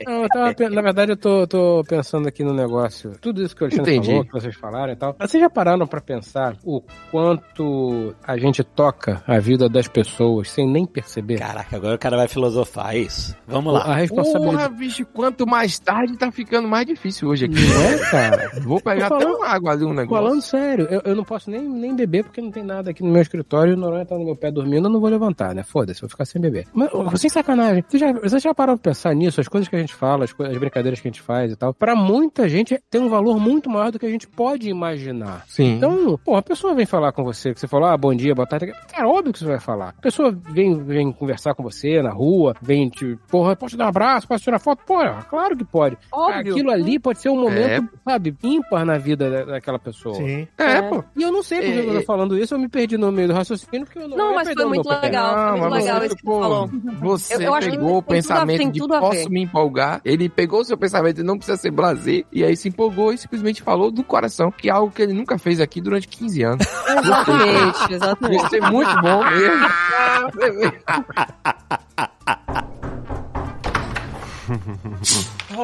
Não, 0.05 0.27
tava 0.27 0.69
na 0.71 0.81
verdade, 0.81 1.11
eu 1.11 1.17
tô, 1.17 1.45
tô 1.47 1.83
pensando 1.87 2.27
aqui 2.27 2.43
no 2.43 2.53
negócio. 2.53 3.11
Tudo 3.21 3.43
isso 3.43 3.55
que 3.55 3.63
o 3.63 3.65
Alexandre 3.65 3.91
Entendi. 3.93 4.09
falou, 4.11 4.25
que 4.25 4.31
vocês 4.31 4.55
falaram 4.55 4.93
e 4.93 4.95
tal. 4.95 5.15
Mas 5.19 5.29
Vocês 5.29 5.41
já 5.41 5.49
pararam 5.49 5.85
pra 5.85 6.01
pensar 6.01 6.55
o 6.65 6.81
quanto 7.11 8.15
a 8.25 8.37
gente 8.37 8.63
toca 8.63 9.21
a 9.27 9.37
vida 9.39 9.69
das 9.69 9.87
pessoas 9.87 10.49
sem 10.49 10.67
nem 10.67 10.85
perceber? 10.87 11.37
Caraca, 11.39 11.75
agora 11.75 11.95
o 11.95 11.99
cara 11.99 12.17
vai 12.17 12.27
filosofar, 12.27 12.95
é 12.95 12.99
isso. 12.99 13.35
Vamos 13.47 13.73
lá. 13.73 13.81
A 13.81 13.95
responsabilidade. 13.95 14.55
Porra, 14.57 14.69
bicho, 14.69 15.05
quanto 15.13 15.45
mais 15.45 15.77
tarde 15.77 16.17
tá 16.17 16.31
ficando 16.31 16.67
mais 16.67 16.85
difícil 16.85 17.27
hoje 17.29 17.45
aqui. 17.45 17.55
Não 17.55 17.81
é, 17.89 17.97
cara? 18.09 18.51
Vou 18.61 18.81
pegar 18.81 19.07
Tô 19.09 19.15
até 19.15 19.23
falando- 19.25 19.37
uma 19.39 19.47
água 19.47 19.71
ali, 19.71 19.85
um 19.85 19.93
negócio. 19.93 20.23
Falando 20.25 20.41
sério, 20.41 20.87
eu, 20.89 21.01
eu 21.05 21.15
não 21.15 21.23
posso 21.23 21.49
nem, 21.51 21.61
nem 21.61 21.95
beber 21.95 22.23
porque 22.23 22.41
não 22.41 22.49
tem 22.51 22.63
nada 22.63 22.89
aqui 22.89 23.03
no 23.03 23.11
meu 23.11 23.21
escritório 23.21 23.36
e 23.71 23.73
o 23.73 23.77
Noronha 23.77 24.05
tá 24.05 24.17
no 24.17 24.25
meu 24.25 24.35
pé 24.35 24.51
dormindo, 24.51 24.87
eu 24.87 24.91
não 24.91 24.99
vou 24.99 25.09
levantar, 25.09 25.53
né? 25.55 25.63
Foda-se, 25.63 26.01
vou 26.01 26.09
ficar 26.09 26.25
sem 26.25 26.41
beber. 26.41 26.65
Mas, 26.73 26.89
sem 27.19 27.29
sacanagem, 27.29 27.83
vocês 27.87 27.99
já, 28.01 28.11
vocês 28.13 28.41
já 28.43 28.53
pararam 28.53 28.77
pra 28.77 28.91
pensar 28.91 29.13
nisso, 29.13 29.39
as 29.41 29.47
coisas 29.47 29.67
que 29.67 29.75
a 29.75 29.79
gente 29.79 29.93
fala, 29.93 30.23
as, 30.25 30.33
coisas, 30.33 30.53
as 30.53 30.59
brincadeiras 30.59 30.99
que 30.99 31.07
a 31.07 31.11
gente 31.11 31.21
faz 31.21 31.51
e 31.51 31.55
tal? 31.55 31.73
Pra 31.73 31.95
muita 31.95 32.47
gente 32.47 32.79
tem 32.89 33.01
um 33.01 33.09
valor 33.09 33.39
muito 33.39 33.69
maior 33.69 33.91
do 33.91 33.99
que 33.99 34.05
a 34.05 34.09
gente 34.09 34.27
pode 34.27 34.69
imaginar. 34.69 35.43
Sim. 35.47 35.75
Então, 35.75 36.19
pô, 36.23 36.35
a 36.35 36.41
pessoa 36.41 36.73
vem 36.75 36.85
falar 36.85 37.11
com 37.11 37.23
você, 37.23 37.53
que 37.53 37.59
você 37.59 37.67
falou, 37.67 37.87
ah, 37.87 37.97
bom 37.97 38.13
dia, 38.13 38.33
boa 38.35 38.47
tarde. 38.47 38.71
Cara, 38.91 39.07
óbvio 39.07 39.33
que 39.33 39.39
você 39.39 39.45
vai 39.45 39.59
falar. 39.59 39.89
A 39.97 40.01
pessoa 40.01 40.31
vem, 40.31 40.83
vem 40.83 41.11
conversar 41.11 41.53
com 41.53 41.63
você 41.63 42.01
na 42.01 42.11
rua, 42.11 42.55
vem 42.61 42.89
te, 42.89 43.17
porra, 43.29 43.55
posso 43.55 43.75
te 43.75 43.77
dar 43.77 43.85
um 43.85 43.89
abraço, 43.89 44.27
posso 44.27 44.43
tirar 44.43 44.59
foto? 44.59 44.83
Porra, 44.85 45.25
claro 45.29 45.55
que 45.57 45.63
pode. 45.65 45.97
Óbvio. 46.11 46.53
Aquilo 46.53 46.71
ali 46.71 46.99
pode 46.99 47.19
ser 47.19 47.29
um 47.29 47.39
momento, 47.41 47.89
sabe, 48.03 48.35
ímpar 48.43 48.85
na 48.85 48.97
vida 48.97 49.29
da- 49.29 49.45
daquela 49.45 49.79
pessoa. 49.79 50.15
Sim. 50.15 50.47
é, 50.57 50.81
pô. 50.81 51.03
E 51.15 51.23
eu 51.23 51.31
não 51.31 51.43
sei 51.43 51.59
porque 51.59 51.73
É, 51.73 51.79
eu 51.81 51.91
tô 51.93 51.99
é. 51.99 52.03
falando 52.03 52.37
isso, 52.37 52.53
eu 52.55 52.59
me 52.59 52.67
perdi 52.69 52.97
no 52.97 53.11
meio 53.11 53.26
do 53.27 53.33
raciocínio, 53.33 53.85
porque 53.85 53.99
eu 53.99 54.07
não 54.07 54.17
Não, 54.17 54.33
mas 54.35 54.47
foi 54.51 54.65
muito 54.65 54.89
legal. 54.89 55.33
foi 55.57 55.59
muito 55.59 55.73
legal 55.73 55.99
você 55.99 56.05
isso 56.07 56.15
que 56.15 56.23
você 56.25 56.39
falou. 56.39 56.69
Você 57.01 57.35
Eu- 57.35 57.41
eu 57.41 57.53
pegou 57.59 57.61
o 57.61 57.61
tem 57.61 57.71
tudo 57.71 57.97
a- 57.97 58.01
pensamento 58.03 58.57
tem 58.57 58.71
de 58.71 58.79
posso 58.87 59.11
ver. 59.11 59.29
me 59.29 59.41
empolgar. 59.43 60.01
Ele 60.05 60.29
pegou 60.29 60.61
o 60.61 60.65
seu 60.65 60.77
pensamento 60.77 61.21
e 61.21 61.23
não 61.23 61.37
precisa 61.37 61.57
ser 61.57 61.71
blazer. 61.71 62.25
E 62.31 62.43
aí 62.43 62.55
se 62.57 62.69
empolgou 62.69 63.13
e 63.13 63.17
simplesmente 63.17 63.61
falou 63.61 63.91
do 63.91 64.03
coração, 64.03 64.51
que 64.51 64.69
é 64.69 64.71
algo 64.71 64.91
que 64.91 65.01
ele 65.01 65.13
nunca 65.13 65.37
fez 65.37 65.59
aqui 65.59 65.79
durante 65.81 66.07
15 66.07 66.41
anos. 66.43 66.65
Exatamente, 66.87 67.93
exatamente. 67.93 68.45
Isso 68.45 68.55
é 68.55 68.61
muito 68.71 69.01
bom 69.01 69.23
mesmo. 69.23 69.67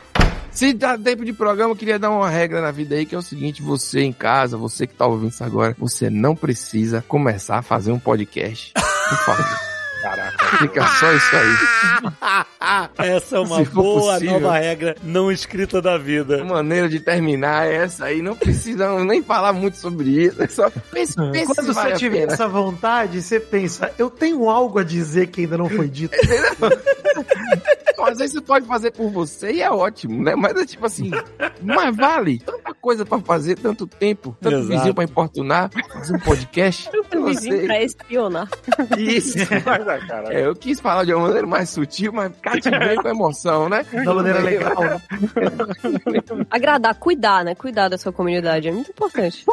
Se 0.53 0.71
dá 0.73 0.97
tempo 0.97 1.25
de 1.25 1.33
programa, 1.33 1.71
eu 1.71 1.75
queria 1.75 1.97
dar 1.97 2.11
uma 2.11 2.29
regra 2.29 2.61
na 2.61 2.71
vida 2.71 2.95
aí, 2.95 3.05
que 3.05 3.15
é 3.15 3.17
o 3.17 3.21
seguinte, 3.23 3.61
você 3.61 4.01
em 4.01 4.13
casa, 4.13 4.55
você 4.55 4.85
que 4.85 4.93
tá 4.93 5.05
ouvindo 5.07 5.31
isso 5.31 5.43
agora, 5.43 5.75
você 5.77 6.09
não 6.09 6.35
precisa 6.35 7.03
começar 7.07 7.57
a 7.57 7.61
fazer 7.63 7.91
um 7.91 7.99
podcast. 7.99 8.71
Por 8.73 9.17
favor. 9.17 9.45
Caraca. 10.03 10.57
Fica 10.57 10.85
só 10.85 11.13
isso 11.13 11.35
aí. 11.37 12.45
Essa 13.15 13.37
é 13.37 13.39
uma 13.39 13.63
boa 13.63 14.13
possível. 14.15 14.33
nova 14.39 14.57
regra 14.59 14.97
não 15.01 15.31
escrita 15.31 15.81
da 15.81 15.93
A 15.93 15.97
vida. 15.97 16.43
maneira 16.43 16.89
de 16.89 16.99
terminar 16.99 17.67
é 17.67 17.75
essa 17.75 18.05
aí. 18.05 18.21
Não 18.21 18.35
precisa 18.35 19.01
nem 19.05 19.23
falar 19.23 19.53
muito 19.53 19.77
sobre 19.77 20.09
isso. 20.09 20.43
É 20.43 20.47
só 20.49 20.69
pense, 20.69 21.15
pense 21.15 21.45
Quando 21.55 21.73
você 21.73 21.93
tiver 21.93 22.19
pena. 22.21 22.33
essa 22.33 22.49
vontade, 22.49 23.21
você 23.21 23.39
pensa, 23.39 23.93
eu 23.97 24.09
tenho 24.09 24.49
algo 24.49 24.77
a 24.79 24.83
dizer 24.83 25.27
que 25.27 25.41
ainda 25.41 25.57
não 25.57 25.69
foi 25.69 25.87
dito. 25.87 26.15
Às 28.05 28.17
vezes 28.17 28.33
você 28.33 28.41
pode 28.41 28.65
fazer 28.65 28.91
por 28.91 29.09
você 29.09 29.51
e 29.53 29.61
é 29.61 29.71
ótimo, 29.71 30.21
né? 30.23 30.35
Mas 30.35 30.55
é 30.55 30.65
tipo 30.65 30.85
assim, 30.85 31.11
mas 31.61 31.95
vale. 31.95 32.39
Tanta 32.39 32.73
coisa 32.73 33.05
pra 33.05 33.19
fazer, 33.19 33.57
tanto 33.57 33.87
tempo, 33.87 34.35
tanto 34.41 34.55
Exato. 34.57 34.69
vizinho 34.69 34.93
pra 34.93 35.03
importunar, 35.03 35.69
fazer 35.91 36.15
um 36.15 36.19
podcast. 36.19 36.89
Me 37.15 37.33
vim 37.35 37.65
pra 37.65 37.83
espionar. 37.83 38.49
Isso. 38.97 39.37
Mas, 39.65 39.87
ah, 39.87 39.99
cara, 40.07 40.33
É, 40.33 40.45
eu 40.45 40.55
quis 40.55 40.79
falar 40.79 41.05
de 41.05 41.13
uma 41.13 41.27
maneira 41.27 41.47
mais 41.47 41.69
sutil, 41.69 42.11
mas 42.11 42.31
cativei 42.41 42.95
com 42.95 43.07
emoção, 43.07 43.69
né? 43.69 43.85
Da 44.03 44.13
maneira 44.13 44.39
legal. 44.39 44.75
né? 44.81 45.01
Agradar, 46.49 46.95
cuidar, 46.95 47.43
né? 47.45 47.55
Cuidar 47.55 47.89
da 47.89 47.97
sua 47.97 48.11
comunidade 48.11 48.67
é 48.67 48.71
muito 48.71 48.91
importante. 48.91 49.45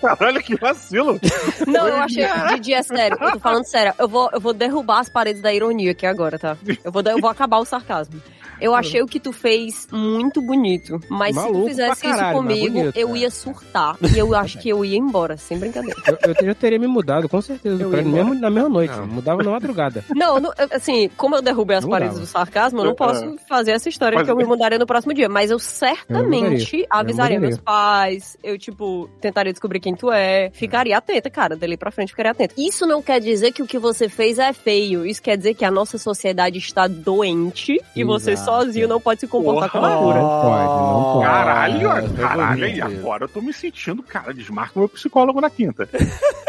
Caralho, 0.00 0.42
que 0.42 0.56
vacilo. 0.56 1.18
Não, 1.66 1.88
eu 1.88 1.96
achei. 1.96 2.26
Didi, 2.54 2.74
é 2.74 2.82
sério. 2.82 3.18
Eu 3.20 3.32
tô 3.32 3.40
falando 3.40 3.64
sério. 3.64 3.92
Eu 3.98 4.08
vou, 4.08 4.30
eu 4.32 4.40
vou 4.40 4.52
derrubar 4.52 5.00
as 5.00 5.08
paredes 5.08 5.42
da 5.42 5.52
ironia 5.52 5.90
aqui 5.92 6.06
agora, 6.06 6.38
tá? 6.38 6.56
Eu 6.84 6.90
vou, 6.92 7.02
eu 7.02 7.20
vou 7.20 7.30
acabar 7.30 7.58
o 7.58 7.64
sarcasmo. 7.64 7.97
entusiasmo. 8.02 8.37
Eu 8.60 8.74
achei 8.74 9.02
o 9.02 9.06
que 9.06 9.20
tu 9.20 9.32
fez 9.32 9.86
muito 9.92 10.40
bonito. 10.42 11.00
Mas 11.08 11.34
se 11.34 11.40
Maluco 11.42 11.60
tu 11.62 11.68
fizesse 11.68 12.02
caralho, 12.02 12.18
isso 12.18 12.24
mas 12.24 12.36
comigo, 12.58 12.74
bonito, 12.78 12.96
eu 12.98 13.06
cara. 13.08 13.18
ia 13.18 13.30
surtar. 13.30 13.96
E 14.14 14.18
eu 14.18 14.34
acho 14.34 14.58
que 14.58 14.68
eu 14.68 14.84
ia 14.84 14.96
embora, 14.98 15.36
sem 15.36 15.58
brincadeira. 15.58 16.00
Eu, 16.06 16.34
eu 16.40 16.46
já 16.46 16.54
teria 16.54 16.78
me 16.78 16.86
mudado, 16.86 17.28
com 17.28 17.40
certeza, 17.40 17.76
do 17.76 17.82
Eu 17.84 17.90
prédio, 17.90 18.10
ia 18.10 18.16
mesmo 18.24 18.34
na 18.34 18.50
mesma 18.50 18.68
noite. 18.68 18.96
Não. 18.96 19.06
Mudava 19.06 19.42
na 19.42 19.50
madrugada. 19.50 20.04
Não, 20.14 20.40
não, 20.40 20.50
eu- 20.58 20.68
assim, 20.72 21.08
como 21.16 21.36
eu 21.36 21.42
derrubei 21.42 21.76
as 21.76 21.84
Não 21.84 21.90
paredes 21.90 22.14
dava. 22.14 22.26
do 22.26 22.30
sarcasmo, 22.30 22.80
eu 22.80 22.84
não 22.86 22.94
posso 22.94 23.36
fazer 23.48 23.70
essa 23.72 23.88
história 23.88 24.16
Mas- 24.16 24.24
de 24.26 24.26
que 24.26 24.32
eu 24.32 24.36
me 24.36 24.44
mudaria 24.44 24.78
no 24.78 24.86
próximo 24.86 25.14
dia. 25.14 25.28
Mas 25.28 25.50
eu 25.50 25.58
certamente 25.58 26.80
Eu 26.80 26.86
avisaria 26.90 27.36
mudaria. 27.36 27.40
meus 27.40 27.60
pais, 27.60 28.36
eu, 28.42 28.58
tipo, 28.58 29.08
tentaria 29.20 29.52
descobrir 29.52 29.80
quem 29.80 29.94
tu 29.94 30.10
é. 30.10 30.50
Ficaria 30.52 30.96
atenta, 30.98 31.30
cara, 31.30 31.56
dali 31.56 31.76
pra 31.76 31.90
frente 31.90 32.10
ficaria 32.10 32.32
atenta. 32.32 32.54
Isso 32.58 32.86
não 32.86 33.00
quer 33.02 33.20
dizer 33.20 33.52
que 33.52 33.62
o 33.62 33.66
que 33.66 33.78
você 33.78 34.08
fez 34.08 34.38
é 34.38 34.52
feio. 34.52 35.06
Isso 35.06 35.22
quer 35.22 35.36
dizer 35.36 35.54
que 35.54 35.64
a 35.64 35.70
nossa 35.70 35.98
sociedade 35.98 36.58
está 36.58 36.86
doente 36.86 37.80
e 37.94 38.04
você 38.04 38.32
Exato. 38.32 38.47
Sozinho 38.48 38.88
não 38.88 39.00
pode 39.00 39.20
se 39.20 39.26
comportar 39.26 39.70
com 39.70 39.78
loucura. 39.78 40.20
Não 40.20 40.28
pode, 40.28 40.64
não 40.64 41.02
pode. 41.12 41.24
Caralho, 41.26 41.90
Ah, 41.90 42.02
caralho, 42.16 42.64
e 42.66 42.80
bonito. 42.80 42.98
agora 43.00 43.24
eu 43.24 43.28
tô 43.28 43.40
me 43.40 43.52
sentindo, 43.52 44.02
cara, 44.02 44.32
desmarca 44.32 44.72
o 44.76 44.78
meu 44.80 44.88
psicólogo 44.88 45.40
na 45.40 45.50
quinta. 45.50 45.88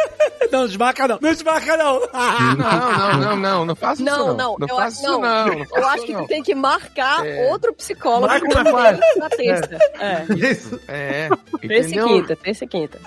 Não, 0.52 0.66
desmarca 0.66 1.08
não. 1.08 1.20
Não 1.22 1.32
desmarca 1.32 1.78
não. 1.78 2.00
Não, 2.10 2.56
não, 2.56 3.18
não, 3.20 3.36
não, 3.38 3.66
não 3.66 3.76
faça 3.76 4.02
isso 4.02 4.12
Não, 4.12 4.36
não. 4.36 4.56
não, 4.58 4.68
eu 4.68 4.88
isso 4.88 5.04
não. 5.04 5.22
não. 5.22 5.46
não 5.48 5.66
Eu 5.76 5.88
acho 5.88 6.06
que 6.06 6.14
não. 6.14 6.24
tu 6.24 6.28
tem 6.28 6.42
que 6.44 6.54
marcar 6.56 7.26
É. 7.26 7.50
outro 7.52 7.74
psicólogo 7.74 8.28
Marca 8.28 8.48
ele 8.48 9.00
na 9.20 9.30
terça. 9.30 9.78
É. 10.00 10.26
Isso. 10.52 10.80
É, 10.88 11.30
Terça 11.62 11.90
e 11.96 12.04
quinta, 12.04 12.36
terça 12.36 12.66
e 12.66 12.68
quinta. 12.68 13.00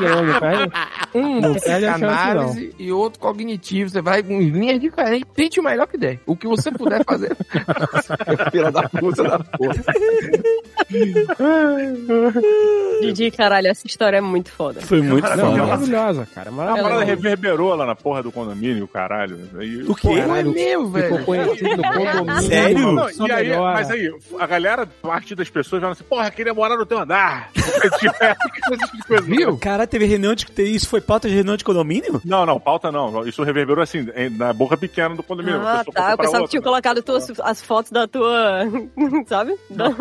Não, 0.00 0.22
não 0.24 0.40
perde. 0.40 0.72
Um 1.14 1.54
psicanálise 1.54 2.74
e 2.78 2.92
outro 2.92 3.18
cognitivo. 3.20 3.90
Você 3.90 4.00
vai 4.02 4.22
com 4.22 4.38
linhas 4.40 4.80
diferentes. 4.80 5.28
Tente 5.34 5.60
o 5.60 5.62
melhor 5.62 5.86
que 5.86 5.96
der. 5.96 6.20
O 6.26 6.36
que 6.36 6.46
você 6.46 6.70
puder 6.70 7.04
fazer. 7.04 7.36
Filha 8.50 8.70
da 8.70 8.88
puta 8.88 9.22
da 9.22 9.38
porra. 9.38 9.74
Didi, 13.00 13.30
caralho, 13.30 13.68
essa 13.68 13.86
história 13.86 14.18
é 14.18 14.20
muito 14.20 14.50
foda. 14.50 14.80
Foi 14.80 14.97
muito 15.00 15.24
Não, 15.36 15.36
foda. 15.50 15.56
maravilhosa, 15.64 16.28
cara. 16.34 16.50
A 16.50 16.52
Maravilhosa. 16.52 16.88
parada 16.90 17.04
reverberou 17.06 17.74
lá 17.74 17.86
na 17.86 17.94
porra 17.94 18.22
do 18.22 18.30
condomínio, 18.30 18.86
caralho. 18.86 19.38
Aí, 19.58 19.82
O 19.84 19.94
quê? 19.94 20.22
Não 20.26 20.36
é 20.36 20.42
mesmo, 20.42 20.84
Ficou 20.86 20.92
velho. 20.92 21.24
conhecido 21.24 21.76
no 21.76 21.82
condomínio. 21.82 22.42
Sério? 22.42 22.92
Não, 22.92 23.26
e 23.28 23.32
aí, 23.32 23.56
mas 23.56 23.90
aí, 23.90 24.14
a 24.38 24.46
galera, 24.46 24.86
parte 25.00 25.34
das 25.34 25.48
pessoas 25.48 25.80
falam 25.80 25.92
assim, 25.92 26.04
porra, 26.04 26.30
queria 26.30 26.52
morar 26.52 26.76
no 26.76 26.84
teu 26.84 26.98
andar. 26.98 27.48
Esse 27.56 27.98
tipo 27.98 28.96
de 28.96 29.02
coisa. 29.06 29.22
Viu? 29.22 29.56
Cara, 29.56 29.86
teve 29.86 30.04
reunião 30.04 30.34
de 30.34 30.44
que 30.46 30.62
isso 30.62 30.86
foi 30.86 30.98
foi 30.98 31.00
pauta 31.06 31.28
de 31.28 31.34
reunião 31.36 31.56
de 31.56 31.62
condomínio? 31.62 32.20
Não, 32.24 32.44
não, 32.44 32.58
pauta 32.58 32.90
não. 32.90 33.24
Isso 33.24 33.40
reverberou 33.44 33.80
assim, 33.84 34.04
na 34.36 34.52
boca 34.52 34.76
pequena 34.76 35.14
do 35.14 35.22
condomínio. 35.22 35.60
Ah, 35.60 35.74
A 35.74 35.84
pessoa 35.84 35.94
tá. 35.94 36.10
Eu 36.10 36.18
pensava 36.18 36.42
que 36.44 36.50
tinha 36.50 36.60
colocado 36.62 37.00
tuas, 37.04 37.30
as 37.40 37.62
fotos 37.62 37.92
da 37.92 38.08
tua. 38.08 38.64
Sabe? 39.28 39.54
Da- 39.70 39.94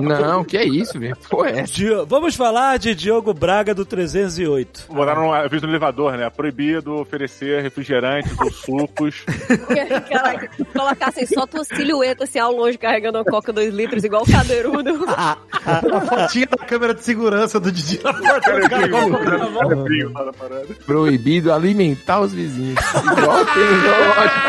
Não, 0.00 0.42
que 0.42 0.56
é 0.56 0.64
isso, 0.64 0.98
velho. 0.98 1.14
Pô, 1.28 1.44
é 1.44 1.64
Vamos 2.06 2.34
falar 2.34 2.78
de 2.78 2.94
Diogo 2.94 3.34
Braga 3.34 3.74
do 3.74 3.84
308. 4.38 4.86
Botaram 4.88 5.28
um 5.28 5.32
aviso 5.32 5.66
no 5.66 5.72
elevador, 5.72 6.16
né? 6.16 6.30
Proibido 6.30 6.94
oferecer 6.94 7.60
refrigerantes 7.62 8.32
ou 8.38 8.50
sucos. 8.50 9.24
Caraca, 10.08 10.48
colocassem 10.72 11.26
só 11.26 11.46
tua 11.46 11.64
silhueta 11.64 12.24
assim 12.24 12.38
ao 12.38 12.52
longe 12.52 12.78
carregando 12.78 13.18
uma 13.18 13.24
coca 13.24 13.52
2 13.52 13.74
litros, 13.74 14.04
igual 14.04 14.22
o 14.22 14.30
cadeirudo. 14.30 14.90
A 15.68 16.00
fotinha 16.00 16.46
da 16.46 16.56
câmera 16.64 16.94
de 16.94 17.02
segurança 17.02 17.58
do 17.58 17.72
Didi 17.72 18.00
na 18.04 18.14
porta. 18.14 18.48
Proibido 20.86 21.52
alimentar 21.52 22.20
os 22.20 22.32
vizinhos. 22.32 22.78
Igual 22.94 23.44
tem 23.44 23.64
no 23.64 23.80
zoológico. 23.82 24.48